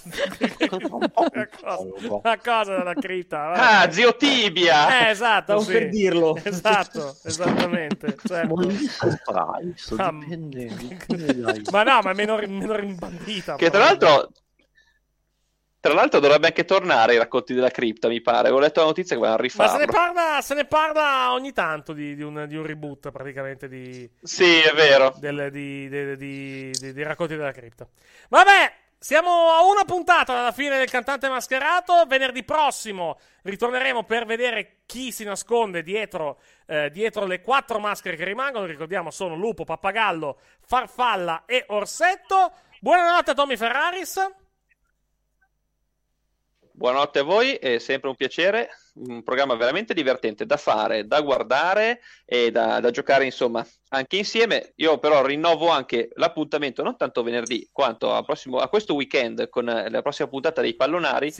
Una 2.10 2.38
cosa, 2.38 2.76
dalla 2.76 2.94
cripta. 2.94 3.52
Ah, 3.52 3.90
zio 3.90 4.14
Tibia! 4.16 5.06
Eh, 5.06 5.10
esatto, 5.10 5.58
Stavo 5.58 5.60
sì. 5.60 5.72
per 5.72 5.88
dirlo. 5.88 6.36
Esatto, 6.42 7.16
esattamente. 7.24 8.16
certo. 8.24 8.54
Ah, 9.32 9.58
dipende, 9.60 10.66
dipende 10.76 11.62
Ma 11.70 11.82
no, 11.82 12.00
ma 12.02 12.10
è 12.10 12.14
meno, 12.14 12.36
meno 12.36 12.76
rimbandita. 12.76 13.56
Che 13.56 13.70
tra 13.70 13.78
l'altro. 13.78 14.30
Tra 15.86 15.94
l'altro 15.94 16.20
dovrebbe 16.20 16.48
anche 16.48 16.64
tornare 16.64 17.14
i 17.14 17.18
racconti 17.18 17.54
della 17.54 17.70
cripta, 17.70 18.08
mi 18.08 18.20
pare. 18.20 18.50
Ho 18.50 18.58
letto 18.58 18.80
la 18.80 18.86
notizia 18.86 19.14
che 19.16 19.22
vanno 19.22 19.34
a 19.36 19.38
Ma 19.40 19.48
se 19.48 19.58
ne 19.78 19.86
rifarlo. 19.86 19.92
parla, 20.12 20.40
se 20.42 20.54
ne 20.54 20.64
parla 20.64 21.32
ogni 21.32 21.52
tanto 21.52 21.92
di, 21.92 22.14
di 22.16 22.22
un, 22.22 22.44
di 22.48 22.56
un 22.56 22.66
reboot, 22.66 23.10
praticamente, 23.10 23.68
di, 23.68 24.08
Sì, 24.22 24.58
è 24.60 24.72
vero. 24.74 25.14
del- 25.18 25.48
di- 25.50 25.88
di- 25.88 26.16
di- 26.16 26.70
di- 26.72 26.92
dei 26.92 27.04
racconti 27.04 27.36
della 27.36 27.52
cripta. 27.52 27.86
Vabbè, 28.28 28.72
siamo 28.98 29.50
a 29.52 29.64
una 29.64 29.84
puntata 29.84 30.34
dalla 30.34 30.52
fine 30.52 30.78
del 30.78 30.90
cantante 30.90 31.28
mascherato. 31.28 32.04
Venerdì 32.08 32.42
prossimo 32.42 33.18
ritorneremo 33.42 34.02
per 34.04 34.24
vedere 34.26 34.78
chi 34.86 35.12
si 35.12 35.22
nasconde 35.22 35.82
dietro, 35.82 36.40
eh, 36.66 36.90
dietro 36.90 37.26
le 37.26 37.40
quattro 37.40 37.78
maschere 37.78 38.16
che 38.16 38.24
rimangono. 38.24 38.64
Ricordiamo, 38.66 39.10
sono 39.12 39.36
Lupo, 39.36 39.64
Pappagallo, 39.64 40.38
Farfalla 40.66 41.44
e 41.46 41.64
Orsetto. 41.68 42.52
Buonanotte 42.80 43.30
a 43.30 43.34
Tommy 43.34 43.56
Ferraris. 43.56 44.18
Buonanotte 46.78 47.20
a 47.20 47.22
voi, 47.22 47.54
è 47.54 47.78
sempre 47.78 48.10
un 48.10 48.16
piacere. 48.16 48.68
Un 48.96 49.22
programma 49.22 49.54
veramente 49.56 49.94
divertente 49.94 50.44
da 50.44 50.56
fare, 50.58 51.06
da 51.06 51.20
guardare 51.22 52.00
e 52.24 52.50
da, 52.50 52.80
da 52.80 52.90
giocare, 52.90 53.24
insomma, 53.24 53.66
anche 53.88 54.16
insieme. 54.16 54.72
Io 54.76 54.98
però 54.98 55.24
rinnovo 55.24 55.68
anche 55.68 56.10
l'appuntamento, 56.14 56.82
non 56.82 56.96
tanto 56.96 57.22
venerdì, 57.22 57.66
quanto 57.72 58.12
a, 58.14 58.22
prossimo- 58.22 58.58
a 58.58 58.68
questo 58.68 58.94
weekend 58.94 59.48
con 59.48 59.68
eh, 59.68 59.88
la 59.90 60.02
prossima 60.02 60.28
puntata 60.28 60.60
dei 60.60 60.74
Pallonari, 60.74 61.30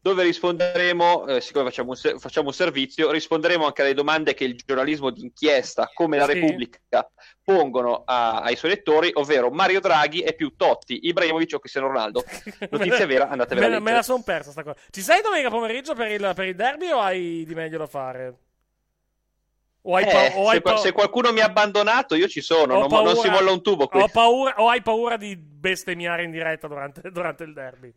dove 0.00 0.22
risponderemo, 0.24 1.26
eh, 1.26 1.40
siccome 1.40 1.64
facciamo 1.66 1.90
un, 1.90 2.18
facciamo 2.18 2.48
un 2.48 2.54
servizio, 2.54 3.10
risponderemo 3.12 3.64
anche 3.66 3.82
alle 3.82 3.94
domande 3.94 4.34
che 4.34 4.44
il 4.44 4.60
giornalismo 4.64 5.10
d'inchiesta, 5.10 5.90
come 5.94 6.16
la 6.16 6.26
Sì. 6.26 6.32
Repubblica, 6.34 7.10
pongono 7.54 8.02
a- 8.04 8.40
ai 8.40 8.56
suoi 8.56 8.70
lettori, 8.72 9.10
ovvero 9.14 9.50
Mario 9.50 9.80
Draghi 9.80 10.20
è 10.20 10.34
più 10.34 10.54
Totti, 10.56 11.06
Ibrahimovic 11.08 11.54
o 11.54 11.58
Cristiano 11.58 11.88
Ronaldo. 11.88 12.24
Notizia 12.70 13.06
vera, 13.06 13.28
andatevela 13.28 13.68
me, 13.68 13.76
a 13.76 13.80
me 13.80 13.92
la 13.92 14.02
sono 14.02 14.22
persa 14.22 14.50
sta 14.50 14.62
cosa. 14.62 14.76
Ci 14.90 15.00
sei 15.00 15.20
domenica 15.22 15.50
pomeriggio 15.50 15.94
per 15.94 16.10
il, 16.10 16.32
per 16.34 16.46
il 16.46 16.54
derby 16.54 16.90
o 16.90 17.00
hai 17.00 17.44
di 17.46 17.54
meglio 17.54 17.78
da 17.78 17.86
fare? 17.86 18.34
O 19.82 19.96
hai, 19.96 20.04
Eh, 20.04 20.06
pa- 20.12 20.38
o 20.38 20.48
hai 20.48 20.56
se, 20.56 20.60
pa- 20.60 20.76
se 20.76 20.92
qualcuno 20.92 21.32
mi 21.32 21.40
ha 21.40 21.46
abbandonato, 21.46 22.14
io 22.14 22.28
ci 22.28 22.42
sono, 22.42 22.78
non, 22.78 22.88
non 23.02 23.16
si 23.16 23.28
molla 23.30 23.50
un 23.50 23.62
tubo 23.62 23.86
qui. 23.88 24.00
Ho 24.00 24.08
paura, 24.08 24.54
o 24.58 24.68
hai 24.68 24.82
paura 24.82 25.16
di 25.16 25.36
bestemmiare 25.36 26.22
in 26.22 26.30
diretta 26.30 26.68
durante, 26.68 27.10
durante 27.10 27.44
il 27.44 27.52
derby? 27.54 27.92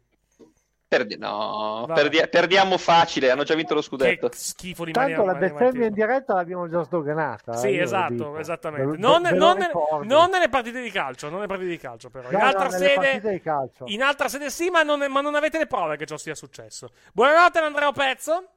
Perdi- 0.98 1.18
no, 1.18 1.86
perdi- 1.92 2.28
perdiamo 2.30 2.78
facile, 2.78 3.32
hanno 3.32 3.44
già 3.44 3.56
vinto 3.56 3.74
lo 3.74 3.82
scudetto. 3.82 4.30
Che 4.30 4.38
schifo 4.38 4.86
di 4.86 4.92
Tanto 4.92 5.26
la 5.26 5.34
bestemmia 5.34 5.88
in 5.88 5.94
diretta 5.94 6.36
l'abbiamo 6.36 6.70
già 6.70 6.84
sdoganata. 6.84 7.54
Sì, 7.54 7.70
eh, 7.70 7.78
lo 7.78 7.84
esatto, 7.84 8.38
esattamente. 8.38 8.98
Non, 8.98 9.24
non- 9.24 9.58
ricordo. 9.58 10.04
non 10.06 10.30
nelle 10.30 10.50
partite 10.50 10.82
di 10.82 10.92
calcio, 10.92 11.26
non 11.30 11.36
nelle 11.38 11.48
partite 11.48 11.70
di 11.70 11.78
calcio, 11.78 12.10
però. 12.12 12.30
In 12.30 12.34
No, 12.38 12.40
no, 12.42 12.46
altra 12.46 12.68
nelle 12.68 12.78
sede, 12.78 12.96
partite 12.96 13.32
di 13.32 13.42
calcio. 13.42 13.84
in 13.88 14.04
altra 14.04 14.28
sede 14.28 14.50
sì, 14.52 14.70
ma 14.70 14.84
non, 14.84 15.04
ma 15.10 15.22
non 15.22 15.34
avete 15.34 15.58
le 15.58 15.66
prove 15.68 15.98
che 15.98 16.06
ciò 16.06 16.18
sia 16.18 16.36
successo. 16.36 16.90
Buonanotte, 17.12 17.58
Andrea 17.60 17.92
Pezzo. 17.92 18.48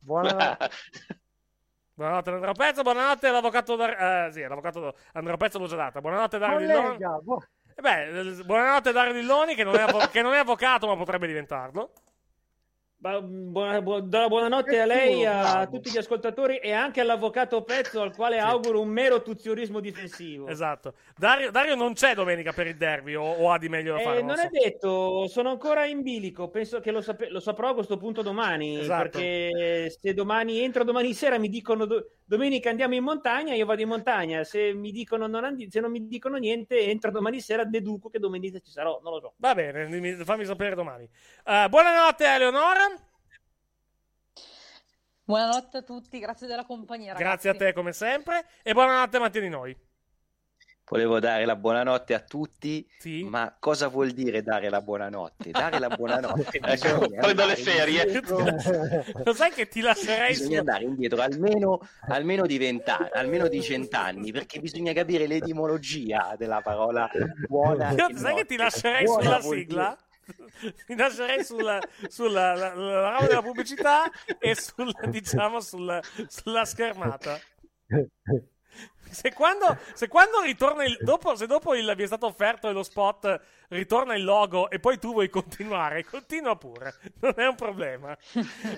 Buonanotte. 0.00 0.70
Buonanotte, 1.94 2.30
Andrea 2.30 2.52
Pezzo. 2.52 2.82
Buonanotte, 2.82 3.26
all'avvocato. 3.28 3.76
Dar- 3.76 4.26
eh, 4.28 4.32
sì, 4.32 4.40
l'avvocato 4.42 4.94
Andrea 5.12 5.36
Pezzo 5.36 5.58
l'ho 5.58 5.66
già 5.66 5.76
data. 5.76 6.00
Buonanotte, 6.00 6.38
Dario. 6.38 6.56
Collega, 6.82 7.18
bu- 7.22 7.42
Eh 7.78 7.80
beh, 7.80 8.08
eh, 8.40 8.44
buonanotte, 8.44 8.90
Dario 8.90 9.12
Dilloni, 9.12 9.54
che 9.54 9.62
non, 9.62 9.76
è 9.76 9.82
avvo- 9.82 10.08
che 10.08 10.20
non 10.20 10.34
è 10.34 10.38
avvocato, 10.38 10.88
ma 10.88 10.96
potrebbe 10.96 11.28
diventarlo. 11.28 11.92
Buona- 13.00 13.80
bu- 13.80 14.00
do 14.00 14.18
la 14.18 14.26
buonanotte 14.26 14.80
a 14.80 14.84
lei, 14.84 15.24
a 15.24 15.68
tutti 15.70 15.88
gli 15.88 15.98
ascoltatori 15.98 16.56
e 16.56 16.72
anche 16.72 17.00
all'avvocato 17.00 17.62
Pezzo, 17.62 18.00
al 18.02 18.12
quale 18.12 18.40
auguro 18.40 18.80
un 18.80 18.88
mero 18.88 19.22
tuziorismo 19.22 19.78
difensivo. 19.78 20.48
Esatto. 20.48 20.94
Dario, 21.16 21.52
Dario 21.52 21.76
non 21.76 21.92
c'è 21.92 22.14
domenica 22.16 22.52
per 22.52 22.66
il 22.66 22.76
derby, 22.76 23.14
o, 23.14 23.22
o 23.22 23.52
ha 23.52 23.58
di 23.58 23.68
meglio 23.68 23.92
da 23.94 24.00
fare? 24.00 24.18
Eh, 24.18 24.22
non 24.22 24.34
non 24.34 24.36
so. 24.38 24.42
è 24.42 24.48
detto, 24.50 25.28
sono 25.28 25.50
ancora 25.50 25.84
in 25.84 26.02
bilico. 26.02 26.48
Penso 26.48 26.80
che 26.80 26.90
lo, 26.90 27.00
sape- 27.00 27.28
lo 27.30 27.38
saprò 27.38 27.68
a 27.68 27.74
questo 27.74 27.98
punto 27.98 28.22
domani. 28.22 28.80
Esatto. 28.80 29.10
Perché 29.18 29.94
se 29.96 30.12
domani 30.12 30.58
entro 30.58 30.82
domani 30.82 31.14
sera 31.14 31.38
mi 31.38 31.48
dicono 31.48 31.84
do- 31.84 32.10
domenica 32.24 32.68
andiamo 32.68 32.94
in 32.96 33.04
montagna, 33.04 33.54
io 33.54 33.64
vado 33.64 33.80
in 33.80 33.88
montagna. 33.88 34.42
Se 34.42 34.72
mi 34.74 34.90
dicono 34.90 35.28
non, 35.28 35.44
andi- 35.44 35.70
se 35.70 35.78
non 35.78 35.92
mi 35.92 36.04
dicono 36.08 36.36
niente, 36.36 36.80
entro 36.80 37.12
domani 37.12 37.40
sera, 37.40 37.62
deduco 37.64 38.08
che 38.08 38.18
domenica 38.18 38.58
ci 38.58 38.72
sarò. 38.72 38.98
Non 39.04 39.12
lo 39.12 39.20
so. 39.20 39.32
Va 39.36 39.54
bene, 39.54 40.16
fammi 40.24 40.44
sapere 40.44 40.74
domani. 40.74 41.08
Eh, 41.44 41.66
buonanotte, 41.68 42.24
Eleonora. 42.26 42.86
Buonanotte 45.28 45.76
a 45.76 45.82
tutti, 45.82 46.18
grazie 46.20 46.46
della 46.46 46.64
compagnia. 46.64 47.12
Ragazzi. 47.12 47.22
Grazie 47.22 47.50
a 47.50 47.54
te, 47.54 47.74
come 47.74 47.92
sempre. 47.92 48.46
E 48.62 48.72
buonanotte, 48.72 49.18
Mattia 49.18 49.42
di 49.42 49.50
noi. 49.50 49.76
Volevo 50.88 51.20
dare 51.20 51.44
la 51.44 51.54
buonanotte 51.54 52.14
a 52.14 52.20
tutti, 52.20 52.88
Sì. 52.98 53.24
ma 53.24 53.54
cosa 53.60 53.88
vuol 53.88 54.12
dire 54.12 54.42
dare 54.42 54.70
la 54.70 54.80
buonanotte? 54.80 55.50
Dare 55.50 55.78
la 55.80 55.88
buonanotte 55.88 56.60
Ecco, 56.64 56.98
prendo 57.08 57.18
le 57.18 57.28
andare 57.28 57.56
ferie. 57.56 58.22
Lo 59.22 59.34
sai 59.34 59.50
che 59.50 59.68
ti 59.68 59.82
lascerei 59.82 60.32
su... 60.32 60.44
Bisogna 60.44 60.60
andare 60.60 60.84
indietro 60.84 61.20
almeno, 61.20 61.80
almeno 62.08 62.46
di 62.46 62.56
vent'anni, 62.56 63.10
almeno 63.12 63.48
di 63.48 63.60
cent'anni, 63.60 64.32
perché 64.32 64.60
bisogna 64.60 64.94
capire 64.94 65.26
l'etimologia 65.26 66.36
della 66.38 66.62
parola 66.62 67.06
buona. 67.46 67.90
Io 67.90 68.16
sai 68.16 68.34
che 68.34 68.46
ti 68.46 68.56
lascerei 68.56 69.04
Buona 69.04 69.22
sulla 69.22 69.40
sigla? 69.42 69.98
Ti 70.86 70.94
lascerei 70.96 71.44
sulla, 71.44 71.80
sulla 72.08 72.54
la, 72.54 72.74
la- 72.74 73.10
la 73.12 73.26
della 73.26 73.42
pubblicità 73.42 74.10
e 74.38 74.54
sul, 74.54 74.92
diciamo 75.08 75.60
sulla, 75.60 76.00
sulla 76.26 76.64
schermata. 76.64 77.38
Se 79.10 79.32
quando, 79.32 79.78
se 79.94 80.06
quando 80.08 80.42
ritorna 80.42 80.84
il 80.84 80.98
dopo, 81.00 81.34
se 81.34 81.46
dopo 81.46 81.74
il, 81.74 81.92
vi 81.96 82.02
è 82.02 82.06
stato 82.06 82.26
offerto 82.26 82.70
lo 82.70 82.82
spot 82.82 83.40
ritorna 83.68 84.14
il 84.14 84.24
logo 84.24 84.70
e 84.70 84.78
poi 84.78 84.98
tu 84.98 85.12
vuoi 85.12 85.28
continuare, 85.28 86.04
continua 86.04 86.56
pure, 86.56 86.94
non 87.20 87.34
è 87.36 87.46
un 87.46 87.54
problema. 87.54 88.16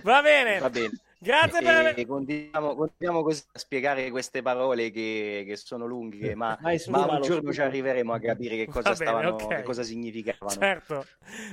Va 0.03 0.23
bene. 0.23 0.59
Va 0.59 0.71
bene. 0.71 1.01
Grazie 1.23 1.59
E- 1.59 1.63
per 1.63 1.77
aver- 1.77 2.07
continuiamo, 2.07 2.75
continuiamo 2.75 3.23
così 3.23 3.43
a 3.53 3.59
spiegare 3.59 4.09
queste 4.11 4.41
parole 4.41 4.91
che, 4.91 5.45
che 5.47 5.57
sono 5.57 5.85
lunghe, 5.85 6.35
ma, 6.35 6.59
ma 6.89 7.07
un 7.07 7.21
giorno 7.21 7.53
ci 7.53 7.61
arriveremo 7.61 8.15
a 8.15 8.19
capire 8.19 8.57
che 8.57 8.67
cosa, 8.67 8.93
bene, 8.93 8.95
stavano, 8.95 9.29
ok. 9.35 9.49
che 9.57 9.63
cosa 9.63 9.83
significavano. 9.83 10.51
Certo. 10.51 11.05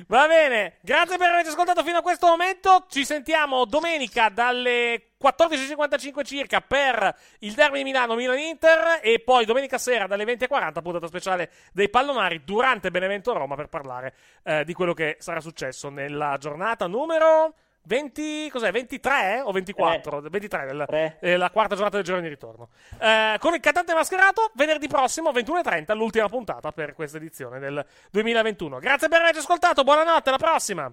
Va 0.07 0.25
bene, 0.25 0.77
grazie 0.79 1.17
per 1.17 1.31
averci 1.31 1.49
ascoltato 1.49 1.83
fino 1.83 1.97
a 1.97 2.01
questo 2.01 2.27
momento. 2.27 2.85
Ci 2.87 3.03
sentiamo 3.03 3.65
domenica 3.65 4.29
dalle 4.29 5.07
14.55 5.21 6.23
circa 6.23 6.61
per 6.61 7.13
il 7.39 7.53
derby 7.53 7.79
di 7.79 7.83
Milano, 7.83 8.15
Milan-Inter 8.15 8.99
e 9.01 9.19
poi 9.19 9.45
domenica 9.45 9.77
sera 9.77 10.07
dalle 10.07 10.23
20.40 10.23 10.81
puntata 10.81 11.07
speciale 11.07 11.51
dei 11.73 11.89
pallonari 11.89 12.43
durante 12.45 12.89
Benevento 12.89 13.26
Roma 13.33 13.55
per 13.55 13.67
parlare 13.67 14.13
eh, 14.43 14.63
di 14.63 14.73
quello 14.73 14.93
che 14.93 15.17
sarà 15.19 15.39
successo 15.39 15.89
nella 15.89 16.37
giornata 16.39 16.87
numero 16.87 17.53
20, 17.83 18.49
cos'è? 18.49 18.69
23 18.71 19.41
o 19.43 19.51
24? 19.51 20.19
23, 20.21 20.65
del- 20.65 21.15
eh, 21.21 21.37
la 21.37 21.49
quarta 21.49 21.75
giornata 21.75 21.95
del 21.95 22.05
giorno 22.05 22.21
di 22.21 22.27
ritorno. 22.27 22.69
Eh, 22.99 23.37
con 23.39 23.53
il 23.53 23.59
cantante 23.61 23.93
mascherato, 23.93 24.51
venerdì 24.55 24.87
prossimo, 24.87 25.31
21.30, 25.31 25.95
l'ultima 25.95 26.27
puntata 26.27 26.71
per 26.73 26.93
questa 26.93 27.15
edizione 27.17 27.59
del 27.59 27.85
2021. 28.11 28.79
Grazie 28.79 29.07
per 29.07 29.21
averci 29.21 29.39
ascoltato, 29.39 29.83
buonanotte, 29.83 30.29
alla 30.29 30.37
prossima! 30.37 30.91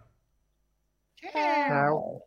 Ciao. 1.67 2.27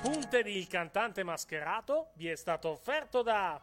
Punte 0.00 0.42
di 0.42 0.56
Il 0.56 0.68
cantante 0.68 1.22
mascherato 1.22 2.10
vi 2.14 2.28
è 2.28 2.36
stato 2.36 2.68
offerto 2.68 3.22
da 3.22 3.60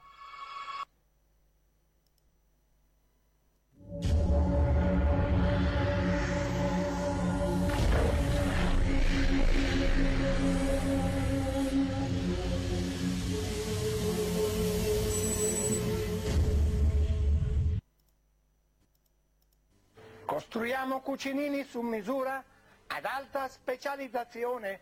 Costruiamo 20.26 21.02
cucinini 21.02 21.64
su 21.64 21.82
misura 21.82 22.44
ad 22.88 23.06
alta 23.06 23.48
specializzazione, 23.48 24.82